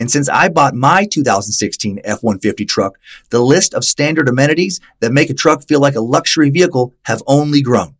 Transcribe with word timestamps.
and 0.00 0.10
since 0.10 0.30
I 0.30 0.48
bought 0.48 0.74
my 0.74 1.04
2016 1.04 2.00
F-150 2.02 2.66
truck, 2.66 2.98
the 3.28 3.40
list 3.40 3.74
of 3.74 3.84
standard 3.84 4.28
amenities 4.28 4.80
that 5.00 5.12
make 5.12 5.28
a 5.28 5.34
truck 5.34 5.62
feel 5.68 5.78
like 5.78 5.94
a 5.94 6.00
luxury 6.00 6.48
vehicle 6.48 6.94
have 7.04 7.22
only 7.26 7.60
grown. 7.60 7.96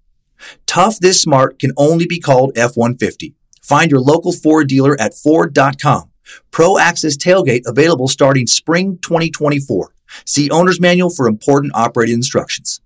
Tough 0.66 0.98
this 0.98 1.20
smart 1.20 1.58
can 1.58 1.72
only 1.76 2.06
be 2.06 2.18
called 2.18 2.56
F-150. 2.56 3.34
Find 3.62 3.90
your 3.90 4.00
local 4.00 4.32
Ford 4.32 4.66
dealer 4.66 4.98
at 4.98 5.14
Ford.com. 5.14 6.10
Pro 6.50 6.78
Access 6.78 7.16
tailgate 7.16 7.62
available 7.66 8.08
starting 8.08 8.46
spring 8.46 8.98
2024. 9.02 9.92
See 10.24 10.50
owner's 10.50 10.80
manual 10.80 11.10
for 11.10 11.28
important 11.28 11.72
operating 11.74 12.14
instructions. 12.14 12.80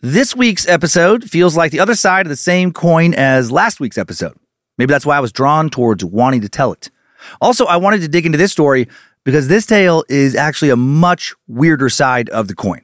This 0.00 0.36
week's 0.36 0.68
episode 0.68 1.30
feels 1.30 1.56
like 1.56 1.72
the 1.72 1.80
other 1.80 1.94
side 1.94 2.26
of 2.26 2.30
the 2.30 2.36
same 2.36 2.72
coin 2.72 3.14
as 3.14 3.50
last 3.50 3.80
week's 3.80 3.98
episode. 3.98 4.36
Maybe 4.76 4.92
that's 4.92 5.06
why 5.06 5.16
I 5.16 5.20
was 5.20 5.32
drawn 5.32 5.70
towards 5.70 6.04
wanting 6.04 6.42
to 6.42 6.48
tell 6.48 6.72
it. 6.72 6.90
Also, 7.40 7.66
I 7.66 7.76
wanted 7.76 8.00
to 8.02 8.08
dig 8.08 8.26
into 8.26 8.38
this 8.38 8.52
story 8.52 8.88
because 9.24 9.48
this 9.48 9.66
tale 9.66 10.04
is 10.08 10.34
actually 10.34 10.70
a 10.70 10.76
much 10.76 11.34
weirder 11.46 11.88
side 11.88 12.28
of 12.30 12.48
the 12.48 12.54
coin. 12.54 12.82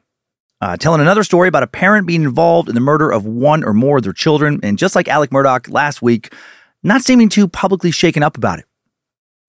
Uh, 0.61 0.77
telling 0.77 1.01
another 1.01 1.23
story 1.23 1.49
about 1.49 1.63
a 1.63 1.69
parent 1.69 2.07
being 2.07 2.25
involved 2.25 2.69
in 2.69 2.75
the 2.75 2.81
murder 2.81 3.13
of 3.13 3.25
one 3.25 3.63
or 3.63 3.73
more 3.73 3.99
of 3.99 4.03
their 4.03 4.13
children, 4.13 4.59
and 4.63 4.77
just 4.77 4.97
like 4.97 5.07
Alex 5.07 5.33
Murdaugh 5.33 5.73
last 5.73 6.03
week, 6.03 6.35
not 6.83 7.03
seeming 7.03 7.29
too 7.29 7.47
publicly 7.47 7.93
shaken 7.93 8.23
up 8.23 8.37
about 8.37 8.59
it. 8.59 8.65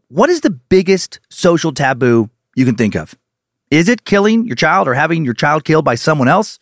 What 0.09 0.30
is 0.30 0.41
the 0.41 0.52
biggest 0.52 1.19
social 1.30 1.72
taboo 1.72 2.30
you 2.56 2.66
can 2.66 2.75
think 2.75 2.96
of? 2.96 3.16
Is 3.72 3.90
it 3.90 4.06
killing 4.06 4.46
your 4.46 4.56
child 4.56 4.88
or 4.88 4.94
having 4.94 5.25
your 5.25 5.34
child 5.34 5.64
killed 5.64 5.85
by 5.85 5.96
someone 5.96 6.28
else? 6.28 6.59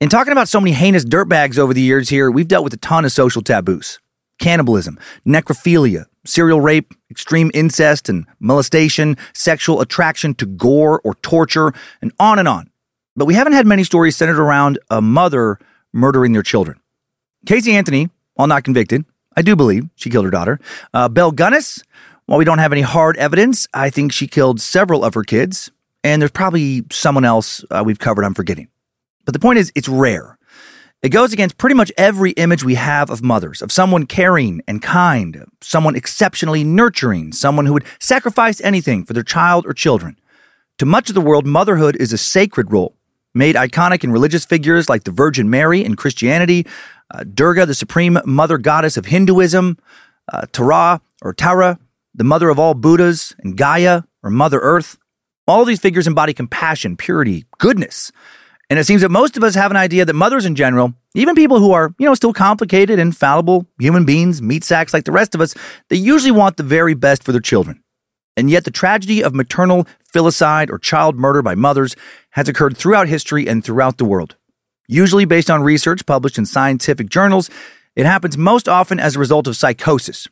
In 0.00 0.08
talking 0.08 0.32
about 0.32 0.48
so 0.48 0.60
many 0.60 0.72
heinous 0.72 1.04
dirtbags 1.04 1.58
over 1.58 1.72
the 1.72 1.80
years 1.80 2.08
here, 2.08 2.30
we've 2.30 2.48
dealt 2.48 2.64
with 2.64 2.74
a 2.74 2.78
ton 2.78 3.04
of 3.04 3.12
social 3.12 3.42
taboos 3.42 3.98
cannibalism, 4.38 4.98
necrophilia, 5.26 6.04
serial 6.26 6.60
rape, 6.60 6.92
extreme 7.10 7.50
incest 7.54 8.08
and 8.08 8.26
molestation, 8.40 9.16
sexual 9.32 9.80
attraction 9.80 10.34
to 10.34 10.46
gore 10.46 11.00
or 11.04 11.14
torture, 11.16 11.72
and 12.02 12.12
on 12.18 12.38
and 12.38 12.48
on. 12.48 12.70
But 13.16 13.24
we 13.24 13.34
haven't 13.34 13.54
had 13.54 13.66
many 13.66 13.84
stories 13.84 14.16
centered 14.16 14.38
around 14.38 14.78
a 14.90 15.00
mother 15.00 15.58
murdering 15.92 16.32
their 16.32 16.42
children. 16.42 16.78
Casey 17.46 17.74
Anthony, 17.74 18.10
while 18.34 18.48
not 18.48 18.64
convicted, 18.64 19.04
I 19.36 19.42
do 19.42 19.56
believe 19.56 19.88
she 19.96 20.10
killed 20.10 20.24
her 20.24 20.30
daughter. 20.30 20.60
Uh, 20.92 21.08
Belle 21.08 21.32
Gunness, 21.32 21.82
while 22.26 22.38
we 22.38 22.44
don't 22.44 22.58
have 22.58 22.72
any 22.72 22.82
hard 22.82 23.16
evidence, 23.16 23.66
I 23.72 23.90
think 23.90 24.12
she 24.12 24.26
killed 24.26 24.60
several 24.60 25.04
of 25.04 25.14
her 25.14 25.22
kids, 25.22 25.70
and 26.04 26.20
there's 26.20 26.32
probably 26.32 26.84
someone 26.90 27.24
else 27.24 27.64
uh, 27.70 27.82
we've 27.84 27.98
covered 27.98 28.24
I'm 28.24 28.34
forgetting. 28.34 28.68
But 29.24 29.32
the 29.32 29.38
point 29.40 29.58
is, 29.58 29.72
it's 29.74 29.88
rare. 29.88 30.35
It 31.02 31.10
goes 31.10 31.32
against 31.32 31.58
pretty 31.58 31.76
much 31.76 31.92
every 31.98 32.32
image 32.32 32.64
we 32.64 32.74
have 32.74 33.10
of 33.10 33.22
mothers, 33.22 33.60
of 33.60 33.70
someone 33.70 34.06
caring 34.06 34.62
and 34.66 34.80
kind, 34.80 35.44
someone 35.60 35.94
exceptionally 35.94 36.64
nurturing, 36.64 37.32
someone 37.32 37.66
who 37.66 37.74
would 37.74 37.84
sacrifice 38.00 38.60
anything 38.62 39.04
for 39.04 39.12
their 39.12 39.22
child 39.22 39.66
or 39.66 39.74
children. 39.74 40.18
To 40.78 40.86
much 40.86 41.08
of 41.08 41.14
the 41.14 41.20
world, 41.20 41.46
motherhood 41.46 41.96
is 41.96 42.12
a 42.12 42.18
sacred 42.18 42.72
role, 42.72 42.96
made 43.34 43.56
iconic 43.56 44.04
in 44.04 44.12
religious 44.12 44.44
figures 44.46 44.88
like 44.88 45.04
the 45.04 45.10
Virgin 45.10 45.50
Mary 45.50 45.84
in 45.84 45.96
Christianity, 45.96 46.66
uh, 47.12 47.24
Durga, 47.24 47.66
the 47.66 47.74
supreme 47.74 48.18
mother 48.24 48.58
goddess 48.58 48.96
of 48.96 49.06
Hinduism, 49.06 49.78
uh, 50.32 50.46
Tara 50.52 51.00
or 51.22 51.34
Tara, 51.34 51.78
the 52.14 52.24
mother 52.24 52.48
of 52.48 52.58
all 52.58 52.74
Buddhas, 52.74 53.34
and 53.40 53.56
Gaia 53.56 54.02
or 54.22 54.30
Mother 54.30 54.58
Earth. 54.60 54.96
All 55.46 55.64
these 55.64 55.78
figures 55.78 56.06
embody 56.06 56.32
compassion, 56.32 56.96
purity, 56.96 57.44
goodness. 57.58 58.10
And 58.68 58.78
it 58.78 58.84
seems 58.84 59.02
that 59.02 59.10
most 59.10 59.36
of 59.36 59.44
us 59.44 59.54
have 59.54 59.70
an 59.70 59.76
idea 59.76 60.04
that 60.04 60.14
mothers 60.14 60.44
in 60.44 60.56
general, 60.56 60.92
even 61.14 61.36
people 61.36 61.60
who 61.60 61.72
are, 61.72 61.94
you 61.98 62.06
know, 62.06 62.14
still 62.14 62.32
complicated 62.32 62.98
and 62.98 63.16
fallible 63.16 63.66
human 63.78 64.04
beings, 64.04 64.42
meat 64.42 64.64
sacks 64.64 64.92
like 64.92 65.04
the 65.04 65.12
rest 65.12 65.34
of 65.34 65.40
us, 65.40 65.54
they 65.88 65.96
usually 65.96 66.32
want 66.32 66.56
the 66.56 66.64
very 66.64 66.94
best 66.94 67.22
for 67.22 67.30
their 67.32 67.40
children. 67.40 67.82
And 68.36 68.50
yet 68.50 68.64
the 68.64 68.70
tragedy 68.70 69.22
of 69.22 69.34
maternal 69.34 69.86
filicide 70.12 70.70
or 70.70 70.78
child 70.78 71.16
murder 71.16 71.42
by 71.42 71.54
mothers 71.54 71.94
has 72.30 72.48
occurred 72.48 72.76
throughout 72.76 73.08
history 73.08 73.46
and 73.46 73.64
throughout 73.64 73.98
the 73.98 74.04
world. 74.04 74.36
Usually 74.88 75.24
based 75.24 75.50
on 75.50 75.62
research 75.62 76.04
published 76.04 76.38
in 76.38 76.44
scientific 76.44 77.08
journals, 77.08 77.50
it 77.94 78.04
happens 78.04 78.36
most 78.36 78.68
often 78.68 79.00
as 79.00 79.16
a 79.16 79.18
result 79.18 79.46
of 79.46 79.56
psychosis. 79.56 80.28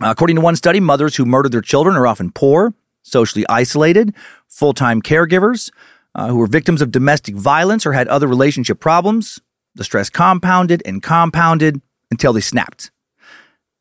According 0.00 0.36
to 0.36 0.42
one 0.42 0.54
study, 0.54 0.80
mothers 0.80 1.16
who 1.16 1.24
murder 1.24 1.48
their 1.48 1.60
children 1.60 1.96
are 1.96 2.06
often 2.06 2.30
poor, 2.30 2.72
socially 3.02 3.44
isolated, 3.48 4.14
full-time 4.46 5.02
caregivers, 5.02 5.70
uh, 6.18 6.26
who 6.26 6.36
were 6.36 6.48
victims 6.48 6.82
of 6.82 6.90
domestic 6.90 7.36
violence 7.36 7.86
or 7.86 7.92
had 7.92 8.08
other 8.08 8.26
relationship 8.26 8.80
problems. 8.80 9.40
The 9.76 9.84
stress 9.84 10.10
compounded 10.10 10.82
and 10.84 11.00
compounded 11.00 11.80
until 12.10 12.32
they 12.32 12.40
snapped. 12.40 12.90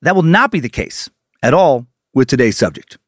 That 0.04 0.16
will 0.16 0.22
not 0.22 0.52
be 0.52 0.60
the 0.60 0.70
case 0.70 1.10
at 1.42 1.56
all 1.56 1.88
with 2.14 2.28
today's 2.28 2.56
subject. 2.56 3.00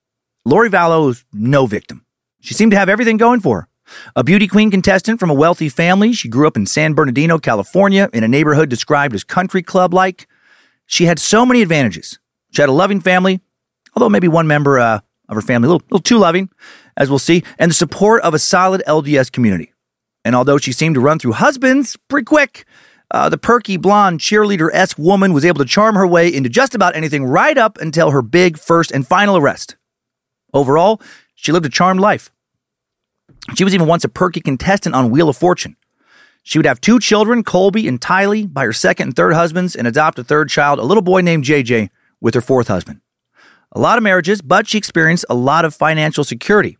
Lori 0.45 0.67
Vallow 0.69 1.11
is 1.11 1.23
no 1.31 1.67
victim. 1.67 2.03
She 2.41 2.55
seemed 2.55 2.71
to 2.71 2.77
have 2.79 2.89
everything 2.89 3.17
going 3.17 3.39
for 3.39 3.61
her. 3.61 3.67
A 4.15 4.23
beauty 4.23 4.47
queen 4.47 4.71
contestant 4.71 5.19
from 5.19 5.29
a 5.29 5.35
wealthy 5.35 5.69
family, 5.69 6.11
she 6.13 6.27
grew 6.27 6.47
up 6.47 6.57
in 6.57 6.65
San 6.65 6.93
Bernardino, 6.93 7.37
California, 7.37 8.09
in 8.13 8.23
a 8.23 8.27
neighborhood 8.27 8.69
described 8.69 9.13
as 9.13 9.23
country 9.23 9.61
club 9.61 9.93
like. 9.93 10.27
She 10.87 11.05
had 11.05 11.19
so 11.19 11.45
many 11.45 11.61
advantages. 11.61 12.17
She 12.51 12.63
had 12.63 12.69
a 12.69 12.73
loving 12.73 12.99
family, 12.99 13.41
although 13.95 14.09
maybe 14.09 14.27
one 14.27 14.47
member 14.47 14.79
uh, 14.79 15.01
of 15.29 15.35
her 15.35 15.41
family, 15.41 15.67
a 15.67 15.71
little, 15.71 15.85
little 15.89 16.03
too 16.03 16.17
loving, 16.17 16.49
as 16.97 17.09
we'll 17.09 17.19
see, 17.19 17.43
and 17.57 17.69
the 17.69 17.75
support 17.75 18.21
of 18.23 18.33
a 18.33 18.39
solid 18.39 18.83
LDS 18.85 19.31
community. 19.31 19.73
And 20.25 20.35
although 20.35 20.57
she 20.57 20.73
seemed 20.73 20.95
to 20.95 21.01
run 21.01 21.19
through 21.19 21.33
husbands 21.33 21.95
pretty 22.09 22.25
quick, 22.25 22.65
uh, 23.11 23.29
the 23.29 23.37
perky 23.37 23.77
blonde 23.77 24.19
cheerleader 24.19 24.69
s 24.73 24.97
woman 24.97 25.33
was 25.33 25.45
able 25.45 25.59
to 25.59 25.65
charm 25.65 25.95
her 25.95 26.05
way 26.05 26.33
into 26.33 26.49
just 26.49 26.75
about 26.75 26.95
anything 26.95 27.23
right 27.23 27.57
up 27.57 27.77
until 27.79 28.11
her 28.11 28.21
big 28.21 28.57
first 28.57 28.91
and 28.91 29.07
final 29.07 29.37
arrest. 29.37 29.77
Overall, 30.53 31.01
she 31.35 31.51
lived 31.51 31.65
a 31.65 31.69
charmed 31.69 32.01
life. 32.01 32.31
She 33.55 33.63
was 33.63 33.73
even 33.73 33.87
once 33.87 34.03
a 34.03 34.09
perky 34.09 34.41
contestant 34.41 34.95
on 34.95 35.09
Wheel 35.09 35.29
of 35.29 35.37
Fortune. 35.37 35.75
She 36.43 36.57
would 36.57 36.65
have 36.65 36.81
two 36.81 36.99
children, 36.99 37.43
Colby 37.43 37.87
and 37.87 37.99
Tylee, 37.99 38.51
by 38.51 38.65
her 38.65 38.73
second 38.73 39.09
and 39.09 39.15
third 39.15 39.33
husbands, 39.33 39.75
and 39.75 39.87
adopt 39.87 40.19
a 40.19 40.23
third 40.23 40.49
child, 40.49 40.79
a 40.79 40.83
little 40.83 41.03
boy 41.03 41.21
named 41.21 41.43
JJ, 41.43 41.89
with 42.21 42.33
her 42.33 42.41
fourth 42.41 42.67
husband. 42.67 43.01
A 43.73 43.79
lot 43.79 43.97
of 43.97 44.03
marriages, 44.03 44.41
but 44.41 44.67
she 44.67 44.77
experienced 44.77 45.25
a 45.29 45.35
lot 45.35 45.63
of 45.63 45.75
financial 45.75 46.23
security. 46.23 46.77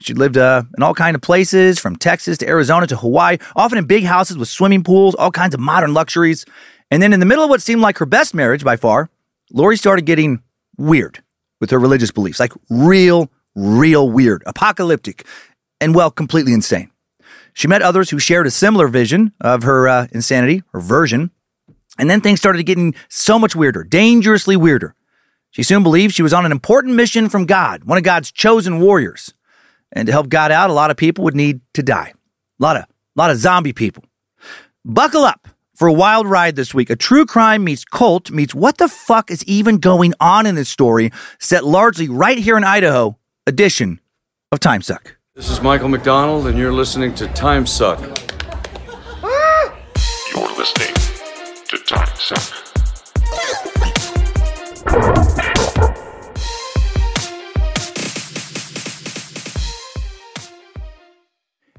She 0.00 0.12
lived 0.12 0.36
uh, 0.36 0.64
in 0.76 0.82
all 0.82 0.92
kinds 0.92 1.14
of 1.14 1.22
places, 1.22 1.78
from 1.78 1.96
Texas 1.96 2.36
to 2.38 2.48
Arizona 2.48 2.86
to 2.88 2.96
Hawaii, 2.96 3.38
often 3.54 3.78
in 3.78 3.86
big 3.86 4.04
houses 4.04 4.36
with 4.36 4.48
swimming 4.48 4.82
pools, 4.84 5.14
all 5.14 5.30
kinds 5.30 5.54
of 5.54 5.60
modern 5.60 5.94
luxuries. 5.94 6.44
And 6.90 7.02
then 7.02 7.12
in 7.12 7.20
the 7.20 7.26
middle 7.26 7.44
of 7.44 7.50
what 7.50 7.62
seemed 7.62 7.80
like 7.80 7.98
her 7.98 8.06
best 8.06 8.34
marriage 8.34 8.64
by 8.64 8.76
far, 8.76 9.08
Lori 9.52 9.76
started 9.76 10.04
getting 10.04 10.42
weird 10.76 11.22
with 11.60 11.70
her 11.70 11.78
religious 11.78 12.10
beliefs, 12.10 12.40
like 12.40 12.52
real, 12.68 13.30
real 13.54 14.10
weird, 14.10 14.42
apocalyptic, 14.46 15.24
and 15.80 15.94
well, 15.94 16.10
completely 16.10 16.52
insane. 16.52 16.90
She 17.54 17.68
met 17.68 17.80
others 17.80 18.10
who 18.10 18.18
shared 18.18 18.46
a 18.46 18.50
similar 18.50 18.88
vision 18.88 19.32
of 19.40 19.62
her 19.62 19.88
uh, 19.88 20.06
insanity, 20.12 20.62
her 20.72 20.80
version, 20.80 21.30
and 21.98 22.10
then 22.10 22.20
things 22.20 22.38
started 22.38 22.62
getting 22.64 22.94
so 23.08 23.38
much 23.38 23.56
weirder, 23.56 23.84
dangerously 23.84 24.56
weirder. 24.56 24.94
She 25.56 25.62
soon 25.62 25.82
believed 25.82 26.14
she 26.14 26.22
was 26.22 26.34
on 26.34 26.44
an 26.44 26.52
important 26.52 26.96
mission 26.96 27.30
from 27.30 27.46
God, 27.46 27.84
one 27.84 27.96
of 27.96 28.04
God's 28.04 28.30
chosen 28.30 28.78
warriors. 28.78 29.32
And 29.90 30.04
to 30.04 30.12
help 30.12 30.28
God 30.28 30.52
out, 30.52 30.68
a 30.68 30.74
lot 30.74 30.90
of 30.90 30.98
people 30.98 31.24
would 31.24 31.34
need 31.34 31.62
to 31.72 31.82
die. 31.82 32.12
A 32.60 32.62
lot 32.62 32.76
of, 32.76 32.82
a 32.82 32.88
lot 33.14 33.30
of 33.30 33.38
zombie 33.38 33.72
people. 33.72 34.04
Buckle 34.84 35.24
up 35.24 35.48
for 35.74 35.88
a 35.88 35.94
wild 35.94 36.26
ride 36.26 36.56
this 36.56 36.74
week. 36.74 36.90
A 36.90 36.96
true 36.96 37.24
crime 37.24 37.64
meets 37.64 37.86
cult 37.86 38.30
meets 38.30 38.54
what 38.54 38.76
the 38.76 38.86
fuck 38.86 39.30
is 39.30 39.42
even 39.44 39.78
going 39.78 40.12
on 40.20 40.44
in 40.44 40.56
this 40.56 40.68
story, 40.68 41.10
set 41.40 41.64
largely 41.64 42.10
right 42.10 42.36
here 42.36 42.58
in 42.58 42.64
Idaho, 42.64 43.16
edition 43.46 43.98
of 44.52 44.60
Time 44.60 44.82
Suck. 44.82 45.16
This 45.34 45.48
is 45.48 45.62
Michael 45.62 45.88
McDonald, 45.88 46.48
and 46.48 46.58
you're 46.58 46.70
listening 46.70 47.14
to 47.14 47.28
Time 47.28 47.64
Suck. 47.64 47.98
You're 50.34 50.54
listening 50.54 50.94
to 51.68 51.78
Time 51.78 52.14
Suck. 52.16 52.66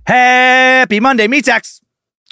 Happy 0.08 1.02
Monday, 1.02 1.28
Meat 1.28 1.44
Sacks. 1.44 1.82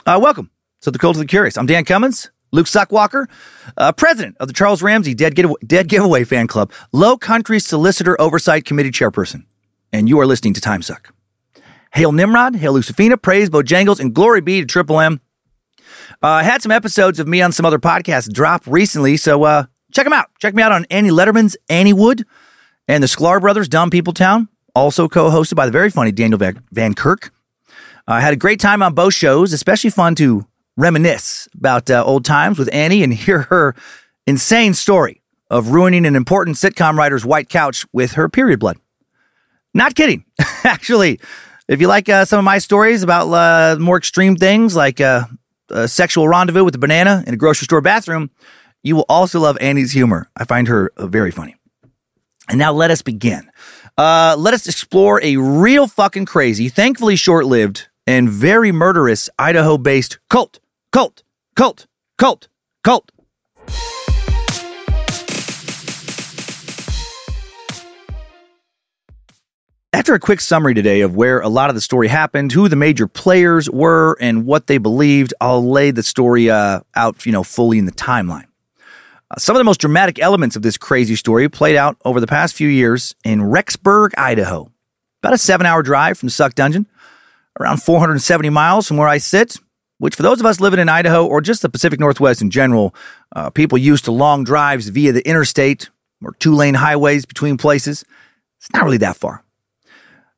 Uh, 0.05 0.17
welcome 0.23 0.49
to 0.79 0.91
the 0.91 0.97
Cult 0.97 1.17
of 1.17 1.19
the 1.19 1.25
Curious. 1.25 1.57
I'm 1.57 1.65
Dan 1.65 1.83
Cummins, 1.83 2.31
Luke 2.53 2.67
Suckwalker, 2.67 3.27
uh, 3.75 3.91
president 3.91 4.37
of 4.39 4.47
the 4.47 4.53
Charles 4.53 4.81
Ramsey 4.81 5.13
Dead, 5.13 5.35
Giveaway, 5.35 5.57
Dead 5.67 5.89
Giveaway 5.89 6.23
Fan 6.23 6.47
Club, 6.47 6.71
Low 6.93 7.17
Country 7.17 7.59
Solicitor 7.59 8.15
Oversight 8.21 8.63
Committee 8.63 8.91
Chairperson, 8.91 9.43
and 9.91 10.07
you 10.07 10.17
are 10.21 10.25
listening 10.25 10.53
to 10.53 10.61
Time 10.61 10.81
Suck. 10.81 11.13
Hail 11.93 12.13
Nimrod, 12.13 12.55
hail 12.55 12.75
Lucifina, 12.75 13.21
praise 13.21 13.49
Bojangles, 13.49 13.99
and 13.99 14.15
glory 14.15 14.39
be 14.39 14.61
to 14.61 14.65
Triple 14.65 15.01
M. 15.01 15.19
Uh, 16.23 16.27
I 16.27 16.43
had 16.43 16.61
some 16.61 16.71
episodes 16.71 17.19
of 17.19 17.27
me 17.27 17.41
on 17.41 17.51
some 17.51 17.65
other 17.65 17.79
podcasts 17.79 18.31
drop 18.31 18.65
recently, 18.67 19.17
so 19.17 19.43
uh, 19.43 19.65
check 19.91 20.05
them 20.05 20.13
out. 20.13 20.27
Check 20.39 20.55
me 20.55 20.63
out 20.63 20.71
on 20.71 20.85
Annie 20.89 21.09
Lederman's 21.09 21.57
Annie 21.69 21.91
Wood 21.91 22.25
and 22.87 23.03
the 23.03 23.07
Sklar 23.07 23.41
Brothers, 23.41 23.67
Dumb 23.67 23.89
People 23.89 24.13
Town, 24.13 24.47
also 24.73 25.09
co-hosted 25.09 25.55
by 25.55 25.65
the 25.65 25.73
very 25.73 25.89
funny 25.89 26.13
Daniel 26.13 26.39
Van 26.71 26.93
Kirk. 26.93 27.33
I 28.07 28.21
had 28.21 28.33
a 28.33 28.37
great 28.37 28.59
time 28.59 28.83
on 28.83 28.93
both 28.93 29.13
shows, 29.13 29.51
especially 29.53 29.89
fun 29.89 30.15
to 30.15 30.45
reminisce 30.77 31.47
about 31.55 31.89
uh, 31.89 32.03
old 32.03 32.25
times 32.25 32.59
with 32.59 32.73
Annie 32.73 33.03
and 33.03 33.13
hear 33.25 33.43
her 33.43 33.75
insane 34.27 34.73
story 34.73 35.21
of 35.49 35.69
ruining 35.69 36.05
an 36.05 36.15
important 36.15 36.57
sitcom 36.57 36.97
writer's 36.97 37.25
white 37.25 37.49
couch 37.49 37.85
with 37.93 38.13
her 38.13 38.29
period 38.29 38.59
blood. 38.59 38.77
Not 39.73 39.95
kidding. 39.95 40.25
Actually, 40.63 41.19
if 41.67 41.81
you 41.81 41.87
like 41.87 42.09
uh, 42.09 42.25
some 42.25 42.39
of 42.39 42.45
my 42.45 42.59
stories 42.59 43.03
about 43.03 43.27
uh, 43.31 43.79
more 43.79 43.97
extreme 43.97 44.35
things 44.35 44.75
like 44.75 45.01
uh, 45.01 45.25
a 45.69 45.87
sexual 45.87 46.27
rendezvous 46.27 46.63
with 46.63 46.75
a 46.75 46.79
banana 46.79 47.23
in 47.27 47.33
a 47.33 47.37
grocery 47.37 47.65
store 47.65 47.81
bathroom, 47.81 48.29
you 48.83 48.95
will 48.95 49.05
also 49.09 49.39
love 49.39 49.57
Annie's 49.59 49.91
humor. 49.91 50.29
I 50.37 50.45
find 50.45 50.67
her 50.67 50.91
uh, 50.95 51.07
very 51.07 51.31
funny. 51.31 51.55
And 52.47 52.59
now 52.59 52.71
let 52.71 52.91
us 52.91 53.01
begin. 53.01 53.49
Uh, 53.97 54.35
let 54.37 54.53
us 54.53 54.67
explore 54.67 55.19
a 55.23 55.37
real 55.37 55.87
fucking 55.87 56.25
crazy, 56.25 56.69
thankfully 56.69 57.15
short 57.15 57.45
lived, 57.45 57.87
and 58.07 58.29
very 58.29 58.71
murderous 58.71 59.29
Idaho 59.39 59.77
based 59.77 60.19
cult, 60.29 60.59
cult, 60.91 61.23
cult, 61.55 61.87
cult, 62.17 62.47
cult. 62.83 63.11
After 69.93 70.13
a 70.13 70.19
quick 70.19 70.41
summary 70.41 70.73
today 70.73 71.01
of 71.01 71.15
where 71.15 71.39
a 71.39 71.47
lot 71.47 71.69
of 71.69 71.75
the 71.75 71.81
story 71.81 72.09
happened, 72.09 72.51
who 72.51 72.67
the 72.67 72.75
major 72.75 73.07
players 73.07 73.69
were, 73.69 74.17
and 74.19 74.45
what 74.45 74.67
they 74.67 74.77
believed, 74.77 75.33
I'll 75.39 75.65
lay 75.67 75.91
the 75.91 76.03
story 76.03 76.49
uh, 76.49 76.81
out, 76.95 77.25
you 77.25 77.31
know, 77.31 77.43
fully 77.43 77.77
in 77.77 77.85
the 77.85 77.93
timeline. 77.93 78.45
Uh, 79.31 79.37
some 79.37 79.55
of 79.55 79.59
the 79.59 79.63
most 79.63 79.79
dramatic 79.79 80.19
elements 80.19 80.57
of 80.57 80.63
this 80.63 80.77
crazy 80.77 81.15
story 81.15 81.47
played 81.47 81.77
out 81.77 81.95
over 82.03 82.19
the 82.19 82.27
past 82.27 82.55
few 82.55 82.67
years 82.67 83.15
in 83.23 83.39
Rexburg, 83.39 84.11
Idaho. 84.17 84.69
About 85.23 85.33
a 85.33 85.37
seven 85.37 85.65
hour 85.65 85.81
drive 85.81 86.17
from 86.17 86.27
Suck 86.27 86.55
Dungeon, 86.55 86.87
around 87.59 87.81
470 87.81 88.49
miles 88.49 88.87
from 88.87 88.97
where 88.97 89.07
I 89.07 89.17
sit, 89.17 89.57
which 89.97 90.15
for 90.15 90.23
those 90.23 90.39
of 90.39 90.45
us 90.45 90.59
living 90.59 90.79
in 90.79 90.89
Idaho 90.89 91.25
or 91.25 91.41
just 91.41 91.61
the 91.61 91.69
Pacific 91.69 91.99
Northwest 91.99 92.41
in 92.41 92.49
general, 92.49 92.93
uh, 93.35 93.49
people 93.49 93.77
used 93.77 94.05
to 94.05 94.11
long 94.11 94.43
drives 94.43 94.89
via 94.89 95.11
the 95.11 95.27
interstate 95.27 95.89
or 96.23 96.33
two 96.39 96.53
lane 96.53 96.73
highways 96.73 97.25
between 97.25 97.57
places. 97.57 98.03
It's 98.59 98.71
not 98.73 98.83
really 98.83 98.97
that 98.97 99.17
far. 99.17 99.43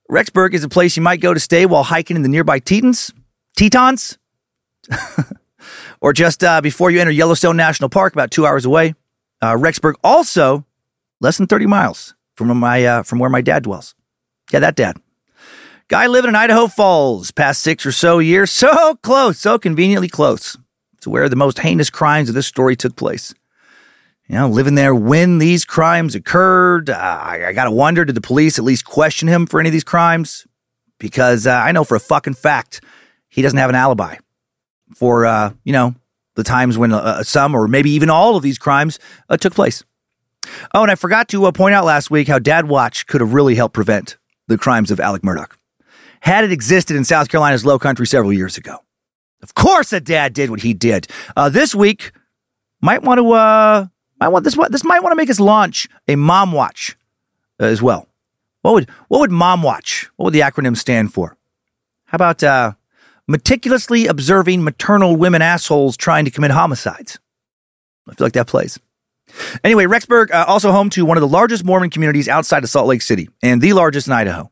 Rexburg 0.10 0.54
is 0.54 0.64
a 0.64 0.70
place 0.70 0.96
you 0.96 1.04
might 1.04 1.20
go 1.20 1.34
to 1.34 1.40
stay 1.40 1.66
while 1.66 1.84
hiking 1.84 2.16
in 2.16 2.24
the 2.24 2.30
nearby 2.30 2.60
Tetons, 2.60 3.12
Tetons, 3.58 4.18
or 6.02 6.14
just 6.14 6.44
uh, 6.44 6.62
before 6.62 6.92
you 6.92 7.00
enter 7.00 7.12
Yellowstone 7.12 7.58
National 7.58 7.90
Park, 7.90 8.14
about 8.14 8.32
two 8.32 8.46
hours 8.46 8.64
away. 8.64 8.96
Uh, 9.42 9.54
Rexburg 9.54 9.96
also 10.04 10.66
less 11.20 11.38
than 11.38 11.48
30 11.48 11.66
miles 11.66 12.16
from 12.36 12.56
my 12.58 12.86
uh, 12.86 13.04
from 13.04 13.20
where 13.20 13.30
my 13.30 13.42
dad 13.42 13.64
dwells. 13.64 13.96
Yeah, 14.52 14.60
that 14.60 14.76
dad. 14.76 14.98
Guy 15.90 16.08
living 16.08 16.28
in 16.28 16.36
Idaho 16.36 16.68
Falls, 16.68 17.32
past 17.32 17.62
six 17.62 17.86
or 17.86 17.94
so 17.94 18.20
years, 18.20 18.52
so 18.52 18.96
close, 18.96 19.40
so 19.40 19.58
conveniently 19.58 20.10
close 20.10 20.58
to 21.00 21.10
where 21.10 21.30
the 21.30 21.38
most 21.38 21.60
heinous 21.60 21.90
crimes 21.90 22.28
of 22.28 22.36
this 22.36 22.46
story 22.46 22.76
took 22.76 22.98
place. 22.98 23.34
You 24.28 24.36
know, 24.36 24.50
living 24.50 24.76
there 24.76 24.94
when 24.94 25.38
these 25.38 25.64
crimes 25.64 26.14
occurred, 26.14 26.90
uh, 26.90 26.94
I, 26.94 27.46
I 27.48 27.54
gotta 27.54 27.72
wonder, 27.72 28.04
did 28.04 28.16
the 28.16 28.22
police 28.22 28.60
at 28.60 28.66
least 28.66 28.84
question 28.84 29.30
him 29.30 29.46
for 29.46 29.62
any 29.62 29.70
of 29.70 29.74
these 29.74 29.86
crimes? 29.86 30.46
Because 31.00 31.48
uh, 31.48 31.54
I 31.54 31.72
know 31.72 31.86
for 31.86 31.96
a 31.96 32.02
fucking 32.02 32.34
fact 32.34 32.84
he 33.30 33.42
doesn't 33.42 33.58
have 33.58 33.70
an 33.70 33.76
alibi 33.78 34.18
for, 34.94 35.26
uh, 35.26 35.54
you 35.64 35.72
know, 35.72 35.96
the 36.36 36.44
times 36.44 36.78
when 36.78 36.92
uh, 36.92 37.24
some 37.24 37.56
or 37.56 37.70
maybe 37.70 37.92
even 37.92 38.10
all 38.10 38.36
of 38.36 38.44
these 38.44 38.58
crimes 38.58 39.00
uh, 39.30 39.38
took 39.38 39.54
place. 39.54 39.86
Oh, 40.74 40.82
and 40.82 40.92
I 40.92 40.96
forgot 40.96 41.30
to 41.30 41.46
uh, 41.46 41.54
point 41.54 41.76
out 41.76 41.86
last 41.86 42.12
week 42.12 42.28
how 42.28 42.40
Dad 42.40 42.68
Watch 42.68 43.08
could 43.08 43.22
have 43.22 43.34
really 43.34 43.56
helped 43.56 43.74
prevent 43.74 44.18
the 44.48 44.58
crimes 44.58 44.92
of 44.92 45.00
Alex 45.00 45.24
Murdaugh 45.24 45.57
had 46.20 46.44
it 46.44 46.52
existed 46.52 46.96
in 46.96 47.06
South 47.06 47.30
Carolina's 47.30 47.66
low 47.66 47.80
country 47.80 48.08
several 48.08 48.34
years 48.34 48.58
ago. 48.58 48.78
Of 49.42 49.54
course, 49.54 49.94
a 49.94 50.00
dad 50.00 50.34
did 50.34 50.50
what 50.50 50.62
he 50.62 50.74
did. 50.74 51.08
Uh, 51.36 51.50
this 51.50 51.76
week, 51.76 52.12
might 52.82 53.04
want 53.04 53.20
to, 53.20 53.32
uh, 53.32 53.88
might 54.20 54.30
want 54.30 54.44
this, 54.44 54.58
this 54.70 54.84
might 54.84 55.04
want 55.04 55.12
to 55.12 55.16
make 55.16 55.30
us 55.30 55.40
launch 55.40 55.88
a 56.08 56.16
mom 56.16 56.52
watch 56.52 56.98
uh, 57.60 57.66
as 57.66 57.82
well. 57.82 58.08
What 58.62 58.74
would, 58.74 58.90
what 59.08 59.20
would 59.20 59.32
mom 59.32 59.64
watch? 59.64 60.10
What 60.16 60.26
would 60.26 60.34
the 60.34 60.42
acronym 60.42 60.76
stand 60.76 61.14
for? 61.14 61.38
How 62.06 62.16
about, 62.16 62.44
uh, 62.44 62.74
meticulously 63.28 64.08
observing 64.08 64.64
maternal 64.64 65.16
women 65.16 65.42
assholes 65.42 65.98
trying 65.98 66.26
to 66.26 66.32
commit 66.32 66.52
homicides? 66.52 67.20
I 68.10 68.14
feel 68.14 68.26
like 68.26 68.34
that 68.34 68.48
plays. 68.48 68.80
Anyway, 69.64 69.86
Rexburg, 69.86 70.32
uh, 70.32 70.46
also 70.48 70.72
home 70.72 70.90
to 70.92 71.06
one 71.06 71.18
of 71.18 71.22
the 71.22 71.28
largest 71.28 71.66
Mormon 71.66 71.90
communities 71.90 72.30
outside 72.30 72.64
of 72.64 72.70
Salt 72.70 72.88
Lake 72.88 73.02
City 73.02 73.30
and 73.44 73.62
the 73.62 73.74
largest 73.74 74.08
in 74.08 74.14
Idaho 74.14 74.50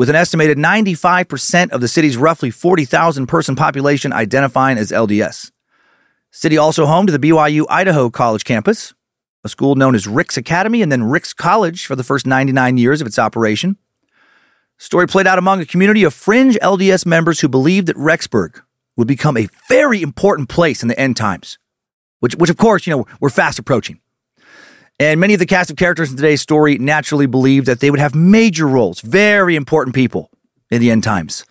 with 0.00 0.08
an 0.08 0.16
estimated 0.16 0.56
95% 0.56 1.72
of 1.72 1.82
the 1.82 1.86
city's 1.86 2.16
roughly 2.16 2.50
40,000 2.50 3.26
person 3.26 3.54
population 3.54 4.14
identifying 4.14 4.78
as 4.78 4.92
LDS. 4.92 5.52
City 6.30 6.56
also 6.56 6.86
home 6.86 7.04
to 7.04 7.12
the 7.12 7.18
BYU 7.18 7.66
Idaho 7.68 8.08
College 8.08 8.44
campus, 8.44 8.94
a 9.44 9.50
school 9.50 9.74
known 9.74 9.94
as 9.94 10.06
Ricks 10.06 10.38
Academy 10.38 10.80
and 10.80 10.90
then 10.90 11.02
Ricks 11.02 11.34
College 11.34 11.84
for 11.84 11.96
the 11.96 12.02
first 12.02 12.26
99 12.26 12.78
years 12.78 13.02
of 13.02 13.06
its 13.06 13.18
operation. 13.18 13.76
Story 14.78 15.06
played 15.06 15.26
out 15.26 15.38
among 15.38 15.60
a 15.60 15.66
community 15.66 16.02
of 16.04 16.14
fringe 16.14 16.56
LDS 16.62 17.04
members 17.04 17.40
who 17.40 17.48
believed 17.50 17.88
that 17.88 17.96
Rexburg 17.96 18.62
would 18.96 19.06
become 19.06 19.36
a 19.36 19.48
very 19.68 20.00
important 20.00 20.48
place 20.48 20.80
in 20.80 20.88
the 20.88 20.98
end 20.98 21.18
times, 21.18 21.58
which, 22.20 22.34
which 22.36 22.48
of 22.48 22.56
course, 22.56 22.86
you 22.86 22.96
know, 22.96 23.06
we're 23.20 23.28
fast 23.28 23.58
approaching. 23.58 24.00
And 25.00 25.18
many 25.18 25.32
of 25.32 25.40
the 25.40 25.46
cast 25.46 25.70
of 25.70 25.78
characters 25.78 26.10
in 26.10 26.16
today's 26.16 26.42
story 26.42 26.76
naturally 26.76 27.24
believed 27.24 27.64
that 27.64 27.80
they 27.80 27.90
would 27.90 27.98
have 27.98 28.14
major 28.14 28.68
roles, 28.68 29.00
very 29.00 29.56
important 29.56 29.94
people 29.94 30.30
in 30.70 30.82
the 30.82 30.90
end 30.90 31.02
times. 31.02 31.46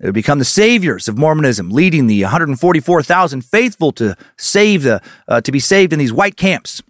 They 0.00 0.08
would 0.08 0.14
become 0.14 0.38
the 0.38 0.46
saviors 0.46 1.06
of 1.06 1.18
Mormonism, 1.18 1.68
leading 1.68 2.06
the 2.06 2.22
144,000 2.22 3.42
faithful 3.42 3.92
to 3.92 4.16
save 4.38 4.82
the 4.82 5.02
uh, 5.28 5.42
to 5.42 5.52
be 5.52 5.60
saved 5.60 5.92
in 5.92 5.98
these 5.98 6.12
white 6.12 6.38
camps. 6.38 6.82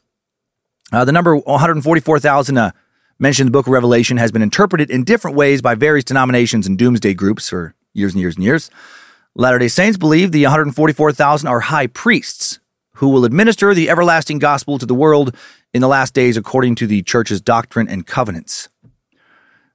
Uh, 0.93 1.05
the 1.05 1.11
number 1.11 1.35
144,000 1.35 2.57
uh, 2.57 2.71
mentioned 3.19 3.49
in 3.49 3.53
the 3.53 3.59
Book 3.59 3.67
of 3.67 3.73
Revelation 3.73 4.17
has 4.17 4.31
been 4.31 4.43
interpreted 4.43 4.91
in 4.91 5.03
different 5.03 5.37
ways 5.37 5.61
by 5.61 5.75
various 5.75 6.05
denominations 6.05 6.69
and 6.69 6.79
doomsday 6.79 7.15
groups 7.15 7.49
for 7.49 7.75
years 7.95 8.13
and 8.13 8.21
years 8.21 8.37
and 8.37 8.45
years. 8.45 8.71
Latter 9.35 9.59
Day 9.59 9.67
Saints 9.67 9.99
believe 9.99 10.31
the 10.31 10.45
144,000 10.45 11.49
are 11.49 11.61
high 11.61 11.89
priests 11.89 12.61
who 12.97 13.09
will 13.09 13.25
administer 13.25 13.75
the 13.75 13.91
everlasting 13.91 14.39
gospel 14.39 14.79
to 14.79 14.87
the 14.87 14.95
world 14.95 15.35
in 15.73 15.81
the 15.81 15.89
last 15.89 16.15
days 16.15 16.37
according 16.37 16.75
to 16.77 16.87
the 16.87 17.03
church's 17.03 17.41
doctrine 17.41 17.89
and 17.89 18.07
covenants. 18.07 18.69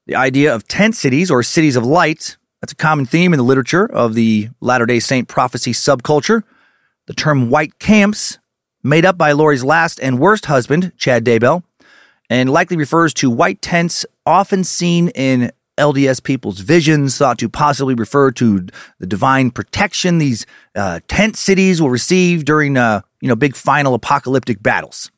The 0.07 0.15
idea 0.15 0.53
of 0.53 0.67
tent 0.67 0.95
cities 0.95 1.29
or 1.29 1.43
cities 1.43 1.75
of 1.75 1.85
light, 1.85 2.37
that's 2.59 2.73
a 2.73 2.75
common 2.75 3.05
theme 3.05 3.33
in 3.33 3.37
the 3.37 3.43
literature 3.43 3.85
of 3.85 4.13
the 4.13 4.49
Latter 4.59 4.85
day 4.85 4.99
Saint 4.99 5.27
prophecy 5.27 5.71
subculture. 5.71 6.43
The 7.07 7.13
term 7.13 7.49
white 7.49 7.77
camps, 7.79 8.39
made 8.83 9.05
up 9.05 9.17
by 9.17 9.31
Lori's 9.31 9.63
last 9.63 9.99
and 9.99 10.19
worst 10.19 10.47
husband, 10.47 10.91
Chad 10.97 11.23
Daybell, 11.23 11.63
and 12.29 12.49
likely 12.49 12.77
refers 12.77 13.13
to 13.15 13.29
white 13.29 13.61
tents 13.61 14.05
often 14.25 14.63
seen 14.63 15.09
in 15.09 15.51
LDS 15.81 16.23
people's 16.23 16.59
visions, 16.59 17.17
thought 17.17 17.39
to 17.39 17.49
possibly 17.49 17.95
refer 17.95 18.31
to 18.31 18.65
the 18.99 19.07
divine 19.07 19.51
protection 19.51 20.17
these 20.17 20.45
uh, 20.75 20.99
tent 21.07 21.35
cities 21.35 21.81
will 21.81 21.89
receive 21.89 22.45
during, 22.45 22.77
uh, 22.77 23.01
you 23.19 23.27
know, 23.27 23.35
big 23.35 23.55
final 23.55 23.93
apocalyptic 23.93 24.61
battles. 24.61 25.11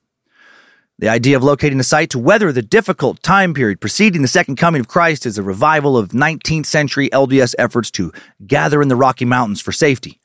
The 0.99 1.09
idea 1.09 1.35
of 1.35 1.43
locating 1.43 1.79
the 1.79 1.83
site 1.83 2.11
to 2.11 2.19
weather 2.19 2.51
the 2.51 2.61
difficult 2.61 3.21
time 3.23 3.53
period 3.53 3.81
preceding 3.81 4.21
the 4.21 4.27
second 4.27 4.55
coming 4.55 4.79
of 4.79 4.87
Christ 4.87 5.25
is 5.25 5.37
a 5.37 5.43
revival 5.43 5.97
of 5.97 6.09
19th 6.09 6.65
century 6.65 7.09
LDS 7.09 7.55
efforts 7.57 7.91
to 7.91 8.13
gather 8.45 8.81
in 8.81 8.87
the 8.87 8.95
Rocky 8.95 9.25
Mountains 9.25 9.59
for 9.59 9.71
safety. 9.71 10.21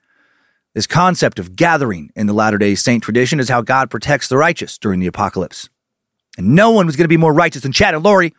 This 0.75 0.87
concept 0.87 1.38
of 1.38 1.57
gathering 1.57 2.11
in 2.14 2.26
the 2.26 2.33
Latter 2.33 2.59
day 2.59 2.75
Saint 2.75 3.02
tradition 3.02 3.40
is 3.40 3.49
how 3.49 3.62
God 3.62 3.90
protects 3.90 4.28
the 4.28 4.37
righteous 4.37 4.78
during 4.78 5.00
the 5.00 5.07
apocalypse. 5.07 5.68
And 6.37 6.54
no 6.54 6.71
one 6.71 6.87
was 6.87 6.95
going 6.95 7.04
to 7.04 7.09
be 7.09 7.16
more 7.16 7.35
righteous 7.35 7.62
than 7.62 7.73
Chad 7.73 7.95
and 7.95 8.04
Lori. 8.04 8.35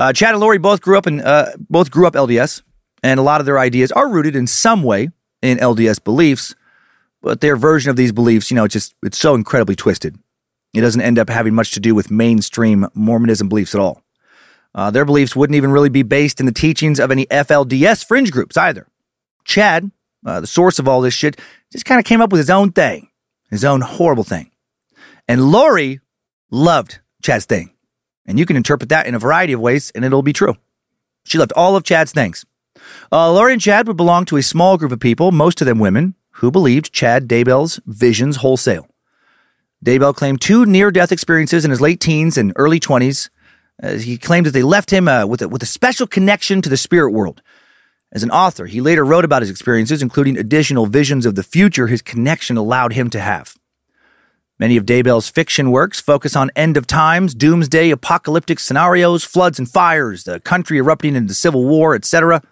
Uh, 0.00 0.14
Chad 0.14 0.30
and 0.30 0.40
Lori 0.40 0.56
both 0.56 0.80
grew 0.80 0.96
up 0.96 1.06
in 1.06 1.20
uh, 1.20 1.52
both 1.58 1.90
grew 1.90 2.06
up 2.06 2.14
LDS, 2.14 2.62
and 3.02 3.20
a 3.20 3.22
lot 3.22 3.40
of 3.40 3.46
their 3.46 3.58
ideas 3.58 3.92
are 3.92 4.08
rooted 4.08 4.34
in 4.34 4.46
some 4.46 4.82
way 4.82 5.10
in 5.42 5.58
LDS 5.58 6.02
beliefs. 6.02 6.54
But 7.20 7.42
their 7.42 7.54
version 7.54 7.90
of 7.90 7.96
these 7.96 8.10
beliefs, 8.10 8.50
you 8.50 8.54
know, 8.54 8.64
it's 8.64 8.72
just 8.72 8.94
it's 9.02 9.18
so 9.18 9.34
incredibly 9.34 9.76
twisted. 9.76 10.18
It 10.72 10.80
doesn't 10.80 11.02
end 11.02 11.18
up 11.18 11.28
having 11.28 11.54
much 11.54 11.72
to 11.72 11.80
do 11.80 11.94
with 11.94 12.10
mainstream 12.10 12.86
Mormonism 12.94 13.50
beliefs 13.50 13.74
at 13.74 13.80
all. 13.82 14.02
Uh, 14.74 14.90
their 14.90 15.04
beliefs 15.04 15.36
wouldn't 15.36 15.56
even 15.56 15.70
really 15.70 15.90
be 15.90 16.02
based 16.02 16.40
in 16.40 16.46
the 16.46 16.52
teachings 16.52 16.98
of 16.98 17.10
any 17.10 17.26
FLDS 17.26 18.02
fringe 18.02 18.32
groups 18.32 18.56
either. 18.56 18.86
Chad, 19.44 19.90
uh, 20.24 20.40
the 20.40 20.46
source 20.46 20.78
of 20.78 20.88
all 20.88 21.02
this 21.02 21.12
shit, 21.12 21.38
just 21.72 21.84
kind 21.84 21.98
of 21.98 22.06
came 22.06 22.22
up 22.22 22.32
with 22.32 22.38
his 22.38 22.48
own 22.48 22.72
thing, 22.72 23.10
his 23.50 23.66
own 23.66 23.82
horrible 23.82 24.24
thing. 24.24 24.50
And 25.28 25.52
Lori 25.52 26.00
loved 26.50 27.00
Chad's 27.22 27.44
thing. 27.44 27.74
And 28.26 28.38
you 28.38 28.46
can 28.46 28.56
interpret 28.56 28.90
that 28.90 29.06
in 29.06 29.14
a 29.14 29.18
variety 29.18 29.52
of 29.52 29.60
ways, 29.60 29.90
and 29.94 30.04
it'll 30.04 30.22
be 30.22 30.32
true. 30.32 30.56
She 31.24 31.38
left 31.38 31.52
all 31.56 31.76
of 31.76 31.84
Chad's 31.84 32.12
things. 32.12 32.44
Uh, 33.12 33.32
Lori 33.32 33.52
and 33.52 33.62
Chad 33.62 33.86
would 33.86 33.96
belong 33.96 34.24
to 34.26 34.36
a 34.36 34.42
small 34.42 34.78
group 34.78 34.92
of 34.92 35.00
people, 35.00 35.32
most 35.32 35.60
of 35.60 35.66
them 35.66 35.78
women, 35.78 36.14
who 36.34 36.50
believed 36.50 36.92
Chad 36.92 37.28
Daybell's 37.28 37.80
visions 37.86 38.36
wholesale. 38.36 38.86
Daybell 39.84 40.14
claimed 40.14 40.40
two 40.40 40.66
near 40.66 40.90
death 40.90 41.12
experiences 41.12 41.64
in 41.64 41.70
his 41.70 41.80
late 41.80 42.00
teens 42.00 42.36
and 42.36 42.52
early 42.56 42.78
20s. 42.78 43.30
Uh, 43.82 43.92
he 43.92 44.18
claimed 44.18 44.46
that 44.46 44.50
they 44.50 44.62
left 44.62 44.90
him 44.90 45.08
uh, 45.08 45.26
with, 45.26 45.42
a, 45.42 45.48
with 45.48 45.62
a 45.62 45.66
special 45.66 46.06
connection 46.06 46.60
to 46.62 46.68
the 46.68 46.76
spirit 46.76 47.12
world. 47.12 47.42
As 48.12 48.22
an 48.22 48.30
author, 48.30 48.66
he 48.66 48.80
later 48.80 49.04
wrote 49.04 49.24
about 49.24 49.42
his 49.42 49.50
experiences, 49.50 50.02
including 50.02 50.36
additional 50.36 50.86
visions 50.86 51.24
of 51.24 51.34
the 51.34 51.42
future 51.42 51.86
his 51.86 52.02
connection 52.02 52.56
allowed 52.56 52.92
him 52.92 53.08
to 53.10 53.20
have. 53.20 53.54
Many 54.60 54.76
of 54.76 54.84
Daybell's 54.84 55.30
fiction 55.30 55.70
works 55.70 56.02
focus 56.02 56.36
on 56.36 56.50
end 56.54 56.76
of 56.76 56.86
times, 56.86 57.34
doomsday, 57.34 57.90
apocalyptic 57.90 58.60
scenarios, 58.60 59.24
floods 59.24 59.58
and 59.58 59.66
fires, 59.66 60.24
the 60.24 60.38
country 60.38 60.76
erupting 60.76 61.16
into 61.16 61.32
civil 61.32 61.64
war, 61.64 61.94
etc. 61.94 62.42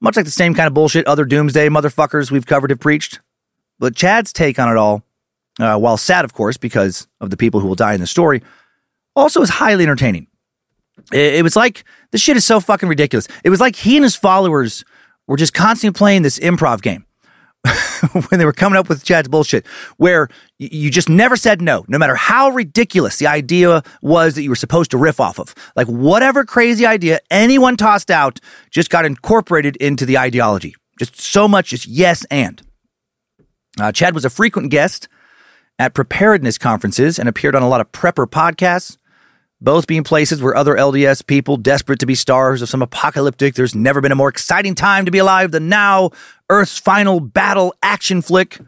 Much 0.00 0.16
like 0.16 0.24
the 0.24 0.30
same 0.30 0.54
kind 0.54 0.66
of 0.66 0.72
bullshit 0.72 1.06
other 1.06 1.26
doomsday 1.26 1.68
motherfuckers 1.68 2.30
we've 2.30 2.46
covered 2.46 2.70
have 2.70 2.80
preached. 2.80 3.20
But 3.78 3.94
Chad's 3.94 4.32
take 4.32 4.58
on 4.58 4.70
it 4.70 4.78
all 4.78 5.02
uh, 5.60 5.76
while 5.76 5.98
sad, 5.98 6.24
of 6.24 6.32
course, 6.32 6.56
because 6.56 7.06
of 7.20 7.28
the 7.28 7.36
people 7.36 7.60
who 7.60 7.68
will 7.68 7.74
die 7.74 7.92
in 7.92 8.00
the 8.00 8.06
story, 8.06 8.42
also 9.14 9.42
is 9.42 9.50
highly 9.50 9.84
entertaining. 9.84 10.28
It, 11.12 11.34
it 11.34 11.42
was 11.42 11.54
like 11.54 11.84
this 12.12 12.22
shit 12.22 12.38
is 12.38 12.46
so 12.46 12.60
fucking 12.60 12.88
ridiculous. 12.88 13.28
It 13.44 13.50
was 13.50 13.60
like 13.60 13.76
he 13.76 13.96
and 13.96 14.04
his 14.04 14.16
followers 14.16 14.86
were 15.26 15.36
just 15.36 15.52
constantly 15.52 15.98
playing 15.98 16.22
this 16.22 16.38
improv 16.38 16.80
game 16.80 17.04
when 18.28 18.38
they 18.38 18.46
were 18.46 18.52
coming 18.52 18.78
up 18.78 18.88
with 18.88 19.04
Chad's 19.04 19.28
bullshit, 19.28 19.66
where 19.96 20.28
you 20.58 20.90
just 20.90 21.08
never 21.08 21.36
said 21.36 21.60
no, 21.60 21.84
no 21.88 21.98
matter 21.98 22.14
how 22.14 22.50
ridiculous 22.50 23.18
the 23.18 23.26
idea 23.26 23.82
was 24.00 24.34
that 24.34 24.42
you 24.42 24.48
were 24.48 24.56
supposed 24.56 24.90
to 24.92 24.96
riff 24.96 25.20
off 25.20 25.38
of. 25.38 25.54
Like 25.74 25.86
whatever 25.86 26.44
crazy 26.44 26.86
idea 26.86 27.20
anyone 27.30 27.76
tossed 27.76 28.10
out 28.10 28.40
just 28.70 28.90
got 28.90 29.04
incorporated 29.04 29.76
into 29.76 30.06
the 30.06 30.18
ideology. 30.18 30.74
Just 30.98 31.20
so 31.20 31.46
much, 31.46 31.68
just 31.68 31.86
yes 31.86 32.24
and. 32.30 32.62
Uh, 33.78 33.92
Chad 33.92 34.14
was 34.14 34.24
a 34.24 34.30
frequent 34.30 34.70
guest 34.70 35.08
at 35.78 35.92
preparedness 35.92 36.56
conferences 36.56 37.18
and 37.18 37.28
appeared 37.28 37.54
on 37.54 37.62
a 37.62 37.68
lot 37.68 37.82
of 37.82 37.92
prepper 37.92 38.26
podcasts, 38.26 38.96
both 39.60 39.86
being 39.86 40.04
places 40.04 40.42
where 40.42 40.56
other 40.56 40.74
LDS 40.74 41.26
people 41.26 41.58
desperate 41.58 41.98
to 41.98 42.06
be 42.06 42.14
stars 42.14 42.62
of 42.62 42.70
some 42.70 42.80
apocalyptic, 42.80 43.54
there's 43.54 43.74
never 43.74 44.00
been 44.00 44.12
a 44.12 44.16
more 44.16 44.30
exciting 44.30 44.74
time 44.74 45.04
to 45.04 45.10
be 45.10 45.18
alive 45.18 45.50
than 45.50 45.68
now, 45.68 46.10
Earth's 46.48 46.78
final 46.78 47.20
battle 47.20 47.74
action 47.82 48.22
flick, 48.22 48.58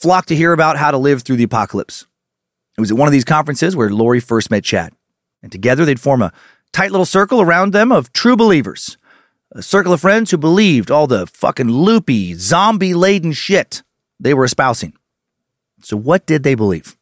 flock 0.00 0.26
to 0.26 0.36
hear 0.36 0.52
about 0.52 0.76
how 0.76 0.90
to 0.90 0.98
live 0.98 1.22
through 1.22 1.36
the 1.36 1.44
apocalypse. 1.44 2.06
It 2.76 2.80
was 2.80 2.92
at 2.92 2.96
one 2.96 3.08
of 3.08 3.12
these 3.12 3.24
conferences 3.24 3.74
where 3.74 3.90
Lori 3.90 4.20
first 4.20 4.50
met 4.50 4.62
Chad, 4.62 4.92
and 5.42 5.50
together 5.50 5.84
they'd 5.84 5.98
form 5.98 6.22
a 6.22 6.32
tight 6.72 6.92
little 6.92 7.04
circle 7.04 7.40
around 7.40 7.72
them 7.72 7.90
of 7.90 8.12
true 8.12 8.36
believers. 8.36 8.96
A 9.52 9.62
circle 9.62 9.92
of 9.92 10.00
friends 10.00 10.30
who 10.30 10.38
believed 10.38 10.90
all 10.90 11.06
the 11.06 11.26
fucking 11.26 11.70
loopy, 11.70 12.34
zombie 12.34 12.94
laden 12.94 13.32
shit 13.32 13.82
they 14.20 14.34
were 14.34 14.44
espousing. 14.44 14.92
So, 15.82 15.96
what 15.96 16.26
did 16.26 16.42
they 16.42 16.54
believe? 16.54 16.96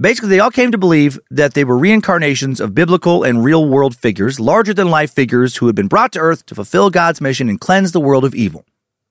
Basically, 0.00 0.28
they 0.28 0.38
all 0.38 0.52
came 0.52 0.70
to 0.70 0.78
believe 0.78 1.18
that 1.30 1.54
they 1.54 1.64
were 1.64 1.76
reincarnations 1.76 2.60
of 2.60 2.74
biblical 2.74 3.24
and 3.24 3.42
real 3.42 3.68
world 3.68 3.96
figures, 3.96 4.38
larger 4.38 4.72
than 4.72 4.88
life 4.88 5.10
figures 5.10 5.56
who 5.56 5.66
had 5.66 5.74
been 5.74 5.88
brought 5.88 6.12
to 6.12 6.20
earth 6.20 6.46
to 6.46 6.54
fulfill 6.54 6.88
God's 6.88 7.20
mission 7.20 7.48
and 7.48 7.60
cleanse 7.60 7.92
the 7.92 8.00
world 8.00 8.24
of 8.24 8.34
evil. 8.34 8.64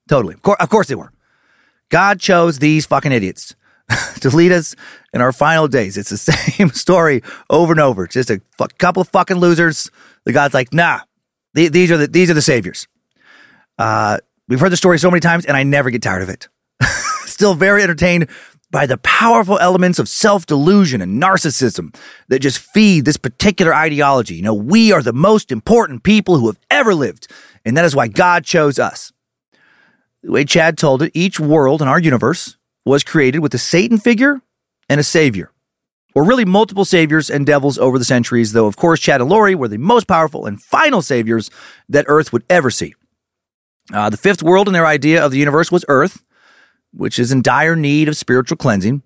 Totally. 0.08 0.34
Of, 0.34 0.56
of 0.58 0.68
course 0.70 0.88
they 0.88 0.94
were. 0.94 1.12
God 1.90 2.20
chose 2.20 2.58
these 2.58 2.86
fucking 2.86 3.12
idiots 3.12 3.54
to 4.20 4.28
lead 4.30 4.52
us 4.52 4.74
in 5.12 5.20
our 5.20 5.32
final 5.32 5.68
days. 5.68 5.96
It's 5.96 6.10
the 6.10 6.16
same 6.16 6.70
story 6.70 7.22
over 7.50 7.72
and 7.72 7.80
over. 7.80 8.06
Just 8.06 8.30
a 8.30 8.40
couple 8.78 9.00
of 9.00 9.08
fucking 9.08 9.38
losers. 9.38 9.90
The 10.24 10.32
God's 10.32 10.54
like, 10.54 10.72
nah, 10.72 11.00
these 11.54 11.90
are 11.90 11.96
the 11.96 12.06
these 12.06 12.30
are 12.30 12.34
the 12.34 12.42
saviors. 12.42 12.86
Uh, 13.78 14.18
we've 14.48 14.60
heard 14.60 14.72
the 14.72 14.76
story 14.76 14.98
so 14.98 15.10
many 15.10 15.20
times, 15.20 15.46
and 15.46 15.56
I 15.56 15.62
never 15.62 15.90
get 15.90 16.02
tired 16.02 16.22
of 16.22 16.28
it. 16.28 16.48
Still 17.24 17.54
very 17.54 17.82
entertained 17.82 18.28
by 18.70 18.86
the 18.86 18.98
powerful 18.98 19.58
elements 19.58 19.98
of 19.98 20.08
self 20.08 20.46
delusion 20.46 21.00
and 21.00 21.22
narcissism 21.22 21.94
that 22.28 22.40
just 22.40 22.58
feed 22.58 23.04
this 23.04 23.16
particular 23.16 23.74
ideology. 23.74 24.34
You 24.34 24.42
know, 24.42 24.54
we 24.54 24.92
are 24.92 25.02
the 25.02 25.12
most 25.12 25.50
important 25.50 26.02
people 26.02 26.38
who 26.38 26.46
have 26.48 26.58
ever 26.70 26.94
lived, 26.94 27.28
and 27.64 27.76
that 27.76 27.84
is 27.84 27.96
why 27.96 28.08
God 28.08 28.44
chose 28.44 28.78
us. 28.78 29.12
The 30.22 30.32
way 30.32 30.44
Chad 30.44 30.76
told 30.76 31.02
it, 31.02 31.12
each 31.14 31.38
world 31.38 31.80
in 31.80 31.88
our 31.88 32.00
universe 32.00 32.56
was 32.84 33.04
created 33.04 33.40
with 33.40 33.54
a 33.54 33.58
Satan 33.58 33.98
figure 33.98 34.40
and 34.88 34.98
a 34.98 35.04
savior, 35.04 35.52
or 36.14 36.24
really 36.24 36.44
multiple 36.44 36.84
saviors 36.84 37.30
and 37.30 37.46
devils 37.46 37.78
over 37.78 37.98
the 37.98 38.04
centuries, 38.04 38.52
though, 38.52 38.66
of 38.66 38.76
course, 38.76 39.00
Chad 39.00 39.20
and 39.20 39.30
Lori 39.30 39.54
were 39.54 39.68
the 39.68 39.78
most 39.78 40.06
powerful 40.08 40.46
and 40.46 40.62
final 40.62 41.02
saviors 41.02 41.50
that 41.88 42.06
Earth 42.08 42.32
would 42.32 42.44
ever 42.50 42.70
see. 42.70 42.94
Uh, 43.92 44.10
the 44.10 44.16
fifth 44.16 44.42
world 44.42 44.66
in 44.66 44.74
their 44.74 44.86
idea 44.86 45.24
of 45.24 45.30
the 45.30 45.38
universe 45.38 45.70
was 45.70 45.84
Earth 45.88 46.22
which 46.92 47.18
is 47.18 47.32
in 47.32 47.42
dire 47.42 47.76
need 47.76 48.08
of 48.08 48.16
spiritual 48.16 48.56
cleansing. 48.56 49.02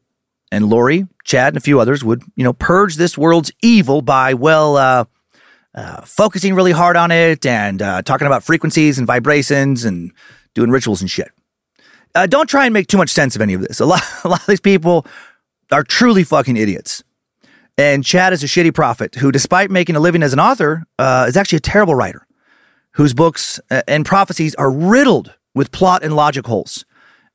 And 0.50 0.66
Lori, 0.66 1.06
Chad, 1.24 1.48
and 1.48 1.56
a 1.56 1.60
few 1.60 1.80
others 1.80 2.04
would, 2.04 2.22
you 2.36 2.44
know, 2.44 2.52
purge 2.52 2.96
this 2.96 3.16
world's 3.16 3.52
evil 3.62 4.02
by, 4.02 4.34
well, 4.34 4.76
uh, 4.76 5.04
uh, 5.74 6.02
focusing 6.02 6.54
really 6.54 6.72
hard 6.72 6.96
on 6.96 7.10
it 7.10 7.46
and 7.46 7.80
uh, 7.80 8.02
talking 8.02 8.26
about 8.26 8.44
frequencies 8.44 8.98
and 8.98 9.06
vibrations 9.06 9.86
and 9.86 10.12
doing 10.54 10.70
rituals 10.70 11.00
and 11.00 11.10
shit. 11.10 11.30
Uh, 12.14 12.26
don't 12.26 12.48
try 12.48 12.66
and 12.66 12.74
make 12.74 12.88
too 12.88 12.98
much 12.98 13.10
sense 13.10 13.34
of 13.36 13.42
any 13.42 13.54
of 13.54 13.60
this. 13.62 13.80
A 13.80 13.86
lot, 13.86 14.02
a 14.24 14.28
lot 14.28 14.40
of 14.40 14.46
these 14.46 14.60
people 14.60 15.06
are 15.70 15.82
truly 15.82 16.24
fucking 16.24 16.56
idiots. 16.56 17.02
And 17.78 18.04
Chad 18.04 18.32
is 18.32 18.42
a 18.42 18.46
shitty 18.46 18.74
prophet 18.74 19.14
who, 19.14 19.32
despite 19.32 19.70
making 19.70 19.96
a 19.96 20.00
living 20.00 20.22
as 20.22 20.32
an 20.32 20.40
author, 20.40 20.84
uh, 20.98 21.24
is 21.26 21.36
actually 21.36 21.56
a 21.56 21.60
terrible 21.60 21.94
writer 21.94 22.26
whose 22.92 23.14
books 23.14 23.58
uh, 23.70 23.82
and 23.88 24.04
prophecies 24.04 24.54
are 24.56 24.70
riddled 24.70 25.34
with 25.54 25.72
plot 25.72 26.02
and 26.02 26.14
logic 26.14 26.46
holes 26.46 26.84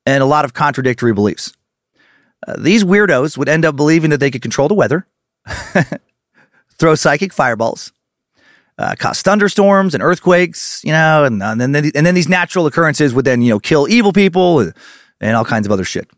and 0.05 0.21
a 0.21 0.25
lot 0.25 0.45
of 0.45 0.53
contradictory 0.53 1.13
beliefs. 1.13 1.53
Uh, 2.47 2.55
these 2.57 2.83
weirdos 2.83 3.37
would 3.37 3.49
end 3.49 3.65
up 3.65 3.75
believing 3.75 4.11
that 4.11 4.19
they 4.19 4.29
could 4.29 4.43
control 4.43 4.67
the 4.67 4.75
weather, 4.75 5.07
throw 6.77 6.93
psychic 6.93 7.33
fireballs, 7.33 7.91
uh, 8.77 8.95
cause 8.97 9.21
thunderstorms 9.21 9.93
and 9.93 10.03
earthquakes, 10.03 10.81
you 10.83 10.91
know, 10.91 11.23
and, 11.23 11.41
and, 11.41 11.59
then 11.59 11.75
and 11.75 12.05
then 12.05 12.15
these 12.15 12.29
natural 12.29 12.65
occurrences 12.67 13.13
would 13.13 13.25
then 13.25 13.41
you 13.41 13.49
know 13.49 13.59
kill 13.59 13.87
evil 13.87 14.13
people 14.13 14.59
and, 14.59 14.73
and 15.19 15.35
all 15.35 15.45
kinds 15.45 15.65
of 15.65 15.71
other 15.71 15.83
shit. 15.83 16.09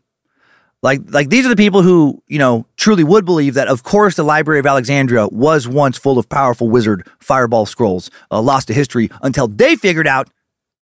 Like 0.82 1.00
like 1.08 1.28
these 1.28 1.44
are 1.46 1.50
the 1.50 1.56
people 1.56 1.82
who 1.82 2.22
you 2.26 2.38
know 2.38 2.66
truly 2.76 3.04
would 3.04 3.24
believe 3.24 3.54
that 3.54 3.68
of 3.68 3.82
course 3.82 4.16
the 4.16 4.22
Library 4.22 4.60
of 4.60 4.66
Alexandria 4.66 5.28
was 5.28 5.68
once 5.68 5.98
full 5.98 6.18
of 6.18 6.28
powerful 6.28 6.70
wizard 6.70 7.06
fireball 7.18 7.66
scrolls 7.66 8.10
uh, 8.30 8.40
lost 8.40 8.68
to 8.68 8.74
history 8.74 9.10
until 9.22 9.46
they 9.48 9.76
figured 9.76 10.06
out 10.06 10.28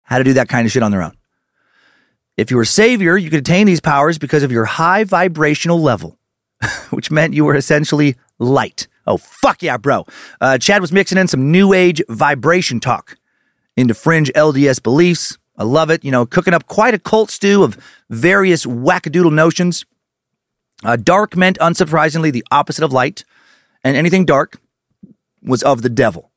how 0.03 0.17
to 0.17 0.23
do 0.23 0.33
that 0.33 0.49
kind 0.49 0.65
of 0.65 0.71
shit 0.71 0.83
on 0.83 0.91
their 0.91 1.03
own. 1.03 1.15
If 2.37 2.51
you 2.51 2.57
were 2.57 2.63
a 2.63 2.67
Savior, 2.67 3.17
you 3.17 3.31
could 3.31 3.39
attain 3.39 3.65
these 3.65 3.81
powers 3.81 4.19
because 4.19 4.43
of 4.43 4.51
your 4.51 4.65
high 4.65 5.03
vibrational 5.03 5.81
level, 5.81 6.19
which 6.91 7.09
meant 7.09 7.33
you 7.33 7.45
were 7.45 7.55
essentially 7.55 8.15
light. 8.37 8.87
Oh, 9.07 9.17
fuck 9.17 9.63
yeah, 9.63 9.77
bro. 9.77 10.05
Uh, 10.41 10.57
Chad 10.57 10.81
was 10.81 10.91
mixing 10.91 11.17
in 11.17 11.27
some 11.27 11.49
new 11.51 11.73
age 11.73 12.01
vibration 12.09 12.79
talk 12.79 13.17
into 13.77 13.93
fringe 13.93 14.31
LDS 14.33 14.83
beliefs. 14.83 15.37
I 15.57 15.63
love 15.63 15.89
it. 15.89 16.03
You 16.03 16.11
know, 16.11 16.25
cooking 16.25 16.53
up 16.53 16.67
quite 16.67 16.93
a 16.93 16.99
cult 16.99 17.31
stew 17.31 17.63
of 17.63 17.77
various 18.09 18.65
wackadoodle 18.65 19.33
notions. 19.33 19.85
Uh, 20.83 20.97
dark 20.97 21.35
meant, 21.35 21.57
unsurprisingly, 21.59 22.31
the 22.31 22.45
opposite 22.51 22.83
of 22.83 22.91
light, 22.91 23.23
and 23.83 23.97
anything 23.97 24.25
dark 24.25 24.59
was 25.41 25.63
of 25.63 25.81
the 25.81 25.89
devil. 25.89 26.31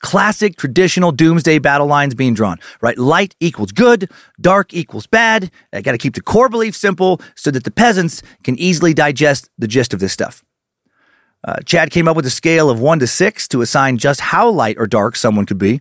Classic 0.00 0.56
traditional 0.56 1.12
doomsday 1.12 1.58
battle 1.58 1.86
lines 1.86 2.14
being 2.14 2.34
drawn, 2.34 2.58
right? 2.80 2.96
Light 2.96 3.34
equals 3.40 3.72
good, 3.72 4.10
dark 4.40 4.72
equals 4.72 5.06
bad. 5.06 5.50
I 5.72 5.80
got 5.80 5.92
to 5.92 5.98
keep 5.98 6.14
the 6.14 6.22
core 6.22 6.48
belief 6.48 6.74
simple 6.74 7.20
so 7.34 7.50
that 7.50 7.64
the 7.64 7.70
peasants 7.70 8.22
can 8.44 8.58
easily 8.58 8.94
digest 8.94 9.50
the 9.58 9.68
gist 9.68 9.92
of 9.92 10.00
this 10.00 10.12
stuff. 10.12 10.44
Uh, 11.46 11.56
Chad 11.64 11.90
came 11.90 12.08
up 12.08 12.16
with 12.16 12.26
a 12.26 12.30
scale 12.30 12.68
of 12.68 12.80
one 12.80 12.98
to 12.98 13.06
six 13.06 13.46
to 13.48 13.60
assign 13.60 13.98
just 13.98 14.20
how 14.20 14.48
light 14.50 14.76
or 14.78 14.86
dark 14.86 15.16
someone 15.16 15.46
could 15.46 15.58
be. 15.58 15.80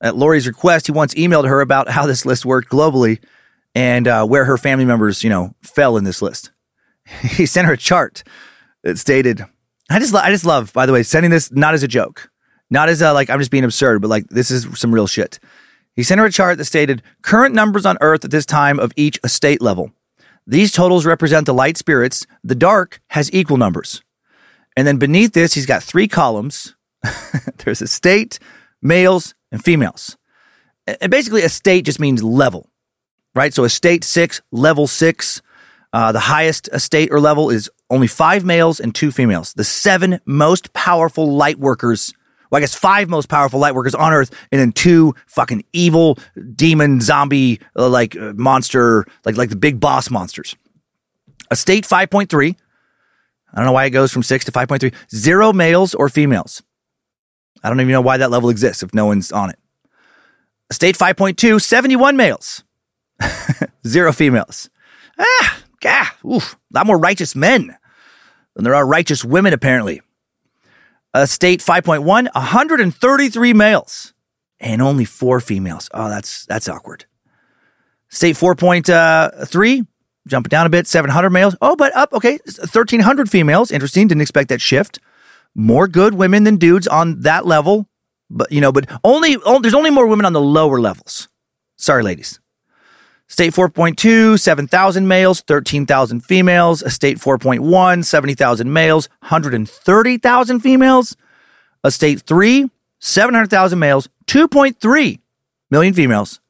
At 0.00 0.16
Lori's 0.16 0.46
request, 0.46 0.86
he 0.86 0.92
once 0.92 1.14
emailed 1.14 1.48
her 1.48 1.60
about 1.60 1.88
how 1.88 2.06
this 2.06 2.26
list 2.26 2.44
worked 2.44 2.70
globally 2.70 3.22
and 3.74 4.06
uh, 4.06 4.26
where 4.26 4.44
her 4.44 4.58
family 4.58 4.84
members, 4.84 5.22
you 5.22 5.30
know, 5.30 5.54
fell 5.62 5.96
in 5.96 6.04
this 6.04 6.22
list. 6.22 6.50
he 7.22 7.46
sent 7.46 7.66
her 7.66 7.74
a 7.74 7.78
chart 7.78 8.22
that 8.82 8.98
stated, 8.98 9.44
I 9.90 9.98
just, 9.98 10.14
I 10.14 10.30
just 10.30 10.44
love, 10.44 10.72
by 10.72 10.86
the 10.86 10.92
way, 10.92 11.02
sending 11.02 11.30
this 11.30 11.52
not 11.52 11.74
as 11.74 11.82
a 11.82 11.88
joke, 11.88 12.30
not 12.70 12.88
as 12.88 13.02
a, 13.02 13.12
like, 13.12 13.30
I'm 13.30 13.38
just 13.38 13.50
being 13.50 13.64
absurd, 13.64 14.02
but 14.02 14.08
like, 14.08 14.26
this 14.28 14.50
is 14.50 14.66
some 14.78 14.92
real 14.92 15.06
shit. 15.06 15.38
He 15.94 16.02
sent 16.02 16.18
her 16.18 16.24
a 16.24 16.32
chart 16.32 16.58
that 16.58 16.64
stated 16.64 17.02
current 17.22 17.54
numbers 17.54 17.84
on 17.84 17.98
Earth 18.00 18.24
at 18.24 18.30
this 18.30 18.46
time 18.46 18.78
of 18.78 18.92
each 18.96 19.18
estate 19.24 19.60
level. 19.60 19.92
These 20.46 20.72
totals 20.72 21.06
represent 21.06 21.46
the 21.46 21.54
light 21.54 21.76
spirits. 21.76 22.26
The 22.42 22.54
dark 22.54 23.00
has 23.08 23.32
equal 23.32 23.58
numbers. 23.58 24.02
And 24.76 24.86
then 24.86 24.98
beneath 24.98 25.32
this, 25.32 25.54
he's 25.54 25.66
got 25.66 25.82
three 25.82 26.08
columns. 26.08 26.74
There's 27.58 27.82
estate, 27.82 28.38
males, 28.80 29.34
and 29.50 29.62
females. 29.62 30.16
And 30.86 31.10
basically, 31.10 31.42
estate 31.42 31.84
just 31.84 32.00
means 32.00 32.22
level, 32.22 32.70
right? 33.34 33.52
So 33.54 33.64
estate 33.64 34.04
six, 34.04 34.40
level 34.50 34.86
six. 34.86 35.42
Uh, 35.92 36.10
the 36.10 36.20
highest 36.20 36.68
estate 36.72 37.10
or 37.12 37.20
level 37.20 37.50
is 37.50 37.70
only 37.90 38.06
five 38.06 38.44
males 38.44 38.80
and 38.80 38.94
two 38.94 39.12
females. 39.12 39.52
The 39.52 39.64
seven 39.64 40.20
most 40.24 40.72
powerful 40.72 41.34
light 41.36 41.58
workers, 41.58 42.14
well, 42.50 42.58
I 42.58 42.60
guess 42.60 42.74
five 42.74 43.10
most 43.10 43.28
powerful 43.28 43.60
light 43.60 43.74
workers 43.74 43.94
on 43.94 44.12
Earth, 44.12 44.30
and 44.50 44.60
then 44.60 44.72
two 44.72 45.14
fucking 45.26 45.64
evil 45.74 46.18
demon 46.54 47.00
zombie 47.02 47.60
uh, 47.76 47.88
like 47.90 48.16
uh, 48.16 48.32
monster, 48.34 49.04
like 49.26 49.36
like 49.36 49.50
the 49.50 49.56
big 49.56 49.80
boss 49.80 50.10
monsters. 50.10 50.56
Estate 51.50 51.84
five 51.84 52.08
point 52.08 52.30
three. 52.30 52.56
I 53.52 53.56
don't 53.56 53.66
know 53.66 53.72
why 53.72 53.84
it 53.84 53.90
goes 53.90 54.12
from 54.12 54.22
six 54.22 54.44
to 54.46 54.52
five 54.52 54.68
point 54.68 54.80
three. 54.80 54.92
Zero 55.14 55.52
males 55.52 55.94
or 55.94 56.08
females. 56.08 56.62
I 57.62 57.68
don't 57.68 57.80
even 57.80 57.92
know 57.92 58.00
why 58.00 58.16
that 58.16 58.30
level 58.30 58.50
exists 58.50 58.82
if 58.82 58.92
no 58.92 59.06
one's 59.06 59.30
on 59.30 59.50
it. 59.50 59.58
State 60.72 60.96
5.2, 60.96 61.60
71 61.60 62.16
males, 62.16 62.64
zero 63.86 64.10
females. 64.10 64.70
Ah, 65.18 65.62
gah, 65.80 66.06
oof, 66.24 66.54
a 66.54 66.78
lot 66.78 66.86
more 66.86 66.98
righteous 66.98 67.36
men 67.36 67.76
than 68.54 68.64
there 68.64 68.74
are 68.74 68.86
righteous 68.86 69.22
women, 69.24 69.52
apparently. 69.52 70.00
Estate 71.14 71.60
5.1, 71.60 72.04
133 72.04 73.52
males 73.52 74.14
and 74.58 74.80
only 74.80 75.04
four 75.04 75.40
females. 75.40 75.90
Oh, 75.92 76.08
that's 76.08 76.46
that's 76.46 76.68
awkward. 76.68 77.04
State 78.08 78.36
4.3, 78.36 79.86
jumping 80.26 80.48
down 80.48 80.66
a 80.66 80.70
bit, 80.70 80.86
700 80.86 81.30
males. 81.30 81.56
Oh, 81.60 81.76
but 81.76 81.94
up, 81.96 82.12
okay, 82.12 82.38
1,300 82.44 83.30
females. 83.30 83.70
Interesting. 83.70 84.08
Didn't 84.08 84.22
expect 84.22 84.48
that 84.48 84.60
shift. 84.60 84.98
More 85.54 85.88
good 85.88 86.14
women 86.14 86.44
than 86.44 86.56
dudes 86.56 86.88
on 86.88 87.20
that 87.20 87.46
level. 87.46 87.86
But, 88.30 88.50
you 88.50 88.60
know, 88.60 88.72
but 88.72 88.88
only, 89.04 89.36
oh, 89.44 89.60
there's 89.60 89.74
only 89.74 89.90
more 89.90 90.06
women 90.06 90.24
on 90.24 90.32
the 90.32 90.40
lower 90.40 90.80
levels. 90.80 91.28
Sorry, 91.76 92.02
ladies. 92.02 92.40
State 93.28 93.54
4.2, 93.54 94.38
7,000 94.38 95.08
males, 95.08 95.40
13,000 95.40 96.20
females. 96.20 96.82
Estate 96.82 97.18
4.1, 97.18 98.04
70,000 98.04 98.72
males, 98.72 99.08
130,000 99.20 100.60
females. 100.60 101.16
A 101.82 101.90
state 101.90 102.20
3, 102.20 102.70
700,000 103.00 103.78
males, 103.78 104.08
2.3 104.26 105.18
million 105.70 105.94
females. 105.94 106.41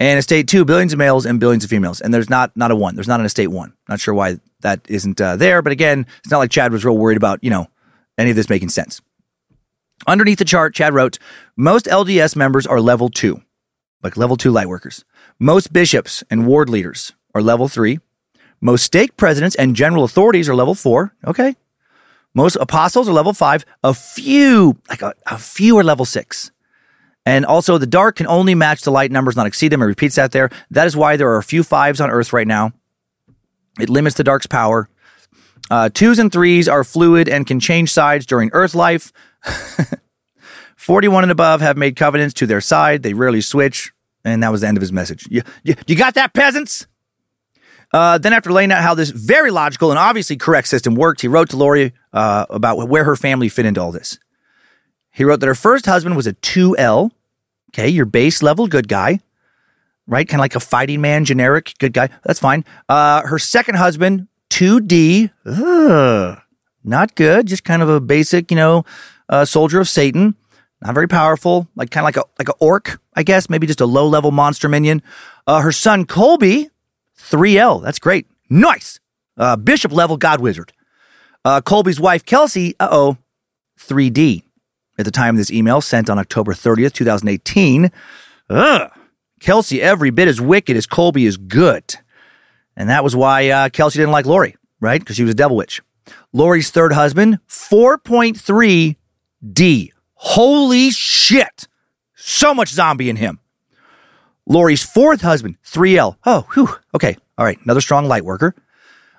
And 0.00 0.18
estate 0.18 0.46
2, 0.46 0.64
billions 0.64 0.92
of 0.92 0.98
males 0.98 1.26
and 1.26 1.40
billions 1.40 1.64
of 1.64 1.70
females. 1.70 2.00
And 2.00 2.14
there's 2.14 2.30
not 2.30 2.56
not 2.56 2.70
a 2.70 2.76
1. 2.76 2.94
There's 2.94 3.08
not 3.08 3.20
an 3.20 3.26
estate 3.26 3.48
1. 3.48 3.72
Not 3.88 4.00
sure 4.00 4.14
why 4.14 4.38
that 4.60 4.80
isn't 4.88 5.20
uh, 5.20 5.36
there. 5.36 5.60
But 5.62 5.72
again, 5.72 6.06
it's 6.18 6.30
not 6.30 6.38
like 6.38 6.50
Chad 6.50 6.72
was 6.72 6.84
real 6.84 6.96
worried 6.96 7.16
about, 7.16 7.42
you 7.42 7.50
know, 7.50 7.66
any 8.16 8.30
of 8.30 8.36
this 8.36 8.48
making 8.48 8.68
sense. 8.68 9.00
Underneath 10.06 10.38
the 10.38 10.44
chart, 10.44 10.74
Chad 10.74 10.94
wrote, 10.94 11.18
most 11.56 11.86
LDS 11.86 12.36
members 12.36 12.66
are 12.66 12.80
level 12.80 13.08
2, 13.08 13.42
like 14.02 14.16
level 14.16 14.36
2 14.36 14.52
light 14.52 14.68
workers. 14.68 15.04
Most 15.40 15.72
bishops 15.72 16.22
and 16.30 16.46
ward 16.46 16.68
leaders 16.68 17.12
are 17.34 17.42
level 17.42 17.68
three. 17.68 18.00
Most 18.60 18.84
stake 18.84 19.16
presidents 19.16 19.54
and 19.54 19.76
general 19.76 20.04
authorities 20.04 20.48
are 20.48 20.54
level 20.54 20.74
four. 20.74 21.14
Okay. 21.24 21.54
Most 22.34 22.56
apostles 22.56 23.08
are 23.08 23.12
level 23.12 23.32
five. 23.32 23.64
A 23.84 23.94
few, 23.94 24.76
like 24.88 25.02
a, 25.02 25.14
a 25.26 25.38
few 25.38 25.78
are 25.78 25.84
level 25.84 26.04
six. 26.04 26.50
And 27.28 27.44
also, 27.44 27.76
the 27.76 27.86
dark 27.86 28.16
can 28.16 28.26
only 28.26 28.54
match 28.54 28.80
the 28.80 28.90
light 28.90 29.12
numbers, 29.12 29.36
not 29.36 29.46
exceed 29.46 29.68
them. 29.68 29.82
It 29.82 29.84
repeats 29.84 30.14
that 30.14 30.32
there. 30.32 30.48
That 30.70 30.86
is 30.86 30.96
why 30.96 31.18
there 31.18 31.28
are 31.28 31.36
a 31.36 31.42
few 31.42 31.62
fives 31.62 32.00
on 32.00 32.08
Earth 32.08 32.32
right 32.32 32.46
now. 32.46 32.72
It 33.78 33.90
limits 33.90 34.16
the 34.16 34.24
dark's 34.24 34.46
power. 34.46 34.88
Uh, 35.70 35.90
twos 35.90 36.18
and 36.18 36.32
threes 36.32 36.70
are 36.70 36.84
fluid 36.84 37.28
and 37.28 37.46
can 37.46 37.60
change 37.60 37.92
sides 37.92 38.24
during 38.24 38.48
Earth 38.54 38.74
life. 38.74 39.12
41 40.76 41.24
and 41.24 41.30
above 41.30 41.60
have 41.60 41.76
made 41.76 41.96
covenants 41.96 42.32
to 42.32 42.46
their 42.46 42.62
side. 42.62 43.02
They 43.02 43.12
rarely 43.12 43.42
switch. 43.42 43.92
And 44.24 44.42
that 44.42 44.50
was 44.50 44.62
the 44.62 44.68
end 44.68 44.78
of 44.78 44.80
his 44.80 44.90
message. 44.90 45.28
You, 45.30 45.42
you, 45.62 45.74
you 45.86 45.96
got 45.96 46.14
that, 46.14 46.32
peasants? 46.32 46.86
Uh, 47.92 48.16
then, 48.16 48.32
after 48.32 48.50
laying 48.50 48.72
out 48.72 48.82
how 48.82 48.94
this 48.94 49.10
very 49.10 49.50
logical 49.50 49.90
and 49.90 49.98
obviously 49.98 50.38
correct 50.38 50.68
system 50.68 50.94
worked, 50.94 51.20
he 51.20 51.28
wrote 51.28 51.50
to 51.50 51.58
Lori 51.58 51.92
uh, 52.14 52.46
about 52.48 52.88
where 52.88 53.04
her 53.04 53.16
family 53.16 53.50
fit 53.50 53.66
into 53.66 53.82
all 53.82 53.92
this. 53.92 54.18
He 55.10 55.24
wrote 55.24 55.40
that 55.40 55.46
her 55.46 55.54
first 55.54 55.84
husband 55.84 56.16
was 56.16 56.26
a 56.26 56.32
2L, 56.32 57.10
okay, 57.70 57.88
your 57.88 58.06
base 58.06 58.42
level 58.42 58.66
good 58.66 58.88
guy, 58.88 59.20
right? 60.06 60.28
Kind 60.28 60.40
of 60.40 60.42
like 60.42 60.54
a 60.54 60.60
fighting 60.60 61.00
man, 61.00 61.24
generic 61.24 61.74
good 61.78 61.92
guy. 61.92 62.08
That's 62.24 62.40
fine. 62.40 62.64
Uh, 62.88 63.22
her 63.26 63.38
second 63.38 63.76
husband, 63.76 64.28
2D, 64.50 65.30
ugh, 65.46 66.38
not 66.84 67.14
good, 67.14 67.46
just 67.46 67.64
kind 67.64 67.82
of 67.82 67.88
a 67.88 68.00
basic, 68.00 68.50
you 68.50 68.56
know, 68.56 68.84
uh, 69.28 69.44
soldier 69.44 69.80
of 69.80 69.88
Satan 69.88 70.34
not 70.82 70.94
very 70.94 71.08
powerful, 71.08 71.68
like 71.74 71.90
kind 71.90 72.02
of 72.02 72.06
like 72.06 72.16
a 72.16 72.24
like 72.38 72.48
a 72.48 72.54
orc, 72.60 73.00
I 73.14 73.22
guess, 73.22 73.50
maybe 73.50 73.66
just 73.66 73.80
a 73.80 73.86
low 73.86 74.06
level 74.06 74.30
monster 74.30 74.68
minion. 74.68 75.02
Uh, 75.46 75.60
her 75.60 75.72
son 75.72 76.04
Colby, 76.04 76.70
3L, 77.18 77.82
that's 77.82 77.98
great, 77.98 78.26
nice. 78.48 79.00
Uh, 79.36 79.56
bishop 79.56 79.92
level 79.92 80.16
god 80.16 80.40
wizard. 80.40 80.72
Uh, 81.44 81.60
Colby's 81.60 82.00
wife 82.00 82.24
Kelsey, 82.24 82.74
uh 82.78 82.88
oh, 82.90 83.16
3D. 83.80 84.42
At 84.98 85.04
the 85.04 85.10
time 85.10 85.36
of 85.36 85.38
this 85.38 85.50
email, 85.50 85.80
sent 85.80 86.10
on 86.10 86.18
October 86.18 86.52
30th, 86.52 86.92
2018. 86.92 87.90
Ugh. 88.50 88.90
Kelsey, 89.40 89.80
every 89.80 90.10
bit 90.10 90.26
as 90.26 90.40
wicked 90.40 90.76
as 90.76 90.86
Colby 90.86 91.24
is 91.24 91.36
good. 91.36 91.94
And 92.76 92.88
that 92.90 93.04
was 93.04 93.14
why 93.14 93.48
uh, 93.48 93.68
Kelsey 93.68 93.98
didn't 94.00 94.12
like 94.12 94.26
Lori, 94.26 94.56
right? 94.80 95.00
Because 95.00 95.16
she 95.16 95.22
was 95.22 95.30
a 95.30 95.36
devil 95.36 95.56
witch. 95.56 95.80
Lori's 96.32 96.70
third 96.70 96.92
husband, 96.92 97.38
4.3 97.48 98.96
D. 99.52 99.92
Holy 100.14 100.90
shit. 100.90 101.68
So 102.16 102.52
much 102.52 102.70
zombie 102.70 103.08
in 103.08 103.16
him. 103.16 103.38
Lori's 104.46 104.82
fourth 104.82 105.20
husband, 105.20 105.56
3L. 105.64 106.16
Oh, 106.24 106.46
whew. 106.54 106.68
Okay. 106.94 107.16
All 107.36 107.44
right. 107.44 107.58
Another 107.62 107.80
strong 107.80 108.06
light 108.06 108.24
worker. 108.24 108.54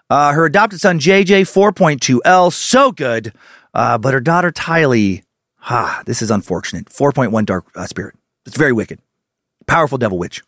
Uh, 0.09 0.33
her 0.33 0.45
adopted 0.45 0.81
son, 0.81 0.99
JJ, 0.99 1.41
4.2L. 1.41 2.51
So 2.51 2.91
good. 2.91 3.33
Uh, 3.73 3.97
but 3.97 4.13
her 4.13 4.19
daughter, 4.19 4.51
Tylee, 4.51 5.21
ah, 5.63 6.01
this 6.05 6.21
is 6.21 6.31
unfortunate. 6.31 6.85
4.1 6.85 7.45
dark 7.45 7.65
uh, 7.75 7.85
spirit. 7.85 8.15
It's 8.45 8.57
very 8.57 8.73
wicked. 8.73 8.99
Powerful 9.67 9.97
devil 9.97 10.17
witch. 10.17 10.41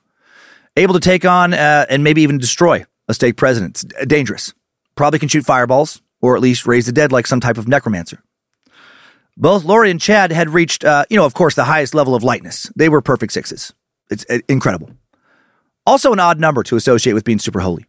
Able 0.77 0.93
to 0.93 0.99
take 0.99 1.25
on 1.25 1.53
uh, 1.53 1.85
and 1.89 2.03
maybe 2.03 2.21
even 2.21 2.37
destroy 2.37 2.85
a 3.07 3.13
stake 3.13 3.37
president. 3.37 3.83
It's 3.83 4.05
dangerous. 4.05 4.53
Probably 4.95 5.19
can 5.19 5.29
shoot 5.29 5.45
fireballs 5.45 6.01
or 6.21 6.35
at 6.35 6.41
least 6.41 6.65
raise 6.65 6.85
the 6.85 6.91
dead 6.91 7.11
like 7.11 7.27
some 7.27 7.39
type 7.39 7.57
of 7.57 7.67
necromancer. 7.67 8.23
Both 9.37 9.63
Lori 9.63 9.89
and 9.89 9.99
Chad 9.99 10.31
had 10.31 10.49
reached, 10.49 10.83
uh, 10.83 11.05
you 11.09 11.17
know, 11.17 11.25
of 11.25 11.33
course, 11.33 11.55
the 11.55 11.63
highest 11.63 11.95
level 11.95 12.15
of 12.15 12.23
lightness. 12.23 12.71
They 12.75 12.89
were 12.89 13.01
perfect 13.01 13.33
sixes. 13.33 13.73
It's 14.09 14.25
uh, 14.29 14.39
incredible. 14.47 14.91
Also, 15.85 16.13
an 16.13 16.19
odd 16.19 16.39
number 16.39 16.63
to 16.63 16.75
associate 16.75 17.13
with 17.13 17.23
being 17.23 17.39
super 17.39 17.59
holy. 17.59 17.85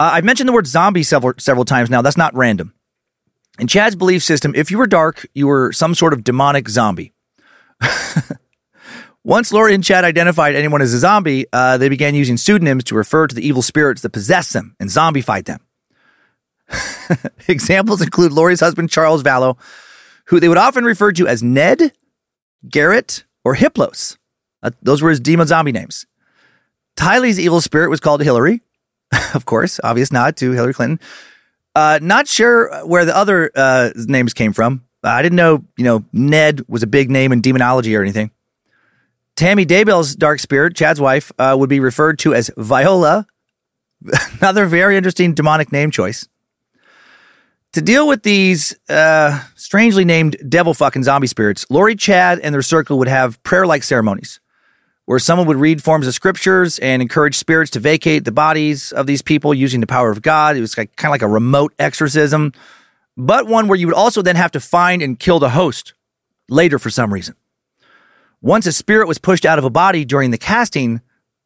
Uh, 0.00 0.10
I've 0.14 0.24
mentioned 0.24 0.48
the 0.48 0.52
word 0.52 0.66
zombie 0.66 1.04
several 1.04 1.34
several 1.38 1.64
times 1.64 1.90
now. 1.90 2.02
That's 2.02 2.16
not 2.16 2.34
random. 2.34 2.73
In 3.58 3.66
Chad's 3.68 3.94
belief 3.94 4.22
system, 4.22 4.52
if 4.56 4.70
you 4.70 4.78
were 4.78 4.86
dark, 4.86 5.26
you 5.34 5.46
were 5.46 5.72
some 5.72 5.94
sort 5.94 6.12
of 6.12 6.24
demonic 6.24 6.68
zombie. 6.68 7.12
Once 9.24 9.52
Lori 9.52 9.74
and 9.74 9.82
Chad 9.82 10.04
identified 10.04 10.54
anyone 10.54 10.82
as 10.82 10.92
a 10.92 10.98
zombie, 10.98 11.46
uh, 11.52 11.78
they 11.78 11.88
began 11.88 12.14
using 12.14 12.36
pseudonyms 12.36 12.84
to 12.84 12.94
refer 12.94 13.26
to 13.26 13.34
the 13.34 13.46
evil 13.46 13.62
spirits 13.62 14.02
that 14.02 14.10
possess 14.10 14.52
them 14.52 14.76
and 14.78 14.90
zombified 14.90 15.46
them. 15.46 15.60
Examples 17.48 18.02
include 18.02 18.32
Lori's 18.32 18.60
husband, 18.60 18.90
Charles 18.90 19.22
Vallow, 19.22 19.56
who 20.26 20.40
they 20.40 20.48
would 20.48 20.58
often 20.58 20.84
refer 20.84 21.12
to 21.12 21.26
as 21.26 21.42
Ned, 21.42 21.92
Garrett, 22.68 23.24
or 23.44 23.54
Hiplos. 23.54 24.18
Uh, 24.62 24.70
those 24.82 25.00
were 25.00 25.10
his 25.10 25.20
demon 25.20 25.46
zombie 25.46 25.72
names. 25.72 26.06
Tylee's 26.96 27.40
evil 27.40 27.60
spirit 27.60 27.90
was 27.90 28.00
called 28.00 28.22
Hillary, 28.22 28.62
of 29.34 29.46
course, 29.46 29.80
obvious 29.82 30.12
nod 30.12 30.36
to 30.38 30.52
Hillary 30.52 30.74
Clinton. 30.74 31.00
Uh, 31.74 31.98
not 32.00 32.28
sure 32.28 32.86
where 32.86 33.04
the 33.04 33.16
other 33.16 33.50
uh, 33.54 33.90
names 33.96 34.32
came 34.32 34.52
from. 34.52 34.84
I 35.02 35.22
didn't 35.22 35.36
know, 35.36 35.64
you 35.76 35.84
know, 35.84 36.04
Ned 36.12 36.62
was 36.68 36.82
a 36.82 36.86
big 36.86 37.10
name 37.10 37.32
in 37.32 37.40
demonology 37.40 37.94
or 37.94 38.02
anything. 38.02 38.30
Tammy 39.36 39.66
Daybell's 39.66 40.14
dark 40.14 40.38
spirit, 40.38 40.76
Chad's 40.76 41.00
wife, 41.00 41.32
uh, 41.38 41.56
would 41.58 41.68
be 41.68 41.80
referred 41.80 42.18
to 42.20 42.34
as 42.34 42.50
Viola. 42.56 43.26
Another 44.40 44.66
very 44.66 44.96
interesting 44.96 45.34
demonic 45.34 45.72
name 45.72 45.90
choice. 45.90 46.28
To 47.72 47.82
deal 47.82 48.06
with 48.06 48.22
these 48.22 48.76
uh, 48.88 49.42
strangely 49.56 50.04
named 50.04 50.36
devil 50.48 50.74
fucking 50.74 51.02
zombie 51.02 51.26
spirits, 51.26 51.66
Lori, 51.68 51.96
Chad, 51.96 52.38
and 52.38 52.54
their 52.54 52.62
circle 52.62 52.98
would 52.98 53.08
have 53.08 53.42
prayer 53.42 53.66
like 53.66 53.82
ceremonies 53.82 54.38
where 55.06 55.18
someone 55.18 55.46
would 55.46 55.56
read 55.56 55.82
forms 55.82 56.06
of 56.06 56.14
scriptures 56.14 56.78
and 56.78 57.02
encourage 57.02 57.36
spirits 57.36 57.70
to 57.72 57.80
vacate 57.80 58.24
the 58.24 58.32
bodies 58.32 58.92
of 58.92 59.06
these 59.06 59.22
people 59.22 59.52
using 59.52 59.80
the 59.80 59.86
power 59.86 60.10
of 60.10 60.22
God. 60.22 60.56
It 60.56 60.60
was 60.60 60.76
like, 60.78 60.96
kind 60.96 61.10
of 61.10 61.12
like 61.12 61.22
a 61.22 61.28
remote 61.28 61.74
exorcism, 61.78 62.52
but 63.16 63.46
one 63.46 63.68
where 63.68 63.78
you 63.78 63.86
would 63.86 63.96
also 63.96 64.22
then 64.22 64.36
have 64.36 64.52
to 64.52 64.60
find 64.60 65.02
and 65.02 65.18
kill 65.18 65.38
the 65.38 65.50
host 65.50 65.94
later 66.48 66.78
for 66.78 66.90
some 66.90 67.12
reason. 67.12 67.34
Once 68.40 68.66
a 68.66 68.72
spirit 68.72 69.08
was 69.08 69.18
pushed 69.18 69.46
out 69.46 69.58
of 69.58 69.64
a 69.64 69.70
body 69.70 70.04
during 70.04 70.30
the 70.30 70.38
casting, 70.38 71.00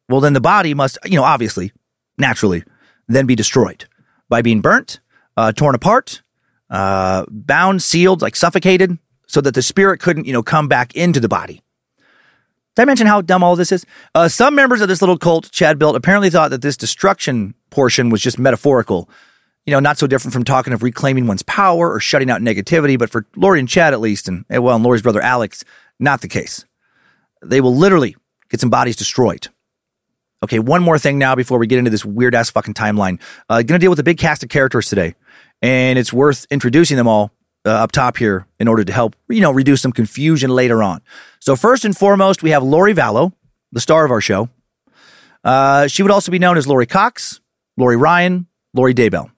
well, 0.09 0.19
then 0.19 0.33
the 0.33 0.41
body 0.41 0.73
must, 0.73 0.97
you 1.05 1.15
know, 1.15 1.23
obviously, 1.23 1.71
naturally, 2.17 2.63
then 3.07 3.25
be 3.25 3.35
destroyed 3.35 3.85
by 4.27 4.41
being 4.41 4.61
burnt, 4.61 4.99
uh, 5.37 5.51
torn 5.51 5.75
apart, 5.75 6.21
uh, 6.69 7.25
bound, 7.29 7.81
sealed, 7.81 8.21
like 8.21 8.35
suffocated, 8.35 8.97
so 9.27 9.41
that 9.41 9.53
the 9.53 9.61
spirit 9.61 9.99
couldn't, 9.99 10.25
you 10.25 10.33
know, 10.33 10.43
come 10.43 10.67
back 10.67 10.95
into 10.95 11.19
the 11.19 11.29
body. 11.29 11.61
Did 12.79 12.83
I 12.83 12.85
mention 12.85 13.07
how 13.07 13.19
dumb 13.19 13.43
all 13.43 13.57
this 13.57 13.73
is? 13.73 13.85
Uh, 14.15 14.29
some 14.29 14.55
members 14.55 14.79
of 14.79 14.87
this 14.87 15.01
little 15.01 15.17
cult 15.17 15.51
Chad 15.51 15.77
built 15.77 15.97
apparently 15.97 16.29
thought 16.29 16.51
that 16.51 16.61
this 16.61 16.77
destruction 16.77 17.53
portion 17.71 18.09
was 18.09 18.21
just 18.21 18.39
metaphorical. 18.39 19.09
You 19.65 19.73
know, 19.73 19.81
not 19.81 19.97
so 19.97 20.07
different 20.07 20.31
from 20.31 20.45
talking 20.45 20.71
of 20.71 20.81
reclaiming 20.81 21.27
one's 21.27 21.43
power 21.43 21.91
or 21.91 21.99
shutting 21.99 22.31
out 22.31 22.39
negativity, 22.39 22.97
but 22.97 23.09
for 23.09 23.25
Lori 23.35 23.59
and 23.59 23.67
Chad 23.67 23.91
at 23.91 23.99
least, 23.99 24.29
and 24.29 24.45
eh, 24.49 24.59
well, 24.59 24.75
and 24.77 24.85
Lori's 24.85 25.01
brother 25.01 25.19
Alex, 25.19 25.65
not 25.99 26.21
the 26.21 26.29
case. 26.29 26.63
They 27.43 27.59
will 27.59 27.75
literally 27.75 28.15
get 28.49 28.61
some 28.61 28.69
bodies 28.69 28.95
destroyed. 28.95 29.49
Okay, 30.41 30.59
one 30.59 30.81
more 30.81 30.97
thing 30.97 31.19
now 31.19 31.35
before 31.35 31.57
we 31.57 31.67
get 31.67 31.79
into 31.79 31.91
this 31.91 32.05
weird 32.05 32.33
ass 32.33 32.49
fucking 32.49 32.75
timeline. 32.75 33.19
Uh, 33.49 33.61
gonna 33.61 33.79
deal 33.79 33.89
with 33.89 33.99
a 33.99 34.03
big 34.03 34.17
cast 34.17 34.41
of 34.41 34.47
characters 34.47 34.87
today, 34.87 35.15
and 35.61 35.99
it's 35.99 36.13
worth 36.13 36.47
introducing 36.49 36.95
them 36.95 37.09
all 37.09 37.33
uh, 37.69 37.73
up 37.73 37.91
top 37.91 38.17
here 38.17 38.45
in 38.59 38.67
order 38.67 38.83
to 38.83 38.91
help, 38.91 39.15
you 39.29 39.41
know, 39.41 39.51
reduce 39.51 39.81
some 39.81 39.91
confusion 39.91 40.49
later 40.49 40.83
on. 40.83 41.01
So 41.39 41.55
first 41.55 41.85
and 41.85 41.95
foremost, 41.95 42.43
we 42.43 42.49
have 42.49 42.63
Lori 42.63 42.93
Vallow, 42.93 43.31
the 43.71 43.79
star 43.79 44.03
of 44.03 44.11
our 44.11 44.21
show. 44.21 44.49
Uh, 45.43 45.87
she 45.87 46.03
would 46.03 46.11
also 46.11 46.31
be 46.31 46.39
known 46.39 46.57
as 46.57 46.67
Lori 46.67 46.85
Cox, 46.85 47.39
Lori 47.77 47.95
Ryan, 47.95 48.47
Lori 48.73 48.93
Daybell. 48.93 49.31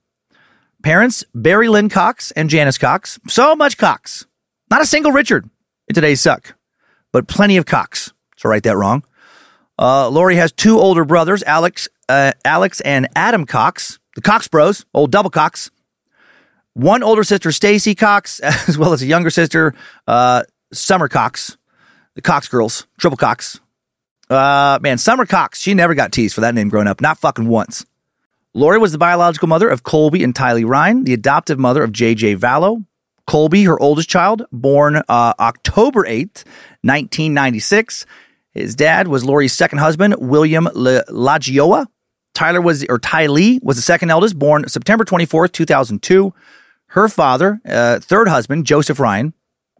Parents, 0.81 1.23
Barry 1.35 1.69
Lynn 1.69 1.89
Cox 1.89 2.31
and 2.31 2.49
Janice 2.49 2.79
Cox. 2.79 3.19
So 3.27 3.55
much 3.55 3.77
Cox. 3.77 4.25
Not 4.71 4.81
a 4.81 4.85
single 4.85 5.11
Richard 5.11 5.47
in 5.87 5.93
today's 5.93 6.21
suck 6.21 6.55
but 7.11 7.27
plenty 7.27 7.57
of 7.57 7.65
Cox. 7.65 8.13
So 8.37 8.49
write 8.49 8.63
that 8.63 8.77
wrong. 8.77 9.03
Uh, 9.77 10.09
Lori 10.09 10.35
has 10.35 10.51
two 10.51 10.79
older 10.79 11.05
brothers, 11.05 11.43
Alex, 11.43 11.87
uh, 12.07 12.33
Alex 12.45 12.81
and 12.81 13.07
Adam 13.15 13.45
Cox, 13.45 13.99
the 14.15 14.21
Cox 14.21 14.47
Bros, 14.47 14.85
old 14.93 15.11
double 15.11 15.29
Cox. 15.29 15.71
One 16.73 17.03
older 17.03 17.23
sister, 17.23 17.51
Stacy 17.51 17.95
Cox, 17.95 18.39
as 18.67 18.77
well 18.77 18.93
as 18.93 19.01
a 19.01 19.05
younger 19.05 19.29
sister, 19.29 19.73
uh, 20.07 20.43
Summer 20.71 21.07
Cox, 21.07 21.57
the 22.15 22.21
Cox 22.21 22.47
girls, 22.47 22.87
triple 22.97 23.17
Cox. 23.17 23.59
Uh, 24.29 24.79
man, 24.81 24.97
Summer 24.97 25.25
Cox, 25.25 25.59
she 25.59 25.73
never 25.73 25.93
got 25.93 26.13
teased 26.13 26.33
for 26.33 26.41
that 26.41 26.55
name 26.55 26.69
growing 26.69 26.87
up, 26.87 27.01
not 27.01 27.17
fucking 27.17 27.47
once. 27.47 27.85
Lori 28.53 28.79
was 28.79 28.91
the 28.91 28.97
biological 28.97 29.47
mother 29.47 29.69
of 29.69 29.83
Colby 29.83 30.23
and 30.23 30.33
Tylee 30.33 30.65
Ryan, 30.65 31.03
the 31.03 31.13
adoptive 31.13 31.59
mother 31.59 31.83
of 31.83 31.91
JJ 31.91 32.37
Vallow, 32.37 32.85
Colby, 33.27 33.63
her 33.63 33.79
oldest 33.79 34.09
child, 34.09 34.45
born 34.51 34.97
uh, 35.07 35.33
October 35.39 36.03
8th, 36.03 36.43
1996. 36.83 38.05
His 38.51 38.75
dad 38.75 39.07
was 39.07 39.23
Lori's 39.23 39.53
second 39.53 39.79
husband, 39.79 40.15
William 40.19 40.65
Lagioia. 40.65 41.87
Tyler 42.33 42.61
was, 42.61 42.85
or 42.89 42.99
Ty 42.99 43.27
Lee 43.27 43.59
was 43.61 43.77
the 43.77 43.81
second 43.81 44.09
eldest, 44.09 44.37
born 44.37 44.67
September 44.67 45.05
24th, 45.05 45.51
2002. 45.53 46.33
Her 46.91 47.07
father, 47.07 47.61
uh, 47.65 47.99
third 47.99 48.27
husband, 48.27 48.65
Joseph 48.65 48.99
Ryan. 48.99 49.33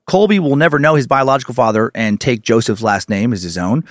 Colby 0.08 0.39
will 0.39 0.56
never 0.56 0.80
know 0.80 0.95
his 0.95 1.08
biological 1.08 1.54
father 1.54 1.91
and 1.93 2.19
take 2.19 2.41
Joseph's 2.41 2.82
last 2.82 3.10
name 3.10 3.34
as 3.34 3.43
his 3.43 3.58
own. 3.58 3.84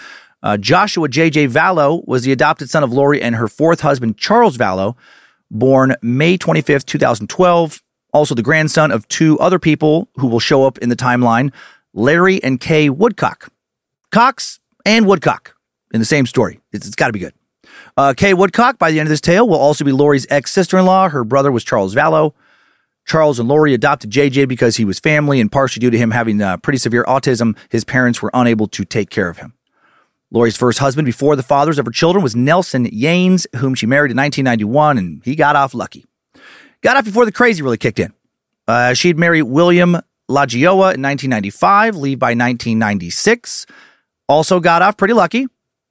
Uh, 0.43 0.57
Joshua 0.57 1.09
J.J. 1.09 1.49
Vallow 1.49 2.07
was 2.07 2.23
the 2.23 2.33
adopted 2.33 2.71
son 2.71 2.83
of 2.83 2.93
Lori 2.93 3.21
and 3.21 3.37
her 3.37 3.47
fourth 3.47 3.81
husband, 3.81 4.17
Charles 4.17 4.57
Vallow, 4.57 4.97
born 5.51 5.97
May 6.03 6.39
25th, 6.39 6.87
2012 6.87 7.83
also 8.13 8.35
the 8.35 8.43
grandson 8.43 8.91
of 8.91 9.07
two 9.09 9.39
other 9.39 9.59
people 9.59 10.09
who 10.17 10.27
will 10.27 10.41
show 10.41 10.65
up 10.65 10.79
in 10.79 10.89
the 10.89 10.97
timeline 10.97 11.53
Larry 11.93 12.43
and 12.43 12.61
Kay 12.61 12.89
Woodcock. 12.89 13.53
Cox 14.11 14.61
and 14.85 15.07
Woodcock 15.07 15.57
in 15.93 16.01
the 16.01 16.07
same 16.07 16.27
story. 16.27 16.61
it's, 16.73 16.87
it's 16.87 16.97
got 16.97 17.09
to 17.09 17.13
be 17.13 17.19
good. 17.19 17.35
Uh, 17.97 18.15
Kay 18.17 18.35
Woodcock, 18.35 18.79
by 18.79 18.91
the 18.91 19.01
end 19.01 19.07
of 19.07 19.11
this 19.11 19.21
tale, 19.21 19.49
will 19.49 19.59
also 19.59 19.85
be 19.85 19.93
Lori's 19.93 20.27
ex 20.31 20.53
sister 20.53 20.79
in 20.79 20.87
law. 20.87 21.09
Her 21.09 21.25
brother 21.25 21.53
was 21.53 21.65
Charles 21.65 21.95
Vallow. 21.95 22.33
Charles 23.11 23.41
and 23.41 23.49
Lori 23.49 23.75
adopted 23.75 24.09
JJ 24.13 24.47
because 24.47 24.77
he 24.77 24.85
was 24.85 25.01
family 25.01 25.41
and 25.41 25.51
partially 25.51 25.81
due 25.81 25.91
to 25.91 25.99
him 25.99 26.13
having 26.13 26.41
uh, 26.41 26.59
pretty 26.59 26.79
severe 26.79 27.03
autism, 27.09 27.59
his 27.69 27.83
parents 27.83 28.23
were 28.23 28.31
unable 28.33 28.69
to 28.69 28.85
take 28.85 29.11
care 29.11 29.29
of 29.29 29.39
him. 29.39 29.53
Lori's 30.31 30.57
first 30.57 30.79
husband 30.79 31.07
before 31.07 31.35
the 31.35 31.43
fathers 31.43 31.81
of 31.81 31.87
her 31.87 31.91
children 31.91 32.23
was 32.23 32.37
Nelson 32.37 32.89
Yanes, 32.89 33.49
whom 33.57 33.75
she 33.75 33.85
married 33.85 34.13
in 34.13 34.17
1991, 34.17 34.97
and 34.97 35.23
he 35.25 35.35
got 35.35 35.57
off 35.57 35.75
lucky. 35.75 36.05
Got 36.83 36.99
off 36.99 37.05
before 37.05 37.25
the 37.25 37.33
crazy 37.33 37.65
really 37.65 37.79
kicked 37.79 37.99
in. 37.99 38.13
Uh, 38.69 38.95
she'd 38.95 39.19
marry 39.19 39.43
William 39.43 39.95
Lagioia 40.31 40.95
in 40.95 41.03
1995, 41.03 41.97
leave 41.97 42.21
by 42.21 42.29
1996. 42.29 43.67
Also 44.29 44.61
got 44.61 44.83
off 44.83 44.97
pretty 44.97 45.15
lucky. 45.15 45.49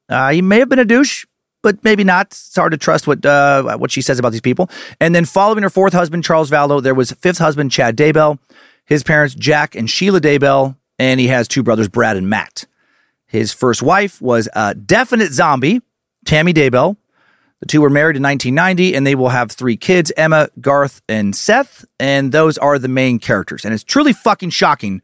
Uh, 0.08 0.32
he 0.32 0.42
may 0.42 0.60
have 0.60 0.70
been 0.70 0.80
a 0.80 0.86
douche, 0.86 1.26
but 1.62 1.84
maybe 1.84 2.04
not. 2.04 2.28
It's 2.28 2.56
hard 2.56 2.72
to 2.72 2.78
trust 2.78 3.08
what 3.08 3.26
uh, 3.26 3.78
what 3.78 3.92
she 3.92 4.02
says 4.02 4.20
about 4.20 4.32
these 4.32 4.42
people. 4.42 4.70
And 5.00 5.14
then 5.14 5.26
following 5.26 5.64
her 5.64 5.70
fourth 5.70 5.94
husband, 5.94 6.24
Charles 6.24 6.50
Vallow, 6.50 6.82
there 6.82 6.96
was 6.96 7.12
fifth 7.12 7.38
husband, 7.38 7.72
Chad 7.72 7.98
Daybell. 7.98 8.40
His 8.86 9.04
parents, 9.04 9.36
Jack 9.36 9.76
and 9.76 9.88
Sheila 9.88 10.20
Daybell, 10.20 10.76
and 10.98 11.20
he 11.20 11.28
has 11.28 11.48
two 11.48 11.62
brothers, 11.62 11.88
Brad 11.88 12.18
and 12.18 12.28
Matt. 12.28 12.66
His 13.28 13.54
first 13.54 13.84
wife 13.84 14.20
was 14.20 14.50
a 14.54 14.74
definite 14.74 15.32
zombie, 15.32 15.82
Tammy 16.26 16.54
Daybell. 16.54 16.98
The 17.60 17.66
two 17.66 17.82
were 17.82 17.90
married 17.90 18.16
in 18.16 18.24
1990 18.24 18.96
and 18.96 19.06
they 19.06 19.16
will 19.16 19.30
have 19.30 19.52
three 19.52 19.78
kids 19.78 20.12
Emma, 20.18 20.50
Garth, 20.60 21.02
and 21.10 21.36
Seth. 21.36 21.86
And 22.00 22.32
those 22.32 22.58
are 22.58 22.80
the 22.80 22.88
main 22.88 23.20
characters. 23.20 23.66
And 23.66 23.74
it's 23.74 23.84
truly 23.84 24.14
fucking 24.14 24.50
shocking 24.50 25.02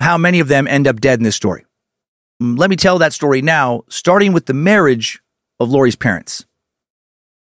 how 0.00 0.16
many 0.16 0.40
of 0.40 0.48
them 0.48 0.66
end 0.66 0.88
up 0.88 1.00
dead 1.00 1.18
in 1.20 1.24
this 1.24 1.36
story. 1.36 1.64
Mm, 2.42 2.58
let 2.58 2.70
me 2.70 2.76
tell 2.76 2.98
that 2.98 3.12
story 3.12 3.42
now, 3.42 3.84
starting 3.88 4.32
with 4.32 4.46
the 4.46 4.54
marriage 4.54 5.20
of 5.60 5.70
Lori's 5.70 5.96
parents. 5.96 6.44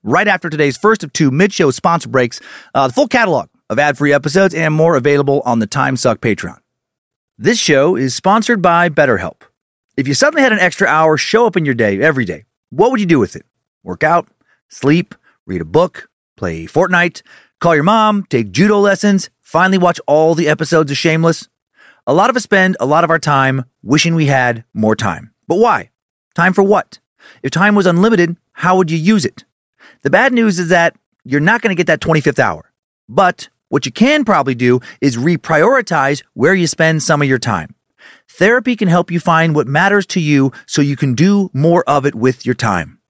Right 0.02 0.26
after 0.26 0.50
today's 0.50 0.76
first 0.76 1.04
of 1.04 1.12
two 1.12 1.30
mid 1.30 1.52
show 1.52 1.70
sponsor 1.70 2.08
breaks, 2.08 2.40
uh, 2.74 2.88
the 2.88 2.92
full 2.92 3.06
catalog 3.06 3.48
of 3.68 3.78
ad 3.78 3.98
free 3.98 4.12
episodes 4.12 4.54
and 4.54 4.74
more 4.74 4.96
available 4.96 5.42
on 5.44 5.58
the 5.58 5.66
Time 5.66 5.96
Suck 5.96 6.20
Patreon. 6.20 6.58
This 7.38 7.58
show 7.58 7.96
is 7.96 8.14
sponsored 8.14 8.60
by 8.60 8.88
BetterHelp. 8.88 9.42
If 9.96 10.08
you 10.08 10.14
suddenly 10.14 10.42
had 10.42 10.52
an 10.52 10.58
extra 10.58 10.88
hour 10.88 11.16
show 11.16 11.46
up 11.46 11.56
in 11.56 11.64
your 11.64 11.74
day 11.74 12.00
every 12.00 12.24
day, 12.24 12.44
what 12.70 12.90
would 12.90 13.00
you 13.00 13.06
do 13.06 13.18
with 13.18 13.36
it? 13.36 13.44
work 13.82 14.02
out, 14.02 14.28
sleep, 14.68 15.14
read 15.46 15.60
a 15.60 15.64
book, 15.64 16.08
play 16.36 16.66
Fortnite, 16.66 17.22
call 17.60 17.74
your 17.74 17.84
mom, 17.84 18.24
take 18.24 18.50
judo 18.50 18.78
lessons, 18.78 19.30
finally 19.40 19.78
watch 19.78 20.00
all 20.06 20.34
the 20.34 20.48
episodes 20.48 20.90
of 20.90 20.96
Shameless. 20.96 21.48
A 22.06 22.14
lot 22.14 22.30
of 22.30 22.36
us 22.36 22.42
spend 22.42 22.76
a 22.80 22.86
lot 22.86 23.04
of 23.04 23.10
our 23.10 23.18
time 23.18 23.64
wishing 23.82 24.14
we 24.14 24.26
had 24.26 24.64
more 24.74 24.96
time. 24.96 25.32
But 25.46 25.56
why? 25.56 25.90
Time 26.34 26.52
for 26.52 26.62
what? 26.62 26.98
If 27.42 27.50
time 27.50 27.74
was 27.74 27.86
unlimited, 27.86 28.36
how 28.52 28.76
would 28.76 28.90
you 28.90 28.98
use 28.98 29.24
it? 29.24 29.44
The 30.02 30.10
bad 30.10 30.32
news 30.32 30.58
is 30.58 30.68
that 30.68 30.96
you're 31.24 31.40
not 31.40 31.62
going 31.62 31.74
to 31.74 31.78
get 31.78 31.86
that 31.88 32.00
25th 32.00 32.38
hour. 32.38 32.70
But 33.08 33.48
what 33.68 33.86
you 33.86 33.92
can 33.92 34.24
probably 34.24 34.54
do 34.54 34.80
is 35.00 35.16
reprioritize 35.16 36.22
where 36.34 36.54
you 36.54 36.66
spend 36.66 37.02
some 37.02 37.22
of 37.22 37.28
your 37.28 37.38
time. 37.38 37.74
Therapy 38.28 38.76
can 38.76 38.88
help 38.88 39.10
you 39.10 39.20
find 39.20 39.54
what 39.54 39.66
matters 39.66 40.06
to 40.06 40.20
you 40.20 40.52
so 40.66 40.80
you 40.80 40.96
can 40.96 41.14
do 41.14 41.50
more 41.52 41.84
of 41.88 42.06
it 42.06 42.14
with 42.14 42.46
your 42.46 42.54
time. 42.54 42.99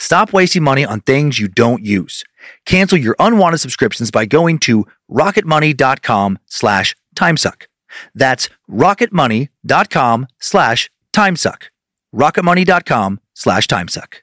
Stop 0.00 0.32
wasting 0.32 0.62
money 0.62 0.84
on 0.84 1.02
things 1.02 1.38
you 1.38 1.46
don't 1.46 1.84
use. 1.84 2.24
Cancel 2.64 2.96
your 2.96 3.14
unwanted 3.18 3.60
subscriptions 3.60 4.10
by 4.10 4.24
going 4.24 4.58
to 4.60 4.86
rocketmoney.com 5.10 6.38
slash 6.46 6.96
timesuck. 7.14 7.66
That's 8.14 8.48
rocketmoney.com 8.70 10.26
slash 10.40 10.90
timesuck. 11.12 11.62
rocketmoney.com 12.14 13.20
slash 13.34 13.66
timesuck. 13.66 14.14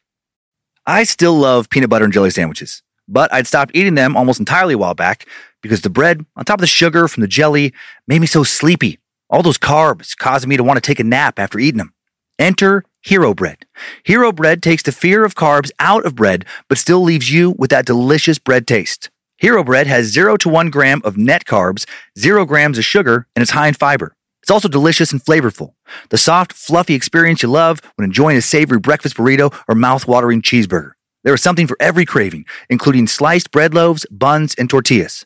I 0.88 1.04
still 1.04 1.36
love 1.36 1.70
peanut 1.70 1.92
butter 1.92 2.06
and 2.06 2.14
jelly 2.14 2.32
sandwiches, 2.32 2.82
but 3.08 3.32
I'd 3.32 3.46
stopped 3.46 3.76
eating 3.76 3.94
them 3.94 4.18
almost 4.18 4.40
entirely 4.40 4.74
a 4.74 4.78
while 4.80 4.96
back 4.96 5.28
because 5.62 5.82
the 5.82 5.92
bread, 5.92 6.26
on 6.36 6.46
top 6.46 6.58
of 6.58 6.62
the 6.62 6.68
sugar 6.68 7.08
from 7.08 7.22
the 7.22 7.28
jelly, 7.28 7.72
made 8.08 8.20
me 8.20 8.28
so 8.28 8.44
sleepy. 8.44 8.98
All 9.30 9.44
those 9.44 9.60
carbs 9.60 10.18
causing 10.18 10.50
me 10.50 10.58
to 10.58 10.64
want 10.64 10.78
to 10.78 10.82
take 10.82 11.00
a 11.00 11.04
nap 11.04 11.38
after 11.38 11.60
eating 11.60 11.78
them. 11.78 11.94
Enter 12.40 12.84
Hero 13.08 13.34
Bread. 13.34 13.66
Hero 14.04 14.34
Bread 14.34 14.62
takes 14.62 14.84
the 14.84 14.92
fear 14.92 15.24
of 15.24 15.34
carbs 15.34 15.72
out 15.80 16.06
of 16.06 16.14
bread, 16.14 16.44
but 16.68 16.78
still 16.78 17.00
leaves 17.00 17.32
you 17.32 17.56
with 17.58 17.70
that 17.70 17.86
delicious 17.86 18.38
bread 18.38 18.68
taste. 18.68 19.10
Hero 19.38 19.64
Bread 19.64 19.88
has 19.88 20.08
0 20.08 20.36
to 20.36 20.50
1 20.50 20.70
gram 20.70 21.00
of 21.06 21.16
net 21.16 21.46
carbs, 21.46 21.86
0 22.20 22.46
grams 22.46 22.78
of 22.78 22.84
sugar, 22.84 23.26
and 23.34 23.42
it's 23.42 23.52
high 23.52 23.70
in 23.70 23.76
fiber. 23.76 24.14
It's 24.42 24.52
also 24.52 24.68
delicious 24.68 25.14
and 25.14 25.24
flavorful. 25.24 25.72
The 26.10 26.18
soft, 26.18 26.52
fluffy 26.52 26.96
experience 26.96 27.42
you 27.42 27.48
love 27.48 27.80
when 27.96 28.04
enjoying 28.04 28.36
a 28.36 28.42
savory 28.42 28.80
breakfast 28.80 29.16
burrito 29.16 29.58
or 29.70 29.76
mouth-watering 29.76 30.42
cheeseburger. 30.42 30.92
There 31.24 31.34
is 31.34 31.42
something 31.42 31.66
for 31.68 31.78
every 31.80 32.06
craving, 32.06 32.46
including 32.70 33.08
sliced 33.08 33.52
bread 33.52 33.74
loaves, 33.74 34.06
buns, 34.12 34.54
and 34.56 34.70
tortillas. 34.70 35.26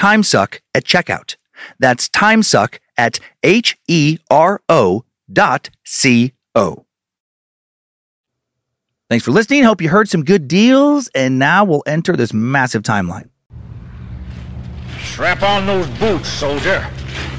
TIMESUCK 0.00 0.60
at 0.74 0.84
checkout. 0.84 1.36
That's 1.78 2.08
TIMESUCK 2.08 2.78
at 2.96 3.20
H 3.42 3.76
E 3.86 4.16
R 4.30 4.62
O 4.70 5.04
dot 5.30 5.68
C 5.84 6.32
O. 6.54 6.86
Thanks 9.10 9.26
for 9.26 9.30
listening. 9.30 9.64
Hope 9.64 9.82
you 9.82 9.90
heard 9.90 10.08
some 10.08 10.24
good 10.24 10.48
deals. 10.48 11.08
And 11.14 11.38
now 11.38 11.64
we'll 11.64 11.82
enter 11.84 12.16
this 12.16 12.32
massive 12.32 12.82
timeline. 12.82 13.28
Strap 15.02 15.42
on 15.42 15.66
those 15.66 15.86
boots, 15.98 16.28
soldier. 16.28 16.86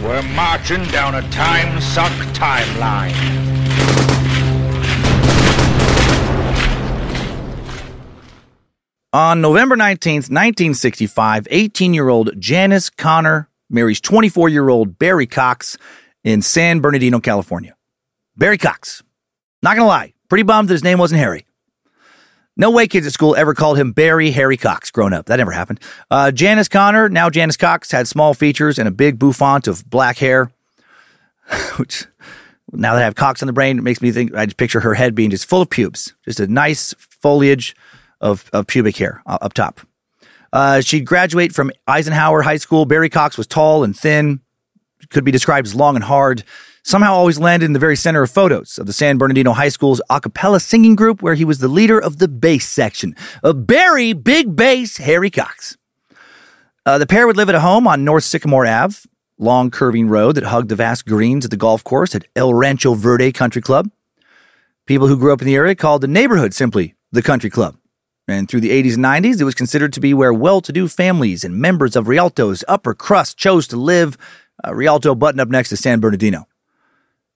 We're 0.03 0.21
marching 0.21 0.83
down 0.85 1.15
a 1.15 1.27
time 1.31 1.81
suck 1.81 2.11
timeline. 2.33 3.50
On 9.13 9.41
November 9.41 9.75
19th, 9.75 10.29
1965, 10.31 11.45
18 11.51 11.93
year 11.93 12.07
old 12.07 12.31
Janice 12.39 12.89
Connor 12.89 13.49
marries 13.69 13.99
24 13.99 14.47
year 14.47 14.69
old 14.69 14.97
Barry 14.97 15.27
Cox 15.27 15.77
in 16.23 16.41
San 16.41 16.79
Bernardino, 16.79 17.19
California. 17.19 17.75
Barry 18.37 18.57
Cox. 18.57 19.03
Not 19.61 19.75
gonna 19.75 19.85
lie, 19.85 20.13
pretty 20.29 20.43
bummed 20.43 20.69
that 20.69 20.75
his 20.75 20.83
name 20.85 20.97
wasn't 20.97 21.19
Harry. 21.19 21.45
No 22.55 22.71
way 22.71 22.87
kids 22.87 23.05
at 23.05 23.11
school 23.11 23.35
ever 23.35 23.53
called 23.53 23.77
him 23.77 23.91
Barry 23.91 24.31
Harry 24.31 24.55
Cox 24.55 24.91
growing 24.91 25.11
up. 25.11 25.25
That 25.25 25.37
never 25.37 25.51
happened. 25.51 25.81
Uh, 26.09 26.31
Janice 26.31 26.69
Connor, 26.69 27.09
now 27.09 27.29
Janice 27.29 27.57
Cox, 27.57 27.91
had 27.91 28.07
small 28.07 28.33
features 28.33 28.79
and 28.79 28.87
a 28.87 28.91
big 28.91 29.19
bouffant 29.19 29.67
of 29.67 29.89
black 29.89 30.19
hair, 30.19 30.53
which 31.75 32.05
now 32.71 32.93
that 32.93 33.01
I 33.01 33.05
have 33.05 33.15
Cox 33.15 33.43
on 33.43 33.47
the 33.47 33.53
brain, 33.53 33.77
it 33.77 33.81
makes 33.81 34.01
me 34.01 34.13
think 34.13 34.33
I 34.33 34.45
just 34.45 34.55
picture 34.55 34.79
her 34.79 34.93
head 34.93 35.15
being 35.15 35.31
just 35.31 35.49
full 35.49 35.61
of 35.61 35.69
pubes, 35.69 36.13
just 36.23 36.39
a 36.39 36.47
nice 36.47 36.93
foliage 36.97 37.75
of, 38.21 38.49
of 38.53 38.67
pubic 38.67 38.95
hair 38.97 39.21
uh, 39.25 39.37
up 39.41 39.53
top. 39.53 39.81
Uh, 40.53 40.81
she'd 40.81 41.05
graduate 41.05 41.53
from 41.53 41.71
Eisenhower 41.87 42.41
High 42.41 42.57
School. 42.57 42.85
Barry 42.85 43.09
Cox 43.09 43.37
was 43.37 43.47
tall 43.47 43.83
and 43.83 43.97
thin, 43.97 44.41
could 45.09 45.23
be 45.23 45.31
described 45.31 45.67
as 45.67 45.75
long 45.75 45.95
and 45.95 46.03
hard. 46.03 46.43
Somehow 46.83 47.13
always 47.13 47.39
landed 47.39 47.65
in 47.67 47.73
the 47.73 47.79
very 47.79 47.95
center 47.95 48.23
of 48.23 48.31
photos 48.31 48.79
of 48.79 48.87
the 48.87 48.93
San 48.93 49.17
Bernardino 49.17 49.53
High 49.53 49.69
School's 49.69 50.01
a 50.09 50.19
cappella 50.19 50.59
singing 50.59 50.95
group, 50.95 51.21
where 51.21 51.35
he 51.35 51.45
was 51.45 51.59
the 51.59 51.67
leader 51.67 51.99
of 51.99 52.17
the 52.17 52.27
bass 52.27 52.67
section. 52.67 53.15
Uh, 53.43 53.53
Barry 53.53 54.13
Big 54.13 54.55
Bass 54.55 54.97
Harry 54.97 55.29
Cox. 55.29 55.77
Uh, 56.85 56.97
the 56.97 57.05
pair 57.05 57.27
would 57.27 57.37
live 57.37 57.49
at 57.49 57.55
a 57.55 57.59
home 57.59 57.87
on 57.87 58.03
North 58.03 58.23
Sycamore 58.23 58.65
Ave, 58.65 59.07
long 59.37 59.69
curving 59.69 60.07
road 60.07 60.35
that 60.35 60.45
hugged 60.45 60.69
the 60.69 60.75
vast 60.75 61.05
greens 61.05 61.45
of 61.45 61.51
the 61.51 61.57
golf 61.57 61.83
course 61.83 62.15
at 62.15 62.25
El 62.35 62.53
Rancho 62.53 62.95
Verde 62.95 63.31
Country 63.31 63.61
Club. 63.61 63.89
People 64.87 65.07
who 65.07 65.17
grew 65.17 65.31
up 65.31 65.41
in 65.41 65.47
the 65.47 65.55
area 65.55 65.75
called 65.75 66.01
the 66.01 66.07
neighborhood 66.07 66.53
simply 66.53 66.95
the 67.11 67.21
country 67.21 67.51
club. 67.51 67.77
And 68.31 68.49
through 68.49 68.61
the 68.61 68.71
80s 68.71 68.95
and 68.95 69.05
90s, 69.05 69.41
it 69.41 69.43
was 69.43 69.55
considered 69.55 69.93
to 69.93 69.99
be 69.99 70.13
where 70.13 70.33
well 70.33 70.61
to 70.61 70.71
do 70.71 70.87
families 70.87 71.43
and 71.43 71.55
members 71.55 71.95
of 71.95 72.07
Rialto's 72.07 72.63
upper 72.67 72.93
crust 72.93 73.37
chose 73.37 73.67
to 73.67 73.77
live. 73.77 74.17
Uh, 74.65 74.73
Rialto 74.73 75.15
buttoned 75.15 75.41
up 75.41 75.49
next 75.49 75.69
to 75.69 75.77
San 75.77 75.99
Bernardino. 75.99 76.47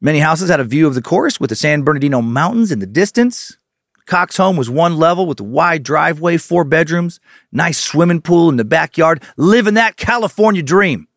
Many 0.02 0.20
houses 0.20 0.50
had 0.50 0.60
a 0.60 0.64
view 0.64 0.88
of 0.88 0.96
the 0.96 1.02
course 1.02 1.40
with 1.40 1.50
the 1.50 1.56
San 1.56 1.84
Bernardino 1.84 2.22
Mountains 2.22 2.72
in 2.72 2.80
the 2.80 2.86
distance. 2.86 3.58
Cox 4.06 4.38
home 4.38 4.56
was 4.56 4.70
one 4.70 4.98
level 4.98 5.26
with 5.26 5.40
a 5.40 5.44
wide 5.44 5.82
driveway, 5.82 6.38
four 6.38 6.64
bedrooms, 6.64 7.20
nice 7.52 7.80
swimming 7.80 8.22
pool 8.22 8.50
in 8.50 8.58
the 8.58 8.66
backyard, 8.66 9.24
living 9.36 9.74
that 9.76 9.98
California 9.98 10.62
dream. 10.62 11.08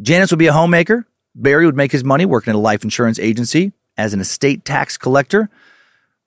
Janice 0.00 0.30
would 0.30 0.38
be 0.38 0.46
a 0.46 0.52
homemaker. 0.52 1.06
Barry 1.34 1.66
would 1.66 1.76
make 1.76 1.92
his 1.92 2.04
money 2.04 2.24
working 2.24 2.52
at 2.52 2.56
a 2.56 2.58
life 2.58 2.84
insurance 2.84 3.18
agency 3.18 3.72
as 3.96 4.14
an 4.14 4.20
estate 4.20 4.64
tax 4.64 4.96
collector. 4.96 5.50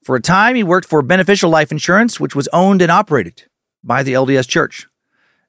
For 0.08 0.15
a 0.15 0.22
time, 0.22 0.56
he 0.56 0.63
worked 0.63 0.88
for 0.88 1.02
Beneficial 1.02 1.50
Life 1.50 1.70
Insurance, 1.70 2.17
which 2.17 2.34
was 2.34 2.48
owned 2.54 2.82
and 2.82 2.89
operated 2.89 3.43
by 3.84 4.04
the 4.04 4.13
LDS 4.13 4.48
Church. 4.48 4.88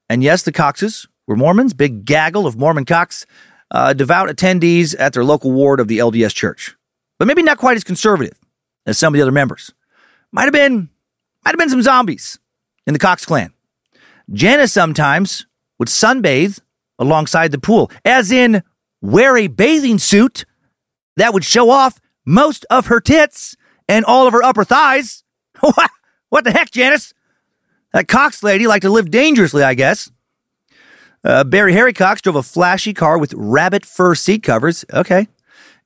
And 0.09 0.21
yes, 0.21 0.43
the 0.43 0.51
Coxes 0.51 1.07
were 1.27 1.37
Mormons, 1.37 1.73
big 1.73 2.03
gaggle 2.03 2.45
of 2.45 2.57
Mormon 2.57 2.83
Cox, 2.83 3.25
uh, 3.71 3.93
devout 3.93 4.27
attendees 4.27 4.93
at 4.99 5.13
their 5.13 5.23
local 5.23 5.53
ward 5.53 5.79
of 5.79 5.87
the 5.87 5.99
LDS 5.99 6.35
Church, 6.35 6.75
but 7.17 7.25
maybe 7.25 7.41
not 7.41 7.57
quite 7.57 7.77
as 7.77 7.85
conservative 7.85 8.37
as 8.85 8.97
some 8.97 9.13
of 9.13 9.17
the 9.17 9.21
other 9.21 9.31
members. 9.31 9.73
Might 10.33 10.43
have 10.43 10.51
been, 10.51 10.89
might 11.45 11.51
have 11.51 11.57
been 11.57 11.69
some 11.69 11.81
zombies 11.81 12.37
in 12.85 12.91
the 12.91 12.99
Cox 12.99 13.25
clan. 13.25 13.53
Janice 14.33 14.73
sometimes 14.73 15.47
would 15.77 15.87
sunbathe 15.87 16.59
alongside 16.97 17.53
the 17.53 17.59
pool, 17.59 17.89
as 18.03 18.29
in 18.29 18.61
wear 18.99 19.37
a 19.37 19.47
bathing 19.47 19.99
suit 19.99 20.43
that 21.15 21.33
would 21.33 21.45
show 21.45 21.69
off 21.69 22.01
most 22.25 22.65
of 22.69 22.87
her 22.87 22.99
tits 22.99 23.55
and 23.89 24.05
all 24.05 24.27
of 24.27 24.33
her 24.33 24.43
upper 24.43 24.63
thighs. 24.63 25.23
what? 25.59 25.91
What 26.29 26.43
the 26.45 26.51
heck, 26.51 26.71
Janice? 26.71 27.13
That 27.91 28.07
Cox 28.07 28.43
lady 28.43 28.67
liked 28.67 28.83
to 28.83 28.89
live 28.89 29.09
dangerously, 29.09 29.63
I 29.63 29.73
guess. 29.73 30.09
Uh, 31.23 31.43
Barry 31.43 31.73
Harry 31.73 31.91
Cox 31.91 32.21
drove 32.21 32.35
a 32.35 32.43
flashy 32.43 32.93
car 32.93 33.17
with 33.17 33.33
rabbit 33.35 33.85
fur 33.85 34.15
seat 34.15 34.43
covers. 34.43 34.85
Okay. 34.93 35.27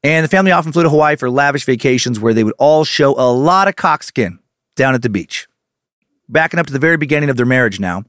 And 0.04 0.24
the 0.26 0.28
family 0.28 0.52
often 0.52 0.74
flew 0.74 0.84
to 0.84 0.90
Hawaii 0.90 1.16
for 1.16 1.30
lavish 1.30 1.64
vacations 1.64 2.20
where 2.20 2.34
they 2.34 2.44
would 2.44 2.54
all 2.60 2.84
show 2.84 3.12
a 3.18 3.32
lot 3.32 3.70
of 3.70 3.78
cock 3.78 4.04
skin 4.04 4.38
down 4.76 4.96
at 4.96 5.02
the 5.02 5.10
beach. 5.10 5.48
Backing 6.28 6.60
up 6.60 6.68
to 6.68 6.74
the 6.74 6.80
very 6.80 6.98
beginning 6.98 7.30
of 7.30 7.38
their 7.38 7.46
marriage 7.46 7.80
now. 7.80 8.04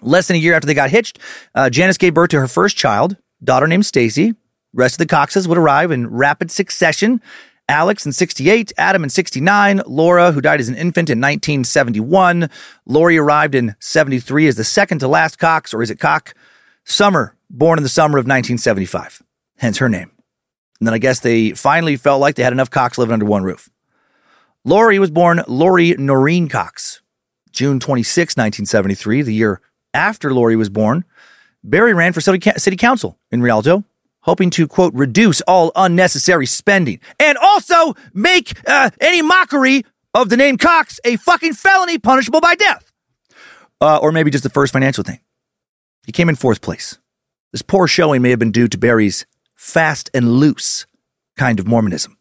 Less 0.00 0.26
than 0.28 0.36
a 0.36 0.40
year 0.40 0.54
after 0.54 0.66
they 0.66 0.74
got 0.74 0.90
hitched, 0.90 1.18
uh, 1.54 1.68
Janice 1.68 1.98
gave 1.98 2.14
birth 2.14 2.30
to 2.30 2.40
her 2.40 2.48
first 2.48 2.76
child, 2.78 3.16
daughter 3.44 3.66
named 3.66 3.84
Stacy. 3.84 4.34
Rest 4.72 4.94
of 4.94 4.98
the 4.98 5.06
Coxes 5.06 5.46
would 5.46 5.58
arrive 5.58 5.90
in 5.90 6.06
rapid 6.06 6.50
succession 6.50 7.20
Alex 7.68 8.06
in 8.06 8.12
68, 8.12 8.72
Adam 8.78 9.04
in 9.04 9.10
69, 9.10 9.82
Laura, 9.86 10.32
who 10.32 10.40
died 10.40 10.60
as 10.60 10.68
an 10.68 10.74
infant 10.74 11.10
in 11.10 11.18
1971. 11.18 12.48
Lori 12.86 13.18
arrived 13.18 13.54
in 13.54 13.76
73 13.80 14.48
as 14.48 14.56
the 14.56 14.64
second 14.64 15.00
to 15.00 15.08
last 15.08 15.38
Cox, 15.38 15.74
or 15.74 15.82
is 15.82 15.90
it 15.90 15.98
Cock? 15.98 16.34
Summer, 16.84 17.36
born 17.50 17.78
in 17.78 17.82
the 17.82 17.88
summer 17.88 18.16
of 18.16 18.24
1975, 18.24 19.22
hence 19.58 19.78
her 19.78 19.88
name. 19.88 20.10
And 20.80 20.86
then 20.86 20.94
I 20.94 20.98
guess 20.98 21.20
they 21.20 21.50
finally 21.50 21.96
felt 21.96 22.20
like 22.20 22.36
they 22.36 22.42
had 22.42 22.54
enough 22.54 22.70
Cox 22.70 22.96
living 22.96 23.12
under 23.12 23.26
one 23.26 23.42
roof. 23.42 23.68
Lori 24.64 24.98
was 24.98 25.10
born 25.10 25.42
Lori 25.46 25.94
Noreen 25.98 26.48
Cox, 26.48 27.02
June 27.52 27.80
26, 27.80 28.36
1973, 28.36 29.22
the 29.22 29.34
year 29.34 29.60
after 29.92 30.32
Lori 30.32 30.56
was 30.56 30.70
born. 30.70 31.04
Barry 31.62 31.92
ran 31.92 32.12
for 32.12 32.20
city 32.20 32.76
council 32.76 33.18
in 33.30 33.42
Rialto 33.42 33.84
hoping 34.28 34.50
to, 34.50 34.68
quote, 34.68 34.92
reduce 34.92 35.40
all 35.42 35.72
unnecessary 35.74 36.44
spending 36.44 37.00
and 37.18 37.38
also 37.38 37.94
make 38.12 38.52
uh, 38.68 38.90
any 39.00 39.22
mockery 39.22 39.86
of 40.12 40.28
the 40.28 40.36
name 40.36 40.58
Cox 40.58 41.00
a 41.02 41.16
fucking 41.16 41.54
felony 41.54 41.96
punishable 41.98 42.42
by 42.42 42.54
death. 42.54 42.92
Uh, 43.80 43.96
or 43.96 44.12
maybe 44.12 44.30
just 44.30 44.44
the 44.44 44.50
first 44.50 44.70
financial 44.70 45.02
thing. 45.02 45.20
He 46.04 46.12
came 46.12 46.28
in 46.28 46.36
fourth 46.36 46.60
place. 46.60 46.98
This 47.52 47.62
poor 47.62 47.86
showing 47.86 48.20
may 48.20 48.28
have 48.28 48.38
been 48.38 48.52
due 48.52 48.68
to 48.68 48.76
Barry's 48.76 49.24
fast 49.54 50.10
and 50.12 50.32
loose 50.32 50.84
kind 51.38 51.58
of 51.58 51.66
Mormonism. 51.66 52.18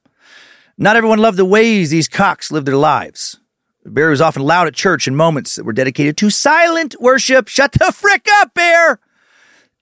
Not 0.78 0.96
everyone 0.96 1.20
loved 1.20 1.38
the 1.38 1.44
ways 1.44 1.90
these 1.90 2.08
Cox 2.08 2.54
lived 2.54 2.68
their 2.68 2.78
lives. 2.78 3.38
Barry 3.84 4.12
was 4.12 4.22
often 4.22 4.44
loud 4.44 4.68
at 4.68 4.76
church 4.76 5.10
in 5.10 5.16
moments 5.16 5.58
that 5.58 5.66
were 5.66 5.74
dedicated 5.74 6.16
to 6.18 6.30
silent 6.30 6.96
worship. 7.02 7.50
Shut 7.50 7.74
the 7.74 7.92
frick 7.92 8.28
up, 8.40 8.54
Bear! 8.54 9.02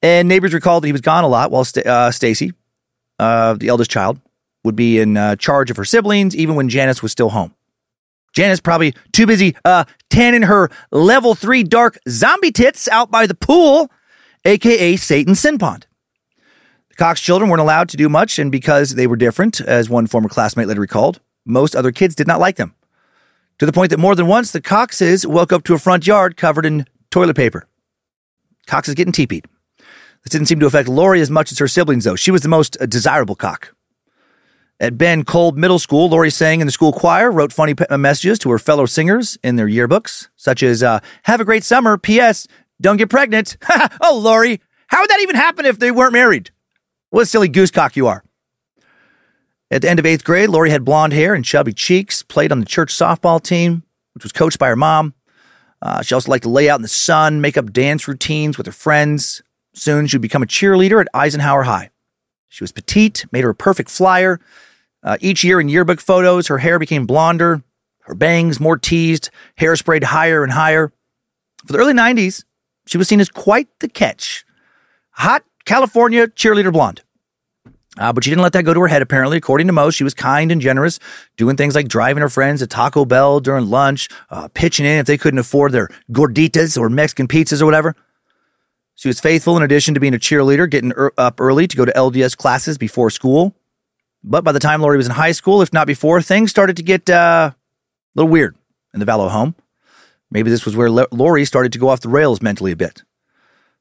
And 0.06 0.30
neighbors 0.30 0.54
recalled 0.54 0.84
that 0.84 0.88
he 0.88 0.92
was 0.92 1.02
gone 1.02 1.24
a 1.24 1.28
lot 1.28 1.50
while 1.50 1.66
St- 1.66 1.84
uh, 1.84 2.12
Stacy, 2.12 2.54
uh, 3.18 3.56
the 3.56 3.70
eldest 3.70 3.90
child, 3.90 4.22
would 4.64 4.76
be 4.76 5.00
in 5.00 5.18
uh, 5.18 5.36
charge 5.36 5.72
of 5.72 5.78
her 5.78 5.84
siblings, 5.84 6.36
even 6.36 6.54
when 6.54 6.70
Janice 6.70 7.02
was 7.02 7.12
still 7.12 7.30
home. 7.30 7.56
Janice 8.32 8.60
probably 8.60 8.94
too 9.14 9.26
busy 9.26 9.56
uh, 9.66 9.86
tanning 10.12 10.44
her 10.44 10.70
level 10.92 11.34
three 11.34 11.64
dark 11.64 11.98
zombie 12.08 12.52
tits 12.52 12.88
out 12.88 13.10
by 13.10 13.26
the 13.26 13.34
pool, 13.34 13.90
aka 14.46 14.96
Satan's 14.96 15.40
sin 15.40 15.58
pond. 15.58 15.88
The 16.90 16.96
Cox 16.98 17.20
children 17.20 17.50
weren't 17.50 17.62
allowed 17.62 17.90
to 17.90 17.98
do 17.98 18.08
much, 18.08 18.38
and 18.38 18.52
because 18.52 18.94
they 18.94 19.08
were 19.08 19.16
different, 19.16 19.60
as 19.60 19.90
one 19.90 20.06
former 20.06 20.30
classmate 20.30 20.68
later 20.68 20.82
recalled, 20.82 21.20
most 21.48 21.76
other 21.76 21.92
kids 21.92 22.14
did 22.14 22.28
not 22.28 22.40
like 22.40 22.58
them. 22.58 22.76
To 23.58 23.66
the 23.66 23.74
point 23.74 23.90
that 23.90 23.98
more 23.98 24.14
than 24.14 24.28
once 24.28 24.52
the 24.52 24.62
Coxes 24.62 25.26
woke 25.26 25.52
up 25.52 25.64
to 25.64 25.74
a 25.74 25.80
front 25.80 26.06
yard 26.06 26.38
covered 26.38 26.68
in 26.68 26.86
toilet 27.10 27.36
paper. 27.36 27.66
Cox 28.68 28.88
is 28.88 28.94
getting 28.94 29.12
teepeed. 29.12 29.48
This 30.26 30.32
didn't 30.32 30.48
seem 30.48 30.60
to 30.60 30.66
affect 30.66 30.90
Lori 30.90 31.22
as 31.22 31.30
much 31.30 31.52
as 31.52 31.60
her 31.60 31.68
siblings, 31.68 32.04
though. 32.04 32.16
She 32.16 32.32
was 32.32 32.42
the 32.42 32.50
most 32.50 32.78
uh, 32.82 32.88
desirable 32.88 33.36
cock. 33.36 33.76
At 34.80 34.98
Ben 34.98 35.24
Kolb 35.24 35.56
Middle 35.56 35.78
School, 35.78 36.10
Lori 36.10 36.32
sang 36.32 36.62
in 36.62 36.68
the 36.68 36.72
school 36.72 36.92
choir, 36.92 37.32
wrote 37.32 37.54
funny 37.54 37.76
uh, 37.90 37.98
messages 37.98 38.40
to 38.40 38.50
her 38.50 38.60
fellow 38.60 38.88
singers 38.88 39.38
in 39.44 39.56
their 39.56 39.68
yearbooks, 39.68 40.28
such 40.36 40.64
as, 40.64 40.82
uh, 40.82 41.00
Have 41.24 41.42
a 41.42 41.46
great 41.46 41.64
summer. 41.64 41.98
P.S. 41.98 42.48
Don't 42.82 42.98
get 42.98 43.10
pregnant. 43.10 43.56
oh, 44.02 44.18
Lori, 44.18 44.60
how 44.88 45.02
would 45.02 45.10
that 45.12 45.22
even 45.22 45.36
happen 45.36 45.66
if 45.66 45.78
they 45.78 45.92
weren't 45.92 46.14
married? 46.14 46.50
What 47.12 47.22
a 47.22 47.26
silly 47.26 47.48
goosecock 47.48 47.96
you 47.96 48.08
are. 48.08 48.24
At 49.70 49.84
the 49.84 49.90
end 49.90 50.00
of 50.00 50.06
eighth 50.06 50.24
grade, 50.24 50.50
Lori 50.50 50.72
had 50.72 50.84
blonde 50.84 51.14
hair 51.14 51.36
and 51.36 51.46
chubby 51.46 51.72
cheeks, 51.72 52.24
played 52.24 52.52
on 52.52 52.60
the 52.60 52.66
church 52.66 52.94
softball 52.94 53.42
team, 53.42 53.84
which 54.14 54.24
was 54.24 54.32
coached 54.32 54.60
by 54.60 54.70
her 54.70 54.76
mom. 54.76 55.14
Uh, 55.82 56.02
she 56.02 56.16
also 56.16 56.32
liked 56.32 56.44
to 56.44 56.50
lay 56.50 56.68
out 56.68 56.78
in 56.78 56.82
the 56.82 56.88
sun, 56.88 57.42
make 57.42 57.58
up 57.58 57.72
dance 57.72 58.08
routines 58.08 58.58
with 58.58 58.66
her 58.66 58.74
friends. 58.74 59.44
Soon 59.76 60.08
she 60.08 60.16
would 60.16 60.22
become 60.22 60.42
a 60.42 60.48
cheerleader 60.48 61.02
at 61.02 61.08
Eisenhower 61.14 61.64
High. 61.64 61.92
She 62.48 62.64
was 62.64 62.72
petite, 62.72 63.26
made 63.32 63.44
her 63.44 63.50
a 63.50 63.56
perfect 63.56 63.90
flyer. 63.90 64.40
Uh, 65.04 65.18
each 65.20 65.44
year 65.44 65.60
in 65.60 65.70
yearbook 65.70 66.00
photos, 66.00 66.48
her 66.48 66.58
hair 66.58 66.80
became 66.80 67.06
blonder, 67.06 67.62
her 68.02 68.16
bangs 68.16 68.60
more 68.60 68.78
teased, 68.78 69.30
hair 69.58 69.76
sprayed 69.76 70.04
higher 70.04 70.44
and 70.44 70.54
higher. 70.54 70.94
For 71.66 71.74
the 71.74 71.80
early 71.80 71.94
90s, 71.94 72.44
she 72.88 72.98
was 72.98 73.08
seen 73.08 73.20
as 73.20 73.30
quite 73.30 73.68
the 73.80 73.90
catch. 73.90 74.46
Hot 75.12 75.44
California 75.66 76.28
cheerleader 76.28 76.72
blonde. 76.72 77.02
Uh, 77.98 78.14
but 78.14 78.24
she 78.24 78.30
didn't 78.30 78.44
let 78.44 78.54
that 78.54 78.64
go 78.64 78.74
to 78.74 78.82
her 78.82 78.88
head, 78.88 79.02
apparently. 79.02 79.38
According 79.38 79.68
to 79.68 79.74
most, 79.74 79.96
she 79.96 80.04
was 80.04 80.14
kind 80.14 80.52
and 80.52 80.62
generous, 80.62 81.00
doing 81.38 81.56
things 81.56 81.76
like 81.76 81.88
driving 81.88 82.22
her 82.22 82.30
friends 82.30 82.60
to 82.60 82.68
Taco 82.68 83.06
Bell 83.06 83.40
during 83.40 83.70
lunch, 83.70 84.10
uh, 84.30 84.48
pitching 84.54 84.86
in 84.86 85.00
if 85.00 85.06
they 85.06 85.18
couldn't 85.18 85.40
afford 85.40 85.72
their 85.72 85.90
gorditas 86.12 86.78
or 86.78 86.90
Mexican 86.90 87.28
pizzas 87.28 87.62
or 87.62 87.66
whatever. 87.66 87.96
She 89.06 89.10
was 89.10 89.20
faithful 89.20 89.56
in 89.56 89.62
addition 89.62 89.94
to 89.94 90.00
being 90.00 90.16
a 90.16 90.18
cheerleader, 90.18 90.68
getting 90.68 90.92
er- 90.98 91.14
up 91.16 91.40
early 91.40 91.68
to 91.68 91.78
go 91.78 91.86
to 91.86 91.92
LDS 91.92 92.36
classes 92.36 92.80
before 92.80 93.12
school. 93.12 93.54
But 94.24 94.44
by 94.44 94.52
the 94.52 94.60
time 94.60 94.82
Lori 94.82 94.98
was 94.98 95.06
in 95.06 95.12
high 95.12 95.34
school, 95.34 95.62
if 95.62 95.72
not 95.72 95.86
before, 95.86 96.24
things 96.24 96.50
started 96.50 96.78
to 96.78 96.82
get 96.82 97.08
uh, 97.08 97.52
a 97.54 97.56
little 98.16 98.32
weird 98.32 98.56
in 98.96 99.00
the 99.00 99.06
Vallow 99.06 99.30
home. 99.30 99.54
Maybe 100.32 100.50
this 100.50 100.66
was 100.66 100.76
where 100.76 100.88
L- 100.88 101.08
Lori 101.12 101.46
started 101.46 101.72
to 101.74 101.78
go 101.78 101.90
off 101.90 102.00
the 102.00 102.10
rails 102.10 102.42
mentally 102.42 102.72
a 102.72 102.76
bit. 102.76 103.04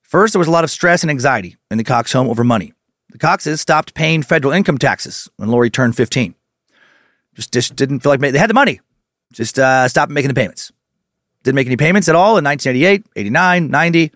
First, 0.03 0.35
there 0.35 0.39
was 0.39 0.47
a 0.47 0.51
lot 0.51 0.63
of 0.63 0.71
stress 0.71 1.03
and 1.03 1.11
anxiety 1.11 1.57
in 1.71 1.79
the 1.79 1.85
Cox 1.85 2.13
home 2.13 2.29
over 2.29 2.45
money. 2.45 2.75
The 3.09 3.17
Coxes 3.17 3.63
stopped 3.63 3.95
paying 3.95 4.23
federal 4.23 4.53
income 4.53 4.77
taxes 4.77 5.31
when 5.39 5.49
Lori 5.49 5.71
turned 5.71 5.97
15. 5.97 6.35
Just, 7.35 7.51
just 7.51 7.77
didn't 7.77 8.01
feel 8.01 8.13
like 8.13 8.21
they 8.21 8.37
had 8.37 8.51
the 8.51 8.53
money. 8.53 8.83
Just 9.33 9.59
uh, 9.59 9.89
stopped 9.89 10.13
making 10.13 10.29
the 10.29 10.35
payments. 10.35 10.71
Didn't 11.45 11.57
make 11.57 11.67
any 11.67 11.79
payments 11.79 12.11
at 12.11 12.15
all 12.15 12.37
in 12.37 12.45
1988, 12.45 13.07
89, 13.17 13.71
90 13.71 14.13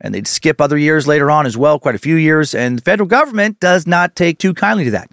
and 0.00 0.14
they'd 0.14 0.28
skip 0.28 0.60
other 0.60 0.78
years 0.78 1.06
later 1.06 1.30
on 1.30 1.46
as 1.46 1.56
well, 1.56 1.78
quite 1.78 1.94
a 1.94 1.98
few 1.98 2.16
years, 2.16 2.54
and 2.54 2.78
the 2.78 2.82
federal 2.82 3.08
government 3.08 3.60
does 3.60 3.86
not 3.86 4.14
take 4.14 4.38
too 4.38 4.54
kindly 4.54 4.84
to 4.84 4.90
that. 4.92 5.10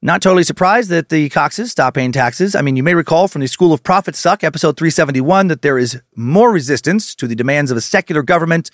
Not 0.00 0.22
totally 0.22 0.44
surprised 0.44 0.90
that 0.90 1.08
the 1.08 1.28
Coxes 1.28 1.72
stop 1.72 1.94
paying 1.94 2.12
taxes. 2.12 2.54
I 2.54 2.62
mean, 2.62 2.76
you 2.76 2.84
may 2.84 2.94
recall 2.94 3.26
from 3.26 3.40
the 3.40 3.48
School 3.48 3.72
of 3.72 3.82
Prophets 3.82 4.20
Suck, 4.20 4.44
episode 4.44 4.76
371, 4.76 5.48
that 5.48 5.62
there 5.62 5.76
is 5.76 6.00
more 6.14 6.52
resistance 6.52 7.16
to 7.16 7.26
the 7.26 7.34
demands 7.34 7.72
of 7.72 7.76
a 7.76 7.80
secular 7.80 8.22
government 8.22 8.70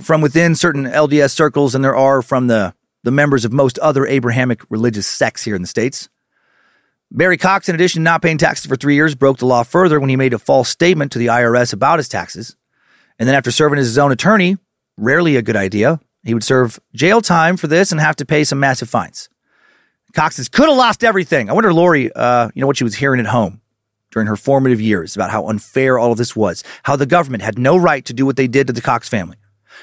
from 0.00 0.20
within 0.20 0.56
certain 0.56 0.84
LDS 0.84 1.30
circles 1.30 1.72
than 1.72 1.82
there 1.82 1.94
are 1.94 2.20
from 2.20 2.48
the, 2.48 2.74
the 3.04 3.12
members 3.12 3.44
of 3.44 3.52
most 3.52 3.78
other 3.78 4.06
Abrahamic 4.06 4.60
religious 4.68 5.06
sects 5.06 5.44
here 5.44 5.54
in 5.54 5.62
the 5.62 5.68
States. 5.68 6.08
Barry 7.12 7.36
Cox, 7.36 7.68
in 7.68 7.76
addition 7.76 8.00
to 8.00 8.04
not 8.04 8.20
paying 8.20 8.38
taxes 8.38 8.66
for 8.66 8.74
three 8.74 8.96
years, 8.96 9.14
broke 9.14 9.38
the 9.38 9.46
law 9.46 9.62
further 9.62 10.00
when 10.00 10.10
he 10.10 10.16
made 10.16 10.34
a 10.34 10.38
false 10.38 10.68
statement 10.68 11.12
to 11.12 11.20
the 11.20 11.28
IRS 11.28 11.72
about 11.72 12.00
his 12.00 12.08
taxes. 12.08 12.56
And 13.18 13.28
then 13.28 13.34
after 13.34 13.50
serving 13.50 13.78
as 13.78 13.86
his 13.86 13.98
own 13.98 14.12
attorney, 14.12 14.56
rarely 14.96 15.36
a 15.36 15.42
good 15.42 15.56
idea, 15.56 16.00
he 16.24 16.34
would 16.34 16.44
serve 16.44 16.78
jail 16.94 17.20
time 17.20 17.56
for 17.56 17.66
this 17.66 17.92
and 17.92 18.00
have 18.00 18.16
to 18.16 18.26
pay 18.26 18.44
some 18.44 18.60
massive 18.60 18.90
fines. 18.90 19.28
Cox 20.12 20.36
says, 20.36 20.48
could 20.48 20.68
have 20.68 20.76
lost 20.76 21.04
everything. 21.04 21.50
I 21.50 21.52
wonder, 21.52 21.72
Lori, 21.74 22.10
uh, 22.12 22.48
you 22.54 22.60
know, 22.60 22.66
what 22.66 22.78
she 22.78 22.84
was 22.84 22.94
hearing 22.94 23.20
at 23.20 23.26
home 23.26 23.60
during 24.10 24.26
her 24.26 24.36
formative 24.36 24.80
years 24.80 25.14
about 25.14 25.30
how 25.30 25.46
unfair 25.46 25.98
all 25.98 26.10
of 26.10 26.18
this 26.18 26.34
was, 26.34 26.64
how 26.84 26.96
the 26.96 27.04
government 27.04 27.42
had 27.42 27.58
no 27.58 27.76
right 27.76 28.04
to 28.06 28.14
do 28.14 28.24
what 28.24 28.36
they 28.36 28.48
did 28.48 28.66
to 28.66 28.72
the 28.72 28.80
Cox 28.80 29.08
family, 29.08 29.36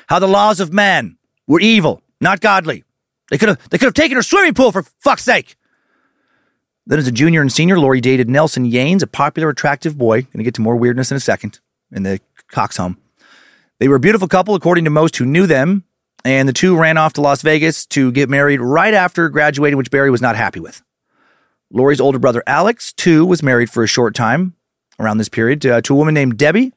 how 0.07 0.17
the 0.17 0.27
laws 0.27 0.59
of 0.59 0.73
man 0.73 1.17
were 1.47 1.59
evil, 1.59 2.01
not 2.19 2.41
godly. 2.41 2.83
They 3.29 3.37
could 3.37 3.49
have 3.49 3.69
they 3.69 3.77
could 3.77 3.85
have 3.85 3.93
taken 3.93 4.15
her 4.15 4.23
swimming 4.23 4.53
pool 4.53 4.71
for 4.71 4.83
fuck's 4.99 5.23
sake. 5.23 5.55
Then, 6.85 6.99
as 6.99 7.07
a 7.07 7.11
junior 7.11 7.41
and 7.41 7.51
senior, 7.51 7.79
Lori 7.79 8.01
dated 8.01 8.29
Nelson 8.29 8.69
Yanes, 8.69 9.01
a 9.01 9.07
popular, 9.07 9.49
attractive 9.49 9.97
boy. 9.97 10.23
Going 10.23 10.39
to 10.39 10.43
get 10.43 10.55
to 10.55 10.61
more 10.61 10.75
weirdness 10.75 11.11
in 11.11 11.17
a 11.17 11.21
second 11.21 11.59
in 11.91 12.03
the 12.03 12.19
Cox 12.49 12.75
home. 12.75 12.97
They 13.83 13.89
were 13.89 13.97
a 13.97 13.99
beautiful 13.99 14.29
couple, 14.29 14.55
according 14.55 14.85
to 14.85 14.89
most 14.89 15.17
who 15.17 15.25
knew 15.25 15.45
them, 15.45 15.83
and 16.23 16.47
the 16.47 16.53
two 16.53 16.77
ran 16.77 16.95
off 16.95 17.11
to 17.13 17.21
Las 17.21 17.41
Vegas 17.41 17.85
to 17.87 18.13
get 18.13 18.29
married 18.29 18.61
right 18.61 18.93
after 18.93 19.27
graduating, 19.27 19.75
which 19.75 19.91
Barry 19.91 20.09
was 20.09 20.21
not 20.21 20.37
happy 20.37 20.61
with. 20.61 20.81
Lori's 21.69 21.99
older 21.99 22.17
brother 22.17 22.41
Alex, 22.47 22.93
too, 22.93 23.25
was 23.25 23.43
married 23.43 23.69
for 23.69 23.83
a 23.83 23.87
short 23.87 24.15
time 24.15 24.53
around 25.01 25.17
this 25.17 25.27
period 25.27 25.61
to, 25.63 25.75
uh, 25.75 25.81
to 25.81 25.93
a 25.93 25.97
woman 25.97 26.13
named 26.13 26.37
Debbie. 26.37 26.71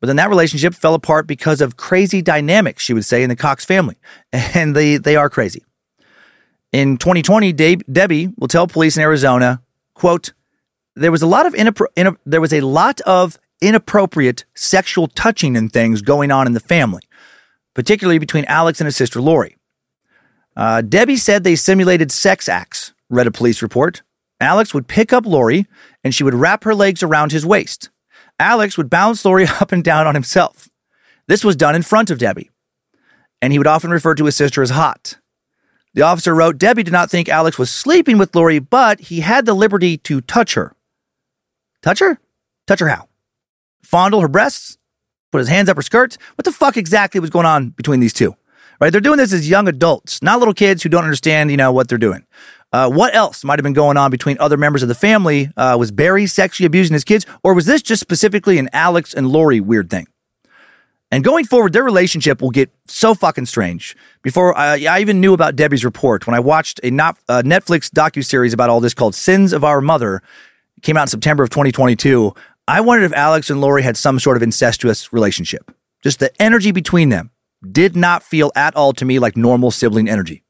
But 0.00 0.06
then 0.06 0.16
that 0.16 0.30
relationship 0.30 0.72
fell 0.72 0.94
apart 0.94 1.26
because 1.26 1.60
of 1.60 1.76
crazy 1.76 2.22
dynamics, 2.22 2.82
she 2.82 2.94
would 2.94 3.04
say, 3.04 3.22
in 3.22 3.28
the 3.28 3.36
Cox 3.36 3.66
family. 3.66 3.96
And 4.32 4.74
they, 4.74 4.96
they 4.96 5.16
are 5.16 5.28
crazy. 5.28 5.66
In 6.72 6.96
2020, 6.96 7.52
Dave, 7.52 7.82
Debbie 7.92 8.30
will 8.38 8.48
tell 8.48 8.66
police 8.66 8.96
in 8.96 9.02
Arizona, 9.02 9.60
quote, 9.92 10.32
there 10.96 11.12
was 11.12 11.20
a 11.20 11.26
lot 11.26 11.44
of 11.44 11.52
inappro- 11.52 11.92
in, 11.94 12.16
there 12.24 12.40
was 12.40 12.54
a 12.54 12.62
lot 12.62 13.02
of 13.02 13.38
inappropriate 13.60 14.44
sexual 14.54 15.08
touching 15.08 15.56
and 15.56 15.72
things 15.72 16.02
going 16.02 16.30
on 16.30 16.46
in 16.46 16.52
the 16.52 16.60
family, 16.60 17.02
particularly 17.74 18.18
between 18.18 18.44
Alex 18.46 18.80
and 18.80 18.86
his 18.86 18.96
sister 18.96 19.20
Lori. 19.20 19.56
Uh, 20.56 20.82
Debbie 20.82 21.16
said 21.16 21.44
they 21.44 21.56
simulated 21.56 22.10
sex 22.10 22.48
acts, 22.48 22.92
read 23.08 23.26
a 23.26 23.30
police 23.30 23.62
report. 23.62 24.02
Alex 24.40 24.72
would 24.74 24.88
pick 24.88 25.12
up 25.12 25.26
Lori 25.26 25.66
and 26.02 26.14
she 26.14 26.24
would 26.24 26.34
wrap 26.34 26.64
her 26.64 26.74
legs 26.74 27.02
around 27.02 27.32
his 27.32 27.46
waist. 27.46 27.90
Alex 28.40 28.76
would 28.76 28.90
bounce 28.90 29.24
Lori 29.24 29.46
up 29.60 29.72
and 29.72 29.84
down 29.84 30.06
on 30.06 30.14
himself. 30.14 30.68
This 31.26 31.44
was 31.44 31.56
done 31.56 31.74
in 31.74 31.82
front 31.82 32.10
of 32.10 32.18
Debbie. 32.18 32.50
And 33.40 33.52
he 33.52 33.58
would 33.58 33.68
often 33.68 33.90
refer 33.90 34.14
to 34.16 34.24
his 34.24 34.34
sister 34.34 34.62
as 34.62 34.70
hot. 34.70 35.18
The 35.94 36.02
officer 36.02 36.34
wrote 36.34 36.58
Debbie 36.58 36.82
did 36.82 36.92
not 36.92 37.10
think 37.10 37.28
Alex 37.28 37.58
was 37.58 37.70
sleeping 37.70 38.18
with 38.18 38.34
Lori, 38.34 38.58
but 38.58 39.00
he 39.00 39.20
had 39.20 39.46
the 39.46 39.54
liberty 39.54 39.96
to 39.98 40.20
touch 40.20 40.54
her. 40.54 40.74
Touch 41.82 42.00
her? 42.00 42.18
Touch 42.66 42.80
her 42.80 42.88
how? 42.88 43.08
Fondle 43.82 44.20
her 44.20 44.28
breasts? 44.28 44.78
Put 45.30 45.38
his 45.38 45.48
hands 45.48 45.68
up 45.68 45.76
her 45.76 45.82
skirts? 45.82 46.18
What 46.36 46.44
the 46.44 46.52
fuck 46.52 46.76
exactly 46.76 47.20
was 47.20 47.30
going 47.30 47.46
on 47.46 47.70
between 47.70 48.00
these 48.00 48.12
two? 48.12 48.34
Right? 48.80 48.90
They're 48.90 49.00
doing 49.00 49.18
this 49.18 49.32
as 49.32 49.48
young 49.48 49.68
adults, 49.68 50.22
not 50.22 50.38
little 50.38 50.54
kids 50.54 50.82
who 50.82 50.88
don't 50.88 51.04
understand, 51.04 51.50
you 51.50 51.56
know, 51.56 51.72
what 51.72 51.88
they're 51.88 51.98
doing. 51.98 52.24
Uh, 52.72 52.90
what 52.90 53.14
else 53.14 53.44
might 53.44 53.58
have 53.58 53.64
been 53.64 53.72
going 53.72 53.96
on 53.96 54.10
between 54.10 54.36
other 54.38 54.56
members 54.56 54.82
of 54.82 54.88
the 54.88 54.94
family? 54.94 55.50
Uh, 55.56 55.76
was 55.78 55.90
Barry 55.90 56.26
sexually 56.26 56.66
abusing 56.66 56.94
his 56.94 57.04
kids, 57.04 57.26
or 57.42 57.54
was 57.54 57.66
this 57.66 57.82
just 57.82 58.00
specifically 58.00 58.58
an 58.58 58.68
Alex 58.72 59.14
and 59.14 59.28
Lori 59.28 59.60
weird 59.60 59.90
thing? 59.90 60.06
And 61.10 61.24
going 61.24 61.46
forward, 61.46 61.72
their 61.72 61.82
relationship 61.82 62.42
will 62.42 62.50
get 62.50 62.70
so 62.86 63.14
fucking 63.14 63.46
strange. 63.46 63.96
Before 64.22 64.56
I, 64.56 64.84
I 64.84 65.00
even 65.00 65.20
knew 65.20 65.32
about 65.32 65.56
Debbie's 65.56 65.84
report, 65.84 66.26
when 66.26 66.34
I 66.34 66.40
watched 66.40 66.80
a, 66.82 66.90
not, 66.90 67.16
Netflix 67.28 67.88
docu 67.88 68.22
series 68.22 68.52
about 68.52 68.68
all 68.68 68.80
this 68.80 68.92
called 68.92 69.14
"Sins 69.14 69.54
of 69.54 69.64
Our 69.64 69.80
Mother," 69.80 70.22
came 70.82 70.98
out 70.98 71.02
in 71.02 71.08
September 71.08 71.42
of 71.42 71.48
2022. 71.48 72.34
I 72.68 72.82
wondered 72.82 73.06
if 73.06 73.14
Alex 73.14 73.48
and 73.48 73.62
Lori 73.62 73.82
had 73.82 73.96
some 73.96 74.20
sort 74.20 74.36
of 74.36 74.42
incestuous 74.42 75.10
relationship. 75.10 75.74
Just 76.02 76.18
the 76.18 76.30
energy 76.40 76.70
between 76.70 77.08
them 77.08 77.30
did 77.72 77.96
not 77.96 78.22
feel 78.22 78.52
at 78.54 78.76
all 78.76 78.92
to 78.92 79.06
me 79.06 79.18
like 79.18 79.38
normal 79.38 79.70
sibling 79.70 80.06
energy. 80.06 80.44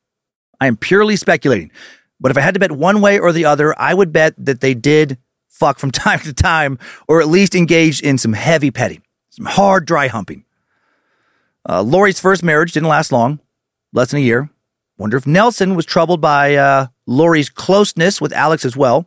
I 0.60 0.66
am 0.66 0.76
purely 0.76 1.14
speculating, 1.14 1.70
but 2.18 2.32
if 2.32 2.36
I 2.36 2.40
had 2.40 2.54
to 2.54 2.60
bet 2.60 2.72
one 2.72 3.00
way 3.00 3.20
or 3.20 3.32
the 3.32 3.44
other, 3.44 3.72
I 3.80 3.94
would 3.94 4.12
bet 4.12 4.34
that 4.36 4.60
they 4.60 4.74
did 4.74 5.16
fuck 5.48 5.78
from 5.78 5.90
time 5.92 6.18
to 6.20 6.32
time, 6.32 6.80
or 7.06 7.20
at 7.20 7.28
least 7.28 7.54
engaged 7.54 8.04
in 8.04 8.18
some 8.18 8.32
heavy 8.32 8.72
petting, 8.72 9.02
some 9.30 9.46
hard 9.46 9.86
dry 9.86 10.08
humping. 10.08 10.44
Uh, 11.68 11.82
Lori's 11.82 12.18
first 12.18 12.42
marriage 12.42 12.72
didn't 12.72 12.88
last 12.88 13.12
long, 13.12 13.38
less 13.92 14.10
than 14.10 14.18
a 14.18 14.24
year. 14.24 14.50
Wonder 14.96 15.16
if 15.16 15.26
Nelson 15.26 15.76
was 15.76 15.86
troubled 15.86 16.20
by 16.20 16.56
uh, 16.56 16.88
Lori's 17.06 17.48
closeness 17.48 18.20
with 18.20 18.32
Alex 18.32 18.64
as 18.64 18.76
well. 18.76 19.06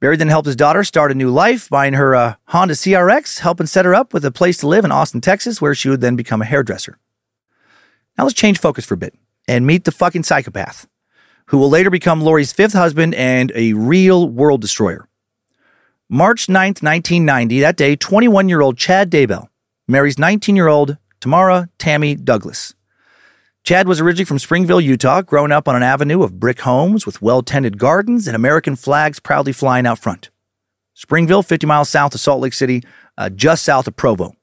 Barry 0.00 0.16
then 0.16 0.28
helped 0.28 0.46
his 0.46 0.56
daughter 0.56 0.82
start 0.82 1.12
a 1.12 1.14
new 1.14 1.30
life, 1.30 1.68
buying 1.68 1.92
her 1.92 2.14
a 2.14 2.38
Honda 2.46 2.72
CRX, 2.72 3.40
helping 3.40 3.66
set 3.66 3.84
her 3.84 3.94
up 3.94 4.14
with 4.14 4.24
a 4.24 4.30
place 4.30 4.56
to 4.58 4.66
live 4.66 4.86
in 4.86 4.92
Austin, 4.92 5.20
Texas, 5.20 5.60
where 5.60 5.74
she 5.74 5.90
would 5.90 6.00
then 6.00 6.16
become 6.16 6.40
a 6.40 6.46
hairdresser. 6.46 6.98
Now 8.16 8.24
let's 8.24 8.34
change 8.34 8.58
focus 8.58 8.86
for 8.86 8.94
a 8.94 8.96
bit 8.98 9.14
and 9.46 9.66
meet 9.66 9.84
the 9.84 9.92
fucking 9.92 10.22
psychopath, 10.22 10.88
who 11.46 11.58
will 11.58 11.68
later 11.68 11.90
become 11.90 12.22
Lori's 12.22 12.52
fifth 12.52 12.72
husband 12.72 13.14
and 13.14 13.52
a 13.54 13.74
real 13.74 14.26
world 14.26 14.62
destroyer. 14.62 15.06
March 16.08 16.46
9th, 16.46 16.82
1990, 16.82 17.60
that 17.60 17.76
day, 17.76 17.94
21 17.94 18.48
year 18.48 18.62
old 18.62 18.78
Chad 18.78 19.10
Daybell 19.10 19.48
marries 19.86 20.18
19 20.18 20.56
year 20.56 20.68
old 20.68 20.96
Tamara 21.20 21.68
Tammy 21.78 22.14
Douglas. 22.14 22.74
Chad 23.62 23.86
was 23.86 24.00
originally 24.00 24.24
from 24.24 24.38
Springville, 24.38 24.80
Utah, 24.80 25.22
growing 25.22 25.52
up 25.52 25.68
on 25.68 25.76
an 25.76 25.82
avenue 25.82 26.22
of 26.22 26.40
brick 26.40 26.60
homes 26.60 27.04
with 27.04 27.22
well 27.22 27.42
tended 27.42 27.78
gardens 27.78 28.26
and 28.26 28.34
American 28.34 28.74
flags 28.74 29.20
proudly 29.20 29.52
flying 29.52 29.86
out 29.86 29.98
front. 29.98 30.30
Springville, 30.94 31.42
50 31.42 31.66
miles 31.66 31.88
south 31.88 32.14
of 32.14 32.20
Salt 32.20 32.40
Lake 32.40 32.52
City, 32.52 32.82
uh, 33.16 33.28
just 33.30 33.64
south 33.64 33.86
of 33.86 33.96
Provo. 33.96 34.34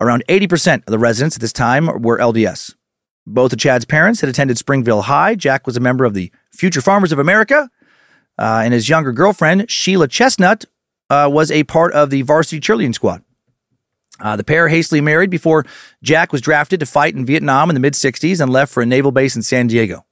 Around 0.00 0.24
80% 0.28 0.86
of 0.86 0.90
the 0.90 0.98
residents 0.98 1.36
at 1.36 1.40
this 1.40 1.52
time 1.52 1.86
were 2.02 2.18
LDS. 2.18 2.74
Both 3.26 3.52
of 3.52 3.58
Chad's 3.58 3.84
parents 3.84 4.20
had 4.20 4.30
attended 4.30 4.56
Springville 4.56 5.02
High. 5.02 5.34
Jack 5.34 5.66
was 5.66 5.76
a 5.76 5.80
member 5.80 6.04
of 6.04 6.14
the 6.14 6.30
Future 6.52 6.80
Farmers 6.80 7.12
of 7.12 7.18
America, 7.18 7.68
uh, 8.38 8.62
and 8.64 8.72
his 8.72 8.88
younger 8.88 9.12
girlfriend, 9.12 9.70
Sheila 9.70 10.08
Chestnut, 10.08 10.64
uh, 11.10 11.28
was 11.30 11.50
a 11.50 11.64
part 11.64 11.92
of 11.92 12.10
the 12.10 12.22
varsity 12.22 12.60
cheerleading 12.60 12.94
squad. 12.94 13.22
Uh, 14.20 14.36
the 14.36 14.44
pair 14.44 14.68
hastily 14.68 15.00
married 15.00 15.30
before 15.30 15.64
Jack 16.02 16.32
was 16.32 16.40
drafted 16.40 16.80
to 16.80 16.86
fight 16.86 17.14
in 17.14 17.24
Vietnam 17.24 17.70
in 17.70 17.74
the 17.74 17.80
mid 17.80 17.94
60s 17.94 18.40
and 18.40 18.52
left 18.52 18.72
for 18.72 18.82
a 18.82 18.86
naval 18.86 19.12
base 19.12 19.36
in 19.36 19.42
San 19.42 19.66
Diego. 19.66 20.04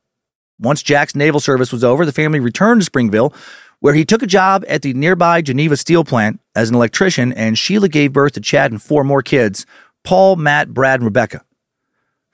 Once 0.58 0.82
Jack's 0.82 1.14
naval 1.14 1.40
service 1.40 1.72
was 1.72 1.84
over, 1.84 2.06
the 2.06 2.12
family 2.12 2.40
returned 2.40 2.80
to 2.80 2.84
Springville, 2.84 3.34
where 3.80 3.94
he 3.94 4.04
took 4.04 4.22
a 4.22 4.26
job 4.26 4.64
at 4.68 4.82
the 4.82 4.94
nearby 4.94 5.42
Geneva 5.42 5.76
steel 5.76 6.04
plant 6.04 6.40
as 6.54 6.68
an 6.68 6.74
electrician, 6.74 7.32
and 7.32 7.58
Sheila 7.58 7.88
gave 7.88 8.12
birth 8.12 8.32
to 8.32 8.40
Chad 8.40 8.70
and 8.70 8.80
four 8.80 9.04
more 9.04 9.22
kids 9.22 9.66
Paul, 10.02 10.36
Matt, 10.36 10.72
Brad, 10.72 11.00
and 11.00 11.04
Rebecca. 11.04 11.44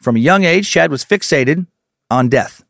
From 0.01 0.17
a 0.17 0.21
young 0.21 0.45
age, 0.45 0.71
Chad 0.71 0.91
was 0.91 1.05
fixated 1.05 1.67
on 2.11 2.29
death. 2.29 2.65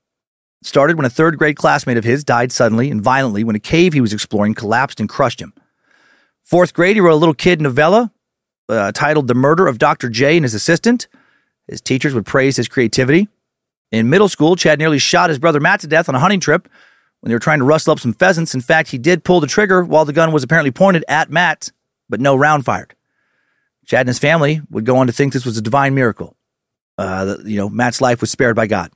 It 0.60 0.68
started 0.68 0.96
when 0.96 1.06
a 1.06 1.10
third 1.10 1.38
grade 1.38 1.56
classmate 1.56 1.96
of 1.96 2.04
his 2.04 2.22
died 2.22 2.52
suddenly 2.52 2.90
and 2.90 3.02
violently 3.02 3.42
when 3.42 3.56
a 3.56 3.60
cave 3.60 3.92
he 3.92 4.00
was 4.00 4.12
exploring 4.12 4.54
collapsed 4.54 5.00
and 5.00 5.08
crushed 5.08 5.40
him. 5.40 5.52
Fourth 6.44 6.72
grade, 6.72 6.96
he 6.96 7.00
wrote 7.00 7.14
a 7.14 7.16
little 7.16 7.34
kid 7.34 7.60
novella 7.60 8.12
uh, 8.68 8.92
titled 8.92 9.28
The 9.28 9.34
Murder 9.34 9.66
of 9.66 9.78
Dr. 9.78 10.08
J 10.08 10.36
and 10.36 10.44
His 10.44 10.54
Assistant. 10.54 11.08
His 11.68 11.80
teachers 11.80 12.14
would 12.14 12.26
praise 12.26 12.56
his 12.56 12.68
creativity. 12.68 13.28
In 13.90 14.10
middle 14.10 14.28
school, 14.28 14.56
Chad 14.56 14.78
nearly 14.78 14.98
shot 14.98 15.30
his 15.30 15.38
brother 15.38 15.60
Matt 15.60 15.80
to 15.80 15.86
death 15.86 16.08
on 16.08 16.14
a 16.14 16.18
hunting 16.18 16.40
trip 16.40 16.68
when 17.20 17.28
they 17.28 17.34
were 17.34 17.40
trying 17.40 17.60
to 17.60 17.64
rustle 17.64 17.92
up 17.92 18.00
some 18.00 18.14
pheasants. 18.14 18.54
In 18.54 18.60
fact, 18.60 18.90
he 18.90 18.98
did 18.98 19.22
pull 19.22 19.40
the 19.40 19.46
trigger 19.46 19.84
while 19.84 20.04
the 20.04 20.12
gun 20.12 20.32
was 20.32 20.42
apparently 20.42 20.70
pointed 20.70 21.04
at 21.08 21.30
Matt, 21.30 21.70
but 22.08 22.20
no 22.20 22.34
round 22.34 22.64
fired. 22.64 22.94
Chad 23.86 24.00
and 24.00 24.08
his 24.08 24.18
family 24.18 24.60
would 24.70 24.84
go 24.84 24.96
on 24.96 25.06
to 25.06 25.12
think 25.12 25.32
this 25.32 25.44
was 25.44 25.58
a 25.58 25.62
divine 25.62 25.94
miracle. 25.94 26.36
Uh, 26.98 27.36
you 27.44 27.56
know, 27.56 27.68
Matt's 27.68 28.00
life 28.00 28.20
was 28.20 28.30
spared 28.30 28.56
by 28.56 28.66
God. 28.66 28.90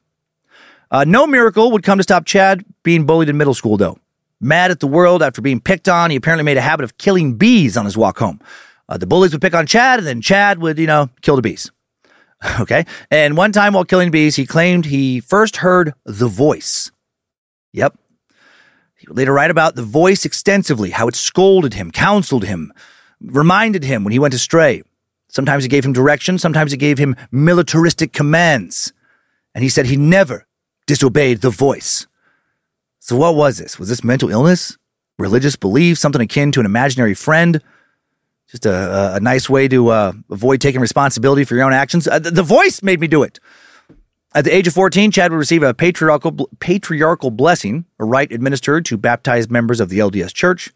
Uh, 0.91 1.05
no 1.05 1.27
miracle 1.27 1.73
would 1.73 1.83
come 1.83 1.99
to 1.99 2.03
stop 2.03 2.25
Chad 2.25 2.65
being 2.83 3.07
bullied 3.07 3.29
in 3.29 3.37
middle 3.37 3.55
school, 3.55 3.77
though. 3.77 3.99
Mad 4.41 4.71
at 4.71 4.81
the 4.81 4.87
world 4.87 5.23
after 5.23 5.41
being 5.41 5.61
picked 5.61 5.89
on, 5.89 6.11
he 6.11 6.17
apparently 6.17 6.45
made 6.45 6.57
a 6.57 6.63
habit 6.63 6.85
of 6.85 6.99
killing 6.99 7.35
bees 7.35 7.77
on 7.77 7.85
his 7.85 7.97
walk 7.97 8.19
home. 8.19 8.41
Uh, 8.89 8.97
the 8.97 9.07
bullies 9.07 9.33
would 9.33 9.43
pick 9.43 9.55
on 9.55 9.67
Chad, 9.67 9.99
and 9.99 10.07
then 10.07 10.21
Chad 10.21 10.61
would, 10.61 10.79
you 10.79 10.87
know, 10.87 11.11
kill 11.21 11.37
the 11.37 11.43
bees. 11.43 11.71
okay. 12.61 12.85
And 13.11 13.37
one 13.37 13.53
time 13.53 13.73
while 13.73 13.85
killing 13.85 14.11
bees, 14.11 14.37
he 14.37 14.47
claimed 14.47 14.87
he 14.87 15.21
first 15.21 15.57
heard 15.57 15.95
the 16.05 16.29
voice. 16.29 16.91
Yep. 17.73 17.99
He 18.97 19.07
would 19.09 19.17
later 19.17 19.33
write 19.33 19.51
about 19.51 19.75
the 19.75 19.83
voice 19.83 20.25
extensively, 20.25 20.91
how 20.91 21.09
it 21.09 21.17
scolded 21.17 21.75
him, 21.75 21.91
counseled 21.91 22.45
him, 22.45 22.73
reminded 23.21 23.85
him 23.85 24.05
when 24.05 24.13
he 24.13 24.19
went 24.19 24.35
astray. 24.35 24.83
Sometimes 25.29 25.65
it 25.65 25.69
gave 25.69 25.85
him 25.85 25.93
direction, 25.93 26.39
sometimes 26.39 26.73
it 26.73 26.79
gave 26.79 26.99
him 26.99 27.17
militaristic 27.31 28.13
commands. 28.13 28.93
And 29.55 29.63
he 29.63 29.69
said 29.69 29.87
he 29.87 29.97
never 29.97 30.47
disobeyed 30.87 31.41
the 31.41 31.51
voice. 31.51 32.07
So, 33.01 33.17
what 33.17 33.37
was 33.37 33.59
this? 33.59 33.79
Was 33.79 33.89
this 33.89 34.05
mental 34.05 34.31
illness? 34.31 34.77
Religious 35.19 35.57
belief? 35.57 35.99
Something 35.99 36.21
akin 36.21 36.53
to 36.53 36.61
an 36.61 36.67
imaginary 36.67 37.15
friend? 37.15 37.63
Just 38.57 38.65
a, 38.65 39.17
a 39.17 39.21
nice 39.21 39.51
way 39.51 39.69
to 39.69 39.89
uh, 39.89 40.13
avoid 40.31 40.63
taking 40.63 40.81
responsibility 40.81 41.45
for 41.45 41.55
your 41.57 41.65
own 41.65 41.75
actions. 41.75 42.09
Uh, 42.09 42.19
the, 42.19 42.31
the 42.31 42.43
voice 42.43 42.83
made 42.83 43.01
me 43.01 43.07
do 43.07 43.23
it. 43.23 43.39
At 44.35 44.47
the 44.47 44.55
age 44.55 44.67
of 44.67 44.73
14, 44.73 45.11
Chad 45.11 45.31
would 45.31 45.37
receive 45.37 45.63
a 45.63 45.75
patriarchal, 45.75 46.49
patriarchal 46.59 47.31
blessing, 47.31 47.85
a 47.99 48.07
rite 48.07 48.33
administered 48.33 48.87
to 48.87 48.97
baptized 48.97 49.51
members 49.51 49.79
of 49.79 49.91
the 49.91 49.99
LDS 49.99 50.33
Church. 50.33 50.73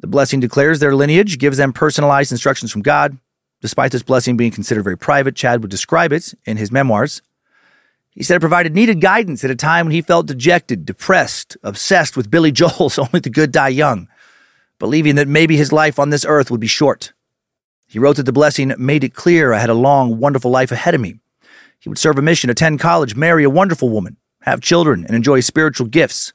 The 0.00 0.08
blessing 0.08 0.40
declares 0.40 0.78
their 0.78 0.94
lineage, 0.94 1.38
gives 1.38 1.56
them 1.56 1.72
personalized 1.72 2.32
instructions 2.32 2.70
from 2.70 2.82
God. 2.82 3.16
Despite 3.62 3.92
this 3.92 4.02
blessing 4.02 4.36
being 4.36 4.50
considered 4.50 4.82
very 4.82 4.98
private, 4.98 5.36
Chad 5.36 5.62
would 5.62 5.70
describe 5.70 6.12
it 6.12 6.34
in 6.44 6.58
his 6.58 6.70
memoirs. 6.70 7.22
He 8.10 8.22
said 8.22 8.36
it 8.36 8.40
provided 8.40 8.74
needed 8.74 9.00
guidance 9.00 9.42
at 9.42 9.50
a 9.50 9.56
time 9.56 9.86
when 9.86 9.94
he 9.94 10.02
felt 10.02 10.26
dejected, 10.26 10.84
depressed, 10.84 11.56
obsessed 11.62 12.14
with 12.14 12.30
Billy 12.30 12.52
Joel's 12.52 12.98
Only 12.98 13.20
the 13.20 13.30
Good 13.30 13.52
Die 13.52 13.68
Young. 13.68 14.06
Believing 14.80 15.14
that 15.14 15.28
maybe 15.28 15.56
his 15.56 15.72
life 15.72 16.00
on 16.00 16.10
this 16.10 16.24
earth 16.24 16.50
would 16.50 16.58
be 16.58 16.66
short. 16.66 17.12
He 17.86 18.00
wrote 18.00 18.16
that 18.16 18.24
the 18.24 18.32
blessing 18.32 18.74
made 18.78 19.04
it 19.04 19.14
clear 19.14 19.52
I 19.52 19.58
had 19.58 19.70
a 19.70 19.74
long, 19.74 20.18
wonderful 20.18 20.50
life 20.50 20.72
ahead 20.72 20.94
of 20.94 21.00
me. 21.00 21.20
He 21.78 21.88
would 21.88 21.98
serve 21.98 22.18
a 22.18 22.22
mission, 22.22 22.50
attend 22.50 22.80
college, 22.80 23.14
marry 23.14 23.44
a 23.44 23.50
wonderful 23.50 23.90
woman, 23.90 24.16
have 24.42 24.60
children, 24.60 25.04
and 25.04 25.14
enjoy 25.14 25.40
spiritual 25.40 25.86
gifts 25.86 26.32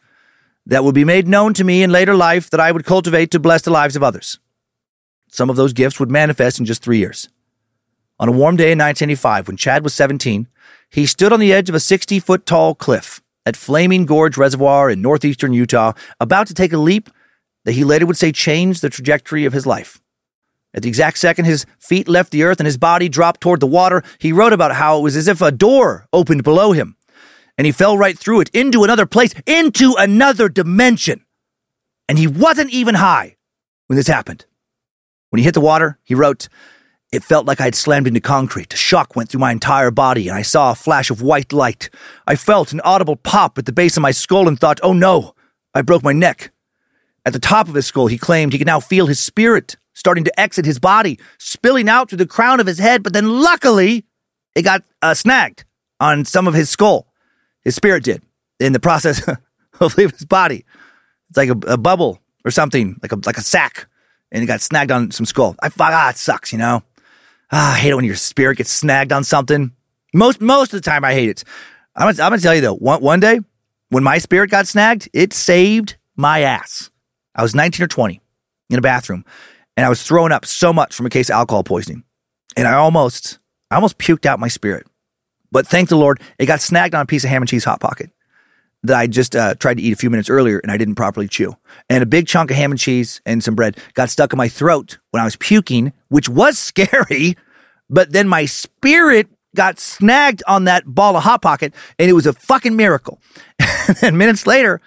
that 0.65 0.83
would 0.83 0.95
be 0.95 1.03
made 1.03 1.27
known 1.27 1.53
to 1.55 1.63
me 1.63 1.83
in 1.83 1.91
later 1.91 2.15
life 2.15 2.49
that 2.51 2.59
I 2.59 2.71
would 2.71 2.85
cultivate 2.85 3.31
to 3.31 3.39
bless 3.39 3.63
the 3.63 3.71
lives 3.71 3.95
of 3.95 4.03
others. 4.03 4.39
Some 5.29 5.49
of 5.49 5.55
those 5.55 5.73
gifts 5.73 5.99
would 5.99 6.11
manifest 6.11 6.59
in 6.59 6.65
just 6.65 6.81
three 6.81 6.99
years. 6.99 7.29
On 8.19 8.29
a 8.29 8.31
warm 8.31 8.55
day 8.55 8.71
in 8.71 8.77
1985, 8.77 9.47
when 9.47 9.57
Chad 9.57 9.83
was 9.83 9.93
17, 9.93 10.47
he 10.89 11.05
stood 11.05 11.33
on 11.33 11.39
the 11.39 11.51
edge 11.51 11.67
of 11.67 11.75
a 11.75 11.79
60 11.79 12.19
foot 12.19 12.45
tall 12.45 12.75
cliff 12.75 13.21
at 13.45 13.57
Flaming 13.57 14.05
Gorge 14.05 14.37
Reservoir 14.37 14.89
in 14.89 15.01
northeastern 15.01 15.53
Utah, 15.53 15.93
about 16.19 16.47
to 16.47 16.53
take 16.53 16.73
a 16.73 16.77
leap 16.77 17.09
that 17.65 17.73
he 17.73 17.83
later 17.83 18.05
would 18.05 18.17
say 18.17 18.31
changed 18.31 18.81
the 18.81 18.89
trajectory 18.89 19.45
of 19.45 19.53
his 19.53 19.65
life. 19.65 20.01
At 20.73 20.83
the 20.83 20.89
exact 20.89 21.17
second 21.17 21.45
his 21.45 21.65
feet 21.79 22.07
left 22.07 22.31
the 22.31 22.43
earth 22.43 22.59
and 22.59 22.67
his 22.67 22.77
body 22.77 23.09
dropped 23.09 23.41
toward 23.41 23.59
the 23.59 23.67
water, 23.67 24.03
he 24.19 24.31
wrote 24.31 24.53
about 24.53 24.75
how 24.75 24.97
it 24.97 25.01
was 25.01 25.15
as 25.15 25.27
if 25.27 25.41
a 25.41 25.51
door 25.51 26.07
opened 26.13 26.43
below 26.43 26.71
him 26.71 26.95
and 27.57 27.65
he 27.65 27.71
fell 27.71 27.97
right 27.97 28.17
through 28.17 28.41
it 28.41 28.49
into 28.49 28.83
another 28.83 29.05
place, 29.05 29.33
into 29.45 29.95
another 29.97 30.49
dimension. 30.49 31.25
And 32.07 32.19
he 32.19 32.27
wasn't 32.27 32.71
even 32.71 32.95
high 32.95 33.37
when 33.87 33.97
this 33.97 34.07
happened. 34.07 34.45
When 35.29 35.39
he 35.39 35.43
hit 35.45 35.53
the 35.53 35.61
water, 35.61 35.97
he 36.03 36.15
wrote, 36.15 36.49
It 37.11 37.23
felt 37.23 37.45
like 37.45 37.59
I 37.59 37.65
had 37.65 37.75
slammed 37.75 38.07
into 38.07 38.19
concrete. 38.19 38.73
A 38.73 38.77
shock 38.77 39.15
went 39.15 39.29
through 39.29 39.39
my 39.39 39.51
entire 39.51 39.91
body, 39.91 40.27
and 40.27 40.37
I 40.37 40.43
saw 40.43 40.71
a 40.71 40.75
flash 40.75 41.09
of 41.09 41.21
white 41.21 41.51
light. 41.51 41.89
I 42.27 42.35
felt 42.35 42.73
an 42.73 42.81
audible 42.81 43.15
pop 43.15 43.57
at 43.57 43.65
the 43.65 43.71
base 43.71 43.97
of 43.97 44.01
my 44.01 44.11
skull 44.11 44.47
and 44.47 44.59
thought, 44.59 44.79
Oh 44.83 44.93
no, 44.93 45.33
I 45.73 45.81
broke 45.81 46.03
my 46.03 46.13
neck. 46.13 46.51
At 47.25 47.33
the 47.33 47.39
top 47.39 47.67
of 47.67 47.73
his 47.73 47.87
skull, 47.87 48.07
he 48.07 48.17
claimed 48.17 48.53
he 48.53 48.59
could 48.59 48.67
now 48.67 48.79
feel 48.79 49.07
his 49.07 49.19
spirit 49.19 49.75
starting 49.95 50.25
to 50.25 50.39
exit 50.39 50.65
his 50.65 50.77
body, 50.77 51.19
spilling 51.39 51.89
out 51.89 52.09
through 52.09 52.17
the 52.17 52.27
crown 52.27 52.59
of 52.59 52.67
his 52.67 52.77
head, 52.77 53.01
but 53.01 53.13
then 53.13 53.41
luckily, 53.41 54.05
it 54.53 54.61
got 54.61 54.83
uh, 55.01 55.13
snagged 55.13 55.65
on 55.99 56.25
some 56.25 56.47
of 56.47 56.53
his 56.53 56.69
skull. 56.69 57.07
His 57.63 57.75
spirit 57.75 58.03
did 58.03 58.21
in 58.59 58.73
the 58.73 58.79
process 58.79 59.27
of 59.79 59.97
leaving 59.97 60.15
his 60.15 60.25
body. 60.25 60.65
It's 61.29 61.37
like 61.37 61.49
a, 61.49 61.73
a, 61.73 61.77
bubble 61.77 62.19
or 62.43 62.51
something, 62.51 62.99
like 63.01 63.11
a 63.11 63.19
like 63.25 63.37
a 63.37 63.41
sack, 63.41 63.87
and 64.31 64.43
it 64.43 64.45
got 64.45 64.61
snagged 64.61 64.91
on 64.91 65.11
some 65.11 65.25
skull. 65.25 65.55
I 65.63 65.71
ah, 65.79 66.09
it 66.09 66.17
sucks, 66.17 66.51
you 66.51 66.59
know. 66.59 66.83
Ah, 67.51 67.73
I 67.73 67.77
hate 67.77 67.89
it 67.89 67.95
when 67.95 68.05
your 68.05 68.15
spirit 68.15 68.57
gets 68.57 68.71
snagged 68.71 69.11
on 69.11 69.23
something. 69.23 69.71
Most 70.13 70.41
most 70.41 70.73
of 70.73 70.81
the 70.81 70.89
time, 70.89 71.03
I 71.03 71.13
hate 71.13 71.29
it. 71.29 71.43
I'm 71.95 72.13
gonna, 72.13 72.23
I'm 72.23 72.31
gonna 72.31 72.41
tell 72.41 72.55
you 72.55 72.61
though, 72.61 72.75
one 72.75 73.01
one 73.01 73.19
day 73.19 73.39
when 73.89 74.03
my 74.03 74.17
spirit 74.19 74.51
got 74.51 74.67
snagged, 74.67 75.09
it 75.13 75.33
saved 75.33 75.95
my 76.15 76.41
ass. 76.41 76.91
I 77.35 77.43
was 77.43 77.53
19 77.53 77.83
or 77.83 77.87
20 77.87 78.21
in 78.69 78.79
a 78.79 78.81
bathroom, 78.81 79.25
and 79.77 79.85
I 79.85 79.89
was 79.89 80.03
throwing 80.03 80.31
up 80.31 80.45
so 80.45 80.71
much 80.73 80.95
from 80.95 81.05
a 81.05 81.09
case 81.09 81.29
of 81.29 81.35
alcohol 81.35 81.63
poisoning, 81.63 82.03
and 82.55 82.67
I 82.67 82.73
almost 82.73 83.39
I 83.69 83.75
almost 83.75 83.97
puked 83.97 84.25
out 84.25 84.39
my 84.39 84.47
spirit. 84.47 84.87
But 85.51 85.67
thank 85.67 85.89
the 85.89 85.97
Lord, 85.97 86.21
it 86.37 86.45
got 86.47 86.61
snagged 86.61 86.95
on 86.95 87.01
a 87.01 87.05
piece 87.05 87.23
of 87.23 87.29
ham 87.29 87.41
and 87.41 87.49
cheese 87.49 87.63
hot 87.63 87.79
pocket 87.79 88.11
that 88.83 88.97
I 88.97 89.07
just 89.07 89.35
uh, 89.35 89.55
tried 89.55 89.77
to 89.77 89.83
eat 89.83 89.93
a 89.93 89.95
few 89.95 90.09
minutes 90.09 90.29
earlier 90.29 90.59
and 90.59 90.71
I 90.71 90.77
didn't 90.77 90.95
properly 90.95 91.27
chew. 91.27 91.55
And 91.89 92.03
a 92.03 92.05
big 92.05 92.27
chunk 92.27 92.51
of 92.51 92.57
ham 92.57 92.71
and 92.71 92.79
cheese 92.79 93.21
and 93.25 93.43
some 93.43 93.55
bread 93.55 93.77
got 93.93 94.09
stuck 94.09 94.31
in 94.33 94.37
my 94.37 94.47
throat 94.47 94.97
when 95.11 95.21
I 95.21 95.25
was 95.25 95.35
puking, 95.35 95.93
which 96.09 96.29
was 96.29 96.57
scary. 96.59 97.35
But 97.89 98.11
then 98.11 98.27
my 98.27 98.45
spirit 98.45 99.27
got 99.55 99.79
snagged 99.79 100.43
on 100.47 100.65
that 100.65 100.83
ball 100.85 101.15
of 101.15 101.23
hot 101.23 101.41
pocket 101.41 101.73
and 101.97 102.09
it 102.09 102.13
was 102.13 102.25
a 102.25 102.33
fucking 102.33 102.75
miracle. 102.75 103.19
and 104.01 104.17
minutes 104.17 104.45
later, 104.45 104.81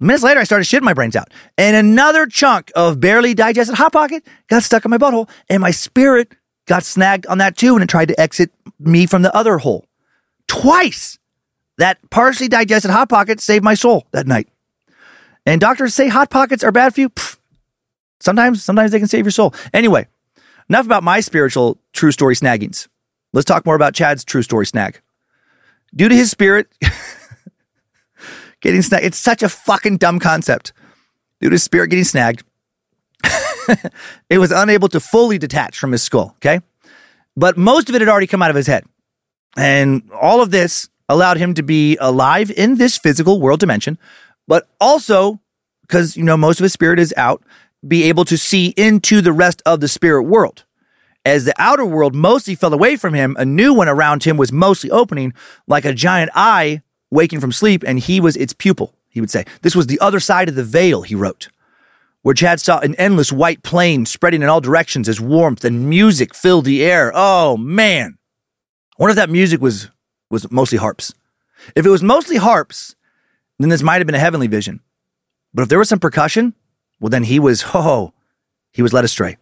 minutes 0.00 0.22
later, 0.22 0.40
I 0.40 0.44
started 0.44 0.64
shitting 0.64 0.82
my 0.82 0.94
brains 0.94 1.16
out. 1.16 1.30
And 1.56 1.76
another 1.76 2.26
chunk 2.26 2.70
of 2.76 3.00
barely 3.00 3.34
digested 3.34 3.76
hot 3.76 3.92
pocket 3.92 4.26
got 4.48 4.62
stuck 4.62 4.84
in 4.84 4.90
my 4.90 4.98
butthole 4.98 5.28
and 5.48 5.60
my 5.60 5.70
spirit 5.70 6.32
got 6.66 6.84
snagged 6.84 7.26
on 7.26 7.38
that 7.38 7.56
too 7.56 7.74
and 7.74 7.82
it 7.82 7.88
tried 7.88 8.08
to 8.08 8.20
exit 8.20 8.50
me 8.78 9.06
from 9.06 9.22
the 9.22 9.34
other 9.34 9.58
hole 9.58 9.86
twice. 10.48 11.18
That 11.78 11.98
partially 12.10 12.48
digested 12.48 12.90
Hot 12.90 13.08
Pocket 13.08 13.40
saved 13.40 13.62
my 13.64 13.74
soul 13.74 14.04
that 14.10 14.26
night. 14.26 14.48
And 15.46 15.60
doctors 15.60 15.94
say 15.94 16.08
Hot 16.08 16.28
Pockets 16.28 16.64
are 16.64 16.72
bad 16.72 16.94
for 16.94 17.00
you. 17.00 17.10
Pfft. 17.10 17.36
Sometimes, 18.20 18.64
sometimes 18.64 18.90
they 18.90 18.98
can 18.98 19.06
save 19.06 19.24
your 19.24 19.30
soul. 19.30 19.54
Anyway, 19.72 20.08
enough 20.68 20.86
about 20.86 21.04
my 21.04 21.20
spiritual 21.20 21.78
true 21.92 22.10
story 22.10 22.34
snaggings. 22.34 22.88
Let's 23.32 23.44
talk 23.44 23.64
more 23.64 23.76
about 23.76 23.94
Chad's 23.94 24.24
true 24.24 24.42
story 24.42 24.66
snag. 24.66 25.00
Due 25.94 26.08
to 26.08 26.14
his 26.14 26.32
spirit 26.32 26.66
getting 28.60 28.82
snagged, 28.82 29.04
it's 29.04 29.18
such 29.18 29.42
a 29.42 29.48
fucking 29.48 29.98
dumb 29.98 30.18
concept. 30.18 30.72
Due 31.40 31.48
to 31.48 31.54
his 31.54 31.62
spirit 31.62 31.88
getting 31.88 32.04
snagged, 32.04 32.42
it 34.30 34.38
was 34.38 34.50
unable 34.50 34.88
to 34.88 35.00
fully 35.00 35.38
detach 35.38 35.78
from 35.78 35.92
his 35.92 36.02
skull, 36.02 36.34
okay? 36.36 36.60
But 37.36 37.56
most 37.56 37.88
of 37.88 37.94
it 37.94 38.00
had 38.00 38.08
already 38.08 38.26
come 38.26 38.42
out 38.42 38.50
of 38.50 38.56
his 38.56 38.66
head. 38.66 38.84
And 39.56 40.10
all 40.12 40.42
of 40.42 40.50
this 40.50 40.88
allowed 41.08 41.36
him 41.36 41.54
to 41.54 41.62
be 41.62 41.96
alive 42.00 42.50
in 42.50 42.76
this 42.76 42.96
physical 42.96 43.40
world 43.40 43.60
dimension, 43.60 43.98
but 44.46 44.68
also 44.80 45.40
because, 45.82 46.16
you 46.16 46.22
know, 46.22 46.36
most 46.36 46.60
of 46.60 46.64
his 46.64 46.72
spirit 46.72 46.98
is 46.98 47.14
out, 47.16 47.42
be 47.86 48.04
able 48.04 48.24
to 48.26 48.36
see 48.36 48.74
into 48.76 49.20
the 49.20 49.32
rest 49.32 49.62
of 49.64 49.80
the 49.80 49.88
spirit 49.88 50.24
world. 50.24 50.64
As 51.24 51.44
the 51.44 51.54
outer 51.58 51.84
world 51.84 52.14
mostly 52.14 52.54
fell 52.54 52.74
away 52.74 52.96
from 52.96 53.14
him, 53.14 53.36
a 53.38 53.44
new 53.44 53.74
one 53.74 53.88
around 53.88 54.24
him 54.24 54.36
was 54.36 54.52
mostly 54.52 54.90
opening, 54.90 55.32
like 55.66 55.84
a 55.84 55.92
giant 55.92 56.30
eye 56.34 56.82
waking 57.10 57.40
from 57.40 57.52
sleep, 57.52 57.84
and 57.86 57.98
he 57.98 58.20
was 58.20 58.36
its 58.36 58.52
pupil, 58.52 58.94
he 59.08 59.20
would 59.20 59.30
say. 59.30 59.44
This 59.62 59.76
was 59.76 59.86
the 59.86 60.00
other 60.00 60.20
side 60.20 60.48
of 60.48 60.54
the 60.54 60.64
veil, 60.64 61.02
he 61.02 61.14
wrote, 61.14 61.48
where 62.22 62.34
Chad 62.34 62.60
saw 62.60 62.78
an 62.80 62.94
endless 62.96 63.32
white 63.32 63.62
plain 63.62 64.06
spreading 64.06 64.42
in 64.42 64.48
all 64.48 64.60
directions 64.60 65.08
as 65.08 65.20
warmth 65.20 65.64
and 65.64 65.88
music 65.88 66.34
filled 66.34 66.64
the 66.64 66.84
air. 66.84 67.12
Oh, 67.14 67.56
man. 67.56 68.18
I 68.98 69.02
wonder 69.02 69.10
if 69.10 69.16
that 69.16 69.30
music 69.30 69.60
was 69.60 69.90
was 70.30 70.50
mostly 70.50 70.78
harps. 70.78 71.14
If 71.74 71.86
it 71.86 71.90
was 71.90 72.02
mostly 72.02 72.36
harps, 72.36 72.94
then 73.58 73.68
this 73.68 73.82
might 73.82 73.98
have 73.98 74.06
been 74.06 74.14
a 74.14 74.20
heavenly 74.20 74.46
vision. 74.46 74.80
But 75.54 75.62
if 75.62 75.68
there 75.68 75.78
was 75.78 75.88
some 75.88 75.98
percussion, 75.98 76.54
well, 77.00 77.10
then 77.10 77.24
he 77.24 77.38
was, 77.38 77.64
oh, 77.74 78.12
he 78.72 78.82
was 78.82 78.92
led 78.92 79.04
astray. 79.04 79.38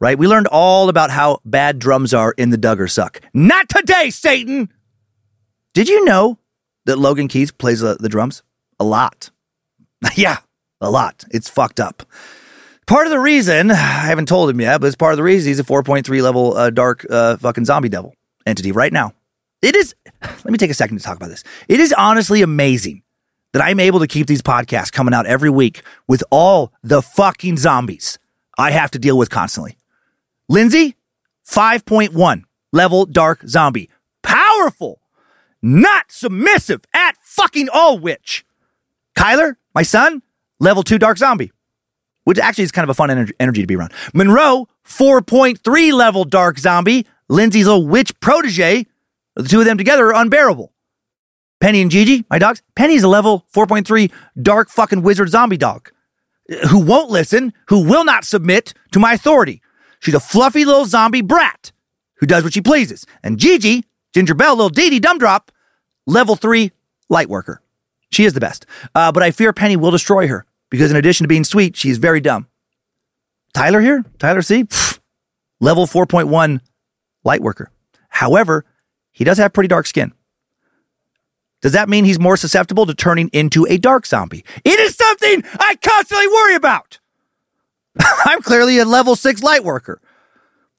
Right? 0.00 0.18
We 0.18 0.26
learned 0.26 0.48
all 0.48 0.88
about 0.88 1.10
how 1.10 1.40
bad 1.44 1.78
drums 1.78 2.12
are 2.12 2.32
in 2.32 2.50
the 2.50 2.58
Duggar 2.58 2.90
Suck. 2.90 3.20
Not 3.32 3.68
today, 3.68 4.10
Satan! 4.10 4.72
Did 5.72 5.88
you 5.88 6.04
know 6.04 6.38
that 6.86 6.98
Logan 6.98 7.28
Keys 7.28 7.50
plays 7.50 7.82
uh, 7.82 7.96
the 7.98 8.08
drums? 8.08 8.42
A 8.78 8.84
lot. 8.84 9.30
yeah, 10.16 10.38
a 10.80 10.90
lot. 10.90 11.24
It's 11.30 11.48
fucked 11.48 11.80
up. 11.80 12.04
Part 12.86 13.06
of 13.06 13.10
the 13.10 13.20
reason, 13.20 13.70
I 13.70 13.74
haven't 13.74 14.28
told 14.28 14.50
him 14.50 14.60
yet, 14.60 14.80
but 14.80 14.88
it's 14.88 14.96
part 14.96 15.12
of 15.12 15.16
the 15.16 15.22
reason 15.22 15.48
he's 15.48 15.60
a 15.60 15.64
4.3 15.64 16.22
level 16.22 16.56
uh, 16.56 16.70
dark 16.70 17.06
uh, 17.08 17.36
fucking 17.38 17.64
zombie 17.64 17.88
devil 17.88 18.14
entity 18.46 18.72
right 18.72 18.92
now. 18.92 19.14
It 19.62 19.74
is, 19.74 19.94
let 20.22 20.44
me 20.46 20.58
take 20.58 20.70
a 20.70 20.74
second 20.74 20.98
to 20.98 21.04
talk 21.04 21.16
about 21.16 21.30
this. 21.30 21.44
It 21.68 21.80
is 21.80 21.94
honestly 21.96 22.42
amazing 22.42 23.02
that 23.54 23.62
I'm 23.62 23.80
able 23.80 24.00
to 24.00 24.06
keep 24.06 24.26
these 24.26 24.42
podcasts 24.42 24.92
coming 24.92 25.14
out 25.14 25.26
every 25.26 25.48
week 25.48 25.82
with 26.08 26.24
all 26.30 26.72
the 26.82 27.00
fucking 27.00 27.56
zombies 27.56 28.18
I 28.58 28.72
have 28.72 28.90
to 28.92 28.98
deal 28.98 29.16
with 29.16 29.30
constantly. 29.30 29.78
Lindsay, 30.48 30.96
5.1 31.48 32.42
level 32.72 33.06
dark 33.06 33.42
zombie. 33.46 33.88
Powerful, 34.22 35.00
not 35.64 36.12
submissive 36.12 36.82
at 36.92 37.16
fucking 37.22 37.68
all 37.72 37.98
witch. 37.98 38.44
Kyler, 39.16 39.56
my 39.74 39.82
son, 39.82 40.22
level 40.60 40.82
2 40.82 40.98
dark 40.98 41.16
zombie, 41.16 41.50
which 42.24 42.38
actually 42.38 42.64
is 42.64 42.72
kind 42.72 42.84
of 42.84 42.90
a 42.90 42.94
fun 42.94 43.10
energy, 43.40 43.62
to 43.62 43.66
be 43.66 43.74
around. 43.74 43.92
Monroe, 44.12 44.68
4.3 44.86 45.92
level 45.92 46.24
dark 46.24 46.58
zombie, 46.58 47.06
Lindsay's 47.28 47.66
little 47.66 47.86
witch 47.86 48.18
protege, 48.20 48.86
the 49.36 49.48
two 49.48 49.60
of 49.60 49.64
them 49.64 49.78
together 49.78 50.08
are 50.08 50.20
unbearable. 50.20 50.72
Penny 51.60 51.80
and 51.80 51.90
Gigi, 51.90 52.26
my 52.28 52.38
dogs, 52.38 52.62
Penny's 52.76 53.02
a 53.02 53.08
level 53.08 53.46
4.3 53.54 54.12
dark 54.42 54.68
fucking 54.68 55.00
wizard 55.00 55.30
zombie 55.30 55.56
dog 55.56 55.90
uh, 56.52 56.68
who 56.68 56.78
won't 56.78 57.10
listen, 57.10 57.54
who 57.68 57.84
will 57.84 58.04
not 58.04 58.24
submit 58.24 58.74
to 58.92 58.98
my 58.98 59.14
authority. 59.14 59.62
She's 60.00 60.14
a 60.14 60.20
fluffy 60.20 60.66
little 60.66 60.84
zombie 60.84 61.22
brat 61.22 61.72
who 62.16 62.26
does 62.26 62.44
what 62.44 62.52
she 62.52 62.60
pleases. 62.60 63.06
And 63.22 63.38
Gigi, 63.38 63.84
Ginger 64.12 64.34
Bell, 64.34 64.56
little 64.56 64.68
Dee 64.68 64.90
Dee 64.90 65.00
Dumdrop, 65.00 65.48
level 66.06 66.36
3 66.36 66.72
light 67.08 67.28
worker. 67.28 67.60
She 68.10 68.24
is 68.24 68.32
the 68.32 68.40
best. 68.40 68.66
Uh, 68.94 69.12
but 69.12 69.22
I 69.22 69.30
fear 69.30 69.52
Penny 69.52 69.76
will 69.76 69.90
destroy 69.90 70.28
her 70.28 70.46
because 70.70 70.90
in 70.90 70.96
addition 70.96 71.24
to 71.24 71.28
being 71.28 71.44
sweet, 71.44 71.76
she 71.76 71.90
is 71.90 71.98
very 71.98 72.20
dumb. 72.20 72.46
Tyler 73.52 73.80
here? 73.80 74.04
Tyler 74.18 74.42
C? 74.42 74.64
Pfft, 74.64 74.98
level 75.60 75.86
4.1 75.86 76.60
light 77.24 77.40
worker. 77.40 77.70
However, 78.08 78.64
he 79.12 79.24
does 79.24 79.38
have 79.38 79.52
pretty 79.52 79.68
dark 79.68 79.86
skin. 79.86 80.12
Does 81.62 81.72
that 81.72 81.88
mean 81.88 82.04
he's 82.04 82.20
more 82.20 82.36
susceptible 82.36 82.84
to 82.86 82.94
turning 82.94 83.30
into 83.32 83.66
a 83.66 83.78
dark 83.78 84.06
zombie? 84.06 84.44
It 84.64 84.78
is 84.78 84.94
something 84.96 85.44
I 85.58 85.76
constantly 85.76 86.28
worry 86.28 86.56
about. 86.56 86.98
I'm 88.26 88.42
clearly 88.42 88.78
a 88.78 88.84
level 88.84 89.16
six 89.16 89.42
light 89.42 89.64
worker. 89.64 90.00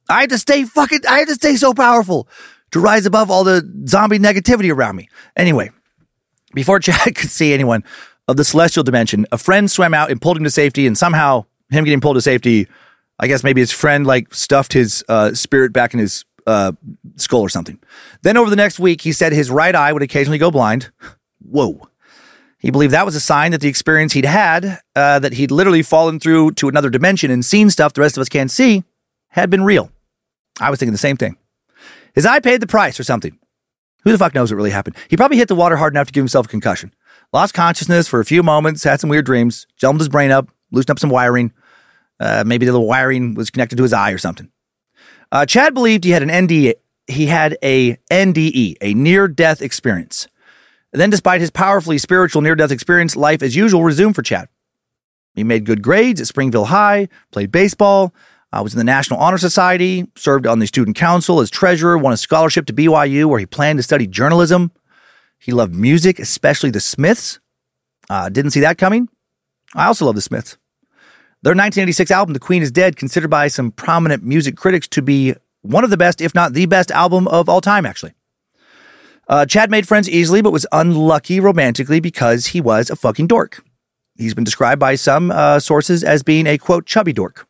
I 0.07 0.21
have 0.21 0.29
to 0.29 0.37
stay 0.37 0.63
fucking, 0.63 1.01
I 1.09 1.19
have 1.19 1.27
to 1.29 1.33
stay 1.33 1.55
so 1.55 1.73
powerful 1.73 2.27
to 2.71 2.79
rise 2.79 3.05
above 3.05 3.31
all 3.31 3.43
the 3.43 3.61
zombie 3.87 4.19
negativity 4.19 4.73
around 4.73 4.95
me. 4.95 5.09
Anyway, 5.35 5.71
before 6.53 6.79
Chad 6.81 7.15
could 7.15 7.29
see 7.29 7.53
anyone 7.53 7.83
of 8.27 8.37
the 8.37 8.43
celestial 8.43 8.83
dimension, 8.83 9.25
a 9.31 9.37
friend 9.37 9.69
swam 9.69 9.93
out 9.93 10.11
and 10.11 10.21
pulled 10.21 10.37
him 10.37 10.43
to 10.43 10.49
safety 10.49 10.87
and 10.87 10.97
somehow 10.97 11.45
him 11.69 11.83
getting 11.83 12.01
pulled 12.01 12.15
to 12.15 12.21
safety, 12.21 12.67
I 13.19 13.27
guess 13.27 13.43
maybe 13.43 13.61
his 13.61 13.71
friend 13.71 14.05
like 14.05 14.33
stuffed 14.33 14.73
his 14.73 15.03
uh, 15.09 15.33
spirit 15.33 15.73
back 15.73 15.93
in 15.93 15.99
his 15.99 16.25
uh, 16.47 16.73
skull 17.15 17.41
or 17.41 17.49
something. 17.49 17.79
Then 18.21 18.37
over 18.37 18.49
the 18.49 18.55
next 18.55 18.79
week, 18.79 19.01
he 19.01 19.11
said 19.11 19.33
his 19.33 19.49
right 19.49 19.75
eye 19.75 19.93
would 19.93 20.01
occasionally 20.01 20.37
go 20.37 20.51
blind. 20.51 20.91
Whoa. 21.39 21.87
He 22.59 22.71
believed 22.71 22.93
that 22.93 23.05
was 23.05 23.15
a 23.15 23.19
sign 23.19 23.51
that 23.51 23.61
the 23.61 23.67
experience 23.67 24.13
he'd 24.13 24.25
had, 24.25 24.79
uh, 24.95 25.19
that 25.19 25.33
he'd 25.33 25.51
literally 25.51 25.83
fallen 25.83 26.19
through 26.19 26.53
to 26.53 26.67
another 26.67 26.89
dimension 26.89 27.29
and 27.29 27.45
seen 27.45 27.69
stuff 27.69 27.93
the 27.93 28.01
rest 28.01 28.17
of 28.17 28.21
us 28.21 28.29
can't 28.29 28.49
see, 28.49 28.83
had 29.27 29.49
been 29.49 29.63
real. 29.63 29.91
I 30.59 30.71
was 30.71 30.79
thinking 30.79 30.93
the 30.93 30.97
same 30.97 31.17
thing. 31.17 31.37
His 32.15 32.25
eye 32.25 32.39
paid 32.39 32.61
the 32.61 32.67
price 32.67 32.99
or 32.99 33.03
something. 33.03 33.37
Who 34.03 34.11
the 34.11 34.17
fuck 34.17 34.33
knows 34.33 34.51
what 34.51 34.57
really 34.57 34.71
happened? 34.71 34.95
He 35.09 35.17
probably 35.17 35.37
hit 35.37 35.47
the 35.47 35.55
water 35.55 35.75
hard 35.75 35.93
enough 35.93 36.07
to 36.07 36.13
give 36.13 36.21
himself 36.21 36.45
a 36.45 36.49
concussion. 36.49 36.93
Lost 37.33 37.53
consciousness 37.53 38.07
for 38.07 38.19
a 38.19 38.25
few 38.25 38.43
moments, 38.43 38.83
had 38.83 38.99
some 38.99 39.09
weird 39.09 39.25
dreams, 39.25 39.67
jumbled 39.77 40.01
his 40.01 40.09
brain 40.09 40.31
up, 40.31 40.49
loosened 40.71 40.91
up 40.91 40.99
some 40.99 41.09
wiring. 41.09 41.51
Uh, 42.19 42.43
maybe 42.45 42.65
the 42.65 42.79
wiring 42.79 43.33
was 43.33 43.49
connected 43.49 43.75
to 43.75 43.83
his 43.83 43.93
eye 43.93 44.11
or 44.11 44.17
something. 44.17 44.49
Uh, 45.31 45.45
Chad 45.45 45.73
believed 45.73 46.03
he 46.03 46.11
had 46.11 46.23
an 46.23 46.29
NDE. 46.29 46.75
He 47.07 47.25
had 47.25 47.57
a 47.61 47.97
NDE, 48.09 48.77
a 48.81 48.93
near-death 48.93 49.61
experience. 49.61 50.27
And 50.93 51.01
then, 51.01 51.09
despite 51.09 51.41
his 51.41 51.51
powerfully 51.51 51.97
spiritual 51.97 52.41
near-death 52.41 52.71
experience, 52.71 53.15
life 53.15 53.43
as 53.43 53.55
usual 53.55 53.83
resumed 53.83 54.15
for 54.15 54.21
Chad. 54.21 54.47
He 55.33 55.43
made 55.43 55.65
good 55.65 55.81
grades 55.81 56.21
at 56.21 56.27
Springville 56.27 56.65
High, 56.65 57.09
played 57.31 57.51
baseball, 57.51 58.13
uh, 58.53 58.61
was 58.63 58.73
in 58.73 58.77
the 58.77 58.83
National 58.83 59.19
Honor 59.19 59.37
Society, 59.37 60.07
served 60.15 60.47
on 60.47 60.59
the 60.59 60.67
student 60.67 60.95
council 60.95 61.39
as 61.39 61.49
treasurer, 61.49 61.97
won 61.97 62.13
a 62.13 62.17
scholarship 62.17 62.65
to 62.67 62.73
BYU 62.73 63.25
where 63.25 63.39
he 63.39 63.45
planned 63.45 63.79
to 63.79 63.83
study 63.83 64.07
journalism. 64.07 64.71
He 65.39 65.51
loved 65.51 65.75
music, 65.75 66.19
especially 66.19 66.71
the 66.71 66.79
Smiths. 66.79 67.39
Uh, 68.09 68.29
didn't 68.29 68.51
see 68.51 68.61
that 68.61 68.77
coming. 68.77 69.09
I 69.73 69.85
also 69.85 70.05
love 70.05 70.15
the 70.15 70.21
Smiths. 70.21 70.57
Their 71.41 71.51
1986 71.51 72.09
album, 72.11 72.33
The 72.33 72.39
Queen 72.39 72.63
is 72.63 72.71
Dead, 72.71 72.95
considered 72.95 73.29
by 73.29 73.49
some 73.49 73.71
prominent 73.71 74.23
music 74.23 74.55
critics 74.55 74.87
to 74.89 75.01
be 75.01 75.35
one 75.61 75.83
of 75.83 75.89
the 75.89 75.97
best, 75.97 76.21
if 76.21 76.33
not 76.33 76.53
the 76.53 76.65
best 76.65 76.91
album 76.91 77.27
of 77.27 77.49
all 77.49 77.61
time, 77.61 77.85
actually. 77.85 78.13
Uh, 79.27 79.45
Chad 79.45 79.71
made 79.71 79.87
friends 79.87 80.09
easily, 80.09 80.41
but 80.41 80.51
was 80.51 80.67
unlucky 80.71 81.39
romantically 81.39 81.99
because 81.99 82.47
he 82.47 82.61
was 82.61 82.89
a 82.89 82.95
fucking 82.95 83.27
dork. 83.27 83.63
He's 84.15 84.33
been 84.33 84.43
described 84.43 84.79
by 84.79 84.95
some 84.95 85.31
uh, 85.31 85.59
sources 85.59 86.03
as 86.03 86.23
being 86.23 86.47
a 86.47 86.57
quote, 86.57 86.85
chubby 86.85 87.13
dork. 87.13 87.47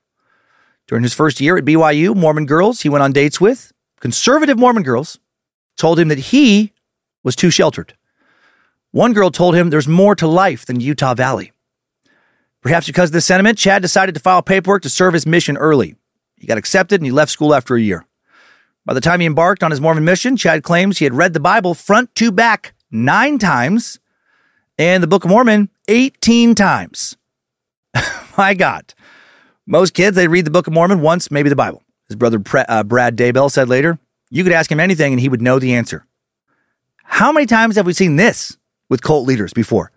During 0.88 1.04
his 1.04 1.14
first 1.14 1.42
year 1.42 1.58
at 1.58 1.66
BYU, 1.66 2.16
Mormon 2.16 2.46
girls 2.46 2.82
he 2.82 2.90
went 2.90 3.04
on 3.04 3.12
dates 3.12 3.42
with, 3.42 3.72
conservative 4.00 4.58
Mormon 4.58 4.84
girls, 4.84 5.20
told 5.78 6.00
him 6.00 6.10
that 6.10 6.20
he 6.20 6.74
was 7.24 7.36
too 7.36 7.50
sheltered. 7.50 7.96
One 8.92 9.14
girl 9.14 9.32
told 9.32 9.56
him 9.56 9.70
there's 9.70 9.88
more 9.88 10.16
to 10.16 10.28
life 10.28 10.66
than 10.66 10.80
Utah 10.80 11.16
Valley. 11.16 11.52
Perhaps 12.62 12.88
because 12.88 13.10
of 13.10 13.14
this 13.14 13.26
sentiment, 13.26 13.58
Chad 13.58 13.82
decided 13.82 14.16
to 14.16 14.22
file 14.22 14.42
paperwork 14.42 14.84
to 14.84 14.90
serve 14.90 15.14
his 15.14 15.26
mission 15.26 15.58
early. 15.58 15.96
He 16.38 16.48
got 16.48 16.58
accepted 16.58 17.02
and 17.02 17.06
he 17.06 17.12
left 17.12 17.32
school 17.32 17.54
after 17.54 17.76
a 17.76 17.82
year. 17.82 18.06
By 18.86 18.94
the 18.94 19.02
time 19.02 19.20
he 19.20 19.26
embarked 19.26 19.64
on 19.64 19.72
his 19.72 19.82
Mormon 19.82 20.06
mission, 20.06 20.38
Chad 20.38 20.64
claims 20.64 20.98
he 20.98 21.06
had 21.06 21.14
read 21.14 21.34
the 21.34 21.40
Bible 21.40 21.74
front 21.74 22.14
to 22.16 22.32
back 22.32 22.74
nine 22.92 23.40
times 23.40 24.00
and 24.78 25.02
the 25.02 25.08
Book 25.08 25.24
of 25.24 25.30
Mormon 25.30 25.70
18 25.88 26.56
times. 26.56 27.18
My 28.38 28.54
God. 28.54 28.94
Most 29.68 29.96
kids, 29.96 30.16
they 30.16 30.28
read 30.28 30.46
the 30.46 30.52
Book 30.52 30.68
of 30.68 30.74
Mormon 30.74 31.02
once, 31.02 31.32
maybe 31.32 31.50
the 31.50 31.56
Bible. 31.56 31.82
His 32.08 32.16
brother 32.16 32.40
uh, 32.70 32.84
Brad 32.84 33.18
Daybell 33.18 33.52
said 33.52 33.68
later, 33.68 33.98
you 34.30 34.44
could 34.44 34.54
ask 34.54 34.72
him 34.72 34.80
anything 34.80 35.14
and 35.14 35.20
he 35.20 35.30
would 35.30 35.42
know 35.42 35.58
the 35.58 35.74
answer. 35.74 36.06
How 37.04 37.32
many 37.32 37.48
times 37.48 37.76
have 37.76 37.86
we 37.86 37.94
seen 37.94 38.16
this 38.16 38.58
with 38.90 39.02
cult 39.02 39.28
leaders 39.28 39.54
before? 39.54 39.92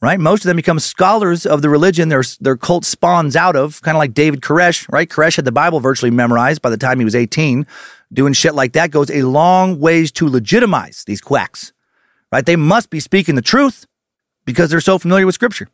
Right? 0.00 0.18
Most 0.18 0.44
of 0.44 0.48
them 0.48 0.56
become 0.56 0.78
scholars 0.78 1.44
of 1.44 1.60
the 1.60 1.68
religion 1.68 2.08
their, 2.08 2.22
their 2.40 2.56
cult 2.56 2.84
spawns 2.84 3.36
out 3.36 3.56
of, 3.56 3.82
kind 3.82 3.96
of 3.96 3.98
like 3.98 4.14
David 4.14 4.40
Koresh, 4.40 4.90
right? 4.90 5.08
Koresh 5.08 5.36
had 5.36 5.44
the 5.44 5.52
Bible 5.52 5.80
virtually 5.80 6.10
memorized 6.10 6.62
by 6.62 6.70
the 6.70 6.76
time 6.76 6.98
he 6.98 7.04
was 7.04 7.16
18. 7.16 7.66
Doing 8.12 8.32
shit 8.32 8.54
like 8.54 8.72
that 8.72 8.90
goes 8.90 9.10
a 9.10 9.22
long 9.22 9.80
ways 9.80 10.12
to 10.12 10.28
legitimize 10.28 11.04
these 11.04 11.20
quacks, 11.20 11.72
right? 12.32 12.46
They 12.46 12.56
must 12.56 12.88
be 12.88 13.00
speaking 13.00 13.34
the 13.34 13.42
truth 13.42 13.86
because 14.46 14.70
they're 14.70 14.80
so 14.80 14.98
familiar 14.98 15.26
with 15.26 15.34
scripture. 15.34 15.68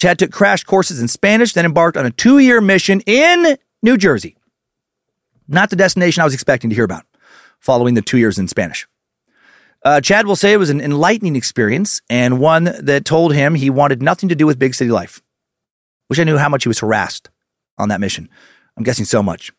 Chad 0.00 0.18
took 0.18 0.32
crash 0.32 0.64
courses 0.64 1.00
in 1.00 1.08
Spanish, 1.08 1.52
then 1.52 1.66
embarked 1.66 1.96
on 1.96 2.06
a 2.06 2.10
two 2.10 2.38
year 2.38 2.60
mission 2.60 3.02
in 3.06 3.58
New 3.82 3.98
Jersey. 3.98 4.36
Not 5.46 5.70
the 5.70 5.76
destination 5.76 6.22
I 6.22 6.24
was 6.24 6.34
expecting 6.34 6.70
to 6.70 6.74
hear 6.74 6.84
about 6.84 7.04
following 7.58 7.94
the 7.94 8.02
two 8.02 8.16
years 8.16 8.38
in 8.38 8.48
Spanish. 8.48 8.88
Uh, 9.84 10.00
Chad 10.00 10.26
will 10.26 10.36
say 10.36 10.52
it 10.52 10.58
was 10.58 10.70
an 10.70 10.80
enlightening 10.80 11.36
experience 11.36 12.00
and 12.08 12.40
one 12.40 12.64
that 12.80 13.04
told 13.04 13.34
him 13.34 13.54
he 13.54 13.68
wanted 13.68 14.02
nothing 14.02 14.28
to 14.30 14.34
do 14.34 14.46
with 14.46 14.58
big 14.58 14.74
city 14.74 14.90
life. 14.90 15.22
Wish 16.08 16.18
I 16.18 16.24
knew 16.24 16.38
how 16.38 16.48
much 16.48 16.64
he 16.64 16.68
was 16.68 16.78
harassed 16.78 17.28
on 17.78 17.90
that 17.90 18.00
mission. 18.00 18.28
I'm 18.76 18.84
guessing 18.84 19.04
so 19.04 19.22
much. 19.22 19.52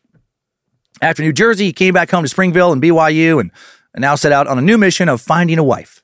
After 1.00 1.22
New 1.22 1.32
Jersey, 1.32 1.66
he 1.66 1.72
came 1.72 1.94
back 1.94 2.10
home 2.10 2.22
to 2.22 2.28
Springville 2.28 2.72
and 2.72 2.82
BYU 2.82 3.40
and, 3.40 3.50
and 3.94 4.02
now 4.02 4.14
set 4.14 4.32
out 4.32 4.46
on 4.46 4.58
a 4.58 4.62
new 4.62 4.78
mission 4.78 5.08
of 5.08 5.20
finding 5.20 5.58
a 5.58 5.64
wife. 5.64 6.02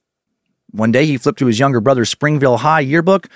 One 0.71 0.93
day, 0.93 1.07
he 1.07 1.17
flipped 1.17 1.39
to 1.39 1.47
his 1.47 1.59
younger 1.59 1.81
brother's 1.81 2.09
Springville 2.09 2.59
High 2.59 2.81
yearbook 2.81 3.29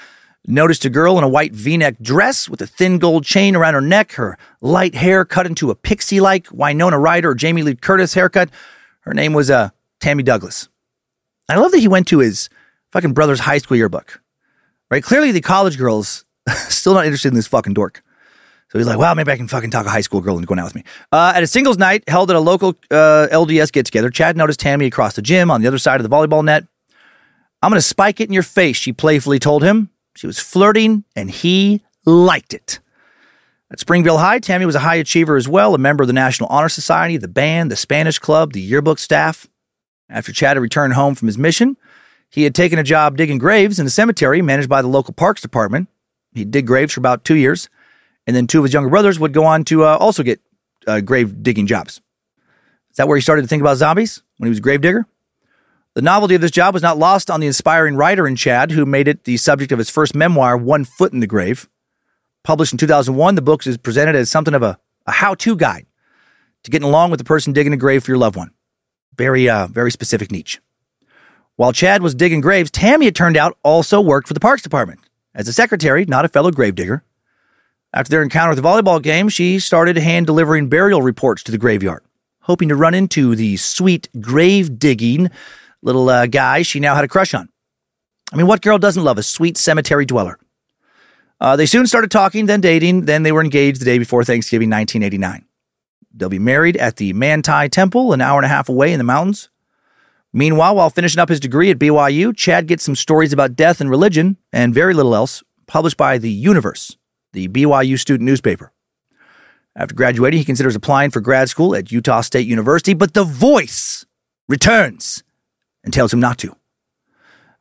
Noticed 0.47 0.85
a 0.85 0.91
girl 0.91 1.19
in 1.19 1.25
a 1.25 1.29
white 1.29 1.53
v 1.53 1.77
neck 1.77 1.97
dress 2.01 2.49
with 2.49 2.61
a 2.61 2.67
thin 2.67 2.99
gold 2.99 3.25
chain 3.25 3.55
around 3.55 3.75
her 3.75 3.81
neck, 3.81 4.13
her 4.13 4.37
light 4.61 4.95
hair 4.95 5.25
cut 5.25 5.47
into 5.47 5.71
a 5.71 5.77
pixie 5.77 6.21
like 6.21 6.49
Winona 6.51 6.99
Ryder 6.99 7.31
or 7.31 7.35
Jamie 7.35 7.63
Lee 7.63 7.77
Curtis 7.77 8.15
haircut. 8.15 8.51
Her 9.01 9.15
name 9.15 9.35
was 9.35 9.51
uh, 9.51 9.71
Tammy 10.01 10.25
Douglas. 10.25 10.69
I 11.49 11.57
love 11.57 11.71
that 11.73 11.79
he 11.79 11.89
went 11.89 12.09
to 12.09 12.19
his 12.19 12.49
fucking 12.91 13.13
brother's 13.13 13.41
high 13.41 13.59
school 13.59 13.77
yearbook. 13.77 14.21
Right? 14.91 15.03
Clearly, 15.03 15.31
the 15.31 15.41
college 15.41 15.79
girls 15.79 16.25
still 16.69 16.95
not 16.95 17.05
interested 17.05 17.29
in 17.29 17.35
this 17.35 17.47
fucking 17.47 17.75
dork. 17.75 18.03
So 18.71 18.79
he's 18.79 18.87
like, 18.87 18.99
well, 18.99 19.15
maybe 19.15 19.31
I 19.31 19.37
can 19.37 19.49
fucking 19.49 19.71
talk 19.71 19.85
a 19.85 19.91
high 19.91 20.01
school 20.01 20.23
girl 20.23 20.37
into 20.37 20.47
going 20.47 20.59
out 20.59 20.65
with 20.65 20.75
me. 20.75 20.83
Uh, 21.13 21.35
at 21.37 21.43
a 21.43 21.47
singles 21.47 21.77
night 21.77 22.09
held 22.09 22.31
at 22.31 22.37
a 22.37 22.41
local 22.41 22.71
uh, 22.91 23.29
LDS 23.31 23.71
get 23.71 23.85
together, 23.85 24.09
Chad 24.09 24.37
noticed 24.37 24.61
Tammy 24.61 24.87
across 24.87 25.15
the 25.15 25.21
gym 25.21 25.51
on 25.51 25.61
the 25.61 25.69
other 25.69 25.79
side 25.79 26.01
of 26.01 26.09
the 26.09 26.15
volleyball 26.15 26.43
net. 26.43 26.65
I'm 27.63 27.71
going 27.71 27.79
to 27.79 27.87
spike 27.87 28.21
it 28.21 28.29
in 28.29 28.33
your 28.33 28.43
face, 28.43 28.77
she 28.77 28.93
playfully 28.93 29.39
told 29.39 29.63
him. 29.63 29.91
She 30.15 30.27
was 30.27 30.39
flirting, 30.39 31.05
and 31.17 31.31
he 31.31 31.83
liked 32.05 32.55
it. 32.55 32.81
At 33.71 33.81
Springville 33.81 34.19
High, 34.19 34.39
Tammy 34.39 34.67
was 34.67 34.75
a 34.75 34.81
high 34.81 34.97
achiever 34.97 35.37
as 35.37 35.49
well, 35.49 35.75
a 35.75 35.79
member 35.79 36.03
of 36.03 36.07
the 36.07 36.13
National 36.13 36.49
Honor 36.51 36.69
Society, 36.69 37.17
the 37.17 37.29
band, 37.29 37.71
the 37.71 37.77
Spanish 37.77 38.19
Club, 38.19 38.53
the 38.53 38.61
yearbook 38.61 38.99
staff. 38.99 39.49
After 40.11 40.31
Chad 40.31 40.57
had 40.57 40.63
returned 40.63 40.93
home 40.93 41.15
from 41.15 41.29
his 41.29 41.39
mission, 41.39 41.79
he 42.29 42.45
had 42.45 42.55
taken 42.55 42.79
a 42.79 42.83
job 42.83 43.17
digging 43.17 43.39
graves 43.39 43.79
in 43.79 43.87
a 43.87 43.91
cemetery 43.91 44.43
managed 44.43 44.69
by 44.69 44.83
the 44.83 44.89
local 44.89 45.15
parks 45.15 45.41
department. 45.41 45.89
He'd 46.35 46.51
dig 46.51 46.67
graves 46.67 46.93
for 46.93 47.01
about 47.01 47.25
two 47.25 47.37
years, 47.37 47.71
and 48.27 48.37
then 48.37 48.47
two 48.47 48.59
of 48.59 48.65
his 48.65 48.75
younger 48.75 48.91
brothers 48.91 49.19
would 49.19 49.33
go 49.33 49.45
on 49.45 49.65
to 49.65 49.85
uh, 49.85 49.97
also 49.97 50.23
get 50.23 50.41
uh, 50.87 51.01
grave 51.01 51.43
digging 51.43 51.67
jobs. 51.67 52.01
Is 52.91 52.97
that 52.97 53.09
where 53.09 53.17
he 53.17 53.23
started 53.23 53.43
to 53.43 53.49
think 53.49 53.63
about 53.63 53.79
zombies 53.79 54.23
when 54.37 54.49
he 54.49 54.51
was 54.51 54.59
a 54.59 54.63
grave 54.63 54.83
digger? 54.83 55.07
The 55.95 56.01
novelty 56.01 56.35
of 56.35 56.41
this 56.41 56.51
job 56.51 56.73
was 56.73 56.83
not 56.83 56.97
lost 56.97 57.31
on 57.31 57.41
the 57.41 57.47
inspiring 57.47 57.97
writer 57.97 58.27
in 58.27 58.35
Chad, 58.35 58.71
who 58.71 58.87
made 58.87 59.09
it 59.09 59.25
the 59.25 59.37
subject 59.37 59.73
of 59.73 59.79
his 59.79 59.91
first 59.91 60.15
memoir, 60.15 60.57
One 60.57 60.87
Foot 60.87 61.13
in 61.13 61.21
the 61.21 61.27
Grave. 61.27 61.69
Published 62.45 62.73
in 62.73 62.79
2001, 62.79 63.35
the 63.35 63.43
book 63.43 63.67
is 63.67 63.77
presented 63.77 64.17
as 64.17 64.31
something 64.31 64.55
of 64.55 64.63
a, 64.63 64.79
a 65.07 65.13
how 65.13 65.35
to 65.35 65.55
guide 65.55 65.85
to 66.63 66.71
getting 66.71 66.89
along 66.89 67.11
with 67.11 67.19
the 67.19 67.25
person 67.25 67.53
digging 67.53 67.75
a 67.75 67.77
grave 67.77 68.05
for 68.05 68.11
your 68.11 68.19
loved 68.19 68.37
one. 68.37 68.53
Very, 69.19 69.51
uh, 69.51 69.67
very 69.67 69.91
specific 69.91 70.33
niche. 70.33 70.63
While 71.57 71.75
Chad 71.75 72.03
was 72.03 72.15
digging 72.15 72.41
graves, 72.41 72.71
Tammy, 72.71 73.07
it 73.07 73.15
turned 73.15 73.37
out, 73.37 73.59
also 73.63 74.01
worked 74.01 74.29
for 74.29 74.35
the 74.35 74.41
Parks 74.41 74.63
Department 74.63 75.01
as 75.35 75.47
a 75.47 75.53
secretary, 75.53 76.07
not 76.07 76.25
a 76.25 76.29
fellow 76.29 76.51
gravedigger. 76.51 77.05
After 77.93 78.09
their 78.09 78.23
encounter 78.23 78.53
at 78.53 78.57
the 78.57 78.63
volleyball 78.63 79.03
game, 79.03 79.29
she 79.29 79.59
started 79.59 79.99
hand 79.99 80.25
delivering 80.25 80.71
burial 80.71 81.03
reports 81.03 81.43
to 81.43 81.53
the 81.53 81.59
graveyard, 81.59 82.03
hoping 82.41 82.71
to 82.71 82.77
run 82.77 82.95
into 82.95 83.37
the 83.37 83.59
sweet 83.59 84.09
grave 84.19 84.79
digging 84.79 85.31
little 85.83 86.09
uh, 86.09 86.27
guy 86.27 86.63
she 86.63 86.81
now 86.81 86.95
had 86.95 87.05
a 87.05 87.09
crush 87.09 87.35
on. 87.35 87.49
I 88.33 88.37
mean, 88.37 88.47
what 88.47 88.63
girl 88.63 88.79
doesn't 88.79 89.05
love 89.05 89.19
a 89.19 89.23
sweet 89.23 89.57
cemetery 89.57 90.07
dweller? 90.07 90.39
Uh, 91.41 91.57
they 91.57 91.67
soon 91.67 91.87
started 91.87 92.11
talking, 92.11 92.47
then 92.47 92.61
dating, 92.61 93.05
then 93.05 93.25
they 93.25 93.33
were 93.33 93.43
engaged 93.43 93.81
the 93.81 93.85
day 93.85 93.99
before 93.99 94.25
Thanksgiving 94.25 94.71
1989. 94.71 95.45
They'll 96.15 96.29
be 96.29 96.39
married 96.39 96.77
at 96.77 96.97
the 96.97 97.13
Manti 97.13 97.69
Temple, 97.69 98.13
an 98.13 98.21
hour 98.21 98.39
and 98.39 98.47
a 98.47 98.49
half 98.49 98.69
away 98.69 98.93
in 98.93 98.99
the 98.99 99.05
mountains. 99.05 99.49
Meanwhile, 100.33 100.77
while 100.77 100.89
finishing 100.89 101.21
up 101.21 101.29
his 101.29 101.41
degree 101.41 101.71
at 101.71 101.79
BYU, 101.79 102.35
Chad 102.35 102.67
gets 102.67 102.85
some 102.85 102.95
stories 102.95 103.33
about 103.33 103.57
death 103.57 103.81
and 103.81 103.91
religion, 103.91 104.37
and 104.53 104.73
very 104.73 104.95
little 104.95 105.15
else, 105.15 105.43
published 105.67 105.97
by 105.97 106.17
The 106.17 106.31
Universe, 106.31 106.97
the 107.33 107.49
BYU 107.49 107.99
student 107.99 108.27
newspaper. 108.27 108.73
After 109.75 109.95
graduating, 109.95 110.39
he 110.39 110.45
considers 110.45 110.77
applying 110.77 111.11
for 111.11 111.21
grad 111.21 111.49
school 111.49 111.75
at 111.75 111.91
Utah 111.91 112.21
State 112.21 112.47
University, 112.47 112.95
but 112.95 113.15
the 113.15 113.25
voice 113.25 114.07
returns 114.49 115.23
and 115.85 115.93
tells 115.93 116.13
him 116.13 116.21
not 116.21 116.39
to. 116.39 116.57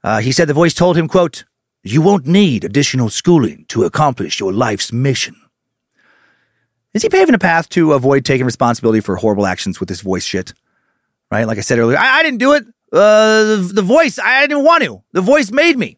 Uh, 0.04 0.20
he 0.20 0.32
said 0.32 0.48
the 0.48 0.54
voice 0.54 0.74
told 0.74 0.98
him, 0.98 1.08
quote, 1.08 1.46
You 1.84 2.02
won't 2.02 2.26
need 2.26 2.64
additional 2.64 3.10
schooling 3.10 3.66
to 3.70 3.84
accomplish 3.84 4.40
your 4.40 4.52
life's 4.52 4.92
mission. 4.92 5.36
Is 6.94 7.04
he 7.04 7.10
paving 7.10 7.36
a 7.36 7.40
path 7.40 7.70
to 7.70 7.94
avoid 7.94 8.26
taking 8.26 8.46
responsibility 8.46 9.00
for 9.00 9.16
horrible 9.16 9.46
actions 9.46 9.80
with 9.80 9.88
this 9.88 10.02
voice 10.02 10.26
shit? 10.26 10.54
Right? 11.32 11.46
Like 11.48 11.58
I 11.58 11.62
said 11.62 11.80
earlier, 11.80 11.98
I, 11.98 12.20
I 12.20 12.24
didn't 12.24 12.40
do 12.40 12.54
it. 12.54 12.66
Uh, 12.92 13.44
the, 13.44 13.72
the 13.76 13.82
voice, 13.82 14.20
I 14.20 14.46
didn't 14.48 14.66
want 14.66 14.84
to. 14.84 15.02
The 15.14 15.22
voice 15.22 15.52
made 15.52 15.78
me. 15.78 15.98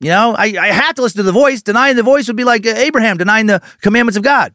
You 0.00 0.10
know, 0.10 0.34
I, 0.36 0.54
I 0.58 0.68
have 0.68 0.94
to 0.96 1.02
listen 1.02 1.18
to 1.18 1.22
the 1.22 1.32
voice. 1.32 1.62
Denying 1.62 1.96
the 1.96 2.02
voice 2.02 2.26
would 2.26 2.36
be 2.36 2.44
like 2.44 2.66
uh, 2.66 2.70
Abraham 2.70 3.16
denying 3.16 3.46
the 3.46 3.62
commandments 3.80 4.16
of 4.16 4.22
God. 4.22 4.54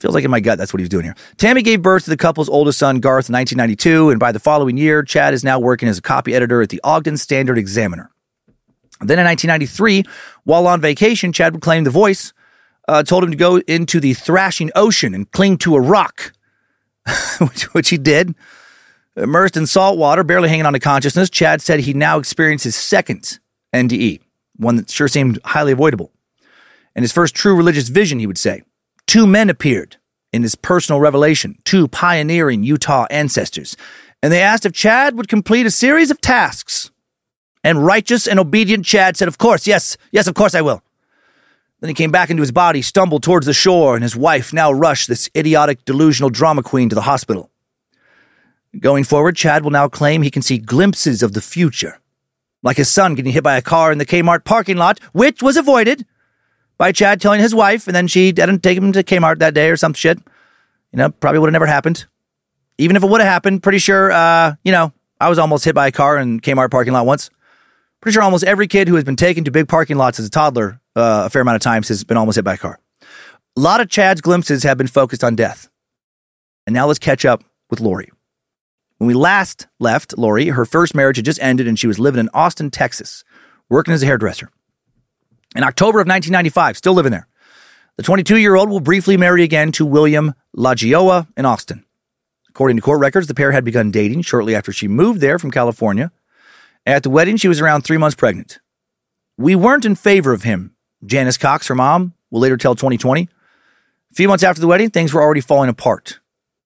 Feels 0.00 0.14
like 0.14 0.24
in 0.24 0.30
my 0.30 0.40
gut 0.40 0.58
that's 0.58 0.72
what 0.72 0.80
he 0.80 0.82
was 0.82 0.88
doing 0.88 1.04
here. 1.04 1.14
Tammy 1.36 1.62
gave 1.62 1.82
birth 1.82 2.04
to 2.04 2.10
the 2.10 2.16
couple's 2.16 2.48
oldest 2.48 2.78
son, 2.78 3.00
Garth, 3.00 3.28
in 3.28 3.34
1992, 3.34 4.10
and 4.10 4.18
by 4.18 4.32
the 4.32 4.40
following 4.40 4.76
year, 4.76 5.02
Chad 5.02 5.34
is 5.34 5.44
now 5.44 5.58
working 5.58 5.88
as 5.88 5.98
a 5.98 6.02
copy 6.02 6.34
editor 6.34 6.62
at 6.62 6.68
the 6.68 6.80
Ogden 6.82 7.16
Standard 7.16 7.58
Examiner. 7.58 8.10
Then 9.00 9.18
in 9.18 9.24
1993, 9.24 10.04
while 10.44 10.66
on 10.66 10.80
vacation, 10.80 11.32
Chad 11.32 11.52
would 11.52 11.62
claim 11.62 11.84
the 11.84 11.90
voice 11.90 12.32
uh, 12.88 13.02
told 13.02 13.24
him 13.24 13.30
to 13.30 13.36
go 13.36 13.58
into 13.58 14.00
the 14.00 14.14
thrashing 14.14 14.70
ocean 14.74 15.14
and 15.14 15.30
cling 15.32 15.58
to 15.58 15.74
a 15.76 15.80
rock, 15.80 16.32
which, 17.38 17.74
which 17.74 17.88
he 17.88 17.98
did. 17.98 18.34
Immersed 19.16 19.56
in 19.56 19.66
salt 19.66 19.96
water, 19.96 20.24
barely 20.24 20.48
hanging 20.48 20.66
on 20.66 20.72
to 20.72 20.80
consciousness, 20.80 21.30
Chad 21.30 21.62
said 21.62 21.80
he 21.80 21.94
now 21.94 22.18
experienced 22.18 22.64
his 22.64 22.74
second 22.74 23.38
NDE, 23.72 24.20
one 24.56 24.76
that 24.76 24.90
sure 24.90 25.08
seemed 25.08 25.38
highly 25.44 25.72
avoidable. 25.72 26.10
And 26.96 27.02
his 27.02 27.12
first 27.12 27.34
true 27.34 27.56
religious 27.56 27.88
vision, 27.88 28.18
he 28.18 28.26
would 28.26 28.38
say. 28.38 28.62
Two 29.06 29.26
men 29.26 29.50
appeared 29.50 29.96
in 30.32 30.42
his 30.42 30.54
personal 30.54 31.00
revelation, 31.00 31.58
two 31.64 31.88
pioneering 31.88 32.64
Utah 32.64 33.06
ancestors, 33.10 33.76
and 34.22 34.32
they 34.32 34.42
asked 34.42 34.66
if 34.66 34.72
Chad 34.72 35.16
would 35.16 35.28
complete 35.28 35.66
a 35.66 35.70
series 35.70 36.10
of 36.10 36.20
tasks. 36.20 36.90
And 37.62 37.84
righteous 37.84 38.26
and 38.26 38.38
obedient 38.38 38.84
Chad 38.84 39.16
said, 39.16 39.28
Of 39.28 39.38
course, 39.38 39.66
yes, 39.66 39.96
yes, 40.12 40.26
of 40.26 40.34
course 40.34 40.54
I 40.54 40.60
will. 40.60 40.82
Then 41.80 41.88
he 41.88 41.94
came 41.94 42.10
back 42.10 42.30
into 42.30 42.40
his 42.40 42.52
body, 42.52 42.82
stumbled 42.82 43.22
towards 43.22 43.46
the 43.46 43.52
shore, 43.52 43.94
and 43.94 44.02
his 44.02 44.16
wife 44.16 44.52
now 44.52 44.72
rushed 44.72 45.08
this 45.08 45.28
idiotic, 45.36 45.84
delusional 45.84 46.30
drama 46.30 46.62
queen 46.62 46.88
to 46.88 46.94
the 46.94 47.02
hospital. 47.02 47.50
Going 48.78 49.04
forward, 49.04 49.36
Chad 49.36 49.62
will 49.62 49.70
now 49.70 49.88
claim 49.88 50.22
he 50.22 50.30
can 50.30 50.42
see 50.42 50.58
glimpses 50.58 51.22
of 51.22 51.32
the 51.32 51.40
future, 51.40 52.00
like 52.62 52.76
his 52.76 52.90
son 52.90 53.14
getting 53.14 53.32
hit 53.32 53.44
by 53.44 53.56
a 53.56 53.62
car 53.62 53.92
in 53.92 53.98
the 53.98 54.06
Kmart 54.06 54.44
parking 54.44 54.76
lot, 54.76 54.98
which 55.12 55.42
was 55.42 55.56
avoided 55.56 56.06
by 56.78 56.92
Chad 56.92 57.20
telling 57.20 57.40
his 57.40 57.54
wife, 57.54 57.86
and 57.86 57.94
then 57.94 58.06
she 58.06 58.32
didn't 58.32 58.62
take 58.62 58.78
him 58.78 58.92
to 58.92 59.02
Kmart 59.02 59.38
that 59.38 59.54
day 59.54 59.70
or 59.70 59.76
some 59.76 59.94
shit. 59.94 60.18
You 60.92 60.98
know, 60.98 61.10
probably 61.10 61.38
would 61.40 61.48
have 61.48 61.52
never 61.52 61.66
happened. 61.66 62.06
Even 62.78 62.96
if 62.96 63.02
it 63.02 63.08
would 63.08 63.20
have 63.20 63.30
happened, 63.30 63.62
pretty 63.62 63.78
sure, 63.78 64.10
uh, 64.10 64.54
you 64.64 64.72
know, 64.72 64.92
I 65.20 65.28
was 65.28 65.38
almost 65.38 65.64
hit 65.64 65.74
by 65.74 65.86
a 65.86 65.92
car 65.92 66.18
in 66.18 66.40
Kmart 66.40 66.70
parking 66.70 66.92
lot 66.92 67.06
once. 67.06 67.30
Pretty 68.00 68.14
sure 68.14 68.22
almost 68.22 68.44
every 68.44 68.66
kid 68.66 68.88
who 68.88 68.96
has 68.96 69.04
been 69.04 69.16
taken 69.16 69.44
to 69.44 69.50
big 69.50 69.68
parking 69.68 69.96
lots 69.96 70.18
as 70.18 70.26
a 70.26 70.30
toddler 70.30 70.80
uh, 70.96 71.24
a 71.26 71.30
fair 71.30 71.42
amount 71.42 71.56
of 71.56 71.62
times 71.62 71.88
has 71.88 72.04
been 72.04 72.16
almost 72.16 72.36
hit 72.36 72.44
by 72.44 72.54
a 72.54 72.58
car. 72.58 72.78
A 73.56 73.60
lot 73.60 73.80
of 73.80 73.88
Chad's 73.88 74.20
glimpses 74.20 74.62
have 74.62 74.78
been 74.78 74.86
focused 74.86 75.24
on 75.24 75.36
death. 75.36 75.68
And 76.66 76.74
now 76.74 76.86
let's 76.86 76.98
catch 76.98 77.24
up 77.24 77.44
with 77.70 77.80
Lori. 77.80 78.10
When 78.98 79.08
we 79.08 79.14
last 79.14 79.66
left 79.80 80.16
Lori, 80.16 80.48
her 80.48 80.64
first 80.64 80.94
marriage 80.94 81.16
had 81.16 81.24
just 81.24 81.40
ended 81.42 81.66
and 81.66 81.78
she 81.78 81.86
was 81.86 81.98
living 81.98 82.20
in 82.20 82.30
Austin, 82.32 82.70
Texas, 82.70 83.24
working 83.68 83.94
as 83.94 84.02
a 84.02 84.06
hairdresser. 84.06 84.50
In 85.54 85.62
October 85.62 86.00
of 86.00 86.08
1995, 86.08 86.76
still 86.76 86.94
living 86.94 87.12
there, 87.12 87.28
the 87.96 88.02
22 88.02 88.38
year 88.38 88.56
old 88.56 88.68
will 88.68 88.80
briefly 88.80 89.16
marry 89.16 89.44
again 89.44 89.70
to 89.72 89.86
William 89.86 90.34
Lagioia 90.56 91.28
in 91.36 91.46
Austin. 91.46 91.84
According 92.48 92.76
to 92.76 92.82
court 92.82 93.00
records, 93.00 93.28
the 93.28 93.34
pair 93.34 93.52
had 93.52 93.64
begun 93.64 93.90
dating 93.90 94.22
shortly 94.22 94.54
after 94.54 94.72
she 94.72 94.88
moved 94.88 95.20
there 95.20 95.38
from 95.38 95.50
California. 95.52 96.10
At 96.86 97.04
the 97.04 97.10
wedding, 97.10 97.36
she 97.36 97.48
was 97.48 97.60
around 97.60 97.82
three 97.82 97.98
months 97.98 98.16
pregnant. 98.16 98.58
We 99.36 99.54
weren't 99.54 99.84
in 99.84 99.94
favor 99.94 100.32
of 100.32 100.42
him, 100.42 100.74
Janice 101.04 101.38
Cox, 101.38 101.68
her 101.68 101.74
mom, 101.74 102.14
will 102.30 102.40
later 102.40 102.56
tell 102.56 102.74
2020. 102.74 103.22
A 103.22 104.14
few 104.14 104.28
months 104.28 104.44
after 104.44 104.60
the 104.60 104.66
wedding, 104.66 104.90
things 104.90 105.12
were 105.12 105.22
already 105.22 105.40
falling 105.40 105.70
apart. 105.70 106.20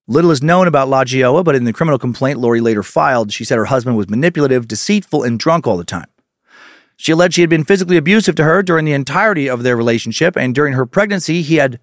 Little 0.07 0.31
is 0.31 0.41
known 0.41 0.67
about 0.67 0.87
Lagioia, 0.87 1.43
but 1.43 1.55
in 1.55 1.63
the 1.63 1.73
criminal 1.73 1.99
complaint 1.99 2.39
Lori 2.39 2.61
later 2.61 2.81
filed, 2.81 3.31
she 3.31 3.45
said 3.45 3.57
her 3.57 3.65
husband 3.65 3.97
was 3.97 4.09
manipulative, 4.09 4.67
deceitful, 4.67 5.23
and 5.23 5.39
drunk 5.39 5.67
all 5.67 5.77
the 5.77 5.83
time. 5.83 6.07
She 7.01 7.13
alleged 7.13 7.37
he 7.37 7.41
had 7.41 7.49
been 7.49 7.63
physically 7.63 7.95
abusive 7.95 8.35
to 8.35 8.43
her 8.43 8.61
during 8.61 8.83
the 8.83 8.91
entirety 8.91 9.49
of 9.49 9.63
their 9.63 9.77
relationship, 9.77 10.35
and 10.35 10.53
during 10.53 10.73
her 10.73 10.85
pregnancy, 10.85 11.41
he 11.41 11.55
had 11.55 11.79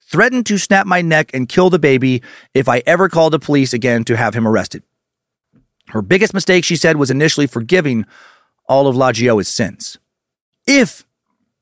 threatened 0.00 0.46
to 0.46 0.58
snap 0.58 0.86
my 0.86 1.02
neck 1.02 1.32
and 1.34 1.48
kill 1.48 1.70
the 1.70 1.78
baby 1.80 2.22
if 2.54 2.68
I 2.68 2.84
ever 2.86 3.08
called 3.08 3.32
the 3.32 3.40
police 3.40 3.72
again 3.72 4.04
to 4.04 4.16
have 4.16 4.32
him 4.32 4.46
arrested. 4.46 4.84
Her 5.88 6.02
biggest 6.02 6.32
mistake, 6.32 6.64
she 6.64 6.76
said, 6.76 6.98
was 6.98 7.10
initially 7.10 7.48
forgiving 7.48 8.06
all 8.68 8.86
of 8.86 8.94
Lagioia's 8.94 9.48
sins. 9.48 9.98
If, 10.68 11.04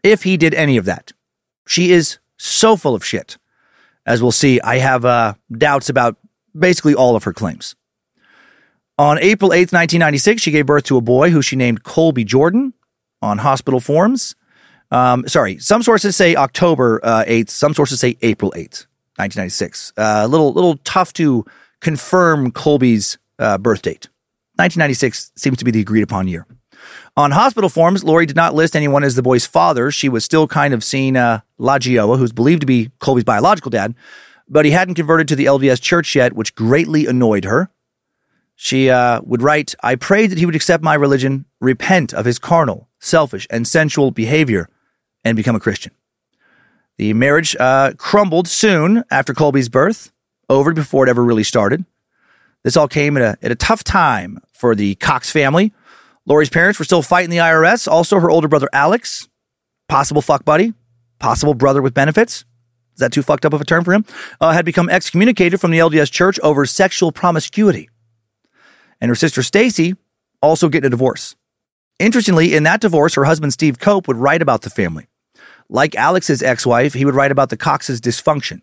if 0.02 0.24
he 0.24 0.36
did 0.36 0.52
any 0.52 0.76
of 0.76 0.84
that. 0.84 1.12
She 1.66 1.92
is 1.92 2.18
so 2.36 2.76
full 2.76 2.94
of 2.94 3.02
shit. 3.02 3.38
As 4.04 4.20
we'll 4.20 4.32
see, 4.32 4.60
I 4.60 4.78
have 4.80 5.06
uh, 5.06 5.32
doubts 5.50 5.88
about 5.88 6.18
basically 6.54 6.94
all 6.94 7.16
of 7.16 7.24
her 7.24 7.32
claims. 7.32 7.74
On 8.98 9.16
April 9.18 9.50
8th, 9.50 9.72
1996, 9.72 10.42
she 10.42 10.50
gave 10.50 10.66
birth 10.66 10.84
to 10.84 10.98
a 10.98 11.00
boy 11.00 11.30
who 11.30 11.40
she 11.40 11.56
named 11.56 11.84
Colby 11.84 12.24
Jordan 12.24 12.74
on 13.22 13.38
hospital 13.38 13.80
forms. 13.80 14.34
Um, 14.90 15.26
sorry, 15.28 15.58
some 15.58 15.82
sources 15.82 16.16
say 16.16 16.34
October 16.34 17.00
uh, 17.02 17.24
8th, 17.26 17.50
some 17.50 17.74
sources 17.74 18.00
say 18.00 18.16
April 18.22 18.52
8th, 18.52 18.86
1996. 19.16 19.92
Uh, 19.96 20.22
a 20.24 20.28
little, 20.28 20.52
little 20.52 20.76
tough 20.84 21.12
to 21.14 21.44
confirm 21.80 22.50
Colby's 22.50 23.18
uh, 23.38 23.58
birth 23.58 23.82
date. 23.82 24.08
1996 24.56 25.32
seems 25.36 25.58
to 25.58 25.64
be 25.64 25.70
the 25.70 25.80
agreed 25.80 26.02
upon 26.02 26.26
year. 26.26 26.46
On 27.16 27.30
hospital 27.30 27.68
forms, 27.68 28.02
Lori 28.02 28.26
did 28.26 28.36
not 28.36 28.54
list 28.54 28.76
anyone 28.76 29.04
as 29.04 29.14
the 29.14 29.22
boy's 29.22 29.46
father. 29.46 29.90
She 29.90 30.08
was 30.08 30.24
still 30.24 30.46
kind 30.46 30.72
of 30.72 30.82
seeing 30.82 31.16
uh, 31.16 31.40
Lagioia, 31.58 32.18
who's 32.18 32.32
believed 32.32 32.60
to 32.60 32.66
be 32.66 32.90
Colby's 33.00 33.24
biological 33.24 33.70
dad, 33.70 33.94
but 34.48 34.64
he 34.64 34.70
hadn't 34.70 34.94
converted 34.94 35.28
to 35.28 35.36
the 35.36 35.46
LDS 35.46 35.82
church 35.82 36.14
yet, 36.14 36.32
which 36.32 36.54
greatly 36.54 37.06
annoyed 37.06 37.44
her. 37.44 37.70
She 38.56 38.90
uh, 38.90 39.20
would 39.22 39.42
write, 39.42 39.74
I 39.82 39.94
prayed 39.94 40.30
that 40.30 40.38
he 40.38 40.46
would 40.46 40.56
accept 40.56 40.82
my 40.82 40.94
religion, 40.94 41.44
repent 41.60 42.12
of 42.12 42.24
his 42.24 42.38
carnal, 42.38 42.87
selfish, 42.98 43.46
and 43.50 43.66
sensual 43.66 44.10
behavior, 44.10 44.68
and 45.24 45.36
become 45.36 45.56
a 45.56 45.60
Christian. 45.60 45.92
The 46.96 47.12
marriage 47.14 47.54
uh, 47.56 47.92
crumbled 47.96 48.48
soon 48.48 49.04
after 49.10 49.34
Colby's 49.34 49.68
birth, 49.68 50.10
over 50.48 50.72
before 50.72 51.06
it 51.06 51.10
ever 51.10 51.22
really 51.22 51.44
started. 51.44 51.84
This 52.64 52.76
all 52.76 52.88
came 52.88 53.16
at 53.16 53.22
a, 53.22 53.44
at 53.44 53.52
a 53.52 53.54
tough 53.54 53.84
time 53.84 54.40
for 54.52 54.74
the 54.74 54.94
Cox 54.96 55.30
family. 55.30 55.72
Lori's 56.26 56.50
parents 56.50 56.78
were 56.78 56.84
still 56.84 57.02
fighting 57.02 57.30
the 57.30 57.36
IRS. 57.38 57.86
Also, 57.86 58.18
her 58.18 58.30
older 58.30 58.48
brother 58.48 58.68
Alex, 58.72 59.28
possible 59.88 60.22
fuck 60.22 60.44
buddy, 60.44 60.74
possible 61.18 61.54
brother 61.54 61.80
with 61.80 61.94
benefits. 61.94 62.44
Is 62.94 63.00
that 63.00 63.12
too 63.12 63.22
fucked 63.22 63.44
up 63.44 63.52
of 63.52 63.60
a 63.60 63.64
term 63.64 63.84
for 63.84 63.92
him? 63.92 64.04
Uh, 64.40 64.52
had 64.52 64.64
become 64.64 64.90
excommunicated 64.90 65.60
from 65.60 65.70
the 65.70 65.78
LDS 65.78 66.10
church 66.10 66.40
over 66.40 66.66
sexual 66.66 67.12
promiscuity 67.12 67.88
and 69.00 69.08
her 69.08 69.14
sister 69.14 69.42
Stacy 69.42 69.96
also 70.42 70.68
getting 70.68 70.86
a 70.86 70.90
divorce. 70.90 71.36
Interestingly, 71.98 72.54
in 72.54 72.62
that 72.62 72.80
divorce, 72.80 73.14
her 73.14 73.24
husband 73.24 73.52
Steve 73.52 73.78
Cope 73.78 74.06
would 74.06 74.16
write 74.16 74.42
about 74.42 74.62
the 74.62 74.70
family. 74.70 75.08
Like 75.68 75.94
Alex's 75.96 76.42
ex 76.42 76.64
wife, 76.64 76.94
he 76.94 77.04
would 77.04 77.14
write 77.14 77.32
about 77.32 77.50
the 77.50 77.56
Cox's 77.56 78.00
dysfunction. 78.00 78.62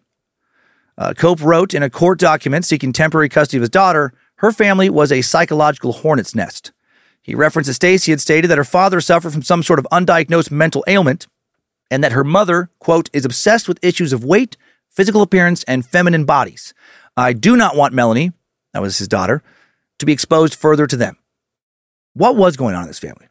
Uh, 0.97 1.13
Cope 1.13 1.41
wrote 1.41 1.73
in 1.73 1.83
a 1.83 1.89
court 1.89 2.17
document 2.17 2.65
seeking 2.65 2.93
temporary 2.93 3.29
custody 3.29 3.57
of 3.57 3.61
his 3.61 3.69
daughter, 3.69 4.13
her 4.37 4.51
family 4.51 4.89
was 4.89 5.11
a 5.11 5.21
psychological 5.21 5.93
hornet's 5.93 6.33
nest. 6.33 6.71
He 7.21 7.35
referenced 7.35 7.67
that 7.67 7.73
Stacy 7.73 8.11
had 8.11 8.21
stated 8.21 8.47
that 8.47 8.57
her 8.57 8.63
father 8.63 9.01
suffered 9.01 9.33
from 9.33 9.41
some 9.41 9.63
sort 9.63 9.79
of 9.79 9.87
undiagnosed 9.91 10.51
mental 10.51 10.83
ailment 10.87 11.27
and 11.91 12.03
that 12.03 12.11
her 12.11 12.23
mother, 12.23 12.69
quote, 12.79 13.09
is 13.13 13.25
obsessed 13.25 13.67
with 13.67 13.83
issues 13.83 14.13
of 14.13 14.23
weight, 14.23 14.57
physical 14.89 15.21
appearance, 15.21 15.63
and 15.63 15.85
feminine 15.85 16.25
bodies. 16.25 16.73
I 17.17 17.33
do 17.33 17.55
not 17.55 17.75
want 17.75 17.93
Melanie, 17.93 18.31
that 18.73 18.81
was 18.81 18.97
his 18.97 19.07
daughter, 19.07 19.43
to 19.99 20.05
be 20.05 20.13
exposed 20.13 20.55
further 20.55 20.87
to 20.87 20.97
them. 20.97 21.17
What 22.15 22.37
was 22.37 22.55
going 22.55 22.75
on 22.75 22.83
in 22.83 22.87
this 22.87 22.99
family? 22.99 23.27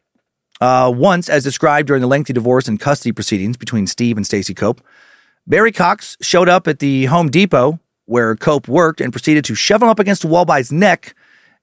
Uh, 0.61 0.93
once, 0.95 1.27
as 1.27 1.43
described 1.43 1.87
during 1.87 2.01
the 2.01 2.07
lengthy 2.07 2.33
divorce 2.33 2.67
and 2.67 2.79
custody 2.79 3.11
proceedings 3.11 3.57
between 3.57 3.87
Steve 3.87 4.15
and 4.15 4.25
Stacy 4.25 4.53
Cope, 4.53 4.79
Barry 5.47 5.71
Cox 5.71 6.15
showed 6.21 6.47
up 6.47 6.67
at 6.67 6.79
the 6.79 7.05
Home 7.05 7.29
Depot 7.29 7.79
where 8.05 8.35
Cope 8.35 8.67
worked 8.67 9.01
and 9.01 9.11
proceeded 9.11 9.43
to 9.45 9.55
shove 9.55 9.81
him 9.81 9.89
up 9.89 9.99
against 9.99 10.23
a 10.23 10.27
wall 10.27 10.45
by 10.45 10.59
his 10.59 10.71
neck 10.71 11.15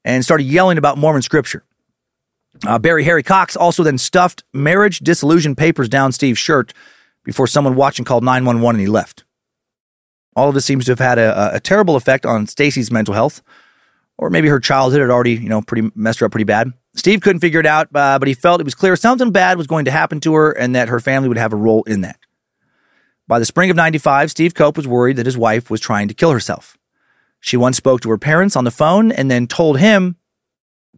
and 0.04 0.24
started 0.24 0.44
yelling 0.44 0.78
about 0.78 0.98
Mormon 0.98 1.22
scripture. 1.22 1.62
Uh, 2.66 2.78
Barry 2.78 3.04
Harry 3.04 3.22
Cox 3.22 3.54
also 3.56 3.84
then 3.84 3.98
stuffed 3.98 4.42
marriage 4.52 4.98
disillusion 4.98 5.54
papers 5.54 5.88
down 5.88 6.10
Steve's 6.10 6.40
shirt 6.40 6.74
before 7.24 7.46
someone 7.46 7.76
watching 7.76 8.04
called 8.04 8.24
911 8.24 8.80
and 8.80 8.86
he 8.86 8.90
left. 8.90 9.24
All 10.34 10.48
of 10.48 10.54
this 10.54 10.64
seems 10.64 10.86
to 10.86 10.92
have 10.92 10.98
had 10.98 11.18
a, 11.18 11.54
a 11.54 11.60
terrible 11.60 11.94
effect 11.94 12.26
on 12.26 12.48
Stacy's 12.48 12.90
mental 12.90 13.14
health 13.14 13.42
or 14.18 14.28
maybe 14.28 14.48
her 14.48 14.60
childhood 14.60 15.00
had 15.00 15.10
already, 15.10 15.34
you 15.34 15.48
know, 15.48 15.62
pretty 15.62 15.88
messed 15.94 16.18
her 16.18 16.26
up 16.26 16.32
pretty 16.32 16.44
bad. 16.44 16.72
Steve 16.94 17.20
couldn't 17.20 17.40
figure 17.40 17.60
it 17.60 17.66
out, 17.66 17.88
uh, 17.94 18.18
but 18.18 18.28
he 18.28 18.34
felt 18.34 18.60
it 18.60 18.64
was 18.64 18.74
clear 18.74 18.96
something 18.96 19.30
bad 19.30 19.56
was 19.56 19.66
going 19.66 19.86
to 19.86 19.90
happen 19.90 20.20
to 20.20 20.34
her 20.34 20.52
and 20.52 20.74
that 20.74 20.88
her 20.88 21.00
family 21.00 21.28
would 21.28 21.38
have 21.38 21.52
a 21.52 21.56
role 21.56 21.82
in 21.84 22.02
that. 22.02 22.18
By 23.26 23.38
the 23.38 23.46
spring 23.46 23.70
of 23.70 23.76
95, 23.76 24.30
Steve 24.30 24.54
Cope 24.54 24.76
was 24.76 24.86
worried 24.86 25.16
that 25.16 25.26
his 25.26 25.38
wife 25.38 25.70
was 25.70 25.80
trying 25.80 26.08
to 26.08 26.14
kill 26.14 26.32
herself. 26.32 26.76
She 27.40 27.56
once 27.56 27.76
spoke 27.76 28.02
to 28.02 28.10
her 28.10 28.18
parents 28.18 28.56
on 28.56 28.64
the 28.64 28.70
phone 28.70 29.10
and 29.10 29.30
then 29.30 29.46
told 29.46 29.78
him, 29.78 30.16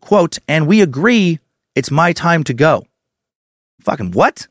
quote, 0.01 0.39
and 0.49 0.67
we 0.67 0.81
agree 0.83 1.39
it's 1.75 1.91
my 1.91 2.13
time 2.13 2.45
to 2.45 2.55
go. 2.55 2.87
Fucking 3.81 4.13
what? 4.13 4.49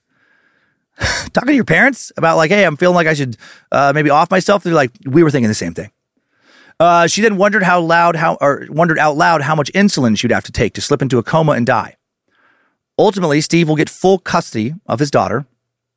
Talking 1.33 1.47
to 1.47 1.55
your 1.55 1.65
parents 1.65 2.11
about 2.15 2.37
like, 2.37 2.51
hey, 2.51 2.65
I'm 2.65 2.77
feeling 2.77 2.95
like 2.95 3.07
I 3.07 3.13
should 3.13 3.37
uh, 3.71 3.91
maybe 3.93 4.09
off 4.09 4.31
myself. 4.31 4.63
They're 4.63 4.73
like, 4.73 4.91
we 5.05 5.23
were 5.23 5.31
thinking 5.31 5.49
the 5.49 5.53
same 5.53 5.73
thing. 5.73 5.91
Uh, 6.83 7.07
she 7.07 7.21
then 7.21 7.37
wondered 7.37 7.63
how 7.63 7.79
loud, 7.79 8.17
how 8.17 8.37
or 8.41 8.65
wondered 8.67 8.99
out 8.99 9.15
loud 9.15 9.41
how 9.41 9.55
much 9.55 9.71
insulin 9.71 10.19
she'd 10.19 10.31
have 10.31 10.43
to 10.43 10.51
take 10.51 10.73
to 10.73 10.81
slip 10.81 11.01
into 11.01 11.17
a 11.17 11.23
coma 11.23 11.53
and 11.53 11.65
die. 11.65 11.95
Ultimately, 12.99 13.39
Steve 13.39 13.69
will 13.69 13.77
get 13.77 13.89
full 13.89 14.19
custody 14.19 14.73
of 14.85 14.99
his 14.99 15.09
daughter. 15.09 15.45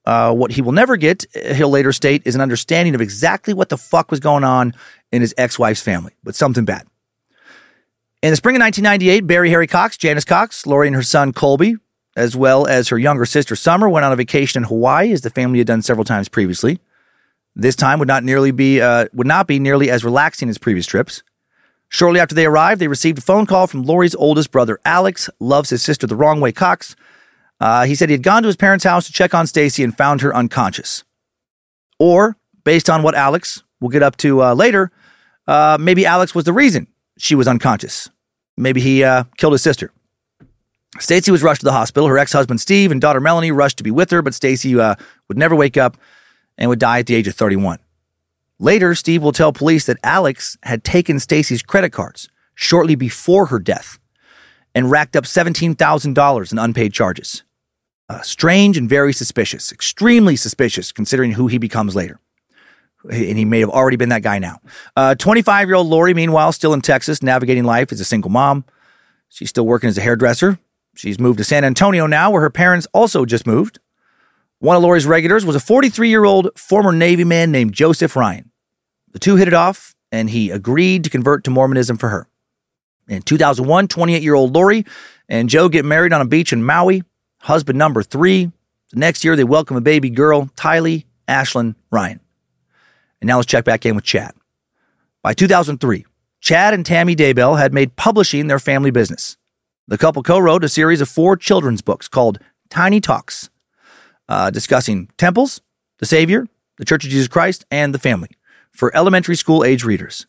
Uh, 0.04 0.32
what 0.32 0.52
he 0.52 0.62
will 0.62 0.70
never 0.70 0.96
get, 0.96 1.24
he'll 1.56 1.70
later 1.70 1.92
state, 1.92 2.22
is 2.24 2.36
an 2.36 2.40
understanding 2.40 2.94
of 2.94 3.00
exactly 3.00 3.52
what 3.52 3.68
the 3.68 3.76
fuck 3.76 4.12
was 4.12 4.20
going 4.20 4.44
on 4.44 4.74
in 5.10 5.22
his 5.22 5.34
ex 5.36 5.58
wife's 5.58 5.82
family, 5.82 6.12
but 6.22 6.36
something 6.36 6.64
bad. 6.64 6.86
In 8.22 8.30
the 8.30 8.36
spring 8.36 8.54
of 8.54 8.60
1998, 8.60 9.26
Barry 9.26 9.50
Harry 9.50 9.66
Cox, 9.66 9.96
Janice 9.96 10.24
Cox, 10.24 10.66
Lori 10.66 10.86
and 10.86 10.94
her 10.94 11.02
son 11.02 11.32
Colby, 11.32 11.74
as 12.16 12.36
well 12.36 12.64
as 12.64 12.90
her 12.90 12.98
younger 12.98 13.26
sister 13.26 13.56
Summer, 13.56 13.88
went 13.88 14.06
on 14.06 14.12
a 14.12 14.16
vacation 14.16 14.62
in 14.62 14.68
Hawaii, 14.68 15.10
as 15.10 15.22
the 15.22 15.30
family 15.30 15.58
had 15.58 15.66
done 15.66 15.82
several 15.82 16.04
times 16.04 16.28
previously. 16.28 16.78
This 17.58 17.74
time 17.74 17.98
would 17.98 18.08
not 18.08 18.22
nearly 18.22 18.50
be 18.50 18.82
uh, 18.82 19.06
would 19.14 19.26
not 19.26 19.46
be 19.46 19.58
nearly 19.58 19.90
as 19.90 20.04
relaxing 20.04 20.50
as 20.50 20.58
previous 20.58 20.86
trips. 20.86 21.22
Shortly 21.88 22.20
after 22.20 22.34
they 22.34 22.44
arrived, 22.44 22.80
they 22.80 22.88
received 22.88 23.18
a 23.18 23.22
phone 23.22 23.46
call 23.46 23.66
from 23.66 23.82
Lori's 23.82 24.14
oldest 24.14 24.50
brother, 24.50 24.78
Alex, 24.84 25.30
loves 25.40 25.70
his 25.70 25.82
sister 25.82 26.06
the 26.06 26.16
wrong 26.16 26.40
way, 26.40 26.52
Cox. 26.52 26.94
Uh, 27.58 27.86
he 27.86 27.94
said 27.94 28.10
he 28.10 28.12
had 28.12 28.22
gone 28.22 28.42
to 28.42 28.48
his 28.48 28.56
parents' 28.56 28.84
house 28.84 29.06
to 29.06 29.12
check 29.12 29.32
on 29.32 29.46
Stacy 29.46 29.82
and 29.82 29.96
found 29.96 30.20
her 30.20 30.34
unconscious. 30.34 31.04
Or, 31.98 32.36
based 32.64 32.90
on 32.90 33.02
what 33.02 33.14
Alex 33.14 33.62
we'll 33.80 33.88
get 33.88 34.02
up 34.02 34.16
to 34.18 34.42
uh, 34.42 34.54
later, 34.54 34.90
uh, 35.46 35.78
maybe 35.80 36.04
Alex 36.04 36.34
was 36.34 36.44
the 36.44 36.52
reason 36.52 36.88
she 37.16 37.34
was 37.34 37.48
unconscious. 37.48 38.10
Maybe 38.58 38.82
he 38.82 39.02
uh, 39.02 39.24
killed 39.38 39.54
his 39.54 39.62
sister. 39.62 39.92
Stacy 40.98 41.30
was 41.30 41.42
rushed 41.42 41.60
to 41.60 41.66
the 41.66 41.72
hospital. 41.72 42.08
Her 42.08 42.18
ex-husband 42.18 42.60
Steve 42.60 42.90
and 42.90 43.00
daughter 43.00 43.20
Melanie 43.20 43.52
rushed 43.52 43.78
to 43.78 43.84
be 43.84 43.90
with 43.90 44.10
her, 44.10 44.20
but 44.20 44.34
Stacy 44.34 44.78
uh, 44.78 44.96
would 45.28 45.38
never 45.38 45.54
wake 45.54 45.76
up 45.78 45.96
and 46.58 46.68
would 46.68 46.78
die 46.78 47.00
at 47.00 47.06
the 47.06 47.14
age 47.14 47.28
of 47.28 47.34
31. 47.34 47.78
Later, 48.58 48.94
Steve 48.94 49.22
will 49.22 49.32
tell 49.32 49.52
police 49.52 49.86
that 49.86 49.98
Alex 50.02 50.56
had 50.62 50.82
taken 50.82 51.18
Stacy's 51.18 51.62
credit 51.62 51.90
cards 51.90 52.28
shortly 52.54 52.94
before 52.94 53.46
her 53.46 53.58
death 53.58 53.98
and 54.74 54.90
racked 54.90 55.16
up 55.16 55.24
$17,000 55.24 56.52
in 56.52 56.58
unpaid 56.58 56.92
charges. 56.92 57.42
Uh, 58.08 58.20
strange 58.22 58.78
and 58.78 58.88
very 58.88 59.12
suspicious, 59.12 59.72
extremely 59.72 60.36
suspicious 60.36 60.92
considering 60.92 61.32
who 61.32 61.48
he 61.48 61.58
becomes 61.58 61.96
later. 61.96 62.20
And 63.02 63.38
he 63.38 63.44
may 63.44 63.60
have 63.60 63.70
already 63.70 63.96
been 63.96 64.08
that 64.08 64.22
guy 64.22 64.38
now. 64.38 64.60
25 65.14 65.48
uh, 65.48 65.66
year 65.66 65.74
old 65.74 65.86
Lori, 65.86 66.14
meanwhile, 66.14 66.52
still 66.52 66.72
in 66.72 66.80
Texas, 66.80 67.22
navigating 67.22 67.64
life 67.64 67.92
as 67.92 68.00
a 68.00 68.04
single 68.04 68.30
mom. 68.30 68.64
She's 69.28 69.50
still 69.50 69.66
working 69.66 69.88
as 69.88 69.98
a 69.98 70.00
hairdresser. 70.00 70.58
She's 70.94 71.18
moved 71.18 71.38
to 71.38 71.44
San 71.44 71.64
Antonio 71.64 72.06
now, 72.06 72.30
where 72.30 72.40
her 72.40 72.50
parents 72.50 72.86
also 72.92 73.24
just 73.24 73.46
moved. 73.46 73.78
One 74.58 74.74
of 74.74 74.82
Lori's 74.82 75.04
regulars 75.04 75.44
was 75.44 75.54
a 75.54 75.60
43 75.60 76.08
year 76.08 76.24
old 76.24 76.48
former 76.58 76.90
Navy 76.92 77.24
man 77.24 77.52
named 77.52 77.74
Joseph 77.74 78.16
Ryan. 78.16 78.50
The 79.12 79.18
two 79.18 79.36
hit 79.36 79.48
it 79.48 79.54
off, 79.54 79.94
and 80.10 80.30
he 80.30 80.50
agreed 80.50 81.04
to 81.04 81.10
convert 81.10 81.44
to 81.44 81.50
Mormonism 81.50 81.98
for 81.98 82.08
her. 82.08 82.26
In 83.06 83.20
2001, 83.20 83.88
28 83.88 84.22
year 84.22 84.34
old 84.34 84.54
Lori 84.54 84.86
and 85.28 85.50
Joe 85.50 85.68
get 85.68 85.84
married 85.84 86.14
on 86.14 86.22
a 86.22 86.26
beach 86.26 86.54
in 86.54 86.64
Maui, 86.64 87.02
husband 87.40 87.78
number 87.78 88.02
three. 88.02 88.50
The 88.92 88.98
next 88.98 89.24
year, 89.24 89.36
they 89.36 89.44
welcome 89.44 89.76
a 89.76 89.82
baby 89.82 90.08
girl, 90.08 90.46
Tylee 90.56 91.04
Ashlyn 91.28 91.74
Ryan. 91.90 92.20
And 93.20 93.28
now 93.28 93.36
let's 93.36 93.46
check 93.46 93.64
back 93.64 93.84
in 93.84 93.94
with 93.94 94.04
Chad. 94.04 94.34
By 95.22 95.34
2003, 95.34 96.06
Chad 96.40 96.72
and 96.72 96.86
Tammy 96.86 97.14
Daybell 97.14 97.58
had 97.58 97.74
made 97.74 97.96
publishing 97.96 98.46
their 98.46 98.58
family 98.58 98.90
business. 98.90 99.36
The 99.86 99.98
couple 99.98 100.22
co 100.22 100.38
wrote 100.38 100.64
a 100.64 100.68
series 100.68 101.02
of 101.02 101.10
four 101.10 101.36
children's 101.36 101.82
books 101.82 102.08
called 102.08 102.38
Tiny 102.70 103.00
Talks, 103.00 103.50
uh, 104.28 104.50
discussing 104.50 105.08
temples, 105.16 105.60
the 105.98 106.06
Savior, 106.06 106.46
the 106.78 106.84
Church 106.84 107.04
of 107.04 107.10
Jesus 107.10 107.28
Christ, 107.28 107.64
and 107.70 107.94
the 107.94 107.98
family 107.98 108.30
for 108.70 108.94
elementary 108.94 109.36
school 109.36 109.64
age 109.64 109.84
readers. 109.84 110.26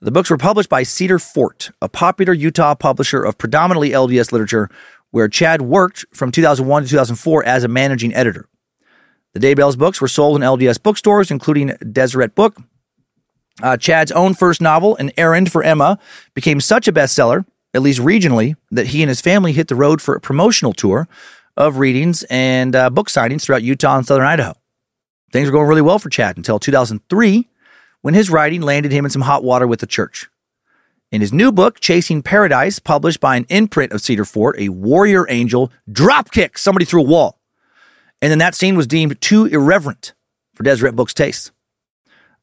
The 0.00 0.10
books 0.10 0.30
were 0.30 0.36
published 0.36 0.68
by 0.68 0.82
Cedar 0.82 1.18
Fort, 1.18 1.70
a 1.80 1.88
popular 1.88 2.32
Utah 2.32 2.74
publisher 2.74 3.22
of 3.22 3.38
predominantly 3.38 3.90
LDS 3.90 4.32
literature, 4.32 4.68
where 5.10 5.28
Chad 5.28 5.62
worked 5.62 6.04
from 6.12 6.32
2001 6.32 6.82
to 6.82 6.88
2004 6.88 7.44
as 7.44 7.64
a 7.64 7.68
managing 7.68 8.14
editor. 8.14 8.48
The 9.34 9.40
Daybell's 9.40 9.76
books 9.76 10.00
were 10.00 10.08
sold 10.08 10.36
in 10.36 10.42
LDS 10.42 10.82
bookstores, 10.82 11.30
including 11.30 11.68
Deseret 11.92 12.34
Book. 12.34 12.56
Uh, 13.62 13.76
Chad's 13.76 14.12
own 14.12 14.34
first 14.34 14.60
novel, 14.60 14.96
An 14.96 15.12
Errand 15.16 15.52
for 15.52 15.62
Emma, 15.62 15.98
became 16.34 16.60
such 16.60 16.88
a 16.88 16.92
bestseller 16.92 17.44
at 17.74 17.82
least 17.82 18.00
regionally, 18.00 18.54
that 18.70 18.88
he 18.88 19.02
and 19.02 19.08
his 19.08 19.20
family 19.20 19.52
hit 19.52 19.68
the 19.68 19.74
road 19.74 20.02
for 20.02 20.14
a 20.14 20.20
promotional 20.20 20.72
tour 20.72 21.08
of 21.56 21.78
readings 21.78 22.24
and 22.24 22.74
uh, 22.74 22.90
book 22.90 23.08
signings 23.08 23.42
throughout 23.42 23.62
Utah 23.62 23.96
and 23.96 24.06
southern 24.06 24.26
Idaho. 24.26 24.54
Things 25.32 25.46
were 25.46 25.52
going 25.52 25.68
really 25.68 25.82
well 25.82 25.98
for 25.98 26.10
Chad 26.10 26.36
until 26.36 26.58
2003, 26.58 27.48
when 28.02 28.14
his 28.14 28.30
writing 28.30 28.60
landed 28.60 28.92
him 28.92 29.04
in 29.04 29.10
some 29.10 29.22
hot 29.22 29.44
water 29.44 29.66
with 29.66 29.80
the 29.80 29.86
church. 29.86 30.28
In 31.10 31.20
his 31.20 31.32
new 31.32 31.52
book, 31.52 31.78
Chasing 31.80 32.22
Paradise, 32.22 32.78
published 32.78 33.20
by 33.20 33.36
an 33.36 33.46
imprint 33.48 33.92
of 33.92 34.00
Cedar 34.00 34.24
Fort, 34.24 34.58
a 34.58 34.70
warrior 34.70 35.26
angel 35.28 35.70
dropkick 35.90 36.56
somebody 36.56 36.84
through 36.84 37.02
a 37.02 37.06
wall. 37.06 37.38
And 38.22 38.30
then 38.30 38.38
that 38.38 38.54
scene 38.54 38.76
was 38.76 38.86
deemed 38.86 39.20
too 39.20 39.46
irreverent 39.46 40.14
for 40.54 40.62
Deseret 40.62 40.96
Books' 40.96 41.12
taste. 41.12 41.50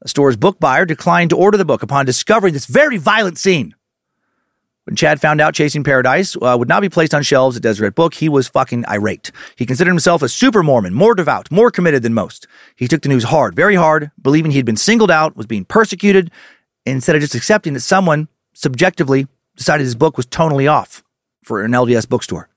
The 0.02 0.10
store's 0.10 0.38
book 0.38 0.60
buyer 0.60 0.86
declined 0.86 1.32
to 1.32 1.38
order 1.38 1.58
the 1.58 1.66
book 1.66 1.84
upon 1.84 2.06
discovering 2.06 2.54
this 2.54 2.66
very 2.66 2.98
violent 2.98 3.38
scene. 3.38 3.76
When 4.90 4.96
Chad 4.96 5.22
found 5.22 5.40
out 5.40 5.54
Chasing 5.54 5.84
Paradise 5.84 6.36
uh, 6.38 6.56
would 6.58 6.68
not 6.68 6.82
be 6.82 6.90
placed 6.90 7.14
on 7.14 7.22
shelves 7.22 7.56
at 7.56 7.62
Deseret 7.62 7.94
Book, 7.94 8.16
he 8.16 8.28
was 8.28 8.48
fucking 8.48 8.86
irate. 8.88 9.32
He 9.56 9.68
considered 9.68 9.92
himself 9.92 10.24
a 10.24 10.28
super 10.28 10.64
Mormon, 10.64 10.96
more 10.96 11.14
devout, 11.14 11.52
more 11.52 11.70
committed 11.70 12.02
than 12.02 12.16
most. 12.16 12.48
He 12.76 12.88
took 12.88 13.04
the 13.04 13.10
news 13.10 13.26
hard, 13.26 13.56
very 13.56 13.76
hard, 13.76 14.10
believing 14.20 14.50
he'd 14.50 14.66
been 14.66 14.76
singled 14.76 15.12
out, 15.12 15.38
was 15.38 15.46
being 15.46 15.64
persecuted, 15.64 16.32
instead 16.88 17.16
of 17.16 17.22
just 17.22 17.36
accepting 17.36 17.76
that 17.76 17.82
someone 17.82 18.30
subjectively 18.54 19.28
decided 19.56 19.84
his 19.84 19.94
book 19.94 20.18
was 20.18 20.26
tonally 20.26 20.68
off 20.68 21.04
for 21.44 21.62
an 21.64 21.72
LDS 21.72 22.10
bookstore. 22.10 22.50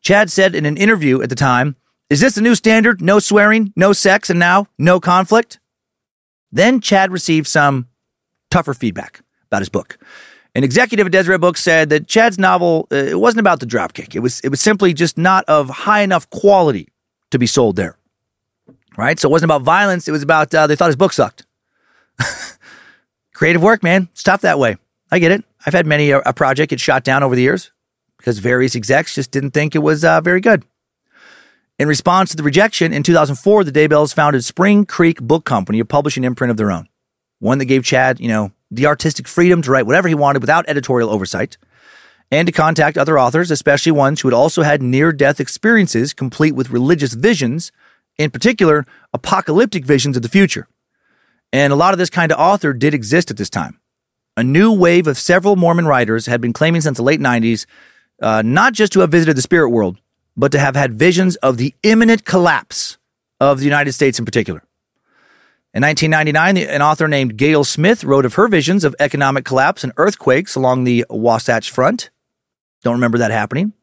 Chad 0.00 0.32
said 0.32 0.56
in 0.56 0.66
an 0.66 0.76
interview 0.76 1.22
at 1.22 1.28
the 1.28 1.36
time, 1.36 1.76
Is 2.10 2.18
this 2.18 2.34
the 2.34 2.40
new 2.40 2.56
standard? 2.56 3.00
No 3.00 3.20
swearing, 3.20 3.72
no 3.76 3.92
sex, 3.92 4.30
and 4.30 4.40
now 4.40 4.66
no 4.78 4.98
conflict? 4.98 5.60
Then 6.50 6.80
Chad 6.80 7.12
received 7.12 7.46
some 7.46 7.86
tougher 8.50 8.74
feedback 8.74 9.20
about 9.46 9.60
his 9.60 9.68
book. 9.68 9.96
An 10.56 10.64
executive 10.64 11.04
at 11.04 11.12
Deseret 11.12 11.38
Books 11.38 11.62
said 11.62 11.90
that 11.90 12.08
Chad's 12.08 12.38
novel 12.38 12.88
uh, 12.90 12.96
it 12.96 13.20
wasn't 13.20 13.40
about 13.40 13.60
the 13.60 13.66
dropkick. 13.66 14.14
It 14.14 14.20
was 14.20 14.40
it 14.40 14.48
was 14.48 14.58
simply 14.58 14.94
just 14.94 15.18
not 15.18 15.44
of 15.44 15.68
high 15.68 16.00
enough 16.00 16.30
quality 16.30 16.88
to 17.30 17.38
be 17.38 17.46
sold 17.46 17.76
there. 17.76 17.98
Right? 18.96 19.20
So 19.20 19.28
it 19.28 19.32
wasn't 19.32 19.48
about 19.50 19.62
violence. 19.64 20.08
It 20.08 20.12
was 20.12 20.22
about 20.22 20.54
uh, 20.54 20.66
they 20.66 20.74
thought 20.74 20.86
his 20.86 20.96
book 20.96 21.12
sucked. 21.12 21.44
Creative 23.34 23.62
work, 23.62 23.82
man. 23.82 24.08
It's 24.12 24.22
tough 24.22 24.40
that 24.40 24.58
way. 24.58 24.78
I 25.10 25.18
get 25.18 25.30
it. 25.30 25.44
I've 25.66 25.74
had 25.74 25.84
many 25.84 26.08
a, 26.10 26.20
uh, 26.20 26.22
a, 26.24 26.32
project 26.32 26.70
get 26.70 26.80
shot 26.80 27.04
down 27.04 27.22
over 27.22 27.36
the 27.36 27.42
years 27.42 27.70
because 28.16 28.38
various 28.38 28.74
execs 28.74 29.14
just 29.14 29.30
didn't 29.30 29.50
think 29.50 29.74
it 29.74 29.80
was 29.80 30.06
uh, 30.06 30.22
very 30.22 30.40
good. 30.40 30.64
In 31.78 31.86
response 31.86 32.30
to 32.30 32.36
the 32.38 32.42
rejection, 32.42 32.94
in 32.94 33.02
2004, 33.02 33.62
the 33.64 33.72
Daybells 33.72 34.14
founded 34.14 34.42
Spring 34.42 34.86
Creek 34.86 35.20
Book 35.20 35.44
Company, 35.44 35.80
a 35.80 35.84
publishing 35.84 36.24
imprint 36.24 36.50
of 36.50 36.56
their 36.56 36.72
own. 36.72 36.88
One 37.40 37.58
that 37.58 37.66
gave 37.66 37.84
Chad, 37.84 38.20
you 38.20 38.28
know, 38.28 38.52
the 38.70 38.86
artistic 38.86 39.28
freedom 39.28 39.62
to 39.62 39.70
write 39.70 39.86
whatever 39.86 40.08
he 40.08 40.14
wanted 40.14 40.42
without 40.42 40.68
editorial 40.68 41.10
oversight, 41.10 41.56
and 42.30 42.46
to 42.46 42.52
contact 42.52 42.98
other 42.98 43.18
authors, 43.18 43.50
especially 43.50 43.92
ones 43.92 44.20
who 44.20 44.28
had 44.28 44.34
also 44.34 44.62
had 44.62 44.82
near 44.82 45.12
death 45.12 45.40
experiences 45.40 46.12
complete 46.12 46.52
with 46.52 46.70
religious 46.70 47.14
visions, 47.14 47.70
in 48.18 48.30
particular, 48.30 48.84
apocalyptic 49.12 49.84
visions 49.84 50.16
of 50.16 50.22
the 50.22 50.28
future. 50.28 50.66
And 51.52 51.72
a 51.72 51.76
lot 51.76 51.94
of 51.94 51.98
this 51.98 52.10
kind 52.10 52.32
of 52.32 52.38
author 52.38 52.72
did 52.72 52.94
exist 52.94 53.30
at 53.30 53.36
this 53.36 53.50
time. 53.50 53.80
A 54.36 54.42
new 54.42 54.72
wave 54.72 55.06
of 55.06 55.16
several 55.16 55.56
Mormon 55.56 55.86
writers 55.86 56.26
had 56.26 56.40
been 56.40 56.52
claiming 56.52 56.80
since 56.80 56.96
the 56.96 57.02
late 57.02 57.20
90s 57.20 57.66
uh, 58.20 58.42
not 58.44 58.72
just 58.72 58.92
to 58.92 59.00
have 59.00 59.10
visited 59.10 59.36
the 59.36 59.42
spirit 59.42 59.70
world, 59.70 59.98
but 60.36 60.52
to 60.52 60.58
have 60.58 60.76
had 60.76 60.94
visions 60.94 61.36
of 61.36 61.56
the 61.56 61.74
imminent 61.82 62.24
collapse 62.24 62.98
of 63.40 63.58
the 63.58 63.64
United 63.64 63.92
States 63.92 64.18
in 64.18 64.24
particular. 64.24 64.62
In 65.76 65.82
1999, 65.82 66.56
an 66.74 66.80
author 66.80 67.06
named 67.06 67.36
Gail 67.36 67.62
Smith 67.62 68.02
wrote 68.02 68.24
of 68.24 68.32
her 68.32 68.48
visions 68.48 68.82
of 68.82 68.96
economic 68.98 69.44
collapse 69.44 69.84
and 69.84 69.92
earthquakes 69.98 70.54
along 70.54 70.84
the 70.84 71.04
Wasatch 71.10 71.70
Front. 71.70 72.08
Don't 72.82 72.94
remember 72.94 73.18
that 73.18 73.30
happening. 73.30 73.74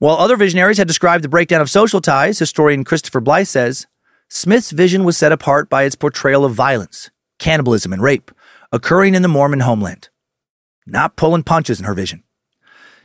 While 0.00 0.16
other 0.16 0.36
visionaries 0.36 0.78
had 0.78 0.88
described 0.88 1.22
the 1.22 1.28
breakdown 1.28 1.60
of 1.60 1.70
social 1.70 2.00
ties, 2.00 2.40
historian 2.40 2.82
Christopher 2.82 3.20
Blythe 3.20 3.46
says 3.46 3.86
Smith's 4.28 4.72
vision 4.72 5.04
was 5.04 5.16
set 5.16 5.30
apart 5.30 5.70
by 5.70 5.84
its 5.84 5.94
portrayal 5.94 6.44
of 6.44 6.54
violence, 6.54 7.08
cannibalism, 7.38 7.92
and 7.92 8.02
rape 8.02 8.32
occurring 8.72 9.14
in 9.14 9.22
the 9.22 9.28
Mormon 9.28 9.60
homeland. 9.60 10.08
Not 10.86 11.14
pulling 11.14 11.44
punches 11.44 11.78
in 11.78 11.84
her 11.86 11.94
vision. 11.94 12.24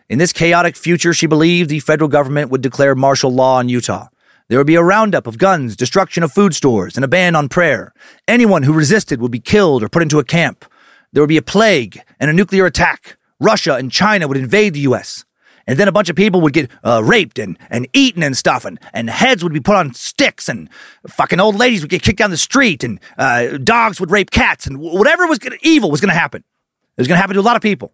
In 0.10 0.18
this 0.18 0.34
chaotic 0.34 0.76
future, 0.76 1.14
she 1.14 1.28
believed 1.28 1.70
the 1.70 1.82
federal 1.82 2.08
government 2.08 2.50
would 2.50 2.62
declare 2.62 2.96
martial 2.96 3.32
law 3.32 3.60
in 3.60 3.70
Utah 3.70 4.08
there 4.50 4.58
would 4.58 4.68
be 4.68 4.76
a 4.76 4.84
roundup 4.84 5.28
of 5.28 5.38
guns, 5.38 5.76
destruction 5.76 6.24
of 6.24 6.32
food 6.32 6.56
stores, 6.56 6.96
and 6.96 7.04
a 7.04 7.08
ban 7.08 7.36
on 7.36 7.50
prayer. 7.50 7.94
Anyone 8.28 8.64
who 8.64 8.72
resisted 8.72 9.20
would 9.20 9.32
be 9.32 9.40
killed 9.40 9.84
or 9.84 9.90
put 9.90 10.02
into 10.02 10.20
a 10.20 10.24
camp. 10.24 10.64
There 11.12 11.22
would 11.22 11.28
be 11.28 11.38
a 11.38 11.42
plague 11.42 12.02
and 12.20 12.30
a 12.30 12.34
nuclear 12.34 12.66
attack. 12.66 13.18
Russia 13.40 13.76
and 13.76 13.92
China 13.92 14.28
would 14.28 14.38
invade 14.38 14.74
the 14.74 14.80
U.S. 14.82 15.26
And 15.68 15.78
then 15.78 15.90
a 15.90 15.92
bunch 15.92 16.10
of 16.10 16.16
people 16.16 16.40
would 16.42 16.54
get 16.54 16.72
uh, 16.82 17.04
raped 17.04 17.40
and, 17.40 17.60
and 17.70 17.90
eaten 17.92 18.24
and 18.24 18.38
stuff, 18.38 18.64
and, 18.64 18.80
and 18.94 19.10
heads 19.10 19.44
would 19.44 19.52
be 19.52 19.60
put 19.60 19.76
on 19.76 19.94
sticks, 19.94 20.48
and 20.48 20.70
fucking 21.08 21.42
old 21.42 21.56
ladies 21.56 21.82
would 21.82 21.90
get 21.90 22.02
kicked 22.02 22.20
down 22.20 22.32
the 22.32 22.38
street, 22.38 22.86
and 22.86 23.02
uh, 23.18 23.58
dogs 23.58 24.00
would 24.00 24.12
rape 24.12 24.32
cats, 24.32 24.66
and 24.66 24.80
whatever 24.80 25.28
was 25.28 25.40
gonna, 25.40 25.58
evil 25.62 25.92
was 25.92 26.00
going 26.00 26.14
to 26.14 26.18
happen. 26.18 26.42
It 26.42 27.02
was 27.02 27.08
going 27.08 27.18
to 27.18 27.22
happen 27.22 27.34
to 27.34 27.42
a 27.42 27.44
lot 27.44 27.58
of 27.58 27.62
people. 27.62 27.92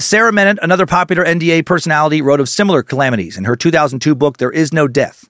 Sarah 0.00 0.32
Menet, 0.32 0.58
another 0.62 0.86
popular 0.86 1.24
NDE 1.24 1.66
personality, 1.66 2.22
wrote 2.22 2.40
of 2.40 2.48
similar 2.48 2.82
calamities 2.82 3.36
in 3.36 3.44
her 3.44 3.54
2002 3.54 4.14
book, 4.14 4.38
There 4.38 4.50
Is 4.50 4.72
No 4.72 4.88
Death. 4.88 5.28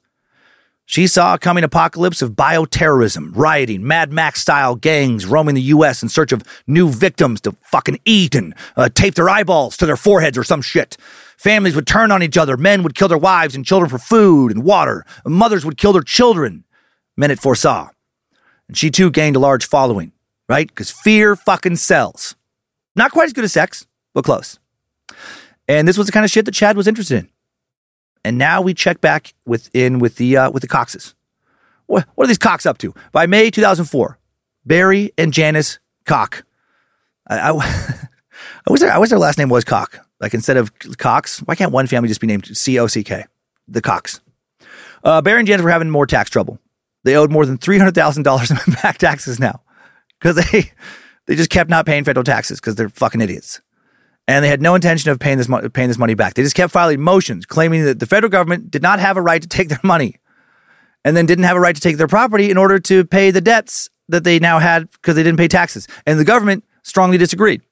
She 0.87 1.07
saw 1.07 1.35
a 1.35 1.39
coming 1.39 1.65
apocalypse 1.65 2.23
of 2.23 2.33
bioterrorism, 2.33 3.33
rioting, 3.35 3.87
Mad 3.87 4.13
Max 4.13 4.41
style 4.41 4.75
gangs 4.75 5.27
roaming 5.27 5.55
the 5.55 5.63
U.S. 5.63 6.03
in 6.03 6.09
search 6.09 6.33
of 6.33 6.43
new 6.67 6.89
victims 6.89 7.41
to 7.43 7.53
fucking 7.63 8.01
eat 8.05 8.35
and 8.35 8.55
uh, 8.77 8.89
tape 8.89 9.15
their 9.15 9.29
eyeballs 9.29 9.77
to 9.77 9.87
their 9.87 9.97
foreheads 9.97 10.39
or 10.39 10.45
some 10.45 10.63
shit. 10.63 10.97
Families 11.37 11.75
would 11.75 11.87
turn 11.87 12.11
on 12.11 12.23
each 12.23 12.37
other. 12.37 12.57
Men 12.57 12.83
would 12.83 12.95
kill 12.95 13.09
their 13.09 13.19
wives 13.19 13.55
and 13.55 13.65
children 13.65 13.89
for 13.89 13.99
food 13.99 14.53
and 14.53 14.65
water. 14.65 15.05
Mothers 15.25 15.65
would 15.65 15.77
kill 15.77 15.93
their 15.93 16.03
children. 16.03 16.65
Menet 17.19 17.41
foresaw. 17.41 17.89
And 18.69 18.77
she 18.77 18.91
too 18.91 19.11
gained 19.11 19.37
a 19.37 19.41
large 19.41 19.67
following, 19.67 20.13
right? 20.49 20.69
Because 20.69 20.91
fear 20.91 21.35
fucking 21.35 21.77
sells. 21.77 22.35
Not 22.97 23.13
quite 23.13 23.27
as 23.27 23.33
good 23.33 23.45
as 23.45 23.53
sex, 23.53 23.87
but 24.15 24.25
close. 24.25 24.59
And 25.69 25.87
this 25.87 25.97
was 25.97 26.07
the 26.07 26.13
kind 26.13 26.25
of 26.25 26.31
shit 26.31 26.45
that 26.47 26.53
Chad 26.53 26.77
was 26.77 26.89
interested 26.89 27.19
in. 27.19 27.29
And 28.25 28.39
now 28.39 28.61
we 28.61 28.75
check 28.75 29.01
back 29.01 29.35
within 29.47 29.99
with 29.99 30.17
the 30.17 30.37
uh, 30.37 30.51
with 30.51 30.63
the 30.63 30.69
Coxes. 30.69 31.15
What, 31.87 32.07
what 32.15 32.25
are 32.25 32.29
these 32.29 32.39
Cox 32.39 32.67
up 32.67 32.79
to? 32.79 32.95
By 33.13 33.27
May 33.27 33.51
2004, 33.51 34.19
Barry 34.65 35.13
and 35.19 35.33
Janice 35.33 35.79
Cock. 36.07 36.45
I, 37.29 37.51
I, 37.51 37.51
I 38.69 38.71
wish 38.71 38.81
their, 38.81 38.93
I 38.93 38.99
wish 38.99 39.11
their 39.11 39.19
last 39.19 39.39
name 39.39 39.49
was 39.49 39.65
Cock. 39.65 39.99
Like 40.21 40.35
instead 40.35 40.57
of 40.57 40.73
Cox, 40.99 41.41
why 41.41 41.55
can't 41.55 41.73
one 41.73 41.87
family 41.87 42.09
just 42.09 42.21
be 42.21 42.27
named 42.27 42.57
C 42.57 42.79
O 42.79 42.87
C 42.87 43.03
K? 43.03 43.25
The 43.67 43.81
Cox. 43.81 44.21
Uh, 45.03 45.23
Barry 45.23 45.39
and 45.39 45.47
Janice 45.47 45.65
were 45.65 45.71
having 45.71 45.89
more 45.89 46.07
tax 46.07 46.31
trouble. 46.31 46.59
They 47.05 47.17
owed 47.17 47.31
more 47.31 47.47
than 47.47 47.59
three 47.59 47.79
hundred 47.79 47.95
thousand 47.95 48.25
dollars 48.25 48.51
in 48.67 48.75
back 48.75 48.99
taxes 48.99 49.41
now 49.41 49.63
because 50.19 50.37
they 50.37 50.71
they 51.27 51.37
just 51.37 51.51
kept 51.51 51.71
not 51.71 51.87
paying 51.87 52.05
federal 52.05 52.25
taxes 52.25 52.61
because 52.61 52.75
they're 52.75 52.91
fucking 52.91 53.21
idiots 53.21 53.61
and 54.31 54.45
they 54.45 54.49
had 54.49 54.63
no 54.63 54.77
intention 54.77 55.11
of 55.11 55.19
paying 55.19 55.39
this, 55.39 55.49
mo- 55.49 55.69
paying 55.71 55.89
this 55.89 55.99
money 55.99 56.15
back. 56.15 56.35
They 56.35 56.43
just 56.45 56.55
kept 56.55 56.73
filing 56.73 57.01
motions 57.01 57.47
claiming 57.47 57.85
that 57.85 57.99
the 57.99 58.07
federal 58.07 58.31
government 58.31 58.71
did 58.71 58.81
not 58.81 59.01
have 59.01 59.17
a 59.17 59.21
right 59.21 59.43
to 59.43 59.49
take 59.49 59.69
their 59.69 59.81
money 59.83 60.17
and 61.05 61.17
then 61.17 61.27
didn't 61.27 61.45
have 61.45 61.57
a 61.57 61.61
right 61.61 61.75
to 61.75 61.81
take 61.81 61.97
their 61.97 62.07
property 62.07 62.49
in 62.49 62.57
order 62.57 62.79
to 62.79 63.05
pay 63.05 63.33
the 63.33 63.41
debts 63.41 63.91
that 64.09 64.23
they 64.23 64.39
now 64.39 64.61
had 64.61 64.89
because 64.93 65.17
they 65.17 65.25
didn't 65.25 65.39
pay 65.39 65.49
taxes. 65.49 65.89
And 66.07 66.19
the 66.19 66.25
government 66.25 66.65
strongly 66.85 67.19
disagreed. 67.19 67.63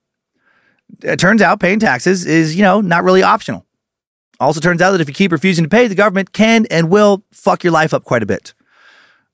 It 1.04 1.20
turns 1.20 1.42
out 1.42 1.60
paying 1.60 1.78
taxes 1.78 2.26
is, 2.26 2.56
you 2.56 2.62
know, 2.62 2.80
not 2.80 3.04
really 3.04 3.22
optional. 3.22 3.64
Also 4.40 4.60
turns 4.60 4.82
out 4.82 4.92
that 4.92 5.00
if 5.00 5.08
you 5.08 5.14
keep 5.14 5.30
refusing 5.30 5.64
to 5.64 5.70
pay, 5.70 5.86
the 5.86 5.94
government 5.94 6.32
can 6.32 6.66
and 6.70 6.90
will 6.90 7.24
fuck 7.32 7.62
your 7.62 7.72
life 7.72 7.94
up 7.94 8.02
quite 8.02 8.22
a 8.22 8.26
bit. 8.26 8.54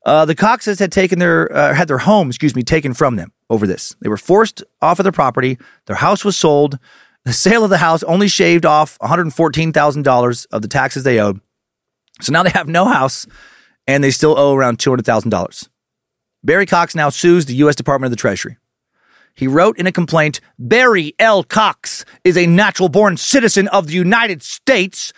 Uh, 0.04 0.26
the 0.26 0.34
Coxes 0.34 0.78
had 0.78 0.92
taken 0.92 1.18
their 1.18 1.50
uh, 1.56 1.72
had 1.72 1.88
their 1.88 1.98
home, 1.98 2.28
excuse 2.28 2.54
me, 2.54 2.62
taken 2.62 2.92
from 2.92 3.16
them 3.16 3.32
over 3.48 3.66
this. 3.66 3.96
They 4.00 4.10
were 4.10 4.18
forced 4.18 4.62
off 4.82 4.98
of 4.98 5.04
their 5.04 5.12
property. 5.12 5.58
Their 5.86 5.96
house 5.96 6.24
was 6.24 6.36
sold. 6.36 6.78
The 7.24 7.32
sale 7.32 7.64
of 7.64 7.70
the 7.70 7.78
house 7.78 8.02
only 8.02 8.28
shaved 8.28 8.66
off 8.66 8.98
$114,000 8.98 10.46
of 10.52 10.62
the 10.62 10.68
taxes 10.68 11.04
they 11.04 11.20
owed. 11.20 11.40
So 12.20 12.32
now 12.32 12.42
they 12.42 12.50
have 12.50 12.68
no 12.68 12.84
house 12.84 13.26
and 13.86 14.04
they 14.04 14.10
still 14.10 14.38
owe 14.38 14.54
around 14.54 14.78
$200,000. 14.78 15.68
Barry 16.42 16.66
Cox 16.66 16.94
now 16.94 17.08
sues 17.08 17.46
the 17.46 17.54
U.S. 17.56 17.74
Department 17.74 18.06
of 18.08 18.10
the 18.10 18.20
Treasury. 18.20 18.58
He 19.34 19.46
wrote 19.46 19.78
in 19.78 19.86
a 19.86 19.92
complaint 19.92 20.40
Barry 20.58 21.14
L. 21.18 21.42
Cox 21.42 22.04
is 22.22 22.36
a 22.36 22.46
natural 22.46 22.88
born 22.88 23.16
citizen 23.16 23.68
of 23.68 23.86
the 23.86 23.94
United 23.94 24.42
States. 24.42 25.12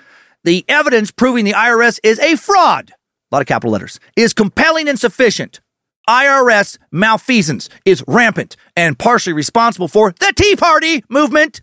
The 0.45 0.65
evidence 0.69 1.11
proving 1.11 1.45
the 1.45 1.53
IRS 1.53 1.99
is 2.05 2.19
a 2.21 2.37
fraud, 2.37 2.91
a 2.91 3.35
lot 3.35 3.43
of 3.43 3.49
capital 3.49 3.73
letters, 3.73 3.99
is 4.17 4.33
compelling 4.33 4.89
and 4.89 4.99
sufficient. 4.99 5.61
IRS 6.09 6.79
malfeasance 6.93 7.69
is 7.85 8.05
rampant 8.07 8.57
and 8.77 8.97
partially 8.97 9.33
responsible 9.33 9.89
for 9.89 10.13
the 10.13 10.33
Tea 10.37 10.55
Party 10.55 11.03
movement 11.09 11.61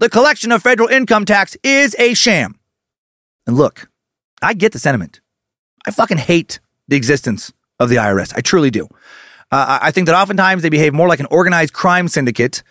the 0.00 0.08
collection 0.08 0.50
of 0.50 0.62
federal 0.62 0.88
income 0.88 1.24
tax 1.24 1.56
is 1.62 1.94
a 1.98 2.14
sham. 2.14 2.58
And 3.46 3.56
look, 3.56 3.88
I 4.42 4.54
get 4.54 4.72
the 4.72 4.78
sentiment. 4.78 5.20
I 5.86 5.90
fucking 5.90 6.16
hate 6.16 6.58
the 6.88 6.96
existence 6.96 7.52
of 7.78 7.90
the 7.90 7.96
IRS. 7.96 8.32
I 8.34 8.40
truly 8.40 8.70
do. 8.70 8.88
Uh, 9.52 9.78
I 9.82 9.90
think 9.90 10.06
that 10.06 10.14
oftentimes 10.14 10.62
they 10.62 10.68
behave 10.70 10.94
more 10.94 11.06
like 11.06 11.20
an 11.20 11.26
organized 11.30 11.74
crime 11.74 12.08
syndicate 12.08 12.62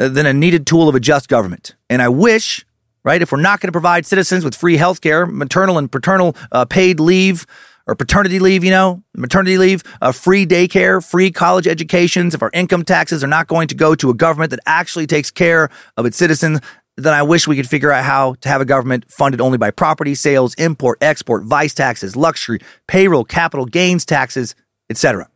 uh, 0.00 0.08
than 0.08 0.24
a 0.24 0.32
needed 0.32 0.66
tool 0.66 0.88
of 0.88 0.94
a 0.94 1.00
just 1.00 1.28
government. 1.28 1.74
And 1.90 2.00
I 2.00 2.08
wish, 2.08 2.64
right, 3.04 3.20
if 3.20 3.32
we're 3.32 3.40
not 3.40 3.60
going 3.60 3.68
to 3.68 3.72
provide 3.72 4.06
citizens 4.06 4.44
with 4.44 4.54
free 4.54 4.76
health 4.76 5.00
care, 5.00 5.26
maternal 5.26 5.76
and 5.76 5.92
paternal 5.92 6.36
uh, 6.52 6.64
paid 6.64 7.00
leave, 7.00 7.46
or 7.88 7.94
paternity 7.94 8.38
leave, 8.38 8.62
you 8.62 8.70
know, 8.70 9.02
maternity 9.16 9.56
leave, 9.56 9.82
uh, 10.02 10.12
free 10.12 10.46
daycare, 10.46 11.04
free 11.04 11.32
college 11.32 11.66
educations, 11.66 12.34
if 12.34 12.42
our 12.42 12.50
income 12.52 12.84
taxes 12.84 13.24
are 13.24 13.28
not 13.28 13.48
going 13.48 13.66
to 13.66 13.74
go 13.74 13.94
to 13.94 14.10
a 14.10 14.14
government 14.14 14.50
that 14.50 14.60
actually 14.66 15.06
takes 15.06 15.30
care 15.30 15.70
of 15.96 16.04
its 16.04 16.16
citizens, 16.16 16.60
then 16.96 17.14
I 17.14 17.22
wish 17.22 17.48
we 17.48 17.56
could 17.56 17.68
figure 17.68 17.90
out 17.90 18.04
how 18.04 18.34
to 18.42 18.48
have 18.48 18.60
a 18.60 18.66
government 18.66 19.10
funded 19.10 19.40
only 19.40 19.56
by 19.56 19.70
property 19.70 20.14
sales, 20.14 20.54
import, 20.54 20.98
export, 21.00 21.44
vice 21.44 21.72
taxes, 21.72 22.14
luxury, 22.14 22.60
payroll, 22.86 23.24
capital 23.24 23.64
gains 23.64 24.04
taxes, 24.04 24.54
etc. 24.90 25.28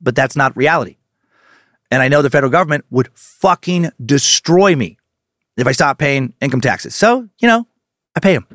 But 0.00 0.16
that's 0.16 0.34
not 0.34 0.56
reality. 0.56 0.96
And 1.90 2.02
I 2.02 2.08
know 2.08 2.22
the 2.22 2.30
federal 2.30 2.50
government 2.50 2.86
would 2.90 3.08
fucking 3.14 3.90
destroy 4.04 4.74
me 4.74 4.98
if 5.56 5.66
I 5.66 5.72
stopped 5.72 6.00
paying 6.00 6.34
income 6.40 6.60
taxes. 6.60 6.94
So, 6.94 7.28
you 7.38 7.48
know, 7.48 7.66
I 8.16 8.20
pay 8.20 8.34
him. 8.34 8.46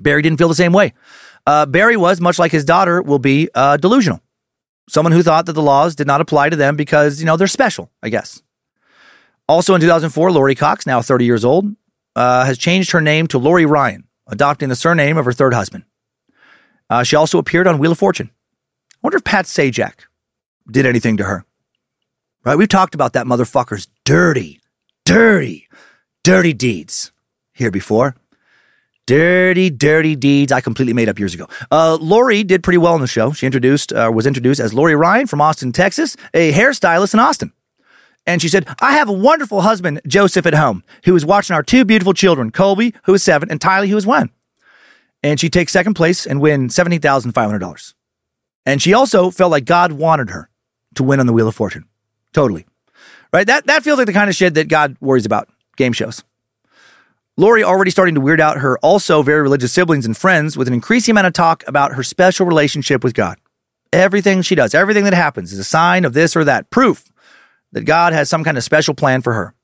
Barry 0.00 0.22
didn't 0.22 0.38
feel 0.38 0.48
the 0.48 0.54
same 0.54 0.72
way. 0.72 0.94
Uh, 1.50 1.66
Barry 1.66 1.96
was, 1.96 2.20
much 2.20 2.38
like 2.38 2.52
his 2.52 2.64
daughter 2.64 3.02
will 3.02 3.18
be, 3.18 3.48
uh, 3.56 3.76
delusional. 3.76 4.20
Someone 4.88 5.10
who 5.10 5.20
thought 5.24 5.46
that 5.46 5.54
the 5.54 5.62
laws 5.62 5.96
did 5.96 6.06
not 6.06 6.20
apply 6.20 6.48
to 6.48 6.54
them 6.54 6.76
because, 6.76 7.18
you 7.18 7.26
know, 7.26 7.36
they're 7.36 7.48
special, 7.48 7.90
I 8.04 8.08
guess. 8.08 8.40
Also 9.48 9.74
in 9.74 9.80
2004, 9.80 10.30
Lori 10.30 10.54
Cox, 10.54 10.86
now 10.86 11.02
30 11.02 11.24
years 11.24 11.44
old, 11.44 11.74
uh, 12.14 12.44
has 12.44 12.56
changed 12.56 12.92
her 12.92 13.00
name 13.00 13.26
to 13.26 13.38
Lori 13.38 13.66
Ryan, 13.66 14.04
adopting 14.28 14.68
the 14.68 14.76
surname 14.76 15.16
of 15.16 15.24
her 15.24 15.32
third 15.32 15.52
husband. 15.52 15.82
Uh, 16.88 17.02
she 17.02 17.16
also 17.16 17.38
appeared 17.38 17.66
on 17.66 17.78
Wheel 17.78 17.90
of 17.90 17.98
Fortune. 17.98 18.30
I 18.94 18.98
wonder 19.02 19.16
if 19.16 19.24
Pat 19.24 19.46
Sajak 19.46 20.04
did 20.70 20.86
anything 20.86 21.16
to 21.16 21.24
her. 21.24 21.44
Right? 22.44 22.56
We've 22.56 22.68
talked 22.68 22.94
about 22.94 23.14
that 23.14 23.26
motherfucker's 23.26 23.88
dirty, 24.04 24.60
dirty, 25.04 25.66
dirty 26.22 26.52
deeds 26.52 27.10
here 27.52 27.72
before. 27.72 28.14
Dirty, 29.10 29.70
dirty 29.70 30.14
deeds 30.14 30.52
I 30.52 30.60
completely 30.60 30.92
made 30.92 31.08
up 31.08 31.18
years 31.18 31.34
ago. 31.34 31.48
Uh, 31.72 31.98
Lori 32.00 32.44
did 32.44 32.62
pretty 32.62 32.78
well 32.78 32.94
on 32.94 33.00
the 33.00 33.08
show. 33.08 33.32
She 33.32 33.44
introduced, 33.44 33.92
uh, 33.92 34.08
was 34.14 34.24
introduced 34.24 34.60
as 34.60 34.72
Lori 34.72 34.94
Ryan 34.94 35.26
from 35.26 35.40
Austin, 35.40 35.72
Texas, 35.72 36.16
a 36.32 36.52
hairstylist 36.52 37.12
in 37.12 37.18
Austin. 37.18 37.52
And 38.24 38.40
she 38.40 38.48
said, 38.48 38.68
I 38.80 38.92
have 38.92 39.08
a 39.08 39.12
wonderful 39.12 39.62
husband, 39.62 40.00
Joseph, 40.06 40.46
at 40.46 40.54
home, 40.54 40.84
who 41.06 41.16
is 41.16 41.26
watching 41.26 41.56
our 41.56 41.64
two 41.64 41.84
beautiful 41.84 42.14
children, 42.14 42.52
Colby, 42.52 42.94
who 43.02 43.12
is 43.12 43.24
seven, 43.24 43.50
and 43.50 43.58
Tylee, 43.58 43.88
who 43.88 43.96
is 43.96 44.06
one. 44.06 44.30
And 45.24 45.40
she 45.40 45.50
takes 45.50 45.72
second 45.72 45.94
place 45.94 46.24
and 46.24 46.40
wins 46.40 46.76
$17,500. 46.76 47.94
And 48.64 48.80
she 48.80 48.94
also 48.94 49.32
felt 49.32 49.50
like 49.50 49.64
God 49.64 49.90
wanted 49.90 50.30
her 50.30 50.48
to 50.94 51.02
win 51.02 51.18
on 51.18 51.26
the 51.26 51.32
Wheel 51.32 51.48
of 51.48 51.56
Fortune. 51.56 51.86
Totally. 52.32 52.64
Right? 53.32 53.48
That, 53.48 53.66
that 53.66 53.82
feels 53.82 53.98
like 53.98 54.06
the 54.06 54.12
kind 54.12 54.30
of 54.30 54.36
shit 54.36 54.54
that 54.54 54.68
God 54.68 54.96
worries 55.00 55.26
about 55.26 55.48
game 55.76 55.92
shows. 55.92 56.22
Lori 57.40 57.64
already 57.64 57.90
starting 57.90 58.14
to 58.16 58.20
weird 58.20 58.38
out 58.38 58.58
her 58.58 58.78
also 58.80 59.22
very 59.22 59.40
religious 59.40 59.72
siblings 59.72 60.04
and 60.04 60.14
friends 60.14 60.58
with 60.58 60.68
an 60.68 60.74
increasing 60.74 61.12
amount 61.12 61.26
of 61.26 61.32
talk 61.32 61.64
about 61.66 61.94
her 61.94 62.02
special 62.02 62.44
relationship 62.44 63.02
with 63.02 63.14
God. 63.14 63.38
Everything 63.94 64.42
she 64.42 64.54
does, 64.54 64.74
everything 64.74 65.04
that 65.04 65.14
happens 65.14 65.50
is 65.50 65.58
a 65.58 65.64
sign 65.64 66.04
of 66.04 66.12
this 66.12 66.36
or 66.36 66.44
that, 66.44 66.68
proof 66.68 67.10
that 67.72 67.86
God 67.86 68.12
has 68.12 68.28
some 68.28 68.44
kind 68.44 68.58
of 68.58 68.62
special 68.62 68.92
plan 68.92 69.22
for 69.22 69.32
her. 69.32 69.54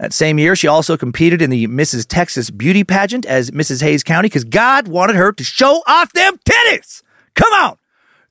That 0.00 0.12
same 0.12 0.36
year, 0.36 0.56
she 0.56 0.66
also 0.66 0.96
competed 0.96 1.40
in 1.40 1.50
the 1.50 1.68
Mrs. 1.68 2.06
Texas 2.08 2.50
beauty 2.50 2.82
pageant 2.82 3.24
as 3.24 3.52
Mrs. 3.52 3.80
Hays 3.80 4.02
County 4.02 4.26
because 4.26 4.42
God 4.42 4.88
wanted 4.88 5.14
her 5.14 5.30
to 5.30 5.44
show 5.44 5.80
off 5.86 6.12
them 6.12 6.38
titties. 6.44 7.04
Come 7.36 7.52
on. 7.52 7.78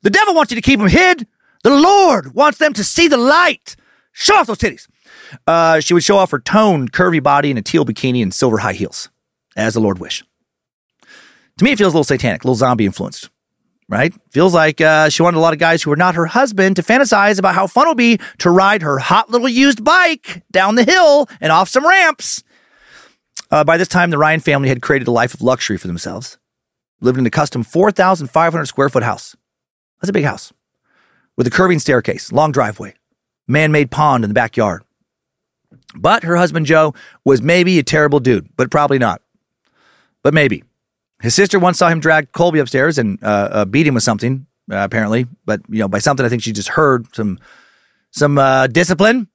The 0.02 0.10
devil 0.10 0.34
wants 0.34 0.52
you 0.52 0.56
to 0.56 0.60
keep 0.60 0.80
them 0.80 0.88
hid. 0.88 1.26
The 1.62 1.74
Lord 1.74 2.34
wants 2.34 2.58
them 2.58 2.74
to 2.74 2.84
see 2.84 3.08
the 3.08 3.16
light. 3.16 3.74
Show 4.12 4.34
off 4.34 4.48
those 4.48 4.58
titties. 4.58 4.86
Uh, 5.46 5.80
she 5.80 5.94
would 5.94 6.04
show 6.04 6.16
off 6.16 6.30
her 6.30 6.38
toned, 6.38 6.92
curvy 6.92 7.22
body 7.22 7.50
in 7.50 7.58
a 7.58 7.62
teal 7.62 7.84
bikini 7.84 8.22
and 8.22 8.32
silver 8.32 8.58
high 8.58 8.72
heels, 8.72 9.08
as 9.56 9.74
the 9.74 9.80
Lord 9.80 9.98
wished. 9.98 10.24
To 11.58 11.64
me, 11.64 11.72
it 11.72 11.78
feels 11.78 11.92
a 11.92 11.96
little 11.96 12.04
satanic, 12.04 12.44
a 12.44 12.46
little 12.46 12.56
zombie 12.56 12.86
influenced 12.86 13.30
right? 13.88 14.14
Feels 14.30 14.54
like 14.54 14.80
uh, 14.80 15.08
she 15.08 15.22
wanted 15.22 15.38
a 15.38 15.40
lot 15.40 15.52
of 15.52 15.58
guys 15.58 15.82
who 15.82 15.90
were 15.90 15.96
not 15.96 16.14
her 16.14 16.26
husband 16.26 16.76
to 16.76 16.82
fantasize 16.82 17.38
about 17.38 17.54
how 17.54 17.66
fun 17.66 17.86
it 17.86 17.90
would 17.90 17.98
be 17.98 18.18
to 18.38 18.50
ride 18.50 18.82
her 18.82 18.98
hot 18.98 19.30
little 19.30 19.48
used 19.48 19.84
bike 19.84 20.42
down 20.50 20.74
the 20.74 20.84
hill 20.84 21.28
and 21.40 21.52
off 21.52 21.68
some 21.68 21.86
ramps. 21.86 22.42
Uh, 23.50 23.62
by 23.62 23.76
this 23.76 23.88
time, 23.88 24.10
the 24.10 24.18
Ryan 24.18 24.40
family 24.40 24.68
had 24.68 24.82
created 24.82 25.08
a 25.08 25.12
life 25.12 25.34
of 25.34 25.42
luxury 25.42 25.76
for 25.76 25.86
themselves, 25.86 26.38
living 27.00 27.20
in 27.20 27.26
a 27.26 27.30
custom 27.30 27.62
4,500 27.62 28.66
square 28.66 28.88
foot 28.88 29.02
house. 29.02 29.36
That's 30.00 30.10
a 30.10 30.14
big 30.14 30.24
house 30.24 30.52
with 31.36 31.46
a 31.46 31.50
curving 31.50 31.78
staircase, 31.78 32.32
long 32.32 32.52
driveway, 32.52 32.94
man 33.46 33.72
made 33.72 33.90
pond 33.90 34.24
in 34.24 34.30
the 34.30 34.34
backyard. 34.34 34.82
But 35.94 36.24
her 36.24 36.36
husband 36.36 36.66
Joe 36.66 36.94
was 37.24 37.40
maybe 37.42 37.78
a 37.78 37.82
terrible 37.82 38.20
dude, 38.20 38.48
but 38.56 38.70
probably 38.70 38.98
not. 38.98 39.22
But 40.22 40.34
maybe. 40.34 40.64
His 41.22 41.34
sister 41.34 41.58
once 41.58 41.78
saw 41.78 41.88
him 41.88 42.00
drag 42.00 42.32
Colby 42.32 42.58
upstairs 42.58 42.98
and 42.98 43.22
uh, 43.22 43.48
uh, 43.50 43.64
beat 43.64 43.86
him 43.86 43.94
with 43.94 44.02
something, 44.02 44.46
uh, 44.70 44.76
apparently. 44.76 45.26
But 45.46 45.62
you 45.68 45.78
know, 45.78 45.88
by 45.88 45.98
something, 45.98 46.26
I 46.26 46.28
think 46.28 46.42
she 46.42 46.52
just 46.52 46.68
heard 46.68 47.14
some 47.14 47.38
some 48.10 48.38
uh, 48.38 48.66
discipline. 48.66 49.28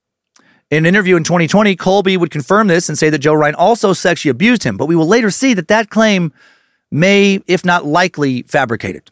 In 0.70 0.78
an 0.78 0.86
interview 0.86 1.16
in 1.16 1.24
2020, 1.24 1.74
Colby 1.74 2.16
would 2.16 2.30
confirm 2.30 2.68
this 2.68 2.88
and 2.88 2.96
say 2.96 3.10
that 3.10 3.18
Joe 3.18 3.34
Ryan 3.34 3.56
also 3.56 3.92
sexually 3.92 4.30
abused 4.30 4.62
him, 4.62 4.76
but 4.76 4.86
we 4.86 4.94
will 4.94 5.06
later 5.06 5.30
see 5.30 5.52
that 5.54 5.66
that 5.66 5.90
claim 5.90 6.32
may, 6.92 7.40
if 7.48 7.64
not 7.64 7.84
likely, 7.86 8.42
fabricated. 8.42 9.10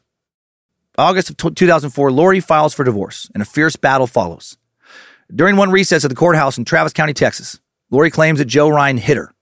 August 0.96 1.30
of 1.30 1.54
2004, 1.54 2.12
Lori 2.12 2.40
files 2.40 2.74
for 2.74 2.84
divorce, 2.84 3.28
and 3.34 3.42
a 3.42 3.46
fierce 3.46 3.74
battle 3.74 4.06
follows. 4.06 4.56
During 5.34 5.56
one 5.56 5.70
recess 5.70 6.06
at 6.06 6.08
the 6.08 6.16
courthouse 6.16 6.56
in 6.56 6.64
Travis 6.64 6.94
County, 6.94 7.12
Texas, 7.12 7.60
Lori 7.90 8.10
claims 8.10 8.38
that 8.38 8.46
Joe 8.46 8.70
Ryan 8.70 8.96
hit 8.96 9.18
her, 9.18 9.34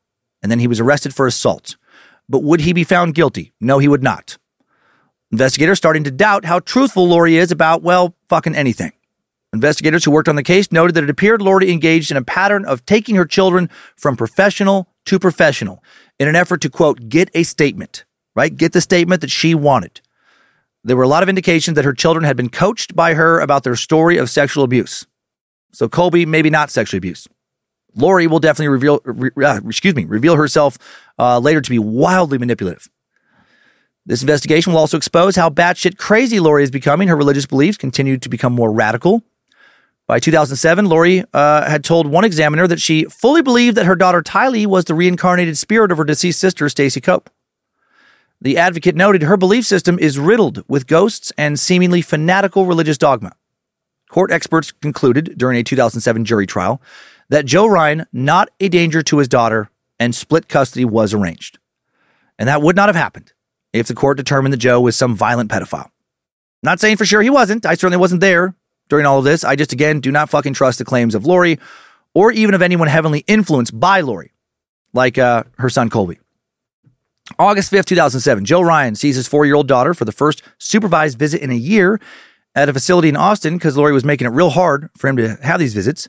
and 0.43 0.51
then 0.51 0.59
he 0.59 0.67
was 0.67 0.81
arrested 0.81 1.15
for 1.15 1.29
assault. 1.29 1.77
But 2.29 2.43
would 2.43 2.61
he 2.61 2.73
be 2.73 2.83
found 2.83 3.15
guilty? 3.15 3.53
No, 3.61 3.79
he 3.79 3.87
would 3.87 4.03
not. 4.03 4.37
Investigators 5.31 5.79
starting 5.79 6.03
to 6.03 6.11
doubt 6.11 6.45
how 6.45 6.59
truthful 6.59 7.07
Lori 7.07 7.37
is 7.37 7.53
about, 7.53 7.83
well, 7.83 8.17
fucking 8.29 8.57
anything. 8.57 8.91
Investigators 9.53 10.05
who 10.05 10.11
worked 10.11 10.29
on 10.29 10.35
the 10.35 10.43
case 10.43 10.73
noted 10.73 10.97
that 10.97 11.05
it 11.05 11.11
appeared 11.11 11.41
Lori 11.41 11.71
engaged 11.71 12.11
in 12.11 12.17
a 12.17 12.25
pattern 12.25 12.65
of 12.65 12.85
taking 12.85 13.15
her 13.15 13.25
children 13.25 13.71
from 13.97 14.17
professional 14.17 14.89
to 15.05 15.21
professional 15.21 15.85
in 16.19 16.27
an 16.27 16.35
effort 16.35 16.63
to, 16.63 16.69
quote, 16.69 17.09
get 17.09 17.31
a 17.33 17.45
statement, 17.45 18.05
right? 18.35 18.55
Get 18.55 18.73
the 18.73 18.81
statement 18.81 19.21
that 19.21 19.31
she 19.31 19.55
wanted. 19.55 20.01
There 20.83 20.97
were 20.97 21.05
a 21.05 21.09
lot 21.09 21.23
of 21.23 21.29
indications 21.29 21.77
that 21.77 21.85
her 21.85 21.95
children 21.95 22.25
had 22.25 22.37
been 22.37 22.49
coached 22.49 22.97
by 22.97 23.15
her 23.15 23.39
about 23.39 23.63
their 23.63 23.77
story 23.77 24.19
of 24.19 24.29
sexual 24.29 24.65
abuse. 24.65 25.07
So 25.77 25.91
Colby, 25.91 26.25
maybe 26.25 26.49
not 26.49 26.71
sexually 26.71 26.97
abused. 26.97 27.29
Lori 27.95 28.27
will 28.27 28.41
definitely 28.41 28.69
reveal, 28.69 29.03
re, 29.05 29.31
uh, 29.45 29.61
excuse 29.69 29.95
me, 29.95 30.07
reveal 30.07 30.35
herself 30.35 30.79
uh, 31.19 31.39
later 31.39 31.61
to 31.61 31.69
be 31.69 31.79
wildly 31.79 32.39
manipulative. 32.39 32.89
This 34.07 34.23
investigation 34.23 34.73
will 34.73 34.81
also 34.81 34.97
expose 34.97 35.37
how 35.37 35.51
batshit 35.51 35.99
crazy 35.99 36.41
Lori 36.41 36.63
is 36.63 36.71
becoming. 36.71 37.09
Her 37.09 37.17
religious 37.17 37.45
beliefs 37.45 37.77
continue 37.77 38.17
to 38.17 38.29
become 38.31 38.55
more 38.55 38.73
radical. 38.73 39.23
By 40.07 40.19
2007, 40.19 40.87
Lori 40.87 41.25
uh, 41.35 41.69
had 41.69 41.85
told 41.85 42.07
one 42.07 42.25
examiner 42.25 42.67
that 42.67 42.81
she 42.81 43.05
fully 43.05 43.43
believed 43.43 43.77
that 43.77 43.85
her 43.85 43.97
daughter 43.97 44.23
Tylee 44.23 44.67
was 44.67 44.87
the 44.87 44.95
reincarnated 44.95 45.59
spirit 45.59 45.93
of 45.93 45.99
her 45.99 46.05
deceased 46.05 46.41
sister, 46.41 46.71
Stacy 46.71 47.03
Cope. 47.03 47.29
The 48.41 48.57
advocate 48.57 48.97
noted 48.97 49.25
her 49.25 49.37
belief 49.37 49.67
system 49.67 49.99
is 49.99 50.19
riddled 50.19 50.65
with 50.69 50.87
ghosts 50.87 51.35
and 51.37 51.61
seemingly 51.61 52.01
fanatical 52.01 52.65
religious 52.65 52.97
dogma. 52.97 53.33
Court 54.11 54.31
experts 54.31 54.73
concluded 54.73 55.35
during 55.37 55.59
a 55.59 55.63
2007 55.63 56.25
jury 56.25 56.47
trial 56.47 56.81
that 57.29 57.47
Joe 57.47 57.67
Ryan 57.67 58.07
not 58.13 58.49
a 58.61 58.69
danger 58.69 59.03
to 59.03 59.19
his 59.19 59.29
daughter 59.29 59.71
and 59.99 60.15
split 60.15 60.49
custody 60.49 60.85
was 60.85 61.13
arranged. 61.13 61.59
And 62.39 62.49
that 62.49 62.63
would 62.63 62.77
not 62.77 62.89
have 62.89 62.97
happened 62.97 63.33
if 63.73 63.89
the 63.89 63.95
court 63.95 64.17
determined 64.17 64.53
that 64.53 64.59
Joe 64.59 64.81
was 64.81 64.97
some 64.97 65.15
violent 65.15 65.51
pedophile. 65.51 65.91
Not 66.63 66.81
saying 66.81 66.97
for 66.97 67.07
sure 67.07 67.23
he 67.23 67.31
wasn't. 67.31 67.67
I 67.67 67.75
certainly 67.75 67.99
wasn't 67.99 68.21
there 68.21 68.55
during 68.89 69.07
all 69.07 69.19
of 69.19 69.25
this. 69.25 69.45
I 69.45 69.57
just, 69.57 69.73
again, 69.73 70.01
do 70.01 70.11
not 70.11 70.31
fucking 70.31 70.55
trust 70.55 70.79
the 70.79 70.85
claims 70.85 71.15
of 71.15 71.27
Lori 71.27 71.59
or 72.15 72.33
even 72.33 72.55
of 72.55 72.63
anyone 72.63 72.89
heavily 72.89 73.25
influenced 73.27 73.79
by 73.79 74.01
Lori, 74.01 74.33
like 74.93 75.19
uh, 75.19 75.45
her 75.59 75.69
son 75.69 75.91
Colby. 75.91 76.19
August 77.39 77.73
5th, 77.73 77.87
2007, 77.87 78.45
Joe 78.45 78.61
Ryan 78.61 78.95
sees 78.95 79.17
his 79.17 79.27
four 79.27 79.45
year 79.45 79.57
old 79.57 79.67
daughter 79.67 79.95
for 79.95 80.05
the 80.05 80.13
first 80.13 80.43
supervised 80.59 81.19
visit 81.19 81.43
in 81.43 81.51
a 81.51 81.55
year 81.55 82.01
at 82.57 82.69
a 82.71 82.73
facility 82.73 83.09
in 83.09 83.17
Austin 83.17 83.55
because 83.57 83.77
Lori 83.77 83.93
was 83.93 84.05
making 84.05 84.27
it 84.27 84.31
real 84.31 84.51
hard 84.51 84.89
for 84.97 85.09
him 85.09 85.17
to 85.19 85.37
have 85.43 85.61
these 85.61 85.75
visits. 85.75 86.09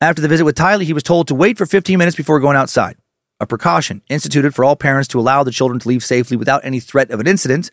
After 0.00 0.20
the 0.20 0.28
visit 0.28 0.44
with 0.44 0.56
Tylee, 0.56 0.82
he 0.82 0.92
was 0.92 1.04
told 1.04 1.28
to 1.28 1.34
wait 1.34 1.56
for 1.56 1.64
15 1.64 1.96
minutes 1.98 2.16
before 2.16 2.40
going 2.40 2.56
outside, 2.56 2.96
a 3.40 3.46
precaution 3.46 4.02
instituted 4.10 4.54
for 4.54 4.64
all 4.64 4.76
parents 4.76 5.08
to 5.08 5.20
allow 5.20 5.44
the 5.44 5.52
children 5.52 5.78
to 5.80 5.88
leave 5.88 6.04
safely 6.04 6.36
without 6.36 6.64
any 6.64 6.80
threat 6.80 7.10
of 7.10 7.20
an 7.20 7.28
incident. 7.28 7.70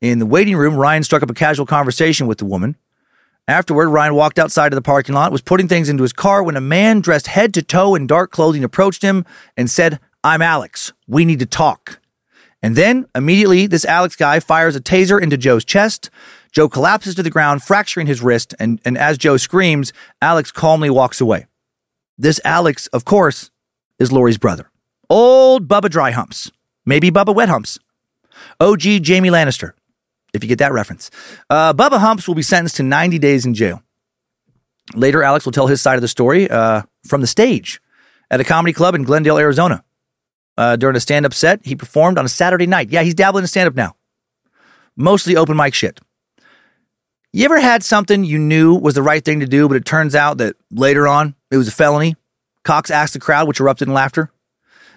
In 0.00 0.18
the 0.18 0.26
waiting 0.26 0.56
room, 0.56 0.76
Ryan 0.76 1.04
struck 1.04 1.22
up 1.22 1.30
a 1.30 1.34
casual 1.34 1.66
conversation 1.66 2.26
with 2.26 2.38
the 2.38 2.46
woman. 2.46 2.76
Afterward, 3.46 3.88
Ryan 3.88 4.14
walked 4.14 4.38
outside 4.38 4.72
of 4.72 4.76
the 4.76 4.82
parking 4.82 5.14
lot, 5.14 5.32
was 5.32 5.42
putting 5.42 5.68
things 5.68 5.88
into 5.88 6.02
his 6.02 6.12
car 6.12 6.42
when 6.42 6.56
a 6.56 6.60
man 6.60 7.00
dressed 7.00 7.26
head 7.26 7.54
to 7.54 7.62
toe 7.62 7.94
in 7.94 8.06
dark 8.06 8.30
clothing 8.30 8.64
approached 8.64 9.02
him 9.02 9.24
and 9.56 9.70
said, 9.70 10.00
I'm 10.24 10.42
Alex. 10.42 10.92
We 11.06 11.24
need 11.24 11.38
to 11.38 11.46
talk. 11.46 12.00
And 12.62 12.76
then 12.76 13.06
immediately, 13.14 13.66
this 13.66 13.84
Alex 13.84 14.16
guy 14.16 14.40
fires 14.40 14.76
a 14.76 14.80
taser 14.80 15.20
into 15.20 15.36
Joe's 15.36 15.64
chest. 15.64 16.10
Joe 16.58 16.68
collapses 16.68 17.14
to 17.14 17.22
the 17.22 17.30
ground, 17.30 17.62
fracturing 17.62 18.08
his 18.08 18.20
wrist. 18.20 18.52
And, 18.58 18.80
and 18.84 18.98
as 18.98 19.16
Joe 19.16 19.36
screams, 19.36 19.92
Alex 20.20 20.50
calmly 20.50 20.90
walks 20.90 21.20
away. 21.20 21.46
This 22.18 22.40
Alex, 22.44 22.88
of 22.88 23.04
course, 23.04 23.52
is 24.00 24.10
Lori's 24.10 24.38
brother. 24.38 24.68
Old 25.08 25.68
Bubba 25.68 25.88
Dry 25.88 26.10
Humps. 26.10 26.50
Maybe 26.84 27.12
Bubba 27.12 27.32
Wet 27.32 27.48
Humps. 27.48 27.78
OG 28.58 28.80
Jamie 28.80 29.28
Lannister, 29.28 29.74
if 30.34 30.42
you 30.42 30.48
get 30.48 30.58
that 30.58 30.72
reference. 30.72 31.12
Uh, 31.48 31.72
Bubba 31.74 32.00
Humps 32.00 32.26
will 32.26 32.34
be 32.34 32.42
sentenced 32.42 32.74
to 32.78 32.82
90 32.82 33.20
days 33.20 33.46
in 33.46 33.54
jail. 33.54 33.80
Later, 34.96 35.22
Alex 35.22 35.44
will 35.44 35.52
tell 35.52 35.68
his 35.68 35.80
side 35.80 35.94
of 35.94 36.02
the 36.02 36.08
story 36.08 36.50
uh, 36.50 36.82
from 37.06 37.20
the 37.20 37.28
stage 37.28 37.80
at 38.32 38.40
a 38.40 38.44
comedy 38.44 38.72
club 38.72 38.96
in 38.96 39.04
Glendale, 39.04 39.38
Arizona. 39.38 39.84
Uh, 40.56 40.74
during 40.74 40.96
a 40.96 41.00
stand 41.00 41.24
up 41.24 41.34
set, 41.34 41.64
he 41.64 41.76
performed 41.76 42.18
on 42.18 42.24
a 42.24 42.28
Saturday 42.28 42.66
night. 42.66 42.90
Yeah, 42.90 43.04
he's 43.04 43.14
dabbling 43.14 43.44
in 43.44 43.46
stand 43.46 43.68
up 43.68 43.76
now. 43.76 43.94
Mostly 44.96 45.36
open 45.36 45.56
mic 45.56 45.72
shit. 45.72 46.00
You 47.32 47.44
ever 47.44 47.60
had 47.60 47.82
something 47.82 48.24
you 48.24 48.38
knew 48.38 48.74
was 48.74 48.94
the 48.94 49.02
right 49.02 49.22
thing 49.22 49.40
to 49.40 49.46
do, 49.46 49.68
but 49.68 49.76
it 49.76 49.84
turns 49.84 50.14
out 50.14 50.38
that 50.38 50.56
later 50.70 51.06
on 51.06 51.34
it 51.50 51.58
was 51.58 51.68
a 51.68 51.72
felony? 51.72 52.16
Cox 52.64 52.90
asked 52.90 53.12
the 53.12 53.20
crowd, 53.20 53.46
which 53.46 53.60
erupted 53.60 53.88
in 53.88 53.94
laughter. 53.94 54.30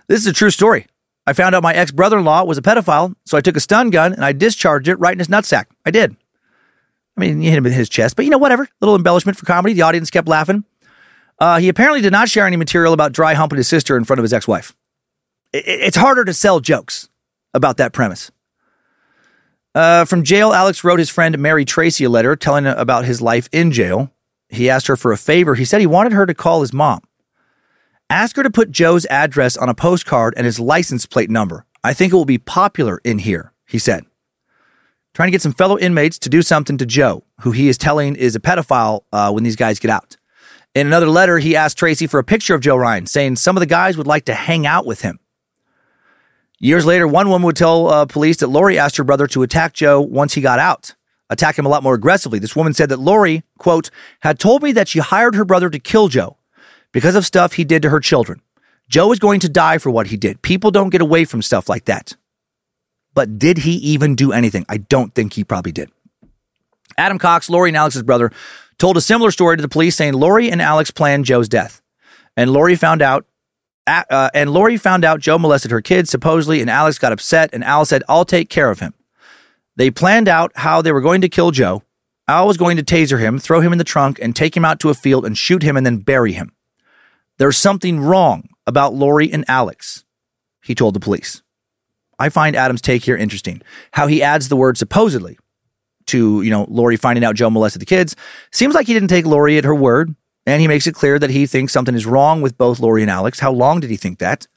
This 0.07 0.21
is 0.21 0.27
a 0.27 0.33
true 0.33 0.49
story. 0.49 0.87
I 1.27 1.33
found 1.33 1.55
out 1.55 1.63
my 1.63 1.73
ex 1.73 1.91
brother 1.91 2.17
in 2.17 2.25
law 2.25 2.43
was 2.43 2.57
a 2.57 2.61
pedophile, 2.61 3.15
so 3.25 3.37
I 3.37 3.41
took 3.41 3.57
a 3.57 3.59
stun 3.59 3.89
gun 3.89 4.13
and 4.13 4.25
I 4.25 4.31
discharged 4.31 4.87
it 4.87 4.95
right 4.95 5.13
in 5.13 5.19
his 5.19 5.27
nutsack. 5.27 5.65
I 5.85 5.91
did. 5.91 6.15
I 7.17 7.19
mean, 7.19 7.41
you 7.41 7.49
hit 7.49 7.57
him 7.57 7.65
in 7.65 7.73
his 7.73 7.89
chest, 7.89 8.15
but 8.15 8.25
you 8.25 8.31
know, 8.31 8.37
whatever. 8.37 8.67
Little 8.79 8.95
embellishment 8.95 9.37
for 9.37 9.45
comedy. 9.45 9.73
The 9.73 9.83
audience 9.83 10.09
kept 10.09 10.27
laughing. 10.27 10.63
Uh, 11.37 11.59
he 11.59 11.69
apparently 11.69 12.01
did 12.01 12.11
not 12.11 12.29
share 12.29 12.47
any 12.47 12.57
material 12.57 12.93
about 12.93 13.11
dry 13.11 13.33
humping 13.33 13.57
his 13.57 13.67
sister 13.67 13.97
in 13.97 14.03
front 14.05 14.19
of 14.19 14.23
his 14.23 14.33
ex 14.33 14.47
wife. 14.47 14.75
It's 15.53 15.97
harder 15.97 16.23
to 16.23 16.33
sell 16.33 16.61
jokes 16.61 17.09
about 17.53 17.77
that 17.77 17.91
premise. 17.91 18.31
Uh, 19.73 20.03
from 20.05 20.23
jail, 20.23 20.53
Alex 20.53 20.83
wrote 20.83 20.99
his 20.99 21.09
friend 21.09 21.37
Mary 21.39 21.63
Tracy 21.63 22.03
a 22.03 22.09
letter 22.09 22.35
telling 22.35 22.65
about 22.65 23.05
his 23.05 23.21
life 23.21 23.47
in 23.51 23.71
jail. 23.71 24.11
He 24.49 24.69
asked 24.69 24.87
her 24.87 24.97
for 24.97 25.13
a 25.13 25.17
favor. 25.17 25.55
He 25.55 25.63
said 25.63 25.79
he 25.79 25.87
wanted 25.87 26.11
her 26.11 26.25
to 26.25 26.33
call 26.33 26.61
his 26.61 26.73
mom. 26.73 27.01
Ask 28.09 28.35
her 28.35 28.43
to 28.43 28.49
put 28.49 28.71
Joe's 28.71 29.05
address 29.05 29.55
on 29.55 29.69
a 29.69 29.73
postcard 29.73 30.33
and 30.35 30.45
his 30.45 30.59
license 30.59 31.05
plate 31.05 31.29
number. 31.29 31.65
I 31.83 31.93
think 31.93 32.11
it 32.11 32.17
will 32.17 32.25
be 32.25 32.37
popular 32.37 32.99
in 33.05 33.19
here, 33.19 33.53
he 33.65 33.79
said. 33.79 34.05
Trying 35.13 35.27
to 35.27 35.31
get 35.31 35.41
some 35.41 35.53
fellow 35.53 35.79
inmates 35.79 36.19
to 36.19 36.29
do 36.29 36.41
something 36.41 36.77
to 36.77 36.85
Joe, 36.85 37.23
who 37.39 37.51
he 37.51 37.69
is 37.69 37.77
telling 37.77 38.17
is 38.17 38.35
a 38.35 38.41
pedophile 38.41 39.01
uh, 39.13 39.31
when 39.31 39.43
these 39.43 39.55
guys 39.55 39.79
get 39.79 39.91
out. 39.91 40.17
In 40.75 40.87
another 40.87 41.07
letter, 41.07 41.39
he 41.39 41.55
asked 41.55 41.77
Tracy 41.77 42.07
for 42.07 42.19
a 42.19 42.23
picture 42.23 42.55
of 42.55 42.61
Joe 42.61 42.75
Ryan, 42.75 43.05
saying 43.05 43.37
some 43.37 43.55
of 43.55 43.61
the 43.61 43.65
guys 43.65 43.97
would 43.97 44.07
like 44.07 44.25
to 44.25 44.33
hang 44.33 44.65
out 44.65 44.85
with 44.85 45.01
him. 45.01 45.19
Years 46.63 46.85
later, 46.85 47.07
one 47.07 47.27
woman 47.27 47.47
would 47.47 47.55
tell 47.55 47.87
uh, 47.87 48.05
police 48.05 48.37
that 48.37 48.47
Lori 48.47 48.77
asked 48.77 48.95
her 48.97 49.03
brother 49.03 49.25
to 49.25 49.41
attack 49.41 49.73
Joe 49.73 49.99
once 49.99 50.35
he 50.35 50.41
got 50.41 50.59
out, 50.59 50.93
attack 51.31 51.57
him 51.57 51.65
a 51.65 51.69
lot 51.69 51.81
more 51.81 51.95
aggressively. 51.95 52.37
This 52.37 52.55
woman 52.55 52.75
said 52.75 52.89
that 52.89 52.99
Lori, 52.99 53.43
quote, 53.57 53.89
had 54.19 54.37
told 54.37 54.61
me 54.61 54.71
that 54.73 54.87
she 54.87 54.99
hired 54.99 55.33
her 55.33 55.43
brother 55.43 55.71
to 55.71 55.79
kill 55.79 56.07
Joe 56.07 56.37
because 56.91 57.15
of 57.15 57.25
stuff 57.25 57.53
he 57.53 57.63
did 57.63 57.81
to 57.81 57.89
her 57.89 57.99
children. 57.99 58.43
Joe 58.87 59.11
is 59.11 59.17
going 59.17 59.39
to 59.39 59.49
die 59.49 59.79
for 59.79 59.89
what 59.89 60.07
he 60.07 60.17
did. 60.17 60.43
People 60.43 60.69
don't 60.69 60.91
get 60.91 61.01
away 61.01 61.25
from 61.25 61.41
stuff 61.41 61.67
like 61.67 61.85
that. 61.85 62.15
But 63.15 63.39
did 63.39 63.57
he 63.57 63.71
even 63.77 64.13
do 64.13 64.31
anything? 64.31 64.63
I 64.69 64.77
don't 64.77 65.15
think 65.15 65.33
he 65.33 65.43
probably 65.43 65.71
did. 65.71 65.89
Adam 66.95 67.17
Cox, 67.17 67.49
Lori 67.49 67.71
and 67.71 67.77
Alex's 67.77 68.03
brother, 68.03 68.31
told 68.77 68.97
a 68.97 69.01
similar 69.01 69.31
story 69.31 69.57
to 69.57 69.63
the 69.63 69.67
police 69.67 69.95
saying 69.95 70.13
Lori 70.13 70.51
and 70.51 70.61
Alex 70.61 70.91
planned 70.91 71.25
Joe's 71.25 71.49
death. 71.49 71.81
And 72.37 72.51
Lori 72.53 72.75
found 72.75 73.01
out 73.01 73.25
uh, 73.87 74.29
and 74.33 74.51
Lori 74.51 74.77
found 74.77 75.03
out 75.03 75.19
Joe 75.19 75.37
molested 75.37 75.71
her 75.71 75.81
kids, 75.81 76.09
supposedly, 76.09 76.61
and 76.61 76.69
Alex 76.69 76.99
got 76.99 77.11
upset, 77.11 77.49
and 77.53 77.63
Al 77.63 77.85
said, 77.85 78.03
I'll 78.07 78.25
take 78.25 78.49
care 78.49 78.69
of 78.69 78.79
him. 78.79 78.93
They 79.75 79.89
planned 79.89 80.27
out 80.27 80.51
how 80.55 80.81
they 80.81 80.91
were 80.91 81.01
going 81.01 81.21
to 81.21 81.29
kill 81.29 81.51
Joe. 81.51 81.83
Al 82.27 82.47
was 82.47 82.57
going 82.57 82.77
to 82.77 82.83
taser 82.83 83.19
him, 83.19 83.39
throw 83.39 83.61
him 83.61 83.71
in 83.71 83.77
the 83.77 83.83
trunk, 83.83 84.19
and 84.21 84.35
take 84.35 84.55
him 84.55 84.65
out 84.65 84.79
to 84.81 84.89
a 84.89 84.93
field 84.93 85.25
and 85.25 85.37
shoot 85.37 85.63
him 85.63 85.75
and 85.75 85.85
then 85.85 85.97
bury 85.97 86.33
him. 86.33 86.53
There's 87.37 87.57
something 87.57 87.99
wrong 87.99 88.49
about 88.67 88.93
Lori 88.93 89.31
and 89.31 89.43
Alex, 89.47 90.05
he 90.63 90.75
told 90.75 90.93
the 90.93 90.99
police. 90.99 91.41
I 92.19 92.29
find 92.29 92.55
Adam's 92.55 92.81
take 92.81 93.03
here 93.03 93.17
interesting. 93.17 93.61
How 93.91 94.05
he 94.05 94.21
adds 94.21 94.47
the 94.47 94.55
word 94.55 94.77
supposedly 94.77 95.39
to, 96.07 96.41
you 96.43 96.51
know, 96.51 96.67
Lori 96.69 96.97
finding 96.97 97.23
out 97.23 97.35
Joe 97.35 97.49
molested 97.49 97.81
the 97.81 97.87
kids. 97.87 98.15
Seems 98.51 98.75
like 98.75 98.85
he 98.85 98.93
didn't 98.93 99.09
take 99.09 99.25
Lori 99.25 99.57
at 99.57 99.63
her 99.63 99.73
word. 99.73 100.15
And 100.45 100.61
he 100.61 100.67
makes 100.67 100.87
it 100.87 100.95
clear 100.95 101.19
that 101.19 101.29
he 101.29 101.45
thinks 101.45 101.71
something 101.71 101.95
is 101.95 102.05
wrong 102.05 102.41
with 102.41 102.57
both 102.57 102.79
Lori 102.79 103.01
and 103.01 103.11
Alex. 103.11 103.39
How 103.39 103.51
long 103.51 103.79
did 103.79 103.89
he 103.89 103.97
think 103.97 104.19
that? 104.19 104.47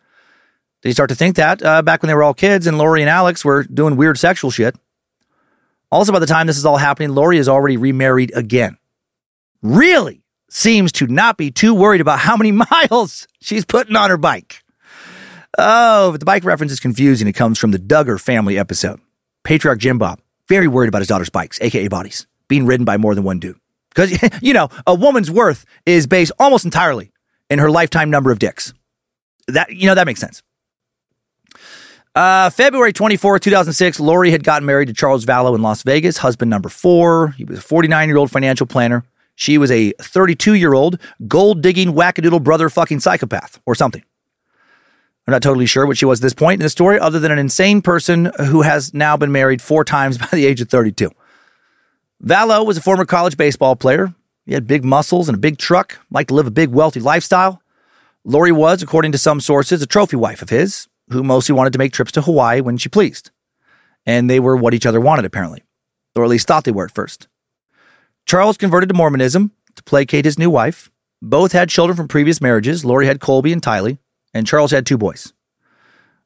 Did 0.82 0.88
he 0.88 0.92
start 0.92 1.10
to 1.10 1.14
think 1.14 1.36
that 1.36 1.62
uh, 1.62 1.82
back 1.82 2.02
when 2.02 2.08
they 2.08 2.14
were 2.14 2.22
all 2.22 2.34
kids 2.34 2.66
and 2.66 2.78
Lori 2.78 3.00
and 3.00 3.10
Alex 3.10 3.44
were 3.44 3.64
doing 3.64 3.96
weird 3.96 4.18
sexual 4.18 4.50
shit? 4.50 4.76
Also, 5.90 6.12
by 6.12 6.18
the 6.18 6.26
time 6.26 6.46
this 6.46 6.58
is 6.58 6.66
all 6.66 6.76
happening, 6.76 7.10
Lori 7.10 7.38
is 7.38 7.48
already 7.48 7.76
remarried 7.76 8.32
again. 8.34 8.76
Really 9.62 10.22
seems 10.50 10.92
to 10.92 11.06
not 11.06 11.36
be 11.36 11.50
too 11.50 11.74
worried 11.74 12.00
about 12.00 12.18
how 12.18 12.36
many 12.36 12.52
miles 12.70 13.26
she's 13.40 13.64
putting 13.64 13.96
on 13.96 14.10
her 14.10 14.16
bike. 14.16 14.62
Oh, 15.56 16.10
but 16.10 16.20
the 16.20 16.26
bike 16.26 16.44
reference 16.44 16.72
is 16.72 16.80
confusing. 16.80 17.28
It 17.28 17.34
comes 17.34 17.58
from 17.58 17.70
the 17.70 17.78
Duggar 17.78 18.20
family 18.20 18.58
episode. 18.58 19.00
Patriarch 19.44 19.78
Jim 19.78 19.98
Bob, 19.98 20.20
very 20.48 20.66
worried 20.66 20.88
about 20.88 21.00
his 21.00 21.08
daughter's 21.08 21.30
bikes, 21.30 21.60
aka 21.60 21.88
bodies, 21.88 22.26
being 22.48 22.66
ridden 22.66 22.84
by 22.84 22.96
more 22.96 23.14
than 23.14 23.24
one 23.24 23.38
dude. 23.38 23.56
Because, 23.94 24.18
you 24.42 24.52
know, 24.52 24.68
a 24.86 24.94
woman's 24.94 25.30
worth 25.30 25.64
is 25.86 26.06
based 26.06 26.32
almost 26.38 26.64
entirely 26.64 27.12
in 27.50 27.58
her 27.58 27.70
lifetime 27.70 28.10
number 28.10 28.30
of 28.30 28.38
dicks. 28.38 28.72
That 29.46 29.70
you 29.70 29.86
know 29.86 29.94
that 29.94 30.06
makes 30.06 30.20
sense. 30.20 30.42
Uh, 32.14 32.48
February 32.50 32.92
24, 32.92 33.40
2006, 33.40 33.98
Lori 33.98 34.30
had 34.30 34.44
gotten 34.44 34.64
married 34.64 34.86
to 34.86 34.94
Charles 34.94 35.26
Vallow 35.26 35.54
in 35.56 35.62
Las 35.62 35.82
Vegas, 35.82 36.18
husband 36.18 36.48
number 36.48 36.68
four. 36.68 37.30
He 37.30 37.44
was 37.44 37.58
a 37.58 37.62
49 37.62 38.08
year 38.08 38.16
old 38.16 38.30
financial 38.30 38.66
planner. 38.66 39.04
She 39.34 39.58
was 39.58 39.70
a 39.70 39.92
32 40.00 40.54
year 40.54 40.74
old 40.74 40.98
gold 41.26 41.60
digging 41.60 41.92
wackadoodle 41.92 42.42
brother 42.42 42.68
fucking 42.70 43.00
psychopath 43.00 43.60
or 43.66 43.74
something. 43.74 44.02
I'm 45.26 45.32
not 45.32 45.42
totally 45.42 45.66
sure 45.66 45.86
what 45.86 45.96
she 45.96 46.04
was 46.04 46.20
at 46.20 46.22
this 46.22 46.34
point 46.34 46.60
in 46.60 46.64
the 46.64 46.68
story, 46.68 47.00
other 47.00 47.18
than 47.18 47.32
an 47.32 47.38
insane 47.38 47.82
person 47.82 48.30
who 48.38 48.62
has 48.62 48.92
now 48.92 49.16
been 49.16 49.32
married 49.32 49.62
four 49.62 49.84
times 49.84 50.18
by 50.18 50.28
the 50.30 50.46
age 50.46 50.60
of 50.60 50.68
32. 50.68 51.10
Vallow 52.24 52.64
was 52.64 52.78
a 52.78 52.80
former 52.80 53.04
college 53.04 53.36
baseball 53.36 53.76
player. 53.76 54.14
He 54.46 54.54
had 54.54 54.66
big 54.66 54.82
muscles 54.82 55.28
and 55.28 55.36
a 55.36 55.40
big 55.40 55.58
truck, 55.58 55.98
liked 56.10 56.28
to 56.28 56.34
live 56.34 56.46
a 56.46 56.50
big, 56.50 56.70
wealthy 56.70 57.00
lifestyle. 57.00 57.60
Lori 58.24 58.50
was, 58.50 58.82
according 58.82 59.12
to 59.12 59.18
some 59.18 59.40
sources, 59.40 59.82
a 59.82 59.86
trophy 59.86 60.16
wife 60.16 60.40
of 60.40 60.48
his, 60.48 60.88
who 61.10 61.22
mostly 61.22 61.54
wanted 61.54 61.74
to 61.74 61.78
make 61.78 61.92
trips 61.92 62.12
to 62.12 62.22
Hawaii 62.22 62.62
when 62.62 62.78
she 62.78 62.88
pleased. 62.88 63.30
And 64.06 64.30
they 64.30 64.40
were 64.40 64.56
what 64.56 64.72
each 64.72 64.86
other 64.86 65.02
wanted, 65.02 65.26
apparently, 65.26 65.64
or 66.16 66.24
at 66.24 66.30
least 66.30 66.46
thought 66.46 66.64
they 66.64 66.72
were 66.72 66.86
at 66.86 66.94
first. 66.94 67.28
Charles 68.24 68.56
converted 68.56 68.88
to 68.88 68.94
Mormonism 68.94 69.50
to 69.76 69.82
placate 69.82 70.24
his 70.24 70.38
new 70.38 70.48
wife. 70.48 70.90
Both 71.20 71.52
had 71.52 71.68
children 71.68 71.94
from 71.94 72.08
previous 72.08 72.40
marriages. 72.40 72.86
Lori 72.86 73.06
had 73.06 73.20
Colby 73.20 73.52
and 73.52 73.60
Tylee, 73.60 73.98
and 74.32 74.46
Charles 74.46 74.70
had 74.70 74.86
two 74.86 74.96
boys. 74.96 75.34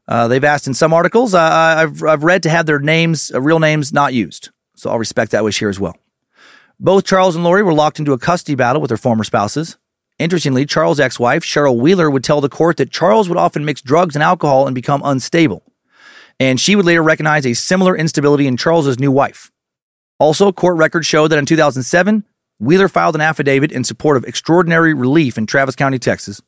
Uh, 0.07 0.29
they've 0.29 0.45
asked 0.45 0.69
in 0.69 0.75
some 0.75 0.95
articles, 0.95 1.35
uh, 1.35 1.41
I've, 1.41 2.05
I've 2.05 2.23
read 2.23 2.45
to 2.45 2.51
have 2.51 2.67
their 2.67 2.79
names, 2.79 3.33
uh, 3.35 3.41
real 3.41 3.59
names, 3.59 3.93
not 3.93 4.15
used. 4.15 4.51
So 4.79 4.91
I'll 4.91 4.99
respect 4.99 5.33
that 5.33 5.43
wish 5.43 5.59
here 5.59 5.69
as 5.69 5.81
well. 5.81 5.97
Both 6.79 7.05
Charles 7.05 7.35
and 7.35 7.43
Lori 7.43 7.65
were 7.65 7.73
locked 7.73 7.99
into 7.99 8.13
a 8.13 8.19
custody 8.19 8.55
battle 8.55 8.81
with 8.81 8.91
their 8.91 8.97
former 8.97 9.25
spouses. 9.25 9.77
Interestingly, 10.21 10.67
Charles' 10.67 11.01
ex 11.01 11.19
wife, 11.19 11.43
Cheryl 11.43 11.77
Wheeler, 11.77 12.09
would 12.09 12.23
tell 12.23 12.41
the 12.41 12.49
court 12.49 12.77
that 12.77 12.93
Charles 12.93 13.29
would 13.29 13.39
often 13.39 13.65
mix 13.65 13.83
drugs 13.83 14.15
and 14.15 14.23
alcohol 14.23 14.67
and 14.67 14.77
become 14.77 15.03
unstable. 15.05 15.65
And 16.39 16.61
she 16.61 16.77
would 16.77 16.87
later 16.87 17.03
recognize 17.03 17.45
a 17.45 17.55
similar 17.55 17.97
instability 17.97 18.47
in 18.47 18.57
Charles' 18.57 19.01
new 19.01 19.11
wife. 19.11 19.51
Also, 20.21 20.53
court 20.53 20.77
records 20.77 21.09
show 21.09 21.27
that 21.27 21.39
in 21.39 21.47
2007, 21.47 22.25
Wheeler 22.61 22.89
filed 22.89 23.17
an 23.17 23.21
affidavit 23.21 23.73
in 23.73 23.83
support 23.83 24.17
of 24.17 24.25
extraordinary 24.25 24.95
relief 24.95 25.37
in 25.37 25.47
Travis 25.47 25.75
County, 25.75 25.99
Texas, 25.99 26.41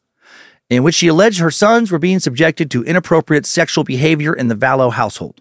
in 0.69 0.85
which 0.85 0.95
she 0.95 1.09
alleged 1.09 1.41
her 1.41 1.51
sons 1.51 1.91
were 1.91 1.99
being 1.99 2.21
subjected 2.21 2.71
to 2.71 2.85
inappropriate 2.85 3.47
sexual 3.47 3.83
behavior 3.83 4.33
in 4.33 4.47
the 4.47 4.57
Vallow 4.57 4.93
household. 4.93 5.41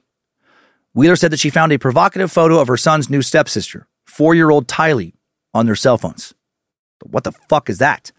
Wheeler 0.93 1.15
said 1.15 1.31
that 1.31 1.39
she 1.39 1.49
found 1.49 1.71
a 1.71 1.79
provocative 1.79 2.31
photo 2.31 2.59
of 2.59 2.67
her 2.67 2.77
son's 2.77 3.09
new 3.09 3.21
stepsister, 3.21 3.87
four 4.05 4.35
year 4.35 4.49
old 4.49 4.67
Tylee, 4.67 5.13
on 5.53 5.65
their 5.65 5.75
cell 5.75 5.97
phones. 5.97 6.33
But 6.99 7.11
what 7.11 7.23
the 7.23 7.31
fuck 7.49 7.69
is 7.69 7.77
that? 7.77 8.11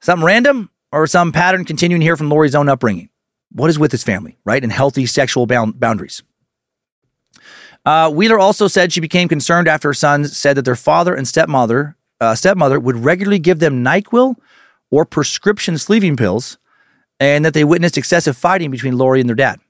Something 0.00 0.26
random 0.26 0.70
or 0.92 1.06
some 1.06 1.32
pattern 1.32 1.64
continuing 1.64 2.02
here 2.02 2.16
from 2.16 2.28
Lori's 2.28 2.54
own 2.54 2.68
upbringing? 2.68 3.10
What 3.50 3.70
is 3.70 3.78
with 3.78 3.92
his 3.92 4.04
family, 4.04 4.38
right? 4.44 4.62
And 4.62 4.72
healthy 4.72 5.06
sexual 5.06 5.46
bound- 5.46 5.80
boundaries. 5.80 6.22
Uh, 7.84 8.10
Wheeler 8.10 8.38
also 8.38 8.68
said 8.68 8.92
she 8.92 9.00
became 9.00 9.28
concerned 9.28 9.68
after 9.68 9.88
her 9.88 9.94
sons 9.94 10.36
said 10.36 10.56
that 10.56 10.64
their 10.64 10.76
father 10.76 11.14
and 11.14 11.26
stepmother 11.26 11.96
uh, 12.20 12.34
stepmother 12.34 12.80
would 12.80 12.96
regularly 12.96 13.38
give 13.38 13.60
them 13.60 13.84
NyQuil 13.84 14.36
or 14.90 15.04
prescription 15.04 15.78
sleeping 15.78 16.16
pills, 16.16 16.58
and 17.20 17.44
that 17.44 17.54
they 17.54 17.64
witnessed 17.64 17.98
excessive 17.98 18.36
fighting 18.36 18.70
between 18.70 18.96
Lori 18.96 19.20
and 19.20 19.28
their 19.28 19.36
dad. 19.36 19.60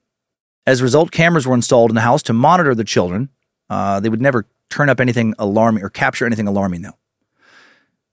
As 0.69 0.82
a 0.82 0.85
result, 0.85 1.12
cameras 1.12 1.47
were 1.47 1.55
installed 1.55 1.90
in 1.90 1.95
the 1.95 2.03
house 2.03 2.23
to 2.24 2.35
monitor 2.35 2.74
the 2.74 2.85
children. 2.85 3.31
Uh, 3.70 4.01
they 4.01 4.11
would 4.11 4.20
never 4.20 4.45
turn 4.69 4.90
up 4.90 5.01
anything 5.01 5.32
alarming 5.39 5.82
or 5.82 5.89
capture 5.89 6.27
anything 6.27 6.47
alarming, 6.47 6.82
though. 6.82 6.99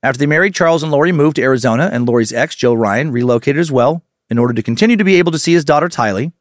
After 0.01 0.19
they 0.19 0.25
married, 0.25 0.55
Charles 0.55 0.81
and 0.81 0.89
Lori 0.89 1.11
moved 1.11 1.35
to 1.35 1.41
Arizona, 1.41 1.89
and 1.91 2.07
Lori's 2.07 2.31
ex, 2.31 2.55
Joe 2.55 2.73
Ryan, 2.73 3.11
relocated 3.11 3.59
as 3.59 3.73
well 3.73 4.05
in 4.29 4.37
order 4.37 4.53
to 4.53 4.63
continue 4.63 4.95
to 4.95 5.03
be 5.03 5.15
able 5.15 5.33
to 5.33 5.37
see 5.37 5.51
his 5.51 5.65
daughter 5.65 5.89
Tylee. 5.89 6.31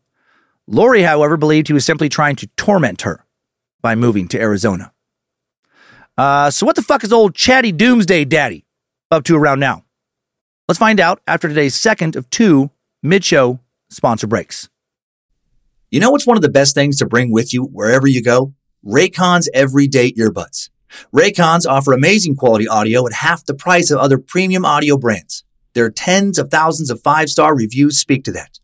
Lori, 0.69 1.03
however, 1.03 1.37
believed 1.37 1.67
he 1.67 1.73
was 1.73 1.85
simply 1.85 2.09
trying 2.09 2.37
to 2.37 2.47
torment 2.57 3.03
her 3.03 3.27
by 3.83 3.97
moving 3.97 4.29
to 4.29 4.41
Arizona. 4.41 4.93
Uh, 6.17 6.49
so, 6.49 6.65
what 6.65 6.77
the 6.77 6.83
fuck 6.83 7.03
is 7.03 7.13
old 7.13 7.35
chatty 7.35 7.73
doomsday 7.73 8.25
daddy 8.25 8.65
up 9.11 9.25
to 9.25 9.35
around 9.35 9.59
now? 9.59 9.83
Let's 10.69 10.79
find 10.79 11.01
out 11.01 11.21
after 11.27 11.49
today's 11.49 11.75
second 11.75 12.15
of 12.15 12.31
two 12.31 12.71
mid 13.03 13.25
show 13.25 13.59
sponsor 13.91 14.29
breaks. 14.29 14.69
You 15.95 16.01
know 16.01 16.11
what's 16.11 16.27
one 16.27 16.37
of 16.37 16.43
the 16.43 16.49
best 16.49 16.75
things 16.75 16.97
to 16.97 17.07
bring 17.07 17.31
with 17.31 17.55
you 17.55 17.67
wherever 17.67 18.09
you 18.09 18.21
go? 18.21 18.53
Raycon's 18.85 19.49
everyday 19.55 20.11
earbuds. 20.15 20.69
Raycons 21.15 21.71
offer 21.71 21.93
amazing 21.93 22.35
quality 22.35 22.67
audio 22.67 23.07
at 23.07 23.13
half 23.13 23.47
the 23.47 23.55
price 23.55 23.93
of 23.93 24.01
other 24.01 24.19
premium 24.19 24.65
audio 24.65 24.99
brands. 24.99 25.45
Their 25.75 25.93
tens 25.93 26.37
of 26.37 26.51
thousands 26.51 26.91
of 26.91 27.01
five 27.01 27.29
star 27.29 27.55
reviews 27.55 28.01
speak 28.01 28.25
to 28.25 28.33
that. 28.33 28.59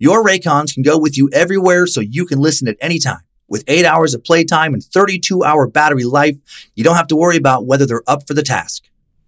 Your 0.00 0.24
Raycons 0.24 0.74
can 0.74 0.82
go 0.82 0.98
with 0.98 1.16
you 1.16 1.30
everywhere 1.32 1.86
so 1.86 2.00
you 2.00 2.26
can 2.26 2.40
listen 2.40 2.66
at 2.66 2.78
any 2.80 2.98
time. 2.98 3.20
With 3.46 3.62
eight 3.68 3.84
hours 3.84 4.12
of 4.12 4.24
playtime 4.24 4.74
and 4.74 4.82
32 4.82 5.44
hour 5.44 5.68
battery 5.68 6.02
life, 6.02 6.34
you 6.74 6.82
don't 6.82 6.96
have 6.96 7.06
to 7.06 7.16
worry 7.16 7.36
about 7.36 7.64
whether 7.64 7.86
they're 7.86 8.02
up 8.08 8.26
for 8.26 8.34
the 8.34 8.42
task. 8.42 8.82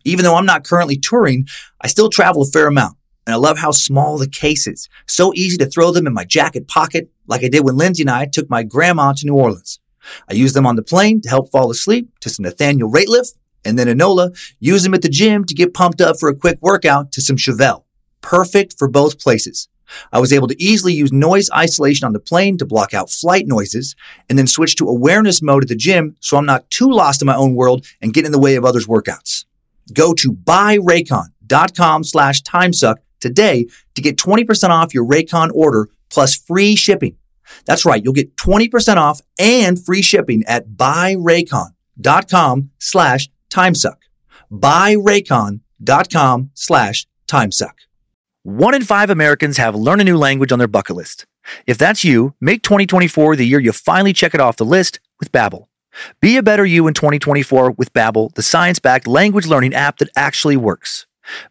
Even 0.04 0.24
though 0.24 0.34
I'm 0.34 0.44
not 0.44 0.64
currently 0.64 0.96
touring, 0.96 1.46
I 1.80 1.86
still 1.86 2.10
travel 2.10 2.42
a 2.42 2.46
fair 2.46 2.66
amount. 2.66 2.96
And 3.26 3.34
I 3.34 3.36
love 3.36 3.58
how 3.58 3.70
small 3.70 4.18
the 4.18 4.28
case 4.28 4.66
is. 4.66 4.88
So 5.06 5.32
easy 5.34 5.56
to 5.58 5.66
throw 5.66 5.92
them 5.92 6.06
in 6.06 6.12
my 6.12 6.24
jacket 6.24 6.68
pocket, 6.68 7.10
like 7.26 7.42
I 7.42 7.48
did 7.48 7.64
when 7.64 7.76
Lindsay 7.76 8.02
and 8.02 8.10
I 8.10 8.26
took 8.26 8.50
my 8.50 8.62
grandma 8.62 9.12
to 9.12 9.26
New 9.26 9.34
Orleans. 9.34 9.80
I 10.28 10.34
use 10.34 10.52
them 10.52 10.66
on 10.66 10.76
the 10.76 10.82
plane 10.82 11.20
to 11.22 11.28
help 11.28 11.50
fall 11.50 11.70
asleep 11.70 12.10
to 12.20 12.28
some 12.28 12.44
Nathaniel 12.44 12.90
Rateliff, 12.90 13.32
and 13.64 13.78
then 13.78 13.86
Enola, 13.86 14.36
use 14.60 14.82
them 14.82 14.92
at 14.92 15.02
the 15.02 15.08
gym 15.08 15.44
to 15.46 15.54
get 15.54 15.72
pumped 15.72 16.00
up 16.00 16.18
for 16.20 16.28
a 16.28 16.36
quick 16.36 16.58
workout 16.60 17.12
to 17.12 17.22
some 17.22 17.36
Chevelle. 17.36 17.84
Perfect 18.20 18.78
for 18.78 18.88
both 18.88 19.18
places. 19.18 19.68
I 20.12 20.20
was 20.20 20.32
able 20.32 20.48
to 20.48 20.62
easily 20.62 20.92
use 20.92 21.12
noise 21.12 21.50
isolation 21.50 22.06
on 22.06 22.12
the 22.12 22.20
plane 22.20 22.58
to 22.58 22.66
block 22.66 22.94
out 22.94 23.10
flight 23.10 23.46
noises 23.46 23.94
and 24.28 24.38
then 24.38 24.46
switch 24.46 24.76
to 24.76 24.88
awareness 24.88 25.42
mode 25.42 25.64
at 25.64 25.68
the 25.68 25.76
gym 25.76 26.16
so 26.20 26.36
I'm 26.36 26.46
not 26.46 26.68
too 26.70 26.90
lost 26.90 27.22
in 27.22 27.26
my 27.26 27.36
own 27.36 27.54
world 27.54 27.86
and 28.00 28.14
get 28.14 28.24
in 28.24 28.32
the 28.32 28.38
way 28.38 28.56
of 28.56 28.64
others' 28.64 28.86
workouts. 28.86 29.44
Go 29.92 30.14
to 30.14 30.32
buyraycon.com 30.32 32.04
slash 32.04 32.42
timesuck 32.42 32.96
today 33.24 33.66
to 33.94 34.02
get 34.02 34.16
20% 34.16 34.68
off 34.68 34.94
your 34.94 35.04
Raycon 35.04 35.50
order 35.52 35.88
plus 36.10 36.36
free 36.36 36.76
shipping. 36.76 37.16
That's 37.66 37.84
right. 37.84 38.02
You'll 38.04 38.12
get 38.12 38.36
20% 38.36 38.96
off 38.96 39.20
and 39.38 39.82
free 39.82 40.02
shipping 40.02 40.42
at 40.46 40.68
buyraycon.com 40.68 42.70
slash 42.78 43.28
timesuck. 43.50 43.96
Buyraycon.com 44.52 46.50
slash 46.54 47.06
timesuck. 47.26 47.72
One 48.42 48.74
in 48.74 48.84
five 48.84 49.10
Americans 49.10 49.56
have 49.56 49.74
learn 49.74 50.00
a 50.00 50.04
new 50.04 50.18
language 50.18 50.52
on 50.52 50.58
their 50.58 50.68
bucket 50.68 50.96
list. 50.96 51.26
If 51.66 51.78
that's 51.78 52.04
you, 52.04 52.34
make 52.40 52.62
2024 52.62 53.36
the 53.36 53.46
year 53.46 53.58
you 53.58 53.72
finally 53.72 54.12
check 54.12 54.34
it 54.34 54.40
off 54.40 54.56
the 54.56 54.64
list 54.64 55.00
with 55.18 55.32
Babbel. 55.32 55.66
Be 56.20 56.36
a 56.36 56.42
better 56.42 56.64
you 56.64 56.86
in 56.86 56.94
2024 56.94 57.72
with 57.72 57.92
Babbel, 57.92 58.34
the 58.34 58.42
science-backed 58.42 59.06
language 59.06 59.46
learning 59.46 59.74
app 59.74 59.98
that 59.98 60.08
actually 60.16 60.56
works. 60.56 61.06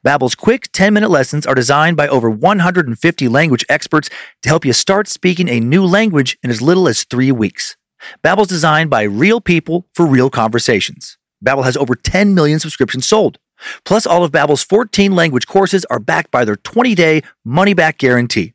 Babbel's 0.06 0.36
quick 0.36 0.72
10-minute 0.72 1.10
lessons 1.10 1.46
are 1.46 1.56
designed 1.56 1.98
by 1.98 2.08
over 2.08 2.30
150 2.30 3.28
language 3.28 3.66
experts 3.70 4.10
to 4.42 4.50
help 4.50 4.66
you 4.66 4.74
start 4.74 5.08
speaking 5.08 5.50
a 5.50 5.60
new 5.60 5.86
language 5.86 6.38
in 6.44 6.50
as 6.50 6.62
little 6.62 6.88
as 6.88 7.04
3 7.04 7.32
weeks. 7.32 7.78
Babbel's 8.24 8.48
designed 8.48 8.90
by 8.90 9.04
real 9.04 9.42
people 9.42 9.88
for 9.94 10.06
real 10.06 10.30
conversations. 10.30 11.18
Babbel 11.44 11.64
has 11.64 11.78
over 11.78 11.96
10 11.96 12.34
million 12.34 12.60
subscriptions 12.60 13.08
sold. 13.08 13.38
Plus 13.86 14.06
all 14.06 14.24
of 14.24 14.32
Babbel's 14.32 14.64
14 14.64 15.14
language 15.14 15.48
courses 15.48 15.86
are 15.86 16.00
backed 16.00 16.32
by 16.32 16.44
their 16.46 16.56
20-day 16.56 17.22
money-back 17.46 17.98
guarantee. 17.98 18.54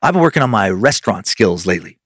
I've 0.00 0.14
been 0.14 0.22
working 0.22 0.42
on 0.42 0.50
my 0.50 0.70
restaurant 0.70 1.26
skills 1.26 1.66
lately. 1.66 1.98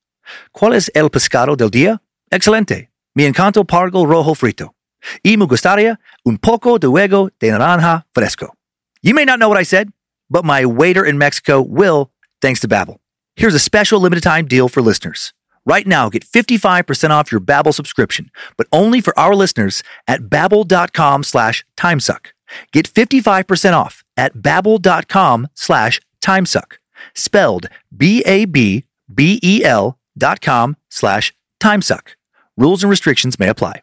¿Cuál 0.57 0.75
es 0.75 0.91
el 0.95 1.09
pescado 1.11 1.57
del 1.57 1.71
día? 1.71 2.01
Excelente. 2.33 2.89
Mi 3.15 3.25
encanto 3.25 3.65
pargo 3.65 4.07
rojo 4.07 4.35
frito. 4.35 4.71
Y 5.23 5.37
me 5.37 5.47
gustaría 5.47 5.99
un 6.25 6.39
poco 6.39 6.79
de 6.79 6.87
huevo 6.87 7.31
de 7.41 7.51
naranja 7.51 8.05
fresco. 8.15 8.55
You 9.03 9.15
may 9.15 9.25
not 9.25 9.39
know 9.39 9.49
what 9.49 9.59
I 9.59 9.65
said, 9.65 9.91
but 10.29 10.45
my 10.45 10.65
waiter 10.65 11.05
in 11.05 11.19
Mexico 11.19 11.61
will, 11.61 12.11
thanks 12.41 12.61
to 12.61 12.69
Babbel. 12.69 12.99
Here's 13.37 13.55
a 13.55 13.59
special 13.59 14.01
limited 14.01 14.23
time 14.23 14.47
deal 14.47 14.69
for 14.69 14.83
listeners. 14.83 15.33
Right 15.65 15.87
now, 15.87 16.09
get 16.09 16.25
55% 16.25 17.11
off 17.11 17.31
your 17.31 17.41
Babbel 17.41 17.73
subscription, 17.75 18.31
but 18.57 18.67
only 18.73 19.01
for 19.01 19.19
our 19.19 19.35
listeners 19.35 19.83
at 20.09 20.23
babbel.com 20.23 21.23
slash 21.23 21.65
timesuck. 21.77 22.27
Get 22.73 22.93
55% 22.93 23.73
off 23.73 24.03
at 24.17 24.35
babbel.com 24.35 25.49
slash 25.55 26.01
timesuck. 26.21 26.73
Spelled 27.15 27.69
B-A-B-B-E-L 27.97 28.85
dot 30.19 30.41
com 30.41 30.77
slash 30.91 31.33
timesuck. 31.61 32.09
Rules 32.57 32.83
and 32.83 32.91
restrictions 32.91 33.39
may 33.39 33.49
apply. 33.49 33.83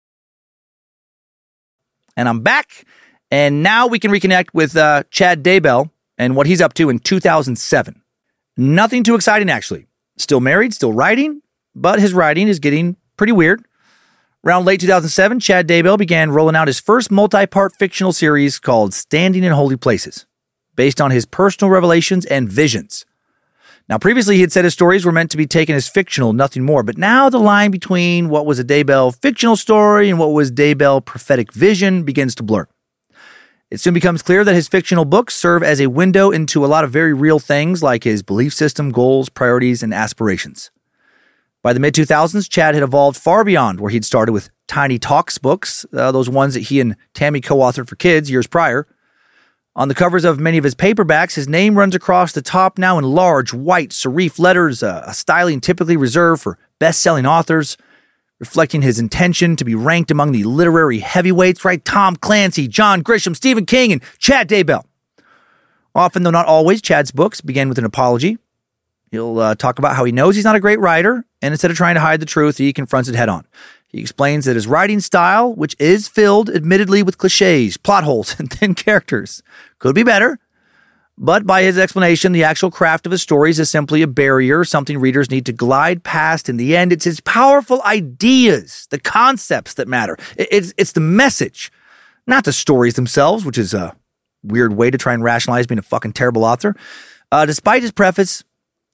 And 2.21 2.29
I'm 2.29 2.41
back. 2.41 2.85
And 3.31 3.63
now 3.63 3.87
we 3.87 3.97
can 3.97 4.11
reconnect 4.11 4.49
with 4.53 4.77
uh, 4.77 5.05
Chad 5.09 5.41
Daybell 5.41 5.89
and 6.19 6.35
what 6.35 6.45
he's 6.45 6.61
up 6.61 6.75
to 6.75 6.91
in 6.91 6.99
2007. 6.99 7.99
Nothing 8.57 9.03
too 9.03 9.15
exciting, 9.15 9.49
actually. 9.49 9.87
Still 10.17 10.39
married, 10.39 10.71
still 10.71 10.93
writing, 10.93 11.41
but 11.73 11.99
his 11.99 12.13
writing 12.13 12.47
is 12.47 12.59
getting 12.59 12.95
pretty 13.17 13.33
weird. 13.33 13.65
Around 14.45 14.65
late 14.65 14.81
2007, 14.81 15.39
Chad 15.39 15.67
Daybell 15.67 15.97
began 15.97 16.29
rolling 16.29 16.55
out 16.55 16.67
his 16.67 16.79
first 16.79 17.09
multi 17.09 17.47
part 17.47 17.73
fictional 17.79 18.13
series 18.13 18.59
called 18.59 18.93
Standing 18.93 19.43
in 19.43 19.51
Holy 19.51 19.75
Places, 19.75 20.27
based 20.75 21.01
on 21.01 21.09
his 21.09 21.25
personal 21.25 21.71
revelations 21.71 22.27
and 22.27 22.47
visions. 22.47 23.03
Now, 23.89 23.97
previously, 23.97 24.35
he 24.35 24.41
had 24.41 24.51
said 24.51 24.63
his 24.63 24.73
stories 24.73 25.05
were 25.05 25.11
meant 25.11 25.31
to 25.31 25.37
be 25.37 25.47
taken 25.47 25.75
as 25.75 25.89
fictional, 25.89 26.33
nothing 26.33 26.63
more, 26.63 26.83
but 26.83 26.97
now 26.97 27.29
the 27.29 27.39
line 27.39 27.71
between 27.71 28.29
what 28.29 28.45
was 28.45 28.59
a 28.59 28.63
Daybell 28.63 29.15
fictional 29.21 29.55
story 29.55 30.09
and 30.09 30.17
what 30.17 30.31
was 30.31 30.51
Daybell 30.51 31.03
prophetic 31.03 31.51
vision 31.51 32.03
begins 32.03 32.35
to 32.35 32.43
blur. 32.43 32.67
It 33.69 33.79
soon 33.79 33.93
becomes 33.93 34.21
clear 34.21 34.43
that 34.43 34.53
his 34.53 34.67
fictional 34.67 35.05
books 35.05 35.33
serve 35.33 35.63
as 35.63 35.79
a 35.79 35.87
window 35.87 36.29
into 36.29 36.65
a 36.65 36.67
lot 36.67 36.83
of 36.83 36.91
very 36.91 37.13
real 37.13 37.39
things 37.39 37.81
like 37.81 38.03
his 38.03 38.21
belief 38.21 38.53
system, 38.53 38.91
goals, 38.91 39.29
priorities, 39.29 39.81
and 39.81 39.93
aspirations. 39.93 40.71
By 41.63 41.73
the 41.73 41.79
mid 41.79 41.93
2000s, 41.93 42.49
Chad 42.49 42.73
had 42.73 42.83
evolved 42.83 43.17
far 43.17 43.43
beyond 43.43 43.79
where 43.79 43.91
he'd 43.91 44.03
started 44.03 44.33
with 44.33 44.49
Tiny 44.67 44.97
Talks 44.99 45.37
books, 45.37 45.85
uh, 45.93 46.11
those 46.11 46.29
ones 46.29 46.53
that 46.55 46.61
he 46.61 46.81
and 46.81 46.97
Tammy 47.13 47.39
co 47.39 47.57
authored 47.57 47.87
for 47.87 47.95
kids 47.95 48.31
years 48.31 48.47
prior. 48.47 48.87
On 49.73 49.87
the 49.87 49.95
covers 49.95 50.25
of 50.25 50.39
many 50.39 50.57
of 50.57 50.65
his 50.65 50.75
paperbacks, 50.75 51.35
his 51.35 51.47
name 51.47 51.77
runs 51.77 51.95
across 51.95 52.33
the 52.33 52.41
top 52.41 52.77
now 52.77 52.97
in 52.97 53.05
large, 53.05 53.53
white, 53.53 53.91
serif 53.91 54.37
letters, 54.37 54.83
uh, 54.83 55.03
a 55.07 55.13
styling 55.13 55.61
typically 55.61 55.95
reserved 55.95 56.41
for 56.41 56.57
best 56.77 57.01
selling 57.01 57.25
authors, 57.25 57.77
reflecting 58.39 58.81
his 58.81 58.99
intention 58.99 59.55
to 59.55 59.63
be 59.63 59.73
ranked 59.73 60.11
among 60.11 60.33
the 60.33 60.43
literary 60.43 60.99
heavyweights, 60.99 61.63
right? 61.63 61.85
Tom 61.85 62.17
Clancy, 62.17 62.67
John 62.67 63.01
Grisham, 63.01 63.33
Stephen 63.33 63.65
King, 63.65 63.93
and 63.93 64.01
Chad 64.17 64.49
Daybell. 64.49 64.83
Often, 65.95 66.23
though 66.23 66.31
not 66.31 66.47
always, 66.47 66.81
Chad's 66.81 67.11
books 67.11 67.39
begin 67.39 67.69
with 67.69 67.77
an 67.77 67.85
apology, 67.85 68.37
He'll 69.11 69.39
uh, 69.39 69.55
talk 69.55 69.77
about 69.77 69.95
how 69.95 70.05
he 70.05 70.13
knows 70.13 70.35
he's 70.35 70.45
not 70.45 70.55
a 70.55 70.59
great 70.61 70.79
writer, 70.79 71.25
and 71.41 71.53
instead 71.53 71.69
of 71.69 71.75
trying 71.75 71.95
to 71.95 72.01
hide 72.01 72.21
the 72.21 72.25
truth, 72.25 72.57
he 72.57 72.71
confronts 72.71 73.09
it 73.09 73.15
head 73.15 73.27
on. 73.27 73.45
He 73.91 73.99
explains 73.99 74.45
that 74.45 74.55
his 74.55 74.67
writing 74.67 75.01
style, 75.01 75.53
which 75.53 75.75
is 75.77 76.07
filled 76.07 76.49
admittedly 76.49 77.03
with 77.03 77.17
cliches, 77.17 77.77
plot 77.77 78.03
holes, 78.03 78.35
and 78.39 78.49
thin 78.51 78.73
characters, 78.73 79.43
could 79.79 79.95
be 79.95 80.03
better. 80.03 80.39
But 81.17 81.45
by 81.45 81.63
his 81.63 81.77
explanation, 81.77 82.31
the 82.31 82.45
actual 82.45 82.71
craft 82.71 83.05
of 83.05 83.11
his 83.11 83.21
stories 83.21 83.59
is 83.59 83.69
simply 83.69 84.01
a 84.01 84.07
barrier, 84.07 84.63
something 84.63 84.97
readers 84.97 85.29
need 85.29 85.45
to 85.45 85.53
glide 85.53 86.03
past. 86.03 86.49
In 86.49 86.57
the 86.57 86.75
end, 86.75 86.91
it's 86.91 87.05
his 87.05 87.19
powerful 87.19 87.81
ideas, 87.83 88.87
the 88.89 88.99
concepts 88.99 89.75
that 89.75 89.87
matter. 89.87 90.17
It's, 90.37 90.73
it's 90.77 90.93
the 90.93 91.01
message, 91.01 91.71
not 92.25 92.45
the 92.45 92.53
stories 92.53 92.95
themselves, 92.95 93.45
which 93.45 93.57
is 93.57 93.73
a 93.73 93.95
weird 94.41 94.73
way 94.73 94.89
to 94.89 94.97
try 94.97 95.13
and 95.13 95.23
rationalize 95.23 95.67
being 95.67 95.79
a 95.79 95.83
fucking 95.83 96.13
terrible 96.13 96.43
author. 96.43 96.75
Uh, 97.31 97.45
despite 97.45 97.83
his 97.83 97.91
preface, 97.91 98.43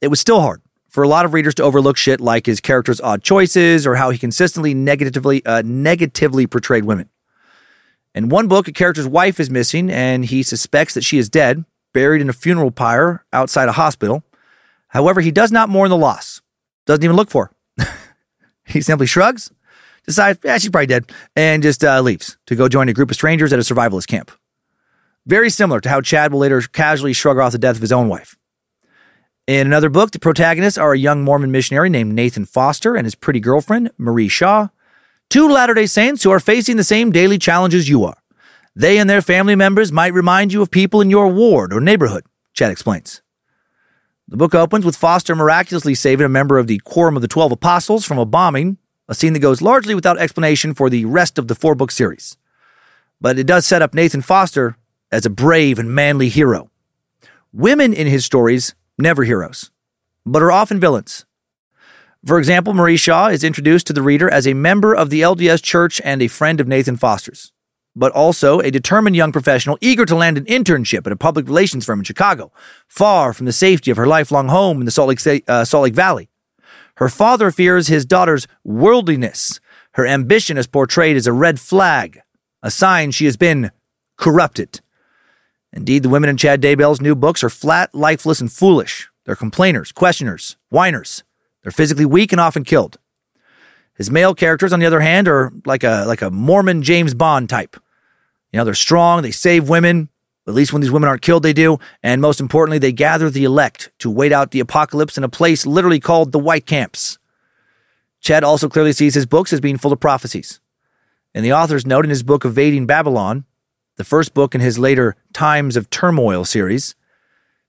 it 0.01 0.09
was 0.09 0.19
still 0.19 0.41
hard 0.41 0.61
for 0.87 1.03
a 1.03 1.07
lot 1.07 1.25
of 1.25 1.33
readers 1.33 1.55
to 1.55 1.63
overlook 1.63 1.97
shit 1.97 2.21
like 2.21 2.45
his 2.45 2.61
character's 2.61 3.01
odd 3.01 3.23
choices 3.23 3.85
or 3.85 3.95
how 3.95 4.09
he 4.09 4.17
consistently 4.17 4.73
negatively 4.73 5.45
uh, 5.45 5.61
negatively 5.65 6.47
portrayed 6.47 6.85
women. 6.85 7.09
In 8.15 8.29
one 8.29 8.47
book, 8.47 8.67
a 8.67 8.71
character's 8.71 9.07
wife 9.07 9.39
is 9.39 9.49
missing 9.49 9.91
and 9.91 10.25
he 10.25 10.41
suspects 10.43 10.93
that 10.95 11.03
she 11.03 11.17
is 11.17 11.29
dead, 11.29 11.65
buried 11.93 12.21
in 12.21 12.29
a 12.29 12.33
funeral 12.33 12.71
pyre 12.71 13.23
outside 13.31 13.69
a 13.69 13.73
hospital. 13.73 14.23
However, 14.87 15.21
he 15.21 15.31
does 15.31 15.51
not 15.51 15.69
mourn 15.69 15.89
the 15.89 15.97
loss, 15.97 16.41
doesn't 16.85 17.03
even 17.03 17.15
look 17.15 17.29
for 17.29 17.51
her. 17.77 17.85
he 18.65 18.81
simply 18.81 19.05
shrugs, 19.05 19.51
decides, 20.05 20.39
yeah, 20.43 20.57
she's 20.57 20.71
probably 20.71 20.87
dead, 20.87 21.11
and 21.35 21.61
just 21.61 21.83
uh, 21.83 22.01
leaves 22.01 22.37
to 22.47 22.55
go 22.55 22.67
join 22.67 22.89
a 22.89 22.93
group 22.93 23.11
of 23.11 23.15
strangers 23.15 23.53
at 23.53 23.59
a 23.59 23.61
survivalist 23.61 24.07
camp. 24.07 24.31
Very 25.27 25.49
similar 25.49 25.81
to 25.81 25.89
how 25.89 26.01
Chad 26.01 26.31
will 26.31 26.39
later 26.39 26.61
casually 26.61 27.13
shrug 27.13 27.37
off 27.37 27.51
the 27.51 27.57
death 27.57 27.75
of 27.75 27.81
his 27.81 27.91
own 27.91 28.07
wife. 28.07 28.37
In 29.47 29.65
another 29.65 29.89
book, 29.89 30.11
the 30.11 30.19
protagonists 30.19 30.77
are 30.77 30.91
a 30.91 30.99
young 30.99 31.23
Mormon 31.23 31.51
missionary 31.51 31.89
named 31.89 32.13
Nathan 32.13 32.43
Foster 32.43 32.97
and 32.97 33.05
his 33.05 33.15
pretty 33.15 33.39
girlfriend, 33.39 33.91
Marie 33.97 34.27
Shaw, 34.27 34.67
two 35.29 35.47
Latter 35.47 35.73
day 35.73 35.85
Saints 35.85 36.21
who 36.21 36.31
are 36.31 36.41
facing 36.41 36.75
the 36.75 36.83
same 36.83 37.13
daily 37.13 37.37
challenges 37.37 37.87
you 37.87 38.03
are. 38.03 38.17
They 38.75 38.97
and 38.97 39.09
their 39.09 39.21
family 39.21 39.55
members 39.55 39.89
might 39.89 40.13
remind 40.13 40.51
you 40.51 40.61
of 40.61 40.69
people 40.69 40.99
in 40.99 41.09
your 41.09 41.29
ward 41.29 41.71
or 41.71 41.79
neighborhood, 41.79 42.25
Chad 42.51 42.71
explains. 42.71 43.21
The 44.27 44.35
book 44.35 44.53
opens 44.53 44.83
with 44.83 44.97
Foster 44.97 45.33
miraculously 45.33 45.95
saving 45.95 46.25
a 46.25 46.29
member 46.29 46.57
of 46.57 46.67
the 46.67 46.79
Quorum 46.79 47.15
of 47.15 47.21
the 47.21 47.29
Twelve 47.29 47.53
Apostles 47.53 48.03
from 48.03 48.17
a 48.17 48.25
bombing, 48.25 48.77
a 49.07 49.15
scene 49.15 49.31
that 49.31 49.39
goes 49.39 49.61
largely 49.61 49.95
without 49.95 50.19
explanation 50.19 50.73
for 50.73 50.89
the 50.89 51.05
rest 51.05 51.37
of 51.37 51.47
the 51.47 51.55
four 51.55 51.73
book 51.73 51.91
series. 51.91 52.35
But 53.21 53.39
it 53.39 53.47
does 53.47 53.65
set 53.65 53.81
up 53.81 53.93
Nathan 53.93 54.21
Foster 54.21 54.75
as 55.09 55.25
a 55.25 55.29
brave 55.29 55.79
and 55.79 55.95
manly 55.95 56.27
hero. 56.27 56.69
Women 57.53 57.93
in 57.93 58.07
his 58.07 58.25
stories 58.25 58.75
never 58.97 59.23
heroes, 59.23 59.71
but 60.25 60.41
are 60.41 60.51
often 60.51 60.79
villains. 60.79 61.25
For 62.25 62.39
example, 62.39 62.73
Marie 62.73 62.97
Shaw 62.97 63.27
is 63.27 63.43
introduced 63.43 63.87
to 63.87 63.93
the 63.93 64.01
reader 64.01 64.29
as 64.29 64.47
a 64.47 64.53
member 64.53 64.93
of 64.93 65.09
the 65.09 65.21
LDS 65.21 65.63
Church 65.63 66.01
and 66.03 66.21
a 66.21 66.27
friend 66.27 66.59
of 66.59 66.67
Nathan 66.67 66.97
Foster's, 66.97 67.53
but 67.95 68.11
also 68.11 68.59
a 68.59 68.71
determined 68.71 69.15
young 69.15 69.31
professional 69.31 69.77
eager 69.81 70.05
to 70.05 70.15
land 70.15 70.37
an 70.37 70.45
internship 70.45 71.05
at 71.05 71.13
a 71.13 71.15
public 71.15 71.47
relations 71.47 71.85
firm 71.85 71.99
in 71.99 72.05
Chicago, 72.05 72.51
far 72.87 73.33
from 73.33 73.45
the 73.45 73.51
safety 73.53 73.91
of 73.91 73.97
her 73.97 74.07
lifelong 74.07 74.49
home 74.49 74.79
in 74.79 74.85
the 74.85 74.91
Salt 74.91 75.09
Lake, 75.09 75.43
uh, 75.47 75.63
Salt 75.63 75.83
Lake 75.83 75.93
Valley. 75.93 76.29
Her 76.97 77.09
father 77.09 77.51
fears 77.51 77.87
his 77.87 78.05
daughter's 78.05 78.47
worldliness. 78.63 79.59
Her 79.93 80.05
ambition 80.07 80.57
is 80.57 80.67
portrayed 80.67 81.15
as 81.15 81.27
a 81.27 81.33
red 81.33 81.59
flag, 81.59 82.21
a 82.63 82.71
sign 82.71 83.11
she 83.11 83.25
has 83.25 83.37
been 83.37 83.71
corrupted. 84.17 84.81
Indeed, 85.73 86.03
the 86.03 86.09
women 86.09 86.29
in 86.29 86.37
Chad 86.37 86.61
Daybell's 86.61 87.01
new 87.01 87.15
books 87.15 87.43
are 87.43 87.49
flat, 87.49 87.93
lifeless, 87.93 88.41
and 88.41 88.51
foolish. 88.51 89.09
They're 89.25 89.35
complainers, 89.35 89.91
questioners, 89.91 90.55
whiners. 90.69 91.23
They're 91.61 91.71
physically 91.71 92.05
weak 92.05 92.31
and 92.31 92.39
often 92.39 92.63
killed. 92.63 92.97
His 93.95 94.09
male 94.09 94.33
characters, 94.33 94.71
on 94.71 94.79
the 94.79 94.85
other 94.85 95.01
hand, 95.01 95.27
are 95.27 95.51
like 95.65 95.83
a 95.83 96.05
like 96.07 96.21
a 96.21 96.31
Mormon 96.31 96.83
James 96.83 97.13
Bond 97.13 97.49
type. 97.49 97.75
You 98.51 98.57
know, 98.57 98.63
they're 98.63 98.73
strong, 98.73 99.21
they 99.21 99.31
save 99.31 99.67
women, 99.67 100.09
at 100.47 100.53
least 100.53 100.71
when 100.71 100.81
these 100.81 100.91
women 100.91 101.09
aren't 101.09 101.21
killed, 101.21 101.43
they 101.43 101.53
do. 101.53 101.77
And 102.01 102.21
most 102.21 102.39
importantly, 102.39 102.79
they 102.79 102.93
gather 102.93 103.29
the 103.29 103.43
elect 103.43 103.91
to 103.99 104.09
wait 104.09 104.31
out 104.31 104.51
the 104.51 104.61
apocalypse 104.61 105.17
in 105.17 105.23
a 105.23 105.29
place 105.29 105.65
literally 105.65 105.99
called 105.99 106.31
the 106.31 106.39
White 106.39 106.65
Camps. 106.65 107.17
Chad 108.21 108.43
also 108.43 108.69
clearly 108.69 108.93
sees 108.93 109.13
his 109.13 109.25
books 109.25 109.51
as 109.51 109.59
being 109.59 109.77
full 109.77 109.91
of 109.91 109.99
prophecies. 109.99 110.61
And 111.35 111.43
the 111.43 111.53
author's 111.53 111.85
note 111.85 112.05
in 112.05 112.09
his 112.09 112.23
book 112.23 112.45
Evading 112.45 112.85
Babylon 112.85 113.45
the 113.97 114.03
first 114.03 114.33
book 114.33 114.55
in 114.55 114.61
his 114.61 114.79
later 114.79 115.15
Times 115.33 115.75
of 115.75 115.89
Turmoil 115.89 116.45
series. 116.45 116.95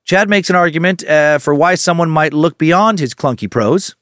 Chad 0.05 0.29
makes 0.29 0.49
an 0.49 0.57
argument 0.57 1.05
uh, 1.07 1.39
for 1.39 1.55
why 1.55 1.75
someone 1.75 2.11
might 2.11 2.33
look 2.33 2.57
beyond 2.57 2.99
his 2.99 3.15
clunky 3.15 3.51
prose. 3.51 3.97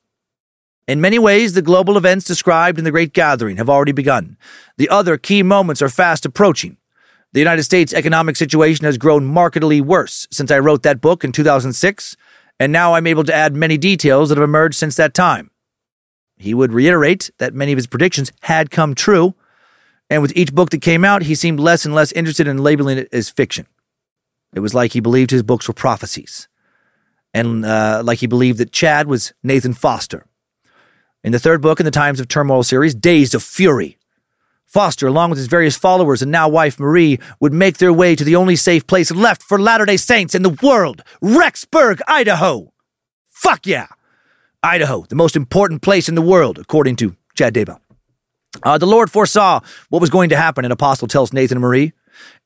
In 0.86 1.01
many 1.01 1.19
ways, 1.19 1.55
the 1.55 1.62
global 1.62 1.97
events 1.97 2.24
described 2.24 2.78
in 2.78 2.85
the 2.85 2.93
Great 2.93 3.12
Gathering 3.12 3.57
have 3.57 3.70
already 3.70 3.93
begun. 3.93 4.36
The 4.77 4.89
other 4.89 5.16
key 5.16 5.43
moments 5.43 5.82
are 5.82 5.89
fast 5.89 6.24
approaching. 6.24 6.77
The 7.32 7.40
United 7.40 7.65
States 7.65 7.93
economic 7.93 8.36
situation 8.36 8.85
has 8.85 8.98
grown 8.98 9.24
markedly 9.24 9.81
worse 9.81 10.28
since 10.31 10.51
I 10.51 10.61
wrote 10.61 10.85
that 10.85 11.01
book 11.01 11.24
in 11.24 11.32
2006, 11.32 12.16
and 12.61 12.73
now 12.73 12.94
I'm 12.94 13.07
able 13.07 13.24
to 13.24 13.35
add 13.35 13.57
many 13.57 13.77
details 13.77 14.28
that 14.28 14.39
have 14.39 14.44
emerged 14.44 14.77
since 14.77 14.94
that 14.97 15.12
time. 15.12 15.51
He 16.36 16.55
would 16.55 16.73
reiterate 16.73 17.31
that 17.39 17.55
many 17.55 17.73
of 17.73 17.78
his 17.78 17.86
predictions 17.86 18.31
had 18.43 18.70
come 18.70 18.94
true, 18.94 19.35
and 20.09 20.23
with 20.23 20.37
each 20.37 20.55
book 20.55 20.70
that 20.70 20.83
came 20.83 21.05
out, 21.05 21.23
he 21.23 21.35
seemed 21.35 21.61
less 21.61 21.85
and 21.85 21.95
less 21.95 22.12
interested 22.12 22.47
in 22.47 22.59
labeling 22.59 22.99
it 22.99 23.09
as 23.12 23.28
fiction. 23.28 23.66
It 24.55 24.61
was 24.61 24.74
like 24.74 24.93
he 24.93 25.01
believed 25.01 25.31
his 25.31 25.43
books 25.43 25.69
were 25.69 25.74
prophecies, 25.74 26.49
and 27.35 27.65
uh, 27.65 28.03
like 28.05 28.20
he 28.20 28.27
believed 28.27 28.59
that 28.59 28.73
Chad 28.73 29.09
was 29.09 29.33
Nathan 29.43 29.74
Foster. 29.74 30.27
In 31.24 31.33
the 31.33 31.39
third 31.39 31.61
book 31.61 31.81
in 31.81 31.85
the 31.85 31.91
Times 31.91 32.20
of 32.20 32.28
Turmoil 32.28 32.62
series, 32.62 32.95
Days 32.95 33.35
of 33.35 33.43
Fury, 33.43 33.99
Foster, 34.65 35.07
along 35.07 35.31
with 35.31 35.39
his 35.39 35.47
various 35.47 35.77
followers 35.77 36.23
and 36.23 36.31
now 36.31 36.49
wife 36.49 36.78
Marie, 36.78 37.19
would 37.41 37.53
make 37.53 37.78
their 37.78 37.93
way 37.93 38.15
to 38.15 38.24
the 38.24 38.37
only 38.37 38.57
safe 38.57 38.87
place 38.87 39.11
left 39.11 39.43
for 39.43 39.59
Latter 39.59 39.87
day 39.87 39.97
Saints 39.97 40.35
in 40.35 40.43
the 40.43 40.57
world 40.62 41.03
Rexburg, 41.23 42.01
Idaho. 42.07 42.73
Fuck 43.28 43.66
yeah! 43.66 43.87
Idaho, 44.62 45.05
the 45.09 45.15
most 45.15 45.37
important 45.37 45.83
place 45.83 46.09
in 46.09 46.15
the 46.15 46.23
world, 46.23 46.59
according 46.59 46.97
to 46.97 47.16
Chad 47.35 47.55
Daybell. 47.55 47.81
Uh, 48.62 48.78
the 48.78 48.87
Lord 48.87 49.11
foresaw 49.11 49.61
what 49.89 50.01
was 50.01 50.11
going 50.11 50.31
to 50.31 50.37
happen, 50.37 50.65
an 50.65 50.73
apostle 50.73 51.09
tells 51.09 51.33
Nathan 51.33 51.57
and 51.57 51.62
Marie, 51.62 51.93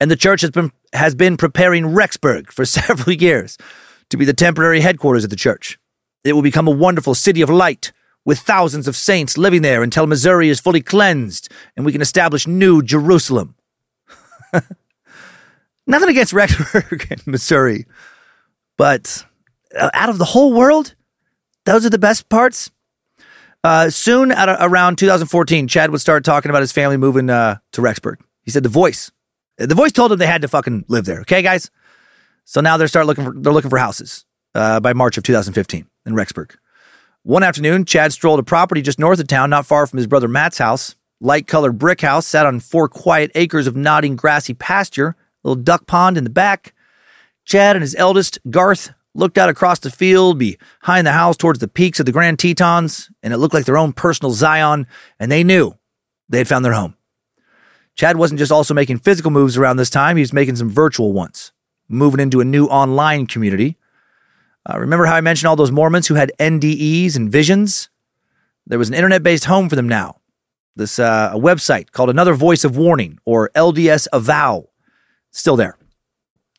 and 0.00 0.10
the 0.10 0.16
church 0.16 0.40
has 0.40 0.50
been, 0.50 0.72
has 0.92 1.14
been 1.14 1.36
preparing 1.36 1.84
Rexburg 1.84 2.50
for 2.50 2.64
several 2.66 3.14
years 3.14 3.56
to 4.10 4.16
be 4.16 4.24
the 4.24 4.34
temporary 4.34 4.80
headquarters 4.80 5.24
of 5.24 5.30
the 5.30 5.36
church. 5.36 5.78
It 6.24 6.34
will 6.34 6.42
become 6.42 6.68
a 6.68 6.72
wonderful 6.72 7.14
city 7.14 7.40
of 7.40 7.48
light 7.48 7.92
with 8.24 8.38
thousands 8.40 8.86
of 8.86 8.96
saints 8.96 9.38
living 9.38 9.62
there 9.62 9.82
until 9.82 10.06
Missouri 10.06 10.50
is 10.50 10.60
fully 10.60 10.82
cleansed 10.82 11.50
and 11.76 11.86
we 11.86 11.92
can 11.92 12.02
establish 12.02 12.46
New 12.46 12.82
Jerusalem. 12.82 13.54
Nothing 15.86 16.10
against 16.10 16.34
Rexburg 16.34 17.10
and 17.10 17.26
Missouri, 17.26 17.86
but 18.76 19.24
uh, 19.76 19.90
out 19.94 20.08
of 20.08 20.18
the 20.18 20.24
whole 20.24 20.52
world, 20.52 20.94
those 21.64 21.86
are 21.86 21.90
the 21.90 21.98
best 21.98 22.28
parts. 22.28 22.70
Uh, 23.62 23.90
soon, 23.90 24.32
at 24.32 24.48
around 24.60 24.96
2014, 24.96 25.68
Chad 25.68 25.90
would 25.90 26.00
start 26.00 26.24
talking 26.24 26.50
about 26.50 26.62
his 26.62 26.72
family 26.72 26.96
moving 26.96 27.28
uh, 27.28 27.58
to 27.72 27.82
Rexburg. 27.82 28.16
He 28.42 28.50
said 28.50 28.62
the 28.62 28.70
voice, 28.70 29.10
the 29.58 29.74
voice 29.74 29.92
told 29.92 30.12
him 30.12 30.18
they 30.18 30.26
had 30.26 30.42
to 30.42 30.48
fucking 30.48 30.86
live 30.88 31.04
there. 31.04 31.20
Okay, 31.20 31.42
guys. 31.42 31.70
So 32.44 32.60
now 32.60 32.76
they're 32.76 32.88
start 32.88 33.06
looking 33.06 33.24
for 33.24 33.32
they're 33.36 33.52
looking 33.52 33.70
for 33.70 33.78
houses 33.78 34.24
uh, 34.54 34.80
by 34.80 34.92
March 34.92 35.18
of 35.18 35.24
2015 35.24 35.86
in 36.06 36.14
Rexburg. 36.14 36.56
One 37.22 37.42
afternoon, 37.42 37.84
Chad 37.84 38.12
strolled 38.12 38.40
a 38.40 38.42
property 38.42 38.80
just 38.80 38.98
north 38.98 39.20
of 39.20 39.26
town, 39.26 39.50
not 39.50 39.66
far 39.66 39.86
from 39.86 39.98
his 39.98 40.06
brother 40.06 40.26
Matt's 40.26 40.58
house. 40.58 40.96
Light 41.20 41.46
colored 41.46 41.78
brick 41.78 42.00
house 42.00 42.26
sat 42.26 42.46
on 42.46 42.60
four 42.60 42.88
quiet 42.88 43.30
acres 43.34 43.66
of 43.66 43.76
nodding 43.76 44.16
grassy 44.16 44.54
pasture, 44.54 45.16
little 45.44 45.62
duck 45.62 45.86
pond 45.86 46.16
in 46.16 46.24
the 46.24 46.30
back. 46.30 46.74
Chad 47.44 47.76
and 47.76 47.82
his 47.82 47.94
eldest, 47.96 48.38
Garth, 48.48 48.90
looked 49.14 49.38
out 49.38 49.48
across 49.48 49.80
the 49.80 49.90
field 49.90 50.38
behind 50.38 51.06
the 51.06 51.12
house 51.12 51.36
towards 51.36 51.58
the 51.58 51.68
peaks 51.68 52.00
of 52.00 52.06
the 52.06 52.12
Grand 52.12 52.38
Tetons, 52.38 53.10
and 53.22 53.32
it 53.32 53.38
looked 53.38 53.54
like 53.54 53.64
their 53.64 53.78
own 53.78 53.92
personal 53.92 54.32
Zion, 54.32 54.86
and 55.18 55.30
they 55.30 55.44
knew 55.44 55.76
they 56.28 56.38
had 56.38 56.48
found 56.48 56.64
their 56.64 56.72
home. 56.72 56.96
Chad 57.96 58.16
wasn't 58.16 58.38
just 58.38 58.52
also 58.52 58.72
making 58.72 58.98
physical 58.98 59.30
moves 59.30 59.56
around 59.56 59.76
this 59.76 59.90
time, 59.90 60.16
he 60.16 60.22
was 60.22 60.32
making 60.32 60.56
some 60.56 60.70
virtual 60.70 61.12
ones, 61.12 61.52
moving 61.88 62.20
into 62.20 62.40
a 62.40 62.44
new 62.44 62.66
online 62.66 63.26
community. 63.26 63.76
Uh, 64.68 64.78
remember 64.78 65.06
how 65.06 65.16
I 65.16 65.20
mentioned 65.20 65.48
all 65.48 65.56
those 65.56 65.72
Mormons 65.72 66.06
who 66.06 66.14
had 66.14 66.32
NDEs 66.38 67.16
and 67.16 67.30
visions? 67.32 67.88
There 68.66 68.78
was 68.78 68.88
an 68.88 68.94
internet 68.94 69.22
based 69.22 69.46
home 69.46 69.68
for 69.68 69.76
them 69.76 69.88
now. 69.88 70.20
This 70.76 70.98
uh, 70.98 71.30
a 71.32 71.38
website 71.38 71.90
called 71.90 72.10
Another 72.10 72.34
Voice 72.34 72.64
of 72.64 72.76
Warning 72.76 73.18
or 73.24 73.50
LDS 73.56 74.06
Avow. 74.12 74.68
Still 75.32 75.56
there. 75.56 75.76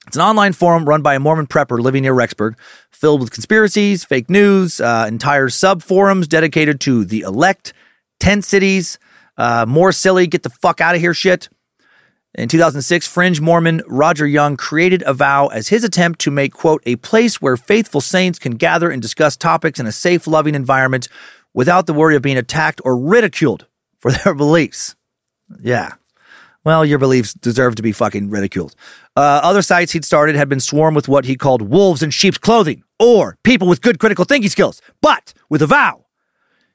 It's 0.07 0.15
an 0.15 0.23
online 0.23 0.53
forum 0.53 0.85
run 0.85 1.01
by 1.01 1.15
a 1.15 1.19
Mormon 1.19 1.47
prepper 1.47 1.79
living 1.79 2.03
near 2.03 2.13
Rexburg, 2.13 2.55
filled 2.89 3.21
with 3.21 3.31
conspiracies, 3.31 4.03
fake 4.03 4.29
news, 4.29 4.81
uh, 4.81 5.05
entire 5.07 5.49
sub 5.49 5.83
forums 5.83 6.27
dedicated 6.27 6.79
to 6.81 7.05
the 7.05 7.21
elect, 7.21 7.73
tent 8.19 8.43
cities, 8.43 8.97
uh, 9.37 9.65
more 9.67 9.91
silly, 9.91 10.27
get 10.27 10.43
the 10.43 10.49
fuck 10.49 10.81
out 10.81 10.95
of 10.95 11.01
here 11.01 11.13
shit. 11.13 11.49
In 12.33 12.47
2006, 12.47 13.07
fringe 13.07 13.41
Mormon 13.41 13.81
Roger 13.87 14.25
Young 14.25 14.55
created 14.55 15.03
Avow 15.03 15.47
as 15.47 15.67
his 15.67 15.83
attempt 15.83 16.19
to 16.21 16.31
make, 16.31 16.53
quote, 16.53 16.81
a 16.85 16.95
place 16.97 17.41
where 17.41 17.57
faithful 17.57 18.01
saints 18.01 18.39
can 18.39 18.55
gather 18.55 18.89
and 18.89 19.01
discuss 19.01 19.35
topics 19.35 19.79
in 19.79 19.85
a 19.85 19.91
safe, 19.91 20.27
loving 20.27 20.55
environment 20.55 21.09
without 21.53 21.87
the 21.87 21.93
worry 21.93 22.15
of 22.15 22.21
being 22.21 22.37
attacked 22.37 22.81
or 22.85 22.97
ridiculed 22.97 23.67
for 23.99 24.11
their 24.11 24.33
beliefs. 24.35 24.95
Yeah. 25.61 25.93
Well, 26.63 26.85
your 26.85 26.99
beliefs 26.99 27.33
deserve 27.33 27.75
to 27.75 27.81
be 27.81 27.91
fucking 27.91 28.29
ridiculed. 28.29 28.75
Uh, 29.15 29.41
other 29.43 29.63
sites 29.63 29.91
he'd 29.91 30.05
started 30.05 30.35
had 30.35 30.47
been 30.47 30.59
swarmed 30.59 30.95
with 30.95 31.07
what 31.07 31.25
he 31.25 31.35
called 31.35 31.63
wolves 31.63 32.03
in 32.03 32.11
sheep's 32.11 32.37
clothing, 32.37 32.83
or 32.99 33.37
people 33.43 33.67
with 33.67 33.81
good 33.81 33.99
critical 33.99 34.25
thinking 34.25 34.49
skills. 34.49 34.79
But 35.01 35.33
with 35.49 35.61
Avow. 35.63 36.05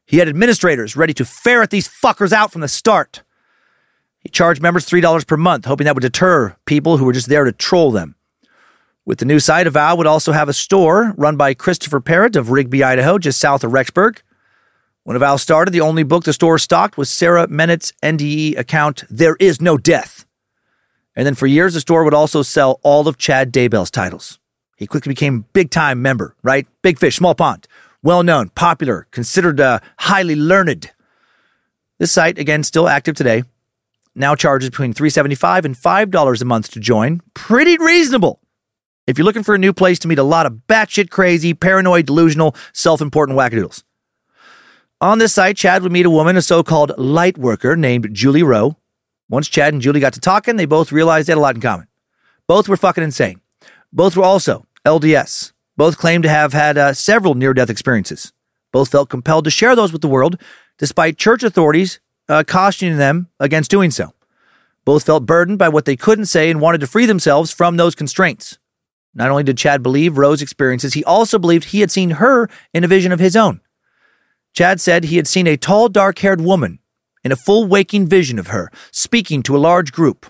he 0.04 0.18
had 0.18 0.28
administrators 0.28 0.96
ready 0.96 1.14
to 1.14 1.24
ferret 1.24 1.70
these 1.70 1.88
fuckers 1.88 2.32
out 2.32 2.50
from 2.52 2.62
the 2.62 2.68
start. 2.68 3.22
He 4.18 4.28
charged 4.28 4.60
members 4.60 4.86
$3 4.86 5.26
per 5.26 5.36
month, 5.36 5.66
hoping 5.66 5.84
that 5.84 5.94
would 5.94 6.02
deter 6.02 6.56
people 6.64 6.96
who 6.96 7.04
were 7.04 7.12
just 7.12 7.28
there 7.28 7.44
to 7.44 7.52
troll 7.52 7.92
them. 7.92 8.16
With 9.04 9.18
the 9.18 9.24
new 9.24 9.38
site, 9.38 9.68
Avow 9.68 9.94
would 9.94 10.08
also 10.08 10.32
have 10.32 10.48
a 10.48 10.52
store 10.52 11.14
run 11.16 11.36
by 11.36 11.54
Christopher 11.54 12.00
Parrott 12.00 12.34
of 12.34 12.50
Rigby, 12.50 12.82
Idaho, 12.82 13.18
just 13.18 13.38
south 13.38 13.62
of 13.62 13.70
Rexburg. 13.70 14.18
When 15.06 15.14
Avow 15.14 15.36
started, 15.36 15.70
the 15.70 15.82
only 15.82 16.02
book 16.02 16.24
the 16.24 16.32
store 16.32 16.58
stocked 16.58 16.98
was 16.98 17.08
Sarah 17.08 17.46
Menet's 17.46 17.92
NDE 18.02 18.58
account, 18.58 19.04
There 19.08 19.36
Is 19.38 19.60
No 19.60 19.78
Death. 19.78 20.26
And 21.14 21.24
then 21.24 21.36
for 21.36 21.46
years, 21.46 21.74
the 21.74 21.80
store 21.80 22.02
would 22.02 22.12
also 22.12 22.42
sell 22.42 22.80
all 22.82 23.06
of 23.06 23.16
Chad 23.16 23.52
Daybell's 23.52 23.92
titles. 23.92 24.40
He 24.76 24.88
quickly 24.88 25.10
became 25.10 25.44
big 25.52 25.70
time 25.70 26.02
member, 26.02 26.34
right? 26.42 26.66
Big 26.82 26.98
fish, 26.98 27.14
small 27.14 27.36
pond. 27.36 27.68
Well 28.02 28.24
known, 28.24 28.48
popular, 28.48 29.06
considered 29.12 29.60
uh, 29.60 29.78
highly 29.96 30.34
learned. 30.34 30.90
This 31.98 32.10
site, 32.10 32.36
again, 32.36 32.64
still 32.64 32.88
active 32.88 33.14
today, 33.14 33.44
now 34.16 34.34
charges 34.34 34.70
between 34.70 34.92
375 34.92 35.66
and 35.66 35.76
$5 35.76 36.42
a 36.42 36.44
month 36.44 36.72
to 36.72 36.80
join. 36.80 37.20
Pretty 37.32 37.78
reasonable. 37.78 38.40
If 39.06 39.18
you're 39.18 39.24
looking 39.24 39.44
for 39.44 39.54
a 39.54 39.58
new 39.58 39.72
place 39.72 40.00
to 40.00 40.08
meet 40.08 40.18
a 40.18 40.24
lot 40.24 40.46
of 40.46 40.62
batshit 40.66 41.10
crazy, 41.10 41.54
paranoid, 41.54 42.06
delusional, 42.06 42.56
self 42.72 43.00
important 43.00 43.38
wackadoodles. 43.38 43.84
On 45.00 45.18
this 45.18 45.34
site, 45.34 45.58
Chad 45.58 45.82
would 45.82 45.92
meet 45.92 46.06
a 46.06 46.10
woman, 46.10 46.38
a 46.38 46.42
so 46.42 46.62
called 46.62 46.96
light 46.96 47.36
worker 47.36 47.76
named 47.76 48.14
Julie 48.14 48.42
Rowe. 48.42 48.78
Once 49.28 49.46
Chad 49.46 49.74
and 49.74 49.82
Julie 49.82 50.00
got 50.00 50.14
to 50.14 50.20
talking, 50.20 50.56
they 50.56 50.64
both 50.64 50.90
realized 50.90 51.28
they 51.28 51.32
had 51.32 51.38
a 51.38 51.40
lot 51.40 51.54
in 51.54 51.60
common. 51.60 51.86
Both 52.46 52.66
were 52.66 52.78
fucking 52.78 53.04
insane. 53.04 53.42
Both 53.92 54.16
were 54.16 54.24
also 54.24 54.66
LDS. 54.86 55.52
Both 55.76 55.98
claimed 55.98 56.22
to 56.22 56.30
have 56.30 56.54
had 56.54 56.78
uh, 56.78 56.94
several 56.94 57.34
near 57.34 57.52
death 57.52 57.68
experiences. 57.68 58.32
Both 58.72 58.90
felt 58.90 59.10
compelled 59.10 59.44
to 59.44 59.50
share 59.50 59.76
those 59.76 59.92
with 59.92 60.00
the 60.00 60.08
world, 60.08 60.40
despite 60.78 61.18
church 61.18 61.42
authorities 61.42 62.00
uh, 62.30 62.44
cautioning 62.46 62.96
them 62.96 63.28
against 63.38 63.70
doing 63.70 63.90
so. 63.90 64.14
Both 64.86 65.04
felt 65.04 65.26
burdened 65.26 65.58
by 65.58 65.68
what 65.68 65.84
they 65.84 65.96
couldn't 65.96 66.26
say 66.26 66.48
and 66.48 66.58
wanted 66.58 66.80
to 66.80 66.86
free 66.86 67.04
themselves 67.04 67.50
from 67.50 67.76
those 67.76 67.94
constraints. 67.94 68.58
Not 69.14 69.30
only 69.30 69.42
did 69.42 69.58
Chad 69.58 69.82
believe 69.82 70.16
Rowe's 70.16 70.40
experiences, 70.40 70.94
he 70.94 71.04
also 71.04 71.38
believed 71.38 71.64
he 71.64 71.80
had 71.80 71.90
seen 71.90 72.12
her 72.12 72.48
in 72.72 72.82
a 72.82 72.88
vision 72.88 73.12
of 73.12 73.20
his 73.20 73.36
own. 73.36 73.60
Chad 74.56 74.80
said 74.80 75.04
he 75.04 75.18
had 75.18 75.28
seen 75.28 75.46
a 75.46 75.58
tall, 75.58 75.90
dark 75.90 76.18
haired 76.20 76.40
woman 76.40 76.78
in 77.22 77.30
a 77.30 77.36
full 77.36 77.66
waking 77.66 78.06
vision 78.06 78.38
of 78.38 78.46
her 78.46 78.70
speaking 78.90 79.42
to 79.42 79.54
a 79.54 79.58
large 79.58 79.92
group. 79.92 80.24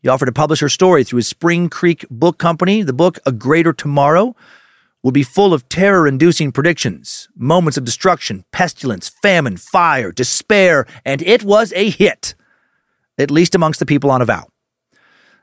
He 0.00 0.08
offered 0.08 0.26
to 0.26 0.32
publish 0.32 0.60
her 0.60 0.68
story 0.68 1.02
through 1.02 1.16
his 1.16 1.26
Spring 1.26 1.68
Creek 1.68 2.06
Book 2.08 2.38
Company. 2.38 2.82
The 2.82 2.92
book, 2.92 3.18
A 3.26 3.32
Greater 3.32 3.72
Tomorrow, 3.72 4.36
would 5.02 5.14
be 5.14 5.24
full 5.24 5.52
of 5.52 5.68
terror 5.68 6.06
inducing 6.06 6.52
predictions, 6.52 7.28
moments 7.34 7.76
of 7.76 7.84
destruction, 7.84 8.44
pestilence, 8.52 9.08
famine, 9.08 9.56
fire, 9.56 10.12
despair, 10.12 10.86
and 11.04 11.20
it 11.22 11.42
was 11.42 11.72
a 11.72 11.90
hit, 11.90 12.36
at 13.18 13.32
least 13.32 13.56
amongst 13.56 13.80
the 13.80 13.86
people 13.86 14.12
on 14.12 14.22
Avow. 14.22 14.46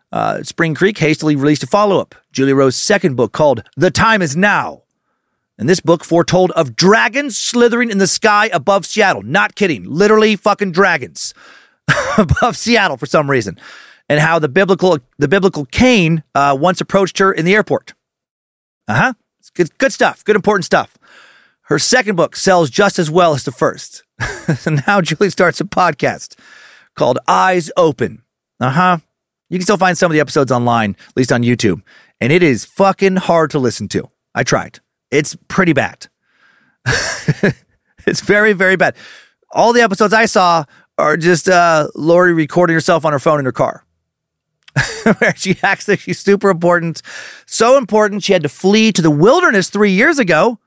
Uh, 0.09 0.41
Spring 0.43 0.73
Creek 0.73 0.97
hastily 0.97 1.35
released 1.35 1.63
a 1.63 1.67
follow 1.67 1.99
up, 1.99 2.15
Julie 2.31 2.53
Rowe's 2.53 2.77
second 2.77 3.15
book 3.15 3.33
called 3.33 3.61
The 3.75 3.91
Time 3.91 4.21
Is 4.21 4.37
Now. 4.37 4.83
And 5.59 5.67
this 5.67 5.81
book 5.81 6.05
foretold 6.05 6.51
of 6.51 6.73
dragons 6.73 7.37
slithering 7.37 7.91
in 7.91 7.97
the 7.97 8.07
sky 8.07 8.49
above 8.53 8.85
Seattle. 8.85 9.23
Not 9.23 9.55
kidding. 9.55 9.83
Literally 9.83 10.37
fucking 10.37 10.71
dragons 10.71 11.33
above 12.17 12.55
Seattle 12.55 12.95
for 12.95 13.05
some 13.05 13.29
reason. 13.29 13.59
And 14.07 14.21
how 14.21 14.39
the 14.39 14.47
biblical 14.47 14.99
the 15.17 15.27
biblical 15.27 15.65
Cain 15.65 16.23
uh, 16.33 16.57
once 16.59 16.79
approached 16.79 17.19
her 17.19 17.33
in 17.33 17.43
the 17.43 17.53
airport. 17.53 17.93
Uh 18.87 18.95
huh. 18.95 19.13
Good, 19.53 19.77
good 19.77 19.91
stuff. 19.91 20.23
Good 20.23 20.37
important 20.37 20.63
stuff. 20.63 20.97
Her 21.63 21.77
second 21.77 22.15
book 22.15 22.37
sells 22.37 22.69
just 22.69 22.97
as 22.97 23.11
well 23.11 23.33
as 23.33 23.43
the 23.43 23.51
first. 23.51 24.03
and 24.65 24.81
now 24.87 25.01
Julie 25.01 25.29
starts 25.29 25.59
a 25.59 25.65
podcast 25.65 26.39
called 26.95 27.19
Eyes 27.27 27.69
Open. 27.75 28.23
Uh 28.61 28.69
huh. 28.69 28.97
You 29.49 29.57
can 29.57 29.63
still 29.63 29.77
find 29.77 29.97
some 29.97 30.09
of 30.09 30.13
the 30.13 30.21
episodes 30.21 30.53
online, 30.53 30.95
at 31.09 31.17
least 31.17 31.33
on 31.33 31.43
YouTube. 31.43 31.81
And 32.21 32.31
it 32.31 32.43
is 32.43 32.63
fucking 32.63 33.17
hard 33.17 33.51
to 33.51 33.59
listen 33.59 33.89
to. 33.89 34.09
I 34.33 34.43
tried. 34.43 34.79
It's 35.11 35.35
pretty 35.47 35.73
bad. 35.73 36.07
it's 38.05 38.21
very, 38.21 38.53
very 38.53 38.75
bad. 38.75 38.95
All 39.51 39.73
the 39.73 39.81
episodes 39.81 40.13
I 40.13 40.25
saw 40.25 40.65
are 40.97 41.17
just 41.17 41.49
uh, 41.49 41.87
Lori 41.95 42.33
recording 42.33 42.73
herself 42.73 43.05
on 43.05 43.13
her 43.13 43.19
phone 43.19 43.39
in 43.39 43.45
her 43.45 43.51
car. 43.51 43.85
Where 45.17 45.35
she 45.35 45.57
acts 45.63 45.87
like 45.87 45.99
she's 45.99 46.19
super 46.19 46.49
important. 46.49 47.01
So 47.45 47.77
important, 47.77 48.23
she 48.23 48.33
had 48.33 48.43
to 48.43 48.49
flee 48.49 48.91
to 48.91 49.01
the 49.01 49.09
wilderness 49.09 49.69
three 49.69 49.91
years 49.91 50.19
ago. 50.19 50.59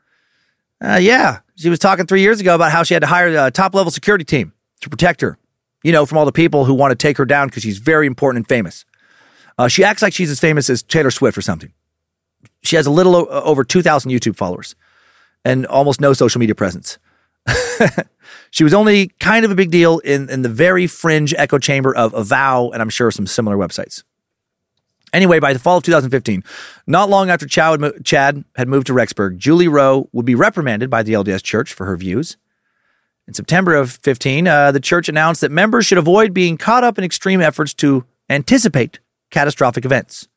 Uh, 0.82 0.98
yeah, 1.00 1.40
she 1.54 1.68
was 1.68 1.78
talking 1.78 2.06
three 2.06 2.22
years 2.22 2.40
ago 2.40 2.54
about 2.54 2.72
how 2.72 2.82
she 2.82 2.94
had 2.94 3.02
to 3.02 3.06
hire 3.06 3.28
a 3.46 3.50
top 3.50 3.74
level 3.74 3.92
security 3.92 4.24
team 4.24 4.52
to 4.80 4.90
protect 4.90 5.20
her, 5.20 5.38
you 5.84 5.92
know, 5.92 6.04
from 6.04 6.18
all 6.18 6.24
the 6.24 6.32
people 6.32 6.64
who 6.64 6.74
want 6.74 6.90
to 6.90 6.96
take 6.96 7.16
her 7.18 7.24
down 7.24 7.46
because 7.46 7.62
she's 7.62 7.78
very 7.78 8.06
important 8.06 8.40
and 8.40 8.48
famous. 8.48 8.84
Uh, 9.58 9.68
she 9.68 9.84
acts 9.84 10.02
like 10.02 10.12
she's 10.12 10.30
as 10.30 10.40
famous 10.40 10.68
as 10.68 10.82
Taylor 10.82 11.10
Swift 11.10 11.38
or 11.38 11.42
something. 11.42 11.72
She 12.62 12.76
has 12.76 12.86
a 12.86 12.90
little 12.90 13.16
o- 13.16 13.26
over 13.28 13.64
2,000 13.64 14.10
YouTube 14.10 14.36
followers 14.36 14.74
and 15.44 15.66
almost 15.66 16.00
no 16.00 16.12
social 16.12 16.38
media 16.38 16.54
presence. 16.54 16.98
she 18.50 18.62
was 18.62 18.72
only 18.72 19.08
kind 19.18 19.44
of 19.44 19.50
a 19.50 19.54
big 19.54 19.70
deal 19.70 19.98
in, 20.00 20.30
in 20.30 20.42
the 20.42 20.48
very 20.48 20.86
fringe 20.86 21.34
echo 21.34 21.58
chamber 21.58 21.94
of 21.94 22.14
Avow 22.14 22.70
and 22.72 22.80
I'm 22.80 22.90
sure 22.90 23.10
some 23.10 23.26
similar 23.26 23.56
websites. 23.56 24.04
Anyway, 25.12 25.40
by 25.40 25.52
the 25.52 25.58
fall 25.58 25.76
of 25.76 25.82
2015, 25.82 26.42
not 26.86 27.10
long 27.10 27.28
after 27.28 27.46
Chad 27.46 28.44
had 28.56 28.68
moved 28.68 28.86
to 28.86 28.94
Rexburg, 28.94 29.36
Julie 29.36 29.68
Rowe 29.68 30.08
would 30.12 30.24
be 30.24 30.34
reprimanded 30.34 30.88
by 30.88 31.02
the 31.02 31.12
LDS 31.12 31.42
Church 31.42 31.74
for 31.74 31.84
her 31.84 31.96
views. 31.96 32.38
In 33.28 33.34
September 33.34 33.74
of 33.74 33.92
15, 34.02 34.48
uh, 34.48 34.72
the 34.72 34.80
church 34.80 35.08
announced 35.08 35.42
that 35.42 35.50
members 35.50 35.86
should 35.86 35.98
avoid 35.98 36.32
being 36.32 36.56
caught 36.56 36.82
up 36.82 36.96
in 36.98 37.04
extreme 37.04 37.40
efforts 37.40 37.74
to 37.74 38.04
anticipate 38.30 39.00
catastrophic 39.30 39.84
events. 39.84 40.28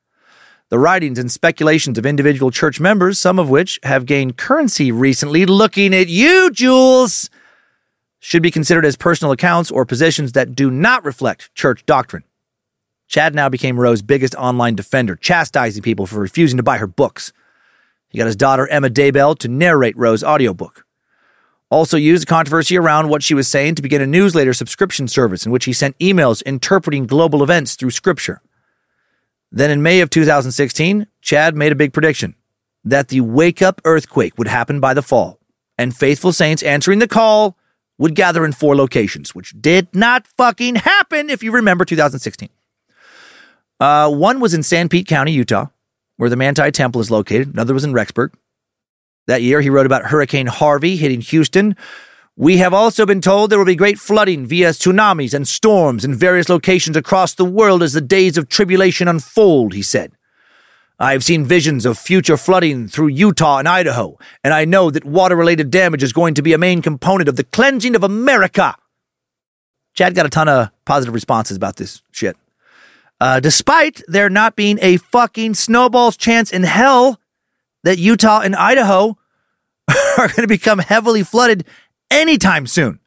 The 0.69 0.79
writings 0.79 1.19
and 1.19 1.31
speculations 1.31 1.99
of 1.99 2.07
individual 2.07 2.49
church 2.49 2.79
members, 2.79 3.19
some 3.19 3.37
of 3.37 3.49
which 3.49 3.79
have 3.83 4.07
gained 4.07 4.37
currency 4.37 4.91
recently, 4.91 5.45
looking 5.45 5.93
at 5.93 6.07
you, 6.07 6.49
Jules, 6.49 7.29
should 8.19 8.41
be 8.41 8.49
considered 8.49 8.83
as 8.83 8.95
personal 8.95 9.31
accounts 9.31 9.69
or 9.69 9.85
positions 9.85 10.31
that 10.31 10.55
do 10.55 10.71
not 10.71 11.05
reflect 11.05 11.53
church 11.53 11.85
doctrine. 11.85 12.23
Chad 13.07 13.35
now 13.35 13.47
became 13.47 13.79
Rowe's 13.79 14.01
biggest 14.01 14.33
online 14.33 14.73
defender, 14.73 15.15
chastising 15.15 15.83
people 15.83 16.07
for 16.07 16.19
refusing 16.19 16.57
to 16.57 16.63
buy 16.63 16.79
her 16.79 16.87
books. 16.87 17.31
He 18.09 18.17
got 18.17 18.25
his 18.25 18.35
daughter 18.35 18.67
Emma 18.67 18.89
Daybell 18.89 19.37
to 19.37 19.47
narrate 19.47 19.95
Rowe's 19.95 20.23
audiobook. 20.23 20.83
Also 21.69 21.97
used 21.97 22.23
the 22.23 22.27
controversy 22.27 22.75
around 22.75 23.09
what 23.09 23.21
she 23.21 23.35
was 23.35 23.47
saying 23.47 23.75
to 23.75 23.83
begin 23.83 24.01
a 24.01 24.07
newsletter 24.07 24.53
subscription 24.53 25.07
service 25.07 25.45
in 25.45 25.51
which 25.51 25.65
he 25.65 25.73
sent 25.73 25.97
emails 25.99 26.41
interpreting 26.43 27.05
global 27.05 27.43
events 27.43 27.75
through 27.75 27.91
scripture. 27.91 28.41
Then 29.55 29.71
in 29.71 29.81
May 29.81 30.01
of 30.01 30.09
2016, 30.09 31.07
Chad 31.21 31.55
made 31.55 31.71
a 31.71 31.75
big 31.75 31.93
prediction 31.93 32.35
that 32.83 33.07
the 33.07 33.21
wake 33.21 33.61
up 33.61 33.81
earthquake 33.85 34.37
would 34.37 34.49
happen 34.49 34.81
by 34.81 34.93
the 34.93 35.01
fall, 35.01 35.39
and 35.77 35.95
faithful 35.95 36.33
saints 36.33 36.61
answering 36.61 36.99
the 36.99 37.07
call 37.07 37.57
would 37.97 38.15
gather 38.15 38.43
in 38.43 38.51
four 38.51 38.75
locations, 38.75 39.33
which 39.33 39.55
did 39.59 39.87
not 39.95 40.27
fucking 40.27 40.75
happen 40.75 41.29
if 41.29 41.41
you 41.41 41.53
remember 41.53 41.85
2016. 41.85 42.49
Uh, 43.79 44.11
one 44.11 44.41
was 44.41 44.53
in 44.53 44.59
Sanpete 44.59 45.07
County, 45.07 45.31
Utah, 45.31 45.67
where 46.17 46.29
the 46.29 46.35
Manti 46.35 46.69
Temple 46.71 46.99
is 46.99 47.09
located. 47.09 47.53
Another 47.53 47.73
was 47.73 47.85
in 47.85 47.93
Rexburg. 47.93 48.33
That 49.27 49.41
year, 49.41 49.61
he 49.61 49.69
wrote 49.69 49.85
about 49.85 50.03
Hurricane 50.03 50.47
Harvey 50.47 50.97
hitting 50.97 51.21
Houston. 51.21 51.77
We 52.37 52.57
have 52.57 52.73
also 52.73 53.05
been 53.05 53.21
told 53.21 53.49
there 53.49 53.57
will 53.57 53.65
be 53.65 53.77
great 53.77 53.97
flooding 53.97 54.45
via 54.45 54.71
tsunamis 54.71 55.33
and 55.33 55.47
storms 55.47 56.03
in 56.03 56.13
various 56.13 56.49
locations 56.49 56.97
across 56.97 57.33
the 57.33 57.45
world 57.45 57.81
as 57.81 57.93
the 57.93 58.01
days 58.01 58.37
of 58.37 58.49
tribulation 58.49 59.07
unfold, 59.07 59.73
he 59.73 59.81
said. 59.81 60.11
I 60.99 61.13
have 61.13 61.23
seen 61.23 61.45
visions 61.45 61.85
of 61.85 61.97
future 61.97 62.35
flooding 62.35 62.89
through 62.89 63.07
Utah 63.07 63.59
and 63.59 63.69
Idaho, 63.69 64.17
and 64.43 64.53
I 64.53 64.65
know 64.65 64.91
that 64.91 65.05
water 65.05 65.35
related 65.35 65.71
damage 65.71 66.03
is 66.03 66.11
going 66.11 66.33
to 66.33 66.41
be 66.41 66.51
a 66.51 66.57
main 66.57 66.81
component 66.81 67.29
of 67.29 67.37
the 67.37 67.43
cleansing 67.45 67.95
of 67.95 68.03
America. 68.03 68.75
Chad 69.93 70.13
got 70.13 70.25
a 70.25 70.29
ton 70.29 70.49
of 70.49 70.71
positive 70.83 71.13
responses 71.13 71.55
about 71.55 71.77
this 71.77 72.01
shit. 72.11 72.35
Uh, 73.21 73.39
despite 73.39 74.01
there 74.07 74.29
not 74.29 74.57
being 74.57 74.77
a 74.81 74.97
fucking 74.97 75.53
snowball's 75.53 76.17
chance 76.17 76.51
in 76.51 76.63
hell 76.63 77.17
that 77.83 77.97
Utah 77.97 78.41
and 78.41 78.57
Idaho 78.57 79.17
are 80.17 80.27
going 80.27 80.41
to 80.41 80.47
become 80.47 80.79
heavily 80.79 81.23
flooded 81.23 81.65
anytime 82.11 82.67
soon 82.67 82.99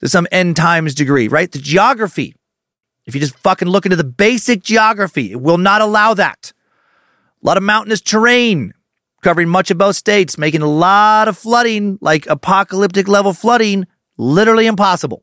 to 0.00 0.08
some 0.08 0.26
end 0.30 0.56
times 0.56 0.94
degree, 0.94 1.28
right? 1.28 1.50
The 1.50 1.58
geography, 1.58 2.34
if 3.06 3.14
you 3.14 3.20
just 3.20 3.38
fucking 3.38 3.68
look 3.68 3.86
into 3.86 3.96
the 3.96 4.04
basic 4.04 4.62
geography, 4.62 5.32
it 5.32 5.40
will 5.40 5.58
not 5.58 5.80
allow 5.80 6.14
that. 6.14 6.52
A 7.42 7.46
lot 7.46 7.56
of 7.56 7.62
mountainous 7.62 8.00
terrain 8.00 8.74
covering 9.22 9.48
much 9.48 9.70
of 9.70 9.78
both 9.78 9.96
states, 9.96 10.38
making 10.38 10.62
a 10.62 10.66
lot 10.66 11.28
of 11.28 11.36
flooding, 11.36 11.98
like 12.00 12.26
apocalyptic 12.26 13.08
level 13.08 13.32
flooding, 13.32 13.86
literally 14.16 14.66
impossible 14.66 15.22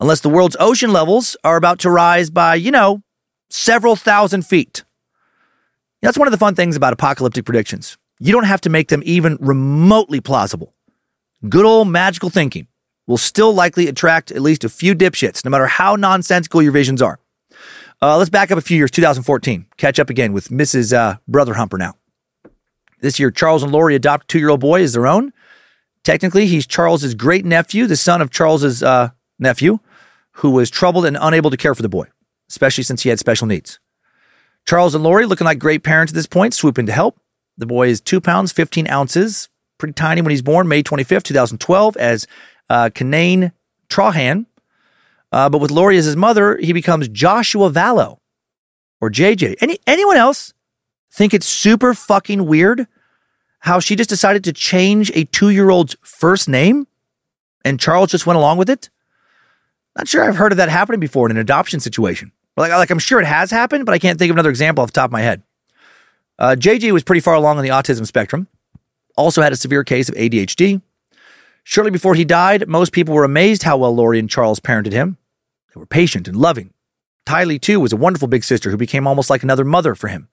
unless 0.00 0.20
the 0.20 0.28
world's 0.28 0.56
ocean 0.58 0.92
levels 0.92 1.36
are 1.44 1.56
about 1.56 1.78
to 1.80 1.90
rise 1.90 2.30
by, 2.30 2.54
you 2.54 2.70
know, 2.70 3.02
several 3.50 3.94
thousand 3.94 4.46
feet. 4.46 4.84
That's 6.02 6.18
one 6.18 6.26
of 6.26 6.32
the 6.32 6.38
fun 6.38 6.54
things 6.54 6.76
about 6.76 6.94
apocalyptic 6.94 7.44
predictions. 7.44 7.98
You 8.18 8.32
don't 8.32 8.44
have 8.44 8.62
to 8.62 8.70
make 8.70 8.88
them 8.88 9.02
even 9.04 9.36
remotely 9.40 10.20
plausible. 10.20 10.74
Good 11.48 11.64
old 11.64 11.88
magical 11.88 12.28
thinking 12.28 12.66
will 13.06 13.16
still 13.16 13.54
likely 13.54 13.88
attract 13.88 14.30
at 14.30 14.42
least 14.42 14.62
a 14.64 14.68
few 14.68 14.94
dipshits, 14.94 15.44
no 15.44 15.50
matter 15.50 15.66
how 15.66 15.96
nonsensical 15.96 16.62
your 16.62 16.72
visions 16.72 17.00
are. 17.00 17.18
Uh, 18.02 18.16
let's 18.18 18.30
back 18.30 18.50
up 18.50 18.58
a 18.58 18.62
few 18.62 18.76
years, 18.76 18.90
2014. 18.90 19.66
Catch 19.76 19.98
up 19.98 20.10
again 20.10 20.32
with 20.32 20.48
Mrs. 20.48 20.92
Uh, 20.92 21.16
Brother 21.26 21.54
Humper 21.54 21.78
now. 21.78 21.94
This 23.00 23.18
year, 23.18 23.30
Charles 23.30 23.62
and 23.62 23.72
Lori 23.72 23.94
adopt 23.94 24.28
two 24.28 24.38
year 24.38 24.50
old 24.50 24.60
boy 24.60 24.82
as 24.82 24.92
their 24.92 25.06
own. 25.06 25.32
Technically, 26.04 26.46
he's 26.46 26.66
Charles's 26.66 27.14
great 27.14 27.44
nephew, 27.44 27.86
the 27.86 27.96
son 27.96 28.20
of 28.20 28.30
Charles's 28.30 28.82
uh, 28.82 29.10
nephew 29.38 29.78
who 30.32 30.50
was 30.50 30.70
troubled 30.70 31.06
and 31.06 31.18
unable 31.20 31.50
to 31.50 31.56
care 31.56 31.74
for 31.74 31.82
the 31.82 31.88
boy, 31.88 32.06
especially 32.48 32.84
since 32.84 33.02
he 33.02 33.08
had 33.08 33.18
special 33.18 33.46
needs. 33.46 33.78
Charles 34.66 34.94
and 34.94 35.02
Lori, 35.04 35.26
looking 35.26 35.44
like 35.44 35.58
great 35.58 35.82
parents 35.82 36.12
at 36.12 36.14
this 36.14 36.26
point, 36.26 36.54
swoop 36.54 36.78
in 36.78 36.86
to 36.86 36.92
help. 36.92 37.18
The 37.56 37.66
boy 37.66 37.88
is 37.88 38.00
two 38.00 38.20
pounds, 38.20 38.52
15 38.52 38.86
ounces, 38.88 39.48
pretty 39.80 39.94
tiny 39.94 40.22
when 40.22 40.30
he's 40.30 40.42
born, 40.42 40.68
May 40.68 40.82
25th, 40.82 41.24
2012, 41.24 41.96
as 41.96 42.26
uh, 42.68 42.90
Kanane 42.94 43.52
Trahan. 43.88 44.46
Uh, 45.32 45.48
but 45.48 45.58
with 45.58 45.70
Lori 45.70 45.96
as 45.96 46.04
his 46.04 46.16
mother, 46.16 46.56
he 46.58 46.72
becomes 46.72 47.08
Joshua 47.08 47.70
Vallow 47.70 48.18
or 49.00 49.10
JJ. 49.10 49.56
Any, 49.60 49.78
anyone 49.86 50.16
else 50.16 50.54
think 51.12 51.34
it's 51.34 51.46
super 51.46 51.94
fucking 51.94 52.46
weird 52.46 52.86
how 53.60 53.78
she 53.78 53.94
just 53.94 54.10
decided 54.10 54.44
to 54.44 54.52
change 54.52 55.10
a 55.14 55.24
two 55.24 55.50
year 55.50 55.70
old's 55.70 55.96
first 56.02 56.48
name 56.48 56.86
and 57.64 57.78
Charles 57.78 58.10
just 58.10 58.26
went 58.26 58.36
along 58.36 58.58
with 58.58 58.70
it? 58.70 58.90
Not 59.96 60.08
sure 60.08 60.24
I've 60.24 60.36
heard 60.36 60.52
of 60.52 60.58
that 60.58 60.68
happening 60.68 61.00
before 61.00 61.26
in 61.26 61.32
an 61.32 61.40
adoption 61.40 61.80
situation. 61.80 62.32
Like, 62.56 62.70
like 62.70 62.90
I'm 62.90 62.98
sure 62.98 63.20
it 63.20 63.26
has 63.26 63.50
happened, 63.50 63.86
but 63.86 63.92
I 63.92 63.98
can't 63.98 64.18
think 64.18 64.30
of 64.30 64.36
another 64.36 64.50
example 64.50 64.82
off 64.82 64.88
the 64.88 65.00
top 65.00 65.08
of 65.08 65.12
my 65.12 65.22
head. 65.22 65.42
Uh, 66.38 66.56
JJ 66.58 66.92
was 66.92 67.02
pretty 67.02 67.20
far 67.20 67.34
along 67.34 67.58
on 67.58 67.64
the 67.64 67.70
autism 67.70 68.06
spectrum, 68.06 68.48
also 69.20 69.42
had 69.42 69.52
a 69.52 69.56
severe 69.56 69.84
case 69.84 70.08
of 70.08 70.14
ADHD. 70.14 70.82
Shortly 71.64 71.90
before 71.90 72.14
he 72.14 72.24
died, 72.24 72.66
most 72.68 72.92
people 72.92 73.14
were 73.14 73.24
amazed 73.24 73.62
how 73.62 73.76
well 73.76 73.94
Lori 73.94 74.18
and 74.18 74.30
Charles 74.30 74.60
parented 74.60 74.92
him. 74.92 75.18
They 75.74 75.78
were 75.78 75.86
patient 75.86 76.26
and 76.26 76.36
loving. 76.36 76.72
Tylee, 77.26 77.60
too, 77.60 77.78
was 77.80 77.92
a 77.92 77.96
wonderful 77.96 78.28
big 78.28 78.44
sister 78.44 78.70
who 78.70 78.76
became 78.76 79.06
almost 79.06 79.30
like 79.30 79.42
another 79.42 79.64
mother 79.64 79.94
for 79.94 80.08
him. 80.08 80.28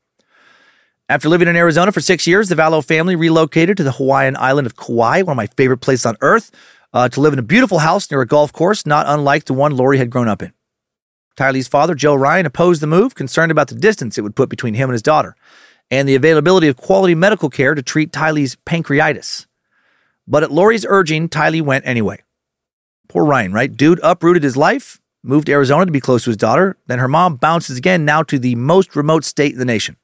After 1.10 1.30
living 1.30 1.48
in 1.48 1.56
Arizona 1.56 1.92
for 1.92 2.02
six 2.02 2.28
years, 2.28 2.50
the 2.50 2.56
Vallow 2.56 2.84
family 2.84 3.16
relocated 3.16 3.78
to 3.78 3.84
the 3.84 3.94
Hawaiian 3.94 4.36
island 4.36 4.66
of 4.66 4.76
Kauai, 4.76 5.22
one 5.22 5.34
of 5.34 5.38
my 5.38 5.48
favorite 5.48 5.78
places 5.78 6.06
on 6.06 6.18
earth, 6.22 6.52
uh, 6.94 7.08
to 7.10 7.22
live 7.22 7.34
in 7.34 7.40
a 7.40 7.44
beautiful 7.44 7.80
house 7.80 8.10
near 8.10 8.22
a 8.22 8.28
golf 8.28 8.52
course, 8.52 8.86
not 8.86 9.06
unlike 9.08 9.46
the 9.46 9.54
one 9.54 9.78
Lori 9.78 9.98
had 9.98 10.10
grown 10.10 10.28
up 10.28 10.42
in. 10.42 10.52
Tylee's 11.38 11.68
father, 11.68 11.94
Joe 11.94 12.16
Ryan, 12.16 12.46
opposed 12.46 12.82
the 12.82 12.88
move, 12.88 13.16
concerned 13.16 13.52
about 13.52 13.68
the 13.68 13.76
distance 13.76 14.18
it 14.18 14.22
would 14.22 14.36
put 14.36 14.50
between 14.50 14.74
him 14.74 14.90
and 14.90 14.96
his 14.96 15.04
daughter, 15.04 15.36
and 15.90 16.08
the 16.08 16.16
availability 16.16 16.68
of 16.68 16.78
quality 16.78 17.16
medical 17.16 17.50
care 17.50 17.76
to 17.76 17.82
treat 17.82 18.12
Tylee's 18.12 18.56
pancreatitis. 18.66 19.46
But 20.28 20.44
at 20.44 20.52
Lori's 20.52 20.86
urging, 20.88 21.30
Tylee 21.30 21.62
went 21.62 21.88
anyway. 21.88 22.24
Poor 23.08 23.26
Ryan, 23.26 23.54
right? 23.54 23.76
Dude 23.76 24.00
uprooted 24.04 24.44
his 24.44 24.58
life, 24.58 25.00
moved 25.24 25.46
to 25.48 25.54
Arizona 25.54 25.86
to 25.86 25.92
be 25.92 26.02
close 26.02 26.26
to 26.26 26.30
his 26.30 26.38
daughter. 26.38 26.78
Then 26.88 27.00
her 27.00 27.08
mom 27.08 27.36
bounces 27.36 27.78
again, 27.78 28.04
now 28.04 28.24
to 28.24 28.38
the 28.38 28.56
most 28.56 28.96
remote 28.96 29.24
state 29.24 29.54
in 29.54 29.60
the 29.60 29.66
nation. 29.66 29.96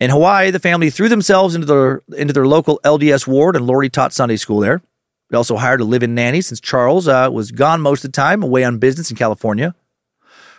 In 0.00 0.10
Hawaii, 0.10 0.50
the 0.50 0.58
family 0.58 0.90
threw 0.90 1.08
themselves 1.08 1.54
into 1.54 1.66
their 1.66 2.02
into 2.16 2.32
their 2.32 2.46
local 2.46 2.80
LDS 2.82 3.26
ward, 3.26 3.54
and 3.54 3.66
Lori 3.66 3.88
taught 3.88 4.12
Sunday 4.12 4.36
school 4.36 4.58
there. 4.58 4.82
We 5.30 5.36
also 5.36 5.56
hired 5.56 5.80
a 5.80 5.84
live 5.84 6.02
in 6.02 6.14
nanny 6.14 6.40
since 6.40 6.60
Charles 6.60 7.06
uh, 7.06 7.28
was 7.32 7.52
gone 7.52 7.80
most 7.80 8.04
of 8.04 8.10
the 8.10 8.16
time, 8.16 8.42
away 8.42 8.64
on 8.64 8.78
business 8.78 9.10
in 9.10 9.16
California. 9.16 9.74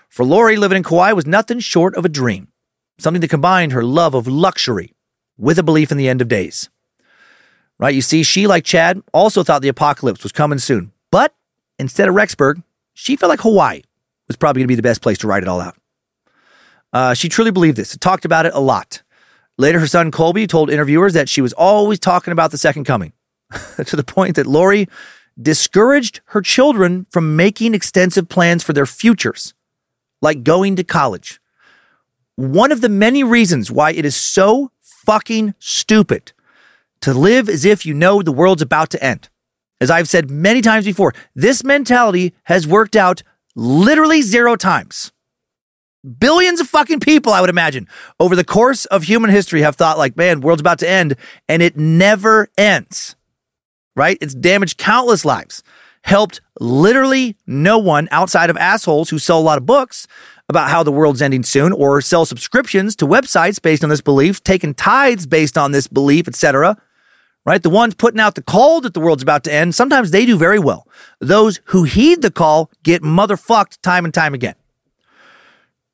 For 0.08 0.24
Lori, 0.24 0.56
living 0.56 0.78
in 0.78 0.84
Kauai 0.84 1.12
was 1.12 1.26
nothing 1.26 1.60
short 1.60 1.96
of 1.96 2.06
a 2.06 2.10
dream, 2.10 2.48
something 2.98 3.22
that 3.22 3.30
combined 3.30 3.72
her 3.72 3.84
love 3.84 4.14
of 4.14 4.28
luxury 4.28 4.94
with 5.38 5.60
a 5.60 5.64
belief 5.64 5.92
in 5.92 5.98
the 5.98 6.10
end 6.10 6.22
of 6.22 6.28
days. 6.28 6.70
Right? 7.80 7.96
You 7.96 8.02
see, 8.02 8.24
she, 8.24 8.48
like 8.48 8.64
Chad, 8.64 9.02
also 9.14 9.44
thought 9.44 9.62
the 9.62 9.68
apocalypse 9.68 10.24
was 10.24 10.32
coming 10.32 10.60
soon. 10.60 10.92
But 11.12 11.34
instead 11.80 12.08
of 12.08 12.16
Rexburg, 12.16 12.64
she 12.94 13.16
felt 13.16 13.30
like 13.30 13.42
Hawaii 13.42 13.82
was 14.28 14.38
probably 14.38 14.62
going 14.62 14.68
to 14.68 14.72
be 14.72 14.76
the 14.76 14.84
best 14.84 15.02
place 15.02 15.18
to 15.20 15.28
write 15.28 15.44
it 15.44 15.50
all 15.50 15.60
out. 15.60 15.76
Uh, 16.94 17.14
she 17.14 17.28
truly 17.28 17.52
believed 17.52 17.76
this, 17.76 17.98
talked 17.98 18.26
about 18.26 18.46
it 18.46 18.54
a 18.54 18.60
lot. 18.60 19.02
Later, 19.58 19.80
her 19.80 19.88
son 19.88 20.12
Colby 20.12 20.48
told 20.48 20.70
interviewers 20.70 21.14
that 21.14 21.30
she 21.30 21.42
was 21.42 21.54
always 21.54 22.00
talking 22.00 22.32
about 22.32 22.52
the 22.52 22.58
second 22.58 22.86
coming. 22.86 23.14
to 23.86 23.96
the 23.96 24.04
point 24.04 24.36
that 24.36 24.48
Lori 24.48 24.88
discouraged 25.42 26.22
her 26.26 26.42
children 26.42 27.06
from 27.10 27.36
making 27.36 27.74
extensive 27.74 28.30
plans 28.30 28.64
for 28.64 28.74
their 28.74 28.86
futures, 28.86 29.54
like 30.22 30.44
going 30.44 30.76
to 30.76 30.84
college. 30.84 31.40
One 32.36 32.72
of 32.72 32.82
the 32.82 32.90
many 32.90 33.24
reasons 33.24 33.72
why 33.72 33.92
it 33.92 34.06
is 34.06 34.16
so 34.16 34.72
fucking 34.82 35.54
stupid 35.60 36.34
to 37.02 37.14
live 37.14 37.50
as 37.50 37.66
if 37.66 37.86
you 37.86 37.94
know 37.94 38.22
the 38.22 38.32
world's 38.32 38.62
about 38.62 38.90
to 38.92 39.04
end. 39.04 39.30
As 39.82 39.92
I've 39.92 40.10
said 40.10 40.30
many 40.32 40.62
times 40.62 40.86
before, 40.86 41.14
this 41.36 41.64
mentality 41.64 42.34
has 42.44 42.68
worked 42.68 42.96
out 42.96 43.22
literally 43.56 44.22
zero 44.22 44.56
times. 44.56 45.12
Billions 46.20 46.60
of 46.60 46.68
fucking 46.68 47.00
people, 47.02 47.34
I 47.34 47.42
would 47.42 47.50
imagine, 47.50 47.88
over 48.20 48.36
the 48.36 48.44
course 48.44 48.86
of 48.86 49.04
human 49.04 49.30
history 49.30 49.62
have 49.62 49.76
thought 49.76 49.98
like, 49.98 50.18
man, 50.18 50.42
world's 50.42 50.62
about 50.62 50.80
to 50.80 50.90
end, 50.90 51.16
and 51.48 51.62
it 51.62 51.78
never 51.78 52.50
ends 52.58 53.16
right? 53.96 54.18
It's 54.22 54.34
damaged 54.34 54.78
countless 54.78 55.26
lives, 55.26 55.64
helped 56.04 56.42
literally 56.60 57.38
no 57.46 57.78
one 57.78 58.08
outside 58.12 58.50
of 58.50 58.58
assholes 58.58 59.10
who 59.10 59.20
sell 59.20 59.40
a 59.40 59.42
lot 59.42 59.58
of 59.58 59.66
books 59.66 60.08
about 60.50 60.70
how 60.70 60.84
the 60.84 60.92
world's 60.92 61.22
ending 61.22 61.44
soon 61.44 61.72
or 61.72 62.02
sell 62.02 62.26
subscriptions 62.26 62.96
to 62.98 63.08
websites 63.08 63.62
based 63.62 63.84
on 63.84 63.90
this 63.90 64.02
belief, 64.02 64.44
taking 64.44 64.74
tithes 64.74 65.26
based 65.26 65.58
on 65.58 65.72
this 65.72 65.88
belief, 65.88 66.28
etc. 66.28 66.78
Right? 67.46 67.62
The 67.62 67.70
ones 67.70 67.94
putting 67.94 68.20
out 68.20 68.36
the 68.36 68.44
call 68.44 68.82
that 68.82 68.94
the 68.94 69.00
world's 69.00 69.24
about 69.24 69.44
to 69.46 69.54
end, 69.54 69.76
sometimes 69.76 70.12
they 70.12 70.26
do 70.26 70.38
very 70.38 70.60
well. 70.60 70.88
Those 71.20 71.60
who 71.66 71.84
heed 71.84 72.22
the 72.22 72.32
call 72.32 72.72
get 72.84 73.02
motherfucked 73.02 73.82
time 73.82 74.06
and 74.06 74.14
time 74.14 74.34
again. 74.34 74.56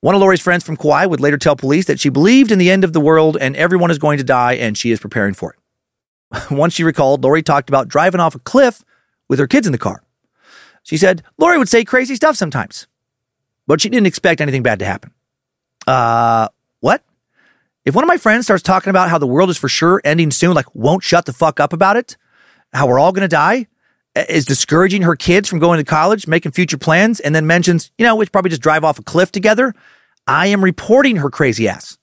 One 0.01 0.15
of 0.15 0.21
Lori's 0.21 0.41
friends 0.41 0.63
from 0.63 0.77
Kauai 0.77 1.05
would 1.05 1.19
later 1.19 1.37
tell 1.37 1.55
police 1.55 1.85
that 1.85 1.99
she 1.99 2.09
believed 2.09 2.51
in 2.51 2.59
the 2.59 2.71
end 2.71 2.83
of 2.83 2.93
the 2.93 3.01
world 3.01 3.37
and 3.39 3.55
everyone 3.55 3.91
is 3.91 3.97
going 3.97 4.17
to 4.17 4.23
die 4.23 4.53
and 4.53 4.77
she 4.77 4.91
is 4.91 4.99
preparing 4.99 5.33
for 5.33 5.53
it. 5.53 6.51
Once 6.51 6.73
she 6.73 6.83
recalled, 6.83 7.23
Lori 7.23 7.43
talked 7.43 7.69
about 7.69 7.87
driving 7.87 8.21
off 8.21 8.35
a 8.35 8.39
cliff 8.39 8.83
with 9.27 9.39
her 9.39 9.47
kids 9.47 9.67
in 9.67 9.73
the 9.73 9.77
car. 9.77 10.03
She 10.83 10.97
said, 10.97 11.23
Lori 11.37 11.57
would 11.57 11.69
say 11.69 11.83
crazy 11.83 12.15
stuff 12.15 12.35
sometimes. 12.35 12.87
But 13.69 13.81
she 13.81 13.89
didn't 13.89 14.07
expect 14.07 14.41
anything 14.41 14.63
bad 14.63 14.79
to 14.79 14.85
happen. 14.85 15.11
Uh, 15.85 16.47
what? 16.79 17.03
If 17.85 17.93
one 17.93 18.03
of 18.03 18.07
my 18.07 18.17
friends 18.17 18.47
starts 18.47 18.63
talking 18.63 18.89
about 18.89 19.11
how 19.11 19.19
the 19.19 19.27
world 19.27 19.51
is 19.51 19.59
for 19.59 19.69
sure 19.69 20.01
ending 20.03 20.31
soon, 20.31 20.55
like 20.55 20.73
won't 20.73 21.03
shut 21.03 21.27
the 21.27 21.33
fuck 21.33 21.59
up 21.59 21.71
about 21.71 21.95
it, 21.95 22.17
how 22.73 22.87
we're 22.87 22.97
all 22.97 23.13
to 23.13 23.27
die, 23.27 23.67
is 24.15 24.45
discouraging 24.45 25.03
her 25.03 25.15
kids 25.15 25.47
from 25.47 25.59
going 25.59 25.77
to 25.77 25.83
college, 25.83 26.25
making 26.25 26.51
future 26.51 26.79
plans, 26.79 27.19
and 27.19 27.35
then 27.35 27.45
mentions, 27.45 27.91
you 27.99 28.05
know, 28.07 28.15
we 28.15 28.25
should 28.25 28.31
probably 28.31 28.49
just 28.49 28.63
drive 28.63 28.83
off 28.83 28.97
a 28.97 29.03
cliff 29.03 29.31
together, 29.31 29.75
I 30.25 30.47
am 30.47 30.63
reporting 30.63 31.17
her 31.17 31.29
crazy 31.29 31.67
ass. 31.67 31.99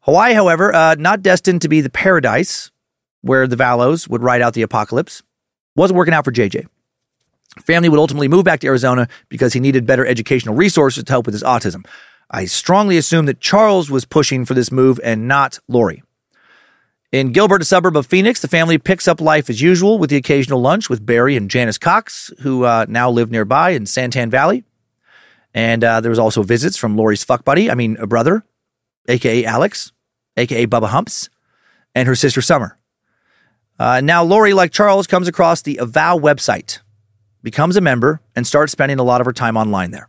Hawaii, 0.00 0.34
however, 0.34 0.74
uh, 0.74 0.96
not 0.98 1.22
destined 1.22 1.62
to 1.62 1.70
be 1.70 1.80
the 1.80 1.88
paradise 1.88 2.70
where 3.22 3.46
the 3.46 3.56
Vallows 3.56 4.06
would 4.06 4.22
ride 4.22 4.42
out 4.42 4.52
the 4.52 4.60
apocalypse, 4.60 5.22
wasn't 5.76 5.96
working 5.96 6.12
out 6.12 6.26
for 6.26 6.32
JJ. 6.32 6.66
Family 7.60 7.88
would 7.88 7.98
ultimately 7.98 8.28
move 8.28 8.44
back 8.44 8.60
to 8.60 8.66
Arizona 8.66 9.08
because 9.28 9.52
he 9.52 9.60
needed 9.60 9.86
better 9.86 10.06
educational 10.06 10.54
resources 10.54 11.04
to 11.04 11.12
help 11.12 11.26
with 11.26 11.34
his 11.34 11.42
autism. 11.42 11.86
I 12.30 12.46
strongly 12.46 12.96
assume 12.96 13.26
that 13.26 13.40
Charles 13.40 13.90
was 13.90 14.06
pushing 14.06 14.46
for 14.46 14.54
this 14.54 14.72
move 14.72 14.98
and 15.04 15.28
not 15.28 15.58
Lori. 15.68 16.02
In 17.12 17.32
Gilbert, 17.32 17.60
a 17.60 17.66
suburb 17.66 17.94
of 17.94 18.06
Phoenix, 18.06 18.40
the 18.40 18.48
family 18.48 18.78
picks 18.78 19.06
up 19.06 19.20
life 19.20 19.50
as 19.50 19.60
usual 19.60 19.98
with 19.98 20.08
the 20.08 20.16
occasional 20.16 20.62
lunch 20.62 20.88
with 20.88 21.04
Barry 21.04 21.36
and 21.36 21.50
Janice 21.50 21.76
Cox, 21.76 22.32
who 22.40 22.64
uh, 22.64 22.86
now 22.88 23.10
live 23.10 23.30
nearby 23.30 23.70
in 23.70 23.84
San 23.84 24.10
Tan 24.10 24.30
Valley. 24.30 24.64
And 25.52 25.84
uh, 25.84 26.00
there 26.00 26.08
was 26.08 26.18
also 26.18 26.42
visits 26.42 26.78
from 26.78 26.96
Lori's 26.96 27.22
fuck 27.22 27.44
buddy, 27.44 27.70
I 27.70 27.74
mean, 27.74 27.98
a 27.98 28.06
brother, 28.06 28.42
aka 29.08 29.44
Alex, 29.44 29.92
aka 30.38 30.66
Bubba 30.66 30.88
Humps, 30.88 31.28
and 31.94 32.08
her 32.08 32.14
sister 32.14 32.40
Summer. 32.40 32.78
Uh, 33.78 34.00
now, 34.00 34.24
Lori, 34.24 34.54
like 34.54 34.72
Charles, 34.72 35.06
comes 35.06 35.28
across 35.28 35.60
the 35.60 35.78
Avow 35.82 36.18
website, 36.18 36.78
becomes 37.42 37.76
a 37.76 37.80
member, 37.80 38.20
and 38.36 38.46
starts 38.46 38.72
spending 38.72 38.98
a 38.98 39.02
lot 39.02 39.20
of 39.20 39.26
her 39.26 39.32
time 39.32 39.56
online 39.56 39.90
there. 39.90 40.08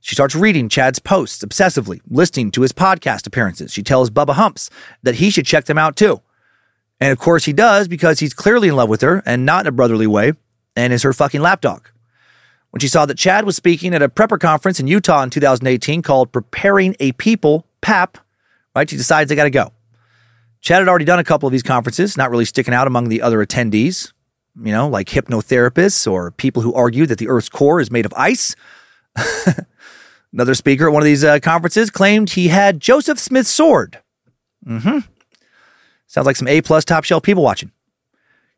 She 0.00 0.16
starts 0.16 0.34
reading 0.34 0.68
Chad's 0.68 0.98
posts 0.98 1.44
obsessively, 1.44 2.00
listening 2.10 2.50
to 2.52 2.62
his 2.62 2.72
podcast 2.72 3.26
appearances. 3.26 3.72
She 3.72 3.84
tells 3.84 4.10
Bubba 4.10 4.34
Humps 4.34 4.68
that 5.04 5.14
he 5.14 5.30
should 5.30 5.46
check 5.46 5.66
them 5.66 5.78
out 5.78 5.94
too. 5.94 6.20
And 7.00 7.12
of 7.12 7.18
course 7.18 7.44
he 7.44 7.52
does 7.52 7.86
because 7.86 8.18
he's 8.18 8.34
clearly 8.34 8.68
in 8.68 8.76
love 8.76 8.88
with 8.88 9.00
her 9.02 9.22
and 9.24 9.46
not 9.46 9.60
in 9.60 9.68
a 9.68 9.72
brotherly 9.72 10.08
way 10.08 10.32
and 10.74 10.92
is 10.92 11.04
her 11.04 11.12
fucking 11.12 11.40
lapdog. 11.40 11.88
When 12.70 12.80
she 12.80 12.88
saw 12.88 13.06
that 13.06 13.18
Chad 13.18 13.44
was 13.44 13.54
speaking 13.54 13.94
at 13.94 14.02
a 14.02 14.08
prepper 14.08 14.40
conference 14.40 14.80
in 14.80 14.88
Utah 14.88 15.22
in 15.22 15.30
2018 15.30 16.02
called 16.02 16.32
Preparing 16.32 16.96
a 16.98 17.12
People, 17.12 17.66
PAP, 17.80 18.18
right, 18.74 18.88
she 18.88 18.96
decides 18.96 19.28
they 19.28 19.36
got 19.36 19.44
to 19.44 19.50
go. 19.50 19.72
Chad 20.62 20.80
had 20.80 20.88
already 20.88 21.04
done 21.04 21.18
a 21.18 21.24
couple 21.24 21.46
of 21.46 21.52
these 21.52 21.62
conferences, 21.62 22.16
not 22.16 22.30
really 22.30 22.44
sticking 22.44 22.72
out 22.74 22.86
among 22.86 23.08
the 23.08 23.22
other 23.22 23.44
attendees, 23.44 24.12
you 24.56 24.72
know, 24.72 24.88
like 24.88 25.08
hypnotherapists 25.08 26.10
or 26.10 26.30
people 26.32 26.62
who 26.62 26.74
argue 26.74 27.06
that 27.06 27.18
the 27.18 27.28
Earth's 27.28 27.48
core 27.48 27.80
is 27.80 27.90
made 27.90 28.06
of 28.06 28.12
ice. 28.14 28.54
Another 30.32 30.54
speaker 30.54 30.86
at 30.86 30.92
one 30.92 31.02
of 31.02 31.06
these 31.06 31.24
uh, 31.24 31.38
conferences 31.40 31.90
claimed 31.90 32.30
he 32.30 32.48
had 32.48 32.80
Joseph 32.80 33.18
Smith's 33.18 33.50
sword. 33.50 33.98
Mm-hmm. 34.66 34.98
Sounds 36.06 36.26
like 36.26 36.36
some 36.36 36.48
A 36.48 36.60
plus 36.60 36.84
top 36.84 37.04
shelf 37.04 37.22
people 37.22 37.42
watching. 37.42 37.70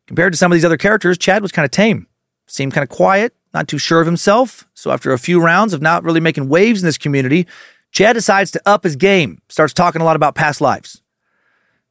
Compared 0.07 0.33
to 0.33 0.37
some 0.37 0.51
of 0.51 0.55
these 0.55 0.65
other 0.65 0.77
characters, 0.77 1.17
Chad 1.17 1.41
was 1.41 1.51
kind 1.51 1.65
of 1.65 1.71
tame. 1.71 2.07
Seemed 2.47 2.73
kind 2.73 2.83
of 2.83 2.89
quiet, 2.89 3.33
not 3.53 3.67
too 3.67 3.77
sure 3.77 4.01
of 4.01 4.05
himself. 4.05 4.67
So 4.73 4.91
after 4.91 5.11
a 5.11 5.17
few 5.17 5.41
rounds 5.41 5.73
of 5.73 5.81
not 5.81 6.03
really 6.03 6.19
making 6.19 6.47
waves 6.47 6.81
in 6.81 6.85
this 6.85 6.97
community, 6.97 7.47
Chad 7.91 8.15
decides 8.15 8.51
to 8.51 8.61
up 8.65 8.83
his 8.83 8.95
game, 8.95 9.41
starts 9.49 9.73
talking 9.73 10.01
a 10.01 10.05
lot 10.05 10.15
about 10.15 10.35
past 10.35 10.61
lives. 10.61 11.01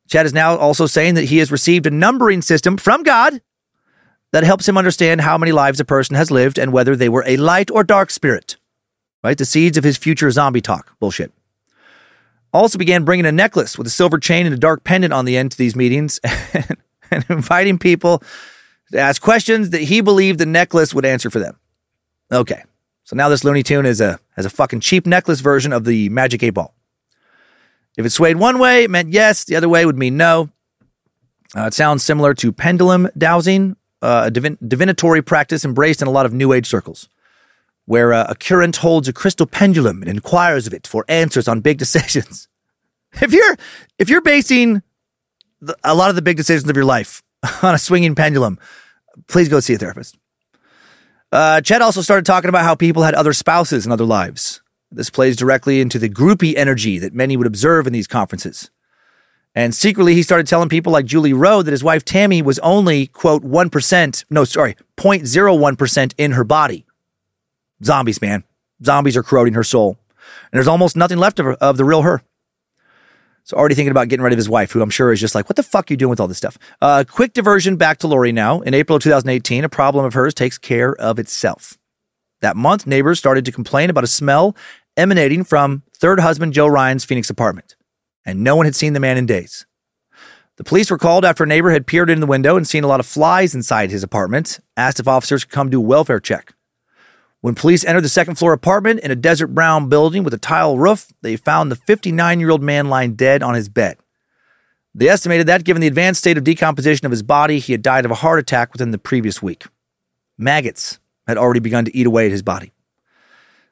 Chad 0.08 0.26
is 0.26 0.34
now 0.34 0.56
also 0.56 0.86
saying 0.86 1.14
that 1.14 1.24
he 1.24 1.38
has 1.38 1.50
received 1.50 1.86
a 1.86 1.90
numbering 1.90 2.42
system 2.42 2.76
from 2.76 3.02
God 3.02 3.40
that 4.34 4.44
helps 4.44 4.68
him 4.68 4.76
understand 4.76 5.22
how 5.22 5.38
many 5.38 5.52
lives 5.52 5.80
a 5.80 5.84
person 5.84 6.16
has 6.16 6.30
lived 6.30 6.58
and 6.58 6.72
whether 6.72 6.94
they 6.94 7.08
were 7.08 7.24
a 7.26 7.38
light 7.38 7.70
or 7.70 7.82
dark 7.82 8.10
spirit 8.10 8.56
right? 9.24 9.38
The 9.38 9.46
seeds 9.46 9.76
of 9.76 9.82
his 9.82 9.96
future 9.96 10.30
zombie 10.30 10.60
talk. 10.60 10.96
Bullshit. 11.00 11.32
Also 12.52 12.78
began 12.78 13.04
bringing 13.04 13.26
a 13.26 13.32
necklace 13.32 13.76
with 13.76 13.86
a 13.88 13.90
silver 13.90 14.18
chain 14.18 14.46
and 14.46 14.54
a 14.54 14.58
dark 14.58 14.84
pendant 14.84 15.12
on 15.12 15.24
the 15.24 15.36
end 15.36 15.50
to 15.50 15.58
these 15.58 15.74
meetings 15.74 16.20
and, 16.52 16.76
and 17.10 17.24
inviting 17.28 17.78
people 17.78 18.22
to 18.92 18.98
ask 18.98 19.20
questions 19.20 19.70
that 19.70 19.80
he 19.80 20.02
believed 20.02 20.38
the 20.38 20.46
necklace 20.46 20.94
would 20.94 21.06
answer 21.06 21.30
for 21.30 21.40
them. 21.40 21.58
Okay. 22.30 22.62
So 23.02 23.16
now 23.16 23.28
this 23.28 23.42
Looney 23.42 23.64
Tune 23.64 23.86
is 23.86 24.00
a 24.00 24.20
has 24.36 24.46
a 24.46 24.50
fucking 24.50 24.80
cheap 24.80 25.04
necklace 25.04 25.40
version 25.40 25.72
of 25.72 25.84
the 25.84 26.08
Magic 26.10 26.42
Eight 26.42 26.50
Ball. 26.50 26.72
If 27.96 28.06
it 28.06 28.10
swayed 28.10 28.36
one 28.36 28.58
way, 28.58 28.84
it 28.84 28.90
meant 28.90 29.10
yes. 29.10 29.44
The 29.44 29.56
other 29.56 29.68
way 29.68 29.84
would 29.84 29.98
mean 29.98 30.16
no. 30.16 30.50
Uh, 31.56 31.66
it 31.66 31.74
sounds 31.74 32.02
similar 32.02 32.34
to 32.34 32.52
pendulum 32.52 33.08
dowsing, 33.16 33.76
uh, 34.04 34.24
a 34.26 34.30
divin- 34.30 34.58
divinatory 34.66 35.22
practice 35.22 35.64
embraced 35.64 36.02
in 36.02 36.08
a 36.08 36.10
lot 36.10 36.26
of 36.26 36.32
New 36.32 36.52
Age 36.52 36.66
circles 36.66 37.08
where 37.86 38.12
uh, 38.12 38.26
a 38.28 38.34
querent 38.34 38.76
holds 38.76 39.08
a 39.08 39.12
crystal 39.12 39.46
pendulum 39.46 40.02
and 40.02 40.10
inquires 40.10 40.66
of 40.66 40.72
it 40.72 40.86
for 40.86 41.04
answers 41.08 41.48
on 41.48 41.60
big 41.60 41.78
decisions. 41.84 42.48
If 43.20 43.32
you're 43.32 43.56
if 43.98 44.08
you're 44.08 44.22
basing 44.22 44.82
the, 45.60 45.76
a 45.84 45.94
lot 45.94 46.10
of 46.10 46.16
the 46.16 46.22
big 46.22 46.36
decisions 46.36 46.68
of 46.68 46.76
your 46.76 46.84
life 46.84 47.22
on 47.62 47.74
a 47.74 47.78
swinging 47.78 48.14
pendulum, 48.14 48.58
please 49.28 49.48
go 49.48 49.60
see 49.60 49.74
a 49.74 49.78
therapist. 49.78 50.16
Uh, 51.32 51.60
Chad 51.60 51.82
also 51.82 52.00
started 52.00 52.26
talking 52.26 52.48
about 52.48 52.64
how 52.64 52.74
people 52.74 53.02
had 53.02 53.14
other 53.14 53.32
spouses 53.32 53.86
in 53.86 53.92
other 53.92 54.04
lives. 54.04 54.60
This 54.90 55.10
plays 55.10 55.36
directly 55.36 55.80
into 55.80 55.98
the 55.98 56.08
groupie 56.08 56.54
energy 56.56 56.98
that 57.00 57.12
many 57.12 57.36
would 57.36 57.46
observe 57.46 57.86
in 57.86 57.92
these 57.92 58.06
conferences. 58.06 58.70
And 59.54 59.74
secretly, 59.74 60.14
he 60.14 60.22
started 60.22 60.46
telling 60.46 60.68
people 60.68 60.92
like 60.92 61.06
Julie 61.06 61.32
Rowe 61.32 61.62
that 61.62 61.70
his 61.70 61.84
wife 61.84 62.04
Tammy 62.04 62.42
was 62.42 62.58
only, 62.58 63.06
quote, 63.06 63.44
1%, 63.44 64.24
no, 64.30 64.44
sorry, 64.44 64.76
0.01% 64.96 66.14
in 66.18 66.32
her 66.32 66.44
body. 66.44 66.84
Zombies, 67.82 68.20
man. 68.20 68.42
Zombies 68.84 69.16
are 69.16 69.22
corroding 69.22 69.54
her 69.54 69.62
soul. 69.62 69.98
And 70.50 70.58
there's 70.58 70.68
almost 70.68 70.96
nothing 70.96 71.18
left 71.18 71.38
of, 71.38 71.46
her, 71.46 71.52
of 71.54 71.76
the 71.76 71.84
real 71.84 72.02
her. 72.02 72.22
So 73.44 73.58
already 73.58 73.74
thinking 73.74 73.90
about 73.90 74.08
getting 74.08 74.24
rid 74.24 74.32
of 74.32 74.38
his 74.38 74.48
wife, 74.48 74.72
who 74.72 74.80
I'm 74.80 74.90
sure 74.90 75.12
is 75.12 75.20
just 75.20 75.34
like, 75.34 75.48
what 75.48 75.56
the 75.56 75.62
fuck 75.62 75.90
are 75.90 75.92
you 75.92 75.98
doing 75.98 76.10
with 76.10 76.18
all 76.18 76.26
this 76.26 76.38
stuff? 76.38 76.58
Uh, 76.80 77.04
quick 77.06 77.34
diversion 77.34 77.76
back 77.76 77.98
to 77.98 78.08
Lori 78.08 78.32
now. 78.32 78.60
In 78.62 78.72
April 78.72 78.96
of 78.96 79.02
2018, 79.02 79.64
a 79.64 79.68
problem 79.68 80.04
of 80.04 80.14
hers 80.14 80.32
takes 80.32 80.56
care 80.56 80.94
of 80.96 81.18
itself. 81.18 81.76
That 82.40 82.56
month, 82.56 82.86
neighbors 82.86 83.18
started 83.18 83.44
to 83.44 83.52
complain 83.52 83.90
about 83.90 84.02
a 84.02 84.08
smell 84.08 84.56
emanating 84.96 85.44
from 85.44 85.82
third 85.94 86.20
husband 86.20 86.54
Joe 86.54 86.66
Ryan's 86.66 87.04
Phoenix 87.04 87.28
apartment, 87.28 87.76
and 88.24 88.42
no 88.42 88.56
one 88.56 88.66
had 88.66 88.74
seen 88.74 88.92
the 88.92 89.00
man 89.00 89.16
in 89.16 89.26
days. 89.26 89.66
The 90.56 90.64
police 90.64 90.90
were 90.90 90.98
called 90.98 91.24
after 91.24 91.44
a 91.44 91.46
neighbor 91.46 91.70
had 91.70 91.86
peered 91.86 92.10
in 92.10 92.20
the 92.20 92.26
window 92.26 92.56
and 92.56 92.66
seen 92.66 92.84
a 92.84 92.86
lot 92.86 93.00
of 93.00 93.06
flies 93.06 93.54
inside 93.54 93.90
his 93.90 94.04
apartment, 94.04 94.60
asked 94.76 95.00
if 95.00 95.08
officers 95.08 95.44
could 95.44 95.52
come 95.52 95.70
do 95.70 95.80
a 95.80 95.84
welfare 95.84 96.20
check. 96.20 96.54
When 97.40 97.54
police 97.54 97.84
entered 97.84 98.04
the 98.04 98.08
second 98.08 98.36
floor 98.36 98.52
apartment 98.52 99.00
in 99.00 99.10
a 99.10 99.16
desert 99.16 99.48
brown 99.48 99.88
building 99.88 100.22
with 100.22 100.32
a 100.32 100.38
tile 100.38 100.78
roof, 100.78 101.12
they 101.22 101.36
found 101.36 101.70
the 101.70 101.76
59 101.76 102.40
year 102.40 102.50
old 102.50 102.62
man 102.62 102.88
lying 102.88 103.16
dead 103.16 103.42
on 103.42 103.54
his 103.54 103.68
bed. 103.68 103.98
They 104.94 105.08
estimated 105.08 105.48
that, 105.48 105.64
given 105.64 105.80
the 105.80 105.88
advanced 105.88 106.20
state 106.20 106.38
of 106.38 106.44
decomposition 106.44 107.04
of 107.04 107.10
his 107.10 107.24
body, 107.24 107.58
he 107.58 107.72
had 107.72 107.82
died 107.82 108.04
of 108.04 108.12
a 108.12 108.16
heart 108.16 108.38
attack 108.38 108.72
within 108.72 108.92
the 108.92 108.98
previous 108.98 109.42
week. 109.42 109.64
Maggots 110.38 111.00
had 111.26 111.36
already 111.36 111.60
begun 111.60 111.84
to 111.84 111.96
eat 111.96 112.06
away 112.06 112.26
at 112.26 112.32
his 112.32 112.42
body. 112.42 112.72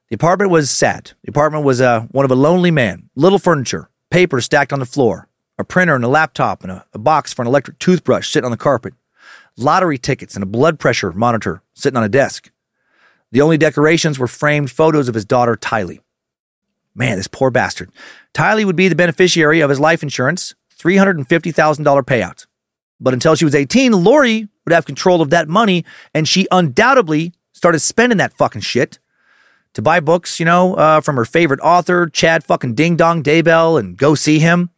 The 0.09 0.16
apartment 0.16 0.51
was 0.51 0.69
sad. 0.69 1.12
The 1.23 1.31
apartment 1.31 1.65
was 1.65 1.81
uh, 1.81 2.01
one 2.11 2.24
of 2.24 2.31
a 2.31 2.35
lonely 2.35 2.73
man, 2.73 3.09
little 3.15 3.39
furniture, 3.39 3.89
paper 4.13 4.43
stacked 4.43 4.75
on 4.75 4.79
the 4.79 4.85
floor, 4.85 5.27
a 5.59 5.65
printer 5.65 5.95
and 5.95 6.05
a 6.05 6.09
laptop, 6.09 6.63
and 6.63 6.71
a, 6.71 6.85
a 6.93 6.99
box 6.99 7.33
for 7.33 7.41
an 7.41 7.49
electric 7.49 7.79
toothbrush 7.79 8.29
sitting 8.29 8.45
on 8.45 8.51
the 8.51 8.59
carpet, 8.59 8.93
lottery 9.57 9.97
tickets 9.97 10.35
and 10.35 10.43
a 10.43 10.47
blood 10.47 10.79
pressure 10.79 11.13
monitor 11.13 11.63
sitting 11.73 11.97
on 11.97 12.05
a 12.05 12.11
desk. 12.11 12.53
The 13.33 13.41
only 13.41 13.57
decorations 13.57 14.19
were 14.19 14.29
framed 14.29 14.71
photos 14.71 15.09
of 15.09 15.15
his 15.15 15.25
daughter, 15.25 15.57
Tylee. 15.57 16.01
Man, 16.95 17.17
this 17.17 17.27
poor 17.27 17.51
bastard. 17.51 17.91
Tylee 18.35 18.67
would 18.67 18.77
be 18.77 18.89
the 18.89 18.95
beneficiary 18.95 19.61
of 19.61 19.71
his 19.71 19.81
life 19.81 20.03
insurance, 20.03 20.55
$350,000 20.79 22.03
payout. 22.03 22.47
But 23.01 23.15
until 23.15 23.35
she 23.35 23.47
was 23.47 23.55
18, 23.55 23.93
Lori 23.93 24.47
would 24.67 24.75
have 24.75 24.85
control 24.85 25.23
of 25.23 25.31
that 25.31 25.49
money, 25.49 25.87
and 26.13 26.29
she 26.29 26.47
undoubtedly 26.51 27.33
started 27.53 27.79
spending 27.79 28.19
that 28.19 28.35
fucking 28.35 28.61
shit 28.61 28.99
to 29.74 29.82
buy 29.82 30.01
books, 30.01 30.39
you 30.39 30.47
know, 30.47 30.74
uh, 30.74 31.01
from 31.01 31.16
her 31.16 31.24
favorite 31.24 31.61
author, 31.61 32.09
Chad 32.09 32.44
fucking 32.44 32.74
Ding 32.74 32.97
Dong 32.97 33.23
Daybell, 33.23 33.78
and 33.78 33.97
go 33.97 34.15
see 34.15 34.39
him. 34.39 34.70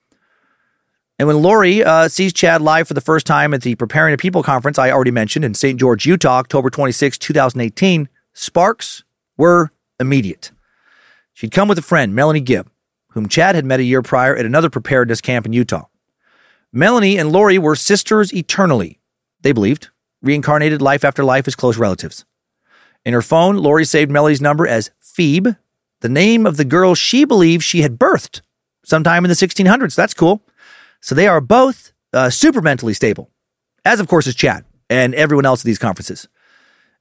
And 1.18 1.28
when 1.28 1.42
Lori 1.42 1.84
uh, 1.84 2.08
sees 2.08 2.32
Chad 2.32 2.60
live 2.60 2.88
for 2.88 2.94
the 2.94 3.00
first 3.00 3.26
time 3.26 3.54
at 3.54 3.62
the 3.62 3.76
Preparing 3.76 4.14
a 4.14 4.16
People 4.16 4.42
conference 4.42 4.78
I 4.78 4.90
already 4.90 5.12
mentioned 5.12 5.44
in 5.44 5.54
St. 5.54 5.78
George, 5.78 6.06
Utah, 6.06 6.38
October 6.38 6.70
26, 6.70 7.18
2018, 7.18 8.08
Sparks 8.32 9.04
were 9.36 9.70
immediate. 10.00 10.50
She'd 11.32 11.52
come 11.52 11.68
with 11.68 11.78
a 11.78 11.82
friend, 11.82 12.14
Melanie 12.14 12.40
Gibb, 12.40 12.68
whom 13.10 13.28
Chad 13.28 13.54
had 13.54 13.64
met 13.64 13.80
a 13.80 13.84
year 13.84 14.02
prior 14.02 14.36
at 14.36 14.44
another 14.44 14.70
preparedness 14.70 15.20
camp 15.20 15.46
in 15.46 15.52
Utah. 15.52 15.86
Melanie 16.72 17.16
and 17.16 17.30
Lori 17.30 17.58
were 17.58 17.76
sisters 17.76 18.34
eternally, 18.34 18.98
they 19.42 19.52
believed, 19.52 19.90
reincarnated 20.20 20.82
life 20.82 21.04
after 21.04 21.22
life 21.22 21.46
as 21.46 21.54
close 21.54 21.78
relatives. 21.78 22.24
In 23.04 23.12
her 23.12 23.22
phone, 23.22 23.56
Lori 23.56 23.84
saved 23.84 24.10
Melly's 24.10 24.40
number 24.40 24.66
as 24.66 24.90
Phoebe, 25.00 25.56
the 26.00 26.08
name 26.08 26.46
of 26.46 26.56
the 26.56 26.64
girl 26.64 26.94
she 26.94 27.24
believed 27.24 27.62
she 27.62 27.82
had 27.82 27.98
birthed 27.98 28.40
sometime 28.84 29.24
in 29.24 29.28
the 29.28 29.34
1600s. 29.34 29.94
That's 29.94 30.14
cool. 30.14 30.42
So 31.00 31.14
they 31.14 31.28
are 31.28 31.40
both 31.40 31.92
uh, 32.12 32.30
super 32.30 32.62
mentally 32.62 32.94
stable, 32.94 33.30
as 33.84 34.00
of 34.00 34.08
course 34.08 34.26
is 34.26 34.34
Chad 34.34 34.64
and 34.88 35.14
everyone 35.14 35.46
else 35.46 35.60
at 35.60 35.66
these 35.66 35.78
conferences. 35.78 36.28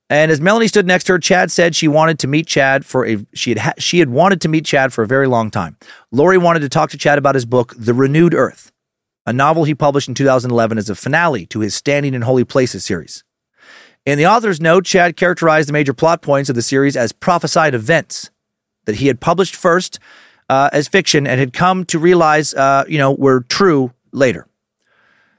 And 0.09 0.31
as 0.31 0.41
Melanie 0.41 0.67
stood 0.67 0.85
next 0.85 1.05
to 1.05 1.13
her, 1.13 1.19
Chad 1.19 1.51
said 1.51 1.75
she 1.75 1.87
wanted 1.87 2.19
to 2.19 2.27
meet 2.27 2.45
Chad 2.47 2.85
for 2.85 3.07
a 3.07 3.25
she 3.33 3.51
had 3.51 3.57
ha- 3.57 3.73
she 3.77 3.99
had 3.99 4.09
wanted 4.09 4.41
to 4.41 4.49
meet 4.49 4.65
Chad 4.65 4.91
for 4.93 5.03
a 5.03 5.07
very 5.07 5.27
long 5.27 5.49
time. 5.49 5.77
Lori 6.11 6.37
wanted 6.37 6.59
to 6.59 6.69
talk 6.69 6.89
to 6.91 6.97
Chad 6.97 7.17
about 7.17 7.35
his 7.35 7.45
book, 7.45 7.73
The 7.77 7.93
Renewed 7.93 8.33
Earth, 8.33 8.71
a 9.25 9.33
novel 9.33 9.63
he 9.63 9.73
published 9.73 10.09
in 10.09 10.13
2011 10.13 10.77
as 10.77 10.89
a 10.89 10.95
finale 10.95 11.45
to 11.47 11.61
his 11.61 11.73
Standing 11.73 12.13
in 12.13 12.21
Holy 12.21 12.43
Places 12.43 12.83
series. 12.83 13.23
In 14.05 14.17
the 14.17 14.27
author's 14.27 14.59
note, 14.59 14.83
Chad 14.83 15.15
characterized 15.15 15.69
the 15.69 15.73
major 15.73 15.93
plot 15.93 16.21
points 16.21 16.49
of 16.49 16.55
the 16.55 16.61
series 16.61 16.97
as 16.97 17.13
prophesied 17.13 17.73
events 17.73 18.31
that 18.85 18.95
he 18.95 19.07
had 19.07 19.21
published 19.21 19.55
first 19.55 19.97
uh, 20.49 20.69
as 20.73 20.89
fiction 20.89 21.25
and 21.25 21.39
had 21.39 21.53
come 21.53 21.85
to 21.85 21.97
realize, 21.97 22.53
uh, 22.53 22.83
you 22.87 22.97
know, 22.97 23.13
were 23.13 23.41
true 23.41 23.93
later. 24.11 24.45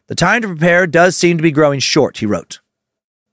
The 0.07 0.15
time 0.15 0.41
to 0.43 0.49
prepare 0.49 0.87
does 0.87 1.15
seem 1.15 1.37
to 1.37 1.43
be 1.43 1.51
growing 1.51 1.79
short, 1.79 2.19
he 2.19 2.27
wrote. 2.27 2.61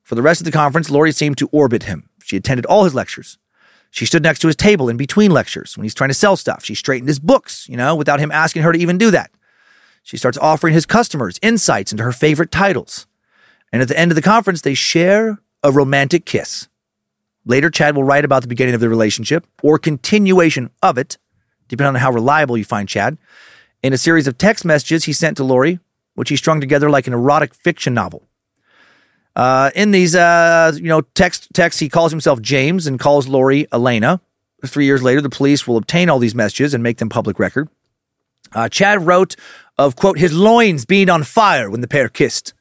For 0.04 0.16
the 0.16 0.22
rest 0.22 0.42
of 0.42 0.46
the 0.46 0.52
conference, 0.52 0.90
Lori 0.90 1.14
seemed 1.14 1.38
to 1.38 1.50
orbit 1.54 1.84
him. 1.84 2.10
She 2.24 2.36
attended 2.36 2.66
all 2.66 2.84
his 2.84 2.94
lectures. 2.94 3.38
She 3.90 4.06
stood 4.06 4.24
next 4.24 4.40
to 4.40 4.48
his 4.48 4.56
table 4.58 4.90
in 4.90 4.98
between 4.98 5.32
lectures 5.32 5.78
when 5.78 5.84
he's 5.84 5.94
trying 5.94 6.10
to 6.10 6.14
sell 6.14 6.36
stuff. 6.36 6.66
She 6.66 6.76
straightened 6.76 7.08
his 7.08 7.20
books, 7.20 7.68
you 7.70 7.78
know, 7.78 7.96
without 7.96 8.20
him 8.20 8.32
asking 8.32 8.64
her 8.64 8.74
to 8.74 8.80
even 8.80 8.98
do 8.98 9.12
that. 9.12 9.32
She 10.04 10.18
starts 10.18 10.38
offering 10.38 10.74
his 10.74 10.86
customers 10.86 11.40
insights 11.42 11.92
into 11.94 12.04
her 12.04 12.12
favorite 12.12 12.52
titles. 12.52 13.08
And 13.72 13.82
at 13.82 13.88
the 13.88 13.98
end 13.98 14.12
of 14.12 14.16
the 14.16 14.22
conference, 14.22 14.62
they 14.62 14.74
share 14.74 15.40
a 15.64 15.72
romantic 15.72 16.26
kiss. 16.26 16.68
Later, 17.46 17.70
Chad 17.70 17.96
will 17.96 18.04
write 18.04 18.26
about 18.26 18.42
the 18.42 18.48
beginning 18.48 18.76
of 18.76 18.82
the 18.82 18.90
relationship 18.90 19.48
or 19.64 19.80
continuation 19.80 20.70
of 20.84 20.98
it, 20.98 21.18
depending 21.68 21.96
on 21.96 22.02
how 22.02 22.12
reliable 22.12 22.58
you 22.58 22.66
find 22.66 22.88
Chad, 22.88 23.18
in 23.82 23.94
a 23.94 23.98
series 23.98 24.28
of 24.28 24.38
text 24.38 24.64
messages 24.66 25.06
he 25.06 25.14
sent 25.14 25.38
to 25.38 25.44
Lori, 25.44 25.80
which 26.16 26.30
he 26.30 26.36
strung 26.36 26.62
together 26.62 26.90
like 26.90 27.08
an 27.08 27.14
erotic 27.14 27.54
fiction 27.54 27.94
novel. 27.94 28.28
Uh, 29.36 29.72
in 29.76 29.92
these, 29.92 30.14
uh, 30.14 30.74
you 30.76 30.84
know, 30.84 31.02
text 31.02 31.48
texts, 31.54 31.80
he 31.80 31.90
calls 31.90 32.12
himself 32.12 32.42
James 32.42 32.86
and 32.86 33.00
calls 33.00 33.28
Lori 33.28 33.66
Elena. 33.72 34.20
Three 34.66 34.86
years 34.86 35.02
later, 35.02 35.22
the 35.22 35.30
police 35.30 35.66
will 35.66 35.78
obtain 35.78 36.10
all 36.10 36.20
these 36.20 36.36
messages 36.36 36.74
and 36.74 36.84
make 36.84 36.98
them 36.98 37.10
public 37.10 37.40
record. 37.40 37.70
Uh, 38.54 38.68
Chad 38.70 39.06
wrote 39.06 39.36
of 39.78 39.96
quote 39.96 40.20
his 40.20 40.34
loins 40.34 40.86
being 40.86 41.10
on 41.10 41.24
fire 41.24 41.70
when 41.70 41.82
the 41.82 41.88
pair 41.88 42.10
kissed. 42.10 42.54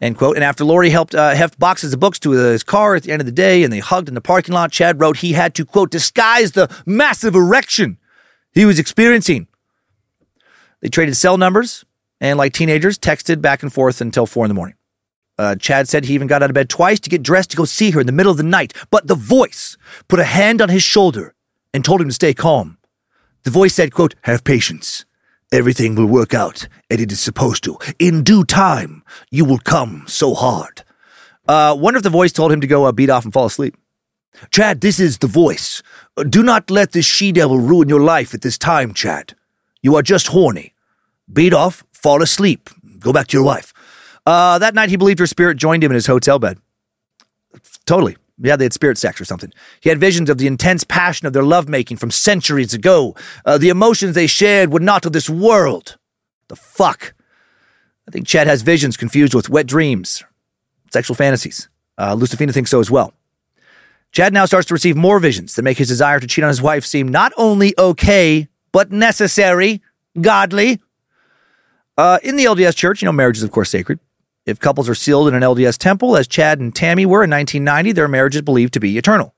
End 0.00 0.16
quote. 0.16 0.36
And 0.36 0.44
after 0.44 0.64
Lori 0.64 0.90
helped 0.90 1.14
uh, 1.14 1.34
heft 1.34 1.58
boxes 1.58 1.92
of 1.92 2.00
books 2.00 2.18
to 2.20 2.30
his 2.30 2.62
car 2.62 2.94
at 2.94 3.02
the 3.02 3.12
end 3.12 3.20
of 3.20 3.26
the 3.26 3.32
day 3.32 3.64
and 3.64 3.72
they 3.72 3.80
hugged 3.80 4.08
in 4.08 4.14
the 4.14 4.20
parking 4.20 4.54
lot, 4.54 4.70
Chad 4.70 5.00
wrote 5.00 5.18
he 5.18 5.32
had 5.32 5.54
to, 5.56 5.64
quote, 5.64 5.90
disguise 5.90 6.52
the 6.52 6.70
massive 6.86 7.34
erection 7.34 7.98
he 8.52 8.64
was 8.64 8.78
experiencing. 8.78 9.48
They 10.80 10.88
traded 10.88 11.16
cell 11.16 11.36
numbers 11.36 11.84
and, 12.20 12.38
like 12.38 12.52
teenagers, 12.52 12.98
texted 12.98 13.40
back 13.40 13.62
and 13.62 13.72
forth 13.72 14.00
until 14.00 14.26
four 14.26 14.44
in 14.44 14.48
the 14.48 14.54
morning. 14.54 14.76
Uh, 15.36 15.54
Chad 15.54 15.88
said 15.88 16.04
he 16.04 16.14
even 16.14 16.26
got 16.26 16.42
out 16.42 16.50
of 16.50 16.54
bed 16.54 16.68
twice 16.68 16.98
to 17.00 17.10
get 17.10 17.22
dressed 17.22 17.50
to 17.50 17.56
go 17.56 17.64
see 17.64 17.90
her 17.92 18.00
in 18.00 18.06
the 18.06 18.12
middle 18.12 18.32
of 18.32 18.38
the 18.38 18.42
night, 18.42 18.74
but 18.90 19.06
the 19.06 19.14
voice 19.14 19.76
put 20.08 20.18
a 20.18 20.24
hand 20.24 20.60
on 20.60 20.68
his 20.68 20.82
shoulder 20.82 21.34
and 21.72 21.84
told 21.84 22.00
him 22.00 22.08
to 22.08 22.14
stay 22.14 22.34
calm. 22.34 22.78
The 23.44 23.50
voice 23.50 23.74
said, 23.74 23.92
quote, 23.92 24.14
have 24.22 24.42
patience. 24.42 25.04
Everything 25.50 25.94
will 25.94 26.06
work 26.06 26.34
out, 26.34 26.68
and 26.90 27.00
it 27.00 27.10
is 27.10 27.20
supposed 27.20 27.64
to. 27.64 27.78
In 27.98 28.22
due 28.22 28.44
time, 28.44 29.02
you 29.30 29.44
will 29.46 29.58
come 29.58 30.04
so 30.06 30.34
hard. 30.34 30.82
Uh, 31.46 31.74
wonder 31.78 31.96
if 31.96 32.02
the 32.02 32.10
voice 32.10 32.32
told 32.32 32.52
him 32.52 32.60
to 32.60 32.66
go 32.66 32.84
uh, 32.84 32.92
beat 32.92 33.08
off 33.08 33.24
and 33.24 33.32
fall 33.32 33.46
asleep. 33.46 33.74
Chad, 34.50 34.82
this 34.82 35.00
is 35.00 35.18
the 35.18 35.26
voice. 35.26 35.82
Do 36.28 36.42
not 36.42 36.70
let 36.70 36.92
this 36.92 37.06
she 37.06 37.32
devil 37.32 37.58
ruin 37.58 37.88
your 37.88 38.00
life 38.00 38.34
at 38.34 38.42
this 38.42 38.58
time, 38.58 38.92
Chad. 38.92 39.34
You 39.82 39.96
are 39.96 40.02
just 40.02 40.28
horny. 40.28 40.74
Beat 41.32 41.54
off, 41.54 41.82
fall 41.92 42.22
asleep, 42.22 42.68
go 42.98 43.12
back 43.12 43.28
to 43.28 43.36
your 43.36 43.44
wife. 43.44 43.72
Uh, 44.26 44.58
that 44.58 44.74
night, 44.74 44.90
he 44.90 44.96
believed 44.96 45.18
her 45.18 45.26
spirit 45.26 45.56
joined 45.56 45.82
him 45.82 45.90
in 45.90 45.94
his 45.94 46.06
hotel 46.06 46.38
bed. 46.38 46.58
Totally. 47.86 48.16
Yeah, 48.40 48.56
they 48.56 48.64
had 48.64 48.72
spirit 48.72 48.98
sex 48.98 49.20
or 49.20 49.24
something. 49.24 49.52
He 49.80 49.88
had 49.88 49.98
visions 49.98 50.30
of 50.30 50.38
the 50.38 50.46
intense 50.46 50.84
passion 50.84 51.26
of 51.26 51.32
their 51.32 51.42
lovemaking 51.42 51.96
from 51.96 52.10
centuries 52.10 52.72
ago. 52.72 53.16
Uh, 53.44 53.58
the 53.58 53.68
emotions 53.68 54.14
they 54.14 54.26
shared 54.26 54.72
were 54.72 54.80
not 54.80 55.04
of 55.04 55.12
this 55.12 55.28
world. 55.28 55.98
The 56.48 56.56
fuck? 56.56 57.14
I 58.06 58.10
think 58.10 58.26
Chad 58.26 58.46
has 58.46 58.62
visions 58.62 58.96
confused 58.96 59.34
with 59.34 59.50
wet 59.50 59.66
dreams, 59.66 60.22
sexual 60.92 61.14
fantasies. 61.16 61.68
Uh, 61.98 62.14
Lucifina 62.14 62.54
thinks 62.54 62.70
so 62.70 62.80
as 62.80 62.90
well. 62.90 63.12
Chad 64.12 64.32
now 64.32 64.46
starts 64.46 64.66
to 64.68 64.74
receive 64.74 64.96
more 64.96 65.18
visions 65.18 65.54
that 65.54 65.62
make 65.62 65.76
his 65.76 65.88
desire 65.88 66.18
to 66.18 66.26
cheat 66.26 66.44
on 66.44 66.48
his 66.48 66.62
wife 66.62 66.84
seem 66.84 67.08
not 67.08 67.32
only 67.36 67.74
okay, 67.78 68.48
but 68.72 68.90
necessary, 68.90 69.82
godly. 70.20 70.80
Uh, 71.98 72.18
in 72.22 72.36
the 72.36 72.44
LDS 72.44 72.76
church, 72.76 73.02
you 73.02 73.06
know, 73.06 73.12
marriage 73.12 73.36
is, 73.36 73.42
of 73.42 73.50
course, 73.50 73.68
sacred. 73.68 73.98
If 74.48 74.60
couples 74.60 74.88
are 74.88 74.94
sealed 74.94 75.28
in 75.28 75.34
an 75.34 75.42
LDS 75.42 75.76
temple, 75.76 76.16
as 76.16 76.26
Chad 76.26 76.58
and 76.58 76.74
Tammy 76.74 77.04
were 77.04 77.22
in 77.22 77.28
1990, 77.28 77.92
their 77.92 78.08
marriage 78.08 78.34
is 78.34 78.40
believed 78.40 78.72
to 78.72 78.80
be 78.80 78.96
eternal. 78.96 79.34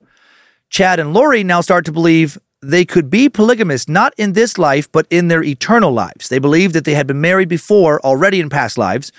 Chad 0.69 1.01
and 1.01 1.13
Lori 1.13 1.43
now 1.43 1.59
start 1.59 1.83
to 1.83 1.91
believe 1.91 2.37
they 2.61 2.85
could 2.85 3.09
be 3.09 3.27
polygamous 3.27 3.89
not 3.89 4.13
in 4.15 4.31
this 4.31 4.57
life, 4.57 4.89
but 4.89 5.05
in 5.09 5.27
their 5.27 5.43
eternal 5.43 5.91
lives. 5.91 6.29
They 6.29 6.39
believe 6.39 6.71
that 6.71 6.85
they 6.85 6.93
had 6.93 7.07
been 7.07 7.19
married 7.19 7.49
before 7.49 7.99
already 8.05 8.39
in 8.39 8.47
past 8.47 8.77
lives, 8.77 9.11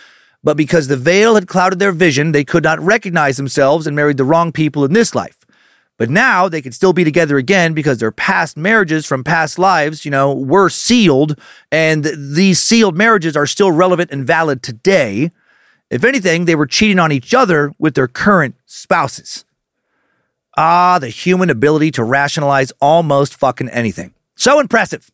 but 0.43 0.57
because 0.57 0.89
the 0.89 0.97
veil 0.97 1.35
had 1.35 1.47
clouded 1.47 1.79
their 1.79 1.93
vision, 1.93 2.33
they 2.33 2.43
could 2.43 2.65
not 2.65 2.81
recognize 2.81 3.37
themselves 3.37 3.87
and 3.87 3.95
married 3.95 4.17
the 4.17 4.25
wrong 4.25 4.51
people 4.51 4.87
in 4.87 4.95
this 4.95 5.15
life. 5.15 5.45
But 5.99 6.09
now 6.09 6.49
they 6.49 6.63
could 6.63 6.73
still 6.73 6.95
be 6.95 7.05
together 7.05 7.37
again 7.37 7.75
because 7.75 7.99
their 7.99 8.13
past 8.13 8.57
marriages 8.57 9.05
from 9.05 9.25
past 9.25 9.59
lives, 9.59 10.07
you 10.07 10.11
know, 10.11 10.33
were 10.33 10.71
sealed, 10.71 11.39
and 11.71 12.07
these 12.17 12.61
sealed 12.61 12.97
marriages 12.97 13.37
are 13.37 13.47
still 13.47 13.71
relevant 13.71 14.11
and 14.11 14.27
valid 14.27 14.63
today. 14.63 15.31
If 15.93 16.05
anything, 16.05 16.47
they 16.47 16.55
were 16.55 16.67
cheating 16.67 16.99
on 16.99 17.13
each 17.13 17.35
other 17.35 17.71
with 17.79 17.95
their 17.95 18.09
current 18.09 18.55
spouses. 18.65 19.45
Ah, 20.57 20.99
the 20.99 21.11
human 21.11 21.51
ability 21.51 21.91
to 21.93 22.03
rationalize 22.03 22.73
almost 22.81 23.37
fucking 23.37 23.69
anything. 23.69 24.15
So 24.35 24.59
impressive. 24.59 25.11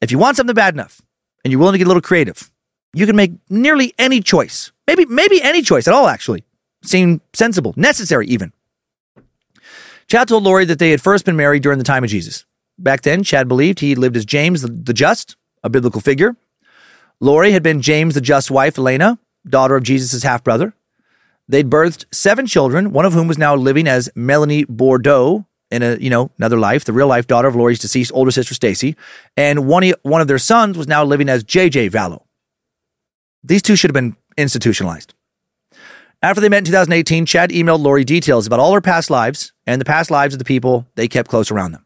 If 0.00 0.12
you 0.12 0.18
want 0.18 0.36
something 0.36 0.54
bad 0.54 0.74
enough 0.74 1.02
and 1.42 1.50
you're 1.50 1.58
willing 1.58 1.72
to 1.72 1.78
get 1.78 1.88
a 1.88 1.88
little 1.88 2.00
creative, 2.00 2.52
you 2.92 3.04
can 3.04 3.16
make 3.16 3.32
nearly 3.50 3.94
any 3.98 4.20
choice. 4.20 4.70
Maybe 4.86 5.06
maybe 5.06 5.42
any 5.42 5.60
choice 5.60 5.88
at 5.88 5.94
all 5.94 6.06
actually. 6.06 6.44
Seem 6.84 7.20
sensible, 7.32 7.74
necessary 7.76 8.28
even. 8.28 8.52
Chad 10.06 10.28
told 10.28 10.44
Lori 10.44 10.66
that 10.66 10.78
they 10.78 10.92
had 10.92 11.00
first 11.00 11.24
been 11.24 11.36
married 11.36 11.64
during 11.64 11.78
the 11.78 11.84
time 11.84 12.04
of 12.04 12.10
Jesus. 12.10 12.44
Back 12.78 13.02
then, 13.02 13.24
Chad 13.24 13.48
believed 13.48 13.80
he 13.80 13.96
lived 13.96 14.16
as 14.16 14.24
James 14.24 14.62
the, 14.62 14.92
Just, 14.92 15.36
a 15.64 15.70
biblical 15.70 16.00
figure. 16.00 16.36
Lori 17.20 17.52
had 17.52 17.62
been 17.62 17.80
James 17.80 18.14
the 18.14 18.20
Just 18.20 18.50
wife, 18.50 18.78
Elena, 18.78 19.18
daughter 19.46 19.76
of 19.76 19.82
Jesus' 19.82 20.22
half 20.22 20.44
brother. 20.44 20.74
They'd 21.48 21.68
birthed 21.68 22.06
seven 22.12 22.46
children, 22.46 22.92
one 22.92 23.04
of 23.04 23.12
whom 23.12 23.28
was 23.28 23.38
now 23.38 23.54
living 23.54 23.86
as 23.86 24.08
Melanie 24.14 24.64
Boudreaux 24.64 25.44
in 25.70 25.82
a, 25.82 25.96
you 25.96 26.08
know, 26.08 26.30
another 26.38 26.58
life, 26.58 26.84
the 26.84 26.92
real 26.92 27.06
life 27.06 27.26
daughter 27.26 27.48
of 27.48 27.56
Lori's 27.56 27.78
deceased 27.78 28.12
older 28.14 28.30
sister 28.30 28.54
Stacy. 28.54 28.96
And 29.36 29.66
one, 29.66 29.92
one 30.02 30.20
of 30.20 30.28
their 30.28 30.38
sons 30.38 30.78
was 30.78 30.88
now 30.88 31.04
living 31.04 31.28
as 31.28 31.44
JJ 31.44 31.90
Vallow. 31.90 32.22
These 33.42 33.62
two 33.62 33.76
should 33.76 33.90
have 33.90 33.94
been 33.94 34.16
institutionalized. 34.38 35.14
After 36.22 36.40
they 36.40 36.48
met 36.48 36.58
in 36.58 36.64
2018, 36.64 37.26
Chad 37.26 37.50
emailed 37.50 37.80
Lori 37.80 38.04
details 38.04 38.46
about 38.46 38.60
all 38.60 38.72
her 38.72 38.80
past 38.80 39.10
lives 39.10 39.52
and 39.66 39.78
the 39.78 39.84
past 39.84 40.10
lives 40.10 40.32
of 40.32 40.38
the 40.38 40.44
people 40.44 40.86
they 40.94 41.06
kept 41.06 41.28
close 41.28 41.50
around 41.50 41.72
them. 41.72 41.83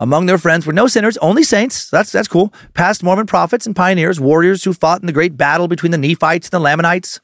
Among 0.00 0.26
their 0.26 0.38
friends 0.38 0.66
were 0.66 0.72
no 0.72 0.88
sinners, 0.88 1.16
only 1.18 1.44
saints. 1.44 1.88
That's 1.88 2.10
that's 2.10 2.28
cool. 2.28 2.52
Past 2.74 3.02
Mormon 3.02 3.26
prophets 3.26 3.66
and 3.66 3.76
pioneers, 3.76 4.18
warriors 4.18 4.64
who 4.64 4.72
fought 4.72 5.00
in 5.00 5.06
the 5.06 5.12
great 5.12 5.36
battle 5.36 5.68
between 5.68 5.92
the 5.92 5.98
Nephites 5.98 6.48
and 6.48 6.52
the 6.52 6.58
Lamanites. 6.58 7.20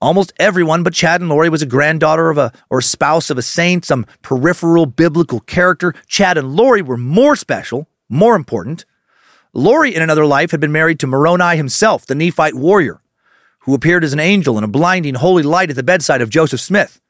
Almost 0.00 0.32
everyone 0.38 0.84
but 0.84 0.94
Chad 0.94 1.20
and 1.20 1.28
Lori 1.28 1.48
was 1.48 1.60
a 1.60 1.66
granddaughter 1.66 2.30
of 2.30 2.38
a 2.38 2.52
or 2.70 2.80
spouse 2.80 3.30
of 3.30 3.38
a 3.38 3.42
saint, 3.42 3.84
some 3.84 4.06
peripheral 4.22 4.86
biblical 4.86 5.40
character. 5.40 5.92
Chad 6.06 6.38
and 6.38 6.54
Lori 6.54 6.82
were 6.82 6.96
more 6.96 7.34
special, 7.34 7.88
more 8.08 8.36
important. 8.36 8.84
Lori, 9.52 9.92
in 9.92 10.02
another 10.02 10.24
life, 10.24 10.52
had 10.52 10.60
been 10.60 10.70
married 10.70 11.00
to 11.00 11.08
Moroni 11.08 11.56
himself, 11.56 12.06
the 12.06 12.14
Nephite 12.14 12.54
warrior, 12.54 13.00
who 13.60 13.74
appeared 13.74 14.04
as 14.04 14.12
an 14.12 14.20
angel 14.20 14.56
in 14.56 14.62
a 14.62 14.68
blinding 14.68 15.14
holy 15.14 15.42
light 15.42 15.70
at 15.70 15.76
the 15.76 15.82
bedside 15.82 16.22
of 16.22 16.30
Joseph 16.30 16.60
Smith. 16.60 17.00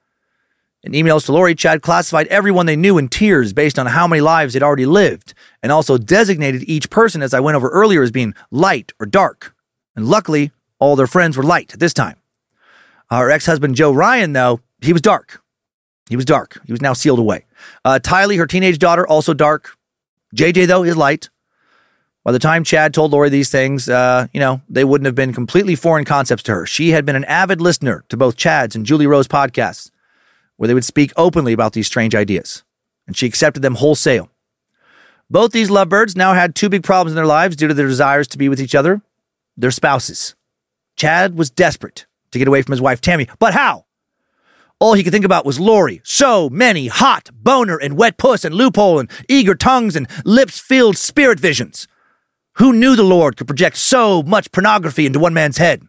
In 0.84 0.92
emails 0.92 1.26
to 1.26 1.32
Lori, 1.32 1.56
Chad 1.56 1.82
classified 1.82 2.28
everyone 2.28 2.66
they 2.66 2.76
knew 2.76 2.98
in 2.98 3.08
tiers 3.08 3.52
based 3.52 3.80
on 3.80 3.86
how 3.86 4.06
many 4.06 4.20
lives 4.20 4.54
they'd 4.54 4.62
already 4.62 4.86
lived, 4.86 5.34
and 5.60 5.72
also 5.72 5.98
designated 5.98 6.62
each 6.68 6.88
person, 6.88 7.20
as 7.20 7.34
I 7.34 7.40
went 7.40 7.56
over 7.56 7.68
earlier, 7.68 8.00
as 8.00 8.12
being 8.12 8.34
light 8.52 8.92
or 9.00 9.06
dark. 9.06 9.56
And 9.96 10.06
luckily, 10.06 10.52
all 10.78 10.94
their 10.94 11.08
friends 11.08 11.36
were 11.36 11.42
light 11.42 11.74
at 11.74 11.80
this 11.80 11.92
time. 11.92 12.16
Our 13.10 13.28
ex 13.28 13.44
husband, 13.44 13.74
Joe 13.74 13.90
Ryan, 13.90 14.34
though, 14.34 14.60
he 14.80 14.92
was 14.92 15.02
dark. 15.02 15.42
He 16.08 16.14
was 16.14 16.24
dark. 16.24 16.60
He 16.64 16.72
was 16.72 16.80
now 16.80 16.92
sealed 16.92 17.18
away. 17.18 17.44
Uh, 17.84 17.98
Tylee, 18.00 18.38
her 18.38 18.46
teenage 18.46 18.78
daughter, 18.78 19.06
also 19.06 19.34
dark. 19.34 19.76
JJ, 20.36 20.68
though, 20.68 20.84
is 20.84 20.96
light. 20.96 21.28
By 22.22 22.30
the 22.30 22.38
time 22.38 22.62
Chad 22.62 22.94
told 22.94 23.10
Lori 23.10 23.30
these 23.30 23.50
things, 23.50 23.88
uh, 23.88 24.28
you 24.32 24.38
know, 24.38 24.60
they 24.68 24.84
wouldn't 24.84 25.06
have 25.06 25.14
been 25.16 25.32
completely 25.32 25.74
foreign 25.74 26.04
concepts 26.04 26.44
to 26.44 26.54
her. 26.54 26.66
She 26.66 26.90
had 26.90 27.04
been 27.04 27.16
an 27.16 27.24
avid 27.24 27.60
listener 27.60 28.04
to 28.10 28.16
both 28.16 28.36
Chad's 28.36 28.76
and 28.76 28.86
Julie 28.86 29.06
Rowe's 29.06 29.26
podcasts 29.26 29.90
where 30.58 30.68
they 30.68 30.74
would 30.74 30.84
speak 30.84 31.12
openly 31.16 31.54
about 31.54 31.72
these 31.72 31.86
strange 31.86 32.14
ideas, 32.14 32.62
and 33.06 33.16
she 33.16 33.26
accepted 33.26 33.62
them 33.62 33.76
wholesale. 33.76 34.30
Both 35.30 35.52
these 35.52 35.70
lovebirds 35.70 36.16
now 36.16 36.34
had 36.34 36.54
two 36.54 36.68
big 36.68 36.82
problems 36.82 37.12
in 37.12 37.16
their 37.16 37.26
lives 37.26 37.56
due 37.56 37.68
to 37.68 37.74
their 37.74 37.86
desires 37.86 38.28
to 38.28 38.38
be 38.38 38.48
with 38.48 38.60
each 38.60 38.74
other 38.74 39.00
their 39.56 39.70
spouses. 39.72 40.36
Chad 40.96 41.36
was 41.36 41.50
desperate 41.50 42.06
to 42.30 42.38
get 42.38 42.46
away 42.46 42.62
from 42.62 42.72
his 42.72 42.80
wife, 42.80 43.00
Tammy, 43.00 43.26
but 43.38 43.54
how? 43.54 43.86
All 44.80 44.94
he 44.94 45.02
could 45.02 45.12
think 45.12 45.24
about 45.24 45.44
was 45.44 45.58
Lori. 45.58 46.00
So 46.04 46.48
many 46.48 46.86
hot, 46.86 47.30
boner, 47.32 47.76
and 47.76 47.96
wet 47.96 48.16
puss, 48.16 48.44
and 48.44 48.54
loophole, 48.54 49.00
and 49.00 49.10
eager 49.28 49.56
tongues, 49.56 49.96
and 49.96 50.06
lips 50.24 50.60
filled 50.60 50.96
spirit 50.96 51.40
visions. 51.40 51.88
Who 52.54 52.72
knew 52.72 52.94
the 52.94 53.02
Lord 53.02 53.36
could 53.36 53.48
project 53.48 53.76
so 53.76 54.22
much 54.22 54.52
pornography 54.52 55.06
into 55.06 55.18
one 55.18 55.34
man's 55.34 55.58
head? 55.58 55.82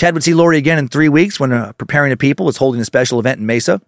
Chad 0.00 0.14
would 0.14 0.24
see 0.24 0.32
Lori 0.32 0.56
again 0.56 0.78
in 0.78 0.88
three 0.88 1.10
weeks 1.10 1.38
when 1.38 1.52
uh, 1.52 1.74
Preparing 1.74 2.08
the 2.08 2.16
People 2.16 2.46
was 2.46 2.56
holding 2.56 2.80
a 2.80 2.86
special 2.86 3.20
event 3.20 3.38
in 3.38 3.44
Mesa. 3.44 3.82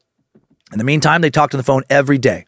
In 0.71 0.77
the 0.77 0.85
meantime, 0.85 1.23
they 1.23 1.31
talked 1.31 1.55
on 1.55 1.57
the 1.57 1.65
phone 1.65 1.85
every 1.89 2.19
day. 2.19 2.45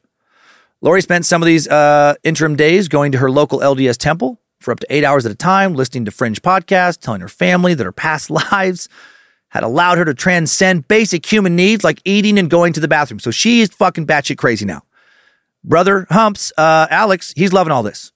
Lori 0.83 1.01
spent 1.01 1.25
some 1.25 1.41
of 1.41 1.47
these 1.47 1.67
uh, 1.67 2.15
interim 2.23 2.57
days 2.57 2.89
going 2.89 3.13
to 3.13 3.19
her 3.19 3.31
local 3.31 3.61
LDS 3.61 3.97
temple 3.97 4.39
for 4.61 4.73
up 4.73 4.81
to 4.81 4.87
eight 4.91 5.03
hours 5.03 5.25
at 5.25 5.33
a 5.33 5.35
time, 5.35 5.73
listening 5.73 6.05
to 6.05 6.11
Fringe 6.11 6.43
podcasts, 6.43 7.01
telling 7.01 7.23
her 7.23 7.29
family 7.29 7.73
that 7.73 7.85
her 7.85 7.91
past 7.91 8.29
lives 8.53 8.91
had 9.49 9.63
allowed 9.63 9.97
her 9.97 10.05
to 10.05 10.13
transcend 10.13 10.87
basic 10.87 11.25
human 11.25 11.57
needs 11.57 11.83
like 11.85 12.03
eating 12.05 12.39
and 12.39 12.51
going 12.51 12.75
to 12.75 12.81
the 12.81 12.89
bathroom. 12.89 13.19
So 13.19 13.31
she's 13.31 13.71
fucking 13.71 14.07
batshit 14.07 14.37
crazy 14.37 14.67
now. 14.67 14.83
Brother 15.65 16.07
Humps, 16.11 16.53
uh, 16.59 16.87
Alex, 16.91 17.33
he's 17.35 17.55
loving 17.55 17.73
all 17.73 17.83
this. 17.83 18.13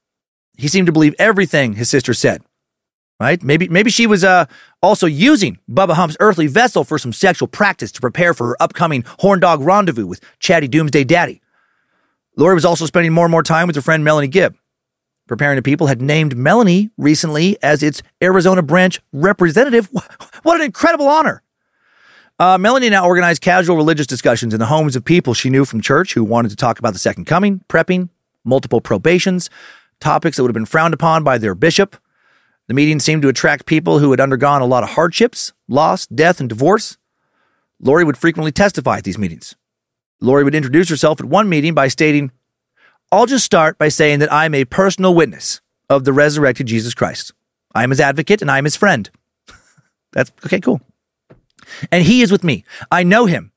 He 0.59 0.69
seemed 0.69 0.89
to 0.89 0.93
believe 0.93 1.15
everything 1.19 1.73
his 1.73 1.89
sister 1.89 2.13
said. 2.13 2.43
Right? 3.21 3.43
Maybe 3.43 3.69
maybe 3.69 3.91
she 3.91 4.07
was 4.07 4.23
uh, 4.23 4.47
also 4.81 5.07
using 5.07 5.59
Bubba 5.69 5.95
Hump's 5.95 6.17
earthly 6.21 6.47
vessel 6.47 6.85
for 6.85 6.99
some 6.99 7.13
sexual 7.13 7.49
practice 7.49 7.91
to 7.93 8.01
prepare 8.01 8.33
for 8.33 8.47
her 8.49 8.57
upcoming 8.63 9.05
horn 9.19 9.41
dog 9.41 9.61
rendezvous 9.61 10.07
with 10.07 10.21
Chatty 10.39 10.69
Doomsday 10.69 11.03
Daddy. 11.03 11.41
Lori 12.37 12.55
was 12.55 12.65
also 12.65 12.87
spending 12.87 13.13
more 13.13 13.25
and 13.25 13.33
more 13.33 13.43
time 13.43 13.67
with 13.67 13.75
her 13.75 13.83
friend 13.83 14.05
Melanie 14.05 14.29
Gibb. 14.29 14.55
Preparing 15.27 15.57
the 15.57 15.63
People 15.63 15.89
had 15.89 16.01
named 16.01 16.37
Melanie 16.37 16.91
recently 16.97 17.61
as 17.61 17.83
its 17.83 18.03
Arizona 18.23 18.63
branch 18.63 19.01
representative. 19.13 19.91
What 20.45 20.61
an 20.61 20.67
incredible 20.67 21.09
honor! 21.09 21.43
Uh, 22.39 22.57
Melanie 22.57 22.89
now 22.89 23.05
organized 23.05 23.43
casual 23.43 23.75
religious 23.75 24.07
discussions 24.07 24.55
in 24.55 24.61
the 24.61 24.67
homes 24.67 24.95
of 24.95 25.05
people 25.05 25.35
she 25.35 25.51
knew 25.51 25.65
from 25.65 25.81
church 25.81 26.15
who 26.15 26.23
wanted 26.23 26.51
to 26.51 26.57
talk 26.57 26.79
about 26.79 26.93
the 26.93 26.99
second 27.01 27.25
coming, 27.25 27.61
prepping, 27.69 28.09
multiple 28.45 28.81
probations, 28.81 29.51
topics 30.01 30.37
that 30.37 30.45
would 30.45 30.51
have 30.51 30.55
been 30.55 30.65
frowned 30.65 30.95
upon 30.95 31.25
by 31.25 31.37
their 31.37 31.57
bishop. 31.57 31.97
The 32.69 32.75
meeting 32.75 33.01
seemed 33.01 33.23
to 33.23 33.29
attract 33.29 33.67
people 33.67 33.99
who 33.99 34.11
had 34.11 34.21
undergone 34.21 34.61
a 34.61 34.67
lot 34.67 34.83
of 34.83 34.91
hardships, 34.91 35.53
loss, 35.69 36.07
death, 36.07 36.39
and 36.39 36.49
divorce. 36.49 36.99
Lori 37.81 38.05
would 38.05 38.19
frequently 38.19 38.53
testify 38.53 38.99
at 38.99 39.05
these 39.05 39.19
meetings. 39.19 39.57
Lori 40.21 40.45
would 40.45 40.55
introduce 40.55 40.91
herself 40.91 41.19
at 41.21 41.27
one 41.27 41.49
meeting 41.49 41.73
by 41.73 41.89
stating, 41.89 42.31
I'll 43.11 43.27
just 43.27 43.47
start 43.47 43.79
by 43.79 43.89
saying 43.89 44.19
that 44.19 44.33
I'm 44.33 44.55
a 44.55 44.67
personal 44.67 45.15
witness 45.15 45.63
of 45.89 46.05
the 46.05 46.13
resurrected 46.13 46.67
Jesus 46.67 46.93
Christ. 46.93 47.33
I 47.75 47.85
am 47.85 47.91
his 47.91 48.01
advocate 48.01 48.43
and 48.43 48.51
I 48.51 48.59
am 48.59 48.65
his 48.65 48.77
friend. 48.77 49.09
That's 50.13 50.31
okay, 50.45 50.61
cool. 50.61 50.83
And 51.91 52.05
he 52.05 52.21
is 52.21 52.31
with 52.31 52.45
me. 52.45 52.65
I 52.91 53.03
know 53.03 53.25
him. 53.25 53.53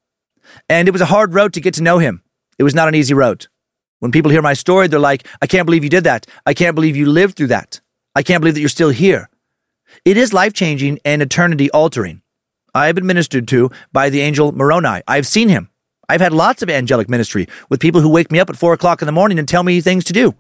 And 0.70 0.88
it 0.88 0.92
was 0.92 1.02
a 1.02 1.06
hard 1.06 1.34
road 1.34 1.54
to 1.54 1.62
get 1.62 1.74
to 1.76 1.84
know 1.84 1.98
him. 1.98 2.24
It 2.58 2.64
was 2.64 2.76
not 2.76 2.88
an 2.88 2.96
easy 2.96 3.14
road. 3.14 3.48
When 4.00 4.12
people 4.12 4.32
hear 4.32 4.42
my 4.42 4.54
story, 4.54 4.88
they're 4.88 5.00
like, 5.00 5.28
I 5.42 5.48
can't 5.48 5.66
believe 5.66 5.84
you 5.84 5.90
did 5.90 6.06
that. 6.06 6.28
I 6.46 6.54
can't 6.54 6.76
believe 6.76 6.96
you 6.96 7.08
lived 7.08 7.36
through 7.36 7.48
that. 7.48 7.82
I 8.16 8.24
can't 8.24 8.42
believe 8.42 8.56
that 8.56 8.60
you're 8.60 8.70
still 8.70 8.90
here. 8.90 9.30
It 10.06 10.18
is 10.18 10.34
life 10.34 10.54
changing 10.54 11.00
and 11.06 11.22
eternity 11.22 11.70
altering. 11.72 12.22
I 12.74 12.88
have 12.88 12.96
been 12.96 13.06
ministered 13.06 13.48
to 13.50 13.72
by 13.92 14.10
the 14.10 14.22
angel 14.22 14.52
Moroni. 14.52 15.02
I've 15.08 15.28
seen 15.28 15.50
him. 15.50 15.70
I've 16.08 16.22
had 16.22 16.34
lots 16.34 16.62
of 16.62 16.70
angelic 16.70 17.10
ministry 17.10 17.48
with 17.70 17.80
people 17.80 18.02
who 18.02 18.10
wake 18.10 18.32
me 18.32 18.40
up 18.40 18.50
at 18.50 18.58
four 18.58 18.74
o'clock 18.74 19.02
in 19.02 19.06
the 19.06 19.12
morning 19.12 19.40
and 19.40 19.48
tell 19.48 19.64
me 19.64 19.80
things 19.82 20.04
to 20.06 20.14
do. 20.14 20.36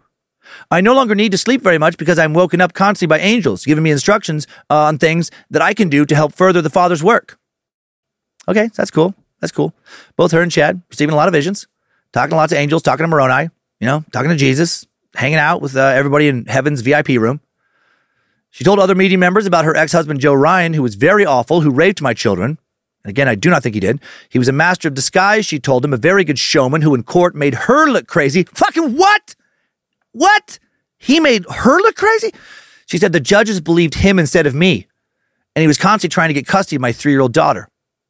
I 0.69 0.81
no 0.81 0.93
longer 0.93 1.15
need 1.15 1.31
to 1.31 1.37
sleep 1.37 1.61
very 1.61 1.77
much 1.77 1.97
because 1.97 2.19
I'm 2.19 2.33
woken 2.33 2.61
up 2.61 2.73
constantly 2.73 3.15
by 3.15 3.23
angels 3.23 3.65
giving 3.65 3.83
me 3.83 3.91
instructions 3.91 4.47
uh, 4.69 4.83
on 4.83 4.97
things 4.97 5.31
that 5.49 5.61
I 5.61 5.73
can 5.73 5.89
do 5.89 6.05
to 6.05 6.15
help 6.15 6.33
further 6.33 6.61
the 6.61 6.69
Father's 6.69 7.03
work. 7.03 7.37
Okay, 8.47 8.69
that's 8.75 8.91
cool. 8.91 9.13
That's 9.39 9.51
cool. 9.51 9.73
Both 10.15 10.31
her 10.31 10.41
and 10.41 10.51
Chad 10.51 10.81
receiving 10.89 11.13
a 11.13 11.15
lot 11.15 11.27
of 11.27 11.33
visions, 11.33 11.67
talking 12.11 12.31
to 12.31 12.35
lots 12.35 12.51
of 12.51 12.57
angels, 12.57 12.81
talking 12.81 13.03
to 13.03 13.07
Moroni, 13.07 13.49
you 13.79 13.87
know, 13.87 14.03
talking 14.11 14.29
to 14.29 14.35
Jesus, 14.35 14.85
hanging 15.15 15.37
out 15.37 15.61
with 15.61 15.75
uh, 15.75 15.79
everybody 15.79 16.27
in 16.27 16.45
heaven's 16.45 16.81
VIP 16.81 17.09
room. 17.09 17.39
She 18.51 18.63
told 18.63 18.79
other 18.79 18.95
media 18.95 19.17
members 19.17 19.45
about 19.45 19.65
her 19.65 19.75
ex 19.75 19.91
husband, 19.91 20.19
Joe 20.19 20.33
Ryan, 20.33 20.73
who 20.73 20.83
was 20.83 20.95
very 20.95 21.25
awful, 21.25 21.61
who 21.61 21.71
raped 21.71 22.01
my 22.01 22.13
children. 22.13 22.57
And 23.03 23.09
again, 23.09 23.27
I 23.27 23.35
do 23.35 23.49
not 23.49 23.63
think 23.63 23.75
he 23.75 23.79
did. 23.81 23.99
He 24.29 24.37
was 24.37 24.47
a 24.47 24.53
master 24.53 24.87
of 24.87 24.93
disguise, 24.93 25.45
she 25.45 25.59
told 25.59 25.83
him, 25.83 25.93
a 25.93 25.97
very 25.97 26.23
good 26.23 26.37
showman 26.37 26.81
who 26.81 26.93
in 26.93 27.03
court 27.03 27.33
made 27.33 27.53
her 27.53 27.89
look 27.89 28.07
crazy. 28.07 28.43
Fucking 28.43 28.95
what? 28.97 29.35
What? 30.11 30.59
He 30.97 31.19
made 31.19 31.45
her 31.49 31.77
look 31.77 31.95
crazy? 31.95 32.31
She 32.85 32.97
said 32.97 33.13
the 33.13 33.21
judges 33.21 33.61
believed 33.61 33.95
him 33.95 34.19
instead 34.19 34.45
of 34.45 34.53
me. 34.53 34.87
And 35.55 35.61
he 35.61 35.67
was 35.67 35.77
constantly 35.77 36.13
trying 36.13 36.27
to 36.27 36.33
get 36.33 36.45
custody 36.45 36.75
of 36.75 36.81
my 36.81 36.91
three 36.91 37.13
year 37.13 37.21
old 37.21 37.33
daughter. 37.33 37.69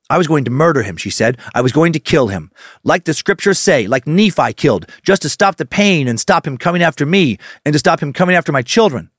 I 0.10 0.18
was 0.18 0.28
going 0.28 0.44
to 0.46 0.52
murder 0.52 0.82
him, 0.82 0.98
she 0.98 1.12
said. 1.12 1.38
I 1.54 1.62
was 1.62 1.72
going 1.72 1.94
to 1.94 2.00
kill 2.00 2.28
him. 2.28 2.52
Like 2.84 3.06
the 3.06 3.14
scriptures 3.14 3.60
say, 3.60 3.88
like 3.88 4.08
Nephi 4.08 4.54
killed, 4.54 4.88
just 5.04 5.22
to 5.22 5.30
stop 5.30 5.58
the 5.58 5.66
pain 5.66 6.08
and 6.08 6.20
stop 6.20 6.46
him 6.48 6.58
coming 6.58 6.82
after 6.82 7.06
me 7.06 7.38
and 7.64 7.74
to 7.74 7.80
stop 7.80 8.02
him 8.02 8.12
coming 8.12 8.36
after 8.36 8.52
my 8.52 8.64
children. 8.64 9.11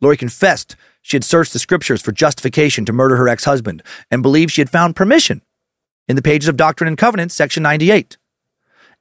Lori 0.00 0.16
confessed 0.16 0.76
she 1.02 1.16
had 1.16 1.24
searched 1.24 1.52
the 1.52 1.58
scriptures 1.58 2.02
for 2.02 2.12
justification 2.12 2.84
to 2.84 2.92
murder 2.92 3.16
her 3.16 3.28
ex 3.28 3.44
husband 3.44 3.82
and 4.10 4.22
believed 4.22 4.52
she 4.52 4.60
had 4.60 4.70
found 4.70 4.96
permission 4.96 5.42
in 6.08 6.16
the 6.16 6.22
pages 6.22 6.48
of 6.48 6.56
Doctrine 6.56 6.88
and 6.88 6.98
Covenants, 6.98 7.34
section 7.34 7.62
98. 7.62 8.18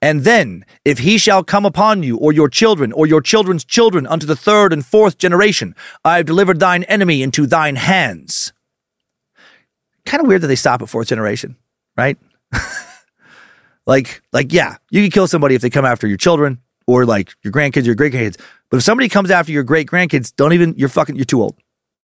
And 0.01 0.21
then, 0.23 0.65
if 0.85 0.99
he 0.99 1.17
shall 1.17 1.43
come 1.43 1.65
upon 1.65 2.03
you, 2.03 2.17
or 2.17 2.31
your 2.31 2.47
children, 2.47 2.93
or 2.93 3.05
your 3.05 3.19
children's 3.19 3.65
children, 3.65 4.07
unto 4.07 4.25
the 4.25 4.35
third 4.35 4.71
and 4.71 4.85
fourth 4.85 5.17
generation, 5.17 5.75
I 6.05 6.17
have 6.17 6.25
delivered 6.25 6.59
thine 6.59 6.83
enemy 6.83 7.21
into 7.21 7.45
thine 7.45 7.75
hands. 7.75 8.53
Kind 10.05 10.21
of 10.21 10.27
weird 10.27 10.41
that 10.41 10.47
they 10.47 10.55
stop 10.55 10.81
at 10.81 10.87
fourth 10.87 11.09
generation, 11.09 11.57
right? 11.97 12.17
like, 13.85 14.21
like, 14.31 14.53
yeah, 14.53 14.77
you 14.89 15.01
can 15.01 15.11
kill 15.11 15.27
somebody 15.27 15.55
if 15.55 15.61
they 15.61 15.69
come 15.69 15.85
after 15.85 16.07
your 16.07 16.17
children, 16.17 16.59
or 16.89 17.05
like 17.05 17.35
your 17.43 17.53
grandkids, 17.53 17.85
your 17.85 17.93
great 17.93 18.13
grandkids. 18.13 18.39
But 18.71 18.77
if 18.77 18.83
somebody 18.83 19.09
comes 19.09 19.29
after 19.29 19.51
your 19.51 19.61
great 19.61 19.87
grandkids, 19.87 20.35
don't 20.35 20.53
even, 20.53 20.73
you're 20.75 20.89
fucking, 20.89 21.15
you're 21.15 21.25
too 21.25 21.43
old. 21.43 21.55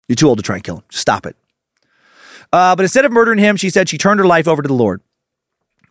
You're 0.09 0.17
too 0.17 0.27
old 0.27 0.39
to 0.39 0.43
try 0.43 0.55
and 0.55 0.63
kill 0.63 0.77
him. 0.77 0.83
Just 0.89 1.01
stop 1.01 1.25
it. 1.25 1.37
Uh, 2.51 2.75
but 2.75 2.83
instead 2.83 3.05
of 3.05 3.11
murdering 3.13 3.39
him, 3.39 3.55
she 3.55 3.69
said 3.69 3.87
she 3.87 3.97
turned 3.97 4.19
her 4.19 4.27
life 4.27 4.45
over 4.45 4.61
to 4.61 4.67
the 4.67 4.73
Lord. 4.73 4.99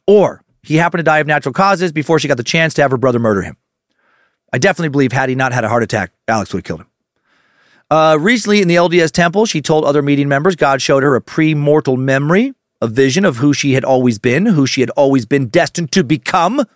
Or 0.07 0.43
he 0.63 0.77
happened 0.77 0.99
to 0.99 1.05
die 1.05 1.21
of 1.21 1.27
natural 1.27 1.55
causes 1.55 1.91
before 1.91 2.19
she 2.19 2.29
got 2.29 2.37
the 2.37 2.45
chance 2.45 2.75
to 2.75 2.83
have 2.83 2.91
her 2.91 2.99
brother 2.99 3.19
murder 3.19 3.41
him. 3.41 3.57
I 4.53 4.59
definitely 4.59 4.91
believe 4.91 5.13
had 5.13 5.31
he 5.31 5.35
not 5.35 5.53
had 5.53 5.65
a 5.65 5.71
heart 5.71 5.83
attack, 5.83 6.13
Alex 6.29 6.53
would 6.53 6.59
have 6.59 6.65
killed 6.65 6.81
him. 6.83 6.89
Uh, 7.91 8.19
recently 8.21 8.61
in 8.61 8.69
the 8.69 8.77
LDS 8.77 9.11
temple, 9.11 9.47
she 9.47 9.63
told 9.63 9.85
other 9.85 10.03
meeting 10.03 10.29
members 10.29 10.55
God 10.55 10.83
showed 10.83 11.03
her 11.03 11.15
a 11.15 11.23
pre 11.23 11.55
mortal 11.55 11.97
memory, 11.97 12.53
a 12.83 12.89
vision 12.89 13.25
of 13.25 13.39
who 13.39 13.55
she 13.55 13.73
had 13.73 13.85
always 13.85 14.19
been, 14.19 14.45
who 14.45 14.67
she 14.67 14.83
had 14.83 14.91
always 14.91 15.25
been 15.25 15.47
destined 15.47 15.93
to 15.93 16.05
become. 16.05 16.67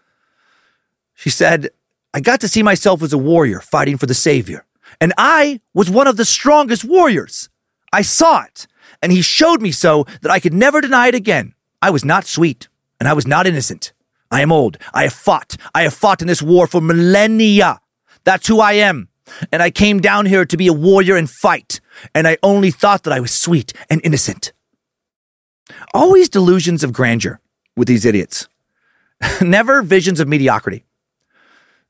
She 1.14 1.30
said, 1.30 1.70
I 2.14 2.20
got 2.20 2.40
to 2.40 2.48
see 2.48 2.62
myself 2.62 3.02
as 3.02 3.12
a 3.12 3.18
warrior 3.18 3.60
fighting 3.60 3.98
for 3.98 4.06
the 4.06 4.14
Savior. 4.14 4.64
And 5.00 5.12
I 5.18 5.60
was 5.74 5.90
one 5.90 6.06
of 6.06 6.16
the 6.16 6.24
strongest 6.24 6.84
warriors. 6.84 7.48
I 7.92 8.02
saw 8.02 8.42
it, 8.42 8.66
and 9.02 9.12
he 9.12 9.22
showed 9.22 9.60
me 9.60 9.72
so 9.72 10.06
that 10.22 10.30
I 10.30 10.40
could 10.40 10.54
never 10.54 10.80
deny 10.80 11.08
it 11.08 11.14
again. 11.14 11.54
I 11.82 11.90
was 11.90 12.04
not 12.04 12.24
sweet, 12.24 12.68
and 12.98 13.08
I 13.08 13.12
was 13.12 13.26
not 13.26 13.46
innocent. 13.46 13.92
I 14.30 14.40
am 14.40 14.52
old. 14.52 14.78
I 14.92 15.04
have 15.04 15.12
fought. 15.12 15.56
I 15.74 15.82
have 15.82 15.94
fought 15.94 16.22
in 16.22 16.28
this 16.28 16.42
war 16.42 16.66
for 16.66 16.80
millennia. 16.80 17.80
That's 18.24 18.48
who 18.48 18.60
I 18.60 18.72
am. 18.72 19.08
And 19.52 19.62
I 19.62 19.70
came 19.70 20.00
down 20.00 20.26
here 20.26 20.44
to 20.44 20.56
be 20.56 20.66
a 20.66 20.72
warrior 20.72 21.16
and 21.16 21.28
fight. 21.28 21.80
And 22.14 22.26
I 22.26 22.38
only 22.42 22.70
thought 22.70 23.02
that 23.04 23.12
I 23.12 23.20
was 23.20 23.30
sweet 23.30 23.72
and 23.90 24.00
innocent. 24.04 24.52
Always 25.92 26.28
delusions 26.28 26.82
of 26.82 26.92
grandeur 26.92 27.40
with 27.76 27.88
these 27.88 28.04
idiots. 28.04 28.48
Never 29.40 29.82
visions 29.82 30.20
of 30.20 30.28
mediocrity. 30.28 30.84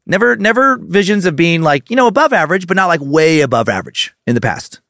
Never, 0.06 0.36
never 0.36 0.76
visions 0.76 1.24
of 1.24 1.34
being 1.34 1.62
like, 1.62 1.90
you 1.90 1.96
know, 1.96 2.06
above 2.06 2.32
average, 2.32 2.66
but 2.66 2.76
not 2.76 2.86
like 2.86 3.00
way 3.00 3.40
above 3.40 3.68
average 3.68 4.14
in 4.26 4.36
the 4.36 4.40
past, 4.40 4.80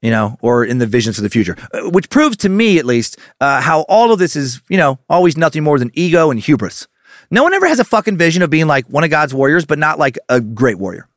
you 0.00 0.10
know, 0.10 0.38
or 0.40 0.64
in 0.64 0.78
the 0.78 0.86
visions 0.86 1.18
of 1.18 1.24
the 1.24 1.30
future, 1.30 1.56
uh, 1.74 1.90
which 1.90 2.08
proves 2.08 2.36
to 2.38 2.48
me 2.48 2.78
at 2.78 2.84
least 2.84 3.18
uh, 3.40 3.60
how 3.60 3.80
all 3.82 4.12
of 4.12 4.20
this 4.20 4.36
is, 4.36 4.62
you 4.68 4.76
know, 4.76 5.00
always 5.08 5.36
nothing 5.36 5.64
more 5.64 5.78
than 5.80 5.90
ego 5.94 6.30
and 6.30 6.38
hubris. 6.38 6.86
No 7.30 7.42
one 7.42 7.54
ever 7.54 7.66
has 7.66 7.80
a 7.80 7.84
fucking 7.84 8.18
vision 8.18 8.42
of 8.42 8.50
being 8.50 8.66
like 8.66 8.86
one 8.86 9.04
of 9.04 9.10
God's 9.10 9.34
warriors, 9.34 9.64
but 9.64 9.78
not 9.78 9.98
like 9.98 10.18
a 10.28 10.40
great 10.40 10.78
warrior. 10.78 11.08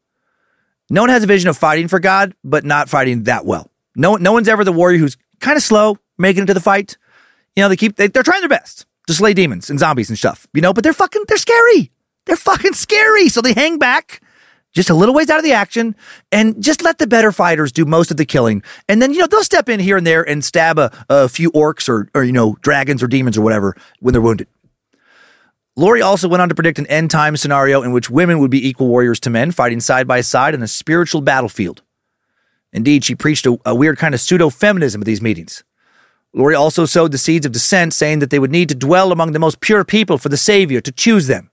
No 0.90 1.02
one 1.02 1.10
has 1.10 1.24
a 1.24 1.28
vision 1.28 1.50
of 1.50 1.58
fighting 1.58 1.88
for 1.88 2.00
God, 2.00 2.34
but 2.44 2.64
not 2.64 2.90
fighting 2.90 3.24
that 3.24 3.46
well. 3.46 3.70
No, 3.96 4.16
no 4.16 4.34
one's 4.34 4.48
ever 4.48 4.64
the 4.64 4.72
warrior 4.72 4.98
who's 4.98 5.18
kind 5.40 5.58
of 5.58 5.64
slow 5.64 6.00
making 6.18 6.44
it 6.44 6.46
to 6.48 6.54
the 6.54 6.60
fight. 6.60 6.98
You 7.56 7.64
know, 7.64 7.70
they 7.70 7.76
keep, 7.76 7.96
they, 7.96 8.08
they're 8.08 8.24
trying 8.24 8.42
their 8.42 8.50
best 8.50 8.86
to 9.08 9.14
slay 9.14 9.34
demons 9.34 9.70
and 9.70 9.80
zombies 9.80 10.10
and 10.10 10.18
stuff, 10.18 10.48
you 10.54 10.62
know, 10.62 10.74
but 10.74 10.84
they're 10.84 10.94
fucking, 10.94 11.24
they're 11.28 11.38
scary. 11.38 11.92
They're 12.26 12.36
fucking 12.36 12.74
scary. 12.74 13.30
So 13.30 13.42
they 13.42 13.54
hang 13.54 13.78
back 13.78 14.22
just 14.74 14.90
a 14.90 14.94
little 14.94 15.16
ways 15.16 15.30
out 15.30 15.38
of 15.38 15.44
the 15.44 15.54
action 15.54 15.96
and 16.32 16.62
just 16.62 16.84
let 16.84 16.98
the 16.98 17.08
better 17.08 17.32
fighters 17.32 17.72
do 17.72 17.86
most 17.86 18.12
of 18.12 18.18
the 18.18 18.26
killing. 18.26 18.62
And 18.90 19.02
then, 19.02 19.14
you 19.14 19.20
know, 19.20 19.28
they'll 19.28 19.44
step 19.44 19.70
in 19.70 19.80
here 19.80 19.98
and 19.98 20.06
there 20.06 20.28
and 20.28 20.44
stab 20.44 20.78
a, 20.78 20.92
a 21.10 21.30
few 21.30 21.52
orcs 21.52 21.88
or, 21.88 22.10
or, 22.14 22.24
you 22.24 22.34
know, 22.34 22.58
dragons 22.62 23.02
or 23.02 23.08
demons 23.08 23.38
or 23.38 23.42
whatever 23.42 23.76
when 24.00 24.12
they're 24.12 24.22
wounded. 24.22 24.48
Lori 25.78 26.02
also 26.02 26.30
went 26.30 26.42
on 26.42 26.50
to 26.50 26.56
predict 26.56 26.80
an 26.80 26.88
end 26.88 27.12
time 27.12 27.36
scenario 27.36 27.82
in 27.82 27.92
which 27.92 28.10
women 28.10 28.40
would 28.40 28.52
be 28.52 28.66
equal 28.68 28.88
warriors 28.88 29.20
to 29.22 29.30
men, 29.30 29.52
fighting 29.52 29.80
side 29.80 30.08
by 30.08 30.22
side 30.22 30.54
in 30.54 30.64
a 30.64 30.68
spiritual 30.68 31.22
battlefield. 31.22 31.82
Indeed, 32.72 33.04
she 33.04 33.16
preached 33.16 33.46
a, 33.46 33.58
a 33.66 33.76
weird 33.76 33.98
kind 33.98 34.14
of 34.14 34.22
pseudo 34.22 34.50
feminism 34.50 35.02
at 35.02 35.06
these 35.06 35.22
meetings. 35.22 35.64
Lori 36.34 36.56
also 36.56 36.86
sowed 36.86 37.14
the 37.14 37.18
seeds 37.18 37.46
of 37.46 37.54
dissent, 37.54 37.94
saying 37.94 38.20
that 38.20 38.30
they 38.30 38.40
would 38.40 38.52
need 38.52 38.68
to 38.68 38.76
dwell 38.76 39.14
among 39.14 39.32
the 39.32 39.40
most 39.40 39.62
pure 39.62 39.86
people 39.86 40.18
for 40.18 40.28
the 40.28 40.38
Savior 40.38 40.82
to 40.82 40.92
choose 40.92 41.28
them. 41.28 41.50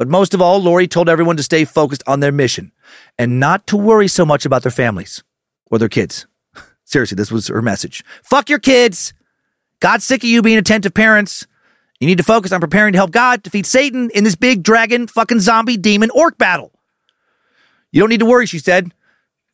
But 0.00 0.08
most 0.08 0.32
of 0.32 0.40
all, 0.40 0.62
Lori 0.62 0.88
told 0.88 1.10
everyone 1.10 1.36
to 1.36 1.42
stay 1.42 1.66
focused 1.66 2.02
on 2.06 2.20
their 2.20 2.32
mission 2.32 2.72
and 3.18 3.38
not 3.38 3.66
to 3.66 3.76
worry 3.76 4.08
so 4.08 4.24
much 4.24 4.46
about 4.46 4.62
their 4.62 4.72
families 4.72 5.22
or 5.70 5.78
their 5.78 5.90
kids. 5.90 6.26
Seriously, 6.84 7.16
this 7.16 7.30
was 7.30 7.48
her 7.48 7.60
message. 7.60 8.02
Fuck 8.22 8.48
your 8.48 8.60
kids. 8.60 9.12
God's 9.80 10.04
sick 10.04 10.24
of 10.24 10.30
you 10.30 10.40
being 10.40 10.56
attentive 10.56 10.94
parents. 10.94 11.46
You 12.00 12.06
need 12.06 12.16
to 12.16 12.24
focus 12.24 12.50
on 12.50 12.60
preparing 12.60 12.94
to 12.94 12.98
help 12.98 13.10
God 13.10 13.42
defeat 13.42 13.66
Satan 13.66 14.08
in 14.14 14.24
this 14.24 14.36
big 14.36 14.62
dragon, 14.62 15.06
fucking 15.06 15.40
zombie, 15.40 15.76
demon, 15.76 16.08
orc 16.14 16.38
battle. 16.38 16.72
You 17.92 18.00
don't 18.00 18.08
need 18.08 18.20
to 18.20 18.26
worry, 18.26 18.46
she 18.46 18.58
said. 18.58 18.94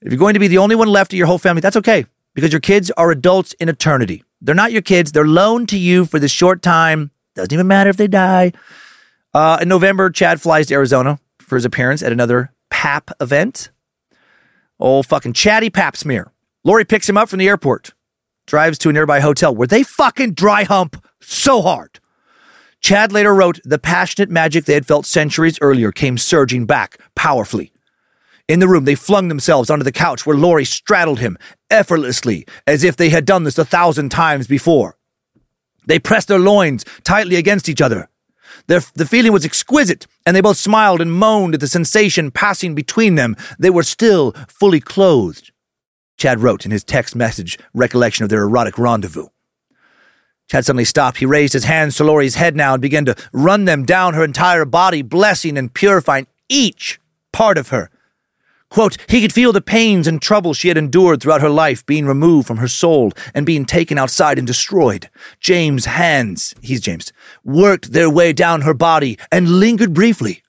If 0.00 0.12
you're 0.12 0.18
going 0.20 0.34
to 0.34 0.40
be 0.40 0.46
the 0.46 0.58
only 0.58 0.76
one 0.76 0.86
left 0.86 1.12
of 1.12 1.16
your 1.16 1.26
whole 1.26 1.38
family, 1.38 1.60
that's 1.60 1.76
okay 1.78 2.06
because 2.34 2.52
your 2.52 2.60
kids 2.60 2.92
are 2.92 3.10
adults 3.10 3.52
in 3.54 3.68
eternity. 3.68 4.22
They're 4.40 4.54
not 4.54 4.70
your 4.70 4.82
kids. 4.82 5.10
They're 5.10 5.26
loaned 5.26 5.70
to 5.70 5.76
you 5.76 6.04
for 6.04 6.20
this 6.20 6.30
short 6.30 6.62
time. 6.62 7.10
Doesn't 7.34 7.52
even 7.52 7.66
matter 7.66 7.90
if 7.90 7.96
they 7.96 8.06
die. 8.06 8.52
Uh, 9.36 9.58
in 9.60 9.68
November, 9.68 10.08
Chad 10.08 10.40
flies 10.40 10.66
to 10.66 10.72
Arizona 10.72 11.18
for 11.40 11.56
his 11.56 11.66
appearance 11.66 12.02
at 12.02 12.10
another 12.10 12.54
PAP 12.70 13.10
event. 13.20 13.70
Old 14.80 15.04
fucking 15.04 15.34
chatty 15.34 15.68
pap 15.68 15.94
smear. 15.94 16.32
Lori 16.64 16.86
picks 16.86 17.06
him 17.06 17.18
up 17.18 17.28
from 17.28 17.38
the 17.38 17.46
airport, 17.46 17.92
drives 18.46 18.78
to 18.78 18.88
a 18.88 18.94
nearby 18.94 19.20
hotel 19.20 19.54
where 19.54 19.66
they 19.66 19.82
fucking 19.82 20.32
dry 20.32 20.64
hump 20.64 21.04
so 21.20 21.60
hard. 21.60 22.00
Chad 22.80 23.12
later 23.12 23.34
wrote, 23.34 23.60
The 23.62 23.78
passionate 23.78 24.30
magic 24.30 24.64
they 24.64 24.72
had 24.72 24.86
felt 24.86 25.04
centuries 25.04 25.58
earlier 25.60 25.92
came 25.92 26.16
surging 26.16 26.64
back 26.64 26.98
powerfully. 27.14 27.74
In 28.48 28.60
the 28.60 28.68
room, 28.68 28.86
they 28.86 28.94
flung 28.94 29.28
themselves 29.28 29.68
onto 29.68 29.84
the 29.84 29.92
couch 29.92 30.24
where 30.24 30.38
Lori 30.38 30.64
straddled 30.64 31.20
him 31.20 31.36
effortlessly, 31.70 32.46
as 32.66 32.84
if 32.84 32.96
they 32.96 33.10
had 33.10 33.26
done 33.26 33.44
this 33.44 33.58
a 33.58 33.66
thousand 33.66 34.08
times 34.08 34.46
before. 34.46 34.96
They 35.84 35.98
pressed 35.98 36.28
their 36.28 36.38
loins 36.38 36.86
tightly 37.04 37.36
against 37.36 37.68
each 37.68 37.82
other. 37.82 38.08
Their, 38.66 38.80
the 38.94 39.06
feeling 39.06 39.32
was 39.32 39.44
exquisite, 39.44 40.06
and 40.24 40.34
they 40.34 40.40
both 40.40 40.56
smiled 40.56 41.00
and 41.00 41.12
moaned 41.12 41.54
at 41.54 41.60
the 41.60 41.68
sensation 41.68 42.30
passing 42.30 42.74
between 42.74 43.14
them. 43.14 43.36
They 43.58 43.70
were 43.70 43.82
still 43.82 44.32
fully 44.48 44.80
clothed. 44.80 45.52
Chad 46.16 46.40
wrote 46.40 46.64
in 46.64 46.70
his 46.70 46.84
text 46.84 47.14
message 47.14 47.58
recollection 47.74 48.24
of 48.24 48.30
their 48.30 48.42
erotic 48.42 48.78
rendezvous. 48.78 49.28
Chad 50.48 50.64
suddenly 50.64 50.84
stopped. 50.84 51.18
He 51.18 51.26
raised 51.26 51.52
his 51.52 51.64
hands 51.64 51.96
to 51.96 52.04
Lori's 52.04 52.36
head 52.36 52.56
now 52.56 52.74
and 52.74 52.82
began 52.82 53.04
to 53.06 53.16
run 53.32 53.64
them 53.64 53.84
down 53.84 54.14
her 54.14 54.24
entire 54.24 54.64
body, 54.64 55.02
blessing 55.02 55.58
and 55.58 55.72
purifying 55.72 56.26
each 56.48 57.00
part 57.32 57.58
of 57.58 57.68
her. 57.68 57.90
Quote, 58.68 58.96
he 59.08 59.20
could 59.20 59.32
feel 59.32 59.52
the 59.52 59.60
pains 59.60 60.06
and 60.06 60.20
troubles 60.20 60.56
she 60.56 60.68
had 60.68 60.76
endured 60.76 61.20
throughout 61.20 61.40
her 61.40 61.50
life 61.50 61.86
being 61.86 62.06
removed 62.06 62.48
from 62.48 62.56
her 62.56 62.68
soul 62.68 63.12
and 63.34 63.46
being 63.46 63.64
taken 63.64 63.96
outside 63.96 64.38
and 64.38 64.46
destroyed. 64.46 65.08
James' 65.40 65.84
hands, 65.84 66.54
he's 66.62 66.80
James, 66.80 67.12
worked 67.44 67.92
their 67.92 68.10
way 68.10 68.32
down 68.32 68.62
her 68.62 68.74
body 68.74 69.18
and 69.30 69.60
lingered 69.60 69.94
briefly 69.94 70.42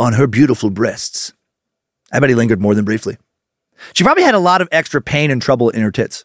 on 0.00 0.14
her 0.14 0.26
beautiful 0.26 0.70
breasts. 0.70 1.32
I 2.12 2.20
bet 2.20 2.28
he 2.28 2.34
lingered 2.34 2.60
more 2.60 2.74
than 2.74 2.84
briefly. 2.84 3.16
She 3.92 4.04
probably 4.04 4.24
had 4.24 4.34
a 4.34 4.40
lot 4.40 4.60
of 4.60 4.68
extra 4.72 5.00
pain 5.00 5.30
and 5.30 5.40
trouble 5.40 5.70
in 5.70 5.82
her 5.82 5.92
tits. 5.92 6.24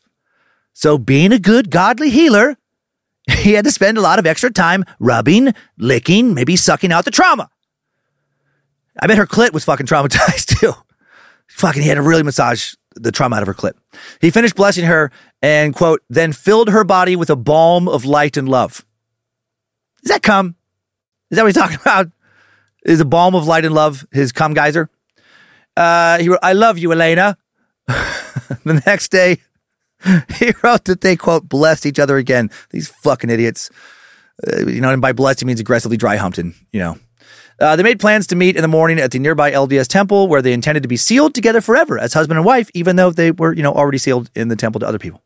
So, 0.73 0.97
being 0.97 1.31
a 1.31 1.39
good, 1.39 1.71
godly 1.71 2.09
healer, 2.09 2.57
he 3.29 3.53
had 3.53 3.65
to 3.65 3.71
spend 3.71 3.97
a 3.97 4.01
lot 4.01 4.19
of 4.19 4.25
extra 4.25 4.51
time 4.51 4.85
rubbing, 4.99 5.53
licking, 5.77 6.33
maybe 6.33 6.55
sucking 6.55 6.91
out 6.91 7.05
the 7.05 7.11
trauma. 7.11 7.49
I 8.99 9.07
bet 9.07 9.17
her 9.17 9.27
clit 9.27 9.53
was 9.53 9.65
fucking 9.65 9.85
traumatized 9.85 10.59
too. 10.59 10.73
Fucking, 11.49 11.81
he 11.81 11.87
had 11.87 11.95
to 11.95 12.01
really 12.01 12.23
massage 12.23 12.73
the 12.95 13.11
trauma 13.11 13.35
out 13.35 13.41
of 13.43 13.47
her 13.47 13.53
clit. 13.53 13.73
He 14.21 14.31
finished 14.31 14.55
blessing 14.55 14.85
her 14.85 15.11
and, 15.41 15.75
quote, 15.75 16.01
then 16.09 16.31
filled 16.31 16.69
her 16.69 16.83
body 16.83 17.15
with 17.15 17.29
a 17.29 17.35
balm 17.35 17.87
of 17.87 18.05
light 18.05 18.37
and 18.37 18.47
love. 18.47 18.85
Does 20.03 20.11
that 20.11 20.23
come? 20.23 20.55
Is 21.29 21.35
that 21.35 21.43
what 21.43 21.47
he's 21.47 21.55
talking 21.55 21.79
about? 21.81 22.07
Is 22.85 23.01
a 23.01 23.05
balm 23.05 23.35
of 23.35 23.45
light 23.45 23.65
and 23.65 23.75
love 23.75 24.05
his 24.11 24.31
cum 24.31 24.53
geyser? 24.53 24.89
Uh, 25.75 26.19
he 26.19 26.29
wrote, 26.29 26.39
I 26.41 26.53
love 26.53 26.77
you, 26.77 26.91
Elena. 26.91 27.37
the 27.87 28.81
next 28.85 29.09
day, 29.09 29.37
he 30.35 30.53
wrote 30.63 30.85
that 30.85 31.01
they, 31.01 31.15
quote, 31.15 31.47
blessed 31.47 31.85
each 31.85 31.99
other 31.99 32.17
again. 32.17 32.49
These 32.69 32.87
fucking 32.87 33.29
idiots. 33.29 33.69
Uh, 34.47 34.67
you 34.67 34.81
know, 34.81 34.91
and 34.91 35.01
by 35.01 35.11
blessed, 35.11 35.41
he 35.41 35.45
means 35.45 35.59
aggressively 35.59 35.97
dry 35.97 36.15
humped 36.15 36.37
and, 36.37 36.53
you 36.71 36.79
know, 36.79 36.97
uh, 37.59 37.75
they 37.75 37.83
made 37.83 37.99
plans 37.99 38.27
to 38.27 38.35
meet 38.35 38.55
in 38.55 38.61
the 38.61 38.67
morning 38.67 38.99
at 38.99 39.11
the 39.11 39.19
nearby 39.19 39.51
LDS 39.51 39.87
temple 39.87 40.27
where 40.27 40.41
they 40.41 40.53
intended 40.53 40.83
to 40.83 40.89
be 40.89 40.97
sealed 40.97 41.33
together 41.35 41.61
forever 41.61 41.97
as 41.97 42.13
husband 42.13 42.37
and 42.37 42.45
wife, 42.45 42.69
even 42.73 42.95
though 42.95 43.11
they 43.11 43.31
were, 43.31 43.53
you 43.53 43.63
know, 43.63 43.73
already 43.73 43.97
sealed 43.97 44.29
in 44.35 44.47
the 44.47 44.55
temple 44.55 44.79
to 44.79 44.87
other 44.87 44.99
people. 44.99 45.21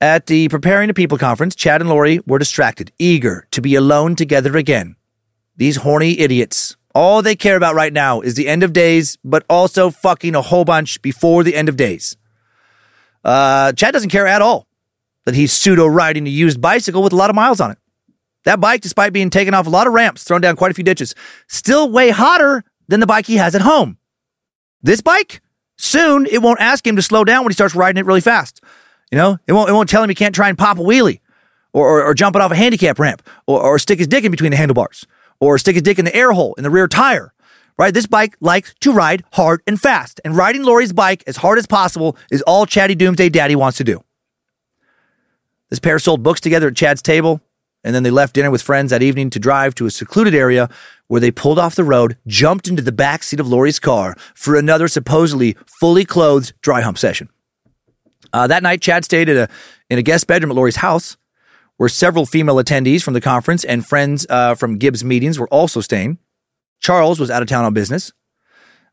At 0.00 0.26
the 0.26 0.48
Preparing 0.48 0.90
a 0.90 0.94
People 0.94 1.16
conference, 1.16 1.54
Chad 1.54 1.80
and 1.80 1.88
Lori 1.88 2.20
were 2.26 2.38
distracted, 2.38 2.92
eager 2.98 3.46
to 3.50 3.62
be 3.62 3.74
alone 3.74 4.14
together 4.14 4.56
again. 4.56 4.94
These 5.56 5.76
horny 5.76 6.18
idiots. 6.20 6.76
All 6.94 7.22
they 7.22 7.34
care 7.34 7.56
about 7.56 7.74
right 7.74 7.92
now 7.92 8.20
is 8.20 8.34
the 8.34 8.46
end 8.46 8.62
of 8.62 8.72
days, 8.72 9.16
but 9.24 9.44
also 9.48 9.90
fucking 9.90 10.34
a 10.34 10.42
whole 10.42 10.64
bunch 10.64 11.00
before 11.00 11.44
the 11.44 11.54
end 11.54 11.68
of 11.68 11.76
days. 11.76 12.16
Uh, 13.24 13.72
Chad 13.72 13.92
doesn't 13.92 14.10
care 14.10 14.26
at 14.26 14.42
all 14.42 14.66
that 15.24 15.34
he's 15.34 15.52
pseudo 15.52 15.86
riding 15.86 16.26
a 16.26 16.30
used 16.30 16.60
bicycle 16.60 17.02
with 17.02 17.12
a 17.12 17.16
lot 17.16 17.30
of 17.30 17.36
miles 17.36 17.60
on 17.60 17.70
it. 17.70 17.78
That 18.46 18.60
bike, 18.60 18.80
despite 18.80 19.12
being 19.12 19.28
taken 19.28 19.54
off 19.54 19.66
a 19.66 19.70
lot 19.70 19.88
of 19.88 19.92
ramps, 19.92 20.22
thrown 20.22 20.40
down 20.40 20.54
quite 20.54 20.70
a 20.70 20.74
few 20.74 20.84
ditches, 20.84 21.16
still 21.48 21.90
way 21.90 22.10
hotter 22.10 22.62
than 22.86 23.00
the 23.00 23.06
bike 23.06 23.26
he 23.26 23.36
has 23.36 23.56
at 23.56 23.60
home. 23.60 23.98
This 24.82 25.00
bike, 25.00 25.42
soon 25.76 26.26
it 26.26 26.40
won't 26.40 26.60
ask 26.60 26.86
him 26.86 26.94
to 26.94 27.02
slow 27.02 27.24
down 27.24 27.42
when 27.42 27.50
he 27.50 27.54
starts 27.54 27.74
riding 27.74 27.98
it 27.98 28.06
really 28.06 28.20
fast. 28.20 28.62
You 29.10 29.18
know, 29.18 29.38
it 29.48 29.52
won't, 29.52 29.68
it 29.68 29.72
won't 29.72 29.88
tell 29.88 30.00
him 30.00 30.08
he 30.08 30.14
can't 30.14 30.34
try 30.34 30.48
and 30.48 30.56
pop 30.56 30.78
a 30.78 30.80
wheelie 30.80 31.18
or, 31.72 31.88
or, 31.88 32.04
or 32.04 32.14
jump 32.14 32.36
it 32.36 32.42
off 32.42 32.52
a 32.52 32.56
handicap 32.56 33.00
ramp 33.00 33.28
or, 33.48 33.60
or 33.60 33.80
stick 33.80 33.98
his 33.98 34.06
dick 34.06 34.22
in 34.22 34.30
between 34.30 34.52
the 34.52 34.56
handlebars 34.56 35.08
or 35.40 35.58
stick 35.58 35.74
his 35.74 35.82
dick 35.82 35.98
in 35.98 36.04
the 36.04 36.14
air 36.14 36.30
hole 36.30 36.54
in 36.54 36.62
the 36.62 36.70
rear 36.70 36.86
tire. 36.86 37.32
Right? 37.76 37.92
This 37.92 38.06
bike 38.06 38.36
likes 38.40 38.74
to 38.80 38.92
ride 38.92 39.24
hard 39.32 39.60
and 39.66 39.78
fast. 39.78 40.20
And 40.24 40.36
riding 40.36 40.62
Lori's 40.62 40.92
bike 40.92 41.24
as 41.26 41.36
hard 41.36 41.58
as 41.58 41.66
possible 41.66 42.16
is 42.30 42.42
all 42.42 42.64
Chatty 42.64 42.94
Doomsday 42.94 43.28
Daddy 43.28 43.56
wants 43.56 43.76
to 43.78 43.84
do. 43.84 44.04
This 45.68 45.80
pair 45.80 45.98
sold 45.98 46.22
books 46.22 46.40
together 46.40 46.68
at 46.68 46.76
Chad's 46.76 47.02
table 47.02 47.40
and 47.86 47.94
then 47.94 48.02
they 48.02 48.10
left 48.10 48.34
dinner 48.34 48.50
with 48.50 48.62
friends 48.62 48.90
that 48.90 49.00
evening 49.00 49.30
to 49.30 49.38
drive 49.38 49.72
to 49.76 49.86
a 49.86 49.90
secluded 49.92 50.34
area 50.34 50.68
where 51.06 51.20
they 51.20 51.30
pulled 51.30 51.56
off 51.56 51.76
the 51.76 51.84
road, 51.84 52.18
jumped 52.26 52.66
into 52.66 52.82
the 52.82 52.90
back 52.90 53.22
seat 53.22 53.38
of 53.38 53.46
Lori's 53.46 53.78
car 53.78 54.16
for 54.34 54.56
another 54.56 54.88
supposedly 54.88 55.56
fully 55.78 56.04
clothed 56.04 56.52
dry 56.62 56.80
hump 56.80 56.98
session. 56.98 57.28
Uh, 58.32 58.48
that 58.48 58.64
night, 58.64 58.80
Chad 58.80 59.04
stayed 59.04 59.28
a, 59.28 59.48
in 59.88 60.00
a 60.00 60.02
guest 60.02 60.26
bedroom 60.26 60.50
at 60.50 60.56
Lori's 60.56 60.76
house, 60.76 61.16
where 61.76 61.88
several 61.88 62.26
female 62.26 62.56
attendees 62.56 63.04
from 63.04 63.14
the 63.14 63.20
conference 63.20 63.64
and 63.64 63.86
friends 63.86 64.26
uh, 64.28 64.56
from 64.56 64.78
Gibbs 64.78 65.04
meetings 65.04 65.38
were 65.38 65.48
also 65.48 65.80
staying. 65.80 66.18
Charles 66.80 67.20
was 67.20 67.30
out 67.30 67.40
of 67.40 67.48
town 67.48 67.64
on 67.64 67.72
business. 67.72 68.12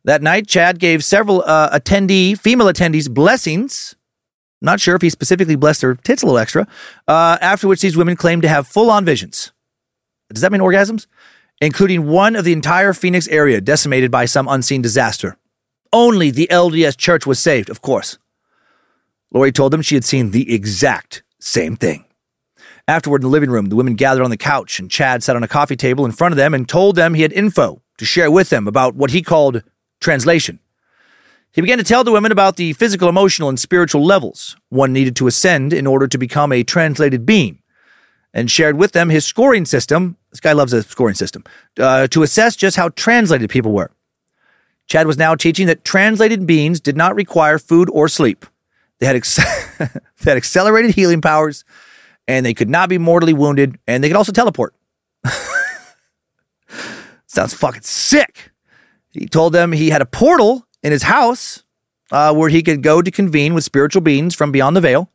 That 0.04 0.22
night, 0.22 0.46
Chad 0.46 0.78
gave 0.80 1.04
several 1.04 1.44
uh, 1.48 1.76
attendee, 1.76 2.38
female 2.38 2.68
attendees, 2.68 3.12
blessings 3.12 3.96
not 4.64 4.80
sure 4.80 4.96
if 4.96 5.02
he 5.02 5.10
specifically 5.10 5.56
blessed 5.56 5.82
their 5.82 5.96
tits 5.96 6.24
a 6.24 6.26
little 6.26 6.40
extra. 6.40 6.68
Uh, 7.08 7.38
after 7.42 7.68
which 7.68 7.82
these 7.82 7.98
women 7.98 8.16
claimed 8.16 8.42
to 8.44 8.48
have 8.48 8.68
full 8.68 8.90
on 8.90 9.06
visions. 9.06 9.52
Does 10.32 10.42
that 10.42 10.52
mean 10.52 10.62
orgasms? 10.62 11.06
Including 11.62 12.08
one 12.08 12.36
of 12.36 12.46
the 12.46 12.54
entire 12.54 12.94
Phoenix 12.94 13.28
area 13.28 13.62
decimated 13.62 14.10
by 14.10 14.26
some 14.26 14.48
unseen 14.48 14.82
disaster. 14.82 15.38
Only 15.92 16.32
the 16.32 16.48
LDS 16.50 16.98
church 16.98 17.28
was 17.28 17.40
saved, 17.40 17.70
of 17.70 17.82
course. 17.82 18.18
Lori 19.32 19.52
told 19.52 19.74
them 19.74 19.82
she 19.82 19.96
had 19.96 20.06
seen 20.06 20.32
the 20.32 20.54
exact 20.54 21.24
same 21.40 21.76
thing. 21.76 22.06
Afterward, 22.88 23.22
in 23.22 23.30
the 23.30 23.32
living 23.32 23.50
room, 23.50 23.68
the 23.68 23.76
women 23.76 23.96
gathered 23.96 24.24
on 24.24 24.30
the 24.30 24.38
couch, 24.38 24.80
and 24.80 24.92
Chad 24.92 25.24
sat 25.24 25.36
on 25.36 25.44
a 25.44 25.48
coffee 25.48 25.76
table 25.76 26.06
in 26.06 26.12
front 26.12 26.34
of 26.34 26.38
them 26.38 26.54
and 26.54 26.68
told 26.68 26.96
them 26.96 27.14
he 27.14 27.22
had 27.22 27.32
info 27.32 27.82
to 27.98 28.06
share 28.06 28.30
with 28.30 28.50
them 28.50 28.68
about 28.68 28.96
what 28.96 29.12
he 29.12 29.22
called 29.22 29.64
translation. 30.02 30.60
He 31.54 31.62
began 31.62 31.78
to 31.78 31.84
tell 31.84 32.04
the 32.04 32.12
women 32.12 32.32
about 32.32 32.56
the 32.56 32.74
physical, 32.74 33.08
emotional, 33.08 33.48
and 33.48 33.60
spiritual 33.60 34.04
levels 34.04 34.58
one 34.70 34.92
needed 34.92 35.16
to 35.18 35.28
ascend 35.28 35.72
in 35.72 35.86
order 35.86 36.08
to 36.08 36.18
become 36.18 36.52
a 36.52 36.64
translated 36.64 37.28
being, 37.28 37.62
and 38.34 38.50
shared 38.50 38.76
with 38.76 38.94
them 38.94 39.10
his 39.10 39.24
scoring 39.24 39.66
system. 39.66 40.18
This 40.32 40.40
guy 40.40 40.54
loves 40.54 40.74
a 40.74 40.82
scoring 40.82 41.14
system 41.14 41.44
uh, 41.80 42.08
to 42.08 42.24
assess 42.24 42.56
just 42.56 42.76
how 42.76 42.90
translated 42.90 43.52
people 43.52 43.72
were. 43.72 43.92
Chad 44.88 45.06
was 45.06 45.20
now 45.20 45.36
teaching 45.36 45.68
that 45.68 45.86
translated 45.86 46.48
beings 46.48 46.80
did 46.80 46.98
not 46.98 47.14
require 47.14 47.60
food 47.60 47.88
or 47.92 48.10
sleep. 48.10 48.48
They 49.00 49.06
had, 49.06 49.16
ex- 49.16 49.36
they 49.78 50.32
had 50.32 50.38
accelerated 50.38 50.96
healing 50.96 51.22
powers, 51.22 51.66
and 52.28 52.44
they 52.44 52.56
could 52.56 52.70
not 52.70 52.90
be 52.90 52.98
mortally 52.98 53.34
wounded, 53.34 53.78
and 53.86 54.04
they 54.04 54.08
could 54.08 54.18
also 54.18 54.32
teleport. 54.32 54.74
Sounds 57.28 57.54
fucking 57.54 57.84
sick. 57.84 58.52
He 59.12 59.28
told 59.28 59.54
them 59.54 59.72
he 59.72 59.92
had 59.92 60.02
a 60.02 60.08
portal 60.08 60.66
in 60.84 60.92
his 60.92 61.04
house 61.04 61.64
uh, 62.12 62.34
where 62.34 62.50
he 62.50 62.62
could 62.62 62.84
go 62.84 63.02
to 63.02 63.10
convene 63.10 63.54
with 63.54 63.64
spiritual 63.64 64.02
beings 64.02 64.36
from 64.36 64.52
beyond 64.52 64.76
the 64.76 64.82
veil, 64.82 65.10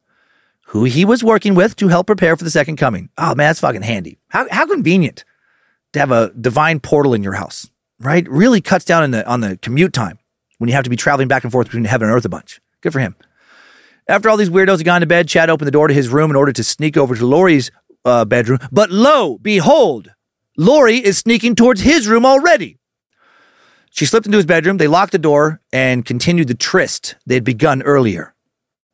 who 0.67 0.85
he 0.85 1.05
was 1.05 1.23
working 1.23 1.55
with 1.55 1.77
to 1.77 1.89
help 1.89 2.07
prepare 2.07 2.37
for 2.37 2.45
the 2.45 2.51
second 2.51 2.77
coming. 2.77 3.09
Oh 3.17 3.35
man, 3.35 3.49
that's 3.49 3.61
fucking 3.61 3.83
handy. 3.83 4.19
How, 4.29 4.47
how 4.51 4.67
convenient 4.67 5.25
to 5.93 6.01
have 6.01 6.11
a 6.11 6.33
divine 6.33 6.81
portal 6.81 7.15
in 7.15 7.23
your 7.23 7.35
house, 7.35 7.71
right? 8.01 8.29
Really 8.29 8.61
cuts 8.61 8.85
down 8.85 9.11
the, 9.11 9.27
on 9.27 9.41
the 9.41 9.57
commute 9.59 9.93
time 9.93 10.19
when 10.59 10.69
you 10.69 10.75
have 10.75 10.85
to 10.85 10.91
be 10.91 10.97
traveling 10.97 11.29
back 11.29 11.45
and 11.45 11.53
forth 11.53 11.69
between 11.69 11.85
heaven 11.85 12.09
and 12.09 12.17
earth 12.17 12.25
a 12.25 12.29
bunch. 12.29 12.61
Good 12.81 12.93
for 12.93 13.01
him. 13.01 13.15
After 14.09 14.31
all 14.31 14.37
these 14.37 14.51
weirdos 14.51 14.79
had 14.79 14.87
gone 14.87 15.01
to 15.03 15.07
bed, 15.07 15.29
Chad 15.29 15.51
opened 15.51 15.67
the 15.67 15.73
door 15.73 15.89
to 15.89 15.95
his 15.95 16.09
room 16.09 16.31
in 16.31 16.37
order 16.37 16.53
to 16.53 16.65
sneak 16.65 16.97
over 16.97 17.15
to 17.15 17.27
Lori's 17.27 17.71
uh, 18.05 18.25
bedroom. 18.25 18.59
But 18.73 18.91
lo, 18.91 19.39
behold, 19.39 20.11
Lori 20.57 20.97
is 20.97 21.19
sneaking 21.19 21.57
towards 21.57 21.83
his 21.83 22.09
room 22.09 22.25
already. 22.25 22.78
She 23.99 24.07
slipped 24.07 24.27
into 24.27 24.39
his 24.39 24.47
bedroom. 24.47 24.77
They 24.77 24.87
locked 24.87 25.11
the 25.11 25.19
door 25.19 25.61
and 25.73 26.07
continued 26.07 26.47
the 26.47 26.55
tryst 26.55 27.17
they 27.27 27.35
had 27.35 27.43
begun 27.43 27.83
earlier. 27.83 28.33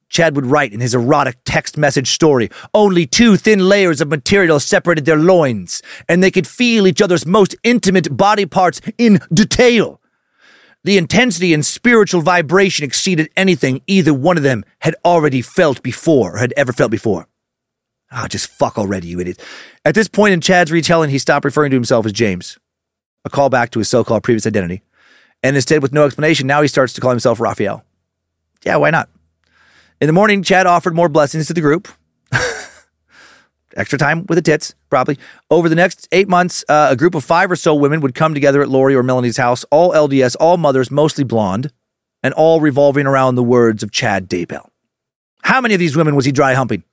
Chad 0.09 0.35
would 0.35 0.47
write 0.47 0.73
in 0.73 0.81
his 0.81 0.95
erotic 0.95 1.37
text 1.45 1.77
message 1.77 2.11
story 2.11 2.49
only 2.73 3.07
two 3.07 3.37
thin 3.37 3.69
layers 3.69 4.01
of 4.01 4.09
material 4.09 4.59
separated 4.59 5.05
their 5.05 5.19
loins, 5.19 5.83
and 6.09 6.23
they 6.23 6.31
could 6.31 6.47
feel 6.47 6.87
each 6.87 7.03
other's 7.03 7.27
most 7.27 7.55
intimate 7.63 8.17
body 8.17 8.47
parts 8.47 8.81
in 8.97 9.21
detail. 9.31 10.01
The 10.85 10.97
intensity 10.97 11.53
and 11.53 11.67
spiritual 11.67 12.23
vibration 12.23 12.87
exceeded 12.87 13.29
anything 13.37 13.83
either 13.87 14.15
one 14.15 14.39
of 14.39 14.43
them 14.43 14.65
had 14.79 14.97
already 15.05 15.43
felt 15.43 15.83
before 15.83 16.37
or 16.37 16.39
had 16.39 16.55
ever 16.57 16.73
felt 16.73 16.91
before. 16.91 17.29
Ah, 18.11 18.27
just 18.27 18.47
fuck 18.47 18.79
already, 18.79 19.09
you 19.09 19.21
idiot. 19.21 19.39
At 19.85 19.95
this 19.95 20.09
point 20.09 20.33
in 20.33 20.41
Chad's 20.41 20.73
retelling, 20.73 21.11
he 21.11 21.19
stopped 21.19 21.45
referring 21.45 21.73
to 21.73 21.77
himself 21.77 22.07
as 22.07 22.13
James, 22.13 22.59
a 23.27 23.29
callback 23.29 23.69
to 23.73 23.81
his 23.81 23.91
so 23.91 24.03
called 24.03 24.23
previous 24.23 24.47
identity. 24.47 24.83
And 25.45 25.57
instead, 25.57 25.83
with 25.83 25.93
no 25.93 26.07
explanation, 26.07 26.47
now 26.47 26.63
he 26.63 26.69
starts 26.69 26.95
to 26.95 27.03
call 27.03 27.11
himself 27.11 27.39
Raphael. 27.39 27.85
Yeah, 28.65 28.77
why 28.77 28.89
not? 28.89 29.11
In 30.01 30.07
the 30.07 30.15
morning, 30.15 30.43
Chad 30.43 30.67
offered 30.67 30.95
more 30.95 31.11
blessings 31.11 31.49
to 31.49 31.53
the 31.53 31.61
group. 31.61 31.87
Extra 33.77 33.99
time 33.99 34.25
with 34.27 34.37
the 34.37 34.43
tits, 34.43 34.75
probably. 34.89 35.19
Over 35.51 35.69
the 35.69 35.75
next 35.75 36.09
eight 36.13 36.29
months, 36.29 36.65
uh, 36.67 36.89
a 36.91 36.97
group 36.97 37.15
of 37.15 37.25
five 37.25 37.51
or 37.51 37.57
so 37.57 37.75
women 37.75 38.01
would 38.01 38.15
come 38.15 38.33
together 38.33 38.63
at 38.63 38.71
Lori 38.71 38.95
or 38.95 39.03
Melanie's 39.03 39.37
house, 39.37 39.65
all 39.71 39.93
LDS, 39.93 40.35
all 40.41 40.57
mothers, 40.57 40.91
mostly 40.91 41.25
blonde, 41.25 41.71
and 42.23 42.33
all 42.33 42.63
revolving 42.63 43.07
around 43.07 43.35
the 43.35 43.43
words 43.43 43.83
of 43.83 43.91
Chad 43.91 44.31
Daybell. 44.31 44.71
How 45.43 45.61
many 45.61 45.75
of 45.75 45.81
these 45.81 45.95
women 45.95 46.17
was 46.17 46.25
he 46.25 46.33
dry 46.33 46.55
humping? 46.55 46.85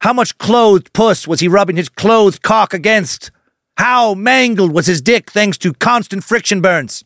How 0.00 0.14
much 0.14 0.38
clothed 0.38 0.94
puss 0.94 1.28
was 1.28 1.40
he 1.40 1.48
rubbing 1.48 1.76
his 1.76 1.90
clothed 1.90 2.40
cock 2.40 2.72
against? 2.72 3.30
How 3.76 4.14
mangled 4.14 4.72
was 4.72 4.86
his 4.86 5.02
dick 5.02 5.30
thanks 5.30 5.58
to 5.58 5.74
constant 5.74 6.24
friction 6.24 6.62
burns? 6.62 7.04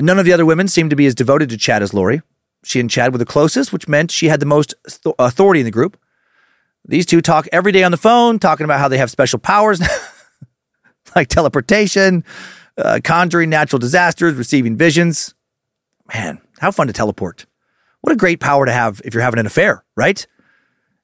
None 0.00 0.18
of 0.18 0.24
the 0.24 0.32
other 0.32 0.46
women 0.46 0.68
seemed 0.68 0.90
to 0.90 0.96
be 0.96 1.06
as 1.06 1.14
devoted 1.14 1.48
to 1.50 1.56
Chad 1.56 1.82
as 1.82 1.94
Lori. 1.94 2.20
She 2.64 2.80
and 2.80 2.90
Chad 2.90 3.12
were 3.12 3.18
the 3.18 3.24
closest, 3.24 3.72
which 3.72 3.86
meant 3.86 4.10
she 4.10 4.28
had 4.28 4.40
the 4.40 4.46
most 4.46 4.74
authority 5.18 5.60
in 5.60 5.64
the 5.64 5.70
group. 5.70 5.98
These 6.86 7.06
two 7.06 7.20
talk 7.20 7.46
every 7.52 7.72
day 7.72 7.84
on 7.84 7.90
the 7.90 7.96
phone, 7.96 8.38
talking 8.38 8.64
about 8.64 8.80
how 8.80 8.88
they 8.88 8.98
have 8.98 9.10
special 9.10 9.38
powers 9.38 9.80
like 11.16 11.28
teleportation, 11.28 12.24
uh, 12.76 13.00
conjuring 13.04 13.50
natural 13.50 13.78
disasters, 13.78 14.34
receiving 14.34 14.76
visions. 14.76 15.34
Man, 16.12 16.40
how 16.58 16.70
fun 16.70 16.88
to 16.88 16.92
teleport. 16.92 17.46
What 18.00 18.12
a 18.12 18.16
great 18.16 18.40
power 18.40 18.66
to 18.66 18.72
have 18.72 19.00
if 19.04 19.14
you're 19.14 19.22
having 19.22 19.40
an 19.40 19.46
affair, 19.46 19.84
right? 19.96 20.26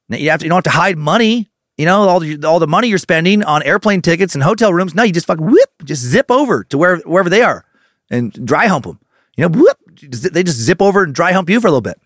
You, 0.08 0.30
have 0.30 0.40
to, 0.40 0.46
you 0.46 0.50
don't 0.50 0.56
have 0.56 0.64
to 0.64 0.78
hide 0.78 0.98
money. 0.98 1.48
You 1.78 1.86
know, 1.86 2.08
all 2.08 2.20
the, 2.20 2.44
all 2.44 2.58
the 2.58 2.66
money 2.66 2.88
you're 2.88 2.98
spending 2.98 3.42
on 3.42 3.62
airplane 3.62 4.02
tickets 4.02 4.34
and 4.34 4.42
hotel 4.42 4.74
rooms. 4.74 4.94
No, 4.94 5.02
you 5.02 5.12
just 5.12 5.26
fucking 5.26 5.46
whip, 5.46 5.70
just 5.84 6.02
zip 6.02 6.30
over 6.30 6.64
to 6.64 6.76
where, 6.76 6.98
wherever 6.98 7.30
they 7.30 7.40
are 7.40 7.64
and 8.10 8.32
dry 8.46 8.66
hump 8.66 8.84
them. 8.84 8.98
You 9.36 9.48
know, 9.48 9.58
whoop, 9.58 9.78
they 10.02 10.42
just 10.42 10.58
zip 10.58 10.82
over 10.82 11.04
and 11.04 11.14
dry 11.14 11.32
hump 11.32 11.48
you 11.48 11.60
for 11.60 11.68
a 11.68 11.70
little 11.70 11.80
bit. 11.80 12.00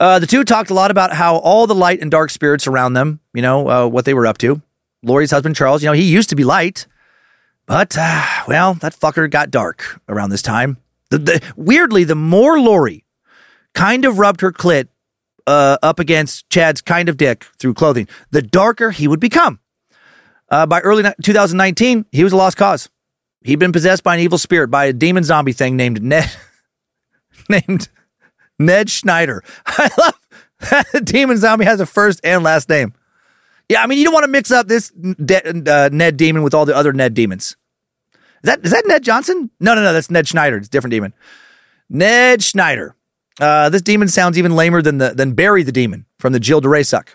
Uh, 0.00 0.18
the 0.18 0.26
two 0.26 0.44
talked 0.44 0.70
a 0.70 0.74
lot 0.74 0.90
about 0.90 1.12
how 1.12 1.36
all 1.36 1.66
the 1.66 1.74
light 1.74 2.00
and 2.00 2.10
dark 2.10 2.30
spirits 2.30 2.66
around 2.66 2.94
them, 2.94 3.20
you 3.32 3.42
know, 3.42 3.68
uh, 3.68 3.86
what 3.86 4.04
they 4.04 4.14
were 4.14 4.26
up 4.26 4.38
to. 4.38 4.60
Lori's 5.02 5.30
husband, 5.30 5.54
Charles, 5.54 5.82
you 5.82 5.88
know, 5.88 5.92
he 5.92 6.02
used 6.02 6.30
to 6.30 6.36
be 6.36 6.44
light, 6.44 6.86
but, 7.66 7.96
uh, 7.98 8.26
well, 8.48 8.74
that 8.74 8.94
fucker 8.94 9.30
got 9.30 9.50
dark 9.50 10.00
around 10.08 10.30
this 10.30 10.42
time. 10.42 10.78
The, 11.10 11.18
the, 11.18 11.52
weirdly, 11.56 12.04
the 12.04 12.14
more 12.14 12.58
Lori 12.58 13.04
kind 13.74 14.04
of 14.04 14.18
rubbed 14.18 14.40
her 14.40 14.50
clit 14.50 14.88
uh, 15.46 15.76
up 15.82 16.00
against 16.00 16.48
Chad's 16.50 16.80
kind 16.80 17.08
of 17.08 17.16
dick 17.16 17.44
through 17.58 17.74
clothing, 17.74 18.08
the 18.30 18.42
darker 18.42 18.90
he 18.90 19.06
would 19.06 19.20
become. 19.20 19.60
Uh, 20.50 20.66
by 20.66 20.80
early 20.80 21.02
2019, 21.22 22.06
he 22.12 22.24
was 22.24 22.32
a 22.32 22.36
lost 22.36 22.56
cause. 22.56 22.88
He'd 23.44 23.58
been 23.58 23.72
possessed 23.72 24.02
by 24.02 24.14
an 24.14 24.20
evil 24.20 24.38
spirit, 24.38 24.68
by 24.68 24.86
a 24.86 24.92
demon 24.92 25.22
zombie 25.22 25.52
thing 25.52 25.76
named 25.76 26.02
Ned, 26.02 26.30
named 27.48 27.88
Ned 28.58 28.90
Schneider. 28.90 29.44
I 29.66 29.90
love 29.98 30.18
that 30.70 30.86
the 30.92 31.00
demon 31.00 31.36
zombie 31.36 31.66
has 31.66 31.78
a 31.78 31.86
first 31.86 32.20
and 32.24 32.42
last 32.42 32.68
name. 32.68 32.94
Yeah, 33.68 33.82
I 33.82 33.86
mean, 33.86 33.98
you 33.98 34.04
don't 34.04 34.14
want 34.14 34.24
to 34.24 34.30
mix 34.30 34.50
up 34.50 34.66
this 34.66 34.90
de- 34.90 35.70
uh, 35.70 35.90
Ned 35.92 36.16
demon 36.16 36.42
with 36.42 36.54
all 36.54 36.64
the 36.64 36.74
other 36.74 36.92
Ned 36.92 37.14
demons. 37.14 37.56
Is 38.14 38.48
that 38.48 38.64
is 38.64 38.72
that 38.72 38.84
Ned 38.86 39.02
Johnson? 39.02 39.50
No, 39.60 39.74
no, 39.74 39.82
no. 39.82 39.92
That's 39.92 40.10
Ned 40.10 40.26
Schneider. 40.26 40.56
It's 40.56 40.68
a 40.68 40.70
different 40.70 40.92
demon. 40.92 41.14
Ned 41.88 42.42
Schneider. 42.42 42.94
Uh, 43.40 43.68
this 43.68 43.82
demon 43.82 44.08
sounds 44.08 44.38
even 44.38 44.54
lamer 44.54 44.82
than 44.82 44.98
the 44.98 45.10
than 45.10 45.32
Barry 45.32 45.62
the 45.62 45.72
demon 45.72 46.06
from 46.18 46.32
the 46.32 46.40
Jill 46.40 46.60
DeRay 46.60 46.82
suck. 46.82 47.14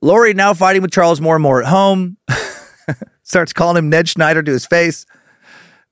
Lori 0.00 0.32
now 0.32 0.54
fighting 0.54 0.82
with 0.82 0.90
Charles 0.90 1.20
more 1.20 1.36
and 1.36 1.42
more 1.42 1.62
at 1.62 1.68
home. 1.68 2.16
Starts 3.22 3.52
calling 3.52 3.76
him 3.76 3.90
Ned 3.90 4.08
Schneider 4.08 4.42
to 4.42 4.50
his 4.50 4.64
face, 4.64 5.04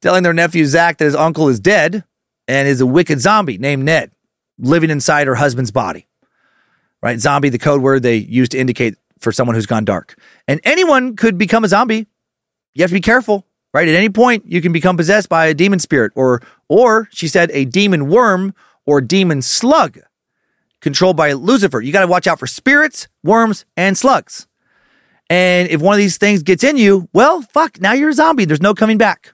telling 0.02 0.22
their 0.22 0.32
nephew 0.32 0.64
Zach 0.66 0.98
that 0.98 1.04
his 1.04 1.14
uncle 1.14 1.48
is 1.48 1.60
dead 1.60 2.04
and 2.48 2.68
is 2.68 2.80
a 2.80 2.86
wicked 2.86 3.20
zombie 3.20 3.58
named 3.58 3.84
Ned 3.84 4.10
living 4.58 4.90
inside 4.90 5.26
her 5.26 5.34
husband's 5.34 5.70
body. 5.70 6.06
Right? 7.02 7.20
Zombie, 7.20 7.50
the 7.50 7.58
code 7.58 7.82
word 7.82 8.02
they 8.02 8.16
use 8.16 8.48
to 8.50 8.58
indicate 8.58 8.96
for 9.20 9.32
someone 9.32 9.54
who's 9.54 9.66
gone 9.66 9.84
dark. 9.84 10.18
And 10.48 10.60
anyone 10.64 11.16
could 11.16 11.38
become 11.38 11.64
a 11.64 11.68
zombie. 11.68 12.06
You 12.74 12.82
have 12.82 12.90
to 12.90 12.94
be 12.94 13.00
careful, 13.00 13.46
right? 13.72 13.88
At 13.88 13.94
any 13.94 14.08
point, 14.08 14.44
you 14.46 14.60
can 14.60 14.72
become 14.72 14.96
possessed 14.96 15.28
by 15.28 15.46
a 15.46 15.54
demon 15.54 15.78
spirit 15.78 16.12
or, 16.14 16.42
or 16.68 17.08
she 17.10 17.28
said, 17.28 17.50
a 17.52 17.64
demon 17.64 18.08
worm 18.08 18.54
or 18.84 19.00
demon 19.00 19.42
slug 19.42 19.98
controlled 20.80 21.16
by 21.16 21.32
Lucifer. 21.32 21.80
You 21.80 21.92
got 21.92 22.02
to 22.02 22.06
watch 22.06 22.26
out 22.26 22.38
for 22.38 22.46
spirits, 22.46 23.08
worms, 23.22 23.64
and 23.76 23.96
slugs. 23.96 24.46
And 25.28 25.68
if 25.68 25.80
one 25.80 25.94
of 25.94 25.98
these 25.98 26.18
things 26.18 26.42
gets 26.42 26.62
in 26.62 26.76
you, 26.76 27.08
well, 27.12 27.42
fuck, 27.42 27.80
now 27.80 27.92
you're 27.92 28.10
a 28.10 28.14
zombie. 28.14 28.44
There's 28.44 28.60
no 28.60 28.74
coming 28.74 28.98
back. 28.98 29.32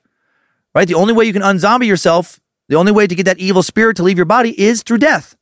Right? 0.75 0.89
The 0.89 0.95
only 0.95 1.13
way 1.13 1.25
you 1.25 1.33
can 1.33 1.43
unzombie 1.43 1.87
yourself 1.87 2.41
the 2.73 2.79
only 2.79 2.93
way 2.93 3.07
to 3.07 3.15
get 3.15 3.25
that 3.25 3.39
evil 3.39 3.63
spirit 3.63 3.97
to 3.99 4.03
leave 4.03 4.17
your 4.17 4.25
body 4.25 4.59
is 4.59 4.83
through 4.83 4.97
death. 4.97 5.37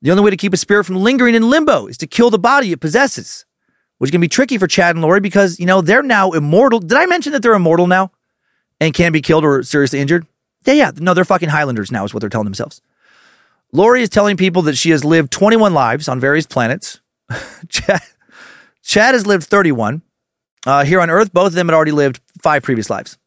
The 0.00 0.10
only 0.10 0.22
way 0.22 0.30
to 0.30 0.38
keep 0.38 0.54
a 0.54 0.56
spirit 0.56 0.84
from 0.84 0.96
lingering 0.96 1.34
in 1.34 1.50
limbo 1.50 1.86
is 1.86 1.98
to 1.98 2.06
kill 2.06 2.30
the 2.30 2.38
body 2.38 2.72
it 2.72 2.80
possesses, 2.80 3.44
which 3.98 4.10
can 4.10 4.22
be 4.22 4.28
tricky 4.28 4.56
for 4.56 4.66
Chad 4.66 4.96
and 4.96 5.02
Lori 5.02 5.20
because, 5.20 5.60
you 5.60 5.66
know, 5.66 5.82
they're 5.82 6.02
now 6.02 6.30
immortal. 6.32 6.80
Did 6.80 6.96
I 6.96 7.04
mention 7.04 7.32
that 7.32 7.42
they're 7.42 7.52
immortal 7.52 7.86
now 7.86 8.10
and 8.80 8.94
can 8.94 9.12
be 9.12 9.20
killed 9.20 9.44
or 9.44 9.62
seriously 9.64 10.00
injured? 10.00 10.26
Yeah, 10.64 10.72
yeah. 10.72 10.90
No, 10.96 11.12
they're 11.12 11.26
fucking 11.26 11.50
Highlanders 11.50 11.92
now, 11.92 12.04
is 12.04 12.14
what 12.14 12.20
they're 12.20 12.30
telling 12.30 12.46
themselves. 12.46 12.80
Lori 13.72 14.00
is 14.00 14.08
telling 14.08 14.38
people 14.38 14.62
that 14.62 14.78
she 14.78 14.90
has 14.90 15.04
lived 15.04 15.30
21 15.32 15.74
lives 15.74 16.08
on 16.08 16.20
various 16.20 16.46
planets. 16.46 17.00
Chad, 17.68 18.00
Chad 18.82 19.14
has 19.14 19.26
lived 19.26 19.44
31. 19.44 20.00
Uh, 20.64 20.84
here 20.84 21.00
on 21.00 21.10
Earth, 21.10 21.34
both 21.34 21.48
of 21.48 21.52
them 21.52 21.68
had 21.68 21.74
already 21.74 21.92
lived 21.92 22.20
five 22.40 22.62
previous 22.62 22.88
lives. 22.88 23.18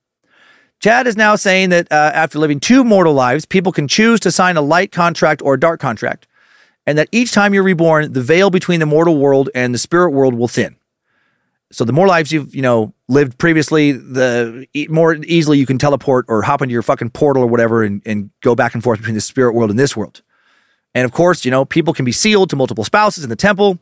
Chad 0.80 1.08
is 1.08 1.18
now 1.18 1.36
saying 1.36 1.70
that 1.70 1.92
uh, 1.92 2.12
after 2.14 2.40
living 2.40 2.60
two 2.60 2.84
mortal 2.84 3.14
lives, 3.14 3.46
people 3.46 3.72
can 3.72 3.88
choose 3.88 4.20
to 4.22 4.32
sign 4.32 4.56
a 4.56 4.62
light 4.62 4.92
contract 4.92 5.42
or 5.42 5.56
a 5.56 5.60
dark 5.60 5.82
contract, 5.82 6.26
and 6.86 6.98
that 6.98 7.10
each 7.12 7.34
time 7.34 7.54
you're 7.54 7.64
reborn, 7.64 8.14
the 8.14 8.22
veil 8.22 8.50
between 8.50 8.80
the 8.80 8.86
mortal 8.86 9.18
world 9.18 9.50
and 9.54 9.74
the 9.74 9.78
spirit 9.78 10.12
world 10.12 10.34
will 10.34 10.48
thin. 10.48 10.78
So 11.72 11.84
the 11.84 11.94
more 11.94 12.08
lives 12.08 12.32
you've 12.32 12.56
you 12.56 12.62
know 12.62 12.94
lived 13.10 13.38
previously, 13.38 13.92
the 13.92 14.68
more 14.90 15.16
easily 15.16 15.58
you 15.58 15.66
can 15.66 15.78
teleport 15.78 16.26
or 16.30 16.42
hop 16.42 16.62
into 16.62 16.74
your 16.74 16.82
fucking 16.82 17.10
portal 17.10 17.44
or 17.44 17.48
whatever 17.48 17.84
and, 17.84 18.02
and 18.06 18.30
go 18.42 18.56
back 18.56 18.74
and 18.74 18.84
forth 18.84 19.00
between 19.00 19.16
the 19.16 19.22
spirit 19.22 19.54
world 19.54 19.70
and 19.70 19.78
this 19.78 19.98
world. 19.98 20.22
And 20.96 21.06
of 21.06 21.12
course, 21.12 21.44
you 21.44 21.52
know 21.52 21.66
people 21.66 21.94
can 21.94 22.06
be 22.06 22.14
sealed 22.14 22.50
to 22.52 22.56
multiple 22.56 22.86
spouses 22.86 23.26
in 23.26 23.30
the 23.30 23.36
temple, 23.36 23.80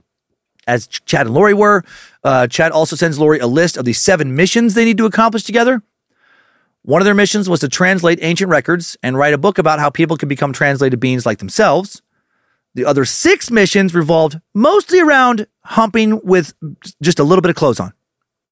as 0.65 0.87
Chad 0.87 1.27
and 1.27 1.35
Lori 1.35 1.53
were. 1.53 1.83
Uh, 2.23 2.47
Chad 2.47 2.71
also 2.71 2.95
sends 2.95 3.19
Lori 3.19 3.37
a 3.37 3.47
list 3.47 3.77
of 3.77 3.85
the 3.85 3.93
seven 3.93 4.35
missions 4.35 4.73
they 4.73 4.83
need 4.83 4.97
to 4.97 5.05
accomplish 5.05 5.43
together. 5.43 5.83
One 6.83 7.01
of 7.01 7.05
their 7.05 7.13
missions 7.13 7.49
was 7.49 7.59
to 7.61 7.69
translate 7.69 8.19
ancient 8.21 8.49
records 8.49 8.95
and 9.03 9.17
write 9.17 9.33
a 9.33 9.37
book 9.37 9.57
about 9.57 9.79
how 9.79 9.89
people 9.89 10.17
could 10.17 10.29
become 10.29 10.53
translated 10.53 10.99
beings 10.99 11.25
like 11.25 11.39
themselves. 11.39 12.01
The 12.75 12.85
other 12.85 13.05
six 13.05 13.49
missions 13.49 13.93
revolved 13.93 14.39
mostly 14.53 14.99
around 14.99 15.47
humping 15.61 16.21
with 16.23 16.53
just 17.01 17.19
a 17.19 17.23
little 17.23 17.41
bit 17.41 17.49
of 17.49 17.55
clothes 17.55 17.79
on, 17.79 17.91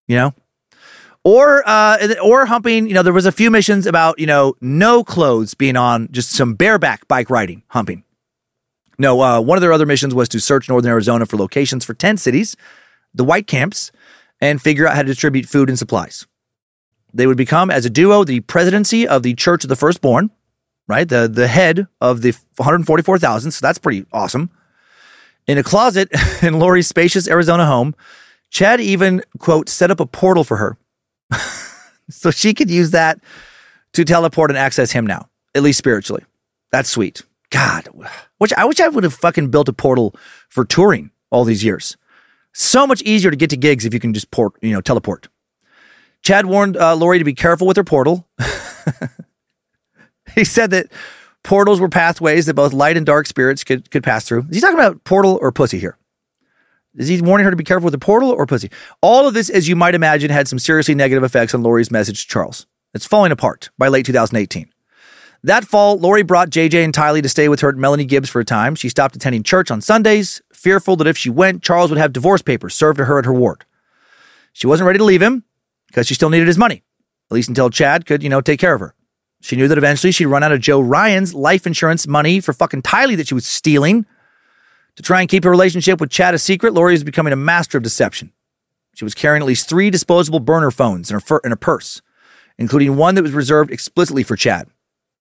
you 0.07 0.15
know, 0.15 0.33
or 1.23 1.63
uh, 1.67 2.15
or 2.23 2.45
humping. 2.45 2.87
You 2.87 2.93
know, 2.93 3.03
there 3.03 3.13
was 3.13 3.25
a 3.25 3.31
few 3.31 3.51
missions 3.51 3.85
about 3.85 4.17
you 4.19 4.25
know 4.25 4.55
no 4.61 5.03
clothes 5.03 5.53
being 5.53 5.77
on, 5.77 6.07
just 6.11 6.31
some 6.31 6.55
bareback 6.55 7.07
bike 7.07 7.29
riding, 7.29 7.63
humping. 7.67 8.03
No, 8.97 9.21
uh, 9.21 9.41
one 9.41 9.57
of 9.57 9.61
their 9.61 9.73
other 9.73 9.85
missions 9.85 10.15
was 10.15 10.29
to 10.29 10.39
search 10.39 10.69
northern 10.69 10.91
Arizona 10.91 11.25
for 11.25 11.37
locations 11.37 11.83
for 11.83 11.93
tent 11.93 12.19
cities, 12.19 12.55
the 13.13 13.23
white 13.23 13.47
camps, 13.47 13.91
and 14.39 14.61
figure 14.61 14.87
out 14.87 14.95
how 14.95 15.01
to 15.01 15.07
distribute 15.07 15.45
food 15.47 15.69
and 15.69 15.77
supplies. 15.77 16.25
They 17.15 17.27
would 17.27 17.37
become, 17.37 17.71
as 17.71 17.85
a 17.85 17.89
duo, 17.89 18.25
the 18.25 18.41
presidency 18.41 19.07
of 19.07 19.23
the 19.23 19.33
Church 19.35 19.63
of 19.63 19.69
the 19.69 19.77
Firstborn, 19.77 20.31
right? 20.87 21.07
The, 21.07 21.29
the 21.29 21.47
head 21.47 21.87
of 22.01 22.21
the 22.21 22.31
144,000. 22.57 23.51
So 23.51 23.65
that's 23.65 23.77
pretty 23.77 24.05
awesome. 24.11 24.49
In 25.47 25.57
a 25.57 25.63
closet 25.63 26.09
in 26.43 26.59
Lori's 26.59 26.87
spacious 26.87 27.29
Arizona 27.29 27.65
home, 27.65 27.95
Chad 28.49 28.81
even, 28.81 29.23
quote, 29.39 29.69
set 29.69 29.91
up 29.91 30.01
a 30.01 30.05
portal 30.05 30.43
for 30.43 30.57
her. 30.57 30.77
so 32.09 32.31
she 32.31 32.53
could 32.53 32.69
use 32.69 32.91
that 32.91 33.19
to 33.93 34.03
teleport 34.03 34.51
and 34.51 34.57
access 34.57 34.91
him 34.91 35.07
now, 35.07 35.29
at 35.55 35.63
least 35.63 35.77
spiritually. 35.77 36.23
That's 36.71 36.89
sweet. 36.89 37.23
God, 37.49 37.87
which 38.39 38.51
I 38.53 38.65
wish 38.65 38.81
I 38.81 38.89
would 38.89 39.05
have 39.05 39.13
fucking 39.13 39.51
built 39.51 39.69
a 39.69 39.73
portal 39.73 40.15
for 40.49 40.65
touring 40.65 41.11
all 41.31 41.45
these 41.45 41.63
years. 41.63 41.95
So 42.51 42.85
much 42.85 43.01
easier 43.03 43.31
to 43.31 43.37
get 43.37 43.51
to 43.51 43.57
gigs 43.57 43.85
if 43.85 43.93
you 43.93 44.01
can 44.01 44.13
just 44.13 44.31
port, 44.31 44.53
you 44.61 44.73
know, 44.73 44.81
teleport. 44.81 45.29
Chad 46.25 46.47
warned 46.47 46.75
uh, 46.75 46.95
Lori 46.95 47.19
to 47.19 47.23
be 47.23 47.35
careful 47.35 47.67
with 47.67 47.77
her 47.77 47.83
portal. 47.83 48.27
he 50.33 50.43
said 50.43 50.71
that 50.71 50.87
portals 51.43 51.79
were 51.79 51.87
pathways 51.87 52.47
that 52.47 52.55
both 52.55 52.73
light 52.73 52.97
and 52.97 53.05
dark 53.05 53.27
spirits 53.27 53.63
could 53.63 53.91
could 53.91 54.03
pass 54.03 54.27
through. 54.27 54.47
Is 54.49 54.55
he 54.55 54.61
talking 54.61 54.79
about 54.79 55.03
portal 55.03 55.37
or 55.39 55.51
pussy 55.51 55.77
here? 55.77 55.99
Is 56.95 57.07
he 57.07 57.21
warning 57.21 57.45
her 57.45 57.51
to 57.51 57.57
be 57.57 57.63
careful 57.63 57.85
with 57.85 57.91
the 57.91 57.99
portal 57.99 58.31
or 58.31 58.47
pussy? 58.47 58.71
All 59.01 59.27
of 59.27 59.35
this, 59.35 59.51
as 59.51 59.67
you 59.67 59.75
might 59.75 59.93
imagine, 59.93 60.31
had 60.31 60.47
some 60.47 60.57
seriously 60.57 60.95
negative 60.95 61.23
effects 61.23 61.53
on 61.53 61.61
Lori's 61.61 61.91
message 61.91 62.23
to 62.23 62.27
Charles. 62.27 62.65
It's 62.95 63.05
falling 63.05 63.31
apart 63.31 63.69
by 63.77 63.89
late 63.89 64.05
2018. 64.05 64.71
That 65.43 65.65
fall, 65.65 65.99
Lori 65.99 66.23
brought 66.23 66.49
JJ 66.49 66.83
and 66.83 66.93
Tylee 66.93 67.21
to 67.21 67.29
stay 67.29 67.49
with 67.49 67.59
her 67.59 67.69
at 67.69 67.75
Melanie 67.75 68.05
Gibbs 68.05 68.29
for 68.29 68.39
a 68.39 68.45
time. 68.45 68.73
She 68.73 68.89
stopped 68.89 69.15
attending 69.15 69.43
church 69.43 69.69
on 69.69 69.79
Sundays, 69.79 70.41
fearful 70.53 70.95
that 70.95 71.07
if 71.07 71.17
she 71.19 71.29
went, 71.29 71.61
Charles 71.61 71.91
would 71.91 71.99
have 71.99 72.13
divorce 72.13 72.41
papers 72.41 72.73
served 72.73 72.97
to 72.97 73.05
her 73.05 73.19
at 73.19 73.25
her 73.25 73.33
ward. 73.33 73.65
She 74.53 74.65
wasn't 74.65 74.87
ready 74.87 74.97
to 74.97 75.05
leave 75.05 75.21
him 75.21 75.43
because 75.95 76.07
she 76.07 76.13
still 76.13 76.29
needed 76.29 76.45
his 76.45 76.57
money, 76.57 76.83
at 77.31 77.33
least 77.33 77.47
until 77.47 77.69
Chad 77.69 78.05
could, 78.05 78.21
you 78.21 78.27
know, 78.27 78.41
take 78.41 78.59
care 78.59 78.73
of 78.73 78.81
her. 78.81 78.93
She 79.39 79.55
knew 79.55 79.69
that 79.69 79.77
eventually 79.77 80.11
she'd 80.11 80.25
run 80.25 80.43
out 80.43 80.51
of 80.51 80.59
Joe 80.59 80.81
Ryan's 80.81 81.33
life 81.33 81.65
insurance 81.65 82.05
money 82.05 82.41
for 82.41 82.51
fucking 82.51 82.81
Tylee 82.81 83.15
that 83.15 83.29
she 83.29 83.33
was 83.33 83.45
stealing. 83.45 84.05
To 84.97 85.03
try 85.03 85.21
and 85.21 85.29
keep 85.29 85.45
her 85.45 85.49
relationship 85.49 86.01
with 86.01 86.09
Chad 86.09 86.33
a 86.33 86.37
secret, 86.37 86.73
Lori 86.73 86.91
was 86.91 87.05
becoming 87.05 87.31
a 87.31 87.37
master 87.37 87.77
of 87.77 87.83
deception. 87.83 88.33
She 88.93 89.05
was 89.05 89.13
carrying 89.13 89.41
at 89.41 89.47
least 89.47 89.69
three 89.69 89.89
disposable 89.89 90.41
burner 90.41 90.69
phones 90.69 91.09
in 91.09 91.13
her, 91.13 91.21
fur- 91.21 91.39
in 91.45 91.51
her 91.51 91.55
purse, 91.55 92.01
including 92.57 92.97
one 92.97 93.15
that 93.15 93.23
was 93.23 93.31
reserved 93.31 93.71
explicitly 93.71 94.23
for 94.23 94.35
Chad. 94.35 94.67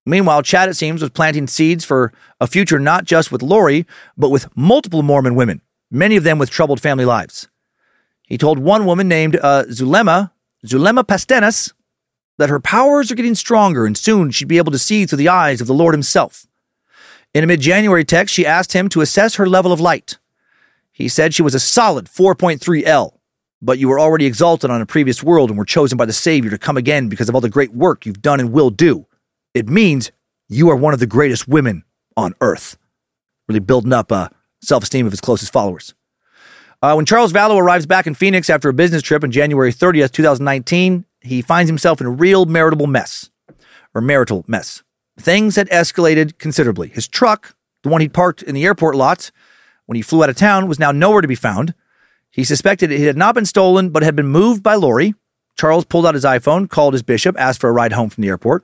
Meanwhile, 0.05 0.43
Chad, 0.43 0.69
it 0.69 0.75
seems, 0.75 1.03
was 1.03 1.11
planting 1.11 1.47
seeds 1.47 1.85
for 1.85 2.13
a 2.41 2.49
future 2.49 2.81
not 2.81 3.05
just 3.05 3.31
with 3.31 3.43
Lori, 3.43 3.87
but 4.17 4.31
with 4.31 4.49
multiple 4.57 5.05
Mormon 5.05 5.37
women, 5.37 5.61
many 5.89 6.17
of 6.17 6.25
them 6.25 6.39
with 6.39 6.51
troubled 6.51 6.81
family 6.81 7.05
lives. 7.05 7.49
He 8.27 8.39
told 8.39 8.59
one 8.59 8.87
woman 8.87 9.07
named 9.07 9.39
uh, 9.41 9.65
Zulema, 9.69 10.33
Zulema 10.65 11.05
Pastenes, 11.05 11.73
that 12.39 12.49
her 12.49 12.61
powers 12.61 13.13
are 13.13 13.15
getting 13.15 13.35
stronger 13.35 13.87
and 13.87 13.97
soon 13.97 14.31
she'd 14.31 14.49
be 14.49 14.59
able 14.59 14.73
to 14.73 14.79
see 14.79 15.07
through 15.07 15.19
the 15.19 15.29
eyes 15.29 15.61
of 15.61 15.67
the 15.67 15.75
Lord 15.75 15.95
Himself. 15.95 16.47
In 17.33 17.45
a 17.45 17.47
mid 17.47 17.61
January 17.61 18.05
text, 18.05 18.35
she 18.35 18.47
asked 18.47 18.73
him 18.73 18.89
to 18.91 19.01
assess 19.01 19.35
her 19.35 19.47
level 19.47 19.73
of 19.73 19.81
light. 19.81 20.19
He 20.93 21.09
said 21.09 21.35
she 21.35 21.43
was 21.43 21.55
a 21.55 21.61
solid 21.61 22.07
4.3 22.07 22.85
L, 22.85 23.21
but 23.61 23.79
you 23.79 23.89
were 23.89 23.99
already 23.99 24.27
exalted 24.27 24.71
on 24.71 24.81
a 24.81 24.87
previous 24.87 25.23
world 25.23 25.51
and 25.51 25.59
were 25.59 25.65
chosen 25.65 25.99
by 25.99 26.07
the 26.07 26.13
Savior 26.13 26.51
to 26.51 26.59
come 26.59 26.77
again 26.77 27.09
because 27.09 27.29
of 27.29 27.35
all 27.35 27.41
the 27.41 27.49
great 27.49 27.73
work 27.73 28.07
you've 28.07 28.23
done 28.23 28.39
and 28.39 28.53
will 28.53 28.71
do. 28.71 29.07
It 29.53 29.69
means 29.69 30.13
you 30.49 30.71
are 30.71 30.77
one 30.77 30.95
of 30.95 31.01
the 31.01 31.07
greatest 31.07 31.49
women 31.49 31.83
on 32.17 32.35
earth. 32.41 32.77
Really 33.49 33.59
building 33.59 33.93
up 33.93 34.13
uh, 34.13 34.29
self 34.63 34.85
esteem 34.85 35.07
of 35.07 35.13
his 35.13 35.21
closest 35.21 35.53
followers. 35.53 35.95
Uh, 36.85 36.93
when 36.93 37.07
Charles 37.07 37.33
Vallow 37.33 37.57
arrives 37.57 37.87
back 37.87 38.07
in 38.07 38.13
Phoenix 38.13 38.51
after 38.51 38.69
a 38.69 38.75
business 38.75 39.01
trip 39.01 39.25
on 39.25 39.31
January 39.31 39.73
30th, 39.73 40.13
2019, 40.13 41.07
he 41.23 41.41
finds 41.41 41.67
himself 41.67 41.99
in 41.99 42.07
a 42.07 42.11
real 42.11 42.45
marital 42.45 42.87
mess, 42.87 43.31
or 43.95 44.03
marital 44.03 44.45
mess. 44.47 44.83
Things 45.19 45.57
had 45.57 45.67
escalated 45.71 46.37
considerably. 46.37 46.89
His 46.89 47.09
truck, 47.09 47.57
the 47.85 47.89
one 47.89 48.03
he'd 48.03 48.13
parked 48.13 48.43
in 48.43 48.55
the 48.55 48.67
airport 48.67 48.97
lot 48.97 49.31
when 49.87 49.97
he 49.97 50.03
flew 50.03 50.23
out 50.23 50.29
of 50.29 50.37
town, 50.37 50.69
was 50.69 50.79
now 50.79 50.93
nowhere 50.93 51.23
to 51.23 51.29
be 51.29 51.35
found. 51.35 51.73
He 52.31 52.45
suspected 52.45 52.93
it 52.93 53.01
had 53.01 53.17
not 53.17 53.35
been 53.35 53.47
stolen, 53.47 53.89
but 53.89 54.03
had 54.03 54.15
been 54.15 54.29
moved 54.29 54.63
by 54.63 54.75
Lori. 54.75 55.15
Charles 55.57 55.87
pulled 55.87 56.05
out 56.05 56.13
his 56.13 56.25
iPhone, 56.25 56.69
called 56.69 56.93
his 56.93 57.03
bishop, 57.03 57.35
asked 57.39 57.63
for 57.63 57.71
a 57.71 57.73
ride 57.73 57.95
home 57.95 58.11
from 58.11 58.21
the 58.21 58.29
airport. 58.29 58.63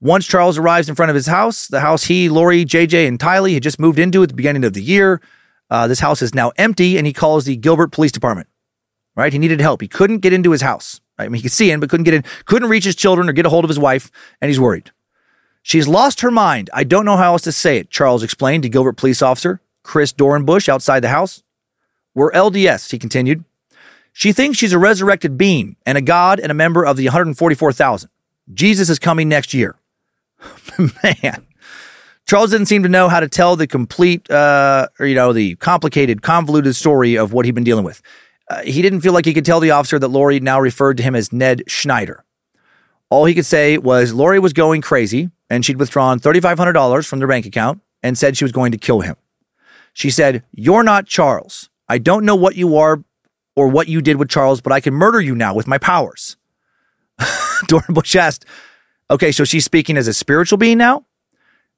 Once 0.00 0.26
Charles 0.26 0.58
arrives 0.58 0.88
in 0.88 0.96
front 0.96 1.10
of 1.10 1.14
his 1.14 1.28
house, 1.28 1.68
the 1.68 1.78
house 1.78 2.02
he, 2.02 2.28
Lori, 2.28 2.64
JJ, 2.64 3.06
and 3.06 3.20
Tylee 3.20 3.54
had 3.54 3.62
just 3.62 3.78
moved 3.78 4.00
into 4.00 4.24
at 4.24 4.30
the 4.30 4.34
beginning 4.34 4.64
of 4.64 4.72
the 4.72 4.82
year, 4.82 5.20
uh, 5.70 5.88
this 5.88 6.00
house 6.00 6.22
is 6.22 6.34
now 6.34 6.52
empty, 6.56 6.96
and 6.98 7.06
he 7.06 7.12
calls 7.12 7.44
the 7.44 7.56
Gilbert 7.56 7.92
Police 7.92 8.12
Department. 8.12 8.48
Right? 9.14 9.32
He 9.32 9.38
needed 9.38 9.60
help. 9.60 9.80
He 9.80 9.88
couldn't 9.88 10.18
get 10.18 10.32
into 10.32 10.50
his 10.50 10.60
house. 10.60 11.00
Right? 11.18 11.24
I 11.24 11.28
mean, 11.28 11.36
he 11.36 11.42
could 11.42 11.52
see 11.52 11.70
in, 11.70 11.80
but 11.80 11.88
couldn't 11.88 12.04
get 12.04 12.14
in. 12.14 12.24
Couldn't 12.44 12.68
reach 12.68 12.84
his 12.84 12.96
children 12.96 13.28
or 13.28 13.32
get 13.32 13.46
a 13.46 13.48
hold 13.48 13.64
of 13.64 13.68
his 13.68 13.78
wife, 13.78 14.10
and 14.40 14.48
he's 14.48 14.60
worried. 14.60 14.90
She's 15.62 15.88
lost 15.88 16.20
her 16.20 16.30
mind. 16.30 16.70
I 16.72 16.84
don't 16.84 17.04
know 17.04 17.16
how 17.16 17.32
else 17.32 17.42
to 17.42 17.52
say 17.52 17.78
it, 17.78 17.90
Charles 17.90 18.22
explained 18.22 18.62
to 18.62 18.68
Gilbert 18.68 18.96
police 18.96 19.22
officer 19.22 19.60
Chris 19.82 20.12
Dorenbush 20.12 20.68
outside 20.68 21.00
the 21.00 21.08
house. 21.08 21.42
We're 22.14 22.32
LDS, 22.32 22.90
he 22.90 22.98
continued. 22.98 23.44
She 24.12 24.32
thinks 24.32 24.58
she's 24.58 24.72
a 24.72 24.78
resurrected 24.78 25.36
being 25.36 25.76
and 25.84 25.98
a 25.98 26.00
god 26.00 26.40
and 26.40 26.50
a 26.50 26.54
member 26.54 26.84
of 26.84 26.96
the 26.96 27.06
144,000. 27.06 28.08
Jesus 28.54 28.88
is 28.88 28.98
coming 28.98 29.28
next 29.28 29.54
year. 29.54 29.76
Man. 30.78 31.46
Charles 32.26 32.50
didn't 32.50 32.66
seem 32.66 32.82
to 32.82 32.88
know 32.88 33.08
how 33.08 33.20
to 33.20 33.28
tell 33.28 33.54
the 33.54 33.68
complete, 33.68 34.28
uh, 34.30 34.88
or, 34.98 35.06
you 35.06 35.14
know, 35.14 35.32
the 35.32 35.54
complicated, 35.56 36.22
convoluted 36.22 36.74
story 36.74 37.14
of 37.14 37.32
what 37.32 37.44
he'd 37.44 37.54
been 37.54 37.64
dealing 37.64 37.84
with. 37.84 38.02
Uh, 38.50 38.62
he 38.62 38.82
didn't 38.82 39.00
feel 39.00 39.12
like 39.12 39.24
he 39.24 39.34
could 39.34 39.44
tell 39.44 39.60
the 39.60 39.70
officer 39.70 39.98
that 39.98 40.08
Lori 40.08 40.40
now 40.40 40.60
referred 40.60 40.96
to 40.96 41.02
him 41.02 41.14
as 41.14 41.32
Ned 41.32 41.62
Schneider. 41.68 42.24
All 43.10 43.24
he 43.24 43.34
could 43.34 43.46
say 43.46 43.78
was 43.78 44.12
Lori 44.12 44.40
was 44.40 44.52
going 44.52 44.82
crazy 44.82 45.30
and 45.48 45.64
she'd 45.64 45.78
withdrawn 45.78 46.18
$3,500 46.18 47.06
from 47.06 47.20
their 47.20 47.28
bank 47.28 47.46
account 47.46 47.80
and 48.02 48.18
said 48.18 48.36
she 48.36 48.44
was 48.44 48.52
going 48.52 48.72
to 48.72 48.78
kill 48.78 49.00
him. 49.00 49.16
She 49.92 50.10
said, 50.10 50.42
You're 50.52 50.82
not 50.82 51.06
Charles. 51.06 51.70
I 51.88 51.98
don't 51.98 52.24
know 52.24 52.36
what 52.36 52.56
you 52.56 52.76
are 52.76 53.02
or 53.54 53.68
what 53.68 53.88
you 53.88 54.02
did 54.02 54.16
with 54.16 54.28
Charles, 54.28 54.60
but 54.60 54.72
I 54.72 54.80
can 54.80 54.94
murder 54.94 55.20
you 55.20 55.34
now 55.34 55.54
with 55.54 55.66
my 55.66 55.78
powers. 55.78 56.36
Dorenbush 57.66 58.16
asked, 58.16 58.44
Okay, 59.10 59.30
so 59.30 59.44
she's 59.44 59.64
speaking 59.64 59.96
as 59.96 60.08
a 60.08 60.14
spiritual 60.14 60.58
being 60.58 60.78
now? 60.78 61.04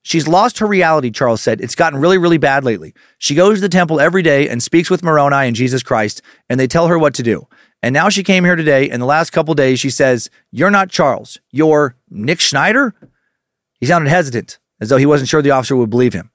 She's 0.02 0.28
lost 0.28 0.58
her 0.58 0.66
reality, 0.66 1.10
Charles 1.10 1.40
said. 1.40 1.60
It's 1.60 1.74
gotten 1.74 2.00
really, 2.00 2.18
really 2.18 2.38
bad 2.38 2.64
lately. 2.64 2.94
She 3.18 3.34
goes 3.34 3.58
to 3.58 3.60
the 3.60 3.68
temple 3.68 4.00
every 4.00 4.22
day 4.22 4.48
and 4.48 4.62
speaks 4.62 4.90
with 4.90 5.02
Moroni 5.02 5.46
and 5.46 5.56
Jesus 5.56 5.82
Christ, 5.82 6.22
and 6.48 6.58
they 6.58 6.66
tell 6.66 6.86
her 6.86 6.98
what 6.98 7.14
to 7.14 7.22
do. 7.22 7.46
And 7.82 7.92
now 7.92 8.08
she 8.08 8.22
came 8.22 8.44
here 8.44 8.56
today, 8.56 8.90
and 8.90 9.00
the 9.00 9.06
last 9.06 9.30
couple 9.30 9.54
days 9.54 9.80
she 9.80 9.90
says, 9.90 10.30
You're 10.50 10.70
not 10.70 10.90
Charles. 10.90 11.38
You're 11.50 11.96
Nick 12.10 12.40
Schneider? 12.40 12.94
He 13.80 13.86
sounded 13.86 14.10
hesitant, 14.10 14.58
as 14.80 14.88
though 14.88 14.96
he 14.96 15.06
wasn't 15.06 15.28
sure 15.28 15.42
the 15.42 15.50
officer 15.50 15.76
would 15.76 15.90
believe 15.90 16.12
him. 16.12 16.30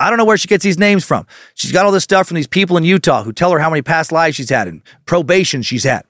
I 0.00 0.10
don't 0.10 0.18
know 0.18 0.24
where 0.24 0.36
she 0.36 0.46
gets 0.46 0.62
these 0.62 0.78
names 0.78 1.04
from. 1.04 1.26
She's 1.54 1.72
got 1.72 1.84
all 1.84 1.92
this 1.92 2.04
stuff 2.04 2.28
from 2.28 2.36
these 2.36 2.46
people 2.46 2.76
in 2.76 2.84
Utah 2.84 3.24
who 3.24 3.32
tell 3.32 3.50
her 3.50 3.58
how 3.58 3.70
many 3.70 3.82
past 3.82 4.12
lives 4.12 4.36
she's 4.36 4.50
had 4.50 4.68
and 4.68 4.82
probation 5.06 5.62
she's 5.62 5.82
had. 5.82 6.04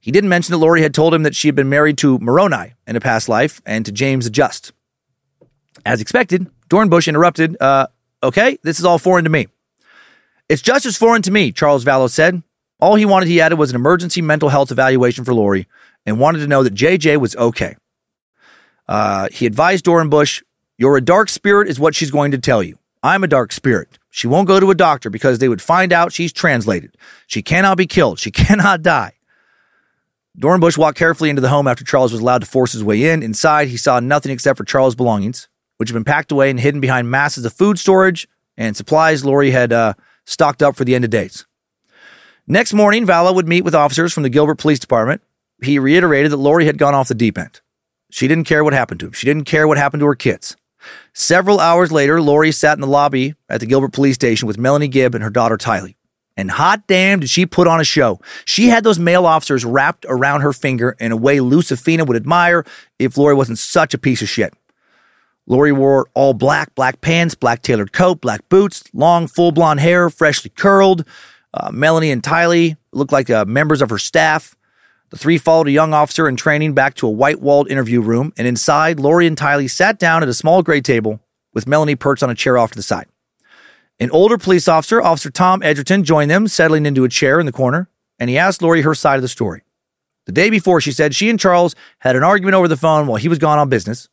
He 0.00 0.10
didn't 0.10 0.30
mention 0.30 0.52
that 0.52 0.58
Lori 0.58 0.80
had 0.80 0.94
told 0.94 1.12
him 1.12 1.24
that 1.24 1.36
she 1.36 1.48
had 1.48 1.54
been 1.54 1.68
married 1.68 1.98
to 1.98 2.18
Moroni 2.18 2.74
in 2.86 2.96
a 2.96 3.00
past 3.00 3.28
life 3.28 3.60
and 3.66 3.84
to 3.84 3.92
James 3.92 4.24
the 4.24 4.30
Just. 4.30 4.72
As 5.84 6.00
expected, 6.00 6.46
Dorenbush 6.68 7.08
interrupted, 7.08 7.60
uh, 7.60 7.86
okay, 8.22 8.58
this 8.62 8.78
is 8.78 8.84
all 8.84 8.98
foreign 8.98 9.24
to 9.24 9.30
me. 9.30 9.48
It's 10.48 10.62
just 10.62 10.86
as 10.86 10.96
foreign 10.96 11.22
to 11.22 11.30
me, 11.30 11.52
Charles 11.52 11.84
Vallow 11.84 12.10
said. 12.10 12.42
All 12.80 12.94
he 12.94 13.04
wanted, 13.04 13.28
he 13.28 13.40
added, 13.40 13.56
was 13.58 13.70
an 13.70 13.76
emergency 13.76 14.22
mental 14.22 14.48
health 14.48 14.70
evaluation 14.70 15.24
for 15.24 15.34
Lori 15.34 15.66
and 16.06 16.20
wanted 16.20 16.38
to 16.40 16.46
know 16.46 16.62
that 16.62 16.74
JJ 16.74 17.18
was 17.18 17.36
okay. 17.36 17.76
Uh, 18.86 19.28
he 19.30 19.46
advised 19.46 19.84
Dorenbush, 19.84 20.42
You're 20.78 20.96
a 20.96 21.02
dark 21.02 21.28
spirit, 21.28 21.68
is 21.68 21.78
what 21.78 21.94
she's 21.94 22.10
going 22.10 22.30
to 22.30 22.38
tell 22.38 22.62
you. 22.62 22.78
I'm 23.02 23.24
a 23.24 23.28
dark 23.28 23.52
spirit. 23.52 23.98
She 24.10 24.26
won't 24.26 24.48
go 24.48 24.58
to 24.58 24.70
a 24.70 24.74
doctor 24.74 25.10
because 25.10 25.38
they 25.38 25.48
would 25.48 25.62
find 25.62 25.92
out 25.92 26.12
she's 26.12 26.32
translated. 26.32 26.96
She 27.26 27.42
cannot 27.42 27.76
be 27.76 27.86
killed. 27.86 28.18
She 28.18 28.30
cannot 28.32 28.82
die. 28.82 29.12
Dorenbush 30.38 30.78
walked 30.78 30.98
carefully 30.98 31.30
into 31.30 31.42
the 31.42 31.48
home 31.48 31.66
after 31.66 31.84
Charles 31.84 32.12
was 32.12 32.20
allowed 32.20 32.42
to 32.42 32.46
force 32.46 32.72
his 32.72 32.84
way 32.84 33.10
in. 33.10 33.22
Inside, 33.22 33.68
he 33.68 33.76
saw 33.76 33.98
nothing 33.98 34.30
except 34.30 34.56
for 34.56 34.64
Charles' 34.64 34.94
belongings, 34.94 35.48
which 35.78 35.88
had 35.88 35.94
been 35.94 36.04
packed 36.04 36.30
away 36.30 36.50
and 36.50 36.60
hidden 36.60 36.80
behind 36.80 37.10
masses 37.10 37.44
of 37.44 37.52
food 37.52 37.78
storage 37.78 38.28
and 38.56 38.76
supplies 38.76 39.24
Lori 39.24 39.50
had 39.50 39.72
uh, 39.72 39.94
stocked 40.26 40.62
up 40.62 40.76
for 40.76 40.84
the 40.84 40.94
end 40.94 41.04
of 41.04 41.10
days. 41.10 41.46
Next 42.46 42.72
morning, 42.72 43.06
Vallow 43.06 43.34
would 43.34 43.48
meet 43.48 43.64
with 43.64 43.74
officers 43.74 44.12
from 44.12 44.22
the 44.22 44.30
Gilbert 44.30 44.58
Police 44.58 44.78
Department. 44.78 45.22
He 45.62 45.78
reiterated 45.78 46.32
that 46.32 46.36
Lori 46.36 46.66
had 46.66 46.78
gone 46.78 46.94
off 46.94 47.08
the 47.08 47.14
deep 47.14 47.38
end. 47.38 47.60
She 48.10 48.28
didn't 48.28 48.44
care 48.44 48.64
what 48.64 48.72
happened 48.72 49.00
to 49.00 49.06
him. 49.06 49.12
She 49.12 49.26
didn't 49.26 49.44
care 49.44 49.68
what 49.68 49.76
happened 49.76 50.00
to 50.00 50.06
her 50.06 50.14
kids. 50.14 50.56
Several 51.12 51.60
hours 51.60 51.92
later, 51.92 52.22
Lori 52.22 52.52
sat 52.52 52.76
in 52.76 52.80
the 52.80 52.86
lobby 52.86 53.34
at 53.48 53.60
the 53.60 53.66
Gilbert 53.66 53.92
Police 53.92 54.14
Station 54.14 54.46
with 54.46 54.58
Melanie 54.58 54.88
Gibb 54.88 55.14
and 55.14 55.22
her 55.22 55.30
daughter 55.30 55.56
Tylee. 55.56 55.96
And 56.36 56.50
hot 56.52 56.86
damn, 56.86 57.20
did 57.20 57.28
she 57.28 57.46
put 57.46 57.66
on 57.66 57.80
a 57.80 57.84
show. 57.84 58.20
She 58.44 58.68
had 58.68 58.84
those 58.84 58.98
male 58.98 59.26
officers 59.26 59.64
wrapped 59.64 60.06
around 60.08 60.42
her 60.42 60.52
finger 60.52 60.96
in 61.00 61.10
a 61.10 61.16
way 61.16 61.38
Lucifina 61.38 62.06
would 62.06 62.16
admire 62.16 62.64
if 62.98 63.18
Lori 63.18 63.34
wasn't 63.34 63.58
such 63.58 63.92
a 63.92 63.98
piece 63.98 64.22
of 64.22 64.28
shit. 64.28 64.54
Lori 65.48 65.72
wore 65.72 66.06
all 66.12 66.34
black, 66.34 66.74
black 66.74 67.00
pants, 67.00 67.34
black 67.34 67.62
tailored 67.62 67.92
coat, 67.92 68.20
black 68.20 68.46
boots, 68.50 68.84
long, 68.92 69.26
full 69.26 69.50
blonde 69.50 69.80
hair, 69.80 70.10
freshly 70.10 70.50
curled. 70.50 71.04
Uh, 71.54 71.70
Melanie 71.72 72.10
and 72.10 72.22
Tylee 72.22 72.76
looked 72.92 73.12
like 73.12 73.30
uh, 73.30 73.46
members 73.46 73.80
of 73.80 73.88
her 73.88 73.98
staff. 73.98 74.54
The 75.08 75.16
three 75.16 75.38
followed 75.38 75.68
a 75.68 75.72
young 75.72 75.94
officer 75.94 76.28
in 76.28 76.36
training 76.36 76.74
back 76.74 76.94
to 76.96 77.06
a 77.06 77.10
white 77.10 77.40
walled 77.40 77.70
interview 77.70 78.02
room, 78.02 78.34
and 78.36 78.46
inside, 78.46 79.00
Lori 79.00 79.26
and 79.26 79.38
Tylee 79.38 79.70
sat 79.70 79.98
down 79.98 80.22
at 80.22 80.28
a 80.28 80.34
small 80.34 80.62
gray 80.62 80.82
table 80.82 81.18
with 81.54 81.66
Melanie 81.66 81.96
perched 81.96 82.22
on 82.22 82.28
a 82.28 82.34
chair 82.34 82.58
off 82.58 82.72
to 82.72 82.76
the 82.76 82.82
side. 82.82 83.06
An 83.98 84.10
older 84.10 84.36
police 84.36 84.68
officer, 84.68 85.00
Officer 85.00 85.30
Tom 85.30 85.62
Edgerton, 85.62 86.04
joined 86.04 86.30
them, 86.30 86.46
settling 86.46 86.84
into 86.84 87.04
a 87.04 87.08
chair 87.08 87.40
in 87.40 87.46
the 87.46 87.52
corner, 87.52 87.88
and 88.18 88.28
he 88.28 88.36
asked 88.36 88.60
Lori 88.60 88.82
her 88.82 88.94
side 88.94 89.16
of 89.16 89.22
the 89.22 89.28
story. 89.28 89.62
The 90.26 90.32
day 90.32 90.50
before, 90.50 90.82
she 90.82 90.92
said 90.92 91.14
she 91.14 91.30
and 91.30 91.40
Charles 91.40 91.74
had 92.00 92.16
an 92.16 92.22
argument 92.22 92.54
over 92.54 92.68
the 92.68 92.76
phone 92.76 93.06
while 93.06 93.16
he 93.16 93.28
was 93.28 93.38
gone 93.38 93.58
on 93.58 93.70
business. 93.70 94.10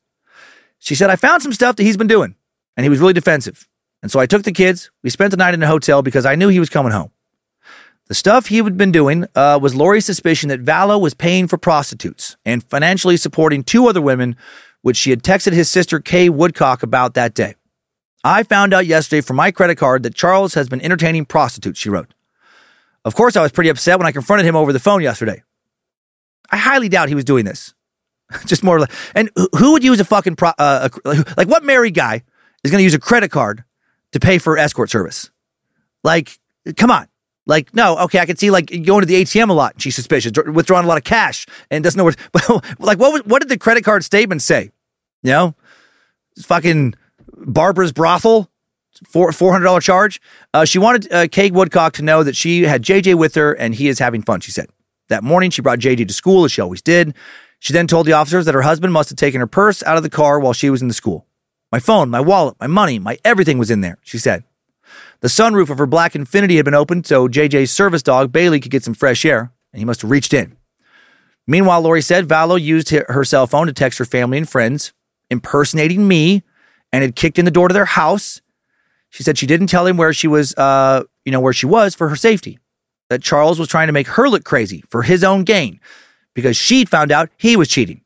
She 0.85 0.93
said, 0.93 1.09
I 1.09 1.15
found 1.15 1.41
some 1.41 1.51
stuff 1.51 1.77
that 1.77 1.83
he's 1.83 1.97
been 1.97 2.05
doing. 2.05 2.35
and 2.77 2.83
he 2.83 2.89
was 2.89 2.99
really 2.99 3.13
defensive. 3.13 3.67
And 4.03 4.11
so 4.11 4.19
I 4.19 4.27
took 4.27 4.43
the 4.43 4.51
kids. 4.51 4.91
We 5.01 5.09
spent 5.09 5.31
the 5.31 5.37
night 5.37 5.55
in 5.55 5.63
a 5.63 5.67
hotel 5.67 6.03
because 6.03 6.27
I 6.27 6.35
knew 6.35 6.49
he 6.49 6.59
was 6.59 6.69
coming 6.69 6.91
home. 6.91 7.09
The 8.07 8.13
stuff 8.13 8.45
he 8.45 8.57
had 8.57 8.77
been 8.77 8.91
doing 8.91 9.25
uh, 9.33 9.57
was 9.59 9.73
Lori's 9.73 10.05
suspicion 10.05 10.49
that 10.49 10.63
Vallow 10.63 11.01
was 11.01 11.15
paying 11.15 11.47
for 11.47 11.57
prostitutes 11.57 12.37
and 12.45 12.63
financially 12.63 13.17
supporting 13.17 13.63
two 13.63 13.87
other 13.87 14.01
women, 14.01 14.35
which 14.83 14.97
she 14.97 15.09
had 15.09 15.23
texted 15.23 15.53
his 15.53 15.69
sister 15.69 15.99
Kay 15.99 16.29
Woodcock 16.29 16.83
about 16.83 17.15
that 17.15 17.33
day. 17.33 17.55
I 18.23 18.43
found 18.43 18.75
out 18.75 18.85
yesterday 18.85 19.21
from 19.21 19.37
my 19.37 19.49
credit 19.49 19.77
card 19.77 20.03
that 20.03 20.13
Charles 20.13 20.53
has 20.53 20.69
been 20.69 20.81
entertaining 20.81 21.25
prostitutes, 21.25 21.79
she 21.79 21.89
wrote. 21.89 22.13
Of 23.05 23.15
course, 23.15 23.35
I 23.35 23.41
was 23.41 23.51
pretty 23.51 23.71
upset 23.71 23.97
when 23.97 24.05
I 24.05 24.11
confronted 24.11 24.45
him 24.45 24.55
over 24.55 24.71
the 24.71 24.79
phone 24.79 25.01
yesterday. 25.01 25.41
I 26.51 26.57
highly 26.57 26.89
doubt 26.89 27.09
he 27.09 27.15
was 27.15 27.25
doing 27.25 27.45
this. 27.45 27.73
Just 28.45 28.63
more 28.63 28.79
like, 28.79 28.91
and 29.13 29.29
who 29.57 29.73
would 29.73 29.83
use 29.83 29.99
a 29.99 30.05
fucking 30.05 30.35
pro, 30.35 30.51
uh, 30.57 30.89
a, 31.05 31.25
like 31.37 31.47
what 31.47 31.63
married 31.63 31.93
guy 31.93 32.23
is 32.63 32.71
going 32.71 32.79
to 32.79 32.83
use 32.83 32.93
a 32.93 32.99
credit 32.99 33.29
card 33.29 33.63
to 34.11 34.19
pay 34.19 34.37
for 34.37 34.57
escort 34.57 34.89
service? 34.89 35.29
Like, 36.03 36.39
come 36.77 36.91
on. 36.91 37.07
Like, 37.47 37.75
no, 37.75 37.97
okay, 37.99 38.19
I 38.19 38.25
can 38.25 38.37
see 38.37 38.49
like 38.49 38.67
going 38.83 39.01
to 39.01 39.05
the 39.05 39.21
ATM 39.21 39.49
a 39.49 39.53
lot. 39.53 39.79
She's 39.79 39.95
suspicious, 39.95 40.31
withdrawing 40.47 40.85
a 40.85 40.87
lot 40.87 40.97
of 40.97 41.03
cash 41.03 41.45
and 41.69 41.83
doesn't 41.83 41.97
know 41.97 42.05
where. 42.05 42.15
But 42.31 42.79
like, 42.79 42.97
what 42.97 43.13
was, 43.13 43.23
what 43.25 43.41
did 43.41 43.49
the 43.49 43.57
credit 43.57 43.83
card 43.83 44.03
statement 44.03 44.41
say? 44.41 44.71
You 45.21 45.31
know, 45.31 45.55
fucking 46.41 46.95
Barbara's 47.35 47.91
brothel, 47.91 48.49
four 49.07 49.31
hundred 49.31 49.65
dollar 49.65 49.81
charge. 49.81 50.19
Uh, 50.53 50.65
she 50.65 50.79
wanted 50.79 51.11
uh, 51.11 51.27
Woodcock 51.53 51.93
to 51.93 52.01
know 52.01 52.23
that 52.23 52.35
she 52.35 52.63
had 52.63 52.83
JJ 52.83 53.15
with 53.15 53.35
her 53.35 53.53
and 53.53 53.75
he 53.75 53.87
is 53.87 53.99
having 53.99 54.23
fun. 54.23 54.39
She 54.39 54.51
said 54.51 54.67
that 55.09 55.23
morning 55.23 55.51
she 55.51 55.61
brought 55.61 55.79
JJ 55.79 56.07
to 56.07 56.13
school 56.13 56.45
as 56.45 56.51
she 56.51 56.61
always 56.61 56.81
did. 56.81 57.13
She 57.65 57.73
then 57.73 57.87
told 57.87 58.05
the 58.05 58.13
officers 58.13 58.45
that 58.45 58.53
her 58.53 58.61
husband 58.61 58.93
must 58.93 59.09
have 59.09 59.17
taken 59.17 59.41
her 59.41 59.47
purse 59.47 59.81
out 59.81 59.97
of 59.97 60.03
the 60.03 60.09
car 60.09 60.39
while 60.39 60.53
she 60.53 60.69
was 60.69 60.83
in 60.83 60.87
the 60.87 60.93
school. 60.93 61.25
My 61.71 61.79
phone, 61.79 62.11
my 62.11 62.21
wallet, 62.21 62.55
my 62.59 62.67
money, 62.67 62.99
my 62.99 63.17
everything 63.25 63.57
was 63.57 63.71
in 63.71 63.81
there, 63.81 63.97
she 64.03 64.19
said. 64.19 64.43
The 65.21 65.29
sunroof 65.29 65.71
of 65.71 65.79
her 65.79 65.87
black 65.87 66.13
Infiniti 66.13 66.57
had 66.57 66.65
been 66.65 66.75
opened 66.75 67.07
so 67.07 67.27
JJ's 67.27 67.71
service 67.71 68.03
dog, 68.03 68.31
Bailey, 68.31 68.59
could 68.59 68.71
get 68.71 68.83
some 68.83 68.93
fresh 68.93 69.25
air, 69.25 69.51
and 69.73 69.79
he 69.79 69.85
must 69.85 70.03
have 70.03 70.11
reached 70.11 70.31
in. 70.31 70.55
Meanwhile, 71.47 71.81
Lori 71.81 72.03
said 72.03 72.27
Vallow 72.27 72.61
used 72.61 72.91
her 72.91 73.23
cell 73.23 73.47
phone 73.47 73.65
to 73.65 73.73
text 73.73 73.97
her 73.97 74.05
family 74.05 74.37
and 74.37 74.47
friends, 74.47 74.93
impersonating 75.31 76.07
me, 76.07 76.43
and 76.93 77.01
had 77.01 77.15
kicked 77.15 77.39
in 77.39 77.45
the 77.45 77.51
door 77.51 77.67
to 77.67 77.73
their 77.73 77.85
house. 77.85 78.43
She 79.09 79.23
said 79.23 79.39
she 79.39 79.47
didn't 79.47 79.67
tell 79.67 79.87
him 79.87 79.97
where 79.97 80.13
she 80.13 80.27
was, 80.27 80.53
uh, 80.53 81.05
you 81.25 81.31
know, 81.31 81.39
where 81.39 81.51
she 81.51 81.65
was 81.65 81.95
for 81.95 82.09
her 82.09 82.15
safety. 82.15 82.59
That 83.09 83.23
Charles 83.23 83.57
was 83.57 83.69
trying 83.69 83.87
to 83.87 83.93
make 83.93 84.07
her 84.07 84.29
look 84.29 84.43
crazy 84.43 84.83
for 84.91 85.01
his 85.01 85.23
own 85.23 85.45
gain 85.45 85.79
because 86.35 86.55
she'd 86.55 86.87
found 86.87 87.11
out 87.11 87.29
he 87.37 87.57
was 87.57 87.67
cheating. 87.67 88.01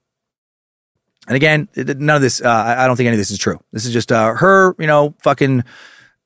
And 1.27 1.35
again, 1.35 1.68
none 1.76 2.15
of 2.15 2.22
this, 2.22 2.41
uh, 2.41 2.49
I 2.49 2.88
don't 2.88 2.95
think 2.95 3.07
any 3.07 3.15
of 3.15 3.19
this 3.19 3.30
is 3.30 3.38
true. 3.38 3.60
This 3.73 3.85
is 3.85 3.91
just 3.91 4.11
uh, 4.11 4.34
her, 4.35 4.76
you 4.80 4.88
know, 4.88 5.14
fucking 5.22 5.64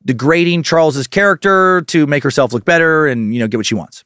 degrading 0.06 0.64
Charles's 0.64 1.08
character 1.08 1.82
to 1.88 2.06
make 2.06 2.24
herself 2.24 2.54
look 2.54 2.64
better 2.64 3.08
and, 3.08 3.34
you 3.34 3.40
know, 3.40 3.48
get 3.48 3.58
what 3.58 3.66
she 3.66 3.76
wants. 3.76 4.06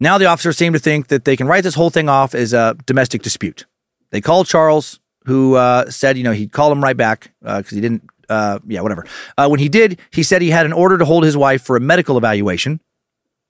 Now 0.00 0.18
the 0.18 0.26
officers 0.26 0.56
seem 0.56 0.72
to 0.72 0.78
think 0.78 1.08
that 1.08 1.24
they 1.24 1.36
can 1.36 1.46
write 1.46 1.62
this 1.62 1.74
whole 1.74 1.90
thing 1.90 2.08
off 2.08 2.34
as 2.34 2.52
a 2.52 2.76
domestic 2.86 3.22
dispute. 3.22 3.66
They 4.10 4.20
called 4.20 4.48
Charles, 4.48 4.98
who 5.24 5.54
uh, 5.54 5.88
said, 5.90 6.18
you 6.18 6.24
know, 6.24 6.32
he'd 6.32 6.52
call 6.52 6.72
him 6.72 6.82
right 6.82 6.96
back 6.96 7.32
because 7.40 7.72
uh, 7.72 7.76
he 7.76 7.80
didn't, 7.80 8.02
uh, 8.28 8.58
yeah, 8.66 8.80
whatever. 8.80 9.06
Uh, 9.38 9.48
when 9.48 9.60
he 9.60 9.68
did, 9.68 9.98
he 10.10 10.22
said 10.22 10.42
he 10.42 10.50
had 10.50 10.66
an 10.66 10.72
order 10.72 10.98
to 10.98 11.04
hold 11.04 11.24
his 11.24 11.36
wife 11.36 11.62
for 11.62 11.76
a 11.76 11.80
medical 11.80 12.18
evaluation. 12.18 12.80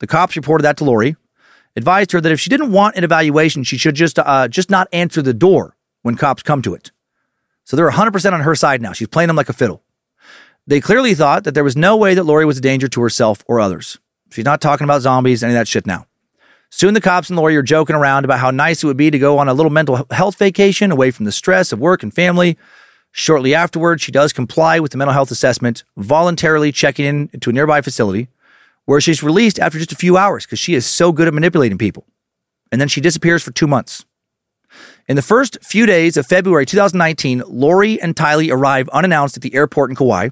The 0.01 0.06
cops 0.06 0.36
reported 0.36 0.64
that 0.64 0.76
to 0.76 0.84
Lori, 0.84 1.16
advised 1.77 2.12
her 2.12 2.20
that 2.20 2.32
if 2.32 2.40
she 2.40 2.51
didn't 2.51 2.73
want 2.73 2.97
an 2.97 3.05
evaluation, 3.05 3.65
she 3.65 3.77
should 3.77 3.94
just 3.94 4.19
uh, 4.19 4.49
just 4.49 4.70
not 4.70 4.89
answer 4.93 5.23
the 5.23 5.35
door 5.35 5.77
when 6.03 6.16
cops 6.16 6.43
come 6.43 6.62
to 6.62 6.74
it. 6.74 6.90
So 7.65 7.77
they're 7.77 7.90
100% 7.90 8.32
on 8.32 8.40
her 8.40 8.55
side 8.55 8.82
now. 8.82 8.93
She's 8.93 9.09
playing 9.09 9.28
them 9.28 9.36
like 9.36 9.49
a 9.49 9.53
fiddle. 9.53 9.82
They 10.66 10.81
clearly 10.81 11.15
thought 11.15 11.44
that 11.44 11.55
there 11.55 11.65
was 11.65 11.77
no 11.77 11.97
way 11.97 12.15
that 12.15 12.24
Lori 12.24 12.44
was 12.44 12.59
a 12.59 12.62
danger 12.62 12.89
to 12.89 13.01
herself 13.01 13.44
or 13.47 13.61
others. 13.61 13.99
She's 14.31 14.44
not 14.44 14.61
talking 14.61 14.85
about 14.85 15.03
zombies, 15.03 15.43
any 15.43 15.53
of 15.53 15.59
that 15.59 15.69
shit 15.69 15.86
now. 15.86 16.07
Soon 16.70 16.94
the 16.94 17.01
cops 17.01 17.28
and 17.28 17.36
Lori 17.36 17.57
are 17.57 17.62
joking 17.62 17.97
around 17.97 18.24
about 18.24 18.39
how 18.39 18.51
nice 18.51 18.82
it 18.82 18.86
would 18.86 18.97
be 18.97 19.11
to 19.11 19.19
go 19.19 19.39
on 19.39 19.49
a 19.49 19.55
little 19.55 19.70
mental 19.70 20.07
health 20.11 20.39
vacation 20.39 20.90
away 20.90 21.11
from 21.11 21.27
the 21.27 21.32
stress 21.32 21.73
of 21.73 21.78
work 21.78 22.03
and 22.03 22.15
family. 22.15 22.57
Shortly 23.11 23.55
afterward, 23.55 24.01
she 24.01 24.11
does 24.11 24.32
comply 24.32 24.81
with 24.81 24.93
the 24.93 24.99
mental 24.99 25.12
health 25.12 25.31
assessment, 25.31 25.85
voluntarily 25.99 26.73
checking 26.73 27.05
in 27.05 27.28
to 27.40 27.51
a 27.51 27.53
nearby 27.53 27.82
facility 27.82 28.28
where 28.85 29.01
she's 29.01 29.23
released 29.23 29.59
after 29.59 29.79
just 29.79 29.93
a 29.93 29.97
few 29.97 30.17
hours 30.17 30.45
because 30.45 30.59
she 30.59 30.75
is 30.75 30.87
so 30.87 31.13
good 31.13 31.29
at 31.29 31.35
manipulating 31.35 31.79
people. 31.79 32.07
And 32.71 32.81
then 32.81 32.89
she 32.89 33.01
disappears 33.01 33.43
for 33.43 33.53
two 33.53 33.67
months. 33.67 34.05
In 35.09 35.17
the 35.17 35.23
first 35.23 35.59
few 35.63 35.85
days 35.87 36.17
of 36.17 36.27
February 36.27 36.65
2019, 36.65 37.43
Lori 37.47 38.01
and 38.01 38.17
Tylee 38.17 38.51
arrive 38.51 38.89
unannounced 38.91 39.37
at 39.37 39.43
the 39.43 39.55
airport 39.55 39.91
in 39.91 39.97
Kauai, 39.97 40.31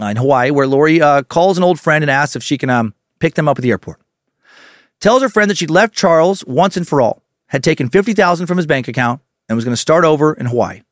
uh, 0.00 0.06
in 0.06 0.16
Hawaii, 0.16 0.50
where 0.50 0.66
Lori 0.66 1.02
uh, 1.02 1.22
calls 1.22 1.58
an 1.58 1.64
old 1.64 1.78
friend 1.78 2.02
and 2.02 2.10
asks 2.10 2.36
if 2.36 2.42
she 2.42 2.56
can 2.56 2.70
um, 2.70 2.94
pick 3.18 3.34
them 3.34 3.48
up 3.48 3.58
at 3.58 3.62
the 3.62 3.70
airport. 3.70 4.00
Tells 5.00 5.22
her 5.22 5.28
friend 5.28 5.50
that 5.50 5.58
she'd 5.58 5.70
left 5.70 5.94
Charles 5.94 6.44
once 6.46 6.76
and 6.76 6.86
for 6.86 7.00
all, 7.00 7.22
had 7.46 7.62
taken 7.62 7.88
50000 7.88 8.46
from 8.46 8.56
his 8.56 8.66
bank 8.66 8.88
account, 8.88 9.20
and 9.48 9.56
was 9.56 9.64
going 9.64 9.74
to 9.74 9.80
start 9.80 10.04
over 10.04 10.32
in 10.32 10.46
Hawaii. 10.46 10.82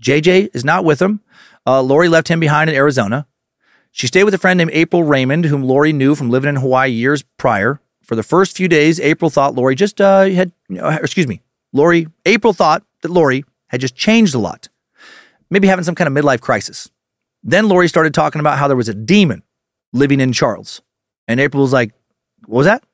JJ 0.00 0.54
is 0.54 0.64
not 0.64 0.84
with 0.84 1.02
him. 1.02 1.20
Uh, 1.66 1.82
Lori 1.82 2.08
left 2.08 2.28
him 2.28 2.40
behind 2.40 2.70
in 2.70 2.76
Arizona. 2.76 3.26
She 3.98 4.06
stayed 4.06 4.22
with 4.22 4.34
a 4.34 4.38
friend 4.38 4.58
named 4.58 4.70
April 4.74 5.02
Raymond, 5.02 5.44
whom 5.46 5.64
Lori 5.64 5.92
knew 5.92 6.14
from 6.14 6.30
living 6.30 6.48
in 6.48 6.54
Hawaii 6.54 6.88
years 6.88 7.24
prior. 7.36 7.80
For 8.04 8.14
the 8.14 8.22
first 8.22 8.56
few 8.56 8.68
days, 8.68 9.00
April 9.00 9.28
thought 9.28 9.56
Lori 9.56 9.74
just 9.74 10.00
uh, 10.00 10.26
had, 10.26 10.52
excuse 10.70 11.26
me, 11.26 11.42
Lori, 11.72 12.06
April 12.24 12.52
thought 12.52 12.84
that 13.02 13.10
Lori 13.10 13.44
had 13.66 13.80
just 13.80 13.96
changed 13.96 14.36
a 14.36 14.38
lot, 14.38 14.68
maybe 15.50 15.66
having 15.66 15.84
some 15.84 15.96
kind 15.96 16.06
of 16.06 16.14
midlife 16.14 16.40
crisis. 16.40 16.88
Then 17.42 17.68
Lori 17.68 17.88
started 17.88 18.14
talking 18.14 18.38
about 18.38 18.56
how 18.56 18.68
there 18.68 18.76
was 18.76 18.88
a 18.88 18.94
demon 18.94 19.42
living 19.92 20.20
in 20.20 20.32
Charles. 20.32 20.80
And 21.26 21.40
April 21.40 21.64
was 21.64 21.72
like, 21.72 21.92
What 22.46 22.58
was 22.58 22.66
that? 22.66 22.84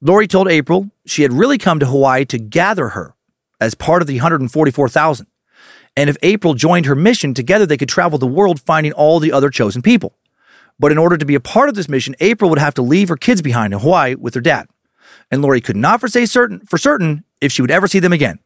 Lori 0.00 0.26
told 0.26 0.48
April 0.48 0.90
she 1.06 1.22
had 1.22 1.32
really 1.32 1.56
come 1.56 1.78
to 1.78 1.86
Hawaii 1.86 2.24
to 2.24 2.38
gather 2.38 2.88
her 2.88 3.14
as 3.60 3.76
part 3.76 4.02
of 4.02 4.08
the 4.08 4.16
144,000. 4.16 5.28
And 5.96 6.10
if 6.10 6.16
April 6.20 6.54
joined 6.54 6.86
her 6.86 6.96
mission, 6.96 7.32
together 7.32 7.64
they 7.64 7.76
could 7.76 7.88
travel 7.88 8.18
the 8.18 8.26
world 8.26 8.60
finding 8.60 8.92
all 8.92 9.20
the 9.20 9.30
other 9.30 9.48
chosen 9.48 9.82
people. 9.82 10.16
But 10.82 10.90
in 10.90 10.98
order 10.98 11.16
to 11.16 11.24
be 11.24 11.36
a 11.36 11.40
part 11.40 11.68
of 11.68 11.76
this 11.76 11.88
mission, 11.88 12.16
April 12.18 12.50
would 12.50 12.58
have 12.58 12.74
to 12.74 12.82
leave 12.82 13.08
her 13.08 13.16
kids 13.16 13.40
behind 13.40 13.72
in 13.72 13.78
Hawaii 13.78 14.16
with 14.16 14.34
her 14.34 14.40
dad. 14.40 14.66
And 15.30 15.40
Lori 15.40 15.60
could 15.60 15.76
not 15.76 16.00
for 16.00 16.08
say 16.08 16.26
certain 16.26 16.58
for 16.66 16.76
certain 16.76 17.22
if 17.40 17.52
she 17.52 17.62
would 17.62 17.70
ever 17.70 17.86
see 17.86 18.00
them 18.00 18.12
again. 18.12 18.40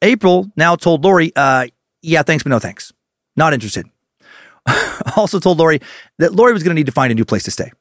April 0.00 0.52
now 0.54 0.76
told 0.76 1.02
Lori, 1.02 1.32
uh, 1.34 1.66
yeah, 2.00 2.22
thanks, 2.22 2.44
but 2.44 2.50
no 2.50 2.60
thanks. 2.60 2.92
Not 3.34 3.54
interested. 3.54 3.86
also 5.16 5.40
told 5.40 5.58
Lori 5.58 5.80
that 6.20 6.32
Lori 6.32 6.52
was 6.52 6.62
going 6.62 6.76
to 6.76 6.78
need 6.78 6.86
to 6.86 6.92
find 6.92 7.10
a 7.10 7.14
new 7.16 7.24
place 7.24 7.42
to 7.42 7.50
stay. 7.50 7.72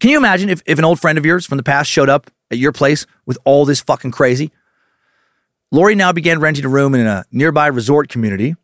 Can 0.00 0.08
you 0.08 0.16
imagine 0.16 0.48
if, 0.48 0.62
if 0.64 0.78
an 0.78 0.84
old 0.86 0.98
friend 0.98 1.18
of 1.18 1.26
yours 1.26 1.44
from 1.44 1.58
the 1.58 1.62
past 1.62 1.90
showed 1.90 2.08
up 2.08 2.30
at 2.50 2.56
your 2.56 2.72
place 2.72 3.04
with 3.26 3.36
all 3.44 3.66
this 3.66 3.82
fucking 3.82 4.12
crazy? 4.12 4.50
Lori 5.70 5.94
now 5.94 6.10
began 6.10 6.40
renting 6.40 6.64
a 6.64 6.68
room 6.68 6.94
in 6.94 7.06
a 7.06 7.26
nearby 7.30 7.66
resort 7.66 8.08
community. 8.08 8.56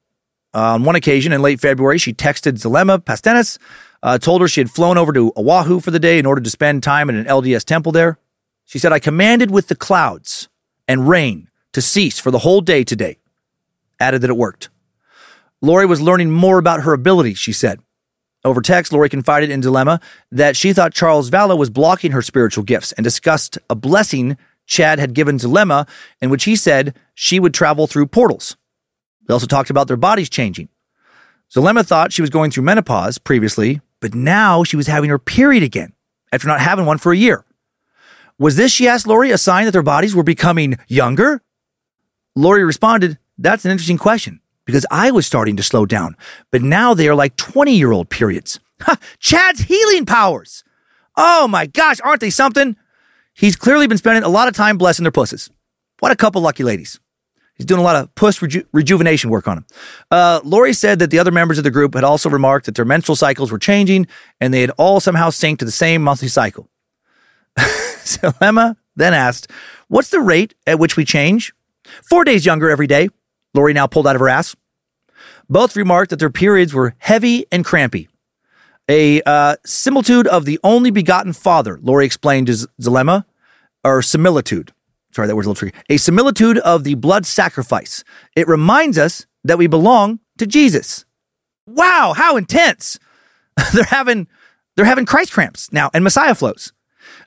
Uh, 0.55 0.75
on 0.75 0.85
one 0.85 0.97
occasion 0.97 1.35
in 1.35 1.43
late 1.43 1.61
February, 1.61 1.99
she 1.99 2.15
texted 2.15 2.59
Zulema 2.59 2.99
Pastenes 2.99 3.59
uh, 4.03 4.19
told 4.19 4.41
her 4.41 4.49
she 4.49 4.61
had 4.61 4.71
flown 4.71 4.99
over 4.99 5.13
to 5.13 5.33
Oahu 5.37 5.81
for 5.81 5.91
the 5.91 5.99
day 5.99 6.19
in 6.19 6.27
order 6.27 6.41
to 6.41 6.51
spend 6.51 6.83
time 6.83 7.09
in 7.09 7.17
an 7.17 7.27
LDS 7.27 7.65
temple 7.65 7.93
there. 7.93 8.19
She 8.65 8.79
said, 8.79 8.93
I 8.93 8.99
commanded 8.99 9.51
with 9.51 9.69
the 9.69 9.75
clouds 9.75 10.49
and 10.87 11.09
rain 11.09 11.49
to 11.73 11.83
cease 11.83 12.19
for 12.19 12.31
the 12.31 12.39
whole 12.39 12.61
day 12.61 12.85
today. 12.85 13.19
Added 13.99 14.23
that 14.23 14.31
it 14.31 14.37
worked. 14.37 14.71
Lori 15.61 15.87
was 15.87 16.01
learning 16.01 16.31
more 16.31 16.59
about 16.59 16.83
her 16.83 16.93
abilities, 16.93 17.39
she 17.39 17.53
said. 17.53 17.81
Over 18.45 18.63
text, 18.63 18.93
Lori 18.93 19.11
confided 19.11 19.51
in 19.51 19.61
Zulema 19.61 20.01
that 20.33 20.57
she 20.57 20.73
thought 20.73 20.95
Charles 20.95 21.31
Vallow 21.31 21.59
was 21.59 21.69
blocking 21.69 22.13
her 22.13 22.23
spiritual 22.23 22.65
gifts 22.65 22.93
and 22.93 23.05
discussed 23.05 23.59
a 23.69 23.75
blessing 23.75 24.39
Chad 24.67 24.99
had 24.99 25.15
given 25.15 25.39
Zulema 25.39 25.87
in 26.23 26.31
which 26.31 26.45
he 26.45 26.57
said 26.57 26.95
she 27.15 27.39
would 27.41 27.53
travel 27.53 27.87
through 27.87 28.07
portals. 28.07 28.57
They 29.27 29.35
also 29.35 29.47
talked 29.47 29.69
about 29.69 29.89
their 29.89 29.97
bodies 29.97 30.31
changing. 30.31 30.69
Zulema 31.53 31.85
thought 31.85 32.13
she 32.13 32.23
was 32.23 32.31
going 32.31 32.51
through 32.51 32.63
menopause 32.63 33.19
previously, 33.19 33.81
but 34.01 34.15
now 34.15 34.65
she 34.65 34.77
was 34.77 34.87
having 34.87 35.11
her 35.11 35.19
period 35.19 35.63
again 35.63 35.93
after 36.33 36.49
not 36.49 36.61
having 36.61 36.87
one 36.87 36.99
for 36.99 37.13
a 37.13 37.17
year. 37.17 37.45
Was 38.39 38.57
this, 38.57 38.73
she 38.73 38.89
asked 38.89 39.07
Lori, 39.07 39.31
a 39.31 39.39
sign 39.39 39.67
that 39.67 39.73
their 39.73 39.83
bodies 39.83 40.15
were 40.15 40.23
becoming 40.23 40.79
younger? 40.89 41.43
Lori 42.35 42.65
responded, 42.65 43.19
That's 43.37 43.65
an 43.65 43.71
interesting 43.71 43.99
question 43.99 44.41
because 44.65 44.87
I 44.91 45.11
was 45.11 45.27
starting 45.27 45.57
to 45.57 45.63
slow 45.63 45.85
down, 45.85 46.17
but 46.51 46.63
now 46.63 46.95
they 46.95 47.09
are 47.09 47.15
like 47.15 47.37
20 47.37 47.75
year 47.75 47.93
old 47.93 48.09
periods. 48.11 48.59
Ha, 48.83 48.97
Chad's 49.19 49.61
healing 49.61 50.07
powers. 50.07 50.65
Oh 51.15 51.47
my 51.47 51.67
gosh, 51.67 52.01
aren't 52.01 52.23
they 52.23 52.31
something? 52.31 52.77
He's 53.35 53.55
clearly 53.55 53.87
been 53.87 53.99
spending 53.99 54.23
a 54.23 54.29
lot 54.29 54.49
of 54.49 54.55
time 54.55 54.79
blessing 54.79 55.05
their 55.05 55.13
pusses. 55.13 55.51
What 55.99 56.13
a 56.13 56.17
couple 56.17 56.41
lucky 56.41 56.65
ladies. 56.65 56.99
He's 57.61 57.67
doing 57.67 57.81
a 57.81 57.85
lot 57.85 57.97
of 57.97 58.15
puss 58.15 58.41
reju- 58.41 58.65
rejuvenation 58.73 59.29
work 59.29 59.47
on 59.47 59.59
him. 59.59 59.67
Uh, 60.11 60.41
Lori 60.45 60.73
said 60.73 60.99
that 61.01 61.11
the 61.11 61.19
other 61.19 61.31
members 61.31 61.59
of 61.59 61.65
the 61.65 61.71
group 61.71 61.93
had 61.93 62.05
also 62.05 62.31
remarked 62.31 62.65
that 62.65 62.75
their 62.75 62.87
menstrual 62.87 63.17
cycles 63.17 63.53
were 63.53 63.59
changing 63.59 64.07
and 64.41 64.55
they 64.55 64.63
had 64.63 64.71
all 64.79 64.99
somehow 64.99 65.29
synced 65.29 65.59
to 65.59 65.67
the 65.67 65.71
same 65.71 66.01
monthly 66.01 66.29
cycle. 66.29 66.71
Zulema 67.59 68.77
then 68.97 69.13
asked, 69.13 69.51
What's 69.89 70.09
the 70.09 70.21
rate 70.21 70.55
at 70.67 70.79
which 70.79 70.97
we 70.97 71.05
change? 71.05 71.53
Four 72.09 72.25
days 72.25 72.47
younger 72.47 72.71
every 72.71 72.87
day. 72.87 73.11
Lori 73.53 73.75
now 73.75 73.87
pulled 73.87 74.07
out 74.07 74.17
of 74.17 74.21
her 74.21 74.31
ass. 74.31 74.57
Both 75.51 75.77
remarked 75.77 76.09
that 76.09 76.19
their 76.19 76.31
periods 76.31 76.73
were 76.73 76.95
heavy 76.97 77.45
and 77.53 77.63
crampy. 77.63 78.09
A 78.89 79.21
uh, 79.27 79.57
similitude 79.67 80.27
of 80.29 80.47
the 80.47 80.59
only 80.65 80.91
begotten 80.91 81.35
Father, 81.35 81.79
Lori 81.83 82.07
explained 82.07 82.47
to 82.47 82.67
Zulema, 82.81 83.27
or 83.85 84.01
similitude. 84.01 84.73
Sorry, 85.13 85.27
that 85.27 85.35
word's 85.35 85.47
a 85.47 85.51
little 85.51 85.59
tricky. 85.59 85.77
A 85.89 85.97
similitude 85.97 86.59
of 86.59 86.85
the 86.85 86.95
blood 86.95 87.27
sacrifice. 87.27 88.05
It 88.37 88.47
reminds 88.49 88.99
us 88.99 89.27
that 89.45 89.59
we 89.59 89.67
belong 89.67 90.21
to 90.39 90.47
Jesus. 90.47 91.05
Wow, 91.67 92.15
how 92.17 92.37
intense! 92.37 92.99
they're 93.75 93.85
having 93.85 94.27
they're 94.77 94.85
having 94.85 95.07
Christ 95.07 95.33
cramps 95.33 95.73
now 95.73 95.91
and 95.93 96.05
Messiah 96.05 96.35
flows. 96.35 96.73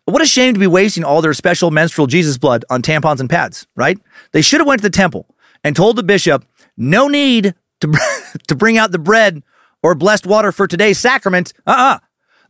What 0.05 0.21
a 0.21 0.25
shame 0.25 0.53
to 0.53 0.59
be 0.59 0.67
wasting 0.67 1.03
all 1.03 1.21
their 1.21 1.33
special 1.33 1.71
menstrual 1.71 2.07
Jesus 2.07 2.37
blood 2.37 2.65
on 2.69 2.81
tampons 2.81 3.19
and 3.19 3.29
pads, 3.29 3.67
right? 3.75 3.97
They 4.31 4.41
should 4.41 4.59
have 4.59 4.67
went 4.67 4.81
to 4.81 4.89
the 4.89 4.95
temple 4.95 5.27
and 5.63 5.75
told 5.75 5.95
the 5.95 6.03
bishop, 6.03 6.45
no 6.77 7.07
need 7.07 7.53
to, 7.81 7.99
to 8.47 8.55
bring 8.55 8.77
out 8.77 8.91
the 8.91 8.99
bread 8.99 9.43
or 9.81 9.95
blessed 9.95 10.25
water 10.25 10.51
for 10.51 10.67
today's 10.67 10.99
sacrament. 10.99 11.53
Uh-uh. 11.65 11.99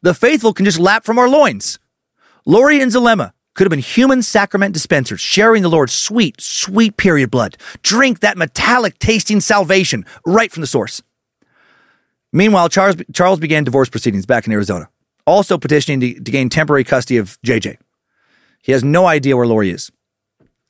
The 0.01 0.13
faithful 0.13 0.53
can 0.53 0.65
just 0.65 0.79
lap 0.79 1.05
from 1.05 1.19
our 1.19 1.29
loins. 1.29 1.79
Lori 2.45 2.81
and 2.81 2.91
Zulema 2.91 3.33
could 3.53 3.65
have 3.65 3.69
been 3.71 3.79
human 3.79 4.21
sacrament 4.21 4.73
dispensers, 4.73 5.21
sharing 5.21 5.63
the 5.63 5.69
Lord's 5.69 5.93
sweet, 5.93 6.39
sweet 6.41 6.97
period 6.97 7.29
blood. 7.31 7.57
Drink 7.81 8.19
that 8.21 8.37
metallic 8.37 8.99
tasting 8.99 9.39
salvation 9.39 10.05
right 10.25 10.51
from 10.51 10.61
the 10.61 10.67
source. 10.67 11.01
Meanwhile, 12.31 12.69
Charles, 12.69 12.95
Charles 13.13 13.39
began 13.39 13.63
divorce 13.63 13.89
proceedings 13.89 14.25
back 14.25 14.47
in 14.47 14.53
Arizona, 14.53 14.89
also 15.27 15.57
petitioning 15.57 15.99
to, 15.99 16.19
to 16.19 16.31
gain 16.31 16.49
temporary 16.49 16.83
custody 16.83 17.17
of 17.17 17.39
JJ. 17.45 17.77
He 18.63 18.71
has 18.71 18.83
no 18.83 19.05
idea 19.05 19.37
where 19.37 19.45
Lori 19.45 19.69
is. 19.69 19.91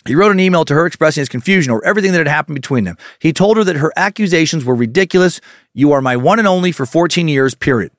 He 0.05 0.15
wrote 0.15 0.34
an 0.34 0.39
email 0.39 0.65
to 0.65 0.73
her 0.73 0.85
expressing 0.85 1.22
his 1.22 1.30
confusion 1.30 1.72
over 1.72 1.85
everything 1.85 2.11
that 2.11 2.18
had 2.18 2.27
happened 2.27 2.55
between 2.55 2.84
them. 2.84 2.97
He 3.19 3.31
told 3.31 3.55
her 3.55 3.64
that 3.64 3.77
her 3.77 3.93
accusations 3.95 4.65
were 4.65 4.76
ridiculous. 4.76 5.39
You 5.73 5.93
are 5.93 6.01
my 6.01 6.18
one 6.18 6.39
and 6.39 6.47
only 6.47 6.73
for 6.73 6.85
14 6.85 7.30
years, 7.30 7.55
period. 7.55 7.91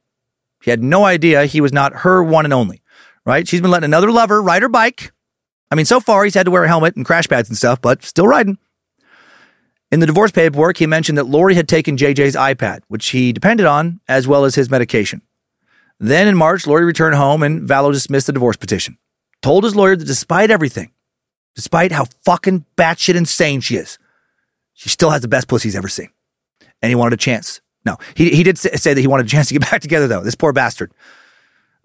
He 0.62 0.70
had 0.70 0.82
no 0.82 1.05
idea 1.05 1.47
he 1.47 1.61
was 1.61 1.73
not 1.73 1.93
her 1.97 2.23
one 2.23 2.44
and 2.44 2.52
only, 2.52 2.82
right? 3.25 3.47
She's 3.47 3.61
been 3.61 3.71
letting 3.71 3.85
another 3.85 4.11
lover 4.11 4.43
ride 4.43 4.63
her 4.63 4.69
bike. 4.69 5.13
I 5.71 5.75
mean, 5.75 5.87
so 5.87 6.01
far 6.01 6.25
he's 6.25 6.35
had 6.35 6.45
to 6.47 6.51
wear 6.51 6.65
a 6.65 6.69
helmet 6.69 6.97
and 6.97 7.05
crash 7.05 7.29
pads 7.29 7.49
and 7.49 7.59
stuff, 7.59 7.81
but 7.81 8.05
still 8.05 8.27
riding. 8.27 8.59
In 9.91 10.01
the 10.01 10.07
divorce 10.07 10.33
paperwork, 10.33 10.77
he 10.77 10.87
mentioned 10.87 11.19
that 11.19 11.29
Lori 11.29 11.55
had 11.55 11.69
taken 11.69 11.97
JJ's 11.97 12.37
iPad, 12.37 12.81
which 12.89 13.11
he 13.11 13.33
depended 13.33 13.67
on, 13.67 14.01
as 14.09 14.27
well 14.27 14.45
as 14.45 14.55
his 14.55 14.71
medication. 14.71 15.23
Then 16.01 16.27
in 16.27 16.37
March, 16.37 16.67
Lori 16.67 16.85
returned 16.85 17.15
home 17.15 17.43
and 17.43 17.69
Vallow 17.69 17.93
dismissed 17.93 18.27
the 18.27 18.33
divorce 18.33 18.57
petition. 18.57 18.99
Told 19.43 19.65
his 19.65 19.77
lawyer 19.77 19.95
that 19.95 20.05
despite 20.05 20.51
everything, 20.51 20.91
despite 21.55 21.93
how 21.93 22.07
fucking 22.25 22.65
batshit 22.77 23.15
insane 23.15 23.61
she 23.61 23.77
is, 23.77 23.99
she 24.73 24.89
still 24.89 25.11
has 25.11 25.23
the 25.23 25.29
best 25.29 25.49
pussy 25.49 25.69
he's 25.69 25.77
ever 25.77 25.89
seen. 25.89 26.11
And 26.83 26.91
he 26.91 26.97
wanted 26.97 27.15
a 27.15 27.19
chance. 27.19 27.61
No, 27.87 27.99
he, 28.15 28.31
he 28.31 28.43
did 28.43 28.59
say 28.59 28.95
that 28.95 29.01
he 29.01 29.07
wanted 29.07 29.27
a 29.27 29.29
chance 29.29 29.49
to 29.49 29.55
get 29.55 29.71
back 29.71 29.81
together, 29.81 30.09
though. 30.09 30.23
This 30.23 30.35
poor 30.35 30.53
bastard. 30.53 30.93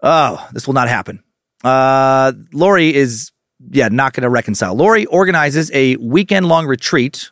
Oh, 0.02 0.48
this 0.52 0.66
will 0.66 0.74
not 0.74 0.88
happen. 0.88 1.22
Uh, 1.62 2.32
Lori 2.52 2.94
is, 2.94 3.32
yeah, 3.70 3.88
not 3.88 4.12
going 4.12 4.22
to 4.22 4.30
reconcile. 4.30 4.74
Lori 4.74 5.06
organizes 5.06 5.70
a 5.74 5.96
weekend 5.96 6.46
long 6.46 6.66
retreat 6.66 7.30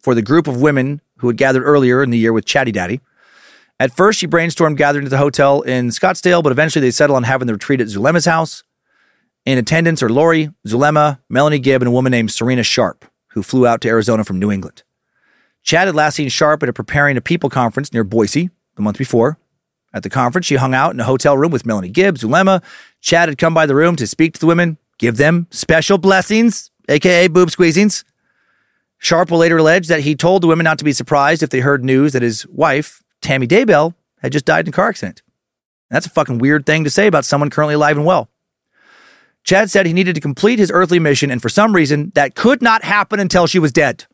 for 0.00 0.14
the 0.14 0.22
group 0.22 0.46
of 0.46 0.60
women 0.60 1.00
who 1.18 1.28
had 1.28 1.36
gathered 1.36 1.62
earlier 1.62 2.02
in 2.02 2.10
the 2.10 2.18
year 2.18 2.32
with 2.32 2.44
Chatty 2.44 2.72
Daddy. 2.72 3.00
At 3.80 3.96
first, 3.96 4.18
she 4.18 4.26
brainstormed 4.26 4.76
gathering 4.76 5.04
at 5.06 5.10
the 5.10 5.18
hotel 5.18 5.62
in 5.62 5.88
Scottsdale, 5.88 6.42
but 6.42 6.52
eventually 6.52 6.86
they 6.86 6.90
settled 6.90 7.16
on 7.16 7.22
having 7.24 7.46
the 7.46 7.54
retreat 7.54 7.80
at 7.80 7.88
Zulema's 7.88 8.26
house. 8.26 8.62
In 9.44 9.58
attendance 9.58 10.02
are 10.02 10.08
Lori, 10.08 10.50
Zulema, 10.66 11.20
Melanie 11.28 11.58
Gibb, 11.58 11.82
and 11.82 11.88
a 11.88 11.92
woman 11.92 12.12
named 12.12 12.30
Serena 12.30 12.62
Sharp, 12.62 13.04
who 13.30 13.42
flew 13.42 13.66
out 13.66 13.80
to 13.80 13.88
Arizona 13.88 14.22
from 14.24 14.38
New 14.38 14.52
England. 14.52 14.84
Chad 15.62 15.86
had 15.86 15.96
last 15.96 16.16
seen 16.16 16.28
Sharp 16.28 16.62
at 16.62 16.68
a 16.68 16.72
preparing 16.72 17.16
a 17.16 17.20
people 17.20 17.50
conference 17.50 17.92
near 17.92 18.04
Boise 18.04 18.50
the 18.76 18.82
month 18.82 18.98
before. 18.98 19.38
At 19.94 20.02
the 20.02 20.10
conference, 20.10 20.46
she 20.46 20.56
hung 20.56 20.74
out 20.74 20.94
in 20.94 21.00
a 21.00 21.04
hotel 21.04 21.36
room 21.36 21.52
with 21.52 21.66
Melanie 21.66 21.90
Gibbs, 21.90 22.22
Zulema. 22.22 22.62
Chad 23.00 23.28
had 23.28 23.38
come 23.38 23.52
by 23.52 23.66
the 23.66 23.74
room 23.74 23.96
to 23.96 24.06
speak 24.06 24.34
to 24.34 24.40
the 24.40 24.46
women, 24.46 24.78
give 24.98 25.16
them 25.16 25.46
special 25.50 25.98
blessings, 25.98 26.70
aka 26.88 27.28
boob 27.28 27.50
squeezings. 27.50 28.04
Sharp 28.98 29.30
will 29.30 29.38
later 29.38 29.58
allege 29.58 29.88
that 29.88 30.00
he 30.00 30.14
told 30.14 30.42
the 30.42 30.46
women 30.46 30.64
not 30.64 30.78
to 30.78 30.84
be 30.84 30.92
surprised 30.92 31.42
if 31.42 31.50
they 31.50 31.60
heard 31.60 31.84
news 31.84 32.12
that 32.12 32.22
his 32.22 32.46
wife, 32.46 33.02
Tammy 33.20 33.46
Daybell, 33.46 33.94
had 34.20 34.32
just 34.32 34.44
died 34.44 34.66
in 34.66 34.68
a 34.68 34.72
car 34.72 34.88
accident. 34.88 35.22
That's 35.90 36.06
a 36.06 36.10
fucking 36.10 36.38
weird 36.38 36.64
thing 36.64 36.84
to 36.84 36.90
say 36.90 37.06
about 37.06 37.24
someone 37.24 37.50
currently 37.50 37.74
alive 37.74 37.96
and 37.96 38.06
well. 38.06 38.30
Chad 39.44 39.70
said 39.70 39.86
he 39.86 39.92
needed 39.92 40.14
to 40.14 40.20
complete 40.20 40.58
his 40.58 40.70
earthly 40.70 41.00
mission, 41.00 41.30
and 41.30 41.42
for 41.42 41.48
some 41.48 41.74
reason, 41.74 42.12
that 42.14 42.34
could 42.34 42.62
not 42.62 42.84
happen 42.84 43.18
until 43.18 43.46
she 43.46 43.58
was 43.58 43.72
dead. 43.72 44.06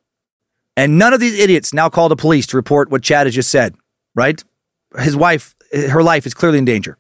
And 0.77 0.99
none 0.99 1.13
of 1.13 1.21
these 1.21 1.39
idiots 1.39 1.75
now 1.75 1.91
call 1.91 2.09
the 2.09 2.17
police 2.17 2.47
to 2.47 2.57
report 2.57 2.91
what 2.91 3.03
Chad 3.03 3.27
has 3.27 3.35
just 3.35 3.51
said, 3.51 3.75
right? 4.15 4.43
His 4.99 5.17
wife, 5.17 5.55
her 5.73 6.03
life 6.03 6.27
is 6.27 6.35
clearly 6.35 6.59
in 6.59 6.65
danger. 6.65 6.99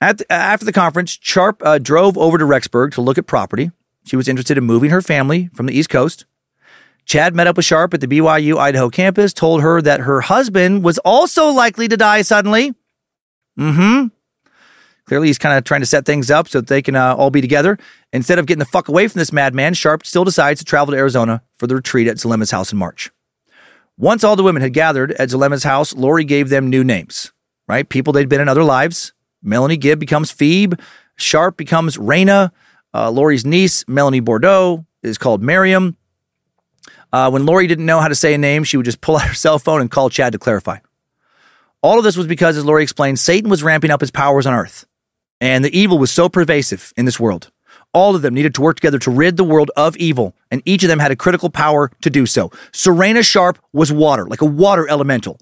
The, 0.00 0.26
after 0.30 0.66
the 0.66 0.72
conference, 0.72 1.18
Sharp 1.20 1.62
uh, 1.64 1.78
drove 1.78 2.18
over 2.18 2.36
to 2.36 2.44
Rexburg 2.44 2.92
to 2.92 3.00
look 3.00 3.18
at 3.18 3.26
property. 3.26 3.70
She 4.04 4.16
was 4.16 4.28
interested 4.28 4.58
in 4.58 4.64
moving 4.64 4.90
her 4.90 5.00
family 5.00 5.48
from 5.54 5.66
the 5.66 5.76
East 5.76 5.88
Coast. 5.88 6.26
Chad 7.06 7.34
met 7.34 7.46
up 7.46 7.56
with 7.56 7.66
Sharp 7.66 7.94
at 7.94 8.00
the 8.00 8.06
BYU 8.06 8.58
Idaho 8.58 8.88
campus, 8.90 9.32
told 9.32 9.62
her 9.62 9.80
that 9.82 10.00
her 10.00 10.20
husband 10.22 10.84
was 10.84 10.98
also 10.98 11.48
likely 11.48 11.88
to 11.88 11.96
die 11.96 12.22
suddenly. 12.22 12.74
Mm 13.58 13.74
hmm. 13.74 14.06
Clearly, 15.06 15.26
he's 15.26 15.38
kind 15.38 15.58
of 15.58 15.64
trying 15.64 15.82
to 15.82 15.86
set 15.86 16.06
things 16.06 16.30
up 16.30 16.48
so 16.48 16.60
that 16.60 16.68
they 16.68 16.80
can 16.80 16.96
uh, 16.96 17.14
all 17.14 17.28
be 17.28 17.42
together. 17.42 17.78
Instead 18.14 18.38
of 18.38 18.46
getting 18.46 18.60
the 18.60 18.64
fuck 18.64 18.88
away 18.88 19.06
from 19.06 19.18
this 19.18 19.32
madman, 19.32 19.74
Sharp 19.74 20.06
still 20.06 20.24
decides 20.24 20.60
to 20.60 20.64
travel 20.64 20.92
to 20.92 20.98
Arizona 20.98 21.42
for 21.58 21.66
the 21.66 21.74
retreat 21.74 22.08
at 22.08 22.16
Zulema's 22.16 22.50
house 22.50 22.72
in 22.72 22.78
March. 22.78 23.10
Once 23.98 24.24
all 24.24 24.34
the 24.34 24.42
women 24.42 24.62
had 24.62 24.72
gathered 24.72 25.12
at 25.12 25.28
Zulema's 25.28 25.62
house, 25.62 25.94
Lori 25.94 26.24
gave 26.24 26.48
them 26.48 26.70
new 26.70 26.82
names, 26.82 27.32
right? 27.68 27.88
People 27.88 28.12
they'd 28.12 28.28
been 28.28 28.40
in 28.40 28.48
other 28.48 28.64
lives. 28.64 29.12
Melanie 29.42 29.76
Gibb 29.76 29.98
becomes 29.98 30.30
Phoebe. 30.30 30.76
Sharp 31.16 31.56
becomes 31.56 31.96
Raina. 31.96 32.50
Uh, 32.92 33.10
Lori's 33.10 33.44
niece, 33.44 33.84
Melanie 33.88 34.20
Boudreaux, 34.20 34.84
is 35.02 35.18
called 35.18 35.42
Miriam. 35.42 35.96
Uh, 37.12 37.30
when 37.30 37.46
Lori 37.46 37.66
didn't 37.66 37.86
know 37.86 38.00
how 38.00 38.08
to 38.08 38.14
say 38.14 38.34
a 38.34 38.38
name, 38.38 38.64
she 38.64 38.76
would 38.76 38.86
just 38.86 39.00
pull 39.00 39.16
out 39.16 39.26
her 39.28 39.34
cell 39.34 39.58
phone 39.58 39.80
and 39.80 39.90
call 39.90 40.10
Chad 40.10 40.32
to 40.32 40.38
clarify. 40.38 40.78
All 41.82 41.98
of 41.98 42.04
this 42.04 42.16
was 42.16 42.26
because, 42.26 42.56
as 42.56 42.64
Lori 42.64 42.82
explained, 42.82 43.18
Satan 43.18 43.50
was 43.50 43.62
ramping 43.62 43.90
up 43.90 44.00
his 44.00 44.10
powers 44.10 44.46
on 44.46 44.54
earth. 44.54 44.86
And 45.40 45.64
the 45.64 45.78
evil 45.78 45.98
was 45.98 46.10
so 46.10 46.28
pervasive 46.28 46.92
in 46.96 47.04
this 47.04 47.20
world. 47.20 47.50
All 47.92 48.16
of 48.16 48.22
them 48.22 48.34
needed 48.34 48.54
to 48.56 48.62
work 48.62 48.76
together 48.76 48.98
to 49.00 49.10
rid 49.10 49.36
the 49.36 49.44
world 49.44 49.70
of 49.76 49.96
evil, 49.98 50.34
and 50.50 50.62
each 50.64 50.82
of 50.82 50.88
them 50.88 50.98
had 50.98 51.12
a 51.12 51.16
critical 51.16 51.50
power 51.50 51.90
to 52.00 52.10
do 52.10 52.26
so. 52.26 52.50
Serena 52.72 53.22
Sharp 53.22 53.58
was 53.72 53.92
water, 53.92 54.26
like 54.26 54.40
a 54.40 54.46
water 54.46 54.88
elemental. 54.88 55.38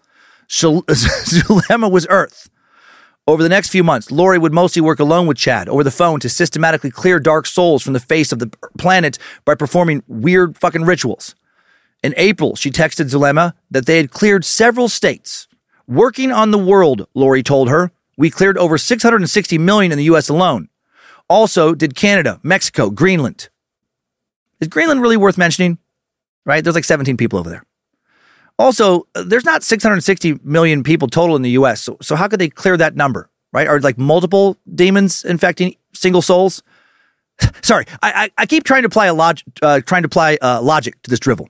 Zulema 0.48 1.90
was 1.90 2.06
earth. 2.10 2.50
Over 3.28 3.44
the 3.44 3.48
next 3.48 3.68
few 3.68 3.84
months, 3.84 4.10
Lori 4.10 4.36
would 4.36 4.52
mostly 4.52 4.82
work 4.82 4.98
alone 4.98 5.28
with 5.28 5.36
Chad 5.36 5.68
over 5.68 5.84
the 5.84 5.92
phone 5.92 6.18
to 6.20 6.28
systematically 6.28 6.90
clear 6.90 7.20
dark 7.20 7.46
souls 7.46 7.82
from 7.82 7.92
the 7.92 8.00
face 8.00 8.32
of 8.32 8.40
the 8.40 8.48
planet 8.78 9.16
by 9.44 9.54
performing 9.54 10.02
weird 10.08 10.58
fucking 10.58 10.82
rituals. 10.82 11.36
In 12.02 12.14
April, 12.16 12.56
she 12.56 12.70
texted 12.70 13.10
Zulema 13.10 13.54
that 13.70 13.86
they 13.86 13.96
had 13.96 14.10
cleared 14.10 14.44
several 14.44 14.88
states. 14.88 15.46
Working 15.86 16.32
on 16.32 16.50
the 16.50 16.58
world, 16.58 17.06
Lori 17.14 17.44
told 17.44 17.68
her, 17.68 17.92
we 18.16 18.28
cleared 18.28 18.58
over 18.58 18.76
660 18.76 19.58
million 19.58 19.92
in 19.92 19.98
the 19.98 20.04
US 20.04 20.28
alone. 20.28 20.68
Also, 21.28 21.74
did 21.74 21.94
Canada, 21.94 22.40
Mexico, 22.42 22.90
Greenland. 22.90 23.48
Is 24.60 24.68
Greenland 24.68 25.00
really 25.00 25.16
worth 25.16 25.38
mentioning? 25.38 25.78
Right? 26.44 26.62
There's 26.62 26.74
like 26.74 26.84
17 26.84 27.16
people 27.16 27.38
over 27.38 27.50
there. 27.50 27.64
Also, 28.58 29.06
there's 29.14 29.44
not 29.44 29.62
660 29.62 30.38
million 30.42 30.82
people 30.82 31.08
total 31.08 31.36
in 31.36 31.42
the 31.42 31.50
US. 31.50 31.80
So, 31.82 31.96
so 32.00 32.16
how 32.16 32.28
could 32.28 32.40
they 32.40 32.48
clear 32.48 32.76
that 32.76 32.96
number? 32.96 33.30
Right? 33.52 33.66
Are 33.66 33.80
like 33.80 33.98
multiple 33.98 34.56
demons 34.74 35.24
infecting 35.24 35.76
single 35.92 36.22
souls? 36.22 36.62
Sorry, 37.62 37.86
I, 38.02 38.12
I, 38.12 38.30
I, 38.38 38.46
keep 38.46 38.64
trying 38.64 38.82
to 38.82 38.86
apply 38.86 39.06
a 39.06 39.14
log, 39.14 39.38
uh, 39.62 39.80
trying 39.80 40.02
to 40.02 40.06
apply 40.06 40.38
uh, 40.40 40.60
logic 40.62 41.00
to 41.02 41.10
this 41.10 41.20
drivel. 41.20 41.48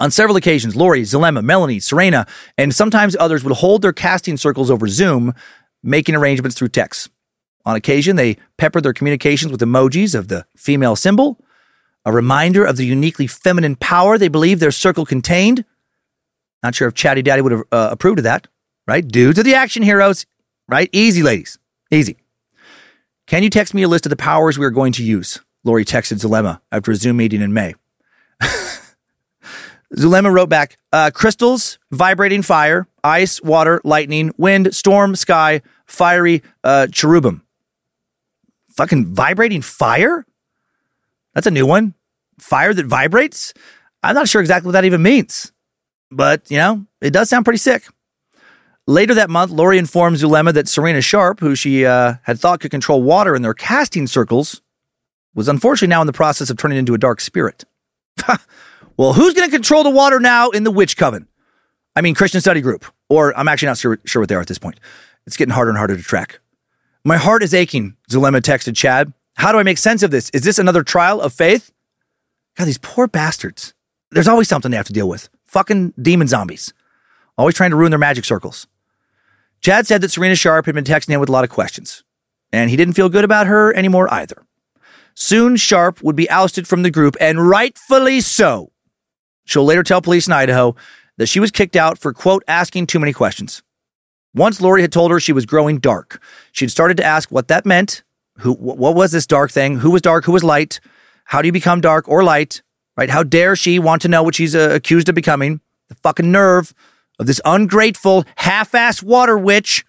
On 0.00 0.10
several 0.10 0.36
occasions, 0.36 0.76
Lori, 0.76 1.02
Zulema, 1.02 1.42
Melanie, 1.42 1.80
Serena, 1.80 2.26
and 2.56 2.72
sometimes 2.72 3.16
others 3.18 3.42
would 3.42 3.56
hold 3.56 3.82
their 3.82 3.92
casting 3.92 4.36
circles 4.36 4.70
over 4.70 4.86
Zoom, 4.86 5.34
making 5.82 6.14
arrangements 6.14 6.56
through 6.56 6.68
text. 6.68 7.10
On 7.64 7.74
occasion, 7.74 8.16
they 8.16 8.36
peppered 8.56 8.84
their 8.84 8.92
communications 8.92 9.50
with 9.50 9.60
emojis 9.60 10.14
of 10.14 10.28
the 10.28 10.46
female 10.56 10.94
symbol, 10.94 11.38
a 12.04 12.12
reminder 12.12 12.64
of 12.64 12.76
the 12.76 12.86
uniquely 12.86 13.26
feminine 13.26 13.76
power 13.76 14.16
they 14.16 14.28
believed 14.28 14.60
their 14.60 14.70
circle 14.70 15.04
contained. 15.04 15.64
Not 16.62 16.74
sure 16.74 16.88
if 16.88 16.94
Chatty 16.94 17.22
Daddy 17.22 17.42
would 17.42 17.52
have 17.52 17.62
uh, 17.70 17.88
approved 17.92 18.18
of 18.18 18.24
that, 18.24 18.48
right? 18.86 19.06
Dudes 19.06 19.38
are 19.38 19.44
the 19.44 19.54
action 19.54 19.82
heroes, 19.82 20.26
right? 20.68 20.88
Easy, 20.92 21.22
ladies. 21.22 21.58
Easy. 21.90 22.16
Can 23.26 23.42
you 23.42 23.50
text 23.50 23.74
me 23.74 23.82
a 23.82 23.88
list 23.88 24.06
of 24.06 24.10
the 24.10 24.16
powers 24.16 24.58
we 24.58 24.66
are 24.66 24.70
going 24.70 24.92
to 24.94 25.04
use? 25.04 25.40
Lori 25.64 25.84
texted 25.84 26.20
Zulema 26.20 26.60
after 26.72 26.92
a 26.92 26.96
Zoom 26.96 27.18
meeting 27.18 27.42
in 27.42 27.52
May. 27.52 27.74
Zulema 29.94 30.32
wrote 30.32 30.48
back 30.48 30.78
uh, 30.92 31.10
crystals, 31.12 31.78
vibrating 31.90 32.42
fire, 32.42 32.86
ice, 33.04 33.42
water, 33.42 33.80
lightning, 33.84 34.32
wind, 34.38 34.74
storm, 34.74 35.14
sky, 35.16 35.62
fiery 35.86 36.42
uh, 36.64 36.86
cherubim. 36.88 37.42
Fucking 38.76 39.06
vibrating 39.06 39.62
fire? 39.62 40.24
That's 41.34 41.46
a 41.46 41.50
new 41.50 41.66
one. 41.66 41.94
Fire 42.38 42.72
that 42.72 42.86
vibrates? 42.86 43.52
I'm 44.02 44.14
not 44.14 44.28
sure 44.28 44.40
exactly 44.40 44.68
what 44.68 44.72
that 44.72 44.84
even 44.84 45.02
means. 45.02 45.52
But, 46.10 46.50
you 46.50 46.58
know, 46.58 46.86
it 47.00 47.12
does 47.12 47.28
sound 47.28 47.44
pretty 47.44 47.58
sick. 47.58 47.86
Later 48.86 49.14
that 49.14 49.28
month, 49.28 49.50
Lori 49.50 49.76
informed 49.76 50.16
Zulema 50.16 50.52
that 50.54 50.66
Serena 50.66 51.02
Sharp, 51.02 51.40
who 51.40 51.54
she 51.54 51.84
uh, 51.84 52.14
had 52.22 52.40
thought 52.40 52.60
could 52.60 52.70
control 52.70 53.02
water 53.02 53.34
in 53.34 53.42
their 53.42 53.52
casting 53.52 54.06
circles, 54.06 54.62
was 55.34 55.48
unfortunately 55.48 55.88
now 55.88 56.00
in 56.00 56.06
the 56.06 56.12
process 56.12 56.48
of 56.48 56.56
turning 56.56 56.78
into 56.78 56.94
a 56.94 56.98
dark 56.98 57.20
spirit. 57.20 57.64
well, 58.96 59.12
who's 59.12 59.34
going 59.34 59.48
to 59.48 59.54
control 59.54 59.84
the 59.84 59.90
water 59.90 60.18
now 60.18 60.48
in 60.50 60.64
the 60.64 60.70
witch 60.70 60.96
coven? 60.96 61.28
I 61.94 62.00
mean, 62.00 62.14
Christian 62.14 62.40
Study 62.40 62.60
Group, 62.60 62.86
or 63.10 63.36
I'm 63.36 63.46
actually 63.46 63.66
not 63.66 63.78
sure, 63.78 63.98
sure 64.06 64.22
what 64.22 64.28
they 64.30 64.34
are 64.34 64.40
at 64.40 64.48
this 64.48 64.58
point. 64.58 64.80
It's 65.26 65.36
getting 65.36 65.52
harder 65.52 65.70
and 65.70 65.76
harder 65.76 65.96
to 65.96 66.02
track. 66.02 66.40
My 67.04 67.18
heart 67.18 67.42
is 67.42 67.52
aching, 67.52 67.96
Zulema 68.10 68.40
texted 68.40 68.74
Chad. 68.74 69.12
How 69.36 69.52
do 69.52 69.58
I 69.58 69.62
make 69.62 69.78
sense 69.78 70.02
of 70.02 70.10
this? 70.10 70.30
Is 70.30 70.42
this 70.42 70.58
another 70.58 70.82
trial 70.82 71.20
of 71.20 71.32
faith? 71.32 71.70
God, 72.56 72.64
these 72.64 72.78
poor 72.78 73.06
bastards. 73.06 73.74
There's 74.10 74.28
always 74.28 74.48
something 74.48 74.70
they 74.70 74.76
have 74.76 74.86
to 74.86 74.92
deal 74.92 75.08
with. 75.08 75.28
Fucking 75.48 75.94
demon 76.00 76.28
zombies. 76.28 76.72
Always 77.36 77.54
trying 77.54 77.70
to 77.70 77.76
ruin 77.76 77.90
their 77.90 77.98
magic 77.98 78.24
circles. 78.24 78.66
Chad 79.60 79.86
said 79.86 80.00
that 80.02 80.10
Serena 80.10 80.36
Sharp 80.36 80.66
had 80.66 80.74
been 80.74 80.84
texting 80.84 81.08
him 81.08 81.20
with 81.20 81.28
a 81.28 81.32
lot 81.32 81.44
of 81.44 81.50
questions, 81.50 82.04
and 82.52 82.70
he 82.70 82.76
didn't 82.76 82.94
feel 82.94 83.08
good 83.08 83.24
about 83.24 83.46
her 83.46 83.74
anymore 83.74 84.12
either. 84.12 84.44
Soon, 85.14 85.56
Sharp 85.56 86.02
would 86.02 86.14
be 86.14 86.30
ousted 86.30 86.68
from 86.68 86.82
the 86.82 86.90
group, 86.90 87.16
and 87.20 87.48
rightfully 87.48 88.20
so. 88.20 88.70
She'll 89.46 89.64
later 89.64 89.82
tell 89.82 90.00
police 90.00 90.26
in 90.28 90.32
Idaho 90.32 90.76
that 91.16 91.26
she 91.26 91.40
was 91.40 91.50
kicked 91.50 91.74
out 91.74 91.98
for, 91.98 92.12
quote, 92.12 92.44
asking 92.46 92.86
too 92.86 93.00
many 93.00 93.12
questions. 93.12 93.62
Once 94.34 94.60
Lori 94.60 94.82
had 94.82 94.92
told 94.92 95.10
her 95.10 95.18
she 95.18 95.32
was 95.32 95.46
growing 95.46 95.78
dark, 95.78 96.22
she'd 96.52 96.70
started 96.70 96.98
to 96.98 97.04
ask 97.04 97.32
what 97.32 97.48
that 97.48 97.66
meant. 97.66 98.04
Who, 98.38 98.52
what 98.52 98.94
was 98.94 99.10
this 99.10 99.26
dark 99.26 99.50
thing? 99.50 99.78
Who 99.78 99.90
was 99.90 100.02
dark? 100.02 100.24
Who 100.26 100.32
was 100.32 100.44
light? 100.44 100.78
How 101.24 101.42
do 101.42 101.48
you 101.48 101.52
become 101.52 101.80
dark 101.80 102.08
or 102.08 102.22
light? 102.22 102.62
Right? 102.98 103.08
How 103.08 103.22
dare 103.22 103.54
she 103.54 103.78
want 103.78 104.02
to 104.02 104.08
know 104.08 104.24
what 104.24 104.34
she's 104.34 104.56
uh, 104.56 104.70
accused 104.72 105.08
of 105.08 105.14
becoming? 105.14 105.60
The 105.88 105.94
fucking 105.94 106.32
nerve 106.32 106.74
of 107.20 107.28
this 107.28 107.40
ungrateful, 107.44 108.24
half 108.34 108.72
assed 108.72 109.04
water 109.04 109.38
witch. 109.38 109.84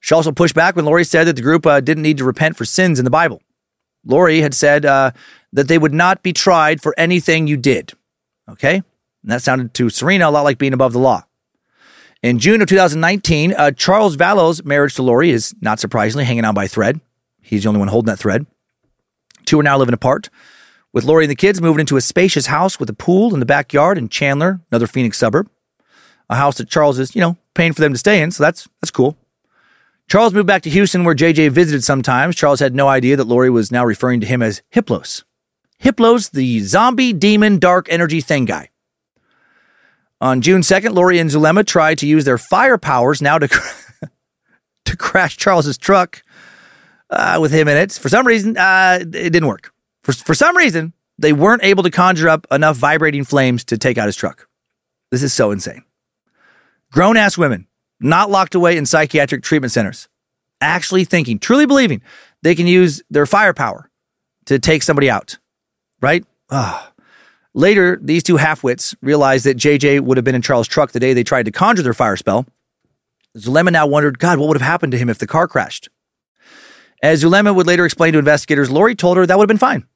She 0.00 0.14
also 0.14 0.30
pushed 0.30 0.54
back 0.54 0.76
when 0.76 0.84
Lori 0.84 1.04
said 1.04 1.26
that 1.26 1.36
the 1.36 1.42
group 1.42 1.64
uh, 1.64 1.80
didn't 1.80 2.02
need 2.02 2.18
to 2.18 2.24
repent 2.24 2.58
for 2.58 2.66
sins 2.66 2.98
in 2.98 3.06
the 3.06 3.10
Bible. 3.10 3.40
Lori 4.04 4.42
had 4.42 4.52
said 4.52 4.84
uh, 4.84 5.12
that 5.54 5.68
they 5.68 5.78
would 5.78 5.94
not 5.94 6.22
be 6.22 6.34
tried 6.34 6.82
for 6.82 6.94
anything 6.98 7.46
you 7.46 7.56
did. 7.56 7.94
Okay? 8.50 8.74
And 8.74 9.32
that 9.32 9.40
sounded 9.40 9.72
to 9.72 9.88
Serena 9.88 10.28
a 10.28 10.30
lot 10.30 10.42
like 10.42 10.58
being 10.58 10.74
above 10.74 10.92
the 10.92 10.98
law. 10.98 11.24
In 12.22 12.38
June 12.38 12.60
of 12.60 12.68
2019, 12.68 13.54
uh, 13.54 13.70
Charles 13.70 14.16
Vallow's 14.16 14.62
marriage 14.62 14.94
to 14.96 15.02
Lori 15.02 15.30
is 15.30 15.54
not 15.62 15.80
surprisingly 15.80 16.26
hanging 16.26 16.44
on 16.44 16.54
by 16.54 16.66
thread. 16.66 17.00
He's 17.40 17.62
the 17.62 17.70
only 17.70 17.78
one 17.78 17.88
holding 17.88 18.12
that 18.12 18.18
thread. 18.18 18.44
Two 19.46 19.58
are 19.60 19.62
now 19.62 19.78
living 19.78 19.94
apart, 19.94 20.28
with 20.94 21.04
Lori 21.04 21.24
and 21.24 21.30
the 21.30 21.36
kids 21.36 21.60
moving 21.60 21.80
into 21.80 21.98
a 21.98 22.00
spacious 22.00 22.46
house 22.46 22.80
with 22.80 22.88
a 22.88 22.94
pool 22.94 23.34
in 23.34 23.40
the 23.40 23.46
backyard 23.46 23.98
in 23.98 24.08
Chandler, 24.08 24.60
another 24.70 24.86
Phoenix 24.86 25.18
suburb 25.18 25.50
a 26.30 26.36
house 26.36 26.58
that 26.58 26.68
Charles 26.68 26.98
is, 26.98 27.14
you 27.14 27.20
know, 27.20 27.36
paying 27.54 27.72
for 27.72 27.80
them 27.80 27.92
to 27.92 27.98
stay 27.98 28.22
in. 28.22 28.30
So 28.30 28.42
that's 28.42 28.68
that's 28.80 28.90
cool. 28.90 29.16
Charles 30.08 30.34
moved 30.34 30.46
back 30.46 30.62
to 30.62 30.70
Houston 30.70 31.04
where 31.04 31.14
JJ 31.14 31.50
visited 31.50 31.82
sometimes. 31.82 32.36
Charles 32.36 32.60
had 32.60 32.74
no 32.74 32.88
idea 32.88 33.16
that 33.16 33.26
Lori 33.26 33.50
was 33.50 33.72
now 33.72 33.84
referring 33.84 34.20
to 34.20 34.26
him 34.26 34.42
as 34.42 34.62
Hiplos. 34.74 35.24
Hiplos, 35.82 36.30
the 36.30 36.60
zombie 36.60 37.12
demon 37.12 37.58
dark 37.58 37.88
energy 37.90 38.20
thing 38.20 38.44
guy. 38.44 38.68
On 40.20 40.40
June 40.40 40.60
2nd, 40.60 40.94
Lori 40.94 41.18
and 41.18 41.30
Zulema 41.30 41.64
tried 41.64 41.98
to 41.98 42.06
use 42.06 42.24
their 42.24 42.38
fire 42.38 42.78
powers 42.78 43.20
now 43.20 43.38
to, 43.38 43.48
to 44.84 44.96
crash 44.96 45.36
Charles's 45.36 45.76
truck 45.76 46.22
uh, 47.10 47.38
with 47.40 47.52
him 47.52 47.68
in 47.68 47.76
it. 47.76 47.92
For 47.92 48.08
some 48.08 48.26
reason, 48.26 48.56
uh, 48.56 48.98
it 49.00 49.10
didn't 49.30 49.48
work. 49.48 49.73
For, 50.04 50.12
for 50.12 50.34
some 50.34 50.56
reason, 50.56 50.92
they 51.18 51.32
weren't 51.32 51.64
able 51.64 51.82
to 51.82 51.90
conjure 51.90 52.28
up 52.28 52.46
enough 52.50 52.76
vibrating 52.76 53.24
flames 53.24 53.64
to 53.64 53.78
take 53.78 53.98
out 53.98 54.06
his 54.06 54.16
truck. 54.16 54.46
This 55.10 55.22
is 55.22 55.32
so 55.32 55.50
insane. 55.50 55.82
Grown 56.92 57.16
ass 57.16 57.38
women, 57.38 57.66
not 58.00 58.30
locked 58.30 58.54
away 58.54 58.76
in 58.76 58.86
psychiatric 58.86 59.42
treatment 59.42 59.72
centers, 59.72 60.08
actually 60.60 61.04
thinking, 61.04 61.38
truly 61.38 61.66
believing 61.66 62.02
they 62.42 62.54
can 62.54 62.66
use 62.66 63.02
their 63.10 63.26
firepower 63.26 63.90
to 64.46 64.58
take 64.58 64.82
somebody 64.82 65.08
out, 65.08 65.38
right? 66.00 66.24
Ugh. 66.50 66.90
Later, 67.54 67.98
these 68.02 68.22
two 68.22 68.36
halfwits 68.36 68.94
realized 69.00 69.46
that 69.46 69.56
JJ 69.56 70.00
would 70.00 70.18
have 70.18 70.24
been 70.24 70.34
in 70.34 70.42
Charles' 70.42 70.68
truck 70.68 70.92
the 70.92 71.00
day 71.00 71.14
they 71.14 71.24
tried 71.24 71.44
to 71.44 71.52
conjure 71.52 71.84
their 71.84 71.94
fire 71.94 72.16
spell. 72.16 72.46
Zulema 73.38 73.70
now 73.70 73.86
wondered, 73.86 74.18
God, 74.18 74.38
what 74.38 74.48
would 74.48 74.56
have 74.60 74.68
happened 74.68 74.92
to 74.92 74.98
him 74.98 75.08
if 75.08 75.18
the 75.18 75.26
car 75.26 75.48
crashed? 75.48 75.88
As 77.02 77.22
Zulema 77.22 77.54
would 77.54 77.66
later 77.66 77.84
explain 77.84 78.12
to 78.12 78.18
investigators, 78.18 78.70
Lori 78.70 78.94
told 78.94 79.16
her 79.16 79.26
that 79.26 79.38
would 79.38 79.44
have 79.44 79.48
been 79.48 79.58
fine. 79.58 79.86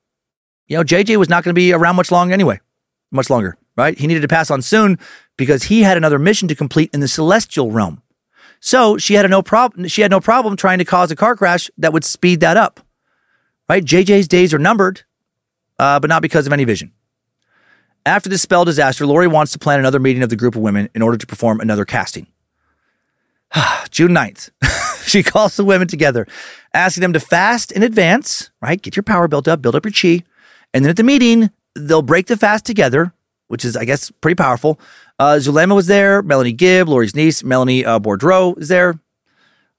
You 0.69 0.77
know, 0.77 0.85
JJ 0.85 1.17
was 1.17 1.29
not 1.29 1.45
going 1.45 1.55
to 1.55 1.59
be 1.59 1.73
around 1.73 1.97
much 1.97 2.13
long 2.13 2.33
anyway, 2.33 2.61
much 3.11 3.31
longer, 3.31 3.57
right? 3.77 3.99
He 3.99 4.07
needed 4.07 4.21
to 4.21 4.29
pass 4.29 4.51
on 4.51 4.63
soon 4.63 4.99
because 5.37 5.65
he 5.65 5.83
had 5.83 5.97
another 5.97 6.19
mission 6.19 6.47
to 6.49 6.55
complete 6.55 6.91
in 6.93 7.01
the 7.01 7.09
celestial 7.09 7.73
realm. 7.73 8.03
So 8.61 8.99
she 8.99 9.15
had 9.15 9.29
no 9.31 9.43
problem. 9.43 9.89
She 9.89 10.03
had 10.03 10.11
no 10.11 10.21
problem 10.21 10.57
trying 10.57 10.79
to 10.79 10.85
cause 10.85 11.11
a 11.11 11.17
car 11.17 11.37
crash 11.37 11.71
that 11.79 11.93
would 11.93 12.05
speed 12.05 12.41
that 12.41 12.57
up. 12.57 12.81
Right? 13.69 13.85
JJ's 13.85 14.29
days 14.29 14.53
are 14.53 14.59
numbered, 14.59 15.03
uh, 15.79 16.01
but 16.01 16.09
not 16.09 16.23
because 16.23 16.47
of 16.47 16.53
any 16.53 16.65
vision. 16.65 16.93
After 18.05 18.29
the 18.29 18.39
spell 18.39 18.65
disaster, 18.65 19.07
Lori 19.07 19.27
wants 19.27 19.53
to 19.53 19.59
plan 19.59 19.79
another 19.79 19.99
meeting 19.99 20.23
of 20.23 20.31
the 20.31 20.37
group 20.37 20.57
of 20.57 20.63
women 20.63 20.89
in 20.95 21.03
order 21.03 21.19
to 21.19 21.27
perform 21.27 21.61
another 21.61 21.85
casting. 21.85 22.27
June 23.91 24.13
9th, 24.13 24.51
she 25.07 25.23
calls 25.23 25.57
the 25.57 25.65
women 25.65 25.89
together, 25.89 26.27
asking 26.73 27.03
them 27.03 27.13
to 27.13 27.21
fast 27.21 27.71
in 27.71 27.83
advance, 27.83 28.51
right? 28.63 28.81
Get 28.81 28.97
your 28.97 29.03
power 29.03 29.29
built 29.29 29.47
up, 29.47 29.61
build 29.61 29.77
up 29.77 29.85
your 29.85 29.93
chi. 29.93 30.25
And 30.75 30.85
then 30.85 30.91
at 30.91 30.97
the 30.97 31.03
meeting, 31.03 31.51
they'll 31.75 32.03
break 32.03 32.27
the 32.27 32.37
fast 32.37 32.65
together, 32.65 33.13
which 33.49 33.65
is, 33.65 33.77
I 33.77 33.85
guess, 33.85 34.11
pretty 34.11 34.35
powerful. 34.35 34.79
Uh, 35.19 35.39
Zulema 35.39 35.75
was 35.75 35.87
there. 35.87 36.23
Melanie 36.23 36.53
Gibb, 36.53 36.89
Lori's 36.89 37.15
niece, 37.15 37.43
Melanie 37.43 37.85
uh, 37.85 37.99
is 38.59 38.69
there. 38.69 38.99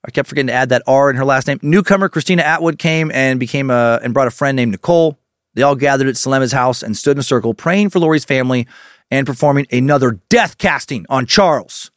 I 0.05 0.11
kept 0.11 0.29
forgetting 0.29 0.47
to 0.47 0.53
add 0.53 0.69
that 0.69 0.83
R 0.87 1.09
in 1.09 1.17
her 1.17 1.25
last 1.25 1.47
name. 1.47 1.59
Newcomer 1.61 2.07
Christina 2.07 2.41
Atwood 2.41 2.79
came 2.79 3.11
and 3.11 3.39
became 3.39 3.69
a 3.69 3.99
and 4.01 4.13
brought 4.13 4.27
a 4.27 4.31
friend 4.31 4.55
named 4.55 4.71
Nicole. 4.71 5.17
They 5.55 5.61
all 5.61 5.75
gathered 5.75 6.07
at 6.07 6.15
Zulema's 6.15 6.53
house 6.53 6.81
and 6.81 6.95
stood 6.95 7.17
in 7.17 7.19
a 7.19 7.23
circle 7.23 7.53
praying 7.53 7.89
for 7.89 7.99
Lori's 7.99 8.23
family 8.23 8.65
and 9.11 9.27
performing 9.27 9.65
another 9.71 10.19
death 10.29 10.57
casting 10.57 11.05
on 11.09 11.25
Charles. 11.25 11.91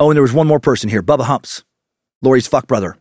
Oh, 0.00 0.10
and 0.10 0.16
there 0.16 0.22
was 0.22 0.32
one 0.32 0.46
more 0.46 0.60
person 0.60 0.88
here, 0.88 1.02
Bubba 1.02 1.24
Humps, 1.24 1.64
Lori's 2.22 2.46
fuck 2.46 2.66
brother. 2.66 2.96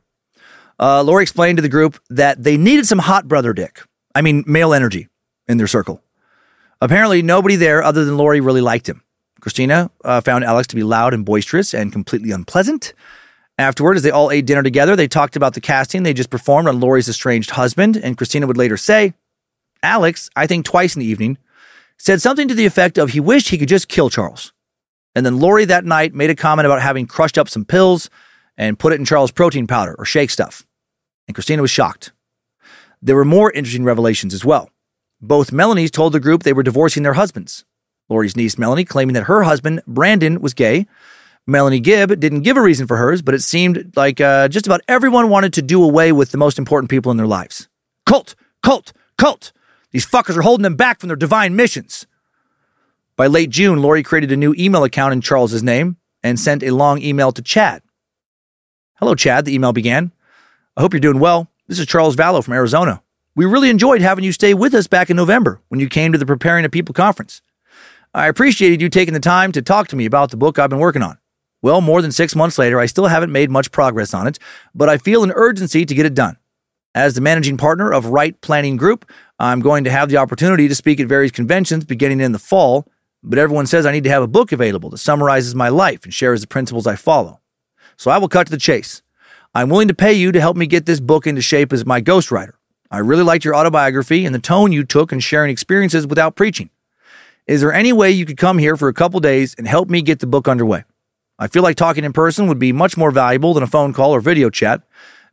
Uh, 0.80 1.03
Lori 1.03 1.22
explained 1.23 1.57
to 1.57 1.61
the 1.61 1.69
group 1.69 1.99
that 2.10 2.44
they 2.44 2.57
needed 2.57 2.88
some 2.88 2.99
hot 2.99 3.28
brother 3.28 3.53
dick. 3.53 3.82
I 4.15 4.21
mean, 4.21 4.43
male 4.47 4.73
energy 4.73 5.07
in 5.47 5.57
their 5.57 5.67
circle. 5.67 6.01
Apparently, 6.81 7.21
nobody 7.21 7.55
there 7.55 7.83
other 7.83 8.05
than 8.05 8.17
Lori 8.17 8.41
really 8.41 8.61
liked 8.61 8.89
him. 8.89 9.03
Christina 9.39 9.91
uh, 10.03 10.21
found 10.21 10.43
Alex 10.43 10.67
to 10.67 10.75
be 10.75 10.83
loud 10.83 11.13
and 11.13 11.25
boisterous 11.25 11.73
and 11.73 11.91
completely 11.91 12.31
unpleasant. 12.31 12.93
Afterward, 13.57 13.97
as 13.97 14.03
they 14.03 14.11
all 14.11 14.31
ate 14.31 14.45
dinner 14.45 14.63
together, 14.63 14.95
they 14.95 15.07
talked 15.07 15.35
about 15.35 15.53
the 15.53 15.61
casting 15.61 16.03
they 16.03 16.13
just 16.13 16.29
performed 16.29 16.67
on 16.67 16.79
Lori's 16.79 17.09
estranged 17.09 17.51
husband, 17.51 17.97
and 17.97 18.17
Christina 18.17 18.47
would 18.47 18.57
later 18.57 18.77
say, 18.77 19.13
Alex, 19.83 20.29
I 20.35 20.47
think 20.47 20.65
twice 20.65 20.95
in 20.95 20.99
the 20.99 21.05
evening, 21.05 21.38
said 21.97 22.21
something 22.21 22.47
to 22.47 22.53
the 22.55 22.65
effect 22.65 22.97
of 22.97 23.09
he 23.09 23.19
wished 23.19 23.49
he 23.49 23.57
could 23.57 23.69
just 23.69 23.88
kill 23.88 24.09
Charles. 24.09 24.53
And 25.15 25.25
then 25.25 25.39
Lori 25.39 25.65
that 25.65 25.85
night 25.85 26.13
made 26.13 26.29
a 26.29 26.35
comment 26.35 26.65
about 26.65 26.81
having 26.81 27.05
crushed 27.05 27.38
up 27.38 27.49
some 27.49 27.65
pills 27.65 28.09
and 28.57 28.79
put 28.79 28.93
it 28.93 28.99
in 28.99 29.05
Charles' 29.05 29.31
protein 29.31 29.67
powder 29.67 29.95
or 29.97 30.05
shake 30.05 30.29
stuff. 30.29 30.65
And 31.27 31.35
Christina 31.35 31.61
was 31.61 31.71
shocked. 31.71 32.11
There 33.02 33.15
were 33.15 33.26
more 33.26 33.52
interesting 33.52 33.84
revelations 33.84 34.34
as 34.34 34.45
well. 34.45 34.69
Both 35.22 35.52
Melanies 35.52 35.91
told 35.91 36.14
the 36.14 36.19
group 36.19 36.44
they 36.44 36.53
were 36.53 36.64
divorcing 36.64 37.03
their 37.03 37.14
husbands, 37.14 37.65
Lori's 38.10 38.36
niece, 38.36 38.57
Melanie, 38.57 38.86
claiming 38.86 39.14
that 39.14 39.23
her 39.23 39.44
husband, 39.44 39.82
Brandon, 39.88 40.41
was 40.41 40.53
gay. 40.53 40.86
Melanie 41.48 41.80
Gibb 41.80 42.19
didn't 42.19 42.41
give 42.41 42.57
a 42.57 42.61
reason 42.61 42.86
for 42.86 42.98
hers, 42.98 43.22
but 43.22 43.34
it 43.34 43.41
seemed 43.41 43.94
like 43.95 44.19
uh, 44.19 44.48
just 44.48 44.65
about 44.68 44.82
everyone 44.88 45.30
wanted 45.30 45.53
to 45.53 45.61
do 45.61 45.84
away 45.84 46.11
with 46.11 46.32
the 46.32 46.38
most 46.38 46.60
important 46.60 46.90
people 46.90 47.11
in 47.11 47.18
their 47.18 47.28
lives. 47.28 47.69
Cult, 48.06 48.36
cult, 48.64 48.94
cult. 49.18 49.52
These 49.91 50.06
fuckers 50.06 50.38
are 50.38 50.41
holding 50.41 50.64
them 50.64 50.76
back 50.76 50.99
from 50.99 51.07
their 51.07 51.15
divine 51.15 51.56
missions. 51.56 52.06
By 53.15 53.28
late 53.28 53.49
June, 53.49 53.82
Lori 53.82 54.03
created 54.03 54.32
a 54.32 54.38
new 54.38 54.53
email 54.57 54.84
account 54.84 55.14
in 55.14 55.22
Charles's 55.22 55.64
name 55.64 55.98
and 56.23 56.40
sent 56.40 56.64
a 56.64 56.72
long 56.72 57.02
email 57.02 57.32
to 57.32 57.41
Chad. 57.41 57.82
Hello, 58.95 59.15
Chad, 59.15 59.45
the 59.45 59.53
email 59.53 59.73
began. 59.73 60.11
I 60.78 60.82
hope 60.82 60.94
you're 60.94 60.99
doing 60.99 61.19
well. 61.19 61.51
This 61.67 61.79
is 61.79 61.85
Charles 61.85 62.15
Vallow 62.15 62.43
from 62.43 62.55
Arizona. 62.55 63.01
We 63.35 63.45
really 63.45 63.69
enjoyed 63.69 64.01
having 64.01 64.23
you 64.23 64.31
stay 64.31 64.53
with 64.53 64.73
us 64.73 64.88
back 64.88 65.09
in 65.09 65.15
November 65.15 65.61
when 65.69 65.79
you 65.79 65.88
came 65.88 66.11
to 66.11 66.17
the 66.17 66.25
Preparing 66.25 66.65
a 66.65 66.69
People 66.69 66.93
conference. 66.93 67.41
I 68.13 68.27
appreciated 68.27 68.81
you 68.81 68.89
taking 68.89 69.13
the 69.13 69.19
time 69.19 69.51
to 69.53 69.61
talk 69.61 69.88
to 69.89 69.95
me 69.95 70.05
about 70.05 70.31
the 70.31 70.38
book 70.38 70.57
I've 70.57 70.71
been 70.71 70.79
working 70.79 71.03
on. 71.03 71.17
Well, 71.61 71.79
more 71.79 72.01
than 72.01 72.11
six 72.11 72.35
months 72.35 72.57
later, 72.57 72.79
I 72.79 72.88
still 72.88 73.05
haven't 73.05 73.31
made 73.31 73.51
much 73.51 73.71
progress 73.71 74.13
on 74.13 74.25
it, 74.25 74.39
but 74.73 74.89
I 74.89 74.97
feel 74.97 75.23
an 75.23 75.31
urgency 75.35 75.85
to 75.85 75.95
get 75.95 76.07
it 76.07 76.15
done. 76.15 76.35
As 76.95 77.13
the 77.13 77.21
managing 77.21 77.57
partner 77.57 77.93
of 77.93 78.07
Right 78.07 78.39
Planning 78.41 78.75
Group, 78.75 79.09
I'm 79.39 79.61
going 79.61 79.83
to 79.83 79.91
have 79.91 80.09
the 80.09 80.17
opportunity 80.17 80.67
to 80.67 80.75
speak 80.75 80.99
at 80.99 81.07
various 81.07 81.31
conventions 81.31 81.85
beginning 81.85 82.19
in 82.19 82.31
the 82.31 82.39
fall, 82.39 82.88
but 83.23 83.39
everyone 83.39 83.67
says 83.67 83.85
I 83.85 83.91
need 83.91 84.03
to 84.05 84.09
have 84.09 84.23
a 84.23 84.27
book 84.27 84.51
available 84.51 84.89
that 84.89 84.97
summarizes 84.97 85.53
my 85.53 85.69
life 85.69 86.03
and 86.03 86.13
shares 86.13 86.41
the 86.41 86.47
principles 86.47 86.88
I 86.88 86.95
follow. 86.95 87.39
So 87.97 88.09
I 88.09 88.17
will 88.17 88.29
cut 88.29 88.47
to 88.47 88.51
the 88.51 88.57
chase. 88.57 89.03
I'm 89.53 89.68
willing 89.68 89.90
to 89.90 89.94
pay 89.94 90.14
you 90.14 90.32
to 90.32 90.40
help 90.40 90.56
me 90.56 90.65
get 90.65 90.86
this 90.86 91.02
book 91.02 91.28
into 91.28 91.41
shape 91.41 91.73
as 91.73 91.86
my 91.86 92.02
ghostwriter. 92.02 92.53
I 92.90 92.99
really 92.99 93.23
liked 93.23 93.44
your 93.44 93.53
autobiography 93.53 94.26
and 94.26 94.34
the 94.34 94.40
tone 94.40 94.72
you 94.72 94.86
took 94.86 95.11
in 95.11 95.19
sharing 95.19 95.52
experiences 95.52 96.07
without 96.07 96.38
preaching. 96.38 96.69
Is 97.48 97.60
there 97.60 97.73
any 97.73 97.91
way 97.91 98.11
you 98.11 98.26
could 98.26 98.38
come 98.38 98.60
here 98.60 98.78
for 98.78 98.88
a 98.88 98.94
couple 98.94 99.19
days 99.19 99.53
and 99.57 99.68
help 99.68 99.90
me 99.90 100.02
get 100.02 100.19
the 100.19 100.28
book 100.28 100.48
underway? 100.48 100.86
I 101.38 101.48
feel 101.48 101.64
like 101.64 101.76
talking 101.76 102.06
in 102.06 102.14
person 102.14 102.48
would 102.48 102.60
be 102.60 102.72
much 102.72 102.95
more 102.95 103.11
valuable 103.11 103.53
than 103.53 103.64
a 103.64 103.68
phone 103.68 103.91
call 103.91 104.15
or 104.15 104.22
video 104.22 104.49
chat, 104.49 104.84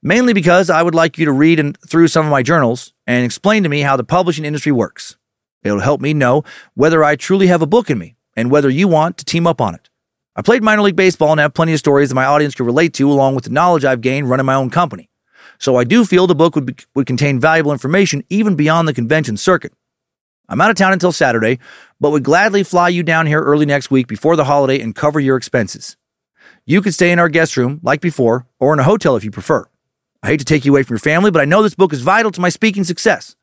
mainly 0.02 0.32
because 0.32 0.68
I 0.68 0.82
would 0.82 0.96
like 0.96 1.16
you 1.16 1.26
to 1.26 1.32
read 1.32 1.60
and 1.60 1.78
through 1.86 2.08
some 2.08 2.26
of 2.26 2.32
my 2.32 2.42
journals 2.42 2.92
and 3.06 3.24
explain 3.24 3.62
to 3.62 3.68
me 3.68 3.82
how 3.82 3.96
the 3.96 4.02
publishing 4.02 4.44
industry 4.44 4.72
works. 4.72 5.16
It'll 5.62 5.78
help 5.78 6.00
me 6.00 6.12
know 6.12 6.42
whether 6.74 7.04
I 7.04 7.14
truly 7.14 7.46
have 7.46 7.62
a 7.62 7.66
book 7.66 7.88
in 7.88 7.98
me 7.98 8.16
and 8.34 8.50
whether 8.50 8.68
you 8.68 8.88
want 8.88 9.16
to 9.18 9.24
team 9.24 9.46
up 9.46 9.60
on 9.60 9.76
it. 9.76 9.87
I 10.38 10.42
played 10.42 10.62
minor 10.62 10.82
league 10.82 10.94
baseball 10.94 11.32
and 11.32 11.40
have 11.40 11.52
plenty 11.52 11.72
of 11.72 11.80
stories 11.80 12.10
that 12.10 12.14
my 12.14 12.24
audience 12.24 12.54
can 12.54 12.64
relate 12.64 12.94
to, 12.94 13.10
along 13.10 13.34
with 13.34 13.42
the 13.42 13.50
knowledge 13.50 13.84
I've 13.84 14.00
gained 14.00 14.30
running 14.30 14.46
my 14.46 14.54
own 14.54 14.70
company. 14.70 15.10
So 15.58 15.74
I 15.74 15.82
do 15.82 16.04
feel 16.04 16.28
the 16.28 16.34
book 16.36 16.54
would, 16.54 16.66
be, 16.66 16.76
would 16.94 17.08
contain 17.08 17.40
valuable 17.40 17.72
information 17.72 18.22
even 18.30 18.54
beyond 18.54 18.86
the 18.86 18.94
convention 18.94 19.36
circuit. 19.36 19.72
I'm 20.48 20.60
out 20.60 20.70
of 20.70 20.76
town 20.76 20.92
until 20.92 21.10
Saturday, 21.10 21.58
but 21.98 22.10
would 22.10 22.22
gladly 22.22 22.62
fly 22.62 22.88
you 22.88 23.02
down 23.02 23.26
here 23.26 23.42
early 23.42 23.66
next 23.66 23.90
week 23.90 24.06
before 24.06 24.36
the 24.36 24.44
holiday 24.44 24.80
and 24.80 24.94
cover 24.94 25.18
your 25.18 25.36
expenses. 25.36 25.96
You 26.64 26.82
could 26.82 26.94
stay 26.94 27.10
in 27.10 27.18
our 27.18 27.28
guest 27.28 27.56
room, 27.56 27.80
like 27.82 28.00
before, 28.00 28.46
or 28.60 28.72
in 28.72 28.78
a 28.78 28.84
hotel 28.84 29.16
if 29.16 29.24
you 29.24 29.32
prefer. 29.32 29.66
I 30.22 30.28
hate 30.28 30.38
to 30.38 30.44
take 30.44 30.64
you 30.64 30.70
away 30.70 30.84
from 30.84 30.94
your 30.94 31.00
family, 31.00 31.32
but 31.32 31.42
I 31.42 31.46
know 31.46 31.64
this 31.64 31.74
book 31.74 31.92
is 31.92 32.02
vital 32.02 32.30
to 32.30 32.40
my 32.40 32.48
speaking 32.48 32.84
success. 32.84 33.34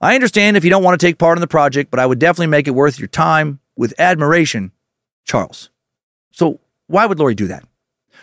I 0.00 0.14
understand 0.14 0.56
if 0.56 0.62
you 0.62 0.70
don't 0.70 0.84
want 0.84 1.00
to 1.00 1.04
take 1.04 1.18
part 1.18 1.36
in 1.36 1.40
the 1.40 1.48
project, 1.48 1.90
but 1.90 1.98
I 1.98 2.06
would 2.06 2.20
definitely 2.20 2.46
make 2.46 2.68
it 2.68 2.76
worth 2.76 3.00
your 3.00 3.08
time. 3.08 3.58
With 3.74 3.92
admiration, 3.98 4.70
Charles. 5.24 5.71
So, 6.32 6.60
why 6.88 7.06
would 7.06 7.18
Lori 7.18 7.34
do 7.34 7.46
that? 7.46 7.64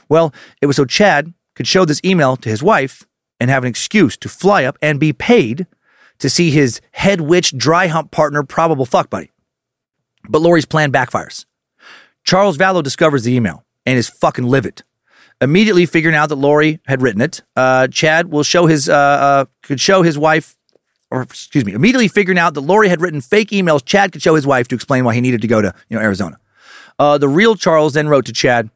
Well, 0.09 0.33
it 0.61 0.65
was 0.65 0.75
so 0.75 0.85
Chad 0.85 1.33
could 1.55 1.67
show 1.67 1.85
this 1.85 2.01
email 2.03 2.35
to 2.37 2.49
his 2.49 2.61
wife 2.61 3.05
and 3.39 3.49
have 3.49 3.63
an 3.63 3.69
excuse 3.69 4.17
to 4.17 4.29
fly 4.29 4.65
up 4.65 4.77
and 4.81 4.99
be 4.99 5.13
paid 5.13 5.67
to 6.19 6.29
see 6.29 6.51
his 6.51 6.81
head 6.91 7.21
witch 7.21 7.57
dry 7.57 7.87
hump 7.87 8.11
partner, 8.11 8.43
probable 8.43 8.85
fuck 8.85 9.09
buddy. 9.09 9.31
But 10.27 10.41
Lori's 10.41 10.65
plan 10.65 10.91
backfires. 10.91 11.45
Charles 12.23 12.57
Vallow 12.57 12.83
discovers 12.83 13.23
the 13.23 13.33
email 13.33 13.65
and 13.85 13.97
is 13.97 14.09
fucking 14.09 14.45
livid. 14.45 14.83
Immediately 15.41 15.85
figuring 15.85 16.17
out 16.17 16.27
that 16.29 16.35
Lori 16.35 16.79
had 16.85 17.01
written 17.01 17.21
it, 17.21 17.41
uh, 17.55 17.87
Chad 17.87 18.29
will 18.29 18.43
show 18.43 18.65
his 18.65 18.89
uh, 18.89 18.93
uh, 18.93 19.45
could 19.63 19.79
show 19.79 20.01
his 20.01 20.17
wife, 20.17 20.57
or 21.09 21.21
excuse 21.21 21.63
me, 21.63 21.71
immediately 21.71 22.09
figuring 22.09 22.37
out 22.37 22.55
that 22.55 22.61
Lori 22.61 22.89
had 22.89 22.99
written 22.99 23.21
fake 23.21 23.49
emails. 23.51 23.83
Chad 23.85 24.11
could 24.11 24.21
show 24.21 24.35
his 24.35 24.45
wife 24.45 24.67
to 24.67 24.75
explain 24.75 25.05
why 25.05 25.15
he 25.15 25.21
needed 25.21 25.41
to 25.41 25.47
go 25.47 25.61
to 25.61 25.73
you 25.87 25.95
know 25.95 26.03
Arizona. 26.03 26.37
Uh, 26.99 27.17
the 27.17 27.29
real 27.29 27.55
Charles 27.55 27.93
then 27.93 28.09
wrote 28.09 28.25
to 28.25 28.33
Chad, 28.33 28.69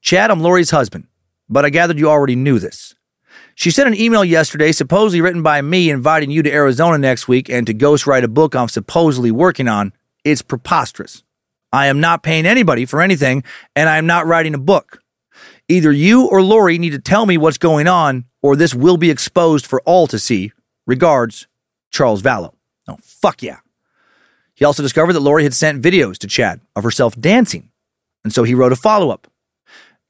Chad, 0.00 0.32
I'm 0.32 0.40
Lori's 0.40 0.70
husband, 0.70 1.06
but 1.48 1.64
I 1.64 1.70
gathered 1.70 1.98
you 1.98 2.10
already 2.10 2.34
knew 2.34 2.58
this. 2.58 2.96
She 3.54 3.70
sent 3.70 3.86
an 3.86 3.94
email 3.94 4.24
yesterday, 4.24 4.72
supposedly 4.72 5.20
written 5.20 5.42
by 5.42 5.62
me, 5.62 5.90
inviting 5.90 6.32
you 6.32 6.42
to 6.42 6.52
Arizona 6.52 6.98
next 6.98 7.28
week 7.28 7.48
and 7.48 7.64
to 7.68 7.74
ghostwrite 7.74 8.24
a 8.24 8.28
book 8.28 8.56
I'm 8.56 8.68
supposedly 8.68 9.30
working 9.30 9.68
on. 9.68 9.92
It's 10.24 10.42
preposterous. 10.42 11.22
I 11.72 11.86
am 11.86 12.00
not 12.00 12.24
paying 12.24 12.46
anybody 12.46 12.84
for 12.84 13.00
anything, 13.00 13.44
and 13.76 13.88
I 13.88 13.96
am 13.96 14.06
not 14.06 14.26
writing 14.26 14.54
a 14.54 14.58
book. 14.58 15.00
Either 15.68 15.92
you 15.92 16.26
or 16.26 16.42
Lori 16.42 16.78
need 16.78 16.90
to 16.90 16.98
tell 16.98 17.26
me 17.26 17.38
what's 17.38 17.58
going 17.58 17.86
on, 17.86 18.24
or 18.42 18.56
this 18.56 18.74
will 18.74 18.96
be 18.96 19.10
exposed 19.10 19.66
for 19.66 19.80
all 19.82 20.06
to 20.08 20.18
see. 20.18 20.52
Regards, 20.86 21.46
Charles 21.90 22.22
Vallow. 22.22 22.54
Oh, 22.88 22.98
fuck 23.00 23.42
yeah. 23.42 23.58
He 24.54 24.64
also 24.64 24.82
discovered 24.82 25.14
that 25.14 25.20
Lori 25.20 25.42
had 25.44 25.54
sent 25.54 25.82
videos 25.82 26.18
to 26.18 26.26
Chad 26.26 26.60
of 26.76 26.84
herself 26.84 27.18
dancing, 27.18 27.70
and 28.24 28.32
so 28.32 28.42
he 28.42 28.54
wrote 28.54 28.72
a 28.72 28.76
follow 28.76 29.10
up. 29.10 29.26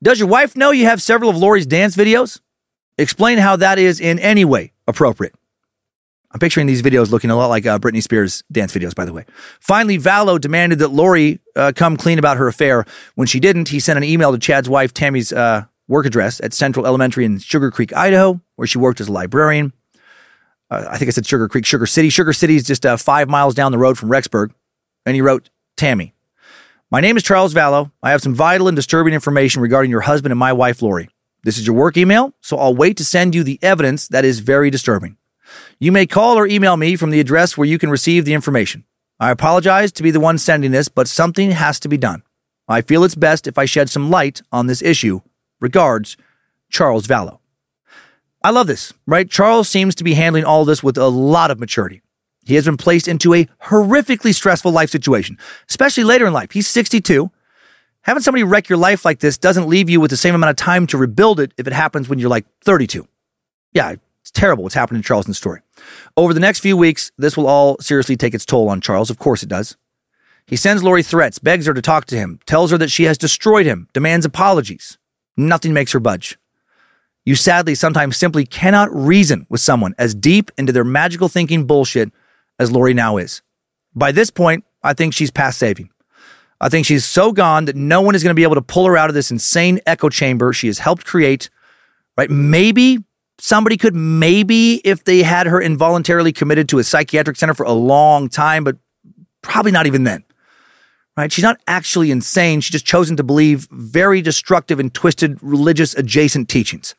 Does 0.03 0.19
your 0.19 0.29
wife 0.29 0.57
know 0.57 0.73
you 0.73 0.87
have 0.87 1.01
several 1.01 1.31
of 1.31 1.37
Lori's 1.37 1.67
dance 1.67 1.97
videos? 1.97 2.41
Explain 2.99 3.39
how 3.39 3.57
that 3.57 3.79
is 3.79 4.01
in 4.01 4.19
any 4.19 4.45
way 4.45 4.73
appropriate. 4.87 5.35
I'm 6.33 6.41
picturing 6.41 6.67
these 6.67 6.83
videos 6.83 7.11
looking 7.11 7.31
a 7.31 7.37
lot 7.37 7.47
like 7.49 7.67
uh, 7.67 7.79
Britney 7.79 8.03
Spears 8.03 8.43
dance 8.51 8.73
videos, 8.73 8.95
by 8.95 9.05
the 9.05 9.13
way. 9.13 9.27
Finally, 9.61 9.99
Vallow 9.99 10.41
demanded 10.41 10.79
that 10.79 10.89
Lori 10.89 11.41
uh, 11.55 11.73
come 11.77 11.97
clean 11.97 12.19
about 12.19 12.39
her 12.39 12.49
affair. 12.49 12.87
When 13.15 13.27
she 13.27 13.39
didn't, 13.39 13.69
he 13.69 13.81
sent 13.81 13.99
an 13.99 14.05
email 14.05 14.33
to 14.33 14.39
Chad's 14.39 14.69
wife, 14.69 14.95
Tammy's 14.95 15.33
uh, 15.33 15.67
work 15.89 16.07
address 16.07 16.41
at 16.41 16.55
Central 16.55 16.87
Elementary 16.87 17.27
in 17.27 17.39
Sugar 17.39 17.71
Creek, 17.71 17.95
Idaho, 17.95 18.41
where 18.57 18.67
she 18.67 18.79
worked 18.79 19.01
as 19.01 19.09
a 19.09 19.13
librarian. 19.13 19.73
Uh, 20.73 20.89
I 20.89 20.97
think 20.97 21.09
I 21.09 21.13
said 21.13 21.27
Sugar 21.27 21.49
Creek, 21.49 21.67
Sugar 21.67 21.85
City. 21.85 22.09
Sugar 22.09 22.33
City 22.33 22.57
is 22.57 22.65
just 22.65 22.87
uh, 22.87 22.97
five 22.97 23.29
miles 23.29 23.55
down 23.55 23.73
the 23.73 23.79
road 23.79 23.99
from 23.99 24.09
Rexburg. 24.09 24.53
And 25.05 25.15
he 25.15 25.21
wrote, 25.21 25.51
Tammy, 25.77 26.15
my 26.91 27.03
name 27.03 27.19
is 27.19 27.23
Charles 27.23 27.53
Vallow. 27.53 27.93
I 28.03 28.13
have 28.13 28.23
some 28.23 28.35
vital 28.35 28.69
and 28.69 28.77
disturbing 28.77 29.13
information 29.13 29.61
regarding 29.61 29.91
your 29.91 30.01
husband 30.01 30.33
and 30.33 30.39
my 30.39 30.55
wife, 30.55 30.81
Lori. 30.81 31.11
This 31.43 31.59
is 31.59 31.67
your 31.67 31.77
work 31.77 31.99
email, 31.99 32.33
so 32.41 32.57
I'll 32.57 32.75
wait 32.75 32.97
to 32.97 33.05
send 33.05 33.35
you 33.35 33.45
the 33.45 33.59
evidence 33.61 34.09
that 34.09 34.25
is 34.25 34.39
very 34.39 34.71
disturbing. 34.71 35.19
You 35.79 35.93
may 35.93 36.07
call 36.07 36.39
or 36.39 36.47
email 36.47 36.79
me 36.79 36.97
from 36.97 37.11
the 37.11 37.21
address 37.21 37.59
where 37.59 37.69
you 37.69 37.79
can 37.79 37.91
receive 37.91 38.25
the 38.25 38.33
information. 38.33 38.85
I 39.21 39.31
apologize 39.31 39.93
to 39.93 40.03
be 40.03 40.11
the 40.11 40.21
one 40.21 40.39
sending 40.39 40.71
this, 40.71 40.89
but 40.89 41.07
something 41.07 41.51
has 41.51 41.81
to 41.81 41.89
be 41.89 41.99
done. 41.99 42.23
I 42.67 42.81
feel 42.81 43.05
it's 43.05 43.15
best 43.15 43.47
if 43.47 43.59
I 43.59 43.67
shed 43.67 43.91
some 43.91 44.09
light 44.09 44.41
on 44.51 44.69
this 44.69 44.81
issue. 44.81 45.21
Regards, 45.61 46.17
Charles 46.71 47.07
Vallow. 47.07 47.41
I 48.45 48.51
love 48.51 48.67
this, 48.67 48.93
right? 49.07 49.31
Charles 49.31 49.69
seems 49.69 49.95
to 49.97 50.05
be 50.05 50.15
handling 50.15 50.45
all 50.45 50.65
this 50.65 50.83
with 50.83 50.99
a 50.99 51.09
lot 51.09 51.51
of 51.51 51.61
maturity. 51.61 52.03
He 52.45 52.57
has 52.57 52.65
been 52.65 52.77
placed 52.77 53.07
into 53.07 53.35
a 53.35 53.47
horrifically 53.65 54.35
stressful 54.35 54.73
life 54.73 54.91
situation, 54.91 55.39
especially 55.71 56.05
later 56.05 56.27
in 56.27 56.33
life. 56.33 56.51
He's 56.51 56.67
62 56.67 57.31
Having 58.03 58.23
somebody 58.25 58.43
wreck 58.43 58.69
your 58.69 58.79
life 58.79 59.05
like 59.05 59.21
this 59.21 59.39
doesn't 59.39 59.69
leave 59.69 59.89
you 59.89 60.01
with 60.01 60.11
the 60.11 60.17
same 60.17 60.35
amount 60.35 60.51
of 60.51 60.57
time 60.57 60.89
to 60.89 60.99
rebuild 60.99 61.39
it 61.39 61.53
if 61.57 61.69
it 61.69 61.73
happens 61.73 62.09
when 62.09 62.19
you're 62.19 62.29
like 62.29 62.47
32. 62.65 63.07
Yeah, 63.73 63.95
it's 64.21 64.31
terrible 64.33 64.65
what's 64.65 64.75
happened 64.75 64.97
in 64.97 65.03
Charleston's 65.05 65.39
story. 65.39 65.61
Over 66.17 66.35
the 66.35 66.41
next 66.41 66.59
few 66.59 66.77
weeks, 66.77 67.13
this 67.17 67.37
will 67.37 67.47
all 67.47 67.79
seriously 67.79 68.17
take 68.17 68.35
its 68.35 68.45
toll 68.45 68.69
on 68.69 68.81
Charles. 68.81 69.09
Of 69.09 69.19
course 69.19 69.45
it 69.45 69.49
does. 69.49 69.77
He 70.47 70.57
sends 70.57 70.83
Lori 70.83 71.05
threats, 71.05 71.39
begs 71.39 71.67
her 71.67 71.75
to 71.75 71.83
talk 71.83 72.07
to 72.07 72.17
him, 72.17 72.41
tells 72.45 72.73
her 72.73 72.79
that 72.79 72.91
she 72.91 73.05
has 73.05 73.17
destroyed 73.17 73.67
him, 73.67 73.89
demands 73.93 74.27
apologies. 74.27 74.99
Nothing 75.37 75.73
makes 75.73 75.93
her 75.93 76.01
budge. 76.01 76.39
You 77.25 77.37
sadly 77.37 77.75
sometimes 77.75 78.17
simply 78.17 78.45
cannot 78.45 78.95
reason 78.95 79.47
with 79.49 79.61
someone 79.61 79.95
as 79.99 80.15
deep 80.15 80.51
into 80.59 80.73
their 80.73 80.85
magical 80.85 81.29
thinking 81.29 81.67
bullshit 81.67 82.11
as 82.59 82.73
Lori 82.73 82.95
now 82.95 83.17
is. 83.17 83.43
By 83.95 84.13
this 84.13 84.31
point, 84.31 84.65
I 84.83 84.95
think 84.95 85.15
she's 85.15 85.31
past 85.31 85.59
saving. 85.59 85.91
I 86.61 86.69
think 86.69 86.87
she's 86.87 87.05
so 87.05 87.33
gone 87.33 87.67
that 87.67 87.77
no 87.77 88.01
one 88.01 88.15
is 88.15 88.23
going 88.23 88.31
to 88.31 88.39
be 88.39 88.43
able 88.43 88.55
to 88.55 88.63
pull 88.63 88.87
her 88.87 88.97
out 88.97 89.09
of 89.09 89.15
this 89.15 89.31
insane 89.31 89.81
echo 89.87 90.09
chamber 90.09 90.53
she 90.53 90.69
has 90.69 90.79
helped 90.79 91.05
create. 91.05 91.51
Right? 92.17 92.31
Maybe 92.31 92.99
somebody 93.39 93.77
could, 93.77 93.95
maybe 93.95 94.81
if 94.85 95.05
they 95.05 95.23
had 95.23 95.47
her 95.47 95.61
involuntarily 95.61 96.33
committed 96.33 96.69
to 96.71 96.79
a 96.79 96.85
psychiatric 96.85 97.37
center 97.37 97.55
for 97.55 97.67
a 97.67 97.73
long 97.73 98.29
time, 98.29 98.65
but 98.65 98.77
probably 99.43 99.73
not 99.73 99.87
even 99.87 100.05
then. 100.05 100.25
Right? 101.17 101.31
She's 101.31 101.43
not 101.43 101.61
actually 101.67 102.11
insane. 102.11 102.61
She's 102.61 102.73
just 102.73 102.87
chosen 102.87 103.17
to 103.17 103.25
believe 103.25 103.69
very 103.71 104.23
destructive 104.23 104.81
and 104.81 104.93
twisted 104.93 105.39
religious 105.43 105.95
adjacent 105.95 106.49
teachings. 106.49 106.95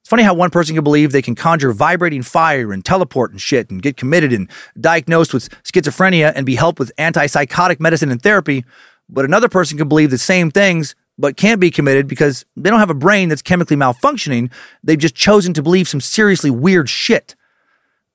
It's 0.00 0.08
funny 0.08 0.22
how 0.22 0.34
one 0.34 0.50
person 0.50 0.74
can 0.74 0.84
believe 0.84 1.12
they 1.12 1.22
can 1.22 1.34
conjure 1.34 1.72
vibrating 1.72 2.22
fire 2.22 2.72
and 2.72 2.84
teleport 2.84 3.32
and 3.32 3.40
shit 3.40 3.70
and 3.70 3.82
get 3.82 3.96
committed 3.96 4.32
and 4.32 4.50
diagnosed 4.80 5.34
with 5.34 5.48
schizophrenia 5.62 6.32
and 6.34 6.46
be 6.46 6.54
helped 6.54 6.78
with 6.78 6.90
antipsychotic 6.96 7.80
medicine 7.80 8.10
and 8.10 8.22
therapy, 8.22 8.64
but 9.08 9.24
another 9.24 9.48
person 9.48 9.76
can 9.76 9.88
believe 9.88 10.10
the 10.10 10.18
same 10.18 10.50
things 10.50 10.94
but 11.18 11.36
can't 11.36 11.60
be 11.60 11.70
committed 11.70 12.08
because 12.08 12.46
they 12.56 12.70
don't 12.70 12.78
have 12.80 12.90
a 12.90 12.94
brain 12.94 13.28
that's 13.28 13.42
chemically 13.42 13.76
malfunctioning. 13.76 14.50
They've 14.82 14.98
just 14.98 15.14
chosen 15.14 15.52
to 15.52 15.62
believe 15.62 15.86
some 15.86 16.00
seriously 16.00 16.50
weird 16.50 16.88
shit. 16.88 17.36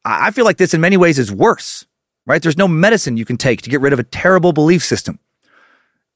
I 0.04 0.32
feel 0.32 0.46
like 0.46 0.58
this 0.58 0.74
in 0.74 0.82
many 0.82 0.98
ways 0.98 1.20
is 1.20 1.32
worse, 1.32 1.86
right? 2.26 2.42
There's 2.42 2.58
no 2.58 2.68
medicine 2.68 3.16
you 3.16 3.26
can 3.26 3.38
take 3.38 3.62
to 3.62 3.70
get 3.70 3.82
rid 3.82 3.94
of 3.94 4.00
a 4.00 4.04
terrible 4.04 4.54
belief 4.54 4.84
system. 4.84 5.20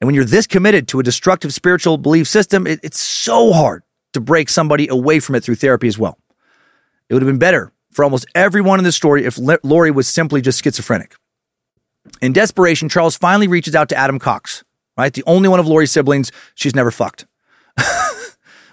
And 0.01 0.07
when 0.07 0.15
you're 0.15 0.25
this 0.25 0.47
committed 0.47 0.87
to 0.89 0.99
a 0.99 1.03
destructive 1.03 1.53
spiritual 1.53 1.97
belief 1.97 2.27
system, 2.27 2.65
it, 2.65 2.79
it's 2.81 2.99
so 2.99 3.51
hard 3.53 3.83
to 4.13 4.21
break 4.21 4.49
somebody 4.49 4.87
away 4.87 5.19
from 5.19 5.35
it 5.35 5.43
through 5.43 5.55
therapy 5.55 5.87
as 5.87 5.97
well. 5.97 6.17
It 7.09 7.13
would 7.13 7.23
have 7.23 7.29
been 7.29 7.39
better 7.39 7.71
for 7.91 8.03
almost 8.03 8.25
everyone 8.35 8.79
in 8.79 8.85
this 8.85 8.95
story 8.95 9.25
if 9.25 9.37
Lori 9.63 9.91
was 9.91 10.07
simply 10.07 10.41
just 10.41 10.63
schizophrenic. 10.63 11.15
In 12.21 12.33
desperation, 12.33 12.89
Charles 12.89 13.17
finally 13.17 13.47
reaches 13.47 13.75
out 13.75 13.89
to 13.89 13.95
Adam 13.95 14.19
Cox, 14.19 14.63
right? 14.97 15.13
The 15.13 15.23
only 15.25 15.49
one 15.49 15.59
of 15.59 15.67
Lori's 15.67 15.91
siblings 15.91 16.31
she's 16.55 16.75
never 16.75 16.91
fucked. 16.91 17.25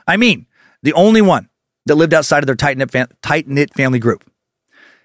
I 0.07 0.17
mean, 0.17 0.47
the 0.83 0.93
only 0.93 1.23
one 1.23 1.49
that 1.87 1.97
lived 1.97 2.15
outside 2.15 2.43
of 2.43 2.47
their 2.47 2.57
tight 2.57 2.79
knit, 2.79 2.91
fam- 2.91 3.09
tight 3.23 3.49
knit 3.49 3.75
family 3.75 3.99
group. 3.99 4.25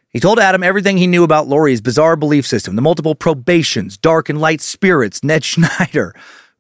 He 0.10 0.20
told 0.20 0.40
Adam 0.40 0.62
everything 0.62 0.98
he 0.98 1.08
knew 1.08 1.24
about 1.24 1.48
Lori's 1.48 1.80
bizarre 1.80 2.18
belief 2.18 2.46
system, 2.46 2.76
the 2.76 2.82
multiple 2.82 3.16
probations, 3.16 3.98
dark 3.98 4.28
and 4.28 4.42
light 4.42 4.60
spirits, 4.60 5.24
Ned 5.24 5.44
Schneider, 5.44 6.14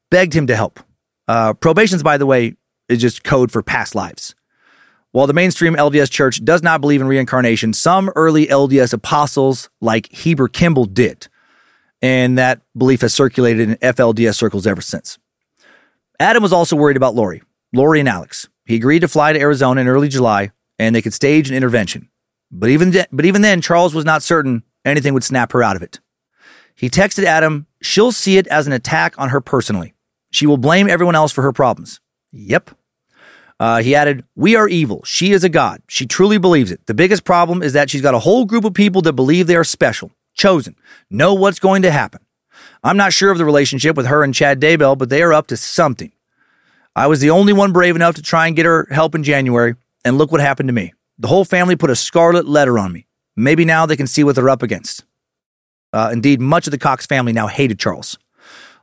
begged 0.09 0.33
him 0.33 0.47
to 0.47 0.55
help. 0.55 0.79
Uh, 1.27 1.53
probations, 1.53 2.01
by 2.01 2.17
the 2.17 2.25
way, 2.25 2.55
is 2.91 3.01
just 3.01 3.23
code 3.23 3.51
for 3.51 3.61
past 3.61 3.95
lives. 3.95 4.35
While 5.11 5.27
the 5.27 5.33
mainstream 5.33 5.75
LDS 5.75 6.09
church 6.09 6.43
does 6.43 6.63
not 6.63 6.79
believe 6.79 7.01
in 7.01 7.07
reincarnation, 7.07 7.73
some 7.73 8.09
early 8.15 8.47
LDS 8.47 8.93
apostles 8.93 9.69
like 9.81 10.09
Heber 10.11 10.47
Kimball 10.47 10.85
did. 10.85 11.27
And 12.01 12.37
that 12.37 12.61
belief 12.77 13.01
has 13.01 13.13
circulated 13.13 13.69
in 13.69 13.75
FLDS 13.77 14.35
circles 14.35 14.65
ever 14.65 14.81
since. 14.81 15.19
Adam 16.19 16.41
was 16.41 16.53
also 16.53 16.75
worried 16.75 16.97
about 16.97 17.15
Lori, 17.15 17.43
Lori 17.73 17.99
and 17.99 18.07
Alex. 18.07 18.47
He 18.65 18.75
agreed 18.75 18.99
to 18.99 19.07
fly 19.07 19.33
to 19.33 19.39
Arizona 19.39 19.81
in 19.81 19.87
early 19.87 20.07
July 20.07 20.51
and 20.79 20.95
they 20.95 21.01
could 21.01 21.13
stage 21.13 21.49
an 21.49 21.55
intervention. 21.55 22.09
But 22.49 22.69
even, 22.69 22.91
de- 22.91 23.07
but 23.11 23.25
even 23.25 23.41
then, 23.41 23.61
Charles 23.61 23.93
was 23.93 24.05
not 24.05 24.23
certain 24.23 24.63
anything 24.85 25.13
would 25.13 25.23
snap 25.23 25.51
her 25.51 25.61
out 25.61 25.75
of 25.75 25.83
it. 25.83 25.99
He 26.75 26.89
texted 26.89 27.23
Adam, 27.23 27.67
she'll 27.81 28.11
see 28.11 28.37
it 28.37 28.47
as 28.47 28.65
an 28.65 28.73
attack 28.73 29.13
on 29.19 29.29
her 29.29 29.41
personally. 29.41 29.93
She 30.31 30.47
will 30.47 30.57
blame 30.57 30.89
everyone 30.89 31.15
else 31.15 31.31
for 31.31 31.41
her 31.41 31.51
problems. 31.51 31.99
Yep. 32.31 32.71
Uh, 33.61 33.83
he 33.83 33.93
added, 33.93 34.25
We 34.35 34.55
are 34.55 34.67
evil. 34.67 35.03
She 35.05 35.33
is 35.33 35.43
a 35.43 35.49
god. 35.49 35.83
She 35.87 36.07
truly 36.07 36.39
believes 36.39 36.71
it. 36.71 36.83
The 36.87 36.95
biggest 36.95 37.23
problem 37.23 37.61
is 37.61 37.73
that 37.73 37.91
she's 37.91 38.01
got 38.01 38.15
a 38.15 38.19
whole 38.19 38.45
group 38.45 38.65
of 38.65 38.73
people 38.73 39.03
that 39.03 39.13
believe 39.13 39.45
they 39.45 39.55
are 39.55 39.63
special, 39.63 40.09
chosen, 40.33 40.75
know 41.11 41.35
what's 41.35 41.59
going 41.59 41.83
to 41.83 41.91
happen. 41.91 42.21
I'm 42.83 42.97
not 42.97 43.13
sure 43.13 43.29
of 43.29 43.37
the 43.37 43.45
relationship 43.45 43.95
with 43.95 44.07
her 44.07 44.23
and 44.23 44.33
Chad 44.33 44.59
Daybell, 44.59 44.97
but 44.97 45.11
they 45.11 45.21
are 45.21 45.31
up 45.31 45.45
to 45.47 45.57
something. 45.57 46.11
I 46.95 47.05
was 47.05 47.19
the 47.19 47.29
only 47.29 47.53
one 47.53 47.71
brave 47.71 47.95
enough 47.95 48.15
to 48.15 48.23
try 48.23 48.47
and 48.47 48.55
get 48.55 48.65
her 48.65 48.87
help 48.89 49.13
in 49.13 49.21
January, 49.21 49.75
and 50.03 50.17
look 50.17 50.31
what 50.31 50.41
happened 50.41 50.69
to 50.69 50.73
me. 50.73 50.93
The 51.19 51.27
whole 51.27 51.45
family 51.45 51.75
put 51.75 51.91
a 51.91 51.95
scarlet 51.95 52.47
letter 52.47 52.79
on 52.79 52.91
me. 52.91 53.05
Maybe 53.35 53.63
now 53.63 53.85
they 53.85 53.95
can 53.95 54.07
see 54.07 54.23
what 54.23 54.33
they're 54.33 54.49
up 54.49 54.63
against. 54.63 55.03
Uh, 55.93 56.09
indeed, 56.11 56.41
much 56.41 56.65
of 56.65 56.71
the 56.71 56.79
Cox 56.79 57.05
family 57.05 57.31
now 57.31 57.45
hated 57.45 57.77
Charles. 57.77 58.17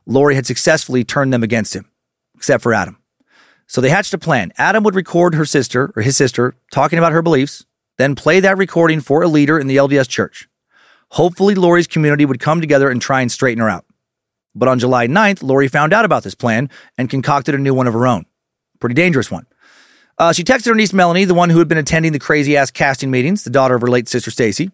Lori 0.05 0.35
had 0.35 0.45
successfully 0.45 1.03
turned 1.03 1.33
them 1.33 1.43
against 1.43 1.75
him, 1.75 1.91
except 2.37 2.63
for 2.63 2.73
Adam. 2.73 2.98
So 3.69 3.81
they 3.81 3.89
hatched 3.89 4.15
a 4.15 4.17
plan. 4.17 4.51
Adam 4.57 4.83
would 4.83 4.95
record 4.95 5.35
her 5.35 5.45
sister 5.45 5.93
or 5.95 6.01
his 6.01 6.17
sister 6.17 6.55
talking 6.71 6.97
about 6.97 7.11
her 7.11 7.21
beliefs, 7.21 7.65
then 7.99 8.15
play 8.15 8.39
that 8.39 8.57
recording 8.57 8.99
for 8.99 9.21
a 9.21 9.27
leader 9.27 9.59
in 9.59 9.67
the 9.67 9.77
LDS 9.77 10.09
church. 10.09 10.49
Hopefully, 11.11 11.53
Lori's 11.53 11.85
community 11.85 12.25
would 12.25 12.39
come 12.39 12.61
together 12.61 12.89
and 12.89 12.99
try 12.99 13.21
and 13.21 13.31
straighten 13.31 13.61
her 13.61 13.69
out. 13.69 13.85
But 14.55 14.69
on 14.69 14.79
July 14.79 15.07
9th, 15.07 15.43
Lori 15.43 15.67
found 15.67 15.93
out 15.93 16.03
about 16.03 16.23
this 16.23 16.33
plan 16.33 16.71
and 16.97 17.11
concocted 17.11 17.53
a 17.53 17.59
new 17.59 17.75
one 17.75 17.85
of 17.85 17.93
her 17.93 18.07
own. 18.07 18.25
Pretty 18.79 18.95
dangerous 18.95 19.29
one. 19.29 19.45
Uh, 20.17 20.33
she 20.33 20.43
texted 20.43 20.65
her 20.65 20.75
niece 20.75 20.91
Melanie, 20.91 21.25
the 21.25 21.35
one 21.35 21.51
who 21.51 21.59
had 21.59 21.67
been 21.67 21.77
attending 21.77 22.11
the 22.11 22.19
crazy 22.19 22.57
ass 22.57 22.71
casting 22.71 23.11
meetings, 23.11 23.43
the 23.43 23.51
daughter 23.51 23.75
of 23.75 23.81
her 23.81 23.87
late 23.87 24.07
sister 24.07 24.31
Stacy. 24.31 24.71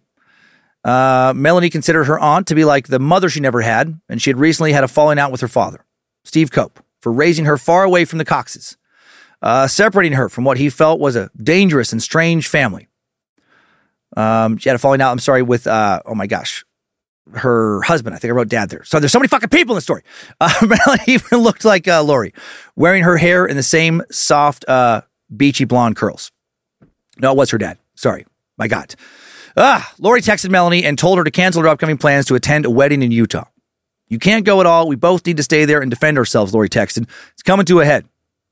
Uh, 0.85 1.33
Melanie 1.35 1.69
considered 1.69 2.05
her 2.05 2.17
aunt 2.17 2.47
to 2.47 2.55
be 2.55 2.63
like 2.63 2.87
the 2.87 2.99
mother 2.99 3.27
she 3.27 3.41
never 3.41 3.59
had, 3.59 3.99
and 4.07 4.21
she 4.21 4.29
had 4.29 4.39
recently 4.39 4.71
had 4.71 4.85
a 4.85 4.87
falling 4.87 5.19
out 5.19 5.33
with 5.33 5.41
her 5.41 5.47
father, 5.49 5.83
Steve 6.23 6.49
Cope, 6.49 6.79
for 7.01 7.11
raising 7.11 7.45
her 7.45 7.57
far 7.57 7.83
away 7.83 8.05
from 8.05 8.19
the 8.19 8.25
Coxes, 8.25 8.77
uh, 9.41 9.67
separating 9.67 10.13
her 10.13 10.29
from 10.29 10.43
what 10.43 10.57
he 10.57 10.69
felt 10.69 10.99
was 10.99 11.15
a 11.15 11.29
dangerous 11.41 11.91
and 11.91 12.01
strange 12.01 12.47
family. 12.47 12.87
Um, 14.15 14.57
she 14.57 14.69
had 14.69 14.75
a 14.75 14.79
falling 14.79 15.01
out, 15.01 15.11
I'm 15.11 15.19
sorry, 15.19 15.41
with, 15.41 15.67
uh, 15.67 16.01
oh 16.05 16.15
my 16.15 16.27
gosh, 16.27 16.63
her 17.33 17.81
husband. 17.81 18.15
I 18.15 18.19
think 18.19 18.31
I 18.31 18.35
wrote 18.35 18.47
dad 18.47 18.69
there. 18.69 18.83
So 18.83 18.99
there's 18.99 19.11
so 19.11 19.19
many 19.19 19.27
fucking 19.27 19.49
people 19.49 19.73
in 19.73 19.77
the 19.77 19.81
story. 19.81 20.03
Uh, 20.41 20.51
Melanie 20.61 21.03
even 21.07 21.39
looked 21.39 21.65
like 21.65 21.87
uh, 21.87 22.03
Lori, 22.03 22.33
wearing 22.75 23.03
her 23.03 23.17
hair 23.17 23.45
in 23.45 23.55
the 23.55 23.63
same 23.63 24.01
soft, 24.11 24.67
uh, 24.67 25.01
beachy 25.35 25.65
blonde 25.65 25.95
curls. 25.95 26.31
No, 27.19 27.31
it 27.31 27.37
was 27.37 27.49
her 27.51 27.57
dad. 27.57 27.77
Sorry. 27.95 28.25
My 28.57 28.67
God. 28.67 28.95
Ah, 29.57 29.93
Lori 29.99 30.21
texted 30.21 30.49
Melanie 30.49 30.83
and 30.83 30.99
told 30.99 31.17
her 31.17 31.23
to 31.23 31.31
cancel 31.31 31.61
her 31.61 31.67
upcoming 31.67 31.97
plans 31.97 32.25
to 32.25 32.35
attend 32.35 32.65
a 32.65 32.69
wedding 32.69 33.01
in 33.01 33.11
Utah. 33.11 33.45
You 34.07 34.19
can't 34.19 34.45
go 34.45 34.59
at 34.59 34.65
all. 34.65 34.87
We 34.87 34.95
both 34.95 35.25
need 35.25 35.37
to 35.37 35.43
stay 35.43 35.65
there 35.65 35.81
and 35.81 35.89
defend 35.89 36.17
ourselves, 36.17 36.53
Lori 36.53 36.69
texted. 36.69 37.07
It's 37.33 37.43
coming 37.43 37.65
to 37.67 37.79
a 37.79 37.85
head. 37.85 38.05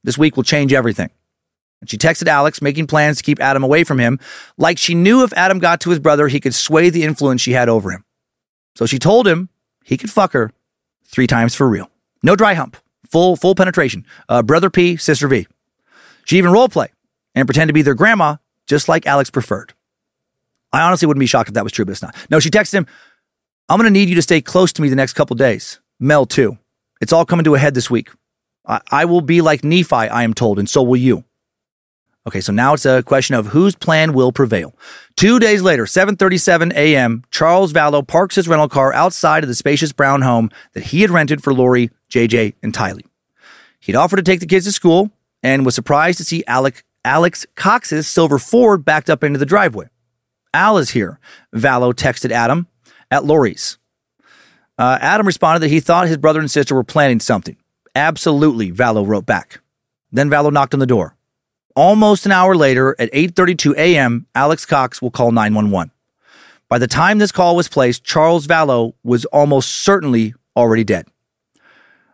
This 0.03 0.17
week 0.17 0.35
will 0.35 0.43
change 0.43 0.73
everything. 0.73 1.09
And 1.81 1.89
she 1.89 1.97
texted 1.97 2.27
Alex, 2.27 2.61
making 2.61 2.87
plans 2.87 3.17
to 3.17 3.23
keep 3.23 3.41
Adam 3.41 3.63
away 3.63 3.83
from 3.83 3.99
him, 3.99 4.19
like 4.57 4.77
she 4.77 4.95
knew 4.95 5.23
if 5.23 5.33
Adam 5.33 5.59
got 5.59 5.81
to 5.81 5.89
his 5.89 5.99
brother, 5.99 6.27
he 6.27 6.39
could 6.39 6.53
sway 6.53 6.89
the 6.89 7.03
influence 7.03 7.41
she 7.41 7.51
had 7.51 7.69
over 7.69 7.91
him. 7.91 8.05
So 8.75 8.85
she 8.85 8.99
told 8.99 9.27
him 9.27 9.49
he 9.83 9.97
could 9.97 10.09
fuck 10.09 10.33
her 10.33 10.51
three 11.05 11.27
times 11.27 11.55
for 11.55 11.67
real. 11.67 11.89
No 12.23 12.35
dry 12.35 12.53
hump. 12.53 12.77
Full 13.11 13.35
full 13.35 13.53
penetration. 13.53 14.05
Uh, 14.27 14.41
brother 14.41 14.69
P, 14.69 14.97
sister 14.97 15.27
V. 15.27 15.45
She 16.25 16.37
even 16.37 16.51
role 16.51 16.69
play 16.69 16.87
and 17.35 17.47
pretend 17.47 17.69
to 17.69 17.73
be 17.73 17.81
their 17.81 17.93
grandma, 17.93 18.37
just 18.65 18.87
like 18.87 19.05
Alex 19.05 19.29
preferred. 19.29 19.73
I 20.71 20.81
honestly 20.81 21.05
wouldn't 21.05 21.19
be 21.19 21.27
shocked 21.27 21.49
if 21.49 21.53
that 21.53 21.63
was 21.63 21.73
true, 21.73 21.85
but 21.85 21.91
it's 21.91 22.01
not. 22.01 22.15
No, 22.29 22.39
she 22.39 22.49
texted 22.49 22.73
him, 22.73 22.87
I'm 23.69 23.77
going 23.77 23.91
to 23.91 23.99
need 23.99 24.09
you 24.09 24.15
to 24.15 24.21
stay 24.21 24.41
close 24.41 24.73
to 24.73 24.81
me 24.81 24.89
the 24.89 24.95
next 24.95 25.13
couple 25.13 25.35
days. 25.35 25.79
Mel, 25.99 26.25
too. 26.25 26.57
It's 26.99 27.13
all 27.13 27.25
coming 27.25 27.43
to 27.43 27.55
a 27.55 27.59
head 27.59 27.73
this 27.73 27.89
week. 27.89 28.09
I, 28.65 28.81
I 28.91 29.05
will 29.05 29.21
be 29.21 29.41
like 29.41 29.63
Nephi, 29.63 29.95
I 29.95 30.23
am 30.23 30.33
told, 30.33 30.59
and 30.59 30.69
so 30.69 30.81
will 30.83 30.97
you. 30.97 31.23
Okay, 32.25 32.39
so 32.39 32.53
now 32.53 32.73
it's 32.73 32.85
a 32.85 33.03
question 33.03 33.35
of 33.35 33.47
whose 33.47 33.75
plan 33.75 34.13
will 34.13 34.31
prevail. 34.31 34.73
Two 35.17 35.39
days 35.39 35.61
later, 35.61 35.83
7:37 35.85 36.73
a.m., 36.73 37.23
Charles 37.31 37.73
Vallow 37.73 38.07
parks 38.07 38.35
his 38.35 38.47
rental 38.47 38.69
car 38.69 38.93
outside 38.93 39.43
of 39.43 39.49
the 39.49 39.55
spacious 39.55 39.91
brown 39.91 40.21
home 40.21 40.49
that 40.73 40.85
he 40.85 41.01
had 41.01 41.09
rented 41.09 41.43
for 41.43 41.53
Lori, 41.53 41.89
JJ, 42.09 42.53
and 42.63 42.73
Tylee. 42.73 43.05
He'd 43.81 43.95
offered 43.95 44.17
to 44.17 44.23
take 44.23 44.39
the 44.39 44.45
kids 44.45 44.65
to 44.65 44.71
school 44.71 45.11
and 45.41 45.65
was 45.65 45.75
surprised 45.75 46.17
to 46.19 46.23
see 46.23 46.45
Alec, 46.47 46.85
Alex 47.03 47.45
Cox's 47.55 48.07
silver 48.07 48.39
Ford 48.39 48.85
backed 48.85 49.09
up 49.09 49.25
into 49.25 49.37
the 49.37 49.45
driveway. 49.45 49.89
Al 50.53 50.77
is 50.77 50.91
here, 50.91 51.19
Vallow 51.53 51.93
texted 51.93 52.31
Adam 52.31 52.67
at 53.11 53.25
Lori's. 53.25 53.77
Uh, 54.77 54.97
Adam 55.01 55.27
responded 55.27 55.59
that 55.59 55.69
he 55.69 55.81
thought 55.81 56.07
his 56.07 56.17
brother 56.17 56.39
and 56.39 56.49
sister 56.49 56.73
were 56.73 56.83
planning 56.85 57.19
something. 57.19 57.57
Absolutely, 57.95 58.71
Vallow 58.71 59.05
wrote 59.05 59.25
back. 59.25 59.59
Then 60.11 60.29
Vallow 60.29 60.51
knocked 60.51 60.73
on 60.73 60.79
the 60.79 60.85
door. 60.85 61.15
Almost 61.75 62.25
an 62.25 62.31
hour 62.31 62.55
later, 62.55 62.95
at 62.99 63.11
8:32 63.11 63.75
a.m., 63.75 64.27
Alex 64.35 64.65
Cox 64.65 65.01
will 65.01 65.11
call 65.11 65.31
911. 65.31 65.91
By 66.69 66.77
the 66.77 66.87
time 66.87 67.17
this 67.17 67.31
call 67.31 67.55
was 67.55 67.67
placed, 67.67 68.03
Charles 68.03 68.47
Vallow 68.47 68.93
was 69.03 69.25
almost 69.25 69.69
certainly 69.69 70.33
already 70.55 70.83
dead. 70.83 71.07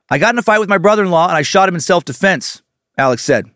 I 0.09 0.17
got 0.17 0.33
in 0.33 0.39
a 0.39 0.41
fight 0.41 0.59
with 0.59 0.69
my 0.69 0.77
brother-in-law 0.77 1.27
and 1.27 1.37
I 1.37 1.43
shot 1.43 1.69
him 1.69 1.75
in 1.75 1.81
self-defense, 1.81 2.61
Alex 2.97 3.23
said. 3.23 3.49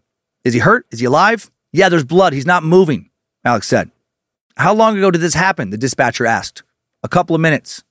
Is 0.43 0.53
he 0.53 0.59
hurt? 0.59 0.85
Is 0.91 0.99
he 0.99 1.05
alive? 1.05 1.49
Yeah, 1.71 1.89
there's 1.89 2.03
blood. 2.03 2.33
He's 2.33 2.45
not 2.45 2.63
moving, 2.63 3.09
Alex 3.43 3.67
said. 3.67 3.91
How 4.55 4.73
long 4.73 4.97
ago 4.97 5.09
did 5.09 5.21
this 5.21 5.33
happen? 5.33 5.71
The 5.71 5.77
dispatcher 5.77 6.25
asked. 6.25 6.63
A 7.01 7.09
couple 7.09 7.35
of 7.35 7.41
minutes. 7.41 7.83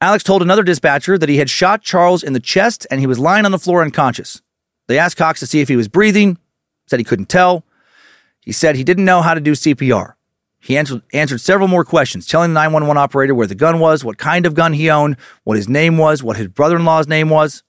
Alex 0.00 0.24
told 0.24 0.42
another 0.42 0.62
dispatcher 0.62 1.18
that 1.18 1.28
he 1.28 1.38
had 1.38 1.50
shot 1.50 1.82
Charles 1.82 2.22
in 2.22 2.32
the 2.32 2.40
chest 2.40 2.86
and 2.90 3.00
he 3.00 3.06
was 3.06 3.18
lying 3.18 3.44
on 3.44 3.52
the 3.52 3.58
floor 3.58 3.82
unconscious. 3.82 4.42
They 4.86 4.98
asked 4.98 5.16
Cox 5.16 5.40
to 5.40 5.46
see 5.46 5.60
if 5.60 5.68
he 5.68 5.76
was 5.76 5.88
breathing, 5.88 6.38
said 6.86 7.00
he 7.00 7.04
couldn't 7.04 7.28
tell. 7.28 7.64
He 8.40 8.52
said 8.52 8.76
he 8.76 8.84
didn't 8.84 9.04
know 9.04 9.22
how 9.22 9.34
to 9.34 9.40
do 9.40 9.52
CPR. 9.52 10.14
He 10.60 10.76
answered, 10.78 11.02
answered 11.12 11.40
several 11.40 11.68
more 11.68 11.84
questions, 11.84 12.26
telling 12.26 12.50
the 12.50 12.60
911 12.60 12.98
operator 12.98 13.34
where 13.34 13.46
the 13.46 13.54
gun 13.54 13.80
was, 13.80 14.04
what 14.04 14.16
kind 14.18 14.46
of 14.46 14.54
gun 14.54 14.72
he 14.72 14.90
owned, 14.90 15.16
what 15.44 15.56
his 15.56 15.68
name 15.68 15.98
was, 15.98 16.22
what 16.22 16.36
his 16.36 16.48
brother 16.48 16.76
in 16.76 16.84
law's 16.84 17.06
name 17.06 17.28
was. 17.28 17.62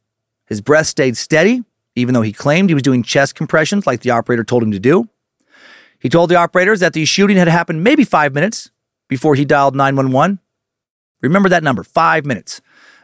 His 0.45 0.61
breath 0.61 0.87
stayed 0.87 1.17
steady, 1.17 1.63
even 1.95 2.13
though 2.13 2.21
he 2.21 2.31
claimed 2.31 2.69
he 2.69 2.73
was 2.73 2.83
doing 2.83 3.03
chest 3.03 3.35
compressions 3.35 3.85
like 3.85 4.01
the 4.01 4.11
operator 4.11 4.43
told 4.43 4.63
him 4.63 4.71
to 4.71 4.79
do. 4.79 5.09
He 5.99 6.09
told 6.09 6.29
the 6.29 6.35
operators 6.35 6.79
that 6.81 6.93
the 6.93 7.03
shooting 7.05 7.37
had 7.37 7.47
happened 7.47 7.83
maybe 7.83 8.03
five 8.03 8.33
minutes 8.33 8.69
before 9.07 9.35
he 9.35 9.43
dialed 9.43 9.75
911. 9.75 10.39
Remember 11.21 11.49
that 11.49 11.63
number, 11.63 11.83
five 11.83 12.25
minutes. 12.25 12.61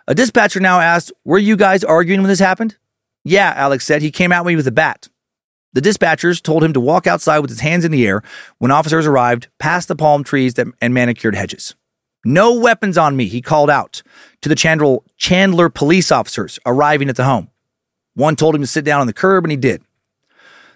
A 0.07 0.15
dispatcher 0.15 0.59
now 0.59 0.79
asked, 0.79 1.11
Were 1.23 1.37
you 1.37 1.55
guys 1.55 1.83
arguing 1.83 2.21
when 2.21 2.29
this 2.29 2.39
happened? 2.39 2.77
Yeah, 3.23 3.53
Alex 3.55 3.85
said. 3.85 4.01
He 4.01 4.11
came 4.11 4.31
at 4.31 4.45
me 4.45 4.55
with 4.55 4.67
a 4.67 4.71
bat. 4.71 5.07
The 5.73 5.81
dispatchers 5.81 6.41
told 6.41 6.63
him 6.63 6.73
to 6.73 6.79
walk 6.79 7.07
outside 7.07 7.39
with 7.39 7.49
his 7.49 7.61
hands 7.61 7.85
in 7.85 7.91
the 7.91 8.05
air 8.05 8.23
when 8.57 8.71
officers 8.71 9.07
arrived 9.07 9.47
past 9.57 9.87
the 9.87 9.95
palm 9.95 10.23
trees 10.23 10.53
and 10.57 10.93
manicured 10.93 11.35
hedges. 11.35 11.75
No 12.25 12.53
weapons 12.55 12.97
on 12.97 13.15
me, 13.15 13.27
he 13.27 13.41
called 13.41 13.69
out 13.69 14.03
to 14.41 14.49
the 14.49 14.55
Chandler, 14.55 14.99
Chandler 15.17 15.69
police 15.69 16.11
officers 16.11 16.59
arriving 16.65 17.09
at 17.09 17.15
the 17.15 17.23
home. 17.23 17.49
One 18.13 18.35
told 18.35 18.53
him 18.53 18.61
to 18.61 18.67
sit 18.67 18.85
down 18.85 19.01
on 19.01 19.07
the 19.07 19.13
curb, 19.13 19.45
and 19.45 19.51
he 19.51 19.57
did. 19.57 19.81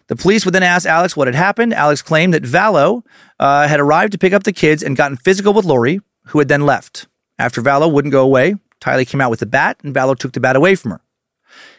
The 0.08 0.16
police 0.16 0.46
would 0.46 0.54
then 0.54 0.64
ask 0.64 0.88
Alex 0.88 1.18
what 1.18 1.28
had 1.28 1.36
happened. 1.36 1.74
Alex 1.74 2.02
claimed 2.02 2.34
that 2.34 2.44
Vallow 2.44 3.04
uh, 3.40 3.68
had 3.68 3.80
arrived 3.80 4.14
to 4.14 4.18
pick 4.18 4.34
up 4.34 4.44
the 4.44 4.54
kids 4.54 4.82
and 4.82 4.96
gotten 4.96 5.18
physical 5.18 5.54
with 5.54 5.66
Lori, 5.66 6.00
who 6.28 6.40
had 6.40 6.48
then 6.48 6.66
left. 6.66 7.08
After 7.38 7.62
Vallow 7.62 7.92
wouldn't 7.92 8.12
go 8.12 8.24
away, 8.24 8.56
Tylee 8.82 9.08
came 9.08 9.22
out 9.22 9.30
with 9.30 9.40
the 9.40 9.46
bat, 9.46 9.80
and 9.84 9.94
Vallow 9.94 10.18
took 10.18 10.34
the 10.34 10.40
bat 10.40 10.56
away 10.56 10.76
from 10.76 10.92
her. 10.92 11.02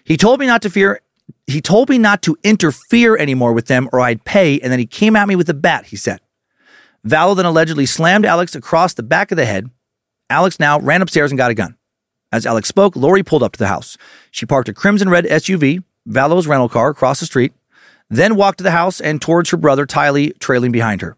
He 0.04 0.16
told 0.16 0.40
me 0.40 0.46
not 0.46 0.62
to 0.62 0.70
fear. 0.70 1.00
He 1.46 1.60
told 1.60 1.88
me 1.88 1.98
not 1.98 2.22
to 2.22 2.36
interfere 2.42 3.16
anymore 3.16 3.52
with 3.52 3.66
them, 3.66 3.88
or 3.92 4.00
I'd 4.00 4.24
pay. 4.24 4.60
And 4.60 4.72
then 4.72 4.78
he 4.78 4.86
came 4.86 5.16
at 5.16 5.28
me 5.28 5.36
with 5.36 5.46
the 5.46 5.54
bat. 5.54 5.86
He 5.86 5.96
said. 5.96 6.20
Vallow 7.06 7.36
then 7.36 7.46
allegedly 7.46 7.86
slammed 7.86 8.24
Alex 8.24 8.54
across 8.54 8.94
the 8.94 9.02
back 9.02 9.30
of 9.30 9.36
the 9.36 9.46
head. 9.46 9.70
Alex 10.28 10.58
now 10.58 10.80
ran 10.80 11.02
upstairs 11.02 11.30
and 11.30 11.38
got 11.38 11.50
a 11.50 11.54
gun. 11.54 11.76
As 12.32 12.46
Alex 12.46 12.68
spoke, 12.68 12.96
Lori 12.96 13.22
pulled 13.22 13.44
up 13.44 13.52
to 13.52 13.58
the 13.58 13.68
house. 13.68 13.96
She 14.32 14.44
parked 14.44 14.68
a 14.68 14.74
crimson 14.74 15.08
red 15.08 15.24
SUV, 15.24 15.84
Vallow's 16.08 16.48
rental 16.48 16.68
car, 16.68 16.90
across 16.90 17.20
the 17.20 17.26
street 17.26 17.52
then 18.10 18.36
walked 18.36 18.58
to 18.58 18.64
the 18.64 18.70
house 18.70 19.00
and 19.00 19.20
towards 19.20 19.50
her 19.50 19.56
brother, 19.56 19.86
Tylee, 19.86 20.38
trailing 20.38 20.72
behind 20.72 21.00
her. 21.00 21.16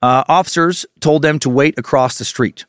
Uh, 0.00 0.24
officers 0.28 0.86
told 1.00 1.22
them 1.22 1.38
to 1.40 1.50
wait 1.50 1.78
across 1.78 2.18
the 2.18 2.24
street. 2.24 2.64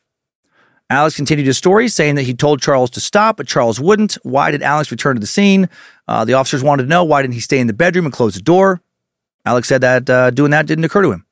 Alex 0.89 1.15
continued 1.15 1.45
his 1.45 1.57
story, 1.57 1.87
saying 1.87 2.15
that 2.15 2.23
he 2.23 2.33
told 2.33 2.61
Charles 2.61 2.89
to 2.91 2.99
stop, 2.99 3.37
but 3.37 3.47
Charles 3.47 3.79
wouldn't. 3.79 4.15
Why 4.23 4.49
did 4.49 4.63
Alex 4.63 4.89
return 4.89 5.15
to 5.15 5.19
the 5.19 5.27
scene? 5.27 5.69
Uh, 6.07 6.25
the 6.25 6.33
officers 6.33 6.63
wanted 6.63 6.83
to 6.83 6.89
know 6.89 7.03
why 7.03 7.21
didn't 7.21 7.35
he 7.35 7.39
stay 7.39 7.59
in 7.59 7.67
the 7.67 7.73
bedroom 7.73 8.05
and 8.05 8.13
close 8.13 8.33
the 8.33 8.41
door? 8.41 8.81
Alex 9.45 9.67
said 9.67 9.81
that 9.81 10.09
uh, 10.09 10.31
doing 10.31 10.51
that 10.51 10.65
didn't 10.65 10.83
occur 10.83 11.03
to 11.03 11.11
him. 11.11 11.25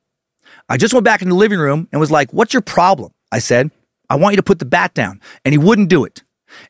I 0.68 0.76
just 0.76 0.94
went 0.94 1.04
back 1.04 1.22
in 1.22 1.28
the 1.28 1.34
living 1.34 1.58
room 1.58 1.88
and 1.90 2.00
was 2.00 2.10
like, 2.10 2.32
What's 2.32 2.52
your 2.52 2.62
problem? 2.62 3.12
I 3.32 3.40
said, 3.40 3.70
I 4.08 4.16
want 4.16 4.34
you 4.34 4.36
to 4.36 4.42
put 4.42 4.58
the 4.58 4.64
bat 4.64 4.94
down. 4.94 5.20
And 5.44 5.52
he 5.52 5.58
wouldn't 5.58 5.88
do 5.88 6.04
it. 6.04 6.22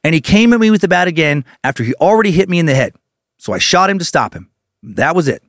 And 0.02 0.14
he 0.14 0.20
came 0.20 0.52
at 0.52 0.60
me 0.60 0.70
with 0.70 0.80
the 0.80 0.88
bat 0.88 1.08
again 1.08 1.44
after 1.62 1.84
he 1.84 1.94
already 1.94 2.32
hit 2.32 2.48
me 2.48 2.58
in 2.58 2.66
the 2.66 2.74
head. 2.74 2.94
So 3.38 3.52
I 3.52 3.58
shot 3.58 3.90
him 3.90 3.98
to 3.98 4.04
stop 4.04 4.34
him. 4.34 4.50
That 4.82 5.14
was 5.14 5.28
it. 5.28 5.42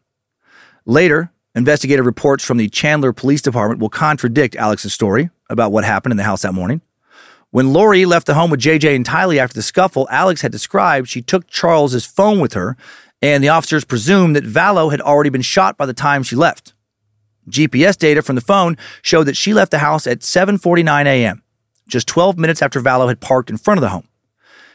Later, 0.86 1.32
investigative 1.56 2.06
reports 2.06 2.44
from 2.44 2.58
the 2.58 2.70
Chandler 2.70 3.14
Police 3.14 3.42
Department 3.42 3.82
will 3.82 3.90
contradict 3.90 4.56
Alex's 4.56 4.94
story 4.94 5.30
about 5.50 5.72
what 5.72 5.84
happened 5.84 6.12
in 6.12 6.18
the 6.18 6.24
house 6.24 6.44
that 6.44 6.54
morning. 6.54 6.82
When 7.52 7.74
Lori 7.74 8.06
left 8.06 8.28
the 8.28 8.36
home 8.36 8.52
with 8.52 8.60
JJ 8.60 8.96
and 8.96 9.04
Tylee 9.06 9.40
after 9.40 9.56
the 9.56 9.64
scuffle, 9.64 10.08
Alex 10.12 10.42
had 10.42 10.52
described 10.52 11.10
she 11.10 11.24
took 11.24 11.48
Charles's 11.48 12.06
phone 12.06 12.40
with 12.40 12.54
her, 12.54 12.78
and 13.24 13.44
the 13.44 13.50
officers 13.50 13.84
presumed 13.84 14.36
that 14.36 14.44
Vallow 14.44 14.92
had 14.92 15.02
already 15.02 15.32
been 15.32 15.42
shot 15.42 15.76
by 15.76 15.88
the 15.88 15.94
time 15.94 16.22
she 16.22 16.36
left. 16.36 16.74
GPS 17.50 17.98
data 17.98 18.22
from 18.22 18.36
the 18.36 18.42
phone 18.42 18.78
showed 19.02 19.24
that 19.24 19.36
she 19.36 19.56
left 19.56 19.72
the 19.72 19.80
house 19.80 20.06
at 20.06 20.20
7:49 20.20 21.08
a.m., 21.08 21.42
just 21.88 22.08
12 22.08 22.38
minutes 22.38 22.62
after 22.62 22.80
Vallow 22.80 23.08
had 23.08 23.20
parked 23.20 23.50
in 23.50 23.58
front 23.58 23.80
of 23.80 23.82
the 23.82 23.90
home. 23.90 24.08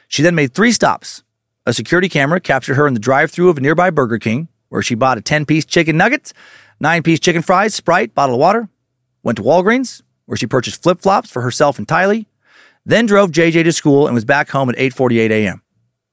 She 0.09 0.23
then 0.23 0.35
made 0.35 0.53
three 0.53 0.73
stops. 0.73 1.23
A 1.67 1.73
security 1.73 2.09
camera 2.09 2.41
captured 2.41 2.75
her 2.75 2.89
in 2.89 2.95
the 2.95 3.01
drive-through 3.01 3.51
of 3.51 3.59
a 3.59 3.61
nearby 3.61 3.91
Burger 3.91 4.19
King, 4.19 4.49
where 4.69 4.83
she 4.83 4.97
bought 4.97 5.17
a 5.17 5.23
10-piece 5.23 5.65
chicken 5.65 5.97
nuggets, 5.97 6.35
9-piece 6.83 7.21
chicken 7.21 7.41
fries, 7.41 7.73
Sprite, 7.73 8.17
bottle 8.17 8.35
of 8.35 8.41
water, 8.41 8.69
went 9.23 9.37
to 9.37 9.45
Walgreens, 9.45 10.03
where 10.27 10.37
she 10.37 10.49
purchased 10.49 10.83
flip-flops 10.83 11.31
for 11.31 11.41
herself 11.41 11.79
and 11.79 11.87
Tylee, 11.87 12.27
then 12.87 13.07
drove 13.07 13.31
JJ 13.31 13.65
to 13.65 13.73
school 13.73 14.07
and 14.07 14.15
was 14.15 14.25
back 14.25 14.51
home 14.51 14.69
at 14.69 14.77
8:48 14.77 15.31
a.m. 15.31 15.63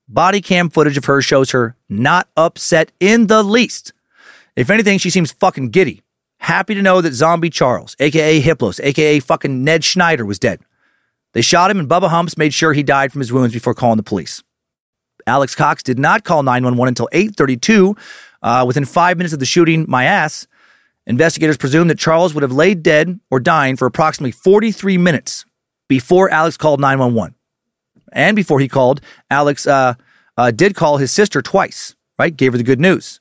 Body 0.07 0.41
cam 0.41 0.69
footage 0.69 0.97
of 0.97 1.05
her 1.05 1.21
shows 1.21 1.51
her 1.51 1.75
not 1.87 2.27
upset 2.35 2.91
in 2.99 3.27
the 3.27 3.43
least. 3.43 3.93
If 4.55 4.69
anything, 4.69 4.97
she 4.97 5.09
seems 5.09 5.31
fucking 5.31 5.69
giddy. 5.69 6.01
Happy 6.39 6.75
to 6.75 6.81
know 6.81 7.01
that 7.01 7.13
Zombie 7.13 7.49
Charles, 7.49 7.95
aka 7.99 8.41
Hiplos, 8.41 8.79
aka 8.83 9.19
fucking 9.19 9.63
Ned 9.63 9.83
Schneider, 9.83 10.25
was 10.25 10.39
dead. 10.39 10.59
They 11.33 11.41
shot 11.41 11.71
him, 11.71 11.79
and 11.79 11.87
Bubba 11.87 12.09
Humps 12.09 12.37
made 12.37 12.53
sure 12.53 12.73
he 12.73 12.83
died 12.83 13.11
from 13.11 13.19
his 13.19 13.31
wounds 13.31 13.53
before 13.53 13.73
calling 13.73 13.97
the 13.97 14.03
police. 14.03 14.43
Alex 15.27 15.55
Cox 15.55 15.83
did 15.83 15.99
not 15.99 16.23
call 16.23 16.43
911 16.43 16.89
until 16.89 17.09
8:32. 17.13 17.95
Uh, 18.43 18.65
within 18.67 18.85
five 18.85 19.17
minutes 19.17 19.33
of 19.33 19.39
the 19.39 19.45
shooting, 19.45 19.85
my 19.87 20.05
ass. 20.05 20.47
Investigators 21.07 21.57
presume 21.57 21.87
that 21.87 21.99
Charles 21.99 22.33
would 22.33 22.43
have 22.43 22.51
laid 22.51 22.83
dead 22.83 23.19
or 23.29 23.39
dying 23.39 23.75
for 23.75 23.85
approximately 23.85 24.31
43 24.31 24.97
minutes 24.97 25.45
before 25.91 26.29
Alex 26.29 26.55
called 26.55 26.79
911, 26.79 27.35
and 28.13 28.33
before 28.33 28.61
he 28.61 28.69
called, 28.69 29.01
Alex 29.29 29.67
uh, 29.67 29.95
uh, 30.37 30.49
did 30.49 30.73
call 30.73 30.95
his 30.95 31.11
sister 31.11 31.41
twice. 31.41 31.97
Right, 32.17 32.33
gave 32.33 32.53
her 32.53 32.57
the 32.57 32.63
good 32.63 32.79
news. 32.79 33.19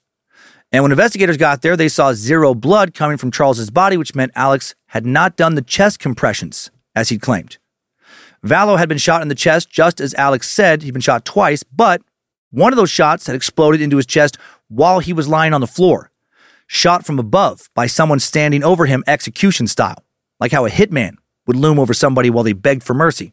And 0.70 0.84
when 0.84 0.92
investigators 0.92 1.36
got 1.36 1.62
there, 1.62 1.76
they 1.76 1.88
saw 1.88 2.12
zero 2.12 2.54
blood 2.54 2.94
coming 2.94 3.16
from 3.16 3.32
Charles's 3.32 3.70
body, 3.70 3.96
which 3.96 4.14
meant 4.14 4.30
Alex 4.36 4.76
had 4.86 5.04
not 5.04 5.36
done 5.36 5.56
the 5.56 5.62
chest 5.62 5.98
compressions 5.98 6.70
as 6.94 7.08
he'd 7.08 7.20
claimed. 7.20 7.58
Vallow 8.46 8.78
had 8.78 8.88
been 8.88 8.98
shot 8.98 9.20
in 9.20 9.26
the 9.26 9.34
chest 9.34 9.68
just 9.68 10.00
as 10.00 10.14
Alex 10.14 10.48
said 10.48 10.82
he'd 10.82 10.92
been 10.92 11.00
shot 11.00 11.24
twice, 11.24 11.64
but 11.64 12.02
one 12.52 12.72
of 12.72 12.76
those 12.76 12.90
shots 12.90 13.26
had 13.26 13.34
exploded 13.34 13.80
into 13.80 13.96
his 13.96 14.06
chest 14.06 14.38
while 14.68 15.00
he 15.00 15.12
was 15.12 15.26
lying 15.26 15.52
on 15.52 15.60
the 15.60 15.66
floor, 15.66 16.12
shot 16.68 17.04
from 17.04 17.18
above 17.18 17.68
by 17.74 17.88
someone 17.88 18.20
standing 18.20 18.62
over 18.62 18.86
him 18.86 19.02
execution 19.08 19.66
style, 19.66 20.04
like 20.38 20.52
how 20.52 20.66
a 20.66 20.70
hitman 20.70 21.16
would 21.50 21.56
loom 21.56 21.80
over 21.80 21.92
somebody 21.92 22.30
while 22.30 22.44
they 22.44 22.52
begged 22.52 22.84
for 22.84 22.94
mercy. 22.94 23.32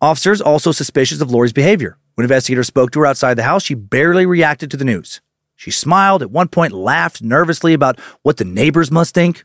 Officers 0.00 0.40
also 0.40 0.72
suspicious 0.72 1.20
of 1.20 1.30
Lori's 1.30 1.52
behavior. 1.52 1.98
When 2.14 2.24
investigators 2.24 2.68
spoke 2.68 2.90
to 2.92 3.00
her 3.00 3.06
outside 3.06 3.34
the 3.34 3.42
house, 3.42 3.62
she 3.62 3.74
barely 3.74 4.24
reacted 4.24 4.70
to 4.70 4.78
the 4.78 4.84
news. 4.84 5.20
She 5.54 5.70
smiled, 5.70 6.22
at 6.22 6.30
one 6.30 6.48
point 6.48 6.72
laughed 6.72 7.20
nervously 7.20 7.74
about 7.74 8.00
what 8.22 8.38
the 8.38 8.46
neighbors 8.46 8.90
must 8.90 9.14
think. 9.14 9.44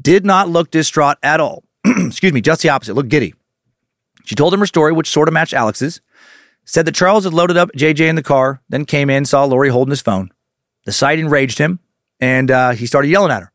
Did 0.00 0.24
not 0.24 0.48
look 0.48 0.70
distraught 0.70 1.16
at 1.24 1.40
all. 1.40 1.64
Excuse 1.84 2.32
me, 2.32 2.40
just 2.40 2.62
the 2.62 2.68
opposite, 2.68 2.94
looked 2.94 3.08
giddy. 3.08 3.34
She 4.24 4.36
told 4.36 4.54
him 4.54 4.60
her 4.60 4.66
story, 4.66 4.92
which 4.92 5.10
sort 5.10 5.26
of 5.26 5.34
matched 5.34 5.54
Alex's. 5.54 6.00
Said 6.64 6.84
that 6.84 6.94
Charles 6.94 7.24
had 7.24 7.34
loaded 7.34 7.56
up 7.56 7.72
JJ 7.72 8.08
in 8.08 8.14
the 8.14 8.22
car, 8.22 8.60
then 8.68 8.84
came 8.84 9.10
in, 9.10 9.24
saw 9.24 9.44
Lori 9.44 9.70
holding 9.70 9.90
his 9.90 10.02
phone. 10.02 10.30
The 10.84 10.92
sight 10.92 11.18
enraged 11.18 11.58
him, 11.58 11.80
and 12.20 12.50
uh, 12.50 12.70
he 12.70 12.86
started 12.86 13.08
yelling 13.08 13.32
at 13.32 13.42
her. 13.42 13.52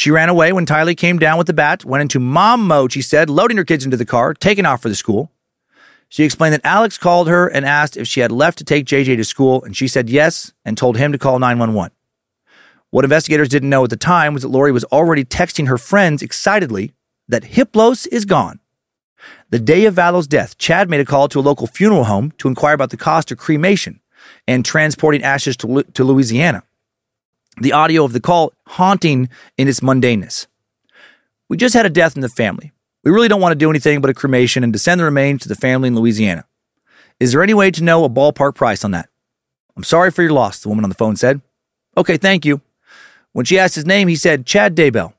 She 0.00 0.10
ran 0.10 0.30
away 0.30 0.50
when 0.54 0.64
Tylee 0.64 0.96
came 0.96 1.18
down 1.18 1.36
with 1.36 1.46
the 1.46 1.52
bat, 1.52 1.84
went 1.84 2.00
into 2.00 2.18
mom 2.18 2.66
mode, 2.66 2.90
she 2.90 3.02
said, 3.02 3.28
loading 3.28 3.58
her 3.58 3.66
kids 3.66 3.84
into 3.84 3.98
the 3.98 4.06
car, 4.06 4.32
taking 4.32 4.64
off 4.64 4.80
for 4.80 4.88
the 4.88 4.94
school. 4.94 5.30
She 6.08 6.24
explained 6.24 6.54
that 6.54 6.64
Alex 6.64 6.96
called 6.96 7.28
her 7.28 7.48
and 7.48 7.66
asked 7.66 7.98
if 7.98 8.08
she 8.08 8.20
had 8.20 8.32
left 8.32 8.56
to 8.56 8.64
take 8.64 8.86
JJ 8.86 9.18
to 9.18 9.24
school, 9.24 9.62
and 9.62 9.76
she 9.76 9.86
said 9.86 10.08
yes 10.08 10.54
and 10.64 10.78
told 10.78 10.96
him 10.96 11.12
to 11.12 11.18
call 11.18 11.38
911. 11.38 11.94
What 12.88 13.04
investigators 13.04 13.50
didn't 13.50 13.68
know 13.68 13.84
at 13.84 13.90
the 13.90 13.96
time 13.98 14.32
was 14.32 14.42
that 14.42 14.48
Lori 14.48 14.72
was 14.72 14.84
already 14.84 15.22
texting 15.22 15.68
her 15.68 15.76
friends 15.76 16.22
excitedly 16.22 16.94
that 17.28 17.42
Hiplos 17.42 18.08
is 18.10 18.24
gone. 18.24 18.58
The 19.50 19.58
day 19.58 19.84
of 19.84 19.92
Vallow's 19.92 20.26
death, 20.26 20.56
Chad 20.56 20.88
made 20.88 21.02
a 21.02 21.04
call 21.04 21.28
to 21.28 21.40
a 21.40 21.42
local 21.42 21.66
funeral 21.66 22.04
home 22.04 22.32
to 22.38 22.48
inquire 22.48 22.72
about 22.72 22.88
the 22.88 22.96
cost 22.96 23.30
of 23.32 23.36
cremation 23.36 24.00
and 24.48 24.64
transporting 24.64 25.22
ashes 25.22 25.58
to, 25.58 25.82
to 25.82 26.04
Louisiana. 26.04 26.62
The 27.58 27.72
audio 27.72 28.04
of 28.04 28.12
the 28.12 28.20
call 28.20 28.52
haunting 28.66 29.28
in 29.58 29.68
its 29.68 29.80
mundaneness. 29.80 30.46
We 31.48 31.56
just 31.56 31.74
had 31.74 31.86
a 31.86 31.90
death 31.90 32.14
in 32.14 32.22
the 32.22 32.28
family. 32.28 32.72
We 33.02 33.10
really 33.10 33.28
don't 33.28 33.40
want 33.40 33.52
to 33.52 33.58
do 33.58 33.70
anything 33.70 34.00
but 34.00 34.10
a 34.10 34.14
cremation 34.14 34.62
and 34.62 34.78
send 34.80 35.00
the 35.00 35.04
remains 35.04 35.42
to 35.42 35.48
the 35.48 35.54
family 35.54 35.88
in 35.88 35.96
Louisiana. 35.96 36.44
Is 37.18 37.32
there 37.32 37.42
any 37.42 37.54
way 37.54 37.70
to 37.70 37.82
know 37.82 38.04
a 38.04 38.10
ballpark 38.10 38.54
price 38.54 38.84
on 38.84 38.92
that? 38.92 39.08
I'm 39.76 39.84
sorry 39.84 40.10
for 40.10 40.22
your 40.22 40.32
loss, 40.32 40.60
the 40.60 40.68
woman 40.68 40.84
on 40.84 40.90
the 40.90 40.96
phone 40.96 41.16
said. 41.16 41.40
Okay, 41.96 42.16
thank 42.16 42.44
you. 42.44 42.60
When 43.32 43.44
she 43.44 43.58
asked 43.58 43.74
his 43.74 43.86
name, 43.86 44.08
he 44.08 44.16
said 44.16 44.46
Chad 44.46 44.76
Daybell. 44.76 45.12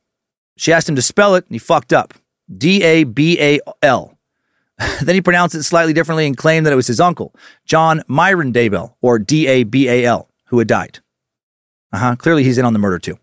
She 0.57 0.73
asked 0.73 0.89
him 0.89 0.95
to 0.95 1.01
spell 1.01 1.35
it, 1.35 1.45
and 1.45 1.55
he 1.55 1.59
fucked 1.59 1.93
up. 1.93 2.13
D 2.55 2.83
A 2.83 3.03
B 3.03 3.39
A 3.39 3.59
L. 3.81 4.17
then 5.01 5.15
he 5.15 5.21
pronounced 5.21 5.55
it 5.55 5.63
slightly 5.63 5.93
differently 5.93 6.25
and 6.25 6.35
claimed 6.35 6.65
that 6.65 6.73
it 6.73 6.77
was 6.77 6.87
his 6.87 6.99
uncle, 6.99 7.33
John 7.65 8.03
Myron 8.07 8.51
Daybell, 8.51 8.95
or 9.01 9.19
D 9.19 9.47
A 9.47 9.63
B 9.63 9.87
A 9.87 10.05
L, 10.05 10.29
who 10.45 10.59
had 10.59 10.67
died. 10.67 10.99
Uh 11.91 11.97
huh. 11.97 12.15
Clearly, 12.15 12.43
he's 12.43 12.57
in 12.57 12.65
on 12.65 12.73
the 12.73 12.79
murder 12.79 12.99
too. 12.99 13.17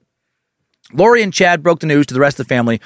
Lori 0.93 1.23
and 1.23 1.33
Chad 1.33 1.63
broke 1.63 1.81
the 1.81 1.87
news 1.87 2.07
to 2.07 2.15
the 2.15 2.21
rest 2.21 2.41
of 2.41 2.47
the 2.47 2.55
family. 2.55 2.81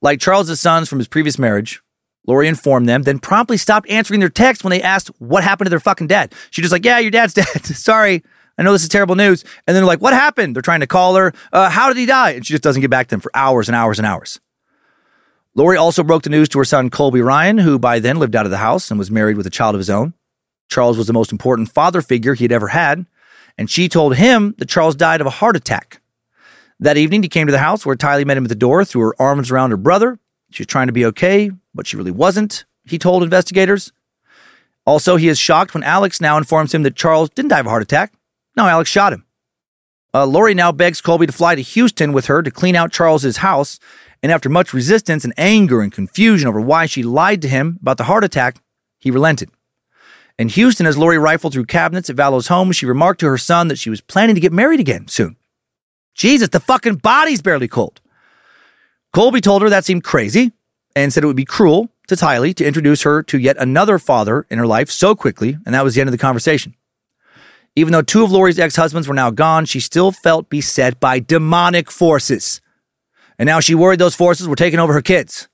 Like 0.00 0.20
Charles's 0.20 0.60
sons 0.60 0.88
from 0.88 0.98
his 0.98 1.08
previous 1.08 1.38
marriage, 1.38 1.82
Lori 2.26 2.46
informed 2.46 2.88
them, 2.88 3.02
then 3.02 3.18
promptly 3.18 3.56
stopped 3.56 3.88
answering 3.90 4.20
their 4.20 4.28
texts 4.28 4.62
when 4.62 4.70
they 4.70 4.82
asked 4.82 5.10
what 5.18 5.42
happened 5.42 5.66
to 5.66 5.70
their 5.70 5.80
fucking 5.80 6.06
dad. 6.06 6.34
She 6.50 6.62
just 6.62 6.72
like, 6.72 6.84
yeah, 6.84 6.98
your 6.98 7.10
dad's 7.10 7.34
dead. 7.34 7.64
Sorry. 7.64 8.22
I 8.58 8.62
know 8.62 8.72
this 8.72 8.82
is 8.82 8.88
terrible 8.88 9.14
news. 9.14 9.42
And 9.66 9.74
then 9.74 9.76
they're 9.76 9.86
like, 9.86 10.02
what 10.02 10.12
happened? 10.12 10.54
They're 10.54 10.62
trying 10.62 10.80
to 10.80 10.86
call 10.86 11.14
her. 11.16 11.32
Uh, 11.52 11.70
how 11.70 11.88
did 11.88 11.96
he 11.96 12.06
die? 12.06 12.32
And 12.32 12.46
she 12.46 12.52
just 12.52 12.62
doesn't 12.62 12.82
get 12.82 12.90
back 12.90 13.06
to 13.06 13.10
them 13.10 13.20
for 13.20 13.30
hours 13.34 13.68
and 13.68 13.76
hours 13.76 13.98
and 13.98 14.06
hours. 14.06 14.40
Lori 15.54 15.76
also 15.76 16.02
broke 16.02 16.22
the 16.22 16.30
news 16.30 16.48
to 16.50 16.58
her 16.58 16.64
son, 16.64 16.90
Colby 16.90 17.20
Ryan, 17.20 17.58
who 17.58 17.78
by 17.78 17.98
then 17.98 18.18
lived 18.18 18.36
out 18.36 18.44
of 18.44 18.50
the 18.50 18.58
house 18.58 18.90
and 18.90 18.98
was 18.98 19.10
married 19.10 19.36
with 19.36 19.46
a 19.46 19.50
child 19.50 19.74
of 19.74 19.80
his 19.80 19.90
own. 19.90 20.12
Charles 20.68 20.98
was 20.98 21.06
the 21.06 21.12
most 21.12 21.32
important 21.32 21.70
father 21.72 22.02
figure 22.02 22.34
he 22.34 22.44
had 22.44 22.52
ever 22.52 22.68
had. 22.68 23.06
And 23.58 23.68
she 23.68 23.88
told 23.88 24.14
him 24.16 24.54
that 24.58 24.68
Charles 24.68 24.94
died 24.94 25.20
of 25.20 25.26
a 25.26 25.30
heart 25.30 25.56
attack. 25.56 26.00
That 26.80 26.96
evening, 26.96 27.24
he 27.24 27.28
came 27.28 27.48
to 27.48 27.52
the 27.52 27.58
house 27.58 27.84
where 27.84 27.96
Tylee 27.96 28.24
met 28.24 28.36
him 28.36 28.44
at 28.44 28.48
the 28.48 28.54
door, 28.54 28.84
threw 28.84 29.02
her 29.02 29.20
arms 29.20 29.50
around 29.50 29.72
her 29.72 29.76
brother. 29.76 30.18
She 30.50 30.62
was 30.62 30.68
trying 30.68 30.86
to 30.86 30.92
be 30.92 31.04
okay, 31.06 31.50
but 31.74 31.86
she 31.86 31.96
really 31.96 32.12
wasn't, 32.12 32.64
he 32.84 32.98
told 32.98 33.22
investigators. 33.22 33.92
Also, 34.86 35.16
he 35.16 35.28
is 35.28 35.38
shocked 35.38 35.74
when 35.74 35.82
Alex 35.82 36.20
now 36.20 36.38
informs 36.38 36.72
him 36.72 36.84
that 36.84 36.96
Charles 36.96 37.28
didn't 37.30 37.50
die 37.50 37.58
of 37.58 37.66
a 37.66 37.68
heart 37.68 37.82
attack. 37.82 38.12
No, 38.56 38.66
Alex 38.66 38.88
shot 38.88 39.12
him. 39.12 39.26
Uh, 40.14 40.24
Lori 40.24 40.54
now 40.54 40.72
begs 40.72 41.00
Colby 41.00 41.26
to 41.26 41.32
fly 41.32 41.54
to 41.54 41.60
Houston 41.60 42.12
with 42.12 42.26
her 42.26 42.42
to 42.42 42.50
clean 42.50 42.74
out 42.74 42.92
Charles's 42.92 43.38
house. 43.38 43.78
And 44.22 44.32
after 44.32 44.48
much 44.48 44.72
resistance 44.72 45.24
and 45.24 45.34
anger 45.36 45.82
and 45.82 45.92
confusion 45.92 46.48
over 46.48 46.60
why 46.60 46.86
she 46.86 47.02
lied 47.02 47.42
to 47.42 47.48
him 47.48 47.78
about 47.82 47.98
the 47.98 48.04
heart 48.04 48.24
attack, 48.24 48.56
he 48.98 49.10
relented. 49.10 49.50
In 50.38 50.48
Houston, 50.50 50.86
as 50.86 50.96
Lori 50.96 51.18
rifled 51.18 51.52
through 51.52 51.66
cabinets 51.66 52.08
at 52.08 52.16
Vallow's 52.16 52.46
home, 52.46 52.70
she 52.70 52.86
remarked 52.86 53.20
to 53.20 53.26
her 53.26 53.38
son 53.38 53.68
that 53.68 53.78
she 53.78 53.90
was 53.90 54.00
planning 54.00 54.36
to 54.36 54.40
get 54.40 54.52
married 54.52 54.78
again 54.78 55.08
soon. 55.08 55.36
Jesus, 56.14 56.48
the 56.50 56.60
fucking 56.60 56.96
body's 56.96 57.42
barely 57.42 57.66
cold. 57.66 58.00
Colby 59.12 59.40
told 59.40 59.62
her 59.62 59.70
that 59.70 59.84
seemed 59.84 60.04
crazy 60.04 60.52
and 60.94 61.12
said 61.12 61.24
it 61.24 61.26
would 61.26 61.36
be 61.36 61.44
cruel 61.44 61.88
to 62.06 62.14
Tylee 62.14 62.54
to 62.54 62.64
introduce 62.64 63.02
her 63.02 63.22
to 63.24 63.38
yet 63.38 63.56
another 63.58 63.98
father 63.98 64.46
in 64.48 64.58
her 64.58 64.66
life 64.66 64.90
so 64.90 65.14
quickly, 65.14 65.56
and 65.66 65.74
that 65.74 65.82
was 65.82 65.94
the 65.94 66.00
end 66.00 66.08
of 66.08 66.12
the 66.12 66.18
conversation. 66.18 66.74
Even 67.74 67.92
though 67.92 68.02
two 68.02 68.24
of 68.24 68.30
Lori's 68.30 68.58
ex 68.58 68.76
husbands 68.76 69.08
were 69.08 69.14
now 69.14 69.30
gone, 69.30 69.64
she 69.64 69.80
still 69.80 70.12
felt 70.12 70.48
beset 70.48 71.00
by 71.00 71.18
demonic 71.18 71.90
forces. 71.90 72.60
And 73.38 73.46
now 73.46 73.60
she 73.60 73.74
worried 73.74 74.00
those 74.00 74.14
forces 74.16 74.48
were 74.48 74.56
taking 74.56 74.80
over 74.80 74.92
her 74.92 75.02
kids. 75.02 75.48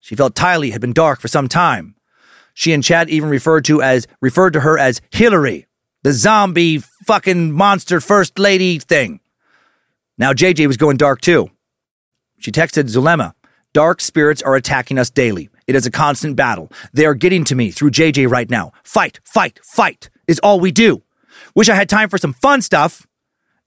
She 0.00 0.16
felt 0.16 0.34
Tylee 0.34 0.72
had 0.72 0.80
been 0.80 0.92
dark 0.92 1.20
for 1.20 1.28
some 1.28 1.48
time. 1.48 1.94
She 2.58 2.72
and 2.72 2.82
Chad 2.82 3.08
even 3.08 3.28
referred 3.28 3.64
to 3.66 3.80
as 3.80 4.08
referred 4.20 4.54
to 4.54 4.60
her 4.60 4.76
as 4.76 5.00
Hillary, 5.12 5.68
the 6.02 6.12
zombie 6.12 6.78
fucking 7.06 7.52
monster 7.52 8.00
first 8.00 8.36
lady 8.36 8.80
thing. 8.80 9.20
Now 10.18 10.32
JJ 10.32 10.66
was 10.66 10.76
going 10.76 10.96
dark 10.96 11.20
too. 11.20 11.52
She 12.40 12.50
texted 12.50 12.88
Zulema, 12.88 13.34
Dark 13.74 14.00
spirits 14.00 14.42
are 14.42 14.56
attacking 14.56 14.98
us 14.98 15.08
daily. 15.08 15.50
It 15.68 15.76
is 15.76 15.86
a 15.86 15.90
constant 15.92 16.34
battle. 16.34 16.72
They 16.92 17.06
are 17.06 17.14
getting 17.14 17.44
to 17.44 17.54
me 17.54 17.70
through 17.70 17.92
JJ 17.92 18.28
right 18.28 18.50
now. 18.50 18.72
Fight, 18.82 19.20
fight, 19.22 19.60
fight 19.62 20.10
is 20.26 20.40
all 20.40 20.58
we 20.58 20.72
do. 20.72 21.04
Wish 21.54 21.68
I 21.68 21.76
had 21.76 21.88
time 21.88 22.08
for 22.08 22.18
some 22.18 22.32
fun 22.32 22.60
stuff. 22.60 23.06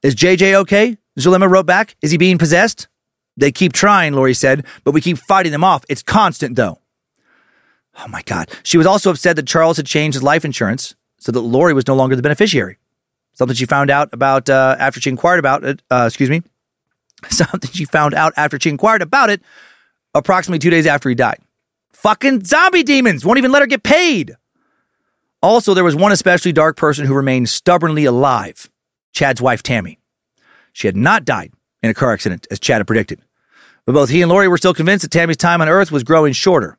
Is 0.04 0.16
JJ 0.16 0.54
okay? 0.64 0.98
Zulema 1.18 1.50
wrote 1.50 1.66
back. 1.66 1.96
Is 2.02 2.12
he 2.12 2.18
being 2.18 2.38
possessed? 2.38 2.90
They 3.38 3.54
keep 3.54 3.72
trying, 3.72 4.12
Lori 4.16 4.34
said, 4.34 4.66
but 4.84 4.92
we 4.92 5.00
keep 5.00 5.18
fighting 5.18 5.54
them 5.54 5.64
off. 5.64 5.86
It's 5.88 6.04
constant, 6.04 6.58
though. 6.58 6.82
Oh 8.00 8.08
my 8.08 8.22
God. 8.24 8.50
She 8.64 8.78
was 8.78 8.88
also 8.88 9.12
upset 9.12 9.36
that 9.36 9.48
Charles 9.48 9.78
had 9.78 9.86
changed 9.86 10.16
his 10.16 10.24
life 10.24 10.46
insurance 10.46 10.96
so 11.18 11.32
that 11.32 11.42
Lori 11.42 11.74
was 11.74 11.88
no 11.88 11.96
longer 11.96 12.16
the 12.16 12.22
beneficiary. 12.22 12.78
Something 13.34 13.56
she 13.56 13.66
found 13.66 13.90
out 13.90 14.10
about 14.14 14.50
uh, 14.50 14.76
after 14.80 15.00
she 15.00 15.10
inquired 15.10 15.40
about 15.40 15.64
it. 15.64 15.82
Uh, 15.92 16.06
excuse 16.08 16.30
me. 16.30 16.42
Something 17.30 17.70
she 17.72 17.86
found 17.86 18.14
out 18.14 18.34
after 18.38 18.60
she 18.60 18.70
inquired 18.70 19.02
about 19.02 19.30
it 19.30 19.42
approximately 20.14 20.60
two 20.60 20.70
days 20.70 20.86
after 20.86 21.10
he 21.10 21.16
died. 21.16 21.40
fucking 21.94 22.44
zombie 22.44 22.84
demons 22.84 23.24
won't 23.24 23.38
even 23.38 23.52
let 23.52 23.62
her 23.62 23.68
get 23.68 23.84
paid. 23.84 24.36
Also, 25.42 25.74
there 25.74 25.84
was 25.84 25.96
one 25.96 26.12
especially 26.12 26.52
dark 26.52 26.78
person 26.78 27.06
who 27.06 27.16
remained 27.16 27.50
stubbornly 27.50 28.06
alive 28.06 28.70
Chad's 29.14 29.42
wife, 29.42 29.64
Tammy. 29.64 30.00
She 30.74 30.88
had 30.88 30.96
not 30.96 31.26
died 31.26 31.52
in 31.84 31.90
a 31.90 31.94
car 31.94 32.14
accident, 32.14 32.48
as 32.50 32.60
Chad 32.60 32.78
had 32.78 32.88
predicted. 32.88 33.22
But 33.86 33.94
both 33.94 34.10
he 34.10 34.22
and 34.22 34.30
Lori 34.30 34.48
were 34.48 34.58
still 34.58 34.74
convinced 34.74 35.02
that 35.04 35.12
Tammy's 35.12 35.38
time 35.38 35.62
on 35.62 35.68
Earth 35.68 35.92
was 35.92 36.04
growing 36.04 36.34
shorter. 36.34 36.78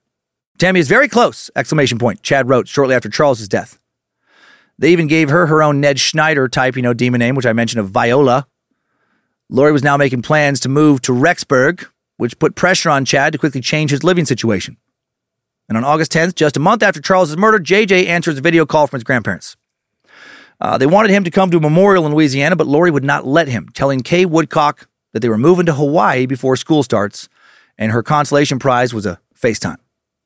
Tammy 0.59 0.81
is 0.81 0.89
very 0.89 1.09
close! 1.09 1.51
Exclamation 1.57 1.99
point. 1.99 2.23
Chad 2.23 2.49
wrote 2.49 2.69
shortly 2.69 2.95
after 2.95 3.09
Charles's 3.09 3.49
death. 3.49 3.79
They 4.79 4.93
even 4.93 5.07
gave 5.07 5.29
her 5.29 5.47
her 5.47 5.63
own 5.63 5.81
Ned 5.81 5.99
Schneider 5.99 6.49
type, 6.49 6.77
you 6.77 6.83
know, 6.83 6.95
demon 6.95 7.19
name, 7.19 7.35
which 7.35 7.47
I 7.47 7.53
mentioned 7.53 7.81
of 7.81 7.91
Viola. 7.91 8.47
Lori 9.49 9.73
was 9.73 9.83
now 9.83 9.97
making 9.97 10.23
plans 10.23 10.61
to 10.61 10.69
move 10.69 11.03
to 11.03 11.13
Rexburg, 11.13 11.87
which 12.17 12.39
put 12.39 12.55
pressure 12.55 12.91
on 12.91 13.05
Chad 13.05 13.33
to 13.33 13.39
quickly 13.39 13.61
change 13.61 13.91
his 13.91 14.03
living 14.03 14.25
situation. 14.25 14.77
And 15.69 15.77
on 15.77 15.85
August 15.85 16.13
10th, 16.13 16.35
just 16.35 16.57
a 16.57 16.61
month 16.61 16.83
after 16.83 17.01
Charles's 17.01 17.37
murder, 17.37 17.59
JJ 17.59 18.07
answers 18.07 18.39
a 18.39 18.41
video 18.41 18.67
call 18.67 18.87
from 18.87 18.99
his 18.99 19.05
grandparents. 19.05 19.57
Uh, 20.61 20.79
they 20.79 20.87
wanted 20.87 21.11
him 21.11 21.25
to 21.25 21.31
come 21.31 21.51
to 21.51 21.57
a 21.57 21.61
memorial 21.61 22.07
in 22.07 22.15
Louisiana, 22.15 22.57
but 22.57 22.67
Lori 22.67 22.91
would 22.91 23.05
not 23.05 23.27
let 23.27 23.49
him, 23.49 23.69
telling 23.75 24.01
Kay 24.01 24.25
Woodcock 24.25 24.89
that 25.13 25.21
they 25.21 25.29
were 25.29 25.39
moving 25.39 25.67
to 25.67 25.75
Hawaii 25.75 26.27
before 26.27 26.57
school 26.57 26.83
starts, 26.83 27.29
and 27.77 27.93
her 27.93 28.03
consolation 28.03 28.59
prize 28.59 28.95
was 28.95 29.07
a 29.07 29.21
FaceTime. 29.39 29.79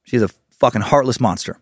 She's 0.06 0.22
a 0.22 0.28
fucking 0.50 0.82
heartless 0.82 1.20
monster. 1.20 1.60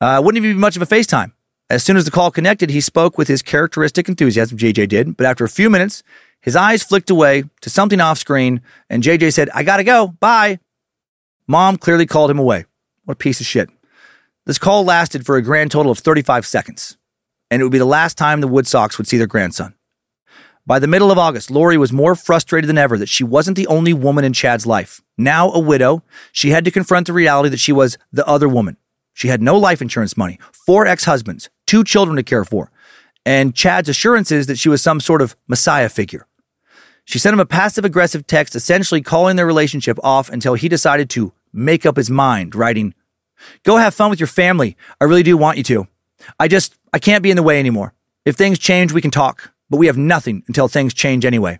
Uh, 0.00 0.20
wouldn't 0.22 0.44
even 0.44 0.56
be 0.56 0.60
much 0.60 0.76
of 0.76 0.82
a 0.82 0.86
FaceTime. 0.86 1.32
As 1.68 1.82
soon 1.82 1.96
as 1.96 2.04
the 2.04 2.10
call 2.10 2.30
connected, 2.30 2.70
he 2.70 2.80
spoke 2.80 3.16
with 3.16 3.28
his 3.28 3.42
characteristic 3.42 4.08
enthusiasm, 4.08 4.58
JJ 4.58 4.88
did, 4.88 5.16
but 5.16 5.26
after 5.26 5.44
a 5.44 5.48
few 5.48 5.70
minutes, 5.70 6.02
his 6.40 6.56
eyes 6.56 6.82
flicked 6.82 7.10
away 7.10 7.44
to 7.60 7.70
something 7.70 8.00
off 8.00 8.18
screen, 8.18 8.60
and 8.88 9.02
JJ 9.02 9.32
said, 9.32 9.50
I 9.54 9.62
gotta 9.62 9.84
go, 9.84 10.08
bye. 10.08 10.58
Mom 11.46 11.76
clearly 11.76 12.06
called 12.06 12.30
him 12.30 12.38
away. 12.38 12.64
What 13.04 13.12
a 13.12 13.16
piece 13.16 13.40
of 13.40 13.46
shit. 13.46 13.70
This 14.46 14.58
call 14.58 14.84
lasted 14.84 15.24
for 15.24 15.36
a 15.36 15.42
grand 15.42 15.70
total 15.70 15.92
of 15.92 15.98
35 15.98 16.46
seconds, 16.46 16.96
and 17.50 17.60
it 17.60 17.64
would 17.64 17.72
be 17.72 17.78
the 17.78 17.84
last 17.84 18.18
time 18.18 18.40
the 18.40 18.48
Woodcocks 18.48 18.98
would 18.98 19.06
see 19.06 19.16
their 19.16 19.26
grandson. 19.26 19.74
By 20.66 20.78
the 20.78 20.86
middle 20.86 21.10
of 21.10 21.18
August, 21.18 21.50
Lori 21.50 21.76
was 21.76 21.92
more 21.92 22.14
frustrated 22.14 22.68
than 22.68 22.78
ever 22.78 22.98
that 22.98 23.08
she 23.08 23.24
wasn't 23.24 23.56
the 23.56 23.66
only 23.66 23.92
woman 23.92 24.24
in 24.24 24.32
Chad's 24.32 24.66
life. 24.66 25.00
Now 25.16 25.50
a 25.50 25.58
widow, 25.58 26.02
she 26.32 26.50
had 26.50 26.64
to 26.64 26.70
confront 26.70 27.06
the 27.06 27.12
reality 27.12 27.48
that 27.48 27.60
she 27.60 27.72
was 27.72 27.98
the 28.12 28.26
other 28.26 28.48
woman. 28.48 28.76
She 29.14 29.28
had 29.28 29.42
no 29.42 29.58
life 29.58 29.82
insurance 29.82 30.16
money, 30.16 30.38
four 30.52 30.86
ex 30.86 31.04
husbands, 31.04 31.50
two 31.66 31.82
children 31.82 32.16
to 32.16 32.22
care 32.22 32.44
for, 32.44 32.70
and 33.26 33.54
Chad's 33.54 33.88
assurances 33.88 34.46
that 34.46 34.58
she 34.58 34.68
was 34.68 34.82
some 34.82 35.00
sort 35.00 35.22
of 35.22 35.36
messiah 35.48 35.88
figure. 35.88 36.26
She 37.04 37.18
sent 37.18 37.34
him 37.34 37.40
a 37.40 37.46
passive 37.46 37.84
aggressive 37.84 38.26
text, 38.26 38.54
essentially 38.54 39.02
calling 39.02 39.36
their 39.36 39.46
relationship 39.46 39.98
off 40.02 40.30
until 40.30 40.54
he 40.54 40.68
decided 40.68 41.10
to 41.10 41.32
make 41.52 41.84
up 41.84 41.96
his 41.96 42.10
mind, 42.10 42.54
writing, 42.54 42.94
Go 43.64 43.78
have 43.78 43.94
fun 43.94 44.10
with 44.10 44.20
your 44.20 44.26
family. 44.26 44.76
I 45.00 45.04
really 45.04 45.22
do 45.22 45.36
want 45.36 45.56
you 45.56 45.64
to. 45.64 45.88
I 46.38 46.46
just, 46.46 46.76
I 46.92 46.98
can't 46.98 47.22
be 47.22 47.30
in 47.30 47.36
the 47.36 47.42
way 47.42 47.58
anymore. 47.58 47.94
If 48.24 48.36
things 48.36 48.58
change, 48.58 48.92
we 48.92 49.00
can 49.00 49.10
talk, 49.10 49.52
but 49.70 49.78
we 49.78 49.86
have 49.86 49.96
nothing 49.96 50.42
until 50.48 50.68
things 50.68 50.92
change 50.92 51.24
anyway. 51.24 51.58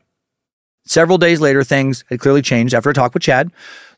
Several 0.84 1.18
days 1.18 1.40
later, 1.40 1.62
things 1.62 2.04
had 2.08 2.20
clearly 2.20 2.42
changed 2.42 2.74
after 2.74 2.90
a 2.90 2.94
talk 2.94 3.14
with 3.14 3.22
Chad. 3.22 3.52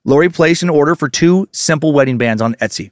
Lori 0.04 0.28
placed 0.28 0.62
an 0.62 0.70
order 0.70 0.94
for 0.94 1.08
two 1.08 1.48
simple 1.52 1.92
wedding 1.92 2.18
bands 2.18 2.42
on 2.42 2.54
Etsy. 2.56 2.90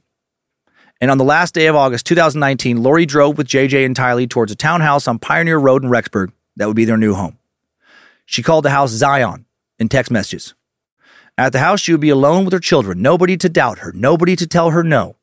And 0.99 1.11
on 1.11 1.17
the 1.17 1.23
last 1.23 1.53
day 1.53 1.67
of 1.67 1.75
August 1.75 2.05
2019, 2.05 2.81
Lori 2.81 3.05
drove 3.05 3.37
with 3.37 3.47
JJ 3.47 3.85
and 3.85 3.95
Tylee 3.95 4.29
towards 4.29 4.51
a 4.51 4.55
townhouse 4.55 5.07
on 5.07 5.19
Pioneer 5.19 5.57
Road 5.57 5.83
in 5.83 5.89
Rexburg 5.89 6.31
that 6.57 6.67
would 6.67 6.75
be 6.75 6.85
their 6.85 6.97
new 6.97 7.13
home. 7.13 7.37
She 8.25 8.43
called 8.43 8.65
the 8.65 8.69
house 8.69 8.91
Zion 8.91 9.45
in 9.79 9.89
text 9.89 10.11
messages. 10.11 10.53
At 11.37 11.53
the 11.53 11.59
house, 11.59 11.81
she 11.81 11.91
would 11.91 12.01
be 12.01 12.09
alone 12.09 12.45
with 12.45 12.53
her 12.53 12.59
children, 12.59 13.01
nobody 13.01 13.35
to 13.37 13.49
doubt 13.49 13.79
her, 13.79 13.91
nobody 13.93 14.35
to 14.35 14.47
tell 14.47 14.69
her 14.69 14.83
no. 14.83 15.15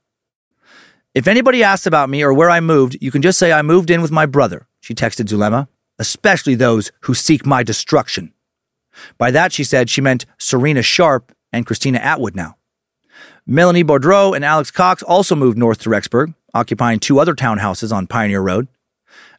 If 1.15 1.29
anybody 1.29 1.63
asks 1.63 1.87
about 1.87 2.11
me 2.11 2.23
or 2.23 2.35
where 2.35 2.51
I 2.51 2.61
moved, 2.61 2.99
you 3.01 3.11
can 3.11 3.23
just 3.23 3.39
say 3.39 3.53
I 3.53 3.63
moved 3.63 3.91
in 3.91 4.03
with 4.03 4.11
my 4.11 4.27
brother, 4.27 4.67
she 4.81 4.95
texted 4.95 5.29
Zulema, 5.29 5.69
especially 5.99 6.55
those 6.55 6.93
who 7.03 7.15
seek 7.15 7.45
my 7.47 7.63
destruction. 7.63 8.33
By 9.17 9.31
that, 9.31 9.53
she 9.53 9.65
said 9.65 9.91
she 9.91 10.01
meant 10.01 10.27
Serena 10.39 10.83
Sharp 10.83 11.33
and 11.53 11.67
Christina 11.67 11.99
Atwood 11.99 12.35
now. 12.35 12.57
Melanie 13.47 13.85
Boudreaux 13.85 14.35
and 14.37 14.45
Alex 14.45 14.71
Cox 14.71 15.03
also 15.03 15.35
moved 15.35 15.57
north 15.57 15.79
to 15.81 15.91
Rexburg, 15.91 16.35
occupying 16.53 17.01
two 17.01 17.19
other 17.19 17.35
townhouses 17.35 17.93
on 17.93 18.07
Pioneer 18.07 18.41
Road. 18.41 18.69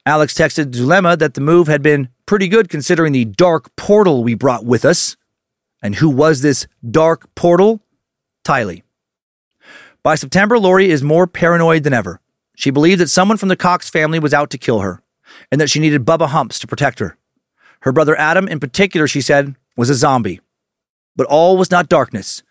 Alex 0.06 0.34
texted 0.34 0.74
Zulema 0.74 1.18
that 1.18 1.36
the 1.36 1.42
move 1.42 1.68
had 1.68 1.84
been 1.84 2.10
pretty 2.26 2.48
good 2.48 2.70
considering 2.70 3.14
the 3.14 3.26
dark 3.26 3.76
portal 3.76 4.24
we 4.24 4.34
brought 4.34 4.66
with 4.66 4.86
us. 4.86 5.16
And 5.82 5.96
who 5.96 6.10
was 6.10 6.42
this 6.42 6.68
dark 6.90 7.34
portal? 7.36 7.82
Tylee. 8.44 8.84
By 10.02 10.16
September, 10.16 10.58
Lori 10.58 10.90
is 10.90 11.04
more 11.04 11.28
paranoid 11.28 11.84
than 11.84 11.94
ever. 11.94 12.22
She 12.56 12.72
believed 12.72 13.02
that 13.02 13.10
someone 13.10 13.38
from 13.38 13.50
the 13.50 13.56
Cox 13.56 13.90
family 13.90 14.18
was 14.20 14.34
out 14.34 14.50
to 14.50 14.58
kill 14.58 14.80
her, 14.80 15.02
and 15.52 15.60
that 15.60 15.70
she 15.70 15.80
needed 15.80 16.06
Bubba 16.06 16.28
Humps 16.28 16.60
to 16.60 16.68
protect 16.68 17.00
her. 17.00 17.18
Her 17.82 17.92
brother 17.92 18.18
Adam, 18.18 18.48
in 18.48 18.60
particular, 18.60 19.08
she 19.08 19.22
said, 19.22 19.56
was 19.78 19.90
a 19.90 19.96
zombie. 19.96 20.42
But 21.16 21.28
all 21.28 21.58
was 21.58 21.72
not 21.72 21.90
darkness. 21.90 22.44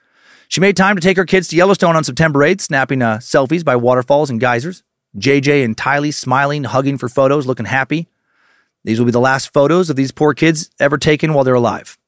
She 0.48 0.60
made 0.60 0.76
time 0.76 0.96
to 0.96 1.02
take 1.02 1.16
her 1.18 1.26
kids 1.26 1.48
to 1.48 1.56
Yellowstone 1.56 1.96
on 1.96 2.04
September 2.04 2.40
8th, 2.40 2.62
snapping 2.62 3.02
uh, 3.02 3.18
selfies 3.18 3.64
by 3.64 3.76
waterfalls 3.76 4.30
and 4.30 4.40
geysers. 4.40 4.82
JJ 5.16 5.64
and 5.64 5.76
Tylee 5.76 6.14
smiling, 6.14 6.64
hugging 6.64 6.98
for 6.98 7.08
photos, 7.08 7.46
looking 7.46 7.66
happy. 7.66 8.08
These 8.84 8.98
will 8.98 9.06
be 9.06 9.12
the 9.12 9.20
last 9.20 9.52
photos 9.52 9.90
of 9.90 9.96
these 9.96 10.12
poor 10.12 10.32
kids 10.32 10.70
ever 10.80 10.96
taken 10.96 11.34
while 11.34 11.44
they're 11.44 11.54
alive. 11.54 11.98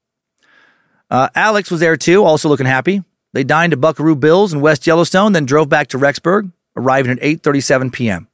Uh, 1.10 1.28
Alex 1.34 1.70
was 1.70 1.80
there 1.80 1.96
too, 1.96 2.24
also 2.24 2.48
looking 2.48 2.66
happy. 2.66 3.02
They 3.32 3.44
dined 3.44 3.72
at 3.72 3.80
Buckaroo 3.80 4.16
Bill's 4.16 4.52
in 4.52 4.60
West 4.60 4.86
Yellowstone, 4.86 5.32
then 5.32 5.44
drove 5.44 5.68
back 5.68 5.88
to 5.88 5.98
Rexburg, 5.98 6.52
arriving 6.76 7.12
at 7.12 7.20
8:37 7.20 7.92
p.m. 7.92 8.28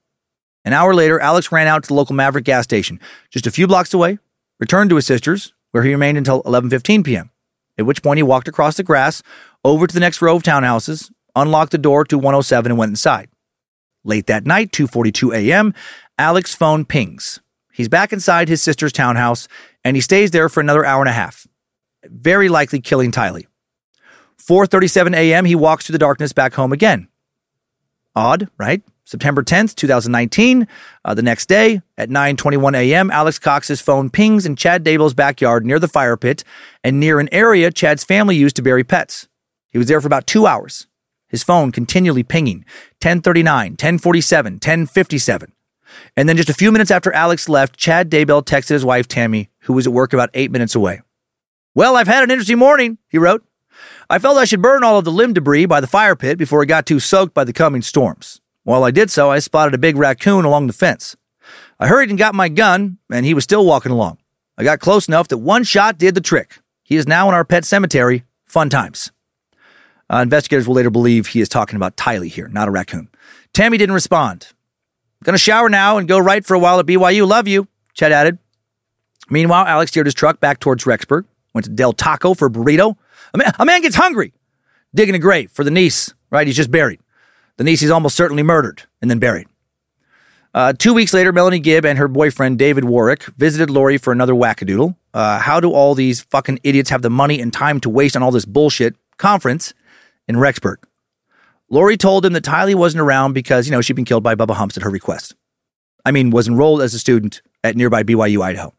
An 0.66 0.72
hour 0.72 0.94
later, 0.94 1.20
Alex 1.20 1.52
ran 1.52 1.68
out 1.68 1.84
to 1.84 1.88
the 1.88 1.94
local 1.94 2.16
Maverick 2.16 2.44
gas 2.44 2.64
station, 2.64 2.98
just 3.30 3.46
a 3.46 3.52
few 3.52 3.68
blocks 3.68 3.94
away, 3.94 4.18
returned 4.58 4.90
to 4.90 4.96
his 4.96 5.06
sister's, 5.06 5.54
where 5.70 5.84
he 5.84 5.92
remained 5.92 6.18
until 6.18 6.42
11:15 6.42 7.04
p.m. 7.04 7.30
At 7.78 7.86
which 7.86 8.02
point 8.02 8.18
he 8.18 8.24
walked 8.24 8.48
across 8.48 8.76
the 8.76 8.82
grass 8.82 9.22
over 9.64 9.86
to 9.86 9.94
the 9.94 10.00
next 10.00 10.20
row 10.20 10.34
of 10.34 10.42
townhouses, 10.42 11.12
unlocked 11.36 11.70
the 11.70 11.78
door 11.78 12.04
to 12.06 12.18
107 12.18 12.72
and 12.72 12.78
went 12.78 12.90
inside. 12.90 13.28
Late 14.02 14.26
that 14.26 14.44
night, 14.44 14.72
2:42 14.72 15.36
a.m., 15.36 15.72
Alex's 16.18 16.56
phone 16.56 16.84
pings. 16.84 17.40
He's 17.72 17.88
back 17.88 18.12
inside 18.12 18.48
his 18.48 18.60
sister's 18.60 18.92
townhouse 18.92 19.46
and 19.84 19.96
he 19.96 20.00
stays 20.00 20.32
there 20.32 20.48
for 20.48 20.60
another 20.60 20.84
hour 20.84 21.00
and 21.00 21.08
a 21.08 21.12
half, 21.12 21.46
very 22.04 22.48
likely 22.48 22.80
killing 22.80 23.12
Tylee. 23.12 23.46
4:37 24.38 25.14
a.m., 25.14 25.44
he 25.44 25.54
walks 25.54 25.86
through 25.86 25.92
the 25.92 25.98
darkness 26.00 26.32
back 26.32 26.54
home 26.54 26.72
again. 26.72 27.06
Odd, 28.16 28.48
right? 28.58 28.82
September 29.06 29.42
10th, 29.42 29.74
2019, 29.76 30.68
uh, 31.04 31.14
the 31.14 31.22
next 31.22 31.46
day 31.46 31.80
at 31.96 32.10
9:21 32.10 32.76
a.m., 32.76 33.10
Alex 33.10 33.38
Cox's 33.38 33.80
phone 33.80 34.10
pings 34.10 34.44
in 34.44 34.56
Chad 34.56 34.84
Daybell's 34.84 35.14
backyard 35.14 35.64
near 35.64 35.78
the 35.78 35.88
fire 35.88 36.18
pit 36.18 36.44
and 36.84 37.00
near 37.00 37.18
an 37.20 37.28
area 37.32 37.70
Chad's 37.70 38.04
family 38.04 38.36
used 38.36 38.56
to 38.56 38.62
bury 38.62 38.84
pets. 38.84 39.28
He 39.70 39.78
was 39.78 39.86
there 39.86 40.00
for 40.00 40.06
about 40.08 40.26
2 40.26 40.46
hours 40.46 40.86
his 41.28 41.42
phone 41.42 41.72
continually 41.72 42.22
pinging 42.22 42.58
1039, 43.02 43.72
1047, 43.72 44.54
1057. 44.54 45.52
And 46.16 46.28
then 46.28 46.36
just 46.36 46.48
a 46.48 46.54
few 46.54 46.72
minutes 46.72 46.90
after 46.90 47.12
Alex 47.12 47.48
left, 47.48 47.76
Chad 47.76 48.10
Daybell 48.10 48.44
texted 48.44 48.70
his 48.70 48.84
wife, 48.84 49.08
Tammy, 49.08 49.50
who 49.60 49.72
was 49.72 49.86
at 49.86 49.92
work 49.92 50.12
about 50.12 50.30
eight 50.34 50.50
minutes 50.50 50.74
away. 50.74 51.00
Well, 51.74 51.96
I've 51.96 52.06
had 52.06 52.24
an 52.24 52.30
interesting 52.30 52.58
morning, 52.58 52.98
he 53.08 53.18
wrote. 53.18 53.44
I 54.08 54.18
felt 54.18 54.38
I 54.38 54.44
should 54.44 54.62
burn 54.62 54.82
all 54.82 54.98
of 54.98 55.04
the 55.04 55.12
limb 55.12 55.34
debris 55.34 55.66
by 55.66 55.80
the 55.80 55.86
fire 55.86 56.16
pit 56.16 56.38
before 56.38 56.62
it 56.62 56.66
got 56.66 56.86
too 56.86 57.00
soaked 57.00 57.34
by 57.34 57.44
the 57.44 57.52
coming 57.52 57.82
storms. 57.82 58.40
While 58.66 58.82
I 58.82 58.90
did 58.90 59.12
so, 59.12 59.30
I 59.30 59.38
spotted 59.38 59.74
a 59.74 59.78
big 59.78 59.96
raccoon 59.96 60.44
along 60.44 60.66
the 60.66 60.72
fence. 60.72 61.14
I 61.78 61.86
hurried 61.86 62.08
and 62.08 62.18
got 62.18 62.34
my 62.34 62.48
gun, 62.48 62.98
and 63.12 63.24
he 63.24 63.32
was 63.32 63.44
still 63.44 63.64
walking 63.64 63.92
along. 63.92 64.18
I 64.58 64.64
got 64.64 64.80
close 64.80 65.06
enough 65.06 65.28
that 65.28 65.38
one 65.38 65.62
shot 65.62 65.98
did 65.98 66.16
the 66.16 66.20
trick. 66.20 66.58
He 66.82 66.96
is 66.96 67.06
now 67.06 67.28
in 67.28 67.34
our 67.34 67.44
pet 67.44 67.64
cemetery. 67.64 68.24
Fun 68.44 68.68
times. 68.68 69.12
Uh, 70.12 70.16
investigators 70.16 70.66
will 70.66 70.74
later 70.74 70.90
believe 70.90 71.28
he 71.28 71.40
is 71.40 71.48
talking 71.48 71.76
about 71.76 71.96
Tylee 71.96 72.28
here, 72.28 72.48
not 72.48 72.66
a 72.66 72.72
raccoon. 72.72 73.08
Tammy 73.52 73.78
didn't 73.78 73.94
respond. 73.94 74.48
Gonna 75.22 75.38
shower 75.38 75.68
now 75.68 75.98
and 75.98 76.08
go 76.08 76.18
right 76.18 76.44
for 76.44 76.54
a 76.54 76.58
while 76.58 76.80
at 76.80 76.86
BYU. 76.86 77.24
Love 77.24 77.46
you, 77.46 77.68
Chet 77.94 78.10
added. 78.10 78.36
Meanwhile, 79.30 79.66
Alex 79.66 79.92
steered 79.92 80.08
his 80.08 80.14
truck 80.14 80.40
back 80.40 80.58
towards 80.58 80.82
Rexburg, 80.82 81.24
went 81.54 81.66
to 81.66 81.70
Del 81.70 81.92
Taco 81.92 82.34
for 82.34 82.46
a 82.46 82.50
burrito. 82.50 82.96
A 83.32 83.38
man, 83.38 83.52
a 83.60 83.64
man 83.64 83.82
gets 83.82 83.94
hungry, 83.94 84.32
digging 84.92 85.14
a 85.14 85.20
grave 85.20 85.52
for 85.52 85.62
the 85.62 85.70
niece, 85.70 86.12
right? 86.30 86.48
He's 86.48 86.56
just 86.56 86.72
buried. 86.72 86.98
The 87.56 87.64
niece 87.64 87.82
is 87.82 87.90
almost 87.90 88.16
certainly 88.16 88.42
murdered 88.42 88.82
and 89.00 89.10
then 89.10 89.18
buried. 89.18 89.46
Uh, 90.54 90.72
two 90.72 90.94
weeks 90.94 91.12
later, 91.12 91.32
Melanie 91.32 91.58
Gibb 91.58 91.84
and 91.84 91.98
her 91.98 92.08
boyfriend 92.08 92.58
David 92.58 92.84
Warwick 92.84 93.24
visited 93.36 93.68
Lori 93.68 93.98
for 93.98 94.12
another 94.12 94.32
wackadoodle. 94.32 94.96
Uh, 95.12 95.38
how 95.38 95.60
do 95.60 95.70
all 95.72 95.94
these 95.94 96.22
fucking 96.22 96.60
idiots 96.62 96.88
have 96.90 97.02
the 97.02 97.10
money 97.10 97.40
and 97.40 97.52
time 97.52 97.78
to 97.80 97.90
waste 97.90 98.16
on 98.16 98.22
all 98.22 98.30
this 98.30 98.46
bullshit 98.46 98.96
conference 99.18 99.74
in 100.28 100.36
Rexburg. 100.36 100.76
Lori 101.68 101.96
told 101.96 102.24
him 102.24 102.32
that 102.32 102.44
Tylee 102.44 102.74
wasn't 102.74 103.00
around 103.00 103.32
because, 103.32 103.66
you 103.66 103.72
know, 103.72 103.80
she'd 103.80 103.96
been 103.96 104.04
killed 104.04 104.22
by 104.22 104.34
Bubba 104.34 104.54
Humps 104.54 104.76
at 104.76 104.82
her 104.82 104.90
request. 104.90 105.34
I 106.04 106.12
mean, 106.12 106.30
was 106.30 106.46
enrolled 106.46 106.82
as 106.82 106.94
a 106.94 106.98
student 106.98 107.42
at 107.64 107.76
nearby 107.76 108.02
BYU, 108.04 108.42
Idaho. 108.42 108.72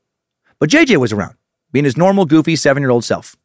But 0.59 0.69
JJ 0.69 0.97
was 0.97 1.11
around, 1.11 1.35
being 1.71 1.85
his 1.85 1.97
normal, 1.97 2.25
goofy 2.25 2.55
seven 2.55 2.81
year 2.81 2.89
old 2.89 3.03
self. 3.03 3.35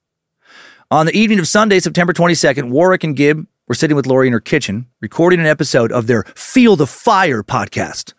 On 0.90 1.06
the 1.06 1.16
evening 1.16 1.38
of 1.38 1.48
Sunday, 1.48 1.80
September 1.80 2.12
22nd, 2.12 2.70
Warwick 2.70 3.02
and 3.02 3.16
Gibb 3.16 3.46
were 3.68 3.74
sitting 3.74 3.96
with 3.96 4.06
Lori 4.06 4.26
in 4.26 4.32
her 4.32 4.40
kitchen, 4.40 4.86
recording 5.00 5.40
an 5.40 5.46
episode 5.46 5.92
of 5.92 6.06
their 6.06 6.24
Feel 6.34 6.76
the 6.76 6.86
Fire 6.86 7.42
podcast, 7.42 8.12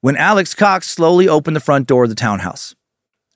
when 0.00 0.16
Alex 0.16 0.54
Cox 0.54 0.88
slowly 0.88 1.28
opened 1.28 1.56
the 1.56 1.60
front 1.60 1.86
door 1.86 2.04
of 2.04 2.10
the 2.10 2.14
townhouse. 2.14 2.74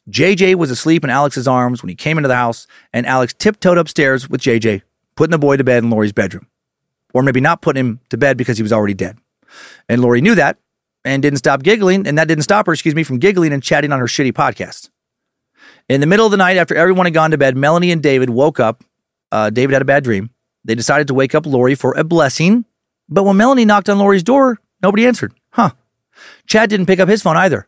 JJ 0.08 0.56
was 0.56 0.70
asleep 0.70 1.04
in 1.04 1.10
Alex's 1.10 1.48
arms 1.48 1.82
when 1.82 1.88
he 1.88 1.94
came 1.94 2.18
into 2.18 2.28
the 2.28 2.36
house, 2.36 2.66
and 2.92 3.06
Alex 3.06 3.32
tiptoed 3.32 3.78
upstairs 3.78 4.28
with 4.28 4.40
JJ, 4.40 4.82
putting 5.16 5.30
the 5.30 5.38
boy 5.38 5.56
to 5.56 5.64
bed 5.64 5.82
in 5.82 5.90
Lori's 5.90 6.12
bedroom. 6.12 6.46
Or 7.14 7.22
maybe 7.22 7.40
not 7.40 7.62
putting 7.62 7.80
him 7.80 8.00
to 8.10 8.16
bed 8.16 8.36
because 8.36 8.56
he 8.56 8.62
was 8.62 8.72
already 8.72 8.94
dead. 8.94 9.18
And 9.88 10.00
Lori 10.00 10.20
knew 10.20 10.34
that 10.34 10.58
and 11.04 11.22
didn't 11.22 11.38
stop 11.38 11.62
giggling, 11.62 12.06
and 12.06 12.18
that 12.18 12.28
didn't 12.28 12.44
stop 12.44 12.66
her, 12.66 12.72
excuse 12.72 12.94
me, 12.94 13.02
from 13.02 13.18
giggling 13.18 13.52
and 13.52 13.62
chatting 13.62 13.92
on 13.92 13.98
her 13.98 14.06
shitty 14.06 14.32
podcast. 14.32 14.90
In 15.88 16.00
the 16.00 16.06
middle 16.06 16.26
of 16.26 16.30
the 16.30 16.36
night, 16.36 16.56
after 16.56 16.76
everyone 16.76 17.06
had 17.06 17.14
gone 17.14 17.30
to 17.30 17.38
bed, 17.38 17.56
Melanie 17.56 17.90
and 17.90 18.02
David 18.02 18.30
woke 18.30 18.60
up. 18.60 18.84
Uh, 19.32 19.50
David 19.50 19.72
had 19.72 19.82
a 19.82 19.86
bad 19.86 20.04
dream. 20.04 20.30
They 20.64 20.74
decided 20.74 21.06
to 21.08 21.14
wake 21.14 21.34
up 21.34 21.46
Lori 21.46 21.74
for 21.74 21.94
a 21.96 22.04
blessing, 22.04 22.64
but 23.08 23.24
when 23.24 23.36
Melanie 23.36 23.64
knocked 23.64 23.88
on 23.88 23.98
Lori's 23.98 24.22
door, 24.22 24.58
nobody 24.82 25.06
answered. 25.06 25.32
Huh. 25.50 25.70
Chad 26.46 26.70
didn't 26.70 26.86
pick 26.86 27.00
up 27.00 27.08
his 27.08 27.22
phone 27.22 27.36
either. 27.36 27.66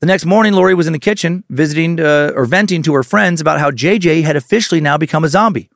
The 0.00 0.06
next 0.06 0.24
morning, 0.24 0.54
Lori 0.54 0.74
was 0.74 0.86
in 0.86 0.92
the 0.94 0.98
kitchen 0.98 1.44
visiting 1.50 2.00
uh, 2.00 2.32
or 2.34 2.46
venting 2.46 2.82
to 2.84 2.94
her 2.94 3.02
friends 3.02 3.40
about 3.40 3.60
how 3.60 3.70
JJ 3.70 4.22
had 4.22 4.34
officially 4.34 4.80
now 4.80 4.96
become 4.96 5.24
a 5.24 5.28
zombie. 5.28 5.68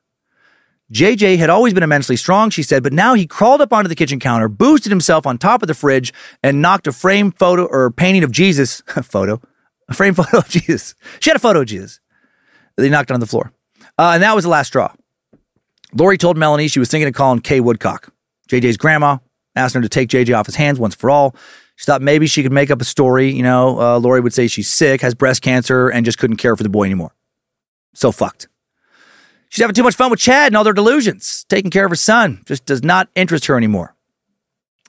JJ 0.93 1.39
had 1.39 1.51
always 1.51 1.75
been 1.75 1.83
immensely 1.83 2.17
strong, 2.17 2.51
she 2.51 2.63
said, 2.63 2.83
but 2.83 2.93
now 2.93 3.15
he 3.15 3.27
crawled 3.27 3.61
up 3.61 3.73
onto 3.73 3.89
the 3.89 3.95
kitchen 3.95 4.21
counter, 4.21 4.49
boosted 4.49 4.91
himself 4.91 5.27
on 5.27 5.39
top 5.39 5.63
of 5.63 5.67
the 5.67 5.75
fridge, 5.75 6.13
and 6.43 6.63
knocked 6.63 6.87
a 6.87 6.93
frame 6.93 7.33
photo 7.33 7.65
or 7.67 7.91
painting 7.91 8.25
of 8.25 8.31
Jesus, 8.31 8.83
a 8.97 9.03
photo, 9.03 9.41
a 9.89 9.95
frame 9.95 10.15
photo 10.21 10.39
of 10.39 10.49
Jesus. 10.49 10.95
She 11.21 11.31
had 11.31 11.37
a 11.37 11.41
photo 11.41 11.61
of 11.61 11.67
Jesus. 11.67 12.01
They 12.77 12.89
knocked 12.89 13.11
it 13.11 13.15
on 13.15 13.21
the 13.21 13.27
floor. 13.27 13.53
Uh, 13.99 14.13
and 14.15 14.23
that 14.23 14.35
was 14.35 14.45
the 14.45 14.51
last 14.51 14.69
straw. 14.69 14.93
Lori 15.95 16.19
told 16.19 16.37
Melanie 16.37 16.69
she 16.69 16.81
was 16.81 16.89
thinking 16.89 17.09
of 17.09 17.15
calling 17.15 17.41
Kay 17.41 17.61
Woodcock, 17.61 18.13
JJ's 18.49 18.77
grandma, 18.77 19.19
asking 19.55 19.83
her 19.83 19.89
to 19.89 19.89
take 19.89 20.09
JJ 20.09 20.37
off 20.37 20.47
his 20.47 20.57
hands 20.57 20.79
once 20.79 20.95
for 20.95 21.09
all. 21.09 21.37
She 21.77 21.87
thought 21.87 22.03
maybe 22.03 22.27
she 22.27 22.43
could 22.43 22.53
make 22.53 22.71
up 22.71 22.81
a 22.81 22.85
story. 22.85 23.31
You 23.31 23.43
know, 23.43 23.81
uh, 23.81 23.99
Lori 23.99 24.21
would 24.21 24.33
say 24.33 24.47
she's 24.47 24.69
sick, 24.69 25.01
has 25.01 25.15
breast 25.15 25.43
cancer, 25.43 25.89
and 25.89 26.05
just 26.05 26.19
couldn't 26.19 26.37
care 26.37 26.57
for 26.57 26.63
the 26.63 26.69
boy 26.69 26.85
anymore. 26.85 27.15
So 27.95 28.13
fucked. 28.13 28.49
She's 29.49 29.63
having 29.63 29.75
too 29.75 29.85
much 29.85 29.95
fun 29.95 30.11
with 30.11 30.21
Chad 30.21 30.49
and 30.49 30.57
all 30.57 30.65
their 30.65 30.73
delusions. 30.73 31.47
Taking 31.49 31.71
care 31.71 31.85
of 31.85 31.91
her 31.91 31.97
son 31.97 32.43
just 32.45 32.67
does 32.67 32.83
not 32.83 33.09
interest 33.15 33.47
her 33.47 33.57
anymore. 33.57 33.95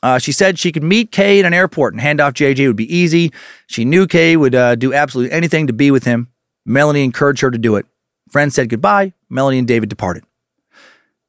Uh, 0.02 0.18
she 0.20 0.32
said 0.32 0.60
she 0.60 0.72
could 0.72 0.84
meet 0.84 1.12
Kay 1.12 1.40
at 1.40 1.46
an 1.46 1.54
airport 1.54 1.94
and 1.94 2.02
hand 2.02 2.20
off 2.20 2.34
JJ 2.34 2.68
would 2.68 2.76
be 2.76 2.96
easy. 2.96 3.32
She 3.68 3.86
knew 3.86 4.08
Kay 4.08 4.36
would 4.38 4.56
uh, 4.56 4.76
do 4.76 4.94
absolutely 4.94 5.32
anything 5.32 5.68
to 5.68 5.74
be 5.74 5.92
with 5.92 6.04
him. 6.04 6.30
Melanie 6.66 7.04
encouraged 7.04 7.42
her 7.42 7.52
to 7.52 7.58
do 7.58 7.76
it. 7.76 7.86
Friends 8.30 8.56
said 8.56 8.70
goodbye. 8.70 9.14
Melanie 9.30 9.60
and 9.60 9.68
David 9.68 9.90
departed. 9.90 10.24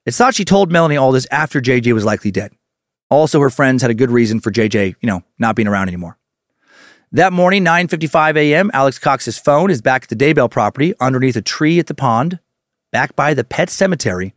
It's 0.07 0.17
thought 0.17 0.37
she 0.37 0.45
told 0.45 0.71
Melanie 0.71 0.97
all 0.97 1.11
this 1.11 1.27
after 1.33 1.61
JJ 1.61 1.93
was 1.93 2.05
likely 2.05 2.31
dead. 2.31 2.53
Also, 3.11 3.41
her 3.41 3.51
friends 3.51 3.83
had 3.83 3.91
a 3.91 3.95
good 3.95 4.13
reason 4.13 4.39
for 4.39 4.53
JJ, 4.53 4.95
you 5.01 5.07
know, 5.07 5.25
not 5.37 5.57
being 5.57 5.67
around 5.67 5.89
anymore. 5.89 6.17
That 7.11 7.33
morning, 7.33 7.65
9:55 7.65 8.37
a.m., 8.37 8.71
Alex 8.73 9.01
Cox's 9.01 9.37
phone 9.37 9.69
is 9.69 9.83
back 9.83 10.05
at 10.05 10.09
the 10.09 10.17
Daybell 10.17 10.49
property 10.49 10.95
underneath 11.01 11.35
a 11.35 11.43
tree 11.43 11.81
at 11.81 11.89
the 11.89 11.95
pond 11.95 12.39
back 12.93 13.17
by 13.17 13.35
the 13.35 13.43
pet 13.43 13.69
cemetery, 13.69 14.33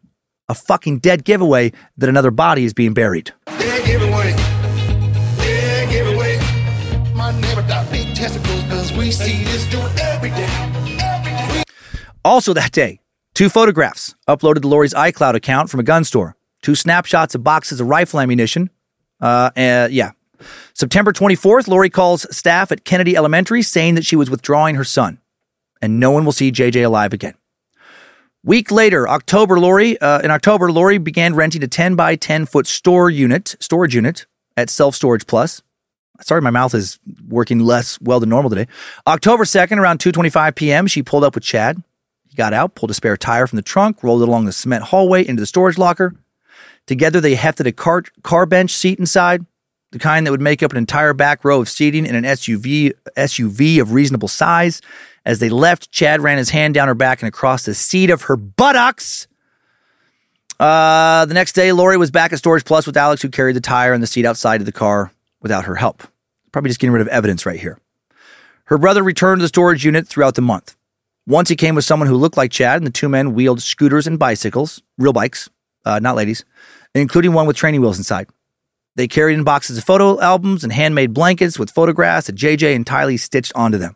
a 0.47 0.55
fucking 0.55 0.99
dead 0.99 1.23
giveaway 1.23 1.71
that 1.97 2.09
another 2.09 2.31
body 2.31 2.65
is 2.65 2.73
being 2.73 2.95
buried. 2.95 3.31
Dead 3.45 3.85
giveaway. 3.85 4.33
Dead 5.37 5.89
giveaway. 5.91 6.39
My 7.13 7.31
neighbor 7.39 7.61
got 7.61 7.91
big 7.91 8.15
testicles 8.15 8.63
because 8.63 8.91
we 8.93 9.11
see 9.11 9.43
this 9.43 9.69
dude 9.69 9.83
every 9.99 10.29
day. 10.29 10.47
Every 10.99 11.31
day. 11.31 11.63
Also 12.25 12.53
that 12.53 12.71
day, 12.71 12.99
two 13.39 13.47
photographs 13.47 14.15
uploaded 14.27 14.63
to 14.63 14.67
Lori's 14.67 14.93
iCloud 14.93 15.33
account 15.33 15.69
from 15.69 15.79
a 15.79 15.83
gun 15.83 16.03
store, 16.03 16.35
two 16.61 16.75
snapshots 16.75 17.35
of 17.35 17.41
boxes 17.41 17.79
of 17.79 17.87
rifle 17.87 18.19
ammunition. 18.19 18.69
Uh, 19.21 19.49
uh, 19.55 19.87
yeah. 19.89 20.11
September 20.73 21.13
24th, 21.13 21.69
Lori 21.69 21.89
calls 21.89 22.27
staff 22.35 22.69
at 22.73 22.83
Kennedy 22.83 23.15
Elementary 23.15 23.61
saying 23.61 23.95
that 23.95 24.05
she 24.05 24.17
was 24.17 24.29
withdrawing 24.29 24.75
her 24.75 24.83
son, 24.83 25.19
and 25.81 26.01
no 26.01 26.11
one 26.11 26.25
will 26.25 26.33
see 26.33 26.51
JJ 26.51 26.83
alive 26.83 27.13
again. 27.13 27.33
Week 28.43 28.71
later, 28.71 29.07
October, 29.07 29.57
Lori, 29.57 29.97
uh, 30.01 30.19
in 30.19 30.31
October, 30.31 30.69
Lori 30.69 30.97
began 30.97 31.33
renting 31.33 31.63
a 31.63 31.67
10 31.69 31.95
by 31.95 32.17
10 32.17 32.45
foot 32.45 32.67
store 32.67 33.09
unit, 33.09 33.55
storage 33.61 33.95
unit 33.95 34.25
at 34.57 34.69
Self 34.69 34.95
Storage 34.95 35.25
Plus. 35.25 35.61
Sorry, 36.19 36.41
my 36.41 36.49
mouth 36.49 36.75
is 36.75 36.99
working 37.25 37.59
less 37.59 38.01
well 38.01 38.19
than 38.19 38.27
normal 38.27 38.49
today. 38.49 38.67
October 39.07 39.45
2nd, 39.45 39.77
around 39.77 39.99
2.25 39.99 40.55
p.m., 40.55 40.87
she 40.87 41.03
pulled 41.03 41.23
up 41.23 41.35
with 41.35 41.45
Chad. 41.45 41.81
He 42.29 42.35
got 42.35 42.53
out, 42.53 42.75
pulled 42.75 42.91
a 42.91 42.93
spare 42.93 43.17
tire 43.17 43.47
from 43.47 43.57
the 43.57 43.63
trunk, 43.63 44.03
rolled 44.03 44.21
it 44.21 44.27
along 44.27 44.45
the 44.45 44.51
cement 44.51 44.85
hallway 44.85 45.27
into 45.27 45.41
the 45.41 45.47
storage 45.47 45.77
locker. 45.77 46.15
Together, 46.85 47.19
they 47.19 47.35
hefted 47.35 47.67
a 47.67 47.71
car, 47.71 48.03
car 48.23 48.45
bench 48.45 48.71
seat 48.71 48.99
inside, 48.99 49.45
the 49.91 49.99
kind 49.99 50.25
that 50.25 50.31
would 50.31 50.41
make 50.41 50.61
up 50.61 50.71
an 50.71 50.77
entire 50.77 51.13
back 51.13 51.43
row 51.43 51.59
of 51.59 51.69
seating 51.69 52.05
in 52.05 52.15
an 52.15 52.23
SUV, 52.23 52.93
SUV 53.17 53.81
of 53.81 53.93
reasonable 53.93 54.27
size. 54.27 54.81
As 55.25 55.39
they 55.39 55.49
left, 55.49 55.91
Chad 55.91 56.21
ran 56.21 56.37
his 56.37 56.51
hand 56.51 56.75
down 56.75 56.87
her 56.87 56.95
back 56.95 57.21
and 57.21 57.27
across 57.27 57.65
the 57.65 57.73
seat 57.73 58.09
of 58.09 58.23
her 58.23 58.35
buttocks. 58.35 59.27
Uh, 60.59 61.25
the 61.25 61.33
next 61.33 61.53
day, 61.53 61.71
Lori 61.71 61.97
was 61.97 62.11
back 62.11 62.31
at 62.31 62.39
Storage 62.39 62.65
Plus 62.65 62.85
with 62.85 62.97
Alex, 62.97 63.21
who 63.21 63.29
carried 63.29 63.55
the 63.55 63.61
tire 63.61 63.93
and 63.93 64.03
the 64.03 64.07
seat 64.07 64.25
outside 64.25 64.61
of 64.61 64.65
the 64.65 64.71
car 64.71 65.11
without 65.41 65.65
her 65.65 65.75
help. 65.75 66.03
Probably 66.51 66.69
just 66.69 66.79
getting 66.79 66.93
rid 66.93 67.01
of 67.01 67.07
evidence 67.07 67.45
right 67.45 67.59
here. 67.59 67.79
Her 68.65 68.77
brother 68.77 69.03
returned 69.03 69.39
to 69.39 69.43
the 69.43 69.47
storage 69.47 69.83
unit 69.83 70.07
throughout 70.07 70.35
the 70.35 70.41
month. 70.41 70.75
Once 71.29 71.47
he 71.47 71.55
came 71.55 71.75
with 71.75 71.85
someone 71.85 72.07
who 72.07 72.15
looked 72.15 72.37
like 72.37 72.49
Chad, 72.49 72.77
and 72.77 72.87
the 72.87 72.91
two 72.91 73.07
men 73.07 73.35
wheeled 73.35 73.61
scooters 73.61 74.07
and 74.07 74.17
bicycles, 74.17 74.81
real 74.97 75.13
bikes, 75.13 75.47
uh, 75.85 75.99
not 75.99 76.15
ladies, 76.15 76.43
including 76.95 77.33
one 77.33 77.45
with 77.45 77.55
training 77.55 77.81
wheels 77.81 77.99
inside. 77.99 78.27
They 78.95 79.07
carried 79.07 79.35
in 79.35 79.43
boxes 79.43 79.77
of 79.77 79.83
photo 79.83 80.19
albums 80.19 80.63
and 80.63 80.73
handmade 80.73 81.13
blankets 81.13 81.59
with 81.59 81.69
photographs 81.69 82.25
that 82.25 82.35
JJ 82.35 82.75
and 82.75 82.83
Tylee 82.83 83.19
stitched 83.19 83.53
onto 83.53 83.77
them. 83.77 83.95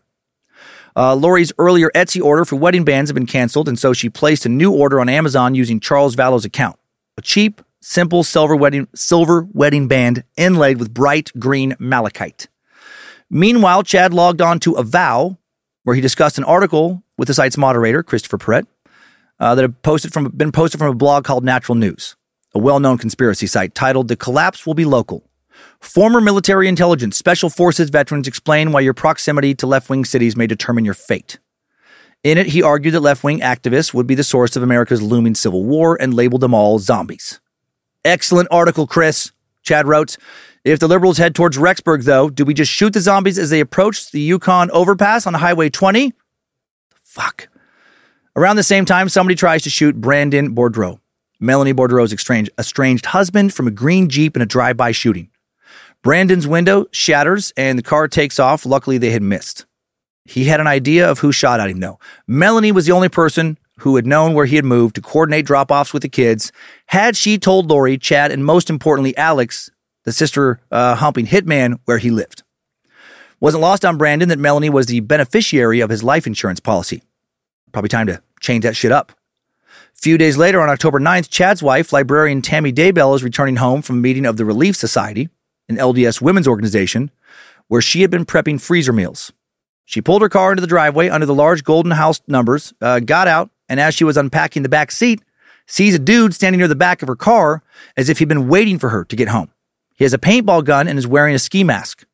Uh, 0.95 1.15
Lori's 1.15 1.51
earlier 1.57 1.89
Etsy 1.95 2.23
order 2.23 2.45
for 2.45 2.55
wedding 2.55 2.85
bands 2.85 3.09
had 3.09 3.15
been 3.15 3.25
canceled, 3.25 3.67
and 3.67 3.79
so 3.79 3.93
she 3.93 4.09
placed 4.09 4.45
a 4.45 4.49
new 4.49 4.71
order 4.71 5.01
on 5.01 5.09
Amazon 5.09 5.55
using 5.55 5.79
Charles 5.79 6.13
Vallow's 6.13 6.45
account. 6.45 6.77
A 7.17 7.23
cheap, 7.23 7.63
simple 7.81 8.23
silver 8.23 8.55
wedding, 8.55 8.87
silver 8.93 9.47
wedding 9.53 9.87
band 9.87 10.23
inlaid 10.37 10.77
with 10.77 10.93
bright 10.93 11.31
green 11.39 11.75
malachite. 11.79 12.47
Meanwhile, 13.31 13.81
Chad 13.81 14.13
logged 14.13 14.39
on 14.39 14.59
to 14.59 14.77
Avow, 14.77 15.39
where 15.83 15.95
he 15.95 16.01
discussed 16.01 16.37
an 16.37 16.43
article 16.43 17.03
with 17.17 17.27
the 17.27 17.33
site's 17.33 17.57
moderator, 17.57 18.03
Christopher 18.03 18.37
Perrett, 18.37 18.67
uh, 19.39 19.55
that 19.55 19.61
had 19.61 19.81
posted 19.81 20.13
from, 20.13 20.29
been 20.29 20.51
posted 20.51 20.79
from 20.79 20.89
a 20.89 20.95
blog 20.95 21.23
called 21.23 21.43
Natural 21.43 21.75
News, 21.75 22.15
a 22.53 22.59
well 22.59 22.79
known 22.79 22.97
conspiracy 22.97 23.47
site 23.47 23.75
titled 23.75 24.07
The 24.07 24.15
Collapse 24.15 24.65
Will 24.65 24.73
Be 24.73 24.85
Local. 24.85 25.23
Former 25.79 26.21
military 26.21 26.67
intelligence, 26.67 27.17
special 27.17 27.49
forces 27.49 27.89
veterans 27.89 28.27
explain 28.27 28.71
why 28.71 28.79
your 28.81 28.93
proximity 28.93 29.53
to 29.55 29.67
left 29.67 29.89
wing 29.89 30.05
cities 30.05 30.35
may 30.35 30.47
determine 30.47 30.85
your 30.85 30.93
fate. 30.93 31.39
In 32.23 32.37
it, 32.37 32.47
he 32.47 32.63
argued 32.63 32.93
that 32.93 33.01
left 33.01 33.23
wing 33.23 33.41
activists 33.41 33.93
would 33.93 34.07
be 34.07 34.15
the 34.15 34.23
source 34.23 34.55
of 34.55 34.63
America's 34.63 35.01
looming 35.01 35.35
civil 35.35 35.65
war 35.65 35.97
and 35.99 36.13
labeled 36.13 36.41
them 36.41 36.53
all 36.53 36.79
zombies. 36.79 37.41
Excellent 38.05 38.47
article, 38.49 38.87
Chris. 38.87 39.31
Chad 39.61 39.87
wrote, 39.87 40.17
If 40.63 40.79
the 40.79 40.87
liberals 40.87 41.17
head 41.17 41.35
towards 41.35 41.57
Rexburg, 41.57 42.03
though, 42.03 42.29
do 42.29 42.45
we 42.45 42.53
just 42.53 42.71
shoot 42.71 42.93
the 42.93 43.01
zombies 43.01 43.37
as 43.37 43.49
they 43.49 43.59
approach 43.59 44.11
the 44.11 44.21
Yukon 44.21 44.71
overpass 44.71 45.27
on 45.27 45.33
Highway 45.33 45.69
20? 45.69 46.13
Fuck. 47.13 47.47
Around 48.35 48.55
the 48.55 48.63
same 48.63 48.85
time, 48.85 49.07
somebody 49.07 49.35
tries 49.35 49.61
to 49.61 49.69
shoot 49.69 50.01
Brandon 50.01 50.55
Boudreaux, 50.55 50.99
Melanie 51.39 51.71
Boudreaux's 51.71 52.11
estranged, 52.11 52.49
estranged 52.57 53.05
husband, 53.05 53.53
from 53.53 53.67
a 53.67 53.71
green 53.71 54.09
Jeep 54.09 54.35
in 54.35 54.41
a 54.41 54.47
drive 54.47 54.77
by 54.77 54.91
shooting. 54.91 55.29
Brandon's 56.01 56.47
window 56.47 56.87
shatters 56.91 57.53
and 57.55 57.77
the 57.77 57.83
car 57.83 58.07
takes 58.07 58.39
off. 58.39 58.65
Luckily, 58.65 58.97
they 58.97 59.11
had 59.11 59.21
missed. 59.21 59.67
He 60.25 60.45
had 60.45 60.59
an 60.59 60.65
idea 60.65 61.07
of 61.07 61.19
who 61.19 61.31
shot 61.31 61.59
at 61.59 61.69
him, 61.69 61.81
though. 61.81 61.99
Melanie 62.25 62.71
was 62.71 62.87
the 62.87 62.93
only 62.93 63.09
person 63.09 63.59
who 63.77 63.95
had 63.95 64.07
known 64.07 64.33
where 64.33 64.47
he 64.47 64.55
had 64.55 64.65
moved 64.65 64.95
to 64.95 65.01
coordinate 65.01 65.45
drop 65.45 65.69
offs 65.69 65.93
with 65.93 66.01
the 66.01 66.09
kids. 66.09 66.51
Had 66.87 67.15
she 67.15 67.37
told 67.37 67.69
Lori, 67.69 67.99
Chad, 67.99 68.31
and 68.31 68.43
most 68.43 68.71
importantly, 68.71 69.15
Alex, 69.17 69.69
the 70.03 70.11
sister 70.11 70.59
uh, 70.71 70.95
humping 70.95 71.27
hitman, 71.27 71.79
where 71.85 71.99
he 71.99 72.09
lived? 72.09 72.42
Wasn't 73.43 73.61
lost 73.61 73.83
on 73.83 73.97
Brandon 73.97 74.29
that 74.29 74.39
Melanie 74.39 74.69
was 74.69 74.85
the 74.85 75.01
beneficiary 75.01 75.81
of 75.81 75.89
his 75.89 76.01
life 76.01 76.25
insurance 76.25 76.61
policy. 76.61 77.03
Probably 77.73 77.89
time 77.89 78.07
to 78.07 78.21
change 78.39 78.63
that 78.63 78.77
shit 78.77 78.93
up. 78.93 79.11
A 79.67 79.99
few 79.99 80.17
days 80.17 80.37
later, 80.37 80.61
on 80.61 80.69
October 80.69 80.97
9th, 80.97 81.29
Chad's 81.29 81.61
wife, 81.61 81.91
librarian 81.91 82.41
Tammy 82.41 82.71
Daybell, 82.71 83.13
is 83.13 83.21
returning 83.21 83.57
home 83.57 83.81
from 83.81 83.97
a 83.97 83.99
meeting 83.99 84.25
of 84.25 84.37
the 84.37 84.45
Relief 84.45 84.77
Society 84.77 85.27
an 85.67 85.75
LDS 85.75 86.21
women's 86.21 86.47
organization, 86.47 87.11
where 87.67 87.81
she 87.81 87.99
had 87.99 88.09
been 88.09 88.25
prepping 88.25 88.61
freezer 88.61 88.93
meals. 88.93 89.33
She 89.83 89.99
pulled 89.99 90.21
her 90.21 90.29
car 90.29 90.53
into 90.53 90.61
the 90.61 90.67
driveway 90.67 91.09
under 91.09 91.25
the 91.25 91.35
large 91.35 91.65
golden 91.65 91.91
house 91.91 92.21
numbers, 92.27 92.73
uh, 92.79 93.01
got 93.01 93.27
out, 93.27 93.49
and 93.67 93.77
as 93.77 93.93
she 93.93 94.05
was 94.05 94.15
unpacking 94.15 94.63
the 94.63 94.69
back 94.69 94.89
seat, 94.89 95.21
sees 95.67 95.93
a 95.93 95.99
dude 95.99 96.33
standing 96.33 96.59
near 96.59 96.69
the 96.69 96.75
back 96.75 97.01
of 97.01 97.09
her 97.09 97.15
car 97.17 97.61
as 97.97 98.07
if 98.07 98.19
he'd 98.19 98.29
been 98.29 98.47
waiting 98.47 98.79
for 98.79 98.87
her 98.87 99.03
to 99.03 99.17
get 99.17 99.27
home. 99.27 99.51
He 99.95 100.05
has 100.05 100.13
a 100.13 100.17
paintball 100.17 100.63
gun 100.63 100.87
and 100.87 100.97
is 100.97 101.05
wearing 101.05 101.35
a 101.35 101.39
ski 101.39 101.65
mask. 101.65 102.05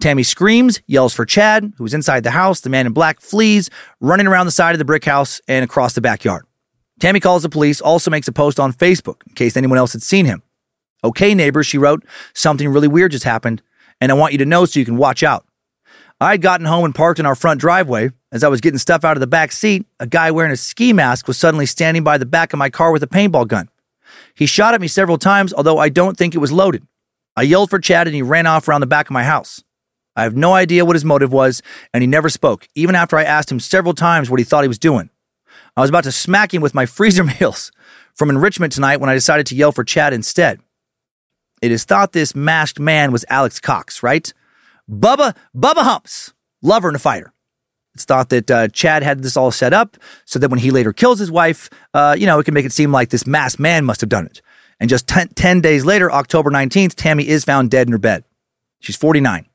Tammy 0.00 0.22
screams, 0.22 0.80
yells 0.86 1.14
for 1.14 1.24
Chad, 1.24 1.72
who's 1.76 1.94
inside 1.94 2.24
the 2.24 2.30
house. 2.30 2.60
The 2.60 2.70
man 2.70 2.86
in 2.86 2.92
black 2.92 3.20
flees, 3.20 3.70
running 4.00 4.26
around 4.26 4.46
the 4.46 4.52
side 4.52 4.74
of 4.74 4.78
the 4.78 4.84
brick 4.84 5.04
house 5.04 5.40
and 5.48 5.64
across 5.64 5.94
the 5.94 6.00
backyard. 6.00 6.44
Tammy 7.00 7.20
calls 7.20 7.42
the 7.42 7.48
police, 7.48 7.80
also 7.80 8.10
makes 8.10 8.28
a 8.28 8.32
post 8.32 8.60
on 8.60 8.72
Facebook 8.72 9.22
in 9.26 9.34
case 9.34 9.56
anyone 9.56 9.78
else 9.78 9.92
had 9.92 10.02
seen 10.02 10.26
him. 10.26 10.42
Okay, 11.02 11.34
neighbors, 11.34 11.66
she 11.66 11.78
wrote, 11.78 12.04
something 12.34 12.68
really 12.68 12.88
weird 12.88 13.12
just 13.12 13.24
happened, 13.24 13.62
and 14.00 14.10
I 14.10 14.14
want 14.14 14.32
you 14.32 14.38
to 14.38 14.46
know 14.46 14.64
so 14.64 14.78
you 14.78 14.86
can 14.86 14.96
watch 14.96 15.22
out. 15.22 15.44
I 16.20 16.30
had 16.32 16.42
gotten 16.42 16.66
home 16.66 16.84
and 16.84 16.94
parked 16.94 17.18
in 17.18 17.26
our 17.26 17.34
front 17.34 17.60
driveway. 17.60 18.10
As 18.30 18.44
I 18.44 18.48
was 18.48 18.60
getting 18.60 18.78
stuff 18.78 19.04
out 19.04 19.16
of 19.16 19.20
the 19.20 19.26
back 19.26 19.52
seat, 19.52 19.86
a 19.98 20.06
guy 20.06 20.30
wearing 20.30 20.52
a 20.52 20.56
ski 20.56 20.92
mask 20.92 21.26
was 21.26 21.36
suddenly 21.36 21.66
standing 21.66 22.04
by 22.04 22.18
the 22.18 22.26
back 22.26 22.52
of 22.52 22.58
my 22.58 22.70
car 22.70 22.92
with 22.92 23.02
a 23.02 23.08
paintball 23.08 23.48
gun. 23.48 23.68
He 24.34 24.46
shot 24.46 24.74
at 24.74 24.80
me 24.80 24.88
several 24.88 25.18
times, 25.18 25.52
although 25.52 25.78
I 25.78 25.88
don't 25.88 26.16
think 26.16 26.34
it 26.34 26.38
was 26.38 26.52
loaded. 26.52 26.86
I 27.36 27.42
yelled 27.42 27.70
for 27.70 27.80
Chad 27.80 28.06
and 28.06 28.14
he 28.14 28.22
ran 28.22 28.46
off 28.46 28.68
around 28.68 28.80
the 28.80 28.86
back 28.86 29.06
of 29.06 29.12
my 29.12 29.24
house. 29.24 29.63
I 30.16 30.22
have 30.22 30.36
no 30.36 30.52
idea 30.52 30.84
what 30.84 30.96
his 30.96 31.04
motive 31.04 31.32
was, 31.32 31.62
and 31.92 32.02
he 32.02 32.06
never 32.06 32.28
spoke, 32.28 32.68
even 32.74 32.94
after 32.94 33.16
I 33.16 33.24
asked 33.24 33.50
him 33.50 33.60
several 33.60 33.94
times 33.94 34.30
what 34.30 34.38
he 34.40 34.44
thought 34.44 34.64
he 34.64 34.68
was 34.68 34.78
doing. 34.78 35.10
I 35.76 35.80
was 35.80 35.90
about 35.90 36.04
to 36.04 36.12
smack 36.12 36.54
him 36.54 36.62
with 36.62 36.74
my 36.74 36.86
freezer 36.98 37.24
meals 37.24 37.72
from 38.14 38.30
enrichment 38.30 38.72
tonight 38.72 38.98
when 38.98 39.10
I 39.10 39.14
decided 39.14 39.46
to 39.46 39.56
yell 39.56 39.72
for 39.72 39.84
Chad 39.84 40.12
instead. 40.12 40.60
It 41.62 41.72
is 41.72 41.84
thought 41.84 42.12
this 42.12 42.34
masked 42.34 42.78
man 42.78 43.10
was 43.10 43.24
Alex 43.28 43.58
Cox, 43.58 44.02
right? 44.02 44.32
Bubba, 44.90 45.34
Bubba 45.56 45.82
Humps, 45.82 46.32
lover 46.62 46.88
and 46.88 46.96
a 46.96 47.00
fighter. 47.00 47.32
It's 47.94 48.04
thought 48.04 48.28
that 48.30 48.50
uh, 48.50 48.68
Chad 48.68 49.02
had 49.02 49.22
this 49.22 49.36
all 49.36 49.50
set 49.50 49.72
up 49.72 49.96
so 50.24 50.38
that 50.40 50.50
when 50.50 50.58
he 50.58 50.70
later 50.70 50.92
kills 50.92 51.18
his 51.18 51.30
wife, 51.30 51.70
uh, 51.94 52.16
you 52.18 52.26
know, 52.26 52.38
it 52.38 52.44
can 52.44 52.54
make 52.54 52.66
it 52.66 52.72
seem 52.72 52.92
like 52.92 53.10
this 53.10 53.26
masked 53.26 53.60
man 53.60 53.84
must 53.84 54.00
have 54.00 54.10
done 54.10 54.26
it. 54.26 54.42
And 54.80 54.90
just 54.90 55.06
ten, 55.06 55.28
10 55.28 55.60
days 55.60 55.84
later, 55.84 56.10
October 56.10 56.50
19th, 56.50 56.94
Tammy 56.96 57.28
is 57.28 57.44
found 57.44 57.70
dead 57.70 57.86
in 57.86 57.92
her 57.92 57.98
bed. 57.98 58.24
She's 58.80 58.96
49. 58.96 59.46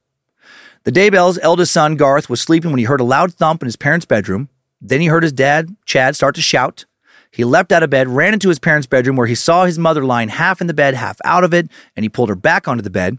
The 0.84 0.92
Daybell's 0.92 1.38
eldest 1.42 1.74
son, 1.74 1.96
Garth, 1.96 2.30
was 2.30 2.42
sleeping 2.42 2.72
when 2.72 2.80
he 2.80 2.86
heard 2.86 3.02
a 3.02 3.06
loud 3.06 3.34
thump 3.34 3.62
in 3.62 3.68
his 3.68 3.76
parents' 3.76 4.06
bedroom. 4.06 4.50
Then 4.82 5.02
he 5.02 5.08
heard 5.08 5.24
his 5.24 5.34
dad, 5.34 5.76
Chad, 5.86 6.16
start 6.16 6.36
to 6.36 6.42
shout. 6.42 6.86
He 7.32 7.44
leapt 7.44 7.72
out 7.72 7.84
of 7.84 7.90
bed, 7.90 8.08
ran 8.08 8.34
into 8.34 8.50
his 8.50 8.60
parents' 8.60 8.88
bedroom 8.88 9.16
where 9.16 9.28
he 9.28 9.36
saw 9.36 9.66
his 9.66 9.78
mother 9.78 10.04
lying 10.04 10.30
half 10.30 10.62
in 10.62 10.68
the 10.68 10.74
bed, 10.74 10.96
half 10.96 11.20
out 11.26 11.44
of 11.44 11.54
it, 11.54 11.70
and 11.96 12.04
he 12.04 12.10
pulled 12.10 12.30
her 12.30 12.36
back 12.36 12.68
onto 12.68 12.82
the 12.82 12.90
bed. 12.90 13.18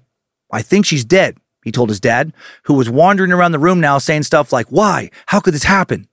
I 0.51 0.63
think 0.63 0.87
she's 0.87 1.05
dead, 1.05 1.37
he 1.63 1.71
told 1.71 1.91
his 1.91 2.01
dad, 2.01 2.33
who 2.65 2.75
was 2.75 2.91
wandering 2.91 3.31
around 3.31 3.53
the 3.53 3.59
room 3.59 3.79
now 3.79 3.99
saying 3.99 4.25
stuff 4.25 4.53
like, 4.53 4.67
Why? 4.69 5.11
How 5.27 5.39
could 5.39 5.55
this 5.55 5.65
happen? 5.65 6.09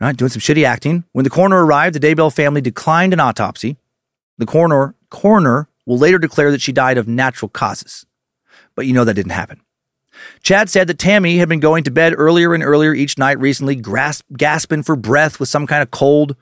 All 0.00 0.08
right, 0.08 0.16
doing 0.16 0.30
some 0.30 0.40
shitty 0.40 0.64
acting. 0.64 1.04
When 1.12 1.24
the 1.24 1.30
coroner 1.30 1.64
arrived, 1.64 1.94
the 1.94 2.00
Daybell 2.00 2.34
family 2.34 2.60
declined 2.60 3.12
an 3.12 3.20
autopsy. 3.20 3.76
The 4.38 4.46
coroner, 4.46 4.94
coroner 5.10 5.68
will 5.86 5.98
later 5.98 6.18
declare 6.18 6.50
that 6.50 6.62
she 6.62 6.72
died 6.72 6.98
of 6.98 7.06
natural 7.06 7.48
causes. 7.48 8.06
But 8.74 8.86
you 8.86 8.94
know 8.94 9.04
that 9.04 9.14
didn't 9.14 9.32
happen. 9.32 9.60
Chad 10.42 10.68
said 10.68 10.86
that 10.86 10.98
Tammy 10.98 11.38
had 11.38 11.48
been 11.48 11.60
going 11.60 11.84
to 11.84 11.90
bed 11.90 12.14
earlier 12.16 12.54
and 12.54 12.62
earlier 12.62 12.94
each 12.94 13.18
night 13.18 13.38
recently, 13.38 13.76
grasp, 13.76 14.24
gasping 14.36 14.82
for 14.82 14.96
breath 14.96 15.38
with 15.38 15.48
some 15.48 15.66
kind 15.66 15.82
of 15.82 15.90
cold. 15.90 16.36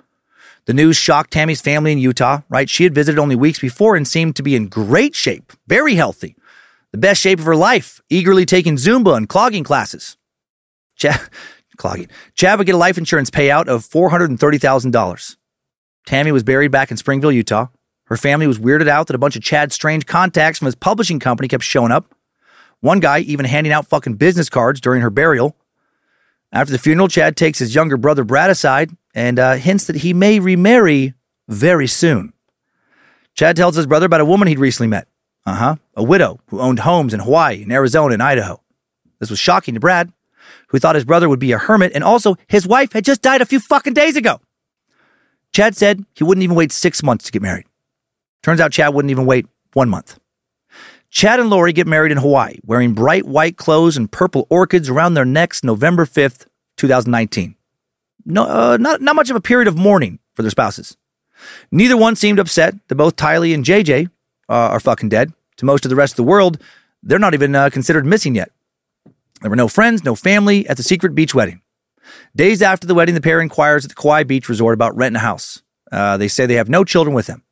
The 0.66 0.74
news 0.74 0.96
shocked 0.96 1.30
Tammy's 1.30 1.60
family 1.60 1.92
in 1.92 1.98
Utah, 1.98 2.40
right? 2.48 2.68
She 2.68 2.84
had 2.84 2.94
visited 2.94 3.18
only 3.18 3.36
weeks 3.36 3.58
before 3.58 3.96
and 3.96 4.06
seemed 4.06 4.36
to 4.36 4.42
be 4.42 4.54
in 4.54 4.68
great 4.68 5.14
shape, 5.14 5.52
very 5.66 5.94
healthy, 5.94 6.36
the 6.92 6.98
best 6.98 7.20
shape 7.20 7.38
of 7.38 7.46
her 7.46 7.56
life, 7.56 8.00
eagerly 8.10 8.44
taking 8.44 8.76
Zumba 8.76 9.16
and 9.16 9.28
clogging 9.28 9.64
classes. 9.64 10.16
Chad, 10.96 11.20
clogging. 11.78 12.08
Chad 12.34 12.58
would 12.58 12.66
get 12.66 12.74
a 12.74 12.78
life 12.78 12.98
insurance 12.98 13.30
payout 13.30 13.66
of 13.68 13.88
$430,000. 13.88 15.36
Tammy 16.04 16.32
was 16.32 16.42
buried 16.42 16.70
back 16.70 16.90
in 16.90 16.96
Springville, 16.96 17.32
Utah. 17.32 17.68
Her 18.04 18.16
family 18.16 18.46
was 18.46 18.58
weirded 18.58 18.88
out 18.88 19.06
that 19.06 19.16
a 19.16 19.18
bunch 19.18 19.36
of 19.36 19.42
Chad's 19.42 19.74
strange 19.74 20.06
contacts 20.06 20.58
from 20.58 20.66
his 20.66 20.74
publishing 20.74 21.20
company 21.20 21.48
kept 21.48 21.62
showing 21.62 21.92
up. 21.92 22.14
One 22.80 23.00
guy 23.00 23.20
even 23.20 23.46
handing 23.46 23.72
out 23.72 23.86
fucking 23.86 24.14
business 24.14 24.48
cards 24.48 24.80
during 24.80 25.02
her 25.02 25.10
burial. 25.10 25.56
After 26.52 26.72
the 26.72 26.78
funeral, 26.78 27.08
Chad 27.08 27.36
takes 27.36 27.58
his 27.58 27.74
younger 27.74 27.96
brother 27.96 28.24
Brad 28.24 28.50
aside 28.50 28.90
and 29.14 29.38
uh, 29.38 29.54
hints 29.54 29.84
that 29.86 29.96
he 29.96 30.14
may 30.14 30.38
remarry 30.38 31.14
very 31.48 31.86
soon. 31.86 32.32
Chad 33.34 33.56
tells 33.56 33.76
his 33.76 33.86
brother 33.86 34.06
about 34.06 34.20
a 34.20 34.24
woman 34.24 34.48
he'd 34.48 34.58
recently 34.58 34.88
met. 34.88 35.08
Uh 35.44 35.54
huh. 35.54 35.76
A 35.94 36.02
widow 36.02 36.40
who 36.48 36.60
owned 36.60 36.80
homes 36.80 37.14
in 37.14 37.20
Hawaii, 37.20 37.62
in 37.62 37.72
Arizona, 37.72 38.14
and 38.14 38.22
Idaho. 38.22 38.60
This 39.18 39.30
was 39.30 39.38
shocking 39.38 39.74
to 39.74 39.80
Brad, 39.80 40.12
who 40.68 40.78
thought 40.78 40.94
his 40.94 41.04
brother 41.04 41.28
would 41.28 41.38
be 41.38 41.52
a 41.52 41.58
hermit, 41.58 41.92
and 41.94 42.04
also 42.04 42.36
his 42.46 42.66
wife 42.66 42.92
had 42.92 43.04
just 43.04 43.22
died 43.22 43.42
a 43.42 43.46
few 43.46 43.60
fucking 43.60 43.94
days 43.94 44.16
ago. 44.16 44.40
Chad 45.52 45.76
said 45.76 46.04
he 46.14 46.24
wouldn't 46.24 46.42
even 46.44 46.56
wait 46.56 46.72
six 46.72 47.02
months 47.02 47.24
to 47.24 47.32
get 47.32 47.42
married. 47.42 47.66
Turns 48.42 48.60
out 48.60 48.72
Chad 48.72 48.94
wouldn't 48.94 49.10
even 49.10 49.26
wait 49.26 49.46
one 49.72 49.88
month. 49.88 50.18
Chad 51.10 51.40
and 51.40 51.48
Lori 51.48 51.72
get 51.72 51.86
married 51.86 52.12
in 52.12 52.18
Hawaii, 52.18 52.58
wearing 52.64 52.92
bright 52.92 53.26
white 53.26 53.56
clothes 53.56 53.96
and 53.96 54.10
purple 54.10 54.46
orchids 54.50 54.88
around 54.88 55.14
their 55.14 55.24
necks 55.24 55.64
November 55.64 56.04
5th, 56.04 56.46
2019. 56.76 57.54
No, 58.26 58.44
uh, 58.44 58.76
not, 58.78 59.00
not 59.00 59.16
much 59.16 59.30
of 59.30 59.36
a 59.36 59.40
period 59.40 59.68
of 59.68 59.76
mourning 59.76 60.18
for 60.34 60.42
their 60.42 60.50
spouses. 60.50 60.96
Neither 61.70 61.96
one 61.96 62.14
seemed 62.14 62.38
upset 62.38 62.74
that 62.88 62.96
both 62.96 63.16
Tylee 63.16 63.54
and 63.54 63.64
JJ 63.64 64.06
uh, 64.48 64.52
are 64.52 64.80
fucking 64.80 65.08
dead. 65.08 65.32
To 65.58 65.64
most 65.64 65.84
of 65.84 65.88
the 65.88 65.96
rest 65.96 66.12
of 66.12 66.16
the 66.16 66.24
world, 66.24 66.62
they're 67.02 67.18
not 67.18 67.34
even 67.34 67.54
uh, 67.54 67.70
considered 67.70 68.06
missing 68.06 68.34
yet. 68.34 68.50
There 69.40 69.50
were 69.50 69.56
no 69.56 69.68
friends, 69.68 70.04
no 70.04 70.14
family 70.14 70.68
at 70.68 70.76
the 70.76 70.82
secret 70.82 71.14
beach 71.14 71.34
wedding. 71.34 71.62
Days 72.36 72.62
after 72.62 72.86
the 72.86 72.94
wedding, 72.94 73.14
the 73.14 73.20
pair 73.20 73.40
inquires 73.40 73.84
at 73.84 73.90
the 73.90 73.94
Kauai 73.94 74.24
Beach 74.24 74.48
Resort 74.48 74.74
about 74.74 74.96
renting 74.96 75.16
a 75.16 75.20
house. 75.20 75.62
Uh, 75.90 76.16
they 76.16 76.28
say 76.28 76.46
they 76.46 76.54
have 76.54 76.68
no 76.68 76.84
children 76.84 77.14
with 77.14 77.26
them. 77.26 77.42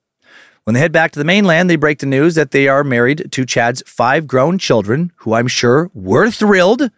When 0.67 0.75
they 0.75 0.81
head 0.81 0.91
back 0.91 1.12
to 1.12 1.20
the 1.20 1.25
mainland, 1.25 1.70
they 1.70 1.77
break 1.77 2.01
the 2.01 2.07
news 2.07 2.35
that 2.35 2.51
they 2.51 2.67
are 2.67 2.83
married 2.83 3.31
to 3.31 3.47
Chad's 3.47 3.85
five 3.86 4.27
grown 4.27 4.59
children, 4.59 5.12
who 5.19 5.33
I'm 5.33 5.47
sure 5.47 5.93
were 5.95 6.28
thrilled. 6.28 6.91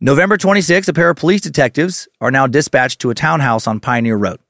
November 0.00 0.36
26, 0.36 0.88
a 0.88 0.92
pair 0.92 1.10
of 1.10 1.16
police 1.16 1.42
detectives 1.42 2.08
are 2.20 2.32
now 2.32 2.48
dispatched 2.48 3.00
to 3.02 3.10
a 3.10 3.14
townhouse 3.14 3.68
on 3.68 3.78
Pioneer 3.78 4.16
Road. 4.16 4.40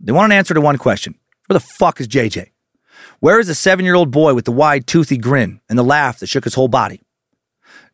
They 0.00 0.12
want 0.12 0.34
an 0.34 0.36
answer 0.36 0.52
to 0.52 0.60
one 0.60 0.76
question 0.76 1.14
Where 1.46 1.54
the 1.54 1.64
fuck 1.78 1.98
is 1.98 2.08
JJ? 2.08 2.50
Where 3.20 3.40
is 3.40 3.46
the 3.46 3.54
seven 3.54 3.86
year 3.86 3.94
old 3.94 4.10
boy 4.10 4.34
with 4.34 4.44
the 4.44 4.52
wide, 4.52 4.86
toothy 4.86 5.16
grin 5.16 5.62
and 5.70 5.78
the 5.78 5.82
laugh 5.82 6.18
that 6.18 6.28
shook 6.28 6.44
his 6.44 6.52
whole 6.52 6.68
body? 6.68 7.00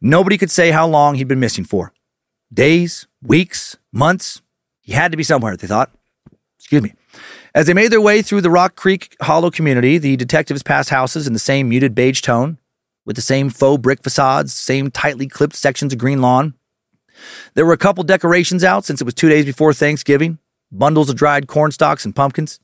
Nobody 0.01 0.39
could 0.39 0.51
say 0.51 0.73
how 0.73 0.89
long 0.89 1.15
he'd 1.15 1.29
been 1.29 1.39
missing 1.39 1.65
for. 1.65 1.93
Days, 2.53 3.07
weeks, 3.23 3.77
months. 3.93 4.43
He 4.81 4.91
had 4.91 5.13
to 5.13 5.17
be 5.17 5.23
somewhere, 5.23 5.57
they 5.57 5.69
thought. 5.69 5.93
Excuse 6.59 6.83
me. 6.83 6.95
As 7.53 7.67
they 7.67 7.75
made 7.75 7.91
their 7.91 8.01
way 8.01 8.23
through 8.23 8.43
the 8.43 8.51
Rock 8.51 8.77
Creek 8.77 9.17
Hollow 9.21 9.51
community, 9.51 9.99
the 9.99 10.17
detectives 10.17 10.63
passed 10.63 10.91
houses 10.91 11.27
in 11.27 11.33
the 11.33 11.41
same 11.41 11.69
muted 11.69 11.97
beige 11.97 12.21
tone, 12.21 12.59
with 13.05 13.17
the 13.17 13.23
same 13.23 13.51
faux 13.51 13.81
brick 13.81 14.05
facades, 14.05 14.53
same 14.53 14.91
tightly 14.91 15.27
clipped 15.27 15.57
sections 15.57 15.93
of 15.93 15.99
green 15.99 16.21
lawn. 16.23 16.55
There 17.55 17.67
were 17.67 17.73
a 17.73 17.79
couple 17.79 18.05
decorations 18.05 18.63
out 18.63 18.85
since 18.85 19.01
it 19.01 19.05
was 19.05 19.15
two 19.15 19.29
days 19.29 19.45
before 19.45 19.73
Thanksgiving, 19.73 20.39
bundles 20.71 21.11
of 21.11 21.17
dried 21.17 21.49
corn 21.49 21.73
stalks 21.73 22.05
and 22.05 22.15
pumpkins. 22.15 22.61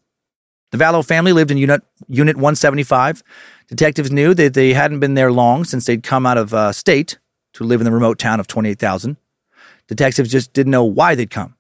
The 0.71 0.79
Vallow 0.79 1.05
family 1.05 1.33
lived 1.33 1.51
in 1.51 1.59
Unit, 1.59 1.83
Unit 2.07 2.37
175. 2.37 3.25
Detectives 3.67 4.13
knew 4.13 4.35
that 4.35 4.55
they 4.55 4.73
hadn't 4.73 5.01
been 5.01 5.15
there 5.15 5.33
long 5.33 5.65
since 5.65 5.87
they'd 5.87 6.05
come 6.05 6.27
out 6.27 6.39
of 6.39 6.55
uh, 6.55 6.71
state 6.71 7.19
to 7.55 7.65
live 7.65 7.81
in 7.81 7.85
the 7.85 7.93
remote 7.93 8.21
town 8.21 8.39
of 8.39 8.47
28,000. 8.47 9.17
Detectives 9.89 10.31
just 10.31 10.53
didn't 10.53 10.71
know 10.71 10.85
why 10.85 11.17
they'd 11.17 11.31
come. 11.31 11.56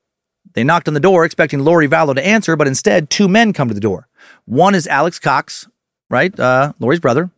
They 0.54 0.64
knocked 0.64 0.88
on 0.88 0.94
the 0.94 1.00
door 1.00 1.24
expecting 1.24 1.60
Lori 1.60 1.88
Vallow 1.88 2.14
to 2.14 2.26
answer, 2.26 2.56
but 2.56 2.66
instead, 2.66 3.10
two 3.10 3.28
men 3.28 3.52
come 3.52 3.68
to 3.68 3.74
the 3.74 3.80
door. 3.80 4.08
One 4.46 4.74
is 4.74 4.86
Alex 4.86 5.18
Cox, 5.18 5.68
right? 6.08 6.38
Uh, 6.38 6.72
Lori's 6.78 7.00
brother. 7.00 7.30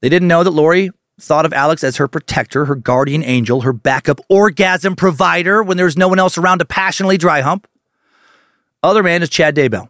They 0.00 0.08
didn't 0.08 0.28
know 0.28 0.44
that 0.44 0.50
Lori 0.50 0.90
thought 1.20 1.46
of 1.46 1.52
Alex 1.52 1.84
as 1.84 1.96
her 1.96 2.08
protector, 2.08 2.64
her 2.64 2.74
guardian 2.74 3.22
angel, 3.22 3.62
her 3.62 3.72
backup 3.72 4.20
orgasm 4.28 4.96
provider 4.96 5.62
when 5.62 5.76
there's 5.76 5.96
no 5.96 6.08
one 6.08 6.18
else 6.18 6.36
around 6.36 6.58
to 6.58 6.64
passionately 6.64 7.16
dry 7.16 7.40
hump. 7.40 7.68
Other 8.82 9.02
man 9.02 9.22
is 9.22 9.28
Chad 9.28 9.54
Daybell. 9.54 9.88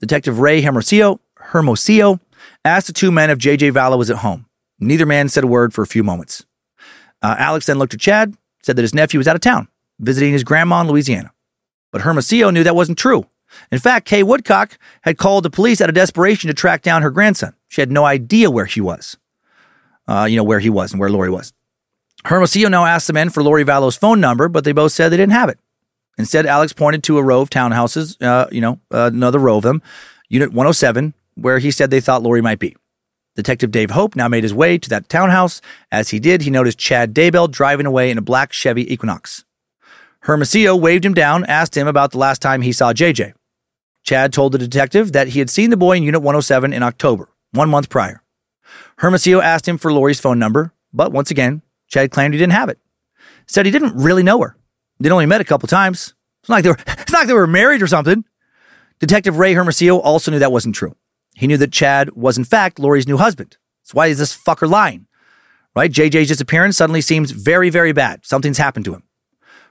Detective 0.00 0.40
Ray 0.40 0.60
Hermosillo, 0.60 1.20
Hermosillo 1.36 2.20
asked 2.64 2.88
the 2.88 2.92
two 2.92 3.12
men 3.12 3.30
if 3.30 3.38
JJ 3.38 3.72
Vallow 3.72 3.98
was 3.98 4.10
at 4.10 4.18
home. 4.18 4.46
Neither 4.80 5.06
man 5.06 5.28
said 5.28 5.44
a 5.44 5.48
word 5.48 5.72
for 5.72 5.82
a 5.82 5.86
few 5.86 6.02
moments. 6.02 6.44
Uh, 7.22 7.34
Alex 7.38 7.66
then 7.66 7.78
looked 7.78 7.94
at 7.94 8.00
Chad, 8.00 8.36
said 8.62 8.76
that 8.76 8.82
his 8.82 8.94
nephew 8.94 9.18
was 9.18 9.26
out 9.26 9.34
of 9.34 9.40
town, 9.40 9.68
visiting 9.98 10.32
his 10.32 10.44
grandma 10.44 10.80
in 10.80 10.88
Louisiana. 10.88 11.32
But 11.90 12.02
Hermosillo 12.02 12.50
knew 12.50 12.64
that 12.64 12.76
wasn't 12.76 12.98
true. 12.98 13.26
In 13.72 13.78
fact, 13.78 14.06
Kay 14.06 14.22
Woodcock 14.22 14.78
had 15.02 15.18
called 15.18 15.44
the 15.44 15.50
police 15.50 15.80
out 15.80 15.88
of 15.88 15.94
desperation 15.94 16.48
to 16.48 16.54
track 16.54 16.82
down 16.82 17.02
her 17.02 17.10
grandson. 17.10 17.54
She 17.68 17.80
had 17.80 17.90
no 17.90 18.04
idea 18.04 18.50
where 18.50 18.66
he 18.66 18.80
was. 18.80 19.16
Uh, 20.06 20.26
you 20.28 20.36
know, 20.36 20.44
where 20.44 20.60
he 20.60 20.70
was 20.70 20.92
and 20.92 21.00
where 21.00 21.10
Lori 21.10 21.30
was. 21.30 21.52
Hermosillo 22.24 22.68
now 22.68 22.84
asked 22.84 23.06
the 23.06 23.12
men 23.12 23.30
for 23.30 23.42
Lori 23.42 23.62
Vallow's 23.62 23.96
phone 23.96 24.20
number, 24.20 24.48
but 24.48 24.64
they 24.64 24.72
both 24.72 24.92
said 24.92 25.10
they 25.10 25.16
didn't 25.16 25.32
have 25.32 25.48
it. 25.48 25.58
Instead, 26.16 26.46
Alex 26.46 26.72
pointed 26.72 27.02
to 27.04 27.18
a 27.18 27.22
row 27.22 27.40
of 27.40 27.50
townhouses, 27.50 28.20
uh, 28.22 28.48
you 28.50 28.60
know, 28.60 28.80
uh, 28.92 29.10
another 29.12 29.38
row 29.38 29.58
of 29.58 29.62
them, 29.62 29.82
Unit 30.28 30.50
107, 30.50 31.14
where 31.36 31.58
he 31.58 31.70
said 31.70 31.90
they 31.90 32.00
thought 32.00 32.22
Lori 32.22 32.42
might 32.42 32.58
be. 32.58 32.74
Detective 33.36 33.70
Dave 33.70 33.90
Hope 33.90 34.16
now 34.16 34.26
made 34.26 34.42
his 34.42 34.52
way 34.52 34.78
to 34.78 34.88
that 34.88 35.08
townhouse. 35.08 35.60
As 35.92 36.08
he 36.08 36.18
did, 36.18 36.42
he 36.42 36.50
noticed 36.50 36.78
Chad 36.78 37.14
Daybell 37.14 37.48
driving 37.48 37.86
away 37.86 38.10
in 38.10 38.18
a 38.18 38.22
black 38.22 38.52
Chevy 38.52 38.92
Equinox. 38.92 39.44
Hermosillo 40.22 40.76
waved 40.76 41.04
him 41.04 41.14
down, 41.14 41.44
asked 41.44 41.76
him 41.76 41.86
about 41.86 42.12
the 42.12 42.18
last 42.18 42.42
time 42.42 42.62
he 42.62 42.72
saw 42.72 42.92
JJ. 42.92 43.32
Chad 44.02 44.32
told 44.32 44.52
the 44.52 44.58
detective 44.58 45.12
that 45.12 45.28
he 45.28 45.38
had 45.38 45.50
seen 45.50 45.70
the 45.70 45.76
boy 45.76 45.96
in 45.96 46.02
Unit 46.02 46.22
107 46.22 46.72
in 46.72 46.82
October, 46.82 47.28
one 47.52 47.70
month 47.70 47.88
prior. 47.88 48.22
Hermosillo 48.98 49.40
asked 49.40 49.68
him 49.68 49.78
for 49.78 49.92
Lori's 49.92 50.20
phone 50.20 50.38
number, 50.38 50.72
but 50.92 51.12
once 51.12 51.30
again, 51.30 51.62
Chad 51.88 52.10
claimed 52.10 52.34
he 52.34 52.40
didn't 52.40 52.52
have 52.52 52.68
it. 52.68 52.78
Said 53.46 53.66
he 53.66 53.72
didn't 53.72 53.96
really 53.96 54.22
know 54.22 54.40
her. 54.40 54.56
They'd 55.00 55.12
only 55.12 55.26
met 55.26 55.40
a 55.40 55.44
couple 55.44 55.68
times. 55.68 56.14
It's 56.40 56.48
not 56.48 56.56
like 56.56 56.64
they 56.64 56.70
were, 56.70 56.78
it's 56.86 57.12
not 57.12 57.20
like 57.20 57.28
they 57.28 57.34
were 57.34 57.46
married 57.46 57.82
or 57.82 57.86
something. 57.86 58.24
Detective 58.98 59.38
Ray 59.38 59.54
Hermosillo 59.54 60.00
also 60.00 60.30
knew 60.30 60.40
that 60.40 60.52
wasn't 60.52 60.74
true. 60.74 60.96
He 61.34 61.46
knew 61.46 61.56
that 61.58 61.72
Chad 61.72 62.10
was, 62.16 62.36
in 62.36 62.44
fact, 62.44 62.78
Lori's 62.78 63.06
new 63.06 63.16
husband. 63.16 63.56
So 63.84 63.92
why 63.94 64.08
is 64.08 64.18
this 64.18 64.36
fucker 64.36 64.68
lying? 64.68 65.06
Right? 65.76 65.90
JJ's 65.90 66.28
disappearance 66.28 66.76
suddenly 66.76 67.00
seems 67.00 67.30
very, 67.30 67.70
very 67.70 67.92
bad. 67.92 68.26
Something's 68.26 68.58
happened 68.58 68.84
to 68.86 68.94
him. 68.94 69.04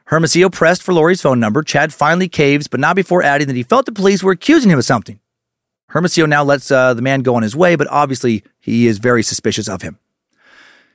Hermosillo 0.08 0.50
pressed 0.50 0.84
for 0.84 0.94
Lori's 0.94 1.22
phone 1.22 1.40
number. 1.40 1.62
Chad 1.62 1.94
finally 1.94 2.30
caves, 2.30 2.68
but 2.68 2.80
not 2.80 2.96
before 2.96 3.24
adding 3.24 3.48
that 3.48 3.58
he 3.58 3.64
felt 3.64 3.86
the 3.86 3.92
police 3.92 4.24
were 4.24 4.32
accusing 4.32 4.72
him 4.72 4.80
of 4.80 4.86
something. 4.86 5.20
Hermosillo 5.90 6.28
now 6.28 6.46
lets 6.46 6.72
uh, 6.72 6.94
the 6.94 7.02
man 7.02 7.24
go 7.24 7.36
on 7.36 7.44
his 7.44 7.58
way, 7.58 7.76
but 7.76 7.88
obviously 7.90 8.44
he 8.60 8.88
is 8.88 9.00
very 9.00 9.22
suspicious 9.22 9.68
of 9.68 9.82
him. 9.82 10.00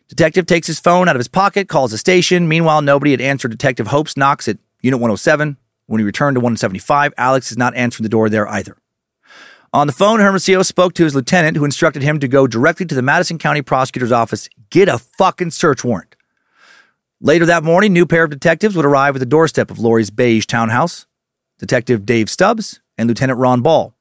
Detective 0.08 0.46
takes 0.46 0.66
his 0.66 0.80
phone 0.80 1.08
out 1.08 1.16
of 1.16 1.20
his 1.20 1.28
pocket, 1.28 1.68
calls 1.68 1.90
the 1.90 1.98
station. 1.98 2.48
Meanwhile, 2.48 2.80
nobody 2.80 3.10
had 3.10 3.20
answered 3.20 3.50
Detective 3.50 3.88
Hope's 3.88 4.16
knocks 4.16 4.48
at 4.48 4.56
Unit 4.80 4.98
107. 4.98 5.58
When 5.86 5.98
he 5.98 6.06
returned 6.06 6.36
to 6.36 6.40
175, 6.40 7.12
Alex 7.18 7.50
is 7.50 7.58
not 7.58 7.74
answering 7.74 8.04
the 8.04 8.08
door 8.08 8.30
there 8.30 8.48
either. 8.48 8.78
On 9.74 9.86
the 9.86 9.92
phone, 9.92 10.20
Hermosillo 10.20 10.62
spoke 10.62 10.94
to 10.94 11.04
his 11.04 11.14
lieutenant, 11.14 11.58
who 11.58 11.66
instructed 11.66 12.02
him 12.02 12.18
to 12.20 12.28
go 12.28 12.46
directly 12.46 12.86
to 12.86 12.94
the 12.94 13.02
Madison 13.02 13.38
County 13.38 13.60
Prosecutor's 13.60 14.12
Office, 14.12 14.48
get 14.70 14.88
a 14.88 14.98
fucking 14.98 15.50
search 15.50 15.84
warrant. 15.84 16.16
Later 17.24 17.46
that 17.46 17.62
morning, 17.62 17.92
new 17.92 18.04
pair 18.04 18.24
of 18.24 18.30
detectives 18.30 18.74
would 18.74 18.84
arrive 18.84 19.14
at 19.14 19.20
the 19.20 19.26
doorstep 19.26 19.70
of 19.70 19.78
Lori's 19.78 20.10
beige 20.10 20.44
townhouse 20.44 21.06
Detective 21.60 22.04
Dave 22.04 22.28
Stubbs 22.28 22.80
and 22.98 23.08
Lieutenant 23.08 23.38
Ron 23.38 23.60
Ball. 23.60 23.94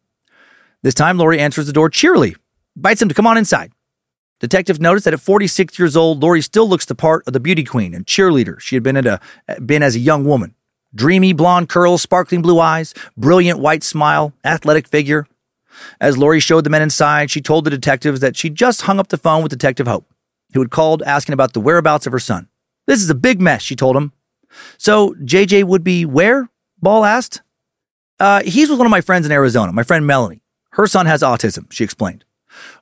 This 0.81 0.95
time, 0.95 1.19
Lori 1.19 1.39
answers 1.39 1.67
the 1.67 1.71
door 1.71 1.87
cheerily, 1.87 2.35
bites 2.75 2.99
him 2.99 3.09
to 3.09 3.13
come 3.13 3.27
on 3.27 3.37
inside. 3.37 3.73
Detectives 4.39 4.79
noticed 4.79 5.05
that 5.05 5.13
at 5.13 5.19
46 5.19 5.77
years 5.77 5.95
old, 5.95 6.23
Lori 6.23 6.41
still 6.41 6.67
looks 6.67 6.85
the 6.85 6.95
part 6.95 7.21
of 7.27 7.33
the 7.33 7.39
beauty 7.39 7.63
queen 7.63 7.93
and 7.93 8.07
cheerleader 8.07 8.59
she 8.59 8.75
had 8.75 8.81
been, 8.81 8.97
at 8.97 9.05
a, 9.05 9.19
been 9.63 9.83
as 9.83 9.95
a 9.95 9.99
young 9.99 10.25
woman. 10.25 10.55
Dreamy 10.95 11.31
blonde 11.31 11.69
curls, 11.69 12.01
sparkling 12.01 12.41
blue 12.41 12.59
eyes, 12.59 12.95
brilliant 13.15 13.59
white 13.59 13.83
smile, 13.83 14.33
athletic 14.43 14.87
figure. 14.87 15.27
As 15.99 16.17
Lori 16.17 16.39
showed 16.39 16.63
the 16.63 16.71
men 16.71 16.81
inside, 16.81 17.29
she 17.29 17.39
told 17.39 17.65
the 17.65 17.69
detectives 17.69 18.19
that 18.21 18.35
she 18.35 18.49
just 18.49 18.81
hung 18.81 18.97
up 18.97 19.09
the 19.09 19.17
phone 19.17 19.43
with 19.43 19.51
Detective 19.51 19.85
Hope, 19.85 20.11
who 20.55 20.59
had 20.59 20.71
called 20.71 21.03
asking 21.03 21.33
about 21.33 21.53
the 21.53 21.61
whereabouts 21.61 22.07
of 22.07 22.13
her 22.13 22.19
son. 22.19 22.47
This 22.87 23.01
is 23.01 23.09
a 23.09 23.15
big 23.15 23.41
mess, 23.41 23.61
she 23.61 23.75
told 23.75 23.95
him. 23.95 24.13
So 24.77 25.13
JJ 25.23 25.63
would 25.65 25.83
be 25.83 26.05
where? 26.05 26.49
Ball 26.81 27.05
asked. 27.05 27.41
Uh, 28.19 28.41
he's 28.43 28.69
with 28.69 28.79
one 28.79 28.87
of 28.87 28.91
my 28.91 29.01
friends 29.01 29.25
in 29.25 29.31
Arizona, 29.31 29.71
my 29.71 29.83
friend 29.83 30.05
Melanie. 30.05 30.41
Her 30.71 30.87
son 30.87 31.05
has 31.05 31.21
autism, 31.21 31.71
she 31.71 31.83
explained. 31.83 32.23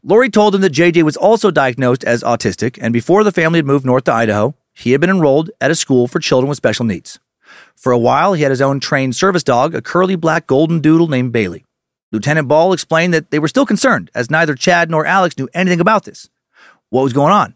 Lori 0.03 0.29
told 0.29 0.55
him 0.55 0.61
that 0.61 0.73
JJ 0.73 1.03
was 1.03 1.17
also 1.17 1.51
diagnosed 1.51 2.03
as 2.03 2.23
autistic, 2.23 2.77
and 2.81 2.93
before 2.93 3.23
the 3.23 3.31
family 3.31 3.59
had 3.59 3.65
moved 3.65 3.85
north 3.85 4.05
to 4.05 4.13
Idaho, 4.13 4.55
he 4.73 4.91
had 4.91 5.01
been 5.01 5.09
enrolled 5.09 5.51
at 5.61 5.71
a 5.71 5.75
school 5.75 6.07
for 6.07 6.19
children 6.19 6.49
with 6.49 6.57
special 6.57 6.85
needs. 6.85 7.19
For 7.75 7.91
a 7.91 7.97
while, 7.97 8.33
he 8.33 8.43
had 8.43 8.51
his 8.51 8.61
own 8.61 8.79
trained 8.79 9.15
service 9.15 9.43
dog, 9.43 9.73
a 9.73 9.81
curly 9.81 10.15
black 10.15 10.47
golden 10.47 10.79
doodle 10.79 11.07
named 11.07 11.31
Bailey. 11.31 11.65
Lieutenant 12.11 12.47
Ball 12.47 12.73
explained 12.73 13.13
that 13.13 13.31
they 13.31 13.39
were 13.39 13.47
still 13.47 13.65
concerned, 13.65 14.09
as 14.15 14.31
neither 14.31 14.55
Chad 14.55 14.89
nor 14.89 15.05
Alex 15.05 15.37
knew 15.37 15.49
anything 15.53 15.79
about 15.79 16.05
this. 16.05 16.29
What 16.89 17.03
was 17.03 17.13
going 17.13 17.31
on? 17.31 17.55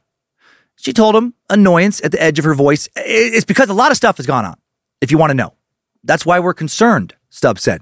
She 0.84 0.92
told 0.92 1.16
him, 1.16 1.34
annoyance 1.50 2.02
at 2.04 2.12
the 2.12 2.22
edge 2.22 2.40
of 2.40 2.46
her 2.46 2.54
voice. 2.54 2.90
It's 2.98 3.46
because 3.46 3.70
a 3.70 3.74
lot 3.74 3.92
of 3.92 3.98
stuff 3.98 4.18
has 4.18 4.26
gone 4.26 4.44
on, 4.44 4.58
if 5.00 5.12
you 5.12 5.18
want 5.18 5.30
to 5.30 5.36
know. 5.36 5.54
That's 6.04 6.26
why 6.26 6.42
we're 6.42 6.54
concerned, 6.54 7.16
Stubbs 7.30 7.62
said. 7.62 7.82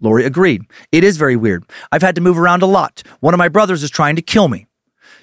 Lori 0.00 0.24
agreed. 0.24 0.62
It 0.92 1.02
is 1.02 1.16
very 1.16 1.34
weird. 1.34 1.64
I've 1.90 2.02
had 2.02 2.14
to 2.14 2.20
move 2.20 2.38
around 2.38 2.62
a 2.62 2.66
lot. 2.66 3.02
One 3.18 3.34
of 3.34 3.38
my 3.38 3.48
brothers 3.48 3.82
is 3.82 3.90
trying 3.90 4.14
to 4.14 4.22
kill 4.22 4.46
me. 4.46 4.68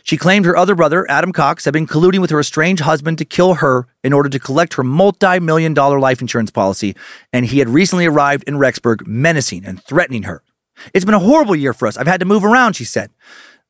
She 0.03 0.17
claimed 0.17 0.45
her 0.45 0.57
other 0.57 0.75
brother, 0.75 1.09
Adam 1.09 1.31
Cox, 1.31 1.63
had 1.63 1.73
been 1.73 1.87
colluding 1.87 2.19
with 2.19 2.29
her 2.29 2.41
estranged 2.41 2.81
husband 2.83 3.17
to 3.19 3.25
kill 3.25 3.53
her 3.53 3.87
in 4.03 4.11
order 4.11 4.27
to 4.27 4.37
collect 4.37 4.73
her 4.73 4.83
multi 4.83 5.39
million 5.39 5.73
dollar 5.73 6.01
life 6.01 6.19
insurance 6.19 6.51
policy, 6.51 6.93
and 7.31 7.45
he 7.45 7.59
had 7.59 7.69
recently 7.69 8.05
arrived 8.05 8.43
in 8.49 8.55
Rexburg 8.55 9.07
menacing 9.07 9.63
and 9.63 9.81
threatening 9.81 10.23
her. 10.23 10.43
It's 10.93 11.05
been 11.05 11.13
a 11.13 11.19
horrible 11.19 11.55
year 11.55 11.71
for 11.71 11.87
us. 11.87 11.95
I've 11.95 12.05
had 12.07 12.19
to 12.19 12.25
move 12.25 12.43
around, 12.43 12.73
she 12.73 12.83
said. 12.83 13.11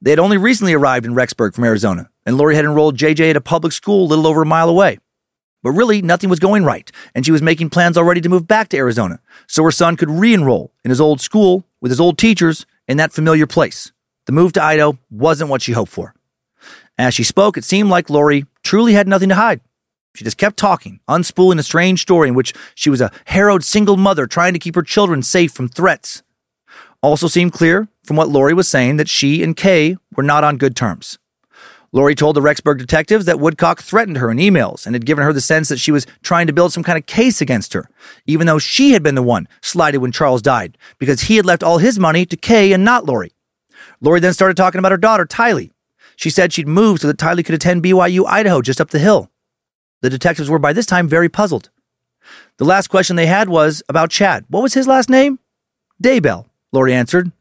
They 0.01 0.09
had 0.09 0.17
only 0.17 0.37
recently 0.37 0.73
arrived 0.73 1.05
in 1.05 1.13
Rexburg 1.13 1.53
from 1.53 1.65
Arizona, 1.65 2.09
and 2.25 2.37
Lori 2.37 2.55
had 2.55 2.65
enrolled 2.65 2.97
JJ 2.97 3.31
at 3.31 3.35
a 3.35 3.41
public 3.41 3.73
school 3.73 4.05
a 4.05 4.07
little 4.07 4.27
over 4.27 4.41
a 4.41 4.45
mile 4.45 4.69
away. 4.69 4.99
But 5.63 5.71
really, 5.71 6.01
nothing 6.01 6.29
was 6.29 6.39
going 6.39 6.65
right, 6.65 6.91
and 7.15 7.25
she 7.25 7.31
was 7.31 7.41
making 7.41 7.69
plans 7.69 7.97
already 7.97 8.21
to 8.21 8.29
move 8.29 8.47
back 8.47 8.69
to 8.69 8.77
Arizona 8.77 9.19
so 9.47 9.63
her 9.63 9.71
son 9.71 9.95
could 9.95 10.09
re 10.09 10.33
enroll 10.33 10.73
in 10.83 10.89
his 10.89 10.99
old 10.99 11.21
school 11.21 11.63
with 11.79 11.91
his 11.91 12.01
old 12.01 12.17
teachers 12.17 12.65
in 12.87 12.97
that 12.97 13.13
familiar 13.13 13.47
place. 13.47 13.91
The 14.25 14.33
move 14.33 14.53
to 14.53 14.63
Idaho 14.63 14.97
wasn't 15.09 15.49
what 15.49 15.61
she 15.61 15.71
hoped 15.71 15.91
for. 15.91 16.13
As 16.97 17.13
she 17.13 17.23
spoke, 17.23 17.57
it 17.57 17.63
seemed 17.63 17.89
like 17.89 18.09
Lori 18.09 18.45
truly 18.63 18.93
had 18.93 19.07
nothing 19.07 19.29
to 19.29 19.35
hide. 19.35 19.61
She 20.15 20.23
just 20.23 20.37
kept 20.37 20.57
talking, 20.57 20.99
unspooling 21.09 21.59
a 21.59 21.63
strange 21.63 22.01
story 22.01 22.27
in 22.27 22.35
which 22.35 22.53
she 22.75 22.89
was 22.89 23.01
a 23.01 23.11
harrowed 23.25 23.63
single 23.63 23.97
mother 23.97 24.27
trying 24.27 24.53
to 24.53 24.59
keep 24.59 24.75
her 24.75 24.83
children 24.83 25.23
safe 25.23 25.51
from 25.51 25.69
threats. 25.69 26.21
Also 27.01 27.27
seemed 27.27 27.53
clear 27.53 27.87
from 28.03 28.15
what 28.15 28.29
Lori 28.29 28.53
was 28.53 28.67
saying 28.67 28.97
that 28.97 29.09
she 29.09 29.41
and 29.41 29.57
Kay 29.57 29.97
were 30.15 30.23
not 30.23 30.43
on 30.43 30.57
good 30.57 30.75
terms. 30.75 31.17
Lori 31.95 32.15
told 32.15 32.35
the 32.35 32.41
Rexburg 32.41 32.79
detectives 32.79 33.25
that 33.25 33.39
Woodcock 33.39 33.79
threatened 33.79 34.17
her 34.17 34.31
in 34.31 34.37
emails 34.37 34.87
and 34.87 34.95
had 34.95 35.05
given 35.05 35.23
her 35.23 35.31
the 35.31 35.39
sense 35.39 35.69
that 35.69 35.79
she 35.79 35.91
was 35.91 36.07
trying 36.23 36.47
to 36.47 36.53
build 36.53 36.73
some 36.73 36.83
kind 36.83 36.97
of 36.97 37.05
case 37.05 37.39
against 37.39 37.73
her, 37.73 37.87
even 38.25 38.47
though 38.47 38.57
she 38.57 38.93
had 38.93 39.03
been 39.03 39.13
the 39.13 39.21
one 39.21 39.47
slighted 39.61 40.01
when 40.01 40.11
Charles 40.11 40.41
died, 40.41 40.75
because 40.97 41.21
he 41.21 41.35
had 41.35 41.45
left 41.45 41.61
all 41.61 41.77
his 41.77 41.99
money 41.99 42.25
to 42.25 42.35
Kay 42.35 42.73
and 42.73 42.83
not 42.83 43.05
Lori. 43.05 43.31
Lori 44.01 44.19
then 44.19 44.33
started 44.33 44.57
talking 44.57 44.79
about 44.79 44.91
her 44.91 44.97
daughter, 44.97 45.25
Tylee. 45.25 45.69
She 46.15 46.31
said 46.31 46.51
she'd 46.51 46.67
moved 46.67 47.01
so 47.01 47.07
that 47.07 47.17
Tylee 47.17 47.45
could 47.45 47.55
attend 47.55 47.83
BYU 47.83 48.25
Idaho 48.25 48.61
just 48.61 48.81
up 48.81 48.89
the 48.89 48.99
hill. 48.99 49.29
The 50.01 50.09
detectives 50.09 50.49
were 50.49 50.59
by 50.59 50.73
this 50.73 50.87
time 50.87 51.07
very 51.07 51.29
puzzled. 51.29 51.69
The 52.57 52.65
last 52.65 52.87
question 52.87 53.15
they 53.15 53.27
had 53.27 53.49
was 53.49 53.83
about 53.87 54.09
Chad. 54.09 54.45
What 54.49 54.63
was 54.63 54.73
his 54.73 54.87
last 54.87 55.09
name? 55.09 55.37
Daybell, 56.03 56.47
Lori 56.71 56.93
answered. 56.93 57.31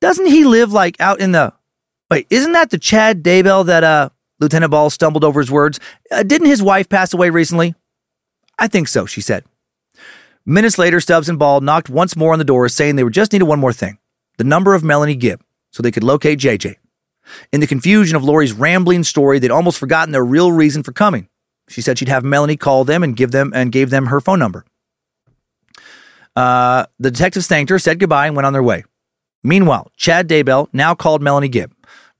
Doesn't 0.00 0.26
he 0.26 0.44
live 0.44 0.72
like 0.72 1.00
out 1.00 1.20
in 1.20 1.32
the 1.32 1.52
Wait, 2.10 2.26
isn't 2.30 2.52
that 2.52 2.70
the 2.70 2.78
Chad 2.78 3.22
Daybell 3.22 3.66
that 3.66 3.82
uh, 3.82 4.10
Lieutenant 4.38 4.70
Ball 4.70 4.90
stumbled 4.90 5.24
over 5.24 5.40
his 5.40 5.50
words? 5.50 5.80
Uh, 6.10 6.22
didn't 6.22 6.48
his 6.48 6.62
wife 6.62 6.88
pass 6.88 7.14
away 7.14 7.30
recently? 7.30 7.74
I 8.58 8.68
think 8.68 8.88
so, 8.88 9.06
she 9.06 9.20
said. 9.20 9.44
Minutes 10.46 10.78
later, 10.78 11.00
Stubbs 11.00 11.28
and 11.28 11.38
Ball 11.38 11.60
knocked 11.60 11.88
once 11.88 12.16
more 12.16 12.32
on 12.32 12.38
the 12.38 12.44
door, 12.44 12.68
saying 12.68 12.96
they 12.96 13.08
just 13.08 13.32
needed 13.32 13.46
one 13.46 13.60
more 13.60 13.72
thing 13.72 13.98
the 14.36 14.44
number 14.44 14.74
of 14.74 14.82
Melanie 14.82 15.14
Gibb, 15.14 15.40
so 15.70 15.82
they 15.82 15.92
could 15.92 16.04
locate 16.04 16.38
JJ. 16.38 16.76
In 17.52 17.60
the 17.60 17.66
confusion 17.66 18.16
of 18.16 18.24
Lori's 18.24 18.52
rambling 18.52 19.04
story, 19.04 19.38
they'd 19.38 19.50
almost 19.50 19.78
forgotten 19.78 20.12
their 20.12 20.24
real 20.24 20.52
reason 20.52 20.82
for 20.82 20.92
coming. 20.92 21.28
She 21.68 21.80
said 21.80 21.98
she'd 21.98 22.08
have 22.08 22.24
Melanie 22.24 22.56
call 22.56 22.84
them 22.84 23.02
and 23.02 23.16
give 23.16 23.30
them 23.30 23.52
and 23.54 23.72
gave 23.72 23.90
them 23.90 24.06
her 24.06 24.20
phone 24.20 24.38
number. 24.38 24.66
Uh, 26.36 26.84
the 26.98 27.10
detectives 27.10 27.46
thanked 27.46 27.70
her, 27.70 27.78
said 27.78 27.98
goodbye, 27.98 28.26
and 28.26 28.36
went 28.36 28.44
on 28.44 28.52
their 28.52 28.62
way. 28.62 28.84
Meanwhile, 29.42 29.90
Chad 29.96 30.28
Daybell 30.28 30.68
now 30.72 30.94
called 30.94 31.22
Melanie 31.22 31.48
Gibb 31.48 31.73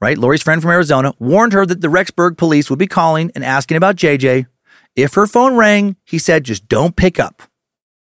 right? 0.05 0.19
Lori's 0.19 0.43
friend 0.43 0.61
from 0.61 0.71
Arizona 0.71 1.15
warned 1.19 1.55
her 1.55 1.65
that 1.65 1.81
the 1.81 1.89
Rexburg 1.89 2.37
police 2.37 2.69
would 2.69 2.79
be 2.79 2.87
calling 2.87 3.33
and 3.35 3.43
asking 3.43 3.79
about 3.79 3.97
JJ. 3.97 4.47
If 4.95 5.15
her 5.15 5.27
phone 5.27 5.57
rang, 5.57 5.97
he 6.05 6.19
said, 6.19 6.45
just 6.45 6.69
don't 6.69 6.95
pick 6.95 7.19
up. 7.19 7.43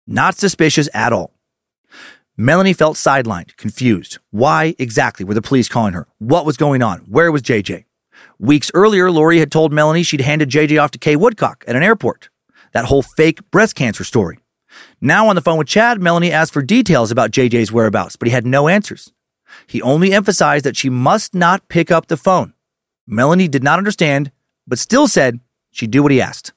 Not 0.08 0.36
suspicious 0.36 0.88
at 0.94 1.12
all. 1.12 1.34
Melanie 2.38 2.72
felt 2.72 2.96
sidelined, 2.96 3.58
confused. 3.58 4.18
Why 4.32 4.76
exactly 4.80 5.26
were 5.26 5.34
the 5.34 5.42
police 5.42 5.68
calling 5.68 5.92
her? 5.94 6.08
What 6.20 6.46
was 6.46 6.56
going 6.56 6.82
on? 6.82 7.00
Where 7.00 7.34
was 7.34 7.42
JJ? 7.42 7.84
Weeks 8.40 8.72
earlier, 8.74 9.12
Lori 9.12 9.40
had 9.40 9.52
told 9.52 9.74
Melanie 9.74 10.04
she'd 10.04 10.22
handed 10.22 10.50
JJ 10.50 10.82
off 10.82 10.92
to 10.92 11.00
Kay 11.00 11.18
Woodcock 11.18 11.66
at 11.68 11.76
an 11.76 11.84
airport. 11.84 12.30
That 12.72 12.86
whole 12.86 13.02
fake 13.02 13.42
breast 13.52 13.76
cancer 13.76 14.06
story. 14.06 14.40
Now 15.02 15.28
on 15.28 15.36
the 15.36 15.42
phone 15.42 15.58
with 15.58 15.68
Chad, 15.68 16.02
Melanie 16.02 16.32
asked 16.32 16.54
for 16.54 16.62
details 16.62 17.12
about 17.12 17.32
JJ's 17.32 17.74
whereabouts, 17.74 18.16
but 18.16 18.30
he 18.30 18.34
had 18.34 18.46
no 18.46 18.70
answers. 18.70 19.12
He 19.70 19.84
only 19.84 20.14
emphasized 20.14 20.66
that 20.66 20.76
she 20.76 20.90
must 20.90 21.36
not 21.36 21.70
pick 21.70 21.92
up 21.92 22.08
the 22.08 22.18
phone. 22.18 22.54
Melanie 23.06 23.48
did 23.48 23.64
not 23.64 23.78
understand, 23.78 24.32
but 24.66 24.80
still 24.80 25.08
said 25.08 25.40
she'd 25.70 25.92
do 25.92 26.02
what 26.02 26.12
he 26.12 26.20
asked. 26.20 26.54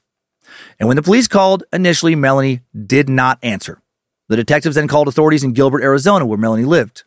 And 0.79 0.87
when 0.87 0.97
the 0.97 1.03
police 1.03 1.27
called, 1.27 1.63
initially, 1.71 2.15
Melanie 2.15 2.61
did 2.87 3.09
not 3.09 3.37
answer. 3.43 3.83
The 4.29 4.35
detectives 4.35 4.75
then 4.75 4.87
called 4.87 5.07
authorities 5.07 5.43
in 5.43 5.53
Gilbert, 5.53 5.83
Arizona, 5.83 6.25
where 6.25 6.39
Melanie 6.39 6.65
lived. 6.65 7.03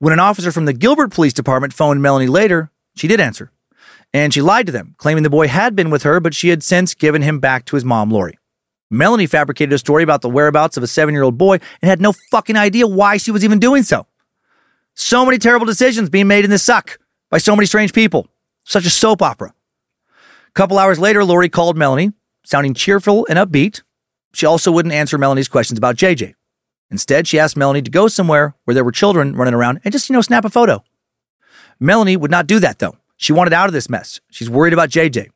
When 0.00 0.12
an 0.12 0.18
officer 0.18 0.50
from 0.50 0.64
the 0.64 0.72
Gilbert 0.72 1.12
Police 1.12 1.32
Department 1.32 1.72
phoned 1.72 2.02
Melanie 2.02 2.26
later, 2.26 2.72
she 2.96 3.06
did 3.06 3.20
answer. 3.20 3.52
And 4.12 4.34
she 4.34 4.42
lied 4.42 4.66
to 4.66 4.72
them, 4.72 4.96
claiming 4.98 5.22
the 5.22 5.30
boy 5.30 5.46
had 5.46 5.76
been 5.76 5.90
with 5.90 6.02
her, 6.02 6.18
but 6.18 6.34
she 6.34 6.48
had 6.48 6.64
since 6.64 6.92
given 6.92 7.22
him 7.22 7.38
back 7.38 7.66
to 7.66 7.76
his 7.76 7.84
mom, 7.84 8.10
Lori. 8.10 8.36
Melanie 8.90 9.28
fabricated 9.28 9.72
a 9.72 9.78
story 9.78 10.02
about 10.02 10.22
the 10.22 10.28
whereabouts 10.28 10.76
of 10.76 10.82
a 10.82 10.88
seven 10.88 11.14
year 11.14 11.22
old 11.22 11.38
boy 11.38 11.60
and 11.80 11.88
had 11.88 12.00
no 12.00 12.14
fucking 12.32 12.56
idea 12.56 12.88
why 12.88 13.16
she 13.16 13.30
was 13.30 13.44
even 13.44 13.60
doing 13.60 13.84
so. 13.84 14.08
So 14.98 15.26
many 15.26 15.36
terrible 15.36 15.66
decisions 15.66 16.08
being 16.08 16.26
made 16.26 16.46
in 16.46 16.50
this 16.50 16.62
suck 16.62 16.98
by 17.30 17.36
so 17.36 17.54
many 17.54 17.66
strange 17.66 17.92
people. 17.92 18.28
Such 18.64 18.86
a 18.86 18.90
soap 18.90 19.20
opera. 19.20 19.52
A 20.08 20.52
couple 20.54 20.78
hours 20.78 20.98
later, 20.98 21.22
Lori 21.22 21.50
called 21.50 21.76
Melanie, 21.76 22.12
sounding 22.44 22.72
cheerful 22.72 23.26
and 23.28 23.38
upbeat. 23.38 23.82
She 24.32 24.46
also 24.46 24.72
wouldn't 24.72 24.94
answer 24.94 25.18
Melanie's 25.18 25.48
questions 25.48 25.76
about 25.76 25.96
JJ. 25.96 26.32
Instead, 26.90 27.28
she 27.28 27.38
asked 27.38 27.58
Melanie 27.58 27.82
to 27.82 27.90
go 27.90 28.08
somewhere 28.08 28.54
where 28.64 28.74
there 28.74 28.84
were 28.84 28.90
children 28.90 29.36
running 29.36 29.52
around 29.52 29.80
and 29.84 29.92
just, 29.92 30.08
you 30.08 30.14
know, 30.14 30.22
snap 30.22 30.46
a 30.46 30.50
photo. 30.50 30.82
Melanie 31.78 32.16
would 32.16 32.30
not 32.30 32.46
do 32.46 32.58
that, 32.60 32.78
though. 32.78 32.96
She 33.18 33.34
wanted 33.34 33.52
out 33.52 33.68
of 33.68 33.74
this 33.74 33.90
mess. 33.90 34.22
She's 34.30 34.48
worried 34.48 34.72
about 34.72 34.88
JJ. 34.88 35.28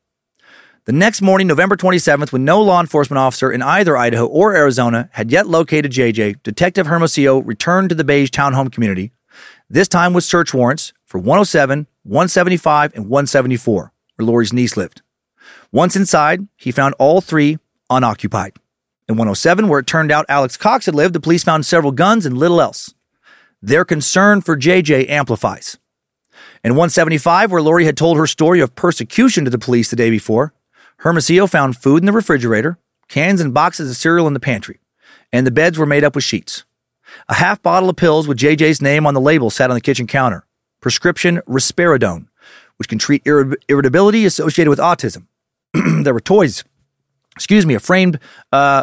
The 0.86 0.92
next 0.92 1.20
morning, 1.20 1.46
November 1.46 1.76
27th, 1.76 2.32
when 2.32 2.46
no 2.46 2.62
law 2.62 2.80
enforcement 2.80 3.18
officer 3.18 3.52
in 3.52 3.60
either 3.60 3.94
Idaho 3.94 4.24
or 4.24 4.56
Arizona 4.56 5.10
had 5.12 5.30
yet 5.30 5.46
located 5.46 5.92
JJ, 5.92 6.42
Detective 6.42 6.86
Hermosillo 6.86 7.40
returned 7.40 7.90
to 7.90 7.94
the 7.94 8.04
Beige 8.04 8.30
townhome 8.30 8.72
community, 8.72 9.12
this 9.70 9.88
time 9.88 10.12
with 10.12 10.24
search 10.24 10.52
warrants 10.52 10.92
for 11.06 11.18
107, 11.18 11.86
175, 12.02 12.94
and 12.94 13.04
174, 13.04 13.92
where 14.16 14.26
Lori's 14.26 14.52
niece 14.52 14.76
lived. 14.76 15.02
Once 15.70 15.94
inside, 15.94 16.46
he 16.56 16.72
found 16.72 16.94
all 16.98 17.20
three 17.20 17.58
unoccupied. 17.88 18.56
In 19.08 19.16
107, 19.16 19.68
where 19.68 19.78
it 19.78 19.86
turned 19.86 20.10
out 20.10 20.26
Alex 20.28 20.56
Cox 20.56 20.86
had 20.86 20.94
lived, 20.94 21.14
the 21.14 21.20
police 21.20 21.44
found 21.44 21.64
several 21.64 21.92
guns 21.92 22.26
and 22.26 22.36
little 22.36 22.60
else. 22.60 22.92
Their 23.62 23.84
concern 23.84 24.40
for 24.40 24.56
JJ 24.56 25.08
amplifies. 25.08 25.78
In 26.64 26.72
175, 26.72 27.52
where 27.52 27.62
Lori 27.62 27.84
had 27.84 27.96
told 27.96 28.18
her 28.18 28.26
story 28.26 28.60
of 28.60 28.74
persecution 28.74 29.44
to 29.44 29.50
the 29.50 29.58
police 29.58 29.90
the 29.90 29.96
day 29.96 30.10
before, 30.10 30.52
Hermosillo 30.98 31.46
found 31.46 31.76
food 31.76 32.02
in 32.02 32.06
the 32.06 32.12
refrigerator, 32.12 32.78
cans 33.08 33.40
and 33.40 33.54
boxes 33.54 33.90
of 33.90 33.96
cereal 33.96 34.26
in 34.26 34.34
the 34.34 34.40
pantry, 34.40 34.80
and 35.32 35.46
the 35.46 35.50
beds 35.50 35.78
were 35.78 35.86
made 35.86 36.04
up 36.04 36.14
with 36.14 36.24
sheets. 36.24 36.64
A 37.28 37.34
half 37.34 37.62
bottle 37.62 37.90
of 37.90 37.96
pills 37.96 38.26
with 38.26 38.38
JJ's 38.38 38.82
name 38.82 39.06
on 39.06 39.14
the 39.14 39.20
label 39.20 39.50
sat 39.50 39.70
on 39.70 39.74
the 39.74 39.80
kitchen 39.80 40.06
counter. 40.06 40.44
Prescription 40.80 41.40
risperidone, 41.48 42.26
which 42.76 42.88
can 42.88 42.98
treat 42.98 43.24
irri- 43.24 43.56
irritability 43.68 44.24
associated 44.24 44.70
with 44.70 44.78
autism. 44.78 45.26
there 46.04 46.14
were 46.14 46.20
toys. 46.20 46.64
Excuse 47.36 47.66
me, 47.66 47.74
a 47.74 47.80
framed, 47.80 48.18
uh, 48.52 48.82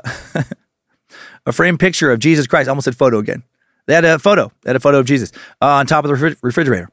a 1.46 1.52
framed 1.52 1.80
picture 1.80 2.12
of 2.12 2.20
Jesus 2.20 2.48
Christ. 2.48 2.68
I 2.68 2.72
almost 2.72 2.86
said 2.86 2.96
photo 2.96 3.18
again. 3.18 3.44
They 3.88 3.94
had 3.94 4.06
a 4.06 4.20
photo. 4.20 4.52
They 4.62 4.70
had 4.70 4.76
a 4.76 4.82
photo 4.82 5.00
of 5.00 5.06
Jesus 5.06 5.32
uh, 5.62 5.68
on 5.68 5.88
top 5.88 6.06
of 6.06 6.10
the 6.10 6.16
refri- 6.16 6.38
refrigerator. 6.42 6.90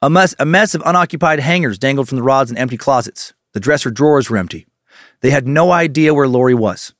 A 0.00 0.08
mess, 0.08 0.34
a 0.38 0.46
mess 0.46 0.74
of 0.74 0.82
unoccupied 0.84 1.40
hangers 1.40 1.78
dangled 1.78 2.08
from 2.08 2.16
the 2.16 2.22
rods 2.22 2.50
in 2.50 2.56
empty 2.56 2.76
closets. 2.76 3.34
The 3.52 3.60
dresser 3.60 3.90
drawers 3.90 4.30
were 4.30 4.36
empty. 4.36 4.66
They 5.20 5.30
had 5.30 5.46
no 5.46 5.72
idea 5.72 6.14
where 6.14 6.28
Lori 6.28 6.54
was. 6.54 6.94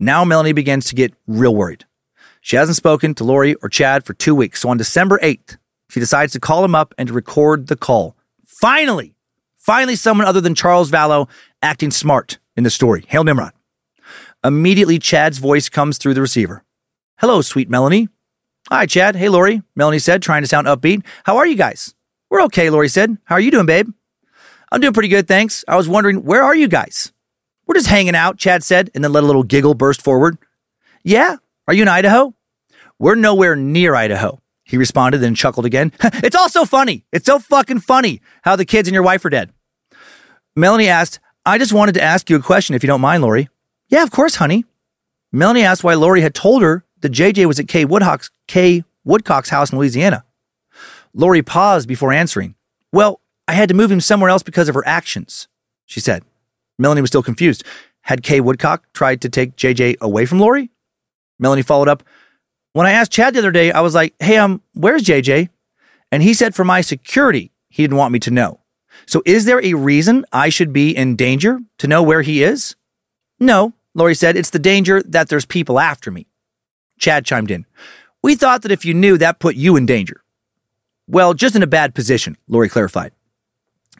Now 0.00 0.24
Melanie 0.24 0.52
begins 0.52 0.86
to 0.86 0.94
get 0.94 1.14
real 1.26 1.54
worried. 1.54 1.84
She 2.48 2.56
hasn't 2.56 2.76
spoken 2.76 3.14
to 3.16 3.24
Lori 3.24 3.56
or 3.56 3.68
Chad 3.68 4.06
for 4.06 4.14
two 4.14 4.34
weeks. 4.34 4.62
So 4.62 4.70
on 4.70 4.78
December 4.78 5.18
8th, 5.18 5.58
she 5.90 6.00
decides 6.00 6.32
to 6.32 6.40
call 6.40 6.64
him 6.64 6.74
up 6.74 6.94
and 6.96 7.08
to 7.08 7.12
record 7.12 7.66
the 7.66 7.76
call. 7.76 8.16
Finally, 8.46 9.14
finally, 9.58 9.96
someone 9.96 10.26
other 10.26 10.40
than 10.40 10.54
Charles 10.54 10.90
Vallow 10.90 11.28
acting 11.60 11.90
smart 11.90 12.38
in 12.56 12.64
the 12.64 12.70
story. 12.70 13.04
Hail 13.06 13.22
Nimrod. 13.22 13.52
Immediately, 14.42 14.98
Chad's 14.98 15.36
voice 15.36 15.68
comes 15.68 15.98
through 15.98 16.14
the 16.14 16.22
receiver. 16.22 16.64
Hello, 17.18 17.42
sweet 17.42 17.68
Melanie. 17.68 18.08
Hi, 18.70 18.86
Chad. 18.86 19.14
Hey, 19.14 19.28
Lori. 19.28 19.60
Melanie 19.76 19.98
said, 19.98 20.22
trying 20.22 20.40
to 20.40 20.48
sound 20.48 20.66
upbeat. 20.68 21.04
How 21.24 21.36
are 21.36 21.46
you 21.46 21.54
guys? 21.54 21.94
We're 22.30 22.44
okay, 22.44 22.70
Lori 22.70 22.88
said. 22.88 23.18
How 23.24 23.34
are 23.34 23.40
you 23.40 23.50
doing, 23.50 23.66
babe? 23.66 23.90
I'm 24.72 24.80
doing 24.80 24.94
pretty 24.94 25.10
good, 25.10 25.28
thanks. 25.28 25.66
I 25.68 25.76
was 25.76 25.86
wondering, 25.86 26.24
where 26.24 26.44
are 26.44 26.56
you 26.56 26.66
guys? 26.68 27.12
We're 27.66 27.74
just 27.74 27.88
hanging 27.88 28.16
out, 28.16 28.38
Chad 28.38 28.64
said, 28.64 28.90
and 28.94 29.04
then 29.04 29.12
let 29.12 29.22
a 29.22 29.26
little 29.26 29.42
giggle 29.42 29.74
burst 29.74 30.00
forward. 30.00 30.38
Yeah? 31.04 31.36
Are 31.66 31.74
you 31.74 31.82
in 31.82 31.88
Idaho? 31.88 32.32
We're 32.98 33.14
nowhere 33.14 33.56
near 33.56 33.94
Idaho. 33.94 34.40
He 34.64 34.76
responded, 34.76 35.18
then 35.18 35.34
chuckled 35.34 35.66
again. 35.66 35.92
it's 36.02 36.36
all 36.36 36.48
so 36.48 36.64
funny. 36.64 37.04
It's 37.12 37.26
so 37.26 37.38
fucking 37.38 37.80
funny 37.80 38.20
how 38.42 38.56
the 38.56 38.64
kids 38.64 38.88
and 38.88 38.94
your 38.94 39.02
wife 39.02 39.24
are 39.24 39.30
dead. 39.30 39.52
Melanie 40.54 40.88
asked, 40.88 41.20
I 41.46 41.56
just 41.56 41.72
wanted 41.72 41.92
to 41.94 42.02
ask 42.02 42.28
you 42.28 42.36
a 42.36 42.42
question 42.42 42.74
if 42.74 42.82
you 42.82 42.88
don't 42.88 43.00
mind, 43.00 43.22
Lori. 43.22 43.48
Yeah, 43.88 44.02
of 44.02 44.10
course, 44.10 44.34
honey. 44.34 44.64
Melanie 45.32 45.62
asked 45.62 45.84
why 45.84 45.94
Lori 45.94 46.20
had 46.20 46.34
told 46.34 46.62
her 46.62 46.84
that 47.00 47.12
JJ 47.12 47.46
was 47.46 47.58
at 47.58 47.68
Kay 47.68 47.84
Woodcock's, 47.84 48.30
Kay 48.46 48.84
Woodcock's 49.04 49.48
house 49.48 49.72
in 49.72 49.78
Louisiana. 49.78 50.24
Lori 51.14 51.42
paused 51.42 51.88
before 51.88 52.12
answering. 52.12 52.54
Well, 52.92 53.20
I 53.46 53.52
had 53.52 53.68
to 53.70 53.74
move 53.74 53.90
him 53.90 54.00
somewhere 54.00 54.30
else 54.30 54.42
because 54.42 54.68
of 54.68 54.74
her 54.74 54.86
actions, 54.86 55.48
she 55.86 56.00
said. 56.00 56.22
Melanie 56.78 57.00
was 57.00 57.08
still 57.10 57.22
confused. 57.22 57.64
Had 58.02 58.22
Kay 58.22 58.40
Woodcock 58.40 58.84
tried 58.92 59.20
to 59.22 59.28
take 59.28 59.56
JJ 59.56 59.98
away 60.00 60.26
from 60.26 60.38
Lori? 60.38 60.70
Melanie 61.38 61.62
followed 61.62 61.88
up. 61.88 62.02
When 62.72 62.86
I 62.86 62.92
asked 62.92 63.12
Chad 63.12 63.34
the 63.34 63.40
other 63.40 63.50
day, 63.50 63.72
I 63.72 63.80
was 63.80 63.94
like, 63.94 64.14
hey, 64.20 64.36
um, 64.36 64.62
where's 64.74 65.02
JJ? 65.02 65.48
And 66.12 66.22
he 66.22 66.34
said 66.34 66.54
for 66.54 66.64
my 66.64 66.80
security, 66.80 67.50
he 67.68 67.82
didn't 67.82 67.96
want 67.96 68.12
me 68.12 68.18
to 68.20 68.30
know. 68.30 68.60
So 69.06 69.22
is 69.24 69.44
there 69.44 69.62
a 69.64 69.74
reason 69.74 70.24
I 70.32 70.48
should 70.48 70.72
be 70.72 70.94
in 70.96 71.16
danger 71.16 71.60
to 71.78 71.88
know 71.88 72.02
where 72.02 72.22
he 72.22 72.42
is? 72.42 72.76
No, 73.40 73.72
Lori 73.94 74.14
said, 74.14 74.36
it's 74.36 74.50
the 74.50 74.58
danger 74.58 75.02
that 75.02 75.28
there's 75.28 75.46
people 75.46 75.80
after 75.80 76.10
me. 76.10 76.26
Chad 76.98 77.24
chimed 77.24 77.50
in. 77.50 77.64
We 78.22 78.34
thought 78.34 78.62
that 78.62 78.72
if 78.72 78.84
you 78.84 78.94
knew, 78.94 79.16
that 79.18 79.38
put 79.38 79.54
you 79.54 79.76
in 79.76 79.86
danger. 79.86 80.22
Well, 81.06 81.32
just 81.34 81.56
in 81.56 81.62
a 81.62 81.66
bad 81.66 81.94
position, 81.94 82.36
Lori 82.48 82.68
clarified. 82.68 83.12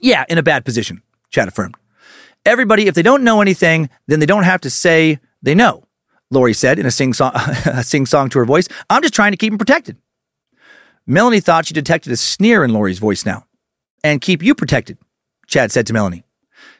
Yeah, 0.01 0.25
in 0.29 0.39
a 0.39 0.43
bad 0.43 0.65
position, 0.65 1.03
Chad 1.31 1.49
affirmed. 1.49 1.77
Everybody, 2.45 2.87
if 2.87 2.95
they 2.95 3.03
don't 3.03 3.25
know 3.25 3.41
anything, 3.41 3.89
then 4.07 4.21
they 4.21 4.27
don't 4.27 4.43
have 4.43 4.61
to 4.63 4.71
say 4.71 5.19
they 5.43 5.55
know. 5.55 5.85
Lori 6.31 6.52
said 6.52 6.78
in 6.78 6.86
a 6.86 6.90
sing 6.90 7.12
song, 7.12 7.32
to 8.31 8.39
her 8.39 8.44
voice. 8.44 8.68
I'm 8.90 9.02
just 9.02 9.15
trying 9.15 9.32
to 9.32 9.36
keep 9.36 9.52
him 9.52 9.58
protected. 9.58 9.97
Melanie 11.07 11.40
thought 11.40 11.66
she 11.66 11.74
detected 11.74 12.12
a 12.12 12.16
sneer 12.16 12.65
in 12.65 12.73
Lori's 12.73 12.98
voice 12.98 13.24
now. 13.24 13.44
And 14.05 14.20
keep 14.20 14.42
you 14.42 14.55
protected, 14.55 14.98
Chad 15.47 15.73
said 15.73 15.86
to 15.86 15.92
Melanie. 15.92 16.23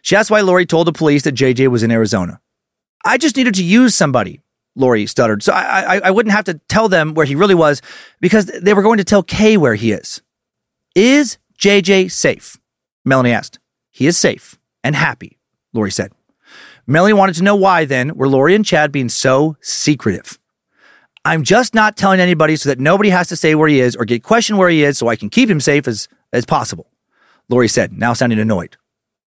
She 0.03 0.15
asked 0.15 0.31
why 0.31 0.43
Lori 0.43 0.67
told 0.67 0.87
the 0.87 0.93
police 0.93 1.23
that 1.25 1.35
JJ 1.35 1.69
was 1.69 1.83
in 1.83 1.91
Arizona. 1.91 2.41
I 3.05 3.19
just 3.19 3.37
needed 3.37 3.55
to 3.55 3.65
use 3.65 3.95
somebody, 3.95 4.41
Lori 4.77 5.07
stuttered. 5.07 5.43
So 5.43 5.53
I, 5.53 5.97
I, 5.97 6.01
I 6.05 6.11
wouldn't 6.11 6.35
have 6.35 6.45
to 6.45 6.61
tell 6.69 6.89
them 6.89 7.15
where 7.15 7.27
he 7.27 7.35
really 7.35 7.55
was 7.55 7.83
because 8.21 8.47
they 8.47 8.75
were 8.75 8.83
going 8.83 8.99
to 8.99 9.05
tell 9.05 9.23
Kay 9.23 9.57
where 9.57 9.75
he 9.75 9.93
is. 9.93 10.23
Is 10.95 11.39
JJ 11.59 12.13
safe? 12.13 12.59
Melanie 13.05 13.33
asked. 13.33 13.59
He 13.91 14.07
is 14.07 14.17
safe 14.17 14.59
and 14.85 14.95
happy, 14.95 15.39
Lori 15.73 15.91
said. 15.91 16.13
Melanie 16.91 17.13
wanted 17.13 17.35
to 17.35 17.43
know 17.43 17.55
why 17.55 17.85
then 17.85 18.17
were 18.17 18.31
Lori 18.31 18.55
and 18.55 18.65
Chad 18.65 18.91
being 18.91 19.11
so 19.11 19.59
secretive. 19.61 20.39
I'm 21.23 21.45
just 21.45 21.75
not 21.75 21.99
telling 21.99 22.19
anybody 22.19 22.57
so 22.57 22.71
that 22.71 22.81
nobody 22.81 23.11
has 23.11 23.29
to 23.29 23.37
say 23.37 23.55
where 23.55 23.69
he 23.69 23.79
is 23.79 23.95
or 23.95 24.07
get 24.07 24.23
questioned 24.23 24.59
where 24.59 24.71
he 24.71 24.83
is 24.83 24.97
so 24.97 25.07
I 25.07 25.17
can 25.17 25.29
keep 25.29 25.51
him 25.51 25.61
safe 25.61 25.87
as, 25.87 26.09
as 26.33 26.47
possible. 26.47 26.91
Lori 27.51 27.69
said, 27.69 27.93
now 27.93 28.15
sounding 28.15 28.39
annoyed. 28.39 28.79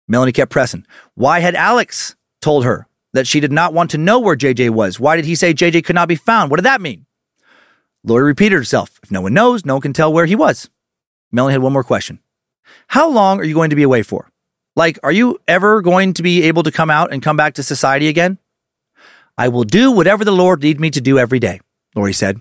Melanie 0.08 0.32
kept 0.32 0.50
pressing. 0.50 0.86
Why 1.16 1.42
had 1.42 1.54
Alex 1.54 2.16
told 2.40 2.64
her 2.64 2.88
that 3.12 3.28
she 3.28 3.42
did 3.42 3.52
not 3.52 3.74
want 3.74 3.92
to 3.92 3.98
know 3.98 4.18
where 4.18 4.38
JJ 4.38 4.70
was? 4.70 4.98
Why 4.98 5.18
did 5.18 5.26
he 5.26 5.36
say 5.36 5.54
JJ 5.54 5.84
could 5.84 5.96
not 5.96 6.08
be 6.08 6.16
found? 6.16 6.52
What 6.52 6.58
did 6.58 6.66
that 6.66 6.80
mean? 6.80 7.06
Lori 8.06 8.24
repeated 8.24 8.56
herself. 8.56 8.98
If 9.04 9.12
no 9.12 9.20
one 9.20 9.34
knows, 9.34 9.66
no 9.66 9.74
one 9.74 9.82
can 9.82 9.92
tell 9.92 10.14
where 10.14 10.26
he 10.26 10.36
was. 10.36 10.70
Melanie 11.34 11.52
had 11.52 11.62
one 11.62 11.74
more 11.74 11.84
question. 11.84 12.20
How 12.88 13.10
long 13.10 13.42
are 13.42 13.44
you 13.44 13.56
going 13.56 13.72
to 13.72 13.76
be 13.76 13.84
away 13.84 14.04
for? 14.04 14.31
Like, 14.76 15.00
are 15.04 15.12
you 15.12 15.40
ever 15.48 15.82
going 15.82 16.14
to 16.14 16.24
be 16.24 16.44
able 16.44 16.64
to 16.64 16.72
come 16.72 16.90
out 16.90 17.12
and 17.12 17.22
come 17.22 17.38
back 17.38 17.56
to 17.56 17.64
society 17.64 18.08
again? 18.08 18.38
I 19.38 19.50
will 19.50 19.64
do 19.64 19.92
whatever 19.92 20.24
the 20.24 20.32
Lord 20.32 20.62
needs 20.62 20.80
me 20.80 20.90
to 20.92 21.02
do 21.02 21.20
every 21.20 21.40
day, 21.40 21.60
Lori 21.96 22.14
said. 22.14 22.40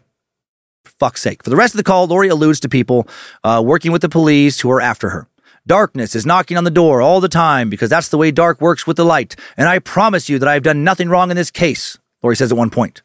For 0.85 0.93
fuck's 0.99 1.21
sake. 1.21 1.43
For 1.43 1.51
the 1.51 1.57
rest 1.57 1.75
of 1.75 1.79
the 1.79 1.85
call, 1.85 2.07
Lori 2.07 2.29
alludes 2.29 2.61
to 2.61 2.69
people 2.69 3.09
uh, 3.43 3.63
working 3.65 3.93
with 3.93 4.03
the 4.03 4.09
police 4.09 4.61
who 4.61 4.71
are 4.71 4.81
after 4.81 5.11
her. 5.11 5.29
Darkness 5.67 6.15
is 6.15 6.25
knocking 6.25 6.57
on 6.57 6.65
the 6.65 6.71
door 6.71 7.03
all 7.03 7.21
the 7.21 7.29
time 7.29 7.69
because 7.69 7.91
that's 7.91 8.09
the 8.09 8.19
way 8.19 8.31
dark 8.31 8.61
works 8.61 8.87
with 8.87 8.97
the 8.97 9.05
light. 9.05 9.37
And 9.57 9.69
I 9.69 9.79
promise 9.79 10.29
you 10.29 10.39
that 10.39 10.49
I 10.49 10.55
have 10.55 10.63
done 10.63 10.85
nothing 10.85 11.09
wrong 11.09 11.31
in 11.31 11.37
this 11.37 11.51
case, 11.51 11.99
Lori 12.23 12.37
says 12.37 12.51
at 12.51 12.59
one 12.59 12.71
point. 12.71 13.03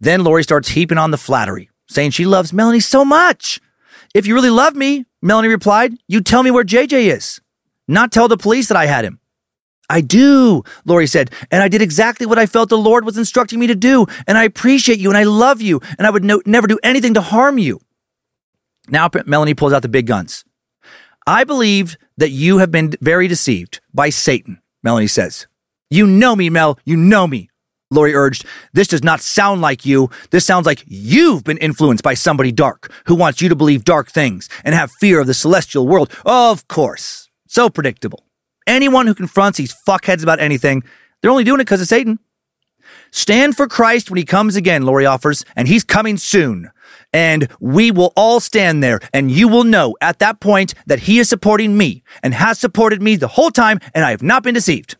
Then 0.00 0.24
Lori 0.24 0.42
starts 0.42 0.70
heaping 0.70 0.98
on 0.98 1.10
the 1.10 1.18
flattery, 1.18 1.70
saying 1.88 2.12
she 2.12 2.24
loves 2.24 2.52
Melanie 2.52 2.80
so 2.80 3.04
much. 3.04 3.60
If 4.14 4.26
you 4.26 4.34
really 4.34 4.50
love 4.50 4.74
me, 4.74 5.04
Melanie 5.22 5.48
replied, 5.48 5.94
you 6.06 6.20
tell 6.20 6.42
me 6.42 6.50
where 6.50 6.64
JJ 6.64 7.14
is, 7.14 7.40
not 7.88 8.12
tell 8.12 8.28
the 8.28 8.36
police 8.36 8.68
that 8.68 8.76
I 8.76 8.86
had 8.86 9.04
him. 9.04 9.18
I 9.90 10.02
do, 10.02 10.62
Lori 10.84 11.06
said, 11.06 11.30
and 11.50 11.62
I 11.62 11.68
did 11.68 11.80
exactly 11.80 12.26
what 12.26 12.38
I 12.38 12.44
felt 12.44 12.68
the 12.68 12.76
Lord 12.76 13.06
was 13.06 13.16
instructing 13.16 13.58
me 13.58 13.66
to 13.68 13.74
do, 13.74 14.06
and 14.26 14.36
I 14.36 14.44
appreciate 14.44 14.98
you 14.98 15.08
and 15.08 15.16
I 15.16 15.22
love 15.22 15.62
you, 15.62 15.80
and 15.96 16.06
I 16.06 16.10
would 16.10 16.24
no- 16.24 16.42
never 16.44 16.66
do 16.66 16.78
anything 16.82 17.14
to 17.14 17.22
harm 17.22 17.56
you. 17.56 17.80
Now 18.88 19.08
Melanie 19.26 19.54
pulls 19.54 19.72
out 19.72 19.82
the 19.82 19.88
big 19.88 20.06
guns. 20.06 20.44
I 21.26 21.44
believe 21.44 21.96
that 22.18 22.30
you 22.30 22.58
have 22.58 22.70
been 22.70 22.94
very 23.00 23.28
deceived 23.28 23.80
by 23.92 24.10
Satan, 24.10 24.60
Melanie 24.82 25.06
says. 25.06 25.46
You 25.90 26.06
know 26.06 26.36
me, 26.36 26.50
Mel. 26.50 26.78
You 26.84 26.96
know 26.96 27.26
me. 27.26 27.48
Lori 27.90 28.14
urged. 28.14 28.44
This 28.74 28.88
does 28.88 29.02
not 29.02 29.20
sound 29.20 29.62
like 29.62 29.86
you. 29.86 30.10
This 30.30 30.44
sounds 30.44 30.66
like 30.66 30.84
you've 30.86 31.44
been 31.44 31.58
influenced 31.58 32.04
by 32.04 32.14
somebody 32.14 32.52
dark 32.52 32.92
who 33.06 33.14
wants 33.14 33.40
you 33.40 33.48
to 33.48 33.56
believe 33.56 33.84
dark 33.84 34.10
things 34.10 34.48
and 34.64 34.74
have 34.74 34.90
fear 34.90 35.20
of 35.20 35.26
the 35.26 35.34
celestial 35.34 35.86
world. 35.86 36.12
Of 36.26 36.68
course. 36.68 37.27
So 37.48 37.70
predictable. 37.70 38.24
Anyone 38.66 39.06
who 39.06 39.14
confronts 39.14 39.56
these 39.56 39.74
fuckheads 39.86 40.22
about 40.22 40.38
anything, 40.38 40.84
they're 41.20 41.30
only 41.30 41.44
doing 41.44 41.60
it 41.60 41.64
because 41.64 41.80
of 41.80 41.88
Satan. 41.88 42.18
Stand 43.10 43.56
for 43.56 43.66
Christ 43.66 44.10
when 44.10 44.18
he 44.18 44.24
comes 44.24 44.54
again, 44.54 44.82
Lori 44.82 45.06
offers, 45.06 45.44
and 45.56 45.66
he's 45.66 45.82
coming 45.82 46.18
soon. 46.18 46.70
And 47.12 47.48
we 47.58 47.90
will 47.90 48.12
all 48.16 48.38
stand 48.38 48.82
there, 48.82 49.00
and 49.14 49.30
you 49.30 49.48
will 49.48 49.64
know 49.64 49.96
at 50.02 50.18
that 50.18 50.40
point 50.40 50.74
that 50.86 51.00
he 51.00 51.18
is 51.18 51.28
supporting 51.28 51.76
me 51.76 52.02
and 52.22 52.34
has 52.34 52.58
supported 52.58 53.00
me 53.02 53.16
the 53.16 53.28
whole 53.28 53.50
time, 53.50 53.80
and 53.94 54.04
I 54.04 54.10
have 54.10 54.22
not 54.22 54.42
been 54.42 54.54
deceived. 54.54 54.96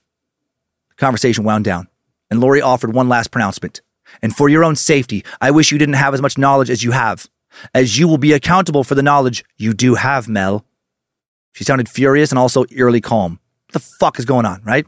The 0.89 0.97
conversation 0.97 1.45
wound 1.45 1.67
down, 1.67 1.89
and 2.31 2.41
Lori 2.41 2.63
offered 2.63 2.95
one 2.95 3.11
last 3.11 3.31
pronouncement. 3.31 3.83
And 4.23 4.35
for 4.35 4.49
your 4.49 4.65
own 4.65 4.75
safety, 4.75 5.23
I 5.43 5.51
wish 5.51 5.71
you 5.71 5.77
didn't 5.77 5.95
have 5.95 6.15
as 6.15 6.23
much 6.23 6.39
knowledge 6.39 6.71
as 6.71 6.83
you 6.83 6.93
have, 6.93 7.29
as 7.75 7.99
you 7.99 8.09
will 8.09 8.19
be 8.19 8.33
accountable 8.33 8.85
for 8.85 8.95
the 8.95 9.03
knowledge 9.03 9.45
you 9.59 9.75
do 9.75 9.95
have, 9.97 10.29
Mel. 10.29 10.65
She 11.53 11.65
sounded 11.65 11.89
furious 11.89 12.31
and 12.31 12.39
also 12.39 12.65
eerily 12.71 13.01
calm. 13.01 13.41
What 13.67 13.73
the 13.73 13.81
fuck 13.81 14.19
is 14.19 14.25
going 14.25 14.47
on, 14.47 14.63
right? 14.65 14.87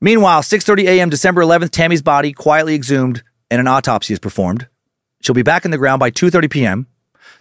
Meanwhile, 0.00 0.42
6:30 0.42 0.84
a.m. 0.84 1.10
December 1.10 1.42
11th, 1.42 1.70
Tammy's 1.70 2.02
body 2.02 2.32
quietly 2.32 2.74
exhumed 2.74 3.22
and 3.50 3.60
an 3.60 3.66
autopsy 3.66 4.12
is 4.12 4.18
performed. 4.18 4.68
She'll 5.20 5.34
be 5.34 5.42
back 5.42 5.64
in 5.64 5.70
the 5.70 5.78
ground 5.78 6.00
by 6.00 6.10
2:30 6.10 6.50
p.m. 6.50 6.86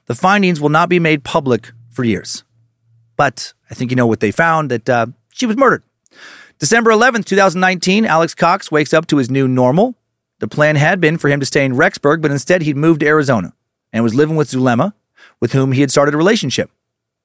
The 0.07 0.15
findings 0.15 0.59
will 0.59 0.69
not 0.69 0.89
be 0.89 0.99
made 0.99 1.23
public 1.23 1.71
for 1.89 2.03
years. 2.03 2.43
But 3.15 3.53
I 3.69 3.75
think 3.75 3.91
you 3.91 3.95
know 3.95 4.07
what 4.07 4.19
they 4.19 4.31
found 4.31 4.71
that 4.71 4.89
uh, 4.89 5.07
she 5.33 5.45
was 5.45 5.55
murdered. 5.55 5.83
December 6.57 6.91
11th, 6.91 7.25
2019, 7.25 8.05
Alex 8.05 8.35
Cox 8.35 8.71
wakes 8.71 8.93
up 8.93 9.07
to 9.07 9.17
his 9.17 9.29
new 9.29 9.47
normal. 9.47 9.95
The 10.39 10.47
plan 10.47 10.75
had 10.75 10.99
been 10.99 11.17
for 11.17 11.29
him 11.29 11.39
to 11.39 11.45
stay 11.45 11.63
in 11.63 11.73
Rexburg, 11.73 12.21
but 12.21 12.31
instead 12.31 12.61
he'd 12.63 12.75
moved 12.75 13.01
to 13.01 13.07
Arizona 13.07 13.53
and 13.93 14.03
was 14.03 14.15
living 14.15 14.35
with 14.35 14.49
Zulema, 14.49 14.93
with 15.39 15.53
whom 15.53 15.71
he 15.71 15.81
had 15.81 15.91
started 15.91 16.13
a 16.13 16.17
relationship. 16.17 16.69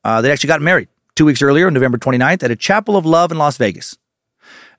Uh, 0.05 0.21
they 0.21 0.31
actually 0.31 0.49
got 0.49 0.63
married 0.63 0.89
two 1.15 1.25
weeks 1.25 1.43
earlier, 1.43 1.67
on 1.67 1.75
November 1.75 1.99
29th, 1.99 2.43
at 2.43 2.51
a 2.51 2.57
Chapel 2.57 2.97
of 2.97 3.07
Love 3.07 3.33
in 3.33 3.39
Las 3.39 3.57
Vegas. 3.57 3.97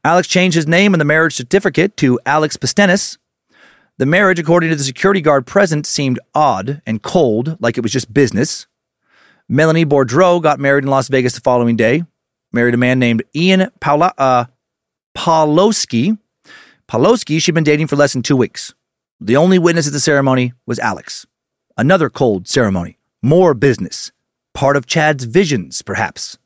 Alex 0.04 0.28
changed 0.28 0.56
his 0.56 0.68
name 0.68 0.94
in 0.94 1.00
the 1.00 1.06
marriage 1.06 1.34
certificate 1.34 1.98
to 1.98 2.20
Alex 2.26 2.58
Pastenes. 2.58 3.18
The 3.98 4.06
marriage, 4.06 4.40
according 4.40 4.70
to 4.70 4.76
the 4.76 4.84
security 4.84 5.22
guard 5.22 5.46
present, 5.48 5.86
seemed 5.86 6.20
odd 6.34 6.82
and 6.86 7.02
cold, 7.02 7.58
like 7.60 7.78
it 7.78 7.82
was 7.82 7.92
just 7.92 8.14
business. 8.14 8.68
Melanie 9.48 9.86
Boudreaux 9.86 10.42
got 10.42 10.60
married 10.60 10.84
in 10.84 10.90
Las 10.90 11.08
Vegas 11.08 11.34
the 11.34 11.42
following 11.42 11.76
day, 11.76 12.04
married 12.52 12.74
a 12.74 12.78
man 12.78 13.00
named 13.00 13.24
Ian 13.36 13.70
Paula, 13.80 14.14
uh. 14.18 14.46
Pawlowski 15.16 16.18
she'd 17.40 17.52
been 17.54 17.64
dating 17.64 17.88
for 17.88 17.96
less 17.96 18.14
than 18.14 18.22
two 18.22 18.38
weeks. 18.38 18.74
The 19.20 19.38
only 19.38 19.58
witness 19.58 19.88
at 19.88 19.94
the 19.94 20.00
ceremony 20.00 20.54
was 20.66 20.78
Alex. 20.80 21.26
Another 21.78 22.10
cold 22.10 22.48
ceremony. 22.48 23.00
More 23.22 23.54
business. 23.54 24.12
Part 24.56 24.78
of 24.78 24.86
Chad's 24.86 25.26
visions, 25.26 25.82
perhaps. 25.82 26.38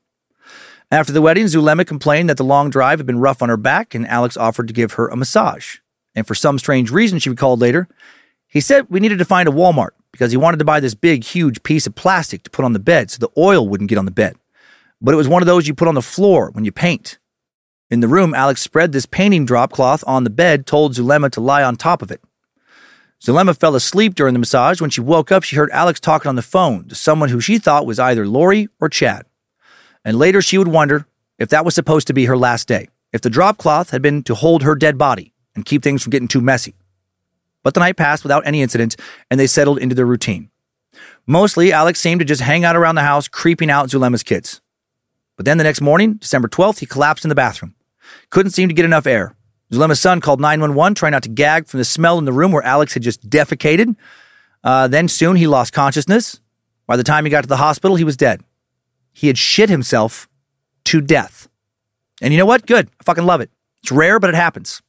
After 0.89 1.13
the 1.13 1.21
wedding, 1.21 1.45
Zulema 1.45 1.85
complained 1.85 2.27
that 2.27 2.38
the 2.38 2.43
long 2.43 2.71
drive 2.71 2.97
had 2.97 3.05
been 3.05 3.19
rough 3.19 3.43
on 3.43 3.49
her 3.49 3.55
back, 3.55 3.93
and 3.93 4.07
Alex 4.07 4.35
offered 4.35 4.67
to 4.67 4.73
give 4.73 4.93
her 4.93 5.07
a 5.07 5.15
massage. 5.15 5.77
And 6.15 6.25
for 6.25 6.33
some 6.33 6.57
strange 6.57 6.89
reason, 6.89 7.19
she 7.19 7.29
recalled 7.29 7.61
later, 7.61 7.88
he 8.47 8.61
said 8.61 8.88
we 8.89 8.99
needed 8.99 9.19
to 9.19 9.25
find 9.25 9.47
a 9.47 9.51
Walmart 9.51 9.91
because 10.11 10.31
he 10.31 10.38
wanted 10.38 10.57
to 10.57 10.65
buy 10.65 10.79
this 10.79 10.95
big, 10.95 11.23
huge 11.23 11.61
piece 11.61 11.85
of 11.85 11.93
plastic 11.93 12.41
to 12.41 12.49
put 12.49 12.65
on 12.65 12.73
the 12.73 12.79
bed 12.79 13.11
so 13.11 13.19
the 13.19 13.29
oil 13.39 13.67
wouldn't 13.69 13.91
get 13.91 13.99
on 13.99 14.05
the 14.05 14.11
bed. 14.11 14.35
But 14.99 15.13
it 15.13 15.17
was 15.17 15.27
one 15.27 15.43
of 15.43 15.47
those 15.47 15.67
you 15.67 15.75
put 15.75 15.88
on 15.88 15.93
the 15.93 16.01
floor 16.01 16.49
when 16.51 16.65
you 16.65 16.71
paint. 16.71 17.19
In 17.91 17.99
the 17.99 18.07
room, 18.07 18.33
Alex 18.33 18.63
spread 18.63 18.91
this 18.91 19.05
painting 19.05 19.45
drop 19.45 19.71
cloth 19.71 20.03
on 20.07 20.23
the 20.23 20.31
bed, 20.31 20.65
told 20.65 20.95
Zulema 20.95 21.29
to 21.29 21.41
lie 21.41 21.61
on 21.61 21.75
top 21.75 22.01
of 22.01 22.09
it. 22.09 22.21
Zulema 23.22 23.53
fell 23.53 23.75
asleep 23.75 24.15
during 24.15 24.33
the 24.33 24.39
massage. 24.39 24.80
When 24.80 24.89
she 24.89 25.01
woke 25.01 25.31
up, 25.31 25.43
she 25.43 25.56
heard 25.56 25.72
Alex 25.72 25.99
talking 25.99 26.30
on 26.30 26.35
the 26.35 26.41
phone 26.41 26.88
to 26.88 26.95
someone 26.95 27.30
who 27.30 27.41
she 27.41 27.59
thought 27.59 27.85
was 27.85 27.99
either 27.99 28.25
Lori 28.25 28.69
or 28.80 28.88
Chad. 28.88 29.25
And 30.06 30.17
later 30.17 30.41
she 30.41 30.57
would 30.57 30.69
wonder 30.69 31.06
if 31.38 31.49
that 31.49 31.65
was 31.65 31.75
supposed 31.75 32.07
to 32.07 32.14
be 32.14 32.25
her 32.25 32.38
last 32.38 32.67
day, 32.67 32.88
if 33.11 33.22
the 33.22 33.30
drop 33.30 33.57
cloth 33.57 33.89
had 33.89 34.01
been 34.01 34.23
to 34.23 34.35
hold 34.35 34.64
her 34.64 34.75
dead 34.75 34.98
body 34.98 35.33
and 35.56 35.65
keep 35.65 35.83
things 35.83 36.01
from 36.01 36.11
getting 36.11 36.27
too 36.27 36.41
messy. 36.41 36.75
But 37.64 37.73
the 37.73 37.81
night 37.81 37.98
passed 37.98 38.23
without 38.23 38.48
any 38.48 38.61
incident, 38.61 38.95
and 39.30 39.38
they 39.38 39.48
settled 39.48 39.80
into 39.80 39.95
their 39.95 40.06
routine. 40.06 40.49
Mostly, 41.27 41.73
Alex 41.73 41.99
seemed 41.99 42.19
to 42.19 42.25
just 42.25 42.41
hang 42.41 42.64
out 42.64 42.75
around 42.75 42.95
the 42.95 43.01
house, 43.01 43.27
creeping 43.27 43.69
out 43.69 43.89
Zulema's 43.89 44.23
kids. 44.23 44.61
But 45.35 45.45
then 45.45 45.57
the 45.57 45.64
next 45.64 45.81
morning, 45.81 46.15
December 46.15 46.48
12th, 46.48 46.80
he 46.80 46.85
collapsed 46.85 47.25
in 47.25 47.30
the 47.30 47.35
bathroom. 47.35 47.75
Couldn't 48.30 48.51
seem 48.51 48.69
to 48.69 48.73
get 48.73 48.85
enough 48.85 49.06
air. 49.06 49.35
Zulema's 49.72 49.99
son 49.99 50.22
called 50.22 50.39
911, 50.39 50.95
trying 50.95 51.11
not 51.11 51.23
to 51.23 51.30
gag 51.30 51.67
from 51.67 51.77
the 51.77 51.85
smell 51.85 52.17
in 52.17 52.25
the 52.25 52.33
room 52.33 52.51
where 52.51 52.64
Alex 52.64 52.93
had 52.93 53.03
just 53.03 53.30
defecated. 53.30 53.95
Uh, 54.64 54.88
then 54.88 55.07
soon 55.07 55.35
he 55.35 55.48
lost 55.48 55.73
consciousness. 55.73 56.39
By 56.88 56.98
the 56.98 57.03
time 57.03 57.23
he 57.23 57.31
got 57.31 57.41
to 57.41 57.48
the 57.48 57.57
hospital, 57.57 57.95
he 57.95 58.03
was 58.03 58.17
dead. 58.17 58.41
He 59.14 59.27
had 59.27 59.38
shit 59.38 59.69
himself 59.69 60.27
to 60.85 61.01
death. 61.01 61.48
And 62.22 62.33
you 62.33 62.39
know 62.39 62.45
what? 62.45 62.65
Good. 62.65 62.89
I 62.99 63.03
fucking 63.03 63.25
love 63.25 63.41
it. 63.41 63.51
It's 63.83 63.91
rare, 63.91 64.19
but 64.19 64.30
it 64.30 64.35
happens. 64.35 64.81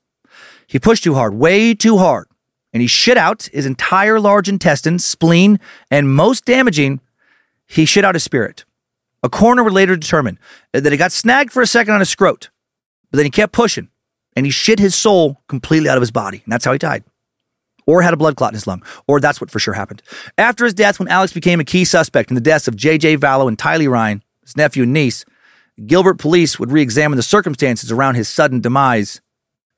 He 0.67 0.79
pushed 0.79 1.05
too 1.05 1.15
hard, 1.15 1.35
way 1.35 1.75
too 1.75 1.99
hard, 1.99 2.29
and 2.73 2.81
he 2.81 2.87
shit 2.87 3.19
out 3.19 3.49
his 3.53 3.67
entire 3.67 4.21
large 4.21 4.49
intestine, 4.49 4.99
spleen, 4.99 5.59
and 5.91 6.15
most 6.15 6.45
damaging, 6.45 7.01
he 7.67 7.85
shit 7.85 8.05
out 8.05 8.15
his 8.15 8.25
spirit. 8.25 8.65
A 9.23 9.29
coroner 9.29 9.63
would 9.63 9.73
later 9.73 9.97
determine 9.97 10.39
that 10.73 10.91
he 10.91 10.97
got 10.97 11.13
snagged 11.13 11.53
for 11.53 11.61
a 11.61 11.67
second 11.67 11.95
on 11.95 12.01
his 12.01 12.09
scrot, 12.09 12.49
but 13.11 13.17
then 13.19 13.27
he 13.27 13.31
kept 13.31 13.53
pushing, 13.53 13.89
and 14.37 14.47
he 14.47 14.51
shit 14.51 14.79
his 14.79 14.95
soul 14.95 15.41
completely 15.49 15.89
out 15.89 15.97
of 15.97 16.03
his 16.03 16.11
body, 16.11 16.41
and 16.45 16.53
that's 16.53 16.65
how 16.65 16.73
he 16.73 16.79
died. 16.79 17.05
Or 17.87 18.03
had 18.03 18.15
a 18.15 18.17
blood 18.17 18.37
clot 18.37 18.53
in 18.53 18.55
his 18.55 18.67
lung, 18.67 18.83
or 19.07 19.21
that's 19.21 19.41
what 19.41 19.51
for 19.51 19.59
sure 19.59 19.75
happened. 19.75 20.03
After 20.39 20.65
his 20.65 20.75
death, 20.75 20.99
when 20.99 21.09
Alex 21.09 21.33
became 21.33 21.61
a 21.61 21.65
key 21.65 21.85
suspect 21.85 22.31
in 22.31 22.35
the 22.35 22.41
deaths 22.41 22.69
of 22.69 22.77
J.J. 22.77 23.17
Vallow 23.17 23.49
and 23.49 23.59
Tylee 23.59 23.91
Ryan, 23.91 24.23
his 24.43 24.57
nephew 24.57 24.85
and 24.85 24.93
niece, 24.93 25.25
Gilbert 25.87 26.19
police 26.19 26.59
would 26.59 26.71
re 26.71 26.83
examine 26.83 27.17
the 27.17 27.23
circumstances 27.23 27.91
around 27.91 28.15
his 28.15 28.29
sudden 28.29 28.61
demise 28.61 29.21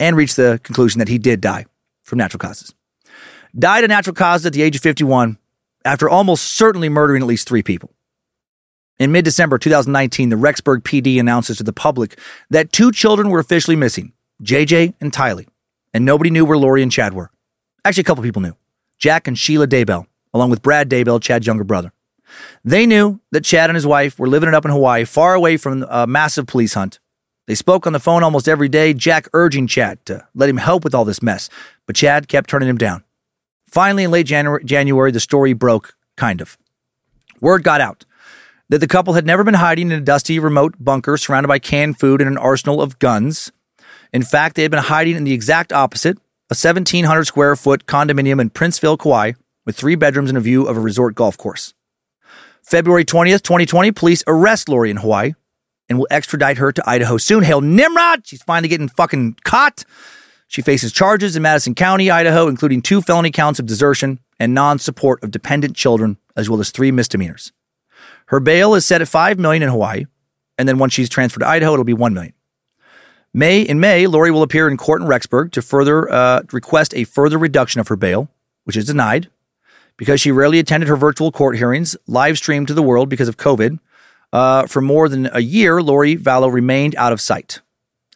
and 0.01 0.17
reach 0.17 0.35
the 0.35 0.61
conclusion 0.63 0.99
that 0.99 1.09
he 1.09 1.19
did 1.19 1.41
die 1.41 1.65
from 2.03 2.19
natural 2.19 2.39
causes. 2.39 2.75
Died 3.57 3.85
of 3.85 3.89
natural 3.89 4.15
causes 4.15 4.47
at 4.47 4.53
the 4.53 4.63
age 4.63 4.77
of 4.77 4.83
51 4.83 5.39
after 5.85 6.09
almost 6.09 6.45
certainly 6.55 6.89
murdering 6.89 7.23
at 7.23 7.29
least 7.29 7.49
three 7.49 7.63
people. 7.63 7.93
In 8.99 9.13
mid 9.13 9.25
December 9.25 9.59
2019, 9.59 10.29
the 10.29 10.37
Rexburg 10.37 10.83
PD 10.83 11.19
announces 11.19 11.59
to 11.59 11.63
the 11.63 11.73
public 11.73 12.19
that 12.51 12.73
two 12.73 12.93
children 12.93 13.31
were 13.31 13.39
officially 13.39 13.77
missing 13.77 14.13
JJ 14.43 14.95
and 15.01 15.13
Tylee, 15.13 15.47
and 15.95 16.05
nobody 16.05 16.31
knew 16.31 16.45
where 16.45 16.59
Lori 16.59 16.83
and 16.83 16.91
Chad 16.91 17.15
were. 17.15 17.31
Actually, 17.85 18.03
a 18.03 18.05
couple 18.05 18.25
people 18.25 18.43
knew 18.43 18.57
Jack 18.99 19.29
and 19.29 19.39
Sheila 19.39 19.67
Daybell, 19.67 20.07
along 20.35 20.51
with 20.51 20.63
Brad 20.63 20.89
Daybell, 20.89 21.21
Chad's 21.21 21.47
younger 21.47 21.65
brother. 21.65 21.93
They 22.65 22.87
knew 22.87 23.21
that 23.31 23.45
Chad 23.45 23.71
and 23.71 23.77
his 23.77 23.87
wife 23.87 24.19
were 24.19 24.29
living 24.29 24.49
it 24.49 24.55
up 24.55 24.65
in 24.65 24.71
Hawaii, 24.71 25.05
far 25.05 25.35
away 25.35 25.57
from 25.57 25.85
a 25.89 26.07
massive 26.07 26.47
police 26.47 26.75
hunt. 26.75 26.99
They 27.47 27.55
spoke 27.55 27.87
on 27.87 27.93
the 27.93 28.01
phone 28.01 28.23
almost 28.23 28.49
every 28.49 28.69
day, 28.69 28.95
Jack 28.95 29.29
urging 29.33 29.67
Chad 29.67 30.05
to 30.07 30.27
let 30.35 30.49
him 30.49 30.57
help 30.57 30.85
with 30.85 30.95
all 30.95 31.05
this 31.05 31.23
mess, 31.23 31.51
but 31.87 31.97
Chad 31.97 32.29
kept 32.29 32.49
turning 32.49 32.69
him 32.69 32.79
down. 32.79 33.05
Finally, 33.69 34.05
in 34.05 34.11
late 34.11 34.27
January, 34.27 34.65
January, 34.65 35.11
the 35.11 35.21
story 35.21 35.53
broke, 35.53 35.97
kind 36.17 36.41
of. 36.41 36.57
Word 37.41 37.65
got 37.65 37.81
out 37.81 38.05
that 38.69 38.79
the 38.79 38.87
couple 38.87 39.15
had 39.15 39.27
never 39.27 39.45
been 39.45 39.55
hiding 39.55 39.91
in 39.91 39.99
a 39.99 40.01
dusty, 40.01 40.39
remote 40.39 40.75
bunker 40.79 41.17
surrounded 41.17 41.49
by 41.49 41.59
canned 41.59 41.99
food 41.99 42.21
and 42.21 42.29
an 42.29 42.39
arsenal 42.39 42.81
of 42.81 42.99
guns. 42.99 43.53
In 44.13 44.23
fact, 44.23 44.57
they 44.57 44.63
had 44.63 44.71
been 44.71 44.83
hiding 44.83 45.17
in 45.17 45.25
the 45.25 45.33
exact 45.33 45.73
opposite 45.73 46.19
a 46.51 46.55
1,700 46.55 47.25
square 47.25 47.57
foot 47.57 47.87
condominium 47.87 48.39
in 48.39 48.51
Princeville, 48.51 48.99
Kauai, 48.99 49.33
with 49.65 49.75
three 49.75 49.95
bedrooms 49.95 50.29
and 50.29 50.37
a 50.37 50.41
view 50.41 50.67
of 50.67 50.77
a 50.77 50.81
resort 50.81 51.15
golf 51.15 51.39
course. 51.39 51.73
February 52.63 53.07
20th, 53.07 53.43
2020, 53.43 53.91
police 53.93 54.23
arrest 54.27 54.69
Lori 54.69 54.91
in 54.91 54.99
Hawaii 54.99 55.33
and 55.89 55.99
will 55.99 56.09
extradite 56.11 56.59
her 56.59 56.71
to 56.71 56.83
Idaho 56.87 57.17
soon. 57.17 57.43
Hail 57.43 57.63
Nimrod! 57.63 58.27
She's 58.27 58.43
finally 58.43 58.69
getting 58.69 58.89
fucking 58.89 59.37
caught. 59.45 59.85
She 60.47 60.61
faces 60.61 60.93
charges 60.93 61.37
in 61.37 61.43
Madison 61.43 61.75
County, 61.75 62.11
Idaho, 62.11 62.49
including 62.49 62.83
two 62.83 63.01
felony 63.01 63.31
counts 63.31 63.59
of 63.59 63.65
desertion 63.65 64.21
and 64.39 64.53
non-support 64.53 65.23
of 65.23 65.31
dependent 65.31 65.75
children, 65.75 66.19
as 66.37 66.51
well 66.51 66.61
as 66.61 66.71
three 66.71 66.93
misdemeanors. 66.93 67.53
Her 68.27 68.41
bail 68.41 68.75
is 68.75 68.85
set 68.85 69.01
at 69.01 69.09
five 69.09 69.39
million 69.39 69.63
in 69.63 69.71
Hawaii, 69.71 70.05
and 70.59 70.69
then 70.69 70.79
once 70.79 70.93
she's 70.93 71.09
transferred 71.09 71.41
to 71.41 71.49
Idaho, 71.49 71.73
it'll 71.73 71.85
be 71.85 71.95
one 71.95 72.13
million. 72.13 72.35
May 73.35 73.63
in 73.63 73.81
May, 73.81 74.07
Lori 74.07 74.31
will 74.31 74.43
appear 74.43 74.69
in 74.69 74.77
court 74.77 75.01
in 75.01 75.09
Rexburg 75.09 75.53
to 75.53 75.63
further 75.63 76.11
uh, 76.13 76.43
request 76.53 76.95
a 76.95 77.05
further 77.05 77.39
reduction 77.39 77.81
of 77.81 77.89
her 77.89 77.97
bail, 77.97 78.29
which 78.65 78.77
is 78.77 78.85
denied 78.85 79.29
because 79.97 80.21
she 80.21 80.33
rarely 80.33 80.59
attended 80.59 80.89
her 80.89 80.97
virtual 80.97 81.33
court 81.33 81.57
hearings, 81.57 81.97
live 82.07 82.37
streamed 82.37 82.69
to 82.69 82.75
the 82.75 82.83
world 82.83 83.09
because 83.09 83.29
of 83.29 83.37
COVID. 83.37 83.79
Uh, 84.33 84.67
for 84.67 84.81
more 84.81 85.09
than 85.09 85.29
a 85.33 85.41
year, 85.41 85.83
Lori 85.83 86.17
Vallow 86.17 86.53
remained 86.53 86.95
out 86.97 87.13
of 87.13 87.21
sight. 87.21 87.61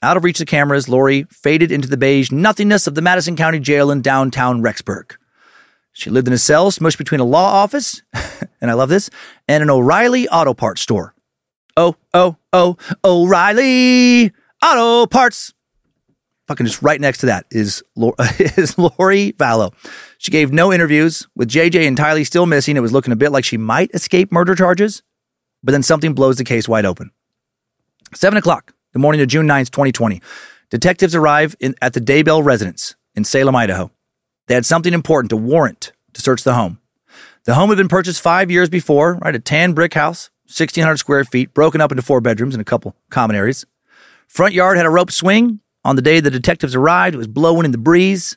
Out 0.02 0.16
of 0.16 0.24
reach 0.24 0.40
of 0.40 0.46
cameras, 0.46 0.88
Lori 0.88 1.24
faded 1.24 1.70
into 1.70 1.88
the 1.88 1.96
beige 1.96 2.30
nothingness 2.30 2.86
of 2.86 2.94
the 2.94 3.02
Madison 3.02 3.36
County 3.36 3.58
Jail 3.58 3.90
in 3.90 4.02
downtown 4.02 4.62
Rexburg. 4.62 5.16
She 5.92 6.10
lived 6.10 6.26
in 6.26 6.34
a 6.34 6.38
cell 6.38 6.70
smushed 6.70 6.98
between 6.98 7.20
a 7.20 7.24
law 7.24 7.62
office, 7.62 8.02
and 8.60 8.70
I 8.70 8.74
love 8.74 8.90
this, 8.90 9.08
and 9.48 9.62
an 9.62 9.70
O'Reilly 9.70 10.28
auto 10.28 10.52
parts 10.52 10.82
store. 10.82 11.14
Oh, 11.76 11.96
oh, 12.12 12.36
oh, 12.52 12.76
O'Reilly 13.04 14.32
auto 14.62 15.06
parts. 15.06 15.52
Fucking 16.48 16.66
just 16.66 16.80
right 16.80 17.00
next 17.00 17.18
to 17.18 17.26
that 17.26 17.46
is, 17.50 17.82
is 18.38 18.78
Lori 18.78 19.32
Vallow. 19.32 19.72
She 20.18 20.30
gave 20.30 20.52
no 20.52 20.72
interviews. 20.72 21.26
With 21.34 21.50
JJ 21.50 21.86
entirely 21.86 22.24
still 22.24 22.46
missing, 22.46 22.76
it 22.76 22.80
was 22.80 22.92
looking 22.92 23.12
a 23.12 23.16
bit 23.16 23.32
like 23.32 23.44
she 23.44 23.56
might 23.56 23.90
escape 23.92 24.30
murder 24.30 24.54
charges, 24.54 25.02
but 25.62 25.72
then 25.72 25.82
something 25.82 26.14
blows 26.14 26.36
the 26.36 26.44
case 26.44 26.68
wide 26.68 26.86
open. 26.86 27.10
Seven 28.14 28.36
o'clock, 28.36 28.72
the 28.92 29.00
morning 29.00 29.20
of 29.20 29.28
June 29.28 29.46
9th, 29.46 29.70
2020. 29.70 30.22
Detectives 30.70 31.14
arrive 31.14 31.56
in, 31.58 31.74
at 31.82 31.92
the 31.92 32.00
Daybell 32.00 32.44
residence 32.44 32.94
in 33.14 33.24
Salem, 33.24 33.56
Idaho. 33.56 33.90
They 34.46 34.54
had 34.54 34.66
something 34.66 34.94
important 34.94 35.30
to 35.30 35.36
warrant 35.36 35.92
to 36.14 36.20
search 36.20 36.44
the 36.44 36.54
home. 36.54 36.78
The 37.44 37.54
home 37.54 37.68
had 37.68 37.78
been 37.78 37.88
purchased 37.88 38.20
five 38.20 38.50
years 38.50 38.68
before, 38.68 39.14
right? 39.16 39.34
A 39.34 39.38
tan 39.38 39.72
brick 39.72 39.94
house, 39.94 40.30
1,600 40.46 40.96
square 40.96 41.24
feet, 41.24 41.54
broken 41.54 41.80
up 41.80 41.92
into 41.92 42.02
four 42.02 42.20
bedrooms 42.20 42.54
and 42.54 42.60
a 42.60 42.64
couple 42.64 42.96
common 43.10 43.36
areas. 43.36 43.66
Front 44.28 44.54
yard 44.54 44.76
had 44.76 44.86
a 44.86 44.90
rope 44.90 45.10
swing. 45.10 45.60
On 45.84 45.96
the 45.96 46.02
day 46.02 46.20
the 46.20 46.30
detectives 46.30 46.74
arrived, 46.74 47.14
it 47.14 47.18
was 47.18 47.28
blowing 47.28 47.64
in 47.64 47.70
the 47.72 47.78
breeze. 47.78 48.36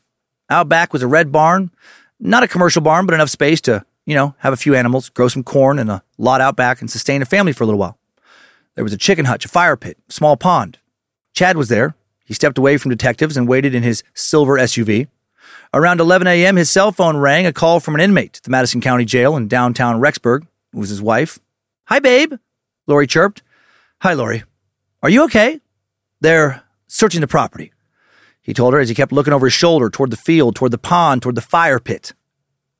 Out 0.50 0.70
back 0.70 0.94
was 0.94 1.04
a 1.04 1.08
red 1.08 1.32
barn. 1.32 1.72
Not 2.20 2.44
a 2.44 2.48
commercial 2.48 2.82
barn, 2.82 3.06
but 3.06 3.14
enough 3.14 3.30
space 3.30 3.62
to, 3.62 3.86
you 4.06 4.16
know, 4.16 4.36
have 4.40 4.54
a 4.54 4.58
few 4.58 4.76
animals, 4.76 5.10
grow 5.10 5.28
some 5.28 5.44
corn 5.44 5.80
and 5.80 5.90
a 5.90 6.04
lot 6.18 6.42
out 6.42 6.56
back 6.56 6.82
and 6.82 6.90
sustain 6.90 7.22
a 7.22 7.26
family 7.26 7.54
for 7.54 7.64
a 7.64 7.68
little 7.68 7.80
while. 7.80 7.98
There 8.76 8.84
was 8.84 8.94
a 8.94 8.98
chicken 8.98 9.26
hutch, 9.26 9.46
a 9.46 9.50
fire 9.50 9.76
pit, 9.76 9.98
small 10.10 10.38
pond. 10.38 10.80
Chad 11.34 11.58
was 11.58 11.70
there. 11.70 11.96
He 12.26 12.34
stepped 12.34 12.58
away 12.58 12.78
from 12.78 12.92
detectives 12.92 13.36
and 13.36 13.48
waited 13.48 13.74
in 13.74 13.84
his 13.84 14.04
silver 14.14 14.58
SUV. 14.58 15.08
Around 15.74 16.00
11 16.00 16.28
a.m., 16.28 16.56
his 16.56 16.70
cell 16.70 16.92
phone 16.92 17.18
rang 17.18 17.46
a 17.46 17.54
call 17.54 17.80
from 17.80 17.96
an 17.96 18.02
inmate 18.02 18.38
at 18.38 18.44
the 18.44 18.52
Madison 18.52 18.82
County 18.82 19.06
Jail 19.06 19.36
in 19.36 19.48
downtown 19.48 20.00
Rexburg. 20.00 20.44
It 20.74 20.78
was 20.78 20.90
his 20.90 21.02
wife. 21.02 21.40
Hi, 21.86 22.00
babe, 22.00 22.34
Lori 22.88 23.08
chirped. 23.08 23.42
Hi, 24.02 24.14
Lori. 24.14 24.44
Are 25.02 25.10
you 25.10 25.24
okay? 25.26 25.60
They're 26.22 26.64
searching 26.88 27.22
the 27.22 27.28
property, 27.28 27.72
he 28.42 28.54
told 28.54 28.74
her 28.74 28.80
as 28.80 28.90
he 28.90 28.96
kept 28.96 29.12
looking 29.12 29.34
over 29.34 29.46
his 29.46 29.54
shoulder 29.54 29.90
toward 29.90 30.10
the 30.10 30.18
field, 30.18 30.56
toward 30.56 30.72
the 30.72 30.78
pond, 30.78 31.22
toward 31.22 31.36
the 31.36 31.42
fire 31.42 31.80
pit. 31.80 32.14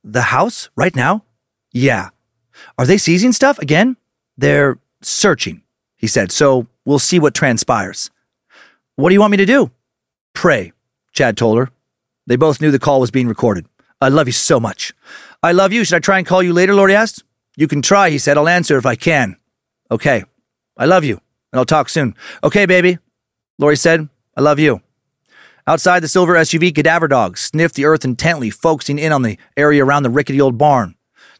The 0.02 0.22
house? 0.22 0.68
Right 0.76 0.96
now? 0.96 1.24
Yeah. 1.72 2.10
Are 2.78 2.86
they 2.86 2.98
seizing 2.98 3.32
stuff 3.32 3.58
again? 3.58 3.96
They're 4.36 4.78
searching, 5.02 5.62
he 5.96 6.06
said, 6.06 6.32
so 6.32 6.66
we'll 6.84 6.98
see 6.98 7.18
what 7.18 7.34
transpires. 7.34 8.10
What 8.96 9.10
do 9.10 9.14
you 9.14 9.20
want 9.20 9.30
me 9.30 9.36
to 9.36 9.46
do? 9.46 9.70
Pray, 10.34 10.72
Chad 11.12 11.36
told 11.36 11.58
her. 11.58 11.70
They 12.26 12.36
both 12.36 12.60
knew 12.60 12.70
the 12.70 12.78
call 12.78 13.00
was 13.00 13.10
being 13.10 13.28
recorded. 13.28 13.66
I 14.00 14.08
love 14.08 14.26
you 14.26 14.32
so 14.32 14.58
much. 14.58 14.92
I 15.42 15.52
love 15.52 15.72
you. 15.72 15.84
Should 15.84 15.96
I 15.96 16.00
try 16.00 16.18
and 16.18 16.26
call 16.26 16.42
you 16.42 16.52
later? 16.52 16.74
Lori 16.74 16.94
asked. 16.94 17.22
You 17.56 17.68
can 17.68 17.82
try, 17.82 18.10
he 18.10 18.18
said. 18.18 18.36
I'll 18.38 18.48
answer 18.48 18.78
if 18.78 18.86
I 18.86 18.94
can. 18.94 19.36
Okay. 19.90 20.24
I 20.76 20.86
love 20.86 21.04
you, 21.04 21.20
and 21.52 21.58
I'll 21.58 21.64
talk 21.64 21.88
soon. 21.88 22.14
Okay, 22.42 22.66
baby. 22.66 22.98
Lori 23.60 23.76
said, 23.76 24.08
I 24.38 24.40
love 24.40 24.58
you. 24.58 24.80
Outside 25.66 26.00
the 26.00 26.08
silver 26.08 26.34
SUV, 26.34 26.74
cadaver 26.74 27.06
dogs 27.08 27.42
sniffed 27.42 27.74
the 27.74 27.84
earth 27.84 28.06
intently, 28.06 28.48
focusing 28.48 28.98
in 28.98 29.12
on 29.12 29.20
the 29.20 29.36
area 29.54 29.84
around 29.84 30.02
the 30.02 30.10
rickety 30.10 30.40
old 30.40 30.56
barn. 30.56 30.94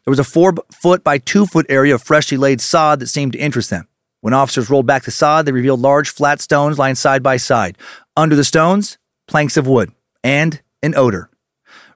There 0.05 0.11
was 0.11 0.19
a 0.19 0.23
four 0.23 0.53
foot 0.71 1.03
by 1.03 1.17
two 1.17 1.47
foot 1.47 1.65
area 1.67 1.95
of 1.95 2.03
freshly 2.03 2.37
laid 2.37 2.61
sod 2.61 2.99
that 2.99 3.07
seemed 3.07 3.33
to 3.33 3.39
interest 3.39 3.71
them. 3.71 3.87
When 4.19 4.35
officers 4.35 4.69
rolled 4.69 4.85
back 4.85 5.03
the 5.03 5.09
sod, 5.09 5.47
they 5.47 5.51
revealed 5.51 5.79
large 5.79 6.11
flat 6.11 6.39
stones 6.41 6.77
lying 6.77 6.93
side 6.93 7.23
by 7.23 7.37
side. 7.37 7.75
Under 8.15 8.35
the 8.35 8.43
stones, 8.43 8.99
planks 9.27 9.57
of 9.57 9.65
wood 9.65 9.91
and 10.23 10.61
an 10.83 10.93
odor. 10.95 11.31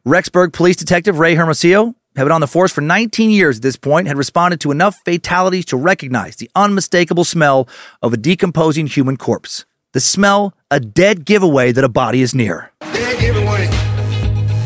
Rexburg 0.07 0.53
Police 0.53 0.75
Detective 0.75 1.19
Ray 1.19 1.35
Hermosillo 1.35 1.93
had 2.15 2.23
been 2.23 2.31
on 2.31 2.41
the 2.41 2.47
force 2.47 2.71
for 2.71 2.81
19 2.81 3.29
years 3.29 3.57
at 3.57 3.61
this 3.61 3.75
point, 3.75 4.07
had 4.07 4.17
responded 4.17 4.59
to 4.61 4.71
enough 4.71 4.99
fatalities 5.05 5.65
to 5.65 5.77
recognize 5.77 6.37
the 6.37 6.49
unmistakable 6.55 7.25
smell 7.25 7.67
of 8.01 8.11
a 8.11 8.17
decomposing 8.17 8.87
human 8.87 9.17
corpse. 9.17 9.65
The 9.95 10.01
smell, 10.01 10.53
a 10.69 10.81
dead 10.81 11.23
giveaway 11.23 11.71
that 11.71 11.85
a 11.85 11.87
body 11.87 12.21
is 12.21 12.35
near. 12.35 12.69
Dead 12.81 13.17
giveaway. 13.17 13.65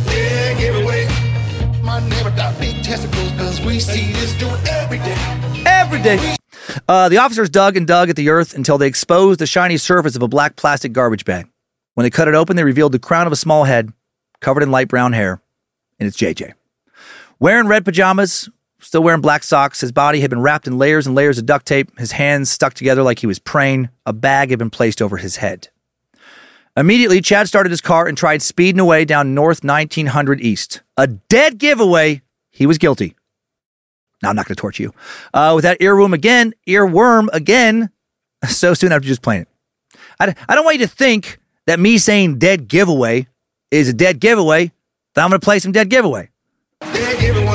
Dead 0.08 0.58
giveaway. 0.58 1.06
My 1.84 2.00
neighbor 2.10 2.32
got 2.32 2.60
big 2.60 2.84
testicles 2.84 3.32
because 3.34 3.62
we 3.62 3.80
see 3.80 4.12
this 4.14 4.36
dude 4.40 4.50
every 4.68 4.98
day. 4.98 5.64
Every 5.68 6.02
day. 6.02 6.36
Uh, 6.88 7.10
the 7.10 7.18
officers 7.18 7.48
dug 7.52 7.78
and 7.78 7.86
dug 7.86 8.10
at 8.10 8.16
the 8.16 8.30
earth 8.30 8.56
until 8.56 8.80
they 8.80 8.88
exposed 8.88 9.40
the 9.40 9.46
shiny 9.46 9.78
surface 9.78 10.16
of 10.16 10.24
a 10.24 10.28
black 10.28 10.56
plastic 10.56 10.94
garbage 10.94 11.26
bag. 11.26 11.48
When 11.94 12.06
they 12.06 12.10
cut 12.10 12.28
it 12.28 12.34
open, 12.34 12.56
they 12.56 12.64
revealed 12.64 12.94
the 12.94 12.98
crown 12.98 13.28
of 13.28 13.32
a 13.32 13.36
small 13.36 13.66
head 13.66 13.94
covered 14.42 14.64
in 14.64 14.72
light 14.72 14.88
brown 14.88 15.14
hair, 15.14 15.44
and 16.00 16.08
it's 16.08 16.18
JJ. 16.18 16.54
Wearing 17.40 17.68
red 17.68 17.86
pajamas, 17.86 18.50
still 18.80 19.04
wearing 19.04 19.22
black 19.22 19.44
socks, 19.44 19.82
his 19.82 19.92
body 19.92 20.22
had 20.22 20.30
been 20.30 20.42
wrapped 20.42 20.68
in 20.68 20.78
layers 20.78 21.06
and 21.06 21.16
layers 21.16 21.38
of 21.38 21.46
duct 21.46 21.66
tape, 21.66 21.98
his 22.00 22.12
hands 22.12 22.50
stuck 22.50 22.74
together 22.74 23.04
like 23.04 23.20
he 23.20 23.28
was 23.28 23.40
praying. 23.40 23.90
A 24.06 24.14
bag 24.14 24.50
had 24.50 24.60
been 24.60 24.70
placed 24.70 25.02
over 25.02 25.18
his 25.18 25.38
head. 25.38 25.70
Immediately, 26.78 27.22
Chad 27.22 27.48
started 27.48 27.72
his 27.72 27.82
car 27.82 28.08
and 28.08 28.18
tried 28.18 28.42
speeding 28.42 28.80
away 28.80 29.04
down 29.04 29.34
North 29.34 29.64
1900 29.64 30.40
East. 30.40 30.82
A 30.98 31.08
dead 31.08 31.58
giveaway. 31.58 32.22
He 32.52 32.66
was 32.66 32.78
guilty. 32.78 33.16
Now, 34.22 34.30
I'm 34.30 34.36
not 34.36 34.48
going 34.48 34.56
to 34.56 34.62
torture 34.62 34.84
you. 34.84 34.94
Uh, 35.34 35.54
with 35.56 35.64
that 35.64 35.80
earworm 35.80 36.14
again, 36.14 36.54
earworm 36.68 37.28
again, 37.34 37.90
so 38.48 38.74
soon 38.74 38.92
after 38.92 39.08
just 39.08 39.22
playing 39.22 39.42
it. 39.42 39.48
I, 40.20 40.36
I 40.48 40.56
don't 40.56 40.66
want 40.66 40.80
you 40.80 40.86
to 40.86 40.94
think 40.94 41.40
that 41.68 41.80
me 41.80 41.98
saying 41.98 42.40
dead 42.40 42.68
giveaway 42.68 43.28
is 43.72 43.88
a 43.88 43.94
dead 43.94 44.20
giveaway, 44.20 44.72
that 45.16 45.24
I'm 45.24 45.30
going 45.30 45.40
to 45.40 45.46
play 45.46 45.60
some 45.60 45.72
dead 45.72 45.90
giveaway. 45.90 46.30
Dead 46.82 47.20
giveaway. 47.20 47.49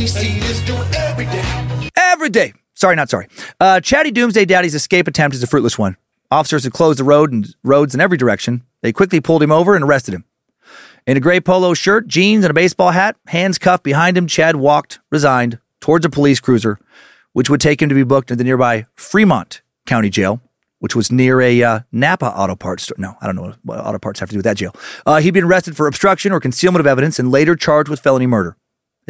Every 0.00 1.26
day. 1.26 1.90
Every 1.96 2.30
day. 2.30 2.54
Sorry, 2.74 2.96
not 2.96 3.10
sorry. 3.10 3.26
Uh, 3.58 3.80
Chatty 3.80 4.10
Doomsday 4.10 4.46
Daddy's 4.46 4.74
escape 4.74 5.06
attempt 5.06 5.34
is 5.36 5.42
a 5.42 5.46
fruitless 5.46 5.78
one. 5.78 5.96
Officers 6.30 6.64
had 6.64 6.72
closed 6.72 6.98
the 6.98 7.04
road 7.04 7.32
and 7.32 7.54
roads 7.62 7.94
in 7.94 8.00
every 8.00 8.16
direction. 8.16 8.62
They 8.80 8.92
quickly 8.92 9.20
pulled 9.20 9.42
him 9.42 9.52
over 9.52 9.74
and 9.74 9.84
arrested 9.84 10.14
him. 10.14 10.24
In 11.06 11.16
a 11.16 11.20
gray 11.20 11.40
polo 11.40 11.74
shirt, 11.74 12.06
jeans, 12.06 12.44
and 12.44 12.50
a 12.50 12.54
baseball 12.54 12.92
hat, 12.92 13.16
hands 13.26 13.58
cuffed 13.58 13.84
behind 13.84 14.16
him, 14.16 14.26
Chad 14.26 14.56
walked, 14.56 15.00
resigned, 15.10 15.58
towards 15.80 16.06
a 16.06 16.10
police 16.10 16.40
cruiser, 16.40 16.78
which 17.32 17.50
would 17.50 17.60
take 17.60 17.82
him 17.82 17.88
to 17.88 17.94
be 17.94 18.04
booked 18.04 18.30
at 18.30 18.38
the 18.38 18.44
nearby 18.44 18.86
Fremont 18.94 19.60
County 19.86 20.08
Jail, 20.08 20.40
which 20.78 20.96
was 20.96 21.12
near 21.12 21.40
a 21.42 21.62
uh, 21.62 21.80
Napa 21.92 22.26
auto 22.26 22.56
parts 22.56 22.84
store. 22.84 22.96
No, 22.98 23.16
I 23.20 23.26
don't 23.26 23.36
know 23.36 23.54
what 23.64 23.80
auto 23.80 23.98
parts 23.98 24.20
have 24.20 24.30
to 24.30 24.34
do 24.34 24.38
with 24.38 24.44
that 24.44 24.56
jail. 24.56 24.74
Uh, 25.04 25.20
he'd 25.20 25.34
been 25.34 25.44
arrested 25.44 25.76
for 25.76 25.86
obstruction 25.86 26.32
or 26.32 26.40
concealment 26.40 26.80
of 26.80 26.86
evidence 26.86 27.18
and 27.18 27.30
later 27.30 27.56
charged 27.56 27.90
with 27.90 28.00
felony 28.00 28.26
murder. 28.26 28.56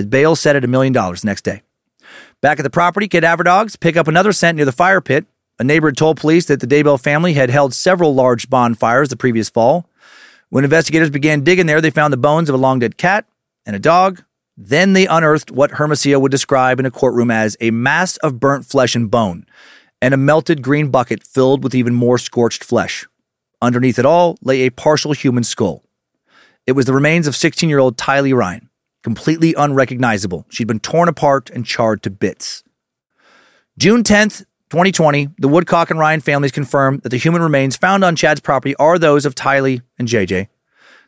His 0.00 0.06
bail 0.06 0.34
set 0.34 0.56
at 0.56 0.64
a 0.64 0.66
million 0.66 0.94
dollars 0.94 1.26
next 1.26 1.42
day. 1.42 1.60
Back 2.40 2.58
at 2.58 2.62
the 2.62 2.70
property, 2.70 3.06
cadaver 3.06 3.42
dogs 3.42 3.76
pick 3.76 3.98
up 3.98 4.08
another 4.08 4.32
scent 4.32 4.56
near 4.56 4.64
the 4.64 4.72
fire 4.72 5.02
pit. 5.02 5.26
A 5.58 5.62
neighbor 5.62 5.88
had 5.88 5.98
told 5.98 6.16
police 6.16 6.46
that 6.46 6.60
the 6.60 6.66
Daybell 6.66 6.98
family 6.98 7.34
had 7.34 7.50
held 7.50 7.74
several 7.74 8.14
large 8.14 8.48
bonfires 8.48 9.10
the 9.10 9.16
previous 9.18 9.50
fall. 9.50 9.84
When 10.48 10.64
investigators 10.64 11.10
began 11.10 11.44
digging 11.44 11.66
there, 11.66 11.82
they 11.82 11.90
found 11.90 12.14
the 12.14 12.16
bones 12.16 12.48
of 12.48 12.54
a 12.54 12.58
long 12.58 12.78
dead 12.78 12.96
cat 12.96 13.26
and 13.66 13.76
a 13.76 13.78
dog. 13.78 14.24
Then 14.56 14.94
they 14.94 15.06
unearthed 15.06 15.50
what 15.50 15.72
Hermosillo 15.72 16.18
would 16.18 16.32
describe 16.32 16.80
in 16.80 16.86
a 16.86 16.90
courtroom 16.90 17.30
as 17.30 17.58
a 17.60 17.70
mass 17.70 18.16
of 18.16 18.40
burnt 18.40 18.64
flesh 18.64 18.94
and 18.94 19.10
bone, 19.10 19.44
and 20.00 20.14
a 20.14 20.16
melted 20.16 20.62
green 20.62 20.90
bucket 20.90 21.22
filled 21.22 21.62
with 21.62 21.74
even 21.74 21.94
more 21.94 22.16
scorched 22.16 22.64
flesh. 22.64 23.06
Underneath 23.60 23.98
it 23.98 24.06
all 24.06 24.38
lay 24.40 24.62
a 24.62 24.70
partial 24.70 25.12
human 25.12 25.44
skull. 25.44 25.84
It 26.66 26.72
was 26.72 26.86
the 26.86 26.94
remains 26.94 27.26
of 27.26 27.36
16 27.36 27.68
year 27.68 27.80
old 27.80 27.98
Tylee 27.98 28.34
Ryan, 28.34 28.69
completely 29.02 29.54
unrecognizable. 29.54 30.46
She'd 30.50 30.68
been 30.68 30.80
torn 30.80 31.08
apart 31.08 31.50
and 31.50 31.66
charred 31.66 32.02
to 32.02 32.10
bits. 32.10 32.62
June 33.78 34.02
10th, 34.02 34.44
2020, 34.70 35.30
the 35.38 35.48
Woodcock 35.48 35.90
and 35.90 35.98
Ryan 35.98 36.20
families 36.20 36.52
confirmed 36.52 37.02
that 37.02 37.08
the 37.08 37.16
human 37.16 37.42
remains 37.42 37.76
found 37.76 38.04
on 38.04 38.16
Chad's 38.16 38.40
property 38.40 38.76
are 38.76 38.98
those 38.98 39.24
of 39.24 39.34
Tylee 39.34 39.82
and 39.98 40.06
JJ. 40.06 40.48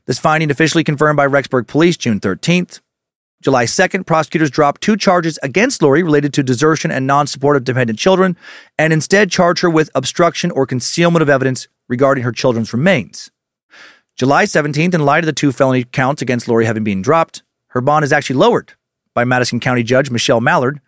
This 0.06 0.18
finding 0.18 0.50
officially 0.50 0.82
confirmed 0.82 1.16
by 1.16 1.26
Rexburg 1.26 1.68
Police 1.68 1.96
June 1.96 2.18
13th. 2.18 2.80
July 3.40 3.64
2nd, 3.64 4.06
prosecutors 4.06 4.50
dropped 4.50 4.80
two 4.80 4.96
charges 4.96 5.38
against 5.42 5.82
Lori 5.82 6.02
related 6.02 6.32
to 6.34 6.42
desertion 6.42 6.90
and 6.90 7.06
non 7.06 7.26
support 7.26 7.56
of 7.56 7.64
dependent 7.64 7.98
children, 7.98 8.36
and 8.78 8.92
instead 8.92 9.30
charged 9.30 9.62
her 9.62 9.70
with 9.70 9.90
obstruction 9.94 10.50
or 10.52 10.64
concealment 10.64 11.22
of 11.22 11.28
evidence 11.28 11.68
regarding 11.88 12.24
her 12.24 12.32
children's 12.32 12.72
remains. 12.72 13.30
July 14.16 14.44
17th, 14.44 14.94
in 14.94 15.04
light 15.04 15.24
of 15.24 15.26
the 15.26 15.32
two 15.32 15.52
felony 15.52 15.84
counts 15.84 16.22
against 16.22 16.46
Lori 16.46 16.66
having 16.66 16.84
been 16.84 17.02
dropped, 17.02 17.42
her 17.72 17.80
bond 17.80 18.04
is 18.04 18.12
actually 18.12 18.36
lowered 18.36 18.74
by 19.14 19.24
Madison 19.24 19.58
County 19.58 19.82
Judge 19.82 20.10
Michelle 20.10 20.40
Mallard. 20.40 20.80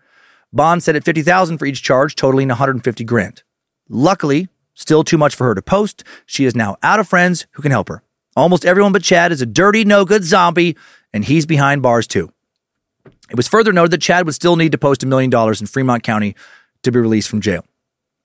Bond 0.53 0.83
set 0.83 0.97
at 0.97 1.05
50,000 1.05 1.59
for 1.59 1.65
each 1.67 1.83
charge, 1.83 2.15
totaling 2.15 2.49
150 2.49 3.05
grand. 3.05 3.43
Luckily, 3.89 4.49
still 4.75 5.03
too 5.03 5.17
much 5.19 5.35
for 5.35 5.47
her 5.47 5.55
to 5.55 5.63
post. 5.63 6.05
She 6.27 6.45
is 6.45 6.55
now 6.55 6.77
out 6.83 7.01
of 7.01 7.09
friends 7.09 7.47
who 7.53 7.63
can 7.63 7.73
help 7.73 7.89
her. 7.89 8.03
Almost 8.37 8.65
everyone 8.67 8.93
but 8.93 9.03
Chad 9.03 9.33
is 9.33 9.41
a 9.41 9.47
dirty, 9.47 9.85
no 9.85 10.05
good 10.05 10.25
zombie, 10.25 10.77
and 11.13 11.25
he's 11.25 11.47
behind 11.47 11.83
bars 11.83 12.07
too. 12.07 12.31
It 13.31 13.37
was 13.37 13.49
further 13.49 13.73
noted 13.73 13.93
that 13.93 14.03
Chad 14.03 14.27
would 14.27 14.35
still 14.35 14.57
need 14.57 14.73
to 14.73 14.79
post 14.79 15.03
a 15.03 15.07
million 15.07 15.31
dollars 15.31 15.61
in 15.61 15.67
Fremont 15.67 16.03
County 16.03 16.37
to 16.83 16.93
be 16.93 16.99
released 16.99 17.29
from 17.29 17.41
jail. 17.41 17.65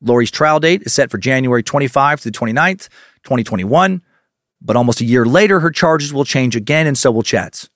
Lori's 0.02 0.32
trial 0.32 0.60
date 0.60 0.84
is 0.84 0.94
set 0.94 1.10
for 1.10 1.18
January 1.18 1.64
25 1.64 2.22
to 2.22 2.32
the 2.32 2.38
29th, 2.38 2.90
2021, 3.24 4.02
but 4.62 4.76
almost 4.76 5.00
a 5.00 5.06
year 5.06 5.26
later, 5.26 5.62
her 5.62 5.72
charges 5.72 6.14
will 6.14 6.26
change 6.26 6.56
again, 6.56 6.88
and 6.88 6.98
so 6.98 7.12
will 7.12 7.24
Chad's. 7.24 7.70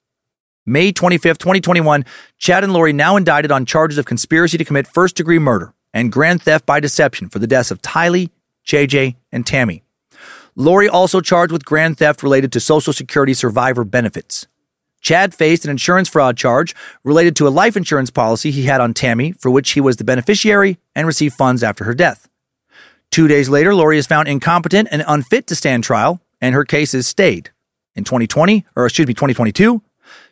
May 0.65 0.93
25th, 0.93 1.39
2021, 1.39 2.05
Chad 2.37 2.63
and 2.63 2.71
Lori 2.71 2.93
now 2.93 3.17
indicted 3.17 3.51
on 3.51 3.65
charges 3.65 3.97
of 3.97 4.05
conspiracy 4.05 4.57
to 4.57 4.63
commit 4.63 4.87
first 4.87 5.15
degree 5.15 5.39
murder 5.39 5.73
and 5.93 6.11
grand 6.11 6.41
theft 6.41 6.65
by 6.65 6.79
deception 6.79 7.27
for 7.27 7.39
the 7.39 7.47
deaths 7.47 7.69
of 7.69 7.81
Tylee, 7.81 8.29
JJ, 8.65 9.15
and 9.31 9.45
Tammy. 9.45 9.83
Lori 10.55 10.87
also 10.87 11.19
charged 11.19 11.51
with 11.51 11.65
grand 11.65 11.97
theft 11.97 12.23
related 12.23 12.53
to 12.53 12.59
Social 12.59 12.93
Security 12.93 13.33
survivor 13.33 13.83
benefits. 13.83 14.47
Chad 15.01 15.35
faced 15.35 15.65
an 15.65 15.71
insurance 15.71 16.07
fraud 16.07 16.37
charge 16.37 16.73
related 17.03 17.35
to 17.35 17.47
a 17.47 17.49
life 17.49 17.75
insurance 17.75 18.09
policy 18.09 18.49
he 18.51 18.63
had 18.63 18.79
on 18.79 18.93
Tammy, 18.93 19.33
for 19.33 19.51
which 19.51 19.71
he 19.71 19.81
was 19.81 19.97
the 19.97 20.05
beneficiary 20.05 20.77
and 20.95 21.05
received 21.05 21.35
funds 21.35 21.61
after 21.61 21.83
her 21.83 21.93
death. 21.93 22.29
Two 23.11 23.27
days 23.27 23.49
later, 23.49 23.75
Lori 23.75 23.97
is 23.97 24.07
found 24.07 24.29
incompetent 24.29 24.87
and 24.91 25.03
unfit 25.07 25.45
to 25.47 25.55
stand 25.55 25.83
trial, 25.83 26.21
and 26.39 26.55
her 26.55 26.63
case 26.63 26.93
is 26.93 27.05
stayed. 27.05 27.51
In 27.95 28.05
2020, 28.05 28.65
or 28.77 28.85
excuse 28.85 29.07
me, 29.07 29.13
2022, 29.13 29.81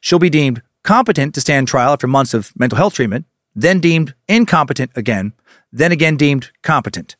she'll 0.02 0.20
be 0.20 0.30
deemed 0.30 0.62
competent 0.84 1.34
to 1.36 1.42
stand 1.42 1.68
trial 1.68 1.94
after 1.94 2.08
months 2.08 2.34
of 2.34 2.52
mental 2.60 2.78
health 2.78 2.96
treatment, 2.96 3.26
then 3.56 3.80
deemed 3.80 4.14
incompetent 4.28 4.92
again, 4.96 5.34
then 5.72 5.92
again 5.92 6.18
deemed 6.18 6.52
competent. 6.64 7.16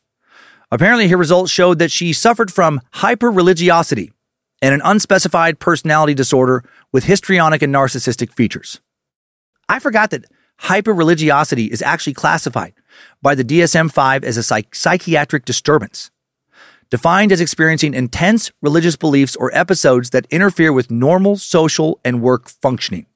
Apparently, 0.70 1.08
her 1.08 1.16
results 1.16 1.50
showed 1.50 1.78
that 1.78 1.90
she 1.90 2.12
suffered 2.12 2.50
from 2.50 2.80
hyperreligiosity 2.94 4.10
and 4.62 4.74
an 4.74 4.80
unspecified 4.84 5.58
personality 5.58 6.14
disorder 6.14 6.64
with 6.92 7.04
histrionic 7.04 7.62
and 7.62 7.74
narcissistic 7.74 8.32
features. 8.32 8.80
I 9.68 9.78
forgot 9.78 10.10
that 10.10 10.24
hyperreligiosity 10.60 11.68
is 11.68 11.82
actually 11.82 12.14
classified 12.14 12.72
by 13.20 13.34
the 13.34 13.44
DSM 13.44 13.90
5 13.92 14.24
as 14.24 14.36
a 14.36 14.42
psych- 14.42 14.74
psychiatric 14.74 15.44
disturbance, 15.44 16.10
defined 16.92 17.32
as 17.32 17.40
experiencing 17.40 17.94
intense 17.94 18.52
religious 18.60 18.96
beliefs 18.96 19.34
or 19.34 19.50
episodes 19.56 20.10
that 20.10 20.26
interfere 20.26 20.74
with 20.74 20.90
normal 20.90 21.36
social 21.36 21.98
and 22.04 22.20
work 22.20 22.50
functioning. 22.50 23.06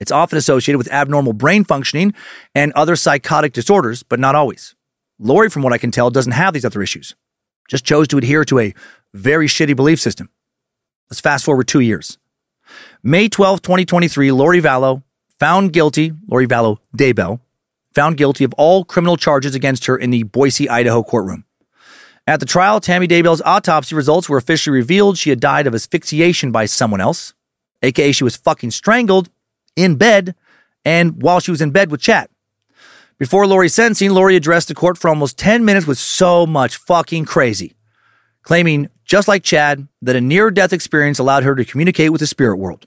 It's 0.00 0.10
often 0.10 0.38
associated 0.38 0.76
with 0.76 0.90
abnormal 0.90 1.32
brain 1.32 1.62
functioning 1.62 2.14
and 2.52 2.72
other 2.72 2.96
psychotic 2.96 3.52
disorders, 3.52 4.02
but 4.02 4.18
not 4.18 4.34
always. 4.34 4.74
Lori, 5.20 5.48
from 5.50 5.62
what 5.62 5.72
I 5.72 5.78
can 5.78 5.92
tell, 5.92 6.10
doesn't 6.10 6.32
have 6.32 6.52
these 6.52 6.64
other 6.64 6.82
issues, 6.82 7.14
just 7.68 7.84
chose 7.84 8.08
to 8.08 8.18
adhere 8.18 8.44
to 8.46 8.58
a 8.58 8.74
very 9.14 9.46
shitty 9.46 9.76
belief 9.76 10.00
system. 10.00 10.28
Let's 11.08 11.20
fast 11.20 11.44
forward 11.44 11.68
two 11.68 11.78
years. 11.78 12.18
May 13.04 13.28
12, 13.28 13.62
2023, 13.62 14.32
Lori 14.32 14.60
Vallow 14.60 15.04
found 15.38 15.72
guilty, 15.72 16.12
Lori 16.26 16.48
Vallow 16.48 16.78
Daybell, 16.98 17.38
found 17.94 18.16
guilty 18.16 18.42
of 18.42 18.52
all 18.54 18.84
criminal 18.84 19.16
charges 19.16 19.54
against 19.54 19.86
her 19.86 19.96
in 19.96 20.10
the 20.10 20.24
Boise, 20.24 20.68
Idaho 20.68 21.04
courtroom. 21.04 21.44
At 22.26 22.38
the 22.38 22.46
trial, 22.46 22.80
Tammy 22.80 23.08
Daybell's 23.08 23.42
autopsy 23.42 23.94
results 23.96 24.28
were 24.28 24.38
officially 24.38 24.76
revealed. 24.76 25.18
She 25.18 25.30
had 25.30 25.40
died 25.40 25.66
of 25.66 25.74
asphyxiation 25.74 26.52
by 26.52 26.66
someone 26.66 27.00
else, 27.00 27.34
aka 27.82 28.12
she 28.12 28.24
was 28.24 28.36
fucking 28.36 28.70
strangled 28.70 29.28
in 29.74 29.96
bed 29.96 30.34
and 30.84 31.22
while 31.22 31.40
she 31.40 31.50
was 31.50 31.60
in 31.60 31.70
bed 31.70 31.90
with 31.90 32.00
Chad. 32.00 32.28
Before 33.18 33.46
Lori's 33.46 33.74
sentencing, 33.74 34.10
Lori 34.10 34.36
addressed 34.36 34.68
the 34.68 34.74
court 34.74 34.98
for 34.98 35.08
almost 35.08 35.38
10 35.38 35.64
minutes 35.64 35.86
with 35.86 35.98
so 35.98 36.46
much 36.46 36.76
fucking 36.76 37.24
crazy, 37.24 37.76
claiming, 38.42 38.88
just 39.04 39.28
like 39.28 39.44
Chad, 39.44 39.86
that 40.02 40.16
a 40.16 40.20
near 40.20 40.50
death 40.50 40.72
experience 40.72 41.18
allowed 41.18 41.44
her 41.44 41.54
to 41.54 41.64
communicate 41.64 42.10
with 42.10 42.20
the 42.20 42.26
spirit 42.26 42.56
world. 42.56 42.86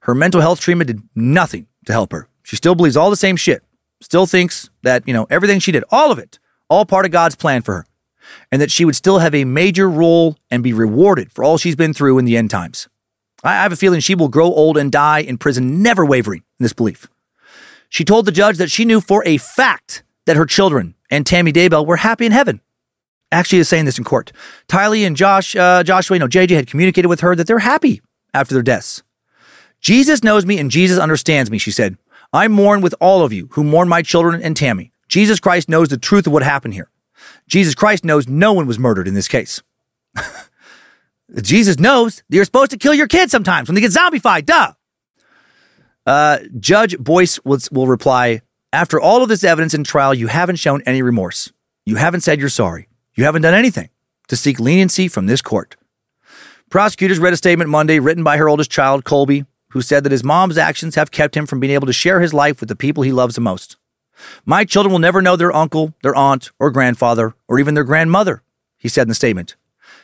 Her 0.00 0.14
mental 0.14 0.40
health 0.40 0.60
treatment 0.60 0.88
did 0.88 1.02
nothing 1.14 1.66
to 1.86 1.92
help 1.92 2.12
her. 2.12 2.28
She 2.42 2.56
still 2.56 2.74
believes 2.74 2.96
all 2.96 3.08
the 3.08 3.16
same 3.16 3.36
shit, 3.36 3.62
still 4.02 4.26
thinks 4.26 4.68
that, 4.82 5.06
you 5.06 5.14
know, 5.14 5.26
everything 5.30 5.60
she 5.60 5.72
did, 5.72 5.84
all 5.90 6.12
of 6.12 6.18
it, 6.18 6.38
all 6.68 6.84
part 6.84 7.06
of 7.06 7.10
God's 7.10 7.36
plan 7.36 7.62
for 7.62 7.76
her, 7.76 7.86
and 8.50 8.60
that 8.60 8.70
she 8.70 8.84
would 8.84 8.96
still 8.96 9.18
have 9.18 9.34
a 9.34 9.44
major 9.44 9.88
role 9.88 10.36
and 10.50 10.62
be 10.62 10.72
rewarded 10.72 11.32
for 11.32 11.44
all 11.44 11.58
she's 11.58 11.76
been 11.76 11.94
through 11.94 12.18
in 12.18 12.24
the 12.24 12.36
end 12.36 12.50
times. 12.50 12.88
I 13.42 13.52
have 13.54 13.72
a 13.72 13.76
feeling 13.76 14.00
she 14.00 14.14
will 14.14 14.28
grow 14.28 14.46
old 14.46 14.78
and 14.78 14.90
die 14.90 15.20
in 15.20 15.38
prison, 15.38 15.82
never 15.82 16.04
wavering 16.04 16.42
in 16.58 16.64
this 16.64 16.72
belief. 16.72 17.08
She 17.88 18.04
told 18.04 18.26
the 18.26 18.32
judge 18.32 18.56
that 18.56 18.70
she 18.70 18.84
knew 18.84 19.00
for 19.00 19.22
a 19.26 19.36
fact 19.36 20.02
that 20.26 20.36
her 20.36 20.46
children 20.46 20.94
and 21.10 21.26
Tammy 21.26 21.52
Daybell 21.52 21.86
were 21.86 21.96
happy 21.96 22.26
in 22.26 22.32
heaven. 22.32 22.60
Actually, 23.30 23.58
is 23.58 23.68
saying 23.68 23.84
this 23.84 23.98
in 23.98 24.04
court. 24.04 24.32
Tylee 24.68 25.06
and 25.06 25.16
Josh, 25.16 25.56
uh, 25.56 25.82
Joshua, 25.82 26.18
know, 26.18 26.28
JJ 26.28 26.50
had 26.50 26.66
communicated 26.66 27.08
with 27.08 27.20
her 27.20 27.34
that 27.36 27.46
they're 27.46 27.58
happy 27.58 28.00
after 28.32 28.54
their 28.54 28.62
deaths. 28.62 29.02
Jesus 29.80 30.24
knows 30.24 30.46
me 30.46 30.58
and 30.58 30.70
Jesus 30.70 30.98
understands 30.98 31.50
me, 31.50 31.58
she 31.58 31.70
said. 31.70 31.98
I 32.32 32.48
mourn 32.48 32.80
with 32.80 32.94
all 33.00 33.22
of 33.22 33.32
you 33.32 33.48
who 33.52 33.62
mourn 33.62 33.88
my 33.88 34.02
children 34.02 34.40
and 34.42 34.56
Tammy. 34.56 34.92
Jesus 35.08 35.38
Christ 35.38 35.68
knows 35.68 35.88
the 35.88 35.98
truth 35.98 36.26
of 36.26 36.32
what 36.32 36.42
happened 36.42 36.74
here. 36.74 36.90
Jesus 37.48 37.74
Christ 37.74 38.04
knows 38.04 38.28
no 38.28 38.52
one 38.52 38.66
was 38.66 38.78
murdered 38.78 39.08
in 39.08 39.14
this 39.14 39.28
case. 39.28 39.62
Jesus 41.40 41.78
knows 41.78 42.16
that 42.16 42.36
you're 42.36 42.44
supposed 42.44 42.70
to 42.70 42.78
kill 42.78 42.94
your 42.94 43.08
kids 43.08 43.32
sometimes 43.32 43.68
when 43.68 43.74
they 43.74 43.80
get 43.80 43.92
zombified. 43.92 44.46
Duh. 44.46 44.72
Uh, 46.06 46.38
Judge 46.58 46.98
Boyce 46.98 47.42
will, 47.44 47.58
will 47.72 47.86
reply 47.86 48.42
After 48.72 49.00
all 49.00 49.22
of 49.22 49.28
this 49.28 49.44
evidence 49.44 49.74
in 49.74 49.84
trial, 49.84 50.12
you 50.14 50.26
haven't 50.26 50.56
shown 50.56 50.82
any 50.84 51.02
remorse. 51.02 51.52
You 51.86 51.96
haven't 51.96 52.20
said 52.22 52.40
you're 52.40 52.48
sorry. 52.48 52.88
You 53.14 53.24
haven't 53.24 53.42
done 53.42 53.54
anything 53.54 53.90
to 54.28 54.36
seek 54.36 54.58
leniency 54.58 55.08
from 55.08 55.26
this 55.26 55.42
court. 55.42 55.76
Prosecutors 56.70 57.18
read 57.18 57.32
a 57.32 57.36
statement 57.36 57.70
Monday 57.70 58.00
written 58.00 58.24
by 58.24 58.36
her 58.36 58.48
oldest 58.48 58.70
child, 58.70 59.04
Colby, 59.04 59.44
who 59.70 59.80
said 59.80 60.02
that 60.04 60.12
his 60.12 60.24
mom's 60.24 60.58
actions 60.58 60.94
have 60.94 61.10
kept 61.10 61.36
him 61.36 61.46
from 61.46 61.60
being 61.60 61.72
able 61.72 61.86
to 61.86 61.92
share 61.92 62.20
his 62.20 62.34
life 62.34 62.60
with 62.60 62.68
the 62.68 62.76
people 62.76 63.02
he 63.02 63.12
loves 63.12 63.34
the 63.34 63.40
most. 63.40 63.76
My 64.44 64.64
children 64.64 64.92
will 64.92 64.98
never 64.98 65.22
know 65.22 65.36
their 65.36 65.54
uncle, 65.54 65.94
their 66.02 66.14
aunt, 66.14 66.50
or 66.58 66.70
grandfather, 66.70 67.34
or 67.48 67.58
even 67.58 67.74
their 67.74 67.84
grandmother, 67.84 68.42
he 68.76 68.88
said 68.88 69.02
in 69.02 69.08
the 69.08 69.14
statement. 69.14 69.56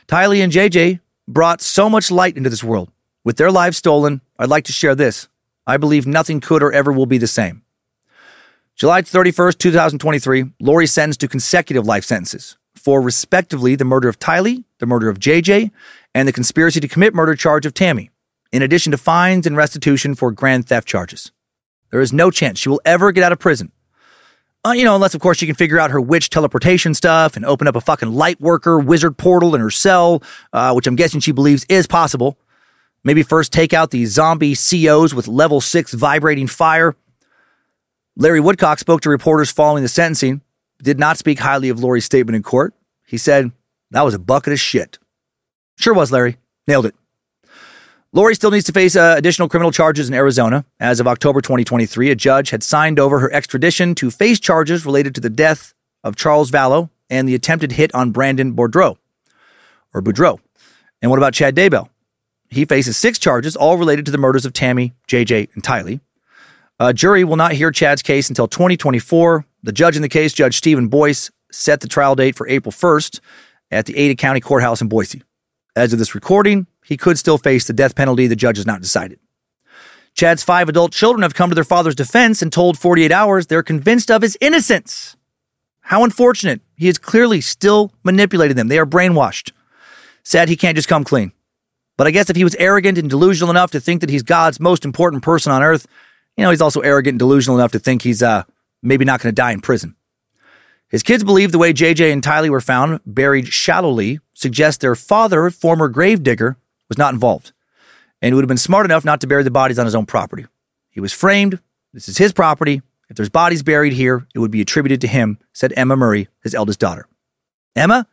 Tylee 0.07 0.43
and 0.43 0.51
JJ 0.51 0.99
brought 1.27 1.61
so 1.61 1.89
much 1.89 2.11
light 2.11 2.37
into 2.37 2.49
this 2.49 2.63
world. 2.63 2.91
With 3.23 3.37
their 3.37 3.51
lives 3.51 3.77
stolen, 3.77 4.21
I'd 4.39 4.49
like 4.49 4.65
to 4.65 4.73
share 4.73 4.95
this. 4.95 5.27
I 5.67 5.77
believe 5.77 6.07
nothing 6.07 6.39
could 6.39 6.63
or 6.63 6.71
ever 6.71 6.91
will 6.91 7.05
be 7.05 7.17
the 7.17 7.27
same. 7.27 7.63
July 8.75 9.03
31st, 9.03 9.57
2023, 9.59 10.45
Lori 10.59 10.87
sentenced 10.87 11.19
to 11.19 11.27
consecutive 11.27 11.85
life 11.85 12.03
sentences 12.03 12.57
for 12.75 13.01
respectively 13.01 13.75
the 13.75 13.85
murder 13.85 14.09
of 14.09 14.17
Tylee, 14.17 14.63
the 14.79 14.85
murder 14.85 15.09
of 15.09 15.19
JJ, 15.19 15.71
and 16.15 16.27
the 16.27 16.33
conspiracy 16.33 16.79
to 16.79 16.87
commit 16.87 17.13
murder 17.13 17.35
charge 17.35 17.65
of 17.65 17.73
Tammy, 17.73 18.09
in 18.51 18.63
addition 18.63 18.91
to 18.91 18.97
fines 18.97 19.45
and 19.45 19.55
restitution 19.55 20.15
for 20.15 20.31
grand 20.31 20.67
theft 20.67 20.87
charges. 20.87 21.31
There 21.91 22.01
is 22.01 22.11
no 22.11 22.31
chance 22.31 22.57
she 22.57 22.69
will 22.69 22.81
ever 22.83 23.11
get 23.11 23.23
out 23.23 23.31
of 23.31 23.39
prison. 23.39 23.71
Uh, 24.63 24.73
you 24.73 24.83
know, 24.83 24.93
unless 24.93 25.15
of 25.15 25.21
course 25.21 25.37
she 25.37 25.47
can 25.47 25.55
figure 25.55 25.79
out 25.79 25.89
her 25.89 25.99
witch 25.99 26.29
teleportation 26.29 26.93
stuff 26.93 27.35
and 27.35 27.45
open 27.45 27.67
up 27.67 27.75
a 27.75 27.81
fucking 27.81 28.11
light 28.11 28.39
worker 28.39 28.79
wizard 28.79 29.17
portal 29.17 29.55
in 29.55 29.61
her 29.61 29.71
cell, 29.71 30.21
uh, 30.53 30.71
which 30.73 30.85
I'm 30.85 30.95
guessing 30.95 31.19
she 31.19 31.31
believes 31.31 31.65
is 31.67 31.87
possible. 31.87 32.37
Maybe 33.03 33.23
first 33.23 33.51
take 33.51 33.73
out 33.73 33.89
the 33.89 34.05
zombie 34.05 34.55
COs 34.55 35.15
with 35.15 35.27
level 35.27 35.61
six 35.61 35.93
vibrating 35.93 36.45
fire. 36.45 36.95
Larry 38.15 38.39
Woodcock 38.39 38.77
spoke 38.77 39.01
to 39.01 39.09
reporters 39.09 39.51
following 39.51 39.81
the 39.81 39.89
sentencing, 39.89 40.41
did 40.83 40.99
not 40.99 41.17
speak 41.17 41.39
highly 41.39 41.69
of 41.69 41.79
Lori's 41.79 42.05
statement 42.05 42.35
in 42.35 42.43
court. 42.43 42.75
He 43.07 43.17
said, 43.17 43.51
that 43.89 44.03
was 44.03 44.13
a 44.13 44.19
bucket 44.19 44.53
of 44.53 44.59
shit. 44.59 44.99
Sure 45.77 45.93
was, 45.93 46.11
Larry. 46.11 46.37
Nailed 46.67 46.85
it. 46.85 46.95
Lori 48.13 48.35
still 48.35 48.51
needs 48.51 48.65
to 48.65 48.73
face 48.73 48.97
uh, 48.97 49.15
additional 49.17 49.47
criminal 49.47 49.71
charges 49.71 50.09
in 50.09 50.13
Arizona. 50.13 50.65
As 50.81 50.99
of 50.99 51.07
October 51.07 51.39
2023, 51.39 52.11
a 52.11 52.15
judge 52.15 52.49
had 52.49 52.61
signed 52.61 52.99
over 52.99 53.19
her 53.19 53.31
extradition 53.31 53.95
to 53.95 54.11
face 54.11 54.37
charges 54.37 54.85
related 54.85 55.15
to 55.15 55.21
the 55.21 55.29
death 55.29 55.73
of 56.03 56.17
Charles 56.17 56.51
Vallow 56.51 56.89
and 57.09 57.25
the 57.25 57.35
attempted 57.35 57.71
hit 57.71 57.95
on 57.95 58.11
Brandon 58.11 58.53
Boudreaux, 58.53 58.97
or 59.93 60.01
Boudreaux. 60.01 60.39
And 61.01 61.09
what 61.09 61.19
about 61.19 61.33
Chad 61.33 61.55
Daybell? 61.55 61.87
He 62.49 62.65
faces 62.65 62.97
six 62.97 63.17
charges, 63.17 63.55
all 63.55 63.77
related 63.77 64.05
to 64.07 64.11
the 64.11 64.17
murders 64.17 64.45
of 64.45 64.51
Tammy, 64.51 64.93
JJ, 65.07 65.47
and 65.53 65.63
Tylee. 65.63 66.01
A 66.81 66.93
jury 66.93 67.23
will 67.23 67.37
not 67.37 67.53
hear 67.53 67.71
Chad's 67.71 68.01
case 68.01 68.27
until 68.27 68.49
2024. 68.49 69.45
The 69.63 69.71
judge 69.71 69.95
in 69.95 70.01
the 70.01 70.09
case, 70.09 70.33
Judge 70.33 70.57
Stephen 70.57 70.89
Boyce, 70.89 71.31
set 71.49 71.79
the 71.79 71.87
trial 71.87 72.15
date 72.15 72.35
for 72.35 72.45
April 72.49 72.73
1st 72.73 73.21
at 73.71 73.85
the 73.85 73.95
Ada 73.95 74.15
County 74.15 74.41
Courthouse 74.41 74.81
in 74.81 74.89
Boise. 74.89 75.21
As 75.77 75.93
of 75.93 75.99
this 75.99 76.13
recording, 76.13 76.67
he 76.85 76.97
could 76.97 77.17
still 77.17 77.37
face 77.37 77.65
the 77.65 77.73
death 77.73 77.95
penalty. 77.95 78.27
The 78.27 78.35
judge 78.35 78.57
has 78.57 78.65
not 78.65 78.81
decided. 78.81 79.19
Chad's 80.13 80.43
five 80.43 80.67
adult 80.67 80.91
children 80.91 81.23
have 81.23 81.33
come 81.33 81.49
to 81.49 81.55
their 81.55 81.63
father's 81.63 81.95
defense 81.95 82.41
and 82.41 82.51
told 82.51 82.77
48 82.77 83.11
Hours 83.11 83.47
they're 83.47 83.63
convinced 83.63 84.11
of 84.11 84.21
his 84.21 84.37
innocence. 84.41 85.15
How 85.81 86.03
unfortunate. 86.03 86.61
He 86.75 86.87
is 86.87 86.97
clearly 86.97 87.41
still 87.41 87.93
manipulating 88.03 88.57
them. 88.57 88.67
They 88.67 88.79
are 88.79 88.85
brainwashed. 88.85 89.51
Sad 90.23 90.49
he 90.49 90.57
can't 90.57 90.75
just 90.75 90.87
come 90.87 91.03
clean. 91.03 91.31
But 91.97 92.07
I 92.07 92.11
guess 92.11 92.29
if 92.29 92.35
he 92.35 92.43
was 92.43 92.55
arrogant 92.55 92.97
and 92.97 93.09
delusional 93.09 93.51
enough 93.51 93.71
to 93.71 93.79
think 93.79 94.01
that 94.01 94.09
he's 94.09 94.23
God's 94.23 94.59
most 94.59 94.85
important 94.85 95.23
person 95.23 95.51
on 95.51 95.63
earth, 95.63 95.87
you 96.37 96.43
know, 96.43 96.49
he's 96.49 96.61
also 96.61 96.81
arrogant 96.81 97.13
and 97.13 97.19
delusional 97.19 97.57
enough 97.57 97.71
to 97.73 97.79
think 97.79 98.01
he's 98.01 98.23
uh, 98.23 98.43
maybe 98.81 99.05
not 99.05 99.21
going 99.21 99.33
to 99.33 99.39
die 99.39 99.51
in 99.51 99.61
prison. 99.61 99.95
His 100.87 101.03
kids 101.03 101.23
believe 101.23 101.51
the 101.51 101.57
way 101.57 101.73
JJ 101.73 102.11
and 102.11 102.21
Tylee 102.21 102.49
were 102.49 102.61
found, 102.61 102.99
buried 103.05 103.47
shallowly, 103.47 104.19
suggests 104.33 104.79
their 104.79 104.95
father, 104.95 105.49
former 105.49 105.87
gravedigger, 105.87 106.57
was 106.91 106.97
not 106.97 107.13
involved 107.13 107.53
and 108.21 108.35
would 108.35 108.43
have 108.43 108.49
been 108.49 108.57
smart 108.57 108.85
enough 108.85 109.05
not 109.05 109.21
to 109.21 109.27
bury 109.27 109.43
the 109.43 109.49
bodies 109.49 109.79
on 109.79 109.85
his 109.85 109.95
own 109.95 110.05
property. 110.05 110.45
He 110.89 110.99
was 110.99 111.13
framed. 111.13 111.57
This 111.93 112.09
is 112.09 112.17
his 112.17 112.33
property. 112.33 112.81
If 113.09 113.15
there's 113.15 113.29
bodies 113.29 113.63
buried 113.63 113.93
here, 113.93 114.27
it 114.35 114.39
would 114.39 114.51
be 114.51 114.59
attributed 114.59 114.99
to 115.01 115.07
him, 115.07 115.39
said 115.53 115.71
Emma 115.77 115.95
Murray, 115.95 116.27
his 116.43 116.53
eldest 116.53 116.81
daughter. 116.81 117.07
Emma, 117.77 118.07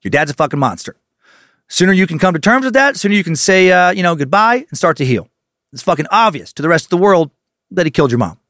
your 0.00 0.10
dad's 0.10 0.30
a 0.30 0.34
fucking 0.34 0.58
monster. 0.58 0.96
Sooner 1.68 1.92
you 1.92 2.06
can 2.06 2.18
come 2.18 2.32
to 2.32 2.40
terms 2.40 2.64
with 2.64 2.72
that, 2.72 2.96
sooner 2.96 3.14
you 3.14 3.24
can 3.24 3.36
say, 3.36 3.70
uh, 3.70 3.90
you 3.90 4.02
know, 4.02 4.16
goodbye 4.16 4.64
and 4.70 4.78
start 4.78 4.96
to 4.96 5.04
heal. 5.04 5.28
It's 5.74 5.82
fucking 5.82 6.06
obvious 6.10 6.54
to 6.54 6.62
the 6.62 6.70
rest 6.70 6.86
of 6.86 6.90
the 6.90 6.96
world 6.96 7.30
that 7.70 7.84
he 7.84 7.90
killed 7.90 8.12
your 8.12 8.18
mom. 8.18 8.40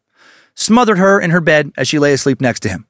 Smothered 0.54 0.98
her 0.98 1.20
in 1.20 1.30
her 1.30 1.40
bed 1.40 1.72
as 1.76 1.88
she 1.88 1.98
lay 1.98 2.12
asleep 2.12 2.40
next 2.40 2.60
to 2.60 2.68
him 2.68 2.85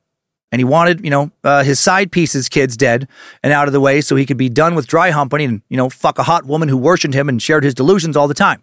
and 0.52 0.60
he 0.60 0.64
wanted, 0.64 1.04
you 1.04 1.10
know, 1.10 1.30
uh, 1.44 1.62
his 1.62 1.80
side 1.80 2.12
pieces 2.12 2.48
kids 2.48 2.76
dead 2.76 3.08
and 3.42 3.52
out 3.52 3.66
of 3.66 3.72
the 3.72 3.80
way 3.80 4.00
so 4.00 4.16
he 4.16 4.26
could 4.26 4.36
be 4.36 4.48
done 4.48 4.74
with 4.74 4.86
dry 4.86 5.10
humping 5.10 5.40
and, 5.42 5.62
you 5.68 5.76
know, 5.76 5.90
fuck 5.90 6.18
a 6.18 6.22
hot 6.22 6.44
woman 6.44 6.68
who 6.68 6.76
worshipped 6.76 7.14
him 7.14 7.28
and 7.28 7.42
shared 7.42 7.64
his 7.64 7.74
delusions 7.74 8.16
all 8.16 8.28
the 8.28 8.34
time. 8.34 8.62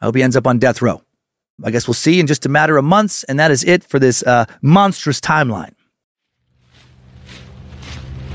I 0.00 0.06
hope 0.06 0.16
he 0.16 0.22
ends 0.22 0.36
up 0.36 0.46
on 0.46 0.58
death 0.58 0.80
row. 0.80 1.02
I 1.62 1.70
guess 1.70 1.88
we'll 1.88 1.94
see 1.94 2.20
in 2.20 2.26
just 2.26 2.46
a 2.46 2.48
matter 2.48 2.76
of 2.76 2.84
months, 2.84 3.24
and 3.24 3.38
that 3.40 3.50
is 3.50 3.64
it 3.64 3.82
for 3.82 3.98
this 3.98 4.22
uh, 4.22 4.46
monstrous 4.62 5.20
timeline. 5.20 5.74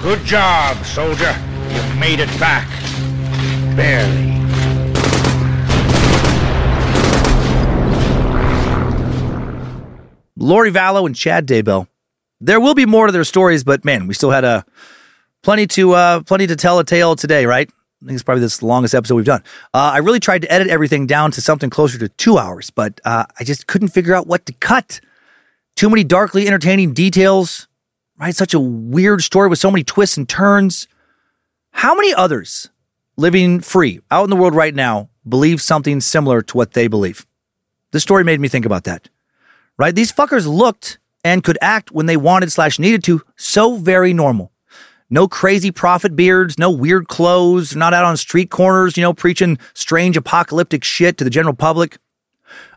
Good 0.02 0.26
job, 0.26 0.84
soldier. 0.84 1.34
You've 1.70 1.98
made 1.98 2.20
it 2.20 2.28
back. 2.38 2.68
Barely. 3.78 4.32
Lori 10.36 10.72
Vallow 10.72 11.06
and 11.06 11.16
Chad 11.16 11.48
Daybell 11.48 11.88
there 12.44 12.60
will 12.60 12.76
be 12.76 12.86
more 12.86 13.06
to 13.06 13.12
their 13.12 13.24
stories, 13.24 13.64
but 13.64 13.86
man, 13.86 14.06
we 14.06 14.14
still 14.14 14.32
had 14.32 14.44
a 14.44 14.48
uh, 14.48 14.62
plenty 15.42 15.66
to 15.68 15.94
uh, 15.94 16.22
plenty 16.24 16.46
to 16.48 16.56
tell 16.56 16.78
a 16.80 16.84
tale 16.84 17.16
today, 17.16 17.46
right? 17.46 17.70
I 17.70 18.06
think 18.06 18.16
it's 18.16 18.24
probably 18.24 18.46
the 18.46 18.66
longest 18.66 18.94
episode 18.94 19.16
we've 19.16 19.26
done. 19.26 19.44
Uh, 19.74 19.92
I 19.94 20.00
really 20.00 20.20
tried 20.20 20.42
to 20.42 20.52
edit 20.52 20.68
everything 20.68 21.08
down 21.08 21.32
to 21.32 21.42
something 21.42 21.70
closer 21.70 21.98
to 22.00 22.10
two 22.10 22.38
hours, 22.38 22.70
but 22.70 23.00
uh, 23.06 23.26
I 23.40 23.46
just 23.46 23.68
couldn't 23.68 23.90
figure 23.90 24.14
out 24.14 24.28
what 24.28 24.46
to 24.48 24.54
cut. 24.54 25.00
Too 25.78 25.90
many 25.90 26.04
darkly 26.04 26.46
entertaining 26.46 26.94
details, 26.94 27.70
right? 28.20 28.36
Such 28.36 28.54
a 28.54 28.60
weird 28.60 29.22
story 29.24 29.48
with 29.48 29.60
so 29.60 29.72
many 29.72 29.86
twists 29.86 30.18
and 30.18 30.28
turns. 30.28 30.88
How 31.72 31.96
many 31.96 32.14
others 32.14 32.70
living 33.16 33.62
free 33.62 34.02
out 34.12 34.26
in 34.26 34.30
the 34.30 34.36
world 34.36 34.54
right 34.54 34.76
now 34.76 35.10
believe 35.28 35.62
something 35.62 36.02
similar 36.02 36.42
to 36.42 36.58
what 36.58 36.74
they 36.74 36.88
believe? 36.88 37.26
This 37.92 38.04
story 38.04 38.26
made 38.26 38.42
me 38.42 38.50
think 38.50 38.66
about 38.66 38.84
that, 38.84 39.08
right? 39.78 39.96
These 39.96 40.12
fuckers 40.12 40.46
looked 40.46 41.00
and 41.24 41.44
could 41.44 41.58
act 41.62 41.92
when 41.92 42.06
they 42.06 42.18
wanted 42.18 42.52
slash 42.52 42.80
needed 42.80 43.04
to 43.06 43.22
so 43.36 43.78
very 43.78 44.14
normal. 44.14 44.52
No 45.10 45.28
crazy 45.28 45.72
prophet 45.72 46.16
beards, 46.16 46.58
no 46.58 46.72
weird 46.72 47.08
clothes, 47.08 47.76
not 47.76 47.94
out 47.94 48.06
on 48.06 48.18
street 48.18 48.50
corners, 48.50 48.98
you 48.98 49.04
know, 49.04 49.14
preaching 49.14 49.60
strange 49.74 50.18
apocalyptic 50.18 50.84
shit 50.84 51.18
to 51.18 51.24
the 51.24 51.30
general 51.30 51.54
public. 51.54 51.98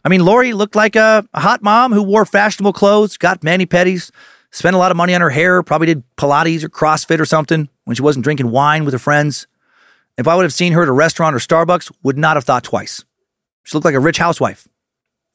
I 0.05 0.09
mean, 0.09 0.25
Lori 0.25 0.53
looked 0.53 0.77
like 0.77 0.97
a, 0.97 1.27
hot 1.35 1.63
mom 1.63 1.93
who 1.93 2.03
wore 2.03 2.27
fashionable 2.27 2.73
clothes, 2.73 3.17
got 3.17 3.43
mani 3.43 3.67
pedis, 3.67 4.11
spent 4.51 4.77
a 4.77 4.79
lot 4.79 4.91
of 4.91 4.97
money 4.97 5.15
on 5.15 5.21
her 5.21 5.31
hair, 5.31 5.63
probably 5.63 5.87
did 5.87 6.03
Pilates 6.17 6.63
or 6.63 6.69
CrossFit 6.69 7.21
or 7.21 7.25
something 7.25 7.69
when 7.85 7.97
she 7.97 8.03
wasn't 8.03 8.25
drinking 8.25 8.51
wine 8.51 8.85
with 8.85 8.93
her 8.93 8.99
friends. 8.99 9.47
If 10.19 10.29
I 10.29 10.35
would 10.35 10.45
have 10.45 10.53
seen 10.53 10.73
her 10.73 10.83
at 10.83 10.89
a 10.89 10.93
restaurant 10.93 11.35
or 11.35 11.39
Starbucks, 11.39 11.93
would 12.03 12.17
not 12.17 12.37
have 12.37 12.45
thought 12.45 12.65
twice. 12.65 13.05
She 13.65 13.77
looked 13.77 13.85
like 13.85 13.95
a 13.95 14.01
rich 14.01 14.19
housewife. 14.19 14.69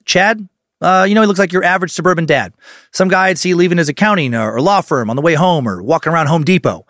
Chad, 0.05 0.47
uh, 0.81 1.05
you 1.07 1.15
know, 1.15 1.21
he 1.21 1.27
looks 1.27 1.39
like 1.39 1.51
your 1.51 1.63
average 1.63 1.91
suburban 1.91 2.25
dad. 2.25 2.53
Some 2.91 3.07
guy 3.07 3.27
I'd 3.27 3.37
see 3.37 3.53
leaving 3.53 3.77
his 3.77 3.89
accounting 3.89 4.33
or 4.33 4.59
law 4.59 4.81
firm 4.81 5.09
on 5.09 5.15
the 5.15 5.21
way 5.21 5.35
home 5.35 5.67
or 5.67 5.81
walking 5.81 6.11
around 6.11 6.27
Home 6.27 6.43
Depot. 6.43 6.85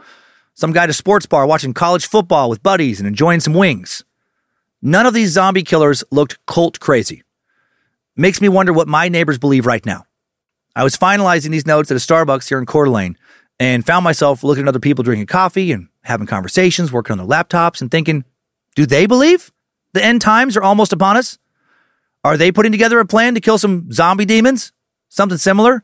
Some 0.53 0.71
guy 0.73 0.83
at 0.83 0.89
a 0.89 0.93
sports 0.93 1.25
bar 1.25 1.45
watching 1.45 1.73
college 1.73 2.05
football 2.05 2.49
with 2.49 2.63
buddies 2.63 2.99
and 2.99 3.07
enjoying 3.07 3.39
some 3.39 3.53
wings. 3.53 4.03
None 4.81 5.05
of 5.05 5.13
these 5.13 5.31
zombie 5.31 5.63
killers 5.63 6.03
looked 6.11 6.43
cult 6.45 6.79
crazy. 6.79 7.23
Makes 8.15 8.41
me 8.41 8.49
wonder 8.49 8.73
what 8.73 8.87
my 8.87 9.09
neighbors 9.09 9.37
believe 9.37 9.65
right 9.65 9.85
now. 9.85 10.05
I 10.75 10.83
was 10.83 10.95
finalizing 10.95 11.51
these 11.51 11.67
notes 11.67 11.91
at 11.91 11.97
a 11.97 11.99
Starbucks 11.99 12.47
here 12.47 12.59
in 12.59 12.65
Coeur 12.65 12.85
d'Alene 12.85 13.17
and 13.59 13.85
found 13.85 14.03
myself 14.03 14.43
looking 14.43 14.63
at 14.63 14.69
other 14.69 14.79
people 14.79 15.03
drinking 15.03 15.27
coffee 15.27 15.71
and 15.71 15.87
having 16.03 16.27
conversations, 16.27 16.91
working 16.91 17.11
on 17.11 17.17
their 17.17 17.27
laptops, 17.27 17.81
and 17.81 17.91
thinking, 17.91 18.23
do 18.75 18.85
they 18.85 19.05
believe 19.05 19.51
the 19.93 20.03
end 20.03 20.21
times 20.21 20.55
are 20.57 20.63
almost 20.63 20.93
upon 20.93 21.17
us? 21.17 21.37
Are 22.23 22.37
they 22.37 22.51
putting 22.51 22.71
together 22.71 22.99
a 22.99 23.05
plan 23.05 23.33
to 23.33 23.41
kill 23.41 23.57
some 23.57 23.91
zombie 23.91 24.25
demons? 24.25 24.71
Something 25.09 25.37
similar? 25.37 25.83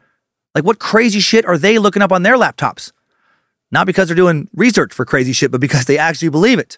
Like, 0.54 0.64
what 0.64 0.80
crazy 0.80 1.20
shit 1.20 1.46
are 1.46 1.58
they 1.58 1.80
looking 1.80 2.02
up 2.02 2.12
on 2.12 2.24
their 2.24 2.38
laptops? 2.38 2.92
Not 3.72 3.86
because 3.86 4.08
they're 4.08 4.16
doing 4.16 4.48
research 4.54 4.94
for 4.94 5.06
crazy 5.06 5.34
shit, 5.34 5.52
but 5.52 5.62
because 5.62 5.86
they 5.86 5.98
actually 5.98 6.30
believe 6.30 6.60
it. 6.60 6.78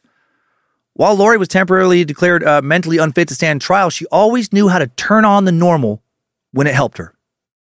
While 0.93 1.15
Lori 1.15 1.37
was 1.37 1.47
temporarily 1.47 2.03
declared 2.03 2.43
uh, 2.43 2.61
mentally 2.61 2.97
unfit 2.97 3.27
to 3.27 3.35
stand 3.35 3.61
trial, 3.61 3.89
she 3.89 4.05
always 4.07 4.51
knew 4.51 4.67
how 4.67 4.79
to 4.79 4.87
turn 4.87 5.23
on 5.23 5.45
the 5.45 5.51
normal 5.51 6.01
when 6.51 6.67
it 6.67 6.73
helped 6.73 6.97
her, 6.97 7.13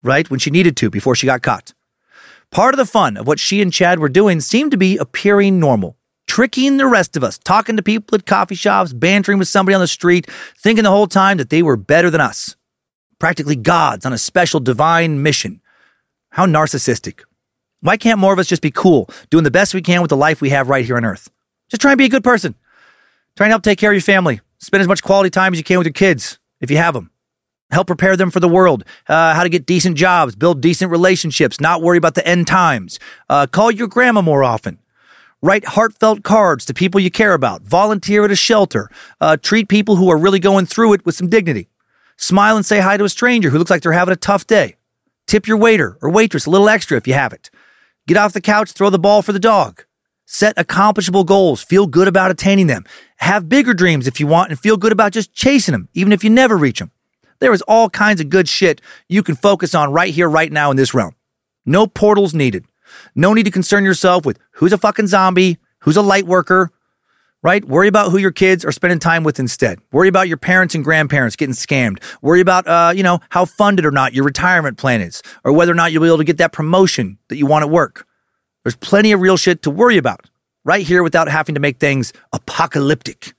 right? 0.03 0.31
When 0.31 0.39
she 0.39 0.51
needed 0.51 0.77
to 0.79 0.91
before 0.91 1.15
she 1.15 1.27
got 1.27 1.43
caught. 1.43 1.75
Part 2.51 2.73
of 2.73 2.79
the 2.79 2.87
fun 2.87 3.17
of 3.17 3.27
what 3.27 3.41
she 3.41 3.61
and 3.61 3.73
Chad 3.73 3.99
were 3.99 4.09
doing 4.09 4.41
seemed 4.41 4.71
to 4.71 4.77
be 4.77 4.97
appearing 4.97 5.59
normal 5.59 5.96
tricking 6.27 6.77
the 6.77 6.87
rest 6.87 7.17
of 7.17 7.25
us, 7.25 7.39
talking 7.39 7.77
to 7.77 7.83
people 7.83 8.15
at 8.15 8.27
coffee 8.27 8.55
shops, 8.55 8.93
bantering 8.93 9.39
with 9.39 9.49
somebody 9.49 9.75
on 9.75 9.81
the 9.81 9.87
street, 9.87 10.31
thinking 10.59 10.85
the 10.85 10.91
whole 10.91 11.07
time 11.07 11.39
that 11.39 11.51
they 11.51 11.63
were 11.63 11.77
better 11.77 12.11
than 12.11 12.21
us. 12.21 12.57
Practically 13.19 13.57
gods 13.57 14.05
on 14.05 14.13
a 14.13 14.19
special 14.19 14.61
divine 14.61 15.23
mission. 15.23 15.61
How 16.31 16.47
narcissistic. 16.47 17.23
Why 17.81 17.97
can't 17.97 18.19
more 18.19 18.33
of 18.33 18.39
us 18.39 18.47
just 18.47 18.63
be 18.63 18.71
cool, 18.71 19.09
doing 19.31 19.45
the 19.45 19.51
best 19.51 19.75
we 19.75 19.83
can 19.83 20.03
with 20.03 20.11
the 20.11 20.17
life 20.17 20.41
we 20.41 20.51
have 20.51 20.69
right 20.69 20.85
here 20.85 20.97
on 20.97 21.05
earth? 21.05 21.31
Just 21.71 21.81
try 21.81 21.93
and 21.93 21.99
be 21.99 22.05
a 22.05 22.11
good 22.11 22.25
person. 22.25 22.55
Try 23.37 23.47
and 23.47 23.53
help 23.53 23.63
take 23.63 23.79
care 23.79 23.91
of 23.91 23.95
your 23.95 24.03
family. 24.03 24.41
Spend 24.59 24.81
as 24.81 24.89
much 24.89 25.03
quality 25.03 25.31
time 25.31 25.53
as 25.53 25.59
you 25.59 25.65
can 25.65 25.79
with 25.79 25.87
your 25.87 25.93
kids, 25.93 26.39
if 26.61 26.71
you 26.71 26.77
have 26.79 26.95
them. 26.95 27.11
Help 27.71 27.87
prepare 27.87 28.17
them 28.17 28.31
for 28.31 28.41
the 28.41 28.49
world, 28.49 28.85
uh, 29.09 29.35
how 29.35 29.43
to 29.43 29.49
get 29.49 29.67
decent 29.67 29.97
jobs, 29.97 30.37
build 30.37 30.61
decent 30.61 30.91
relationships, 30.91 31.61
not 31.61 31.83
worry 31.83 31.99
about 31.99 32.15
the 32.15 32.27
end 32.27 32.47
times. 32.47 32.99
Uh, 33.29 33.47
call 33.47 33.71
your 33.71 33.89
grandma 33.89 34.23
more 34.23 34.45
often. 34.45 34.79
Write 35.47 35.65
heartfelt 35.65 36.25
cards 36.25 36.65
to 36.65 36.75
people 36.75 37.01
you 37.01 37.09
care 37.09 37.33
about. 37.33 37.63
Volunteer 37.63 38.25
at 38.25 38.33
a 38.33 38.35
shelter. 38.35 38.91
Uh, 39.21 39.37
treat 39.37 39.69
people 39.69 39.95
who 39.95 40.11
are 40.11 40.19
really 40.19 40.41
going 40.41 40.67
through 40.67 40.95
it 40.95 41.07
with 41.07 41.15
some 41.15 41.29
dignity. 41.29 41.69
Smile 42.17 42.57
and 42.57 42.67
say 42.67 42.81
hi 42.81 42.97
to 42.97 43.05
a 43.05 43.09
stranger 43.09 43.49
who 43.49 43.59
looks 43.59 43.71
like 43.71 43.81
they're 43.81 43.93
having 43.93 44.11
a 44.11 44.17
tough 44.17 44.49
day. 44.49 44.75
Tip 45.29 45.47
your 45.47 45.57
waiter 45.57 45.99
or 46.03 46.11
waitress 46.11 46.47
a 46.47 46.51
little 46.51 46.69
extra 46.69 46.97
if 46.97 47.07
you 47.07 47.15
have 47.15 47.33
it. 47.33 47.49
Get 48.09 48.17
off 48.17 48.33
the 48.33 48.41
couch, 48.41 48.73
throw 48.73 48.91
the 48.91 48.99
ball 48.99 49.23
for 49.23 49.33
the 49.33 49.39
dog. 49.39 49.85
Set 50.25 50.55
accomplishable 50.57 51.23
goals. 51.23 51.63
Feel 51.63 51.87
good 51.87 52.09
about 52.09 52.33
attaining 52.33 52.67
them. 52.67 52.85
Have 53.19 53.49
bigger 53.49 53.73
dreams 53.73 54.09
if 54.09 54.19
you 54.19 54.27
want 54.27 54.51
and 54.51 54.59
feel 54.59 54.77
good 54.77 54.91
about 54.91 55.13
just 55.13 55.33
chasing 55.33 55.71
them, 55.71 55.89
even 55.95 56.13
if 56.13 56.25
you 56.25 56.31
never 56.31 56.57
reach 56.57 56.81
them. 56.81 56.91
There 57.39 57.53
is 57.53 57.63
all 57.69 57.89
kinds 57.89 58.21
of 58.21 58.31
good 58.31 58.49
shit 58.49 58.81
you 59.09 59.23
can 59.23 59.37
focus 59.37 59.77
on 59.77 59.93
right 59.93 60.13
here, 60.13 60.29
right 60.29 60.51
now 60.51 60.73
in 60.73 60.77
this 60.77 60.93
realm. 60.93 61.15
No 61.65 61.87
portals 61.87 62.35
needed. 62.35 62.65
No 63.15 63.35
need 63.35 63.45
to 63.45 63.51
concern 63.51 63.85
yourself 63.85 64.25
with 64.27 64.39
who's 64.53 64.73
a 64.73 64.79
fucking 64.79 65.07
zombie, 65.07 65.59
who's 65.81 65.97
a 65.97 66.03
light 66.03 66.27
worker, 66.27 66.71
right? 67.43 67.65
Worry 67.65 67.89
about 67.89 68.11
who 68.11 68.19
your 68.19 68.33
kids 68.33 68.65
are 68.65 68.73
spending 68.73 68.99
time 68.99 69.23
with 69.23 69.39
instead. 69.39 69.79
Worry 69.93 70.09
about 70.09 70.29
your 70.29 70.37
parents 70.37 70.75
and 70.75 70.83
grandparents 70.83 71.37
getting 71.37 71.55
scammed. 71.55 72.03
Worry 72.23 72.41
about, 72.41 72.67
uh, 72.67 72.93
you 72.95 73.03
know, 73.03 73.21
how 73.29 73.45
funded 73.45 73.87
or 73.87 73.91
not 73.91 74.15
your 74.15 74.25
retirement 74.25 74.79
plan 74.79 75.01
is, 75.01 75.23
or 75.45 75.53
whether 75.53 75.73
or 75.73 75.77
not 75.77 75.93
you'll 75.93 76.03
be 76.03 76.09
able 76.09 76.19
to 76.19 76.25
get 76.25 76.39
that 76.39 76.53
promotion 76.53 77.19
that 77.29 77.37
you 77.37 77.47
want 77.47 77.63
at 77.63 77.71
work. 77.71 78.07
There's 78.65 78.77
plenty 78.77 79.13
of 79.13 79.21
real 79.21 79.37
shit 79.37 79.63
to 79.63 79.71
worry 79.71 79.97
about 79.97 80.29
right 80.65 80.85
here 80.85 81.05
without 81.05 81.29
having 81.29 81.55
to 81.55 81.61
make 81.61 81.79
things 81.79 82.13
apocalyptic. 82.33 83.33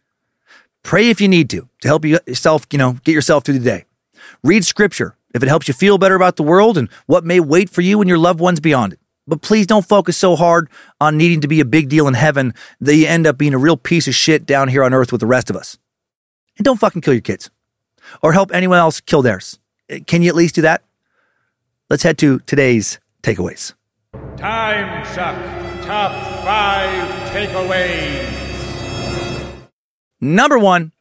Pray 0.84 1.10
if 1.10 1.20
you 1.20 1.28
need 1.28 1.50
to, 1.50 1.68
to 1.82 1.88
help 1.90 2.06
you 2.06 2.18
yourself, 2.26 2.66
you 2.72 2.78
know, 2.78 2.94
get 3.04 3.12
yourself 3.12 3.44
through 3.44 3.60
the 3.60 3.70
day. 3.70 3.84
Read 4.42 4.64
scripture 4.64 5.18
if 5.34 5.44
it 5.44 5.50
helps 5.50 5.68
you 5.68 5.74
feel 5.74 5.98
better 5.98 6.16
about 6.16 6.38
the 6.38 6.44
world 6.44 6.78
and 6.78 6.90
what 7.08 7.26
may 7.26 7.42
wait 7.42 7.70
for 7.70 7.82
you 7.82 8.00
and 8.00 8.08
your 8.08 8.18
loved 8.18 8.40
ones 8.40 8.62
beyond 8.62 8.94
it. 8.94 9.00
But 9.28 9.42
please 9.42 9.68
don't 9.68 9.86
focus 9.86 10.18
so 10.18 10.36
hard 10.36 10.70
on 11.02 11.18
needing 11.18 11.42
to 11.42 11.48
be 11.48 11.60
a 11.60 11.66
big 11.66 11.90
deal 11.90 12.08
in 12.08 12.14
heaven 12.14 12.54
that 12.80 12.96
you 12.96 13.08
end 13.08 13.28
up 13.28 13.38
being 13.38 13.54
a 13.54 13.58
real 13.58 13.78
piece 13.78 14.08
of 14.08 14.16
shit 14.16 14.46
down 14.46 14.70
here 14.70 14.84
on 14.84 14.94
earth 14.94 15.12
with 15.12 15.22
the 15.22 15.28
rest 15.28 15.50
of 15.50 15.56
us. 15.56 15.78
And 16.58 16.66
don't 16.66 16.80
fucking 16.80 17.02
kill 17.02 17.14
your 17.14 17.22
kids 17.22 17.50
or 18.24 18.34
help 18.34 18.52
anyone 18.54 18.78
else 18.78 19.02
kill 19.02 19.22
theirs. 19.22 19.60
Uh, 19.92 19.98
can 20.08 20.22
you 20.22 20.30
at 20.30 20.36
least 20.36 20.56
do 20.56 20.62
that? 20.62 20.84
Let's 21.90 22.04
head 22.04 22.18
to 22.20 22.40
today's 22.40 23.00
takeaways. 23.22 23.74
Time 24.38 25.06
Suck 25.06 25.36
Top 25.84 26.12
5 26.44 27.30
Takeaways. 27.32 28.38
Number 30.20 30.58
one, 30.60 30.92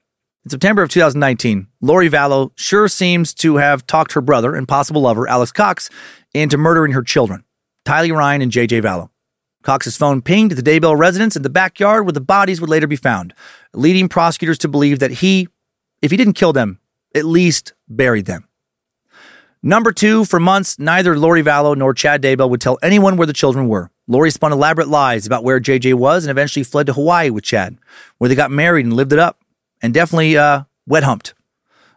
in 0.44 0.50
September 0.50 0.82
of 0.82 0.90
2019, 0.90 1.66
Lori 1.80 2.08
Vallow 2.08 2.52
sure 2.55 2.86
seems 2.86 3.34
to 3.34 3.56
have 3.56 3.86
talked 3.86 4.12
her 4.12 4.20
brother 4.20 4.55
and 4.55 4.68
possible 4.68 5.00
lover, 5.00 5.26
Alex 5.28 5.50
Cox, 5.50 5.90
into 6.34 6.56
murdering 6.56 6.92
her 6.92 7.02
children. 7.02 7.42
Tylee 7.86 8.15
Ryan 8.15 8.42
and 8.42 8.52
JJ 8.52 8.82
Vallow. 8.82 9.10
Cox's 9.62 9.97
phone 9.97 10.20
pinged 10.20 10.52
at 10.52 10.62
the 10.62 10.70
Daybell 10.70 10.98
residence 10.98 11.36
in 11.36 11.42
the 11.42 11.50
backyard 11.50 12.05
where 12.05 12.12
the 12.12 12.20
bodies 12.20 12.60
would 12.60 12.70
later 12.70 12.86
be 12.86 12.97
found, 12.97 13.32
leading 13.73 14.08
prosecutors 14.08 14.58
to 14.58 14.68
believe 14.68 14.98
that 14.98 15.10
he, 15.10 15.48
if 16.02 16.10
he 16.10 16.16
didn't 16.16 16.34
kill 16.34 16.52
them, 16.52 16.81
at 17.15 17.24
least 17.24 17.73
buried 17.89 18.26
them. 18.26 18.48
Number 19.62 19.90
two, 19.92 20.24
for 20.24 20.39
months, 20.39 20.78
neither 20.78 21.18
Lori 21.18 21.42
Vallow 21.42 21.76
nor 21.76 21.94
Chad 21.94 22.23
Daybell 22.23 22.50
would 22.50 22.60
tell 22.60 22.78
anyone 22.82 23.16
where 23.16 23.26
the 23.26 23.32
children 23.32 23.68
were. 23.68 23.90
Lori 24.06 24.31
spun 24.31 24.52
elaborate 24.52 24.89
lies 24.89 25.26
about 25.26 25.42
where 25.42 25.58
JJ 25.58 25.94
was 25.94 26.24
and 26.24 26.31
eventually 26.31 26.62
fled 26.62 26.86
to 26.86 26.92
Hawaii 26.92 27.31
with 27.31 27.42
Chad, 27.42 27.78
where 28.18 28.28
they 28.28 28.34
got 28.34 28.50
married 28.50 28.86
and 28.86 28.94
lived 28.94 29.12
it 29.12 29.18
up, 29.18 29.40
and 29.82 29.92
definitely 29.92 30.36
uh, 30.36 30.62
wet 30.86 31.02
humped 31.02 31.34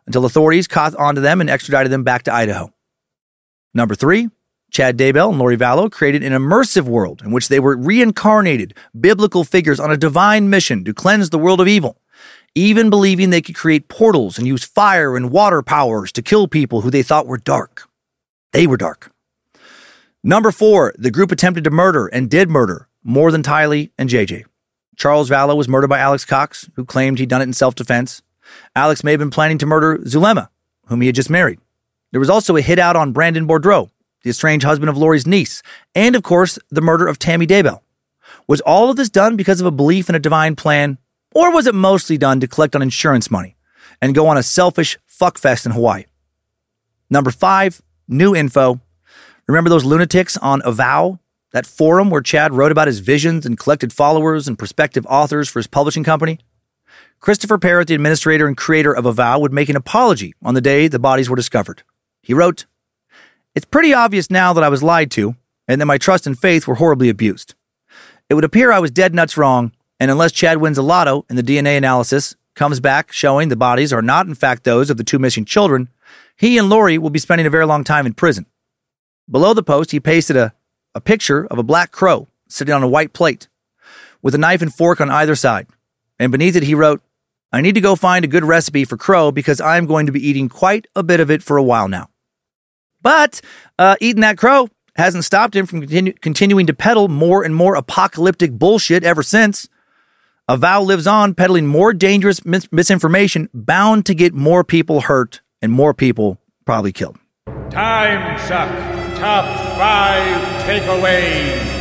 until 0.08 0.26
authorities 0.26 0.68
caught 0.68 0.96
onto 0.96 1.22
them 1.22 1.42
and 1.42 1.50
extradited 1.50 1.92
them 1.92 2.04
back 2.04 2.24
to 2.24 2.34
Idaho. 2.34 2.74
Number 3.76 3.94
three, 3.94 4.30
Chad 4.70 4.98
Daybell 4.98 5.30
and 5.30 5.40
Lori 5.40 5.58
Vallow 5.58 5.92
created 5.92 6.24
an 6.24 6.34
immersive 6.34 6.84
world 6.84 7.22
in 7.24 7.32
which 7.32 7.48
they 7.48 7.60
were 7.60 7.76
reincarnated 7.76 8.76
biblical 9.00 9.44
figures 9.44 9.80
on 9.80 9.92
a 9.92 9.98
divine 9.98 10.50
mission 10.50 10.84
to 10.84 10.94
cleanse 10.94 11.30
the 11.30 11.40
world 11.40 11.60
of 11.60 11.68
evil, 11.68 11.98
even 12.54 12.90
believing 12.90 13.30
they 13.30 13.42
could 13.42 13.56
create 13.56 13.88
portals 13.88 14.38
and 14.38 14.48
use 14.48 14.64
fire 14.64 15.16
and 15.16 15.32
water 15.32 15.62
powers 15.62 16.12
to 16.12 16.22
kill 16.22 16.48
people 16.48 16.82
who 16.82 16.92
they 16.92 17.04
thought 17.04 17.28
were 17.28 17.38
dark. 17.38 17.90
They 18.54 18.68
were 18.68 18.78
dark. 18.78 19.12
Number 20.24 20.52
four, 20.52 20.94
the 20.98 21.12
group 21.12 21.32
attempted 21.32 21.64
to 21.64 21.72
murder 21.72 22.08
and 22.08 22.30
did 22.30 22.50
murder 22.50 22.90
more 23.04 23.32
than 23.32 23.42
Tylee 23.42 23.92
and 23.98 24.10
JJ. 24.10 24.46
Charles 24.98 25.30
Vallow 25.30 25.56
was 25.56 25.70
murdered 25.70 25.88
by 25.88 26.00
Alex 26.00 26.26
Cox, 26.26 26.70
who 26.76 26.84
claimed 26.84 27.20
he'd 27.20 27.30
done 27.30 27.42
it 27.42 27.46
in 27.46 27.54
self 27.54 27.74
defense. 27.74 28.22
Alex 28.76 29.04
may 29.04 29.12
have 29.12 29.20
been 29.20 29.30
planning 29.30 29.58
to 29.60 29.66
murder 29.66 30.00
Zulema, 30.06 30.50
whom 30.88 31.02
he 31.02 31.08
had 31.08 31.16
just 31.16 31.30
married. 31.30 31.60
There 32.12 32.20
was 32.20 32.30
also 32.30 32.56
a 32.58 32.62
hit 32.62 32.80
out 32.80 32.96
on 32.96 33.14
Brandon 33.14 33.48
Boudreaux, 33.48 33.90
the 34.24 34.30
estranged 34.30 34.66
husband 34.66 34.90
of 34.90 34.98
Lori's 34.98 35.28
niece, 35.28 35.62
and 35.96 36.16
of 36.16 36.24
course, 36.24 36.60
the 36.70 36.82
murder 36.82 37.08
of 37.08 37.20
Tammy 37.20 37.48
Daybell. 37.48 37.82
Was 38.48 38.62
all 38.62 38.90
of 38.90 38.96
this 38.96 39.10
done 39.10 39.36
because 39.36 39.62
of 39.62 39.68
a 39.68 39.72
belief 39.72 40.10
in 40.10 40.16
a 40.16 40.20
divine 40.20 40.56
plan, 40.56 40.98
or 41.34 41.54
was 41.54 41.68
it 41.68 41.76
mostly 41.76 42.18
done 42.18 42.40
to 42.40 42.48
collect 42.48 42.76
on 42.76 42.82
insurance 42.82 43.30
money 43.30 43.56
and 44.02 44.16
go 44.16 44.28
on 44.28 44.38
a 44.38 44.44
selfish 44.44 44.98
fuckfest 45.08 45.66
in 45.66 45.72
Hawaii? 45.72 46.06
Number 47.10 47.32
five, 47.32 47.82
new 48.08 48.36
info. 48.36 48.80
Remember 49.48 49.70
those 49.70 49.86
lunatics 49.86 50.38
on 50.38 50.62
Avow, 50.64 51.20
that 51.52 51.66
forum 51.66 52.10
where 52.10 52.22
Chad 52.22 52.54
wrote 52.54 52.72
about 52.72 52.88
his 52.88 53.00
visions 53.00 53.46
and 53.46 53.58
collected 53.58 53.92
followers 53.92 54.48
and 54.48 54.60
prospective 54.60 55.06
authors 55.08 55.50
for 55.50 55.60
his 55.60 55.68
publishing 55.68 56.04
company? 56.04 56.40
Christopher 57.20 57.58
Parrott, 57.58 57.88
the 57.88 57.96
administrator 57.96 58.48
and 58.48 58.56
creator 58.56 58.96
of 58.96 59.06
Avow, 59.06 59.40
would 59.40 59.52
make 59.54 59.70
an 59.70 59.76
apology 59.76 60.34
on 60.42 60.54
the 60.54 60.62
day 60.62 60.88
the 60.88 61.00
bodies 61.00 61.30
were 61.30 61.36
discovered. 61.36 61.84
He 62.22 62.34
wrote, 62.34 62.66
It's 63.60 63.66
pretty 63.66 63.94
obvious 63.94 64.32
now 64.32 64.54
that 64.54 64.64
I 64.64 64.70
was 64.70 64.82
lied 64.82 65.12
to 65.12 65.36
and 65.68 65.82
that 65.82 65.86
my 65.86 65.98
trust 65.98 66.26
and 66.26 66.40
faith 66.40 66.66
were 66.66 66.76
horribly 66.76 67.10
abused. 67.10 67.56
It 68.30 68.36
would 68.36 68.46
appear 68.46 68.72
I 68.72 68.80
was 68.80 68.90
dead 68.90 69.14
nuts 69.14 69.36
wrong, 69.36 69.74
and 70.00 70.10
unless 70.10 70.32
Chad 70.32 70.60
wins 70.60 70.78
a 70.78 70.82
lotto 70.82 71.26
and 71.28 71.38
the 71.38 71.44
DNA 71.44 71.78
analysis 71.78 72.38
comes 72.56 72.80
back 72.80 73.12
showing 73.12 73.50
the 73.50 73.58
bodies 73.58 73.92
are 73.92 74.02
not 74.02 74.28
in 74.28 74.34
fact 74.34 74.64
those 74.64 74.90
of 74.90 74.96
the 74.96 75.04
two 75.04 75.20
missing 75.20 75.44
children, 75.44 75.90
he 76.38 76.58
and 76.58 76.70
Lori 76.70 76.98
will 76.98 77.10
be 77.10 77.20
spending 77.20 77.46
a 77.46 77.50
very 77.50 77.66
long 77.66 77.84
time 77.84 78.06
in 78.06 78.14
prison. 78.14 78.46
Below 79.30 79.54
the 79.54 79.62
post, 79.62 79.92
he 79.92 80.00
pasted 80.00 80.38
a, 80.38 80.54
a 80.96 81.02
picture 81.02 81.46
of 81.48 81.60
a 81.60 81.62
black 81.62 81.92
crow 81.92 82.30
sitting 82.48 82.74
on 82.74 82.82
a 82.82 82.88
white 82.88 83.12
plate 83.12 83.50
with 84.22 84.34
a 84.34 84.38
knife 84.38 84.62
and 84.62 84.74
fork 84.74 85.02
on 85.02 85.12
either 85.12 85.36
side. 85.36 85.68
And 86.18 86.32
beneath 86.32 86.56
it, 86.56 86.64
he 86.64 86.76
wrote, 86.76 87.02
I 87.52 87.60
need 87.60 87.76
to 87.76 87.82
go 87.82 87.98
find 87.98 88.24
a 88.24 88.30
good 88.30 88.46
recipe 88.46 88.86
for 88.86 88.96
crow 88.96 89.34
because 89.34 89.60
I'm 89.60 89.86
going 89.86 90.06
to 90.06 90.14
be 90.14 90.26
eating 90.26 90.48
quite 90.48 90.88
a 90.96 91.04
bit 91.04 91.20
of 91.20 91.30
it 91.30 91.44
for 91.44 91.58
a 91.58 91.64
while 91.64 91.90
now. 91.90 92.08
But 93.02 93.42
uh, 93.78 93.96
eating 94.02 94.22
that 94.22 94.38
crow 94.38 94.70
hasn't 94.96 95.24
stopped 95.24 95.56
him 95.56 95.66
from 95.66 95.82
continu- 95.82 96.20
continuing 96.22 96.68
to 96.68 96.74
peddle 96.74 97.08
more 97.08 97.44
and 97.44 97.56
more 97.56 97.76
apocalyptic 97.76 98.52
bullshit 98.52 99.04
ever 99.04 99.24
since. 99.24 99.68
Avow 100.48 100.82
lives 100.82 101.08
on 101.08 101.36
peddling 101.36 101.68
more 101.68 101.94
dangerous 101.94 102.44
mis- 102.44 102.72
misinformation 102.72 103.50
bound 103.54 104.06
to 104.08 104.16
get 104.16 104.34
more 104.34 104.64
people 104.64 105.02
hurt 105.02 105.42
and 105.62 105.72
more 105.72 105.94
people 105.94 106.38
probably 106.66 106.92
killed. 106.92 107.18
Time 107.70 108.38
suck. 108.40 108.70
Top 109.18 109.46
five 109.78 110.64
takeaways. 110.64 111.80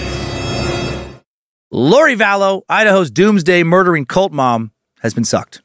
Lori 1.71 2.17
Vallow, 2.17 2.63
Idaho's 2.69 3.11
doomsday 3.11 3.63
murdering 3.63 4.07
cult 4.07 4.33
mom, 4.33 4.73
has 5.01 5.15
been 5.15 5.25
sucked. 5.25 5.63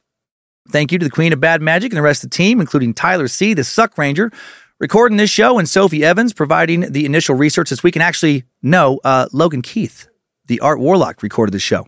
Thank 0.69 0.91
you 0.91 0.99
to 0.99 1.05
the 1.05 1.11
Queen 1.11 1.33
of 1.33 1.39
Bad 1.39 1.61
Magic 1.61 1.91
and 1.91 1.97
the 1.97 2.01
rest 2.03 2.23
of 2.23 2.29
the 2.29 2.35
team, 2.35 2.61
including 2.61 2.93
Tyler 2.93 3.27
C., 3.27 3.53
the 3.53 3.63
Suck 3.63 3.97
Ranger, 3.97 4.31
recording 4.79 5.17
this 5.17 5.29
show, 5.29 5.59
and 5.59 5.67
Sophie 5.67 6.03
Evans 6.03 6.33
providing 6.33 6.91
the 6.91 7.05
initial 7.05 7.35
research 7.35 7.69
this 7.69 7.83
week. 7.83 7.95
And 7.95 8.03
actually, 8.03 8.43
no, 8.61 8.99
uh, 9.03 9.27
Logan 9.31 9.61
Keith, 9.61 10.07
the 10.47 10.59
Art 10.59 10.79
Warlock, 10.79 11.23
recorded 11.23 11.51
this 11.53 11.63
show. 11.63 11.87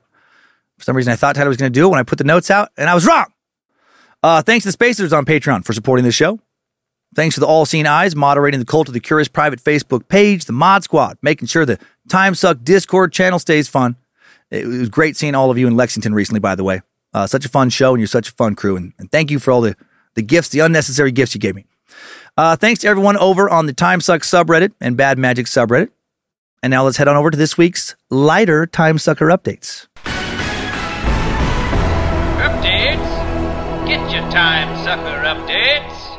For 0.77 0.83
some 0.83 0.95
reason, 0.95 1.13
I 1.13 1.15
thought 1.15 1.35
Tyler 1.35 1.49
was 1.49 1.57
going 1.57 1.71
to 1.71 1.79
do 1.79 1.87
it 1.87 1.89
when 1.89 1.99
I 1.99 2.03
put 2.03 2.17
the 2.17 2.23
notes 2.23 2.51
out, 2.51 2.69
and 2.77 2.89
I 2.89 2.95
was 2.95 3.05
wrong. 3.05 3.25
Uh, 4.23 4.41
thanks 4.41 4.63
to 4.63 4.69
the 4.69 4.73
Spacers 4.73 5.13
on 5.13 5.25
Patreon 5.25 5.65
for 5.65 5.73
supporting 5.73 6.03
this 6.03 6.15
show. 6.15 6.39
Thanks 7.15 7.35
to 7.35 7.39
the 7.39 7.47
All 7.47 7.65
Seen 7.65 7.87
Eyes 7.87 8.15
moderating 8.15 8.59
the 8.59 8.65
Cult 8.65 8.89
of 8.89 8.93
the 8.93 8.99
Curious 8.99 9.29
private 9.29 9.63
Facebook 9.63 10.07
page, 10.09 10.45
the 10.45 10.53
Mod 10.53 10.83
Squad, 10.83 11.17
making 11.21 11.47
sure 11.47 11.65
the 11.65 11.79
Time 12.09 12.35
Suck 12.35 12.63
Discord 12.63 13.13
channel 13.13 13.39
stays 13.39 13.69
fun. 13.69 13.95
It 14.51 14.65
was 14.65 14.89
great 14.89 15.15
seeing 15.15 15.33
all 15.33 15.49
of 15.49 15.57
you 15.57 15.67
in 15.67 15.77
Lexington 15.77 16.13
recently, 16.13 16.39
by 16.39 16.55
the 16.55 16.63
way. 16.63 16.81
Uh, 17.13 17.25
such 17.25 17.45
a 17.45 17.49
fun 17.49 17.69
show, 17.69 17.91
and 17.93 18.01
you're 18.01 18.07
such 18.07 18.29
a 18.29 18.33
fun 18.33 18.55
crew. 18.55 18.75
And, 18.75 18.93
and 18.99 19.09
thank 19.09 19.31
you 19.31 19.39
for 19.39 19.51
all 19.51 19.61
the, 19.61 19.77
the 20.15 20.21
gifts, 20.21 20.49
the 20.49 20.59
unnecessary 20.59 21.11
gifts 21.13 21.33
you 21.33 21.39
gave 21.39 21.55
me. 21.55 21.65
Uh, 22.37 22.55
thanks 22.57 22.81
to 22.81 22.87
everyone 22.87 23.15
over 23.17 23.49
on 23.49 23.65
the 23.65 23.71
Time 23.71 24.01
Suck 24.01 24.21
subreddit 24.21 24.73
and 24.81 24.97
Bad 24.97 25.17
Magic 25.17 25.45
subreddit. 25.45 25.89
And 26.61 26.69
now 26.71 26.83
let's 26.83 26.97
head 26.97 27.07
on 27.07 27.15
over 27.15 27.31
to 27.31 27.37
this 27.37 27.57
week's 27.57 27.95
lighter 28.09 28.65
Time 28.65 28.97
Sucker 28.97 29.27
updates. 29.27 29.87
Updates? 32.35 33.87
Get 33.87 34.11
your 34.11 34.29
time 34.31 34.83
sucker 34.83 35.23
updates. 35.23 36.17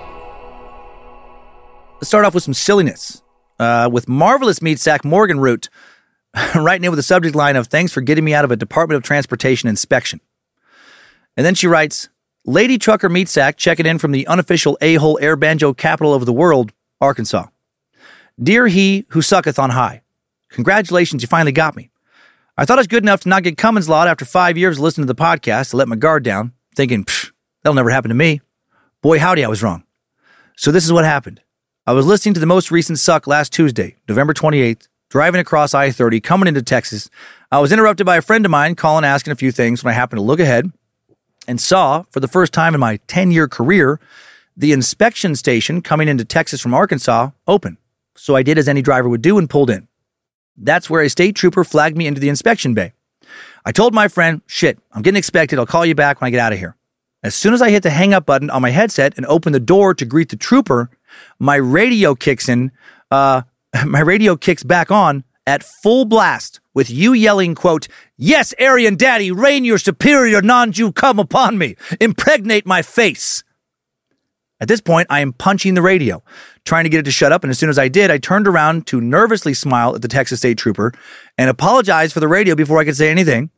Let's 1.96 2.08
start 2.08 2.24
off 2.24 2.32
with 2.32 2.44
some 2.44 2.54
silliness. 2.54 3.22
Uh, 3.58 3.90
with 3.92 4.08
marvelous 4.08 4.62
meat 4.62 4.78
sack 4.78 5.04
Morgan 5.04 5.40
Root 5.40 5.68
writing 6.54 6.84
in 6.84 6.90
with 6.90 6.98
a 6.98 7.02
subject 7.02 7.34
line 7.34 7.56
of 7.56 7.66
thanks 7.66 7.92
for 7.92 8.00
getting 8.00 8.24
me 8.24 8.32
out 8.32 8.44
of 8.44 8.50
a 8.50 8.56
Department 8.56 8.96
of 8.96 9.02
Transportation 9.02 9.68
inspection. 9.68 10.20
And 11.36 11.44
then 11.44 11.54
she 11.54 11.66
writes, 11.66 12.08
Lady 12.48 12.78
Trucker 12.78 13.08
Meat 13.08 13.28
Sack 13.28 13.56
checking 13.56 13.86
in 13.86 13.98
from 13.98 14.12
the 14.12 14.24
unofficial 14.28 14.78
a-hole 14.80 15.18
air 15.20 15.34
banjo 15.34 15.74
capital 15.74 16.14
of 16.14 16.26
the 16.26 16.32
world, 16.32 16.72
Arkansas. 17.00 17.46
Dear 18.40 18.68
he 18.68 19.04
who 19.08 19.20
sucketh 19.20 19.58
on 19.58 19.70
high, 19.70 20.02
congratulations, 20.50 21.22
you 21.24 21.26
finally 21.26 21.50
got 21.50 21.74
me. 21.74 21.90
I 22.56 22.64
thought 22.64 22.78
I 22.78 22.82
was 22.82 22.86
good 22.86 23.02
enough 23.02 23.22
to 23.22 23.28
not 23.28 23.42
get 23.42 23.58
Cummins 23.58 23.88
Law 23.88 24.04
after 24.04 24.24
five 24.24 24.56
years 24.56 24.76
of 24.76 24.84
listening 24.84 25.08
to 25.08 25.12
the 25.12 25.20
podcast 25.20 25.70
to 25.70 25.76
let 25.76 25.88
my 25.88 25.96
guard 25.96 26.22
down, 26.22 26.52
thinking, 26.76 27.04
that'll 27.64 27.74
never 27.74 27.90
happen 27.90 28.10
to 28.10 28.14
me. 28.14 28.40
Boy, 29.02 29.18
howdy, 29.18 29.44
I 29.44 29.48
was 29.48 29.64
wrong. 29.64 29.82
So 30.56 30.70
this 30.70 30.84
is 30.84 30.92
what 30.92 31.04
happened. 31.04 31.40
I 31.84 31.94
was 31.94 32.06
listening 32.06 32.34
to 32.34 32.40
the 32.40 32.46
most 32.46 32.70
recent 32.70 33.00
suck 33.00 33.26
last 33.26 33.52
Tuesday, 33.52 33.96
November 34.08 34.34
28th, 34.34 34.86
driving 35.10 35.40
across 35.40 35.74
I 35.74 35.90
30, 35.90 36.20
coming 36.20 36.46
into 36.46 36.62
Texas. 36.62 37.10
I 37.50 37.58
was 37.58 37.72
interrupted 37.72 38.06
by 38.06 38.18
a 38.18 38.22
friend 38.22 38.44
of 38.44 38.52
mine 38.52 38.76
calling, 38.76 39.04
asking 39.04 39.32
a 39.32 39.36
few 39.36 39.50
things 39.50 39.82
when 39.82 39.92
I 39.92 39.94
happened 39.94 40.18
to 40.18 40.22
look 40.22 40.38
ahead 40.38 40.70
and 41.46 41.60
saw, 41.60 42.02
for 42.10 42.20
the 42.20 42.28
first 42.28 42.52
time 42.52 42.74
in 42.74 42.80
my 42.80 42.98
10 43.06 43.30
year 43.30 43.48
career, 43.48 44.00
the 44.56 44.72
inspection 44.72 45.36
station 45.36 45.82
coming 45.82 46.08
into 46.08 46.24
Texas 46.24 46.60
from 46.60 46.74
Arkansas 46.74 47.30
open. 47.46 47.76
So 48.16 48.34
I 48.34 48.42
did 48.42 48.58
as 48.58 48.68
any 48.68 48.82
driver 48.82 49.08
would 49.08 49.22
do 49.22 49.38
and 49.38 49.48
pulled 49.48 49.70
in. 49.70 49.88
That's 50.56 50.88
where 50.88 51.02
a 51.02 51.10
state 51.10 51.36
trooper 51.36 51.64
flagged 51.64 51.96
me 51.96 52.06
into 52.06 52.20
the 52.20 52.30
inspection 52.30 52.72
bay. 52.72 52.92
I 53.64 53.72
told 53.72 53.94
my 53.94 54.08
friend, 54.08 54.40
shit, 54.46 54.78
I'm 54.92 55.02
getting 55.02 55.18
expected. 55.18 55.58
I'll 55.58 55.66
call 55.66 55.84
you 55.84 55.94
back 55.94 56.20
when 56.20 56.28
I 56.28 56.30
get 56.30 56.40
out 56.40 56.52
of 56.52 56.58
here. 56.58 56.76
As 57.22 57.34
soon 57.34 57.52
as 57.52 57.60
I 57.60 57.70
hit 57.70 57.82
the 57.82 57.90
hang 57.90 58.14
up 58.14 58.24
button 58.24 58.50
on 58.50 58.62
my 58.62 58.70
headset 58.70 59.14
and 59.16 59.26
open 59.26 59.52
the 59.52 59.60
door 59.60 59.94
to 59.94 60.04
greet 60.04 60.28
the 60.28 60.36
trooper, 60.36 60.90
my 61.38 61.56
radio 61.56 62.14
kicks 62.14 62.48
in, 62.48 62.70
uh, 63.10 63.42
my 63.84 64.00
radio 64.00 64.36
kicks 64.36 64.62
back 64.62 64.90
on 64.90 65.24
at 65.46 65.62
full 65.82 66.04
blast 66.04 66.60
with 66.76 66.90
you 66.90 67.14
yelling, 67.14 67.54
quote, 67.54 67.88
Yes, 68.18 68.54
Aryan 68.60 68.96
Daddy, 68.96 69.32
rain 69.32 69.64
your 69.64 69.78
superior 69.78 70.42
non-Jew 70.42 70.92
come 70.92 71.18
upon 71.18 71.56
me, 71.56 71.74
impregnate 72.02 72.66
my 72.66 72.82
face. 72.82 73.42
At 74.60 74.68
this 74.68 74.82
point, 74.82 75.06
I 75.08 75.20
am 75.20 75.32
punching 75.32 75.72
the 75.72 75.80
radio, 75.80 76.22
trying 76.66 76.84
to 76.84 76.90
get 76.90 77.00
it 77.00 77.04
to 77.04 77.10
shut 77.10 77.32
up. 77.32 77.44
And 77.44 77.50
as 77.50 77.58
soon 77.58 77.70
as 77.70 77.78
I 77.78 77.88
did, 77.88 78.10
I 78.10 78.18
turned 78.18 78.46
around 78.46 78.86
to 78.88 79.00
nervously 79.00 79.54
smile 79.54 79.94
at 79.94 80.02
the 80.02 80.08
Texas 80.08 80.40
State 80.40 80.58
Trooper 80.58 80.92
and 81.38 81.48
apologize 81.48 82.12
for 82.12 82.20
the 82.20 82.28
radio 82.28 82.54
before 82.54 82.78
I 82.78 82.84
could 82.84 82.96
say 82.96 83.10
anything. 83.10 83.50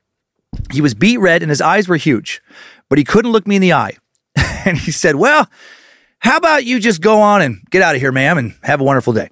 He 0.72 0.80
was 0.80 0.94
beat 0.94 1.18
red 1.18 1.42
and 1.42 1.50
his 1.50 1.60
eyes 1.60 1.88
were 1.88 1.97
huge, 1.97 2.40
but 2.88 2.98
he 2.98 3.05
couldn't 3.05 3.32
look 3.32 3.48
me 3.48 3.56
in 3.56 3.62
the 3.62 3.72
eye. 3.72 3.97
and 4.64 4.78
he 4.78 4.92
said, 4.92 5.16
Well, 5.16 5.50
how 6.20 6.36
about 6.36 6.64
you 6.64 6.78
just 6.78 7.00
go 7.00 7.20
on 7.20 7.42
and 7.42 7.62
get 7.70 7.82
out 7.82 7.97
of 7.97 8.00
here, 8.00 8.12
ma'am, 8.12 8.38
and 8.38 8.55
have 8.62 8.80
a 8.80 8.84
wonderful 8.84 9.12
day? 9.12 9.30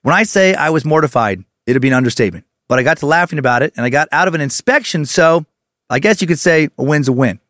When 0.00 0.14
I 0.14 0.22
say 0.22 0.54
I 0.54 0.70
was 0.70 0.86
mortified, 0.86 1.44
it'd 1.66 1.82
be 1.82 1.88
an 1.88 1.94
understatement. 1.94 2.46
But 2.68 2.78
I 2.78 2.82
got 2.82 2.98
to 2.98 3.06
laughing 3.06 3.38
about 3.38 3.62
it 3.62 3.72
and 3.76 3.84
I 3.84 3.90
got 3.90 4.08
out 4.12 4.28
of 4.28 4.34
an 4.34 4.40
inspection, 4.40 5.04
so 5.04 5.46
I 5.88 5.98
guess 5.98 6.20
you 6.20 6.26
could 6.26 6.38
say 6.38 6.68
a 6.78 6.82
win's 6.82 7.08
a 7.08 7.12
win. 7.12 7.40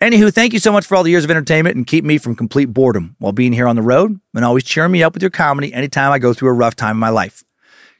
Anywho, 0.00 0.32
thank 0.32 0.52
you 0.52 0.60
so 0.60 0.70
much 0.70 0.86
for 0.86 0.96
all 0.96 1.02
the 1.02 1.10
years 1.10 1.24
of 1.24 1.30
entertainment 1.30 1.74
and 1.74 1.86
keep 1.86 2.04
me 2.04 2.18
from 2.18 2.36
complete 2.36 2.66
boredom 2.66 3.16
while 3.18 3.32
being 3.32 3.52
here 3.52 3.66
on 3.66 3.74
the 3.74 3.82
road 3.82 4.20
and 4.32 4.44
always 4.44 4.62
cheering 4.62 4.92
me 4.92 5.02
up 5.02 5.12
with 5.12 5.22
your 5.22 5.30
comedy 5.30 5.72
anytime 5.74 6.12
I 6.12 6.20
go 6.20 6.32
through 6.32 6.50
a 6.50 6.52
rough 6.52 6.76
time 6.76 6.96
in 6.96 7.00
my 7.00 7.08
life. 7.08 7.42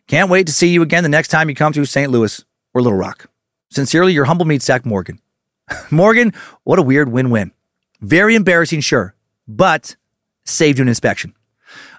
Can't 0.07 0.31
wait 0.31 0.47
to 0.47 0.53
see 0.53 0.69
you 0.69 0.83
again 0.83 1.03
the 1.03 1.09
next 1.09 1.29
time 1.29 1.49
you 1.49 1.57
come 1.57 1.73
through 1.73 1.87
St. 1.87 2.11
Louis 2.11 2.45
or 2.73 2.83
Little 2.83 2.97
Rock. 2.97 3.29
Sincerely, 3.71 4.13
your 4.13 4.27
humble 4.27 4.47
meat 4.47 4.63
sack, 4.63 4.87
Morgan. 4.87 5.21
Morgan, 5.91 6.33
what 6.63 6.79
a 6.79 6.83
weird 6.83 7.11
win 7.11 7.31
win. 7.31 7.51
Very 8.01 8.37
embarrassing, 8.37 8.81
sure, 8.81 9.15
but 9.49 9.97
saved 10.45 10.79
you 10.79 10.83
an 10.83 10.89
inspection. 10.89 11.35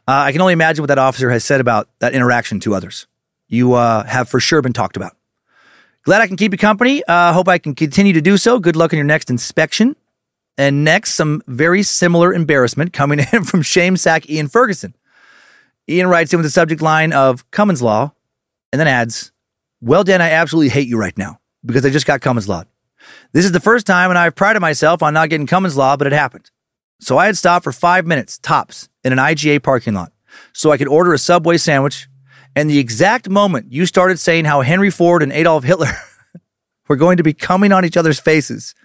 Uh, 0.08 0.24
I 0.25 0.32
can 0.32 0.40
only 0.41 0.53
imagine 0.53 0.82
what 0.82 0.88
that 0.88 0.98
officer 0.98 1.30
has 1.30 1.43
said 1.43 1.59
about 1.59 1.90
that 1.99 2.14
interaction 2.14 2.59
to 2.61 2.74
others. 2.74 3.06
You 3.49 3.73
uh, 3.73 4.05
have 4.05 4.29
for 4.29 4.39
sure 4.39 4.61
been 4.61 4.73
talked 4.73 4.95
about. 4.95 5.17
Glad 6.03 6.21
I 6.21 6.27
can 6.27 6.37
keep 6.37 6.53
you 6.53 6.57
company. 6.57 7.03
Uh, 7.03 7.33
hope 7.33 7.47
I 7.49 7.57
can 7.57 7.75
continue 7.75 8.13
to 8.13 8.21
do 8.21 8.37
so. 8.37 8.59
Good 8.59 8.75
luck 8.75 8.93
in 8.93 8.97
your 8.97 9.05
next 9.05 9.29
inspection. 9.29 9.95
And 10.57 10.83
next, 10.83 11.15
some 11.15 11.41
very 11.47 11.83
similar 11.83 12.33
embarrassment 12.33 12.93
coming 12.93 13.19
in 13.33 13.43
from 13.43 13.61
shame 13.61 13.97
sack 13.97 14.29
Ian 14.29 14.47
Ferguson. 14.47 14.95
Ian 15.89 16.07
writes 16.07 16.31
in 16.31 16.37
with 16.37 16.45
the 16.45 16.51
subject 16.51 16.81
line 16.81 17.11
of 17.11 17.49
Cummins 17.51 17.81
Law 17.81 18.13
and 18.71 18.79
then 18.79 18.87
adds, 18.87 19.31
Well, 19.81 20.03
Dan, 20.03 20.21
I 20.21 20.31
absolutely 20.31 20.69
hate 20.69 20.87
you 20.87 20.97
right 20.97 21.17
now 21.17 21.39
because 21.65 21.85
I 21.85 21.89
just 21.89 22.05
got 22.05 22.21
Cummins 22.21 22.47
Law. 22.47 22.63
This 23.31 23.45
is 23.45 23.51
the 23.51 23.59
first 23.59 23.87
time, 23.87 24.11
and 24.11 24.19
I've 24.19 24.35
prided 24.35 24.61
myself 24.61 25.01
on 25.01 25.13
not 25.13 25.29
getting 25.29 25.47
Cummins 25.47 25.77
Law, 25.77 25.95
but 25.97 26.05
it 26.05 26.13
happened. 26.13 26.51
So 26.99 27.17
I 27.17 27.27
had 27.27 27.37
stopped 27.37 27.63
for 27.63 27.71
five 27.71 28.05
minutes, 28.05 28.37
tops, 28.37 28.89
in 29.03 29.13
an 29.13 29.19
IGA 29.19 29.63
parking 29.63 29.93
lot 29.93 30.11
so 30.53 30.71
I 30.71 30.77
could 30.77 30.89
order 30.89 31.13
a 31.13 31.17
Subway 31.17 31.57
sandwich. 31.57 32.08
And 32.59 32.69
the 32.69 32.77
exact 32.77 33.29
moment 33.29 33.71
you 33.71 33.85
started 33.85 34.19
saying 34.19 34.43
how 34.43 34.59
Henry 34.59 34.89
Ford 34.89 35.23
and 35.23 35.31
Adolf 35.31 35.63
Hitler 35.63 35.91
were 36.89 36.97
going 36.97 37.15
to 37.15 37.23
be 37.23 37.31
coming 37.31 37.71
on 37.71 37.85
each 37.85 37.95
other's 37.95 38.19
faces 38.19 38.75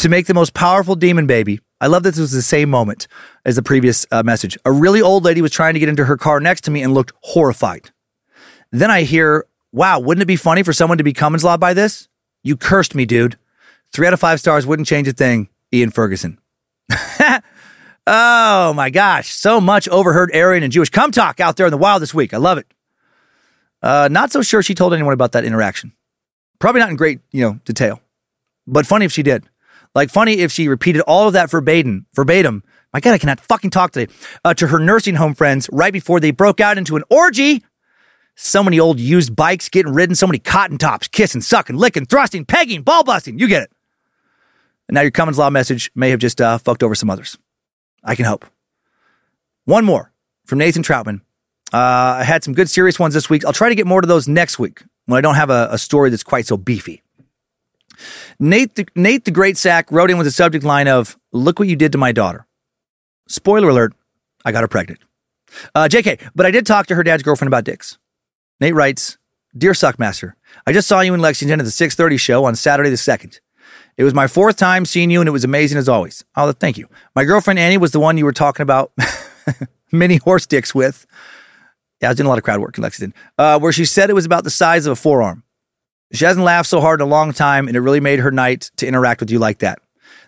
to 0.00 0.10
make 0.10 0.26
the 0.26 0.34
most 0.34 0.52
powerful 0.52 0.94
demon 0.96 1.26
baby, 1.26 1.60
I 1.80 1.86
love 1.86 2.02
that 2.02 2.10
this 2.10 2.20
was 2.20 2.32
the 2.32 2.42
same 2.42 2.68
moment 2.68 3.08
as 3.46 3.56
the 3.56 3.62
previous 3.62 4.04
uh, 4.10 4.22
message. 4.22 4.58
A 4.66 4.70
really 4.70 5.00
old 5.00 5.24
lady 5.24 5.40
was 5.40 5.50
trying 5.50 5.72
to 5.72 5.80
get 5.80 5.88
into 5.88 6.04
her 6.04 6.18
car 6.18 6.40
next 6.40 6.60
to 6.64 6.70
me 6.70 6.82
and 6.82 6.92
looked 6.92 7.14
horrified. 7.22 7.88
Then 8.70 8.90
I 8.90 9.04
hear, 9.04 9.46
wow, 9.72 9.98
wouldn't 9.98 10.24
it 10.24 10.26
be 10.26 10.36
funny 10.36 10.62
for 10.62 10.74
someone 10.74 10.98
to 10.98 11.04
be 11.04 11.14
Cummins 11.14 11.42
Law 11.42 11.56
by 11.56 11.72
this? 11.72 12.06
You 12.42 12.54
cursed 12.54 12.94
me, 12.94 13.06
dude. 13.06 13.38
Three 13.94 14.08
out 14.08 14.12
of 14.12 14.20
five 14.20 14.40
stars 14.40 14.66
wouldn't 14.66 14.88
change 14.88 15.08
a 15.08 15.14
thing. 15.14 15.48
Ian 15.72 15.90
Ferguson. 15.90 16.38
oh 18.06 18.74
my 18.74 18.90
gosh. 18.90 19.32
So 19.32 19.58
much 19.58 19.88
overheard 19.88 20.36
Aryan 20.36 20.64
and 20.64 20.70
Jewish 20.70 20.90
come 20.90 21.12
talk 21.12 21.40
out 21.40 21.56
there 21.56 21.66
in 21.66 21.70
the 21.72 21.78
wild 21.78 22.02
this 22.02 22.12
week. 22.12 22.34
I 22.34 22.36
love 22.36 22.58
it. 22.58 22.66
Uh, 23.82 24.08
not 24.10 24.30
so 24.30 24.42
sure 24.42 24.62
she 24.62 24.74
told 24.74 24.92
anyone 24.92 25.12
about 25.12 25.32
that 25.32 25.44
interaction. 25.44 25.92
Probably 26.58 26.80
not 26.80 26.90
in 26.90 26.96
great, 26.96 27.20
you 27.32 27.42
know, 27.42 27.60
detail. 27.64 28.00
But 28.66 28.86
funny 28.86 29.04
if 29.04 29.12
she 29.12 29.22
did. 29.22 29.44
Like 29.94 30.10
funny 30.10 30.40
if 30.40 30.52
she 30.52 30.68
repeated 30.68 31.02
all 31.02 31.26
of 31.26 31.32
that 31.32 31.50
verbatim, 31.50 32.06
verbatim 32.14 32.62
My 32.92 33.00
God, 33.00 33.14
I 33.14 33.18
cannot 33.18 33.40
fucking 33.40 33.70
talk 33.70 33.92
today. 33.92 34.12
Uh, 34.44 34.54
to 34.54 34.66
her 34.68 34.78
nursing 34.78 35.14
home 35.16 35.34
friends 35.34 35.68
right 35.72 35.92
before 35.92 36.20
they 36.20 36.30
broke 36.30 36.60
out 36.60 36.78
into 36.78 36.96
an 36.96 37.02
orgy. 37.10 37.64
So 38.36 38.62
many 38.62 38.78
old 38.78 39.00
used 39.00 39.34
bikes 39.34 39.68
getting 39.68 39.92
ridden, 39.92 40.14
so 40.14 40.26
many 40.26 40.38
cotton 40.38 40.78
tops, 40.78 41.08
kissing, 41.08 41.40
sucking, 41.40 41.76
licking, 41.76 42.06
thrusting, 42.06 42.44
pegging, 42.44 42.82
ball 42.82 43.04
busting. 43.04 43.38
You 43.38 43.48
get 43.48 43.64
it. 43.64 43.72
And 44.88 44.94
now 44.94 45.02
your 45.02 45.10
Cummins 45.10 45.38
Law 45.38 45.50
message 45.50 45.90
may 45.94 46.10
have 46.10 46.20
just 46.20 46.40
uh, 46.40 46.58
fucked 46.58 46.82
over 46.82 46.94
some 46.94 47.10
others. 47.10 47.38
I 48.02 48.14
can 48.14 48.24
hope. 48.24 48.46
One 49.64 49.84
more 49.84 50.12
from 50.46 50.58
Nathan 50.58 50.82
Troutman. 50.82 51.20
Uh, 51.72 52.18
I 52.20 52.24
had 52.24 52.42
some 52.42 52.54
good 52.54 52.68
serious 52.68 52.98
ones 52.98 53.14
this 53.14 53.30
week. 53.30 53.44
I'll 53.44 53.52
try 53.52 53.68
to 53.68 53.74
get 53.74 53.86
more 53.86 54.00
to 54.00 54.06
those 54.06 54.26
next 54.26 54.58
week 54.58 54.82
when 55.06 55.18
I 55.18 55.20
don't 55.20 55.36
have 55.36 55.50
a, 55.50 55.68
a 55.70 55.78
story 55.78 56.10
that's 56.10 56.24
quite 56.24 56.46
so 56.46 56.56
beefy. 56.56 57.02
Nate 58.38 58.74
the, 58.74 58.86
Nate 58.96 59.24
the 59.24 59.30
Great 59.30 59.56
Sack 59.56 59.90
wrote 59.92 60.10
in 60.10 60.18
with 60.18 60.26
a 60.26 60.32
subject 60.32 60.64
line 60.64 60.88
of 60.88 61.16
"Look 61.32 61.58
what 61.58 61.68
you 61.68 61.76
did 61.76 61.92
to 61.92 61.98
my 61.98 62.12
daughter." 62.12 62.46
Spoiler 63.28 63.68
alert: 63.68 63.94
I 64.44 64.52
got 64.52 64.62
her 64.62 64.68
pregnant. 64.68 65.00
Uh, 65.74 65.88
Jk, 65.90 66.30
but 66.34 66.46
I 66.46 66.50
did 66.50 66.66
talk 66.66 66.86
to 66.86 66.94
her 66.94 67.02
dad's 67.02 67.22
girlfriend 67.22 67.48
about 67.48 67.64
dicks. 67.64 67.98
Nate 68.60 68.74
writes, 68.74 69.18
"Dear 69.56 69.72
Suckmaster, 69.72 70.32
I 70.66 70.72
just 70.72 70.88
saw 70.88 71.00
you 71.00 71.14
in 71.14 71.20
Lexington 71.20 71.60
at 71.60 71.64
the 71.64 71.70
6:30 71.70 72.18
show 72.18 72.44
on 72.44 72.56
Saturday 72.56 72.90
the 72.90 72.96
second. 72.96 73.40
It 73.96 74.04
was 74.04 74.14
my 74.14 74.26
fourth 74.26 74.56
time 74.56 74.86
seeing 74.86 75.10
you, 75.10 75.20
and 75.20 75.28
it 75.28 75.32
was 75.32 75.44
amazing 75.44 75.76
as 75.76 75.88
always. 75.88 76.24
Oh, 76.34 76.50
thank 76.52 76.78
you. 76.78 76.88
My 77.14 77.24
girlfriend 77.24 77.58
Annie 77.58 77.76
was 77.76 77.92
the 77.92 78.00
one 78.00 78.16
you 78.16 78.24
were 78.24 78.32
talking 78.32 78.62
about 78.62 78.92
mini 79.92 80.16
horse 80.16 80.46
dicks 80.46 80.74
with. 80.74 81.06
Yeah, 82.00 82.08
I 82.08 82.10
was 82.10 82.16
doing 82.16 82.26
a 82.26 82.28
lot 82.28 82.38
of 82.38 82.44
crowd 82.44 82.60
work 82.60 82.78
in 82.78 82.82
Lexington, 82.82 83.14
uh, 83.38 83.58
where 83.58 83.72
she 83.72 83.84
said 83.84 84.10
it 84.10 84.14
was 84.14 84.26
about 84.26 84.44
the 84.44 84.50
size 84.50 84.86
of 84.86 84.92
a 84.92 84.96
forearm. 84.96 85.44
She 86.12 86.24
hasn't 86.24 86.44
laughed 86.44 86.68
so 86.68 86.80
hard 86.80 87.00
in 87.00 87.06
a 87.06 87.10
long 87.10 87.32
time, 87.32 87.68
and 87.68 87.76
it 87.76 87.80
really 87.80 88.00
made 88.00 88.18
her 88.18 88.30
night 88.30 88.70
to 88.76 88.86
interact 88.86 89.20
with 89.20 89.30
you 89.30 89.38
like 89.38 89.58
that. 89.58 89.80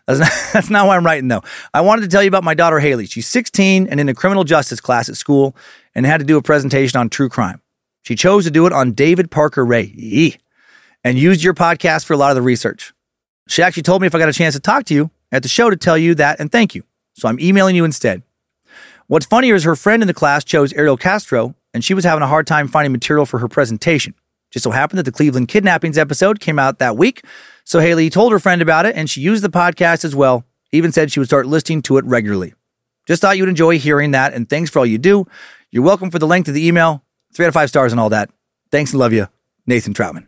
That's 0.07 0.21
not, 0.21 0.31
that's 0.53 0.71
not 0.71 0.87
why 0.87 0.97
I'm 0.97 1.05
writing, 1.05 1.29
though. 1.29 1.43
I 1.75 1.81
wanted 1.81 2.03
to 2.03 2.09
tell 2.09 2.23
you 2.23 2.29
about 2.29 2.45
my 2.45 2.55
daughter, 2.55 2.79
Haley. 2.79 3.07
She's 3.07 3.27
16 3.27 3.89
and 3.89 3.99
in 3.99 4.09
a 4.09 4.15
criminal 4.15 4.45
justice 4.45 4.81
class 4.81 5.09
at 5.09 5.17
school 5.17 5.57
and 5.95 6.07
had 6.07 6.19
to 6.19 6.27
do 6.27 6.37
a 6.37 6.43
presentation 6.43 6.99
on 7.01 7.09
true 7.09 7.29
crime. 7.29 7.61
She 8.03 8.15
chose 8.17 8.45
to 8.45 8.51
do 8.51 8.67
it 8.67 8.73
on 8.73 8.93
David 8.93 9.31
Parker 9.31 9.65
Ray 9.65 10.37
and 11.05 11.19
used 11.19 11.43
your 11.43 11.55
podcast 11.55 12.05
for 12.05 12.15
a 12.15 12.17
lot 12.17 12.31
of 12.31 12.37
the 12.37 12.43
research. 12.43 12.93
She 13.49 13.63
actually 13.63 13.85
told 13.85 14.03
me 14.03 14.07
if 14.07 14.15
I 14.15 14.19
got 14.19 14.29
a 14.29 14.33
chance 14.33 14.55
to 14.55 14.61
talk 14.61 14.85
to 14.87 14.95
you 14.95 15.11
at 15.31 15.43
the 15.43 15.49
show 15.49 15.71
to 15.71 15.77
tell 15.77 15.99
you 15.99 16.15
that 16.17 16.41
and 16.41 16.51
thank 16.51 16.75
you. 16.75 16.85
So 17.15 17.29
I'm 17.29 17.41
emailing 17.41 17.77
you 17.77 17.85
instead. 17.85 18.23
What's 19.07 19.27
funnier 19.27 19.55
is 19.55 19.65
her 19.65 19.77
friend 19.77 20.03
in 20.03 20.07
the 20.07 20.15
class 20.15 20.45
chose 20.45 20.73
Ariel 20.73 20.97
Castro, 20.97 21.55
and 21.75 21.85
she 21.85 21.95
was 21.95 22.05
having 22.05 22.23
a 22.23 22.27
hard 22.27 22.47
time 22.47 22.69
finding 22.69 22.93
material 22.93 23.27
for 23.27 23.39
her 23.39 23.49
presentation. 23.49 24.15
Just 24.51 24.65
so 24.65 24.71
happened 24.71 24.99
that 24.99 25.05
the 25.05 25.13
Cleveland 25.13 25.49
kidnappings 25.49 25.97
episode 25.97 26.39
came 26.41 26.59
out 26.59 26.79
that 26.79 26.97
week. 26.97 27.25
So 27.65 27.81
Haley 27.81 28.11
told 28.11 28.33
her 28.33 28.39
friend 28.39 28.61
about 28.61 28.87
it 28.87 28.95
and 28.97 29.09
she 29.09 29.21
used 29.21 29.43
the 29.43 29.49
podcast 29.49 30.05
as 30.05 30.15
well. 30.15 30.45
Even 30.73 30.93
said 30.93 31.11
she 31.11 31.21
would 31.21 31.29
start 31.29 31.47
listening 31.47 31.83
to 31.83 31.97
it 31.97 32.05
regularly. 32.05 32.55
Just 33.07 33.23
thought 33.23 33.37
you'd 33.39 33.49
enjoy 33.49 33.79
hearing 33.79 34.11
that 34.11 34.35
and 34.35 34.49
thanks 34.49 34.71
for 34.71 34.81
all 34.81 34.87
you 34.87 34.99
do. 34.99 35.27
You're 35.71 35.83
welcome 35.83 36.11
for 36.11 36.19
the 36.19 36.27
length 36.27 36.49
of 36.49 36.55
the 36.55 36.67
email. 36.67 37.03
Three 37.33 37.47
out 37.47 37.49
of 37.49 37.55
five 37.55 37.71
stars 37.71 37.93
and 37.93 38.01
all 38.01 38.11
that. 38.11 38.31
Thanks 38.71 38.93
and 38.93 39.01
love 39.01 39.13
you, 39.13 39.29
Nathan 39.67 39.95
Troutman. 39.95 40.27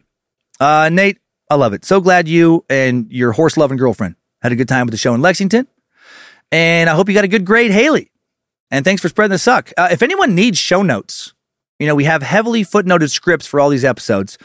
Uh, 0.58 0.88
Nate, 0.90 1.18
I 1.50 1.56
love 1.56 1.74
it. 1.74 1.84
So 1.84 2.00
glad 2.00 2.28
you 2.28 2.64
and 2.70 3.10
your 3.10 3.32
horse 3.32 3.56
loving 3.56 3.76
girlfriend 3.76 4.16
had 4.40 4.52
a 4.52 4.56
good 4.56 4.68
time 4.68 4.86
with 4.86 4.92
the 4.92 4.98
show 4.98 5.14
in 5.14 5.20
Lexington. 5.20 5.66
And 6.50 6.88
I 6.88 6.94
hope 6.94 7.08
you 7.08 7.14
got 7.14 7.24
a 7.24 7.28
good 7.28 7.44
grade, 7.44 7.70
Haley. 7.70 8.10
And 8.70 8.84
thanks 8.84 9.02
for 9.02 9.08
spreading 9.08 9.32
the 9.32 9.38
suck. 9.38 9.72
Uh, 9.76 9.88
if 9.90 10.02
anyone 10.02 10.34
needs 10.34 10.58
show 10.58 10.82
notes, 10.82 11.33
you 11.78 11.86
know, 11.86 11.94
we 11.94 12.04
have 12.04 12.22
heavily 12.22 12.64
footnoted 12.64 13.10
scripts 13.10 13.46
for 13.46 13.60
all 13.60 13.68
these 13.68 13.84
episodes. 13.84 14.38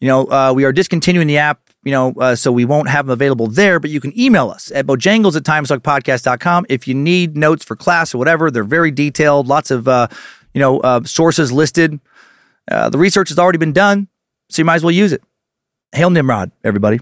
You 0.00 0.08
know, 0.08 0.30
uh, 0.30 0.52
we 0.54 0.64
are 0.64 0.72
discontinuing 0.72 1.26
the 1.26 1.38
app, 1.38 1.60
you 1.82 1.90
know, 1.90 2.12
uh, 2.20 2.36
so 2.36 2.52
we 2.52 2.64
won't 2.64 2.88
have 2.88 3.06
them 3.06 3.12
available 3.12 3.48
there, 3.48 3.80
but 3.80 3.90
you 3.90 4.00
can 4.00 4.18
email 4.18 4.50
us 4.50 4.70
at 4.72 4.86
bojangles 4.86 5.36
at 5.36 5.42
timesuckpodcast.com 5.42 6.66
if 6.68 6.86
you 6.86 6.94
need 6.94 7.36
notes 7.36 7.64
for 7.64 7.74
class 7.74 8.14
or 8.14 8.18
whatever. 8.18 8.50
They're 8.50 8.62
very 8.64 8.90
detailed, 8.90 9.48
lots 9.48 9.70
of, 9.70 9.88
uh, 9.88 10.08
you 10.54 10.60
know, 10.60 10.78
uh, 10.80 11.02
sources 11.04 11.50
listed. 11.50 11.98
Uh, 12.70 12.90
the 12.90 12.98
research 12.98 13.30
has 13.30 13.38
already 13.38 13.58
been 13.58 13.72
done, 13.72 14.08
so 14.50 14.60
you 14.60 14.64
might 14.64 14.76
as 14.76 14.84
well 14.84 14.92
use 14.92 15.12
it. 15.12 15.22
Hail 15.92 16.10
Nimrod, 16.10 16.52
everybody. 16.62 17.00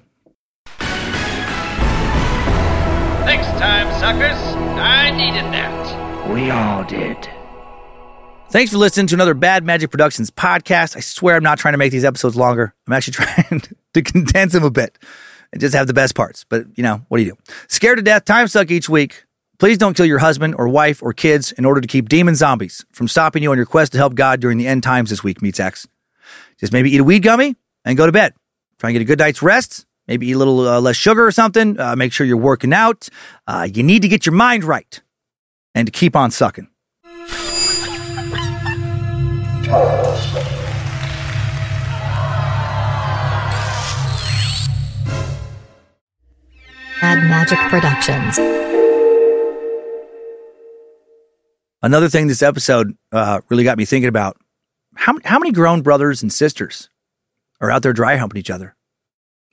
Next 3.26 3.48
time, 3.58 3.88
suckers, 4.00 4.38
I 4.78 5.10
needed 5.10 5.52
that. 5.52 6.30
We 6.32 6.50
all 6.50 6.84
did. 6.84 7.35
Thanks 8.48 8.72
for 8.72 8.78
listening 8.78 9.08
to 9.08 9.14
another 9.14 9.34
Bad 9.34 9.64
Magic 9.64 9.90
Productions 9.90 10.30
podcast. 10.30 10.96
I 10.96 11.00
swear 11.00 11.36
I'm 11.36 11.42
not 11.42 11.58
trying 11.58 11.74
to 11.74 11.78
make 11.78 11.90
these 11.90 12.04
episodes 12.04 12.36
longer. 12.36 12.72
I'm 12.86 12.92
actually 12.92 13.12
trying 13.24 13.62
to 13.92 14.02
condense 14.02 14.52
them 14.52 14.62
a 14.62 14.70
bit 14.70 14.98
and 15.52 15.60
just 15.60 15.74
have 15.74 15.88
the 15.88 15.92
best 15.92 16.14
parts. 16.14 16.46
But, 16.48 16.66
you 16.76 16.82
know, 16.82 17.04
what 17.08 17.18
do 17.18 17.24
you 17.24 17.32
do? 17.32 17.52
Scared 17.68 17.98
to 17.98 18.02
death, 18.02 18.24
time 18.24 18.46
suck 18.48 18.70
each 18.70 18.88
week. 18.88 19.24
Please 19.58 19.78
don't 19.78 19.96
kill 19.96 20.06
your 20.06 20.20
husband 20.20 20.54
or 20.56 20.68
wife 20.68 21.02
or 21.02 21.12
kids 21.12 21.52
in 21.52 21.64
order 21.64 21.80
to 21.80 21.88
keep 21.88 22.08
demon 22.08 22.34
zombies 22.34 22.84
from 22.92 23.08
stopping 23.08 23.42
you 23.42 23.50
on 23.50 23.56
your 23.56 23.66
quest 23.66 23.92
to 23.92 23.98
help 23.98 24.14
God 24.14 24.40
during 24.40 24.58
the 24.58 24.66
end 24.66 24.82
times 24.82 25.10
this 25.10 25.24
week, 25.24 25.42
Meat 25.42 25.56
Sacks. 25.56 25.86
Just 26.58 26.72
maybe 26.72 26.90
eat 26.90 27.00
a 27.00 27.04
weed 27.04 27.22
gummy 27.22 27.56
and 27.84 27.96
go 27.98 28.06
to 28.06 28.12
bed. 28.12 28.32
Try 28.78 28.90
and 28.90 28.94
get 28.94 29.02
a 29.02 29.06
good 29.06 29.18
night's 29.18 29.42
rest. 29.42 29.86
Maybe 30.06 30.28
eat 30.28 30.32
a 30.34 30.38
little 30.38 30.66
uh, 30.66 30.80
less 30.80 30.96
sugar 30.96 31.26
or 31.26 31.32
something. 31.32 31.80
Uh, 31.80 31.96
make 31.96 32.12
sure 32.12 32.26
you're 32.26 32.36
working 32.36 32.72
out. 32.72 33.08
Uh, 33.46 33.66
you 33.70 33.82
need 33.82 34.02
to 34.02 34.08
get 34.08 34.24
your 34.24 34.34
mind 34.34 34.62
right 34.62 35.02
and 35.74 35.86
to 35.86 35.92
keep 35.92 36.14
on 36.14 36.30
sucking. 36.30 36.68
Bad 47.00 47.18
Magic 47.28 47.58
Productions. 47.68 48.38
Another 51.82 52.08
thing 52.08 52.26
this 52.26 52.42
episode 52.42 52.96
uh, 53.12 53.42
really 53.50 53.64
got 53.64 53.76
me 53.76 53.84
thinking 53.84 54.08
about 54.08 54.38
how, 54.94 55.14
how 55.24 55.38
many 55.38 55.52
grown 55.52 55.82
brothers 55.82 56.22
and 56.22 56.32
sisters 56.32 56.88
are 57.60 57.70
out 57.70 57.82
there 57.82 57.92
dry 57.92 58.16
humping 58.16 58.38
each 58.38 58.48
other 58.50 58.74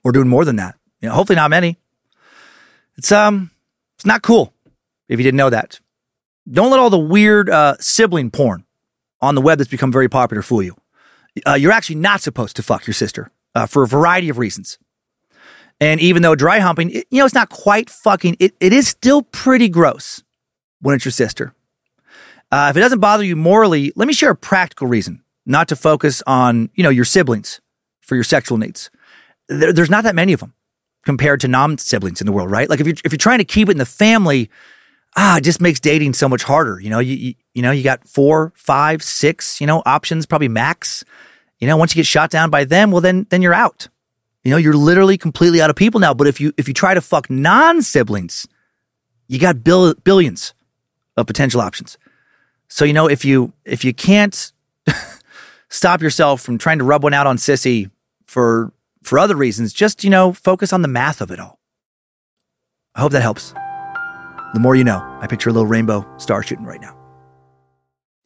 or 0.02 0.12
doing 0.12 0.26
more 0.26 0.46
than 0.46 0.56
that? 0.56 0.76
You 1.00 1.10
know, 1.10 1.14
hopefully 1.14 1.36
not 1.36 1.50
many. 1.50 1.76
It's 2.96 3.12
um, 3.12 3.50
it's 3.96 4.06
not 4.06 4.22
cool 4.22 4.54
if 5.08 5.18
you 5.18 5.24
didn't 5.24 5.36
know 5.36 5.50
that. 5.50 5.80
Don't 6.50 6.70
let 6.70 6.80
all 6.80 6.90
the 6.90 6.98
weird 6.98 7.50
uh, 7.50 7.76
sibling 7.78 8.30
porn 8.30 8.64
on 9.20 9.34
the 9.34 9.42
web 9.42 9.58
that's 9.58 9.70
become 9.70 9.92
very 9.92 10.08
popular 10.08 10.42
fool 10.42 10.62
you. 10.62 10.76
Uh, 11.46 11.54
you're 11.54 11.72
actually 11.72 11.96
not 11.96 12.22
supposed 12.22 12.56
to 12.56 12.62
fuck 12.62 12.86
your 12.86 12.94
sister 12.94 13.30
uh, 13.54 13.66
for 13.66 13.82
a 13.82 13.86
variety 13.86 14.30
of 14.30 14.38
reasons. 14.38 14.78
And 15.84 16.00
even 16.00 16.22
though 16.22 16.34
dry 16.34 16.60
humping, 16.60 16.90
it, 16.92 17.06
you 17.10 17.18
know, 17.18 17.26
it's 17.26 17.34
not 17.34 17.50
quite 17.50 17.90
fucking, 17.90 18.38
it, 18.40 18.54
it 18.58 18.72
is 18.72 18.88
still 18.88 19.20
pretty 19.20 19.68
gross 19.68 20.22
when 20.80 20.94
it's 20.94 21.04
your 21.04 21.12
sister. 21.12 21.52
Uh, 22.50 22.68
if 22.70 22.76
it 22.78 22.80
doesn't 22.80 23.00
bother 23.00 23.22
you 23.22 23.36
morally, 23.36 23.92
let 23.94 24.08
me 24.08 24.14
share 24.14 24.30
a 24.30 24.34
practical 24.34 24.86
reason 24.86 25.22
not 25.44 25.68
to 25.68 25.76
focus 25.76 26.22
on, 26.26 26.70
you 26.74 26.82
know, 26.82 26.88
your 26.88 27.04
siblings 27.04 27.60
for 28.00 28.14
your 28.14 28.24
sexual 28.24 28.56
needs. 28.56 28.90
There, 29.48 29.74
there's 29.74 29.90
not 29.90 30.04
that 30.04 30.14
many 30.14 30.32
of 30.32 30.40
them 30.40 30.54
compared 31.04 31.40
to 31.40 31.48
non-siblings 31.48 32.18
in 32.18 32.26
the 32.26 32.32
world, 32.32 32.50
right? 32.50 32.70
Like 32.70 32.80
if 32.80 32.86
you're, 32.86 32.96
if 33.04 33.12
you're 33.12 33.18
trying 33.18 33.40
to 33.40 33.44
keep 33.44 33.68
it 33.68 33.72
in 33.72 33.78
the 33.78 33.84
family, 33.84 34.48
ah, 35.16 35.36
it 35.36 35.44
just 35.44 35.60
makes 35.60 35.80
dating 35.80 36.14
so 36.14 36.30
much 36.30 36.44
harder. 36.44 36.80
You 36.80 36.88
know, 36.88 36.98
you, 36.98 37.14
you, 37.14 37.34
you 37.52 37.60
know, 37.60 37.72
you 37.72 37.82
got 37.82 38.08
four, 38.08 38.54
five, 38.56 39.02
six, 39.02 39.60
you 39.60 39.66
know, 39.66 39.82
options, 39.84 40.24
probably 40.24 40.48
max. 40.48 41.04
You 41.58 41.66
know, 41.66 41.76
once 41.76 41.94
you 41.94 42.00
get 42.00 42.06
shot 42.06 42.30
down 42.30 42.48
by 42.48 42.64
them, 42.64 42.90
well, 42.90 43.02
then, 43.02 43.26
then 43.28 43.42
you're 43.42 43.52
out. 43.52 43.88
You 44.44 44.50
know, 44.50 44.56
you're 44.58 44.74
literally 44.74 45.16
completely 45.16 45.60
out 45.62 45.70
of 45.70 45.76
people 45.76 46.00
now. 46.00 46.12
But 46.14 46.26
if 46.26 46.40
you, 46.40 46.52
if 46.56 46.68
you 46.68 46.74
try 46.74 46.94
to 46.94 47.00
fuck 47.00 47.30
non-siblings, 47.30 48.46
you 49.26 49.38
got 49.38 49.64
bill, 49.64 49.94
billions 50.04 50.54
of 51.16 51.26
potential 51.26 51.60
options. 51.60 51.96
So, 52.68 52.84
you 52.84 52.92
know, 52.92 53.08
if 53.08 53.24
you, 53.24 53.52
if 53.64 53.84
you 53.84 53.94
can't 53.94 54.52
stop 55.70 56.02
yourself 56.02 56.42
from 56.42 56.58
trying 56.58 56.78
to 56.78 56.84
rub 56.84 57.02
one 57.02 57.14
out 57.14 57.26
on 57.26 57.38
sissy 57.38 57.90
for, 58.26 58.72
for 59.02 59.18
other 59.18 59.36
reasons, 59.36 59.72
just, 59.72 60.04
you 60.04 60.10
know, 60.10 60.32
focus 60.32 60.72
on 60.72 60.82
the 60.82 60.88
math 60.88 61.20
of 61.22 61.30
it 61.30 61.40
all. 61.40 61.58
I 62.94 63.00
hope 63.00 63.12
that 63.12 63.22
helps. 63.22 63.52
The 64.52 64.60
more 64.60 64.76
you 64.76 64.84
know. 64.84 65.00
I 65.20 65.26
picture 65.26 65.50
a 65.50 65.52
little 65.52 65.66
rainbow 65.66 66.06
star 66.18 66.42
shooting 66.42 66.66
right 66.66 66.80
now. 66.80 66.96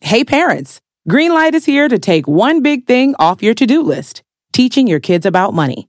Hey 0.00 0.24
parents, 0.24 0.80
Greenlight 1.08 1.54
is 1.54 1.64
here 1.64 1.88
to 1.88 1.98
take 1.98 2.28
one 2.28 2.62
big 2.62 2.86
thing 2.86 3.14
off 3.18 3.42
your 3.42 3.54
to-do 3.54 3.82
list, 3.82 4.22
teaching 4.52 4.86
your 4.86 5.00
kids 5.00 5.26
about 5.26 5.54
money. 5.54 5.88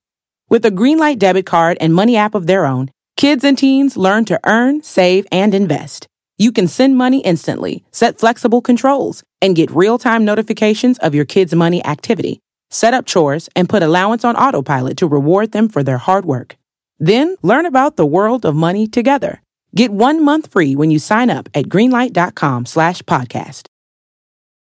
With 0.50 0.66
a 0.66 0.72
Greenlight 0.72 1.19
debit 1.19 1.45
card 1.45 1.78
and 1.80 1.94
money 1.94 2.18
app 2.18 2.34
of 2.34 2.48
their 2.48 2.66
own, 2.66 2.90
kids 3.16 3.44
and 3.44 3.56
teens 3.56 3.95
learn 3.95 4.26
to 4.26 4.40
earn, 4.45 4.82
save, 4.82 5.28
and 5.32 5.53
invest. 5.53 6.08
You 6.40 6.52
can 6.52 6.68
send 6.68 6.98
money 6.98 7.19
instantly, 7.19 7.84
set 7.92 8.18
flexible 8.18 8.60
controls, 8.60 9.22
and 9.44 9.56
get 9.56 9.69
real-time 9.69 10.26
notifications 10.26 10.98
of 11.00 11.14
your 11.14 11.26
kids' 11.26 11.53
money 11.53 11.86
activity. 11.86 12.40
Set 12.72 12.95
up 12.95 13.06
chores 13.06 13.48
and 13.56 13.69
put 13.69 13.84
allowance 13.84 14.26
on 14.26 14.36
autopilot 14.36 14.98
to 14.98 15.08
reward 15.08 15.52
them 15.52 15.69
for 15.69 15.84
their 15.84 16.00
hard 16.00 16.26
work. 16.26 16.58
Then 16.98 17.36
learn 17.44 17.68
about 17.68 17.95
the 17.95 18.06
world 18.08 18.44
of 18.44 18.56
money 18.56 18.88
together. 18.88 19.44
Get 19.76 19.92
one 19.92 20.26
month 20.26 20.52
free 20.52 20.76
when 20.76 20.90
you 20.90 20.98
sign 20.98 21.30
up 21.30 21.48
at 21.53 21.66
greenlight.com 21.66 22.66
slash 22.66 23.03
podcast. 23.03 23.68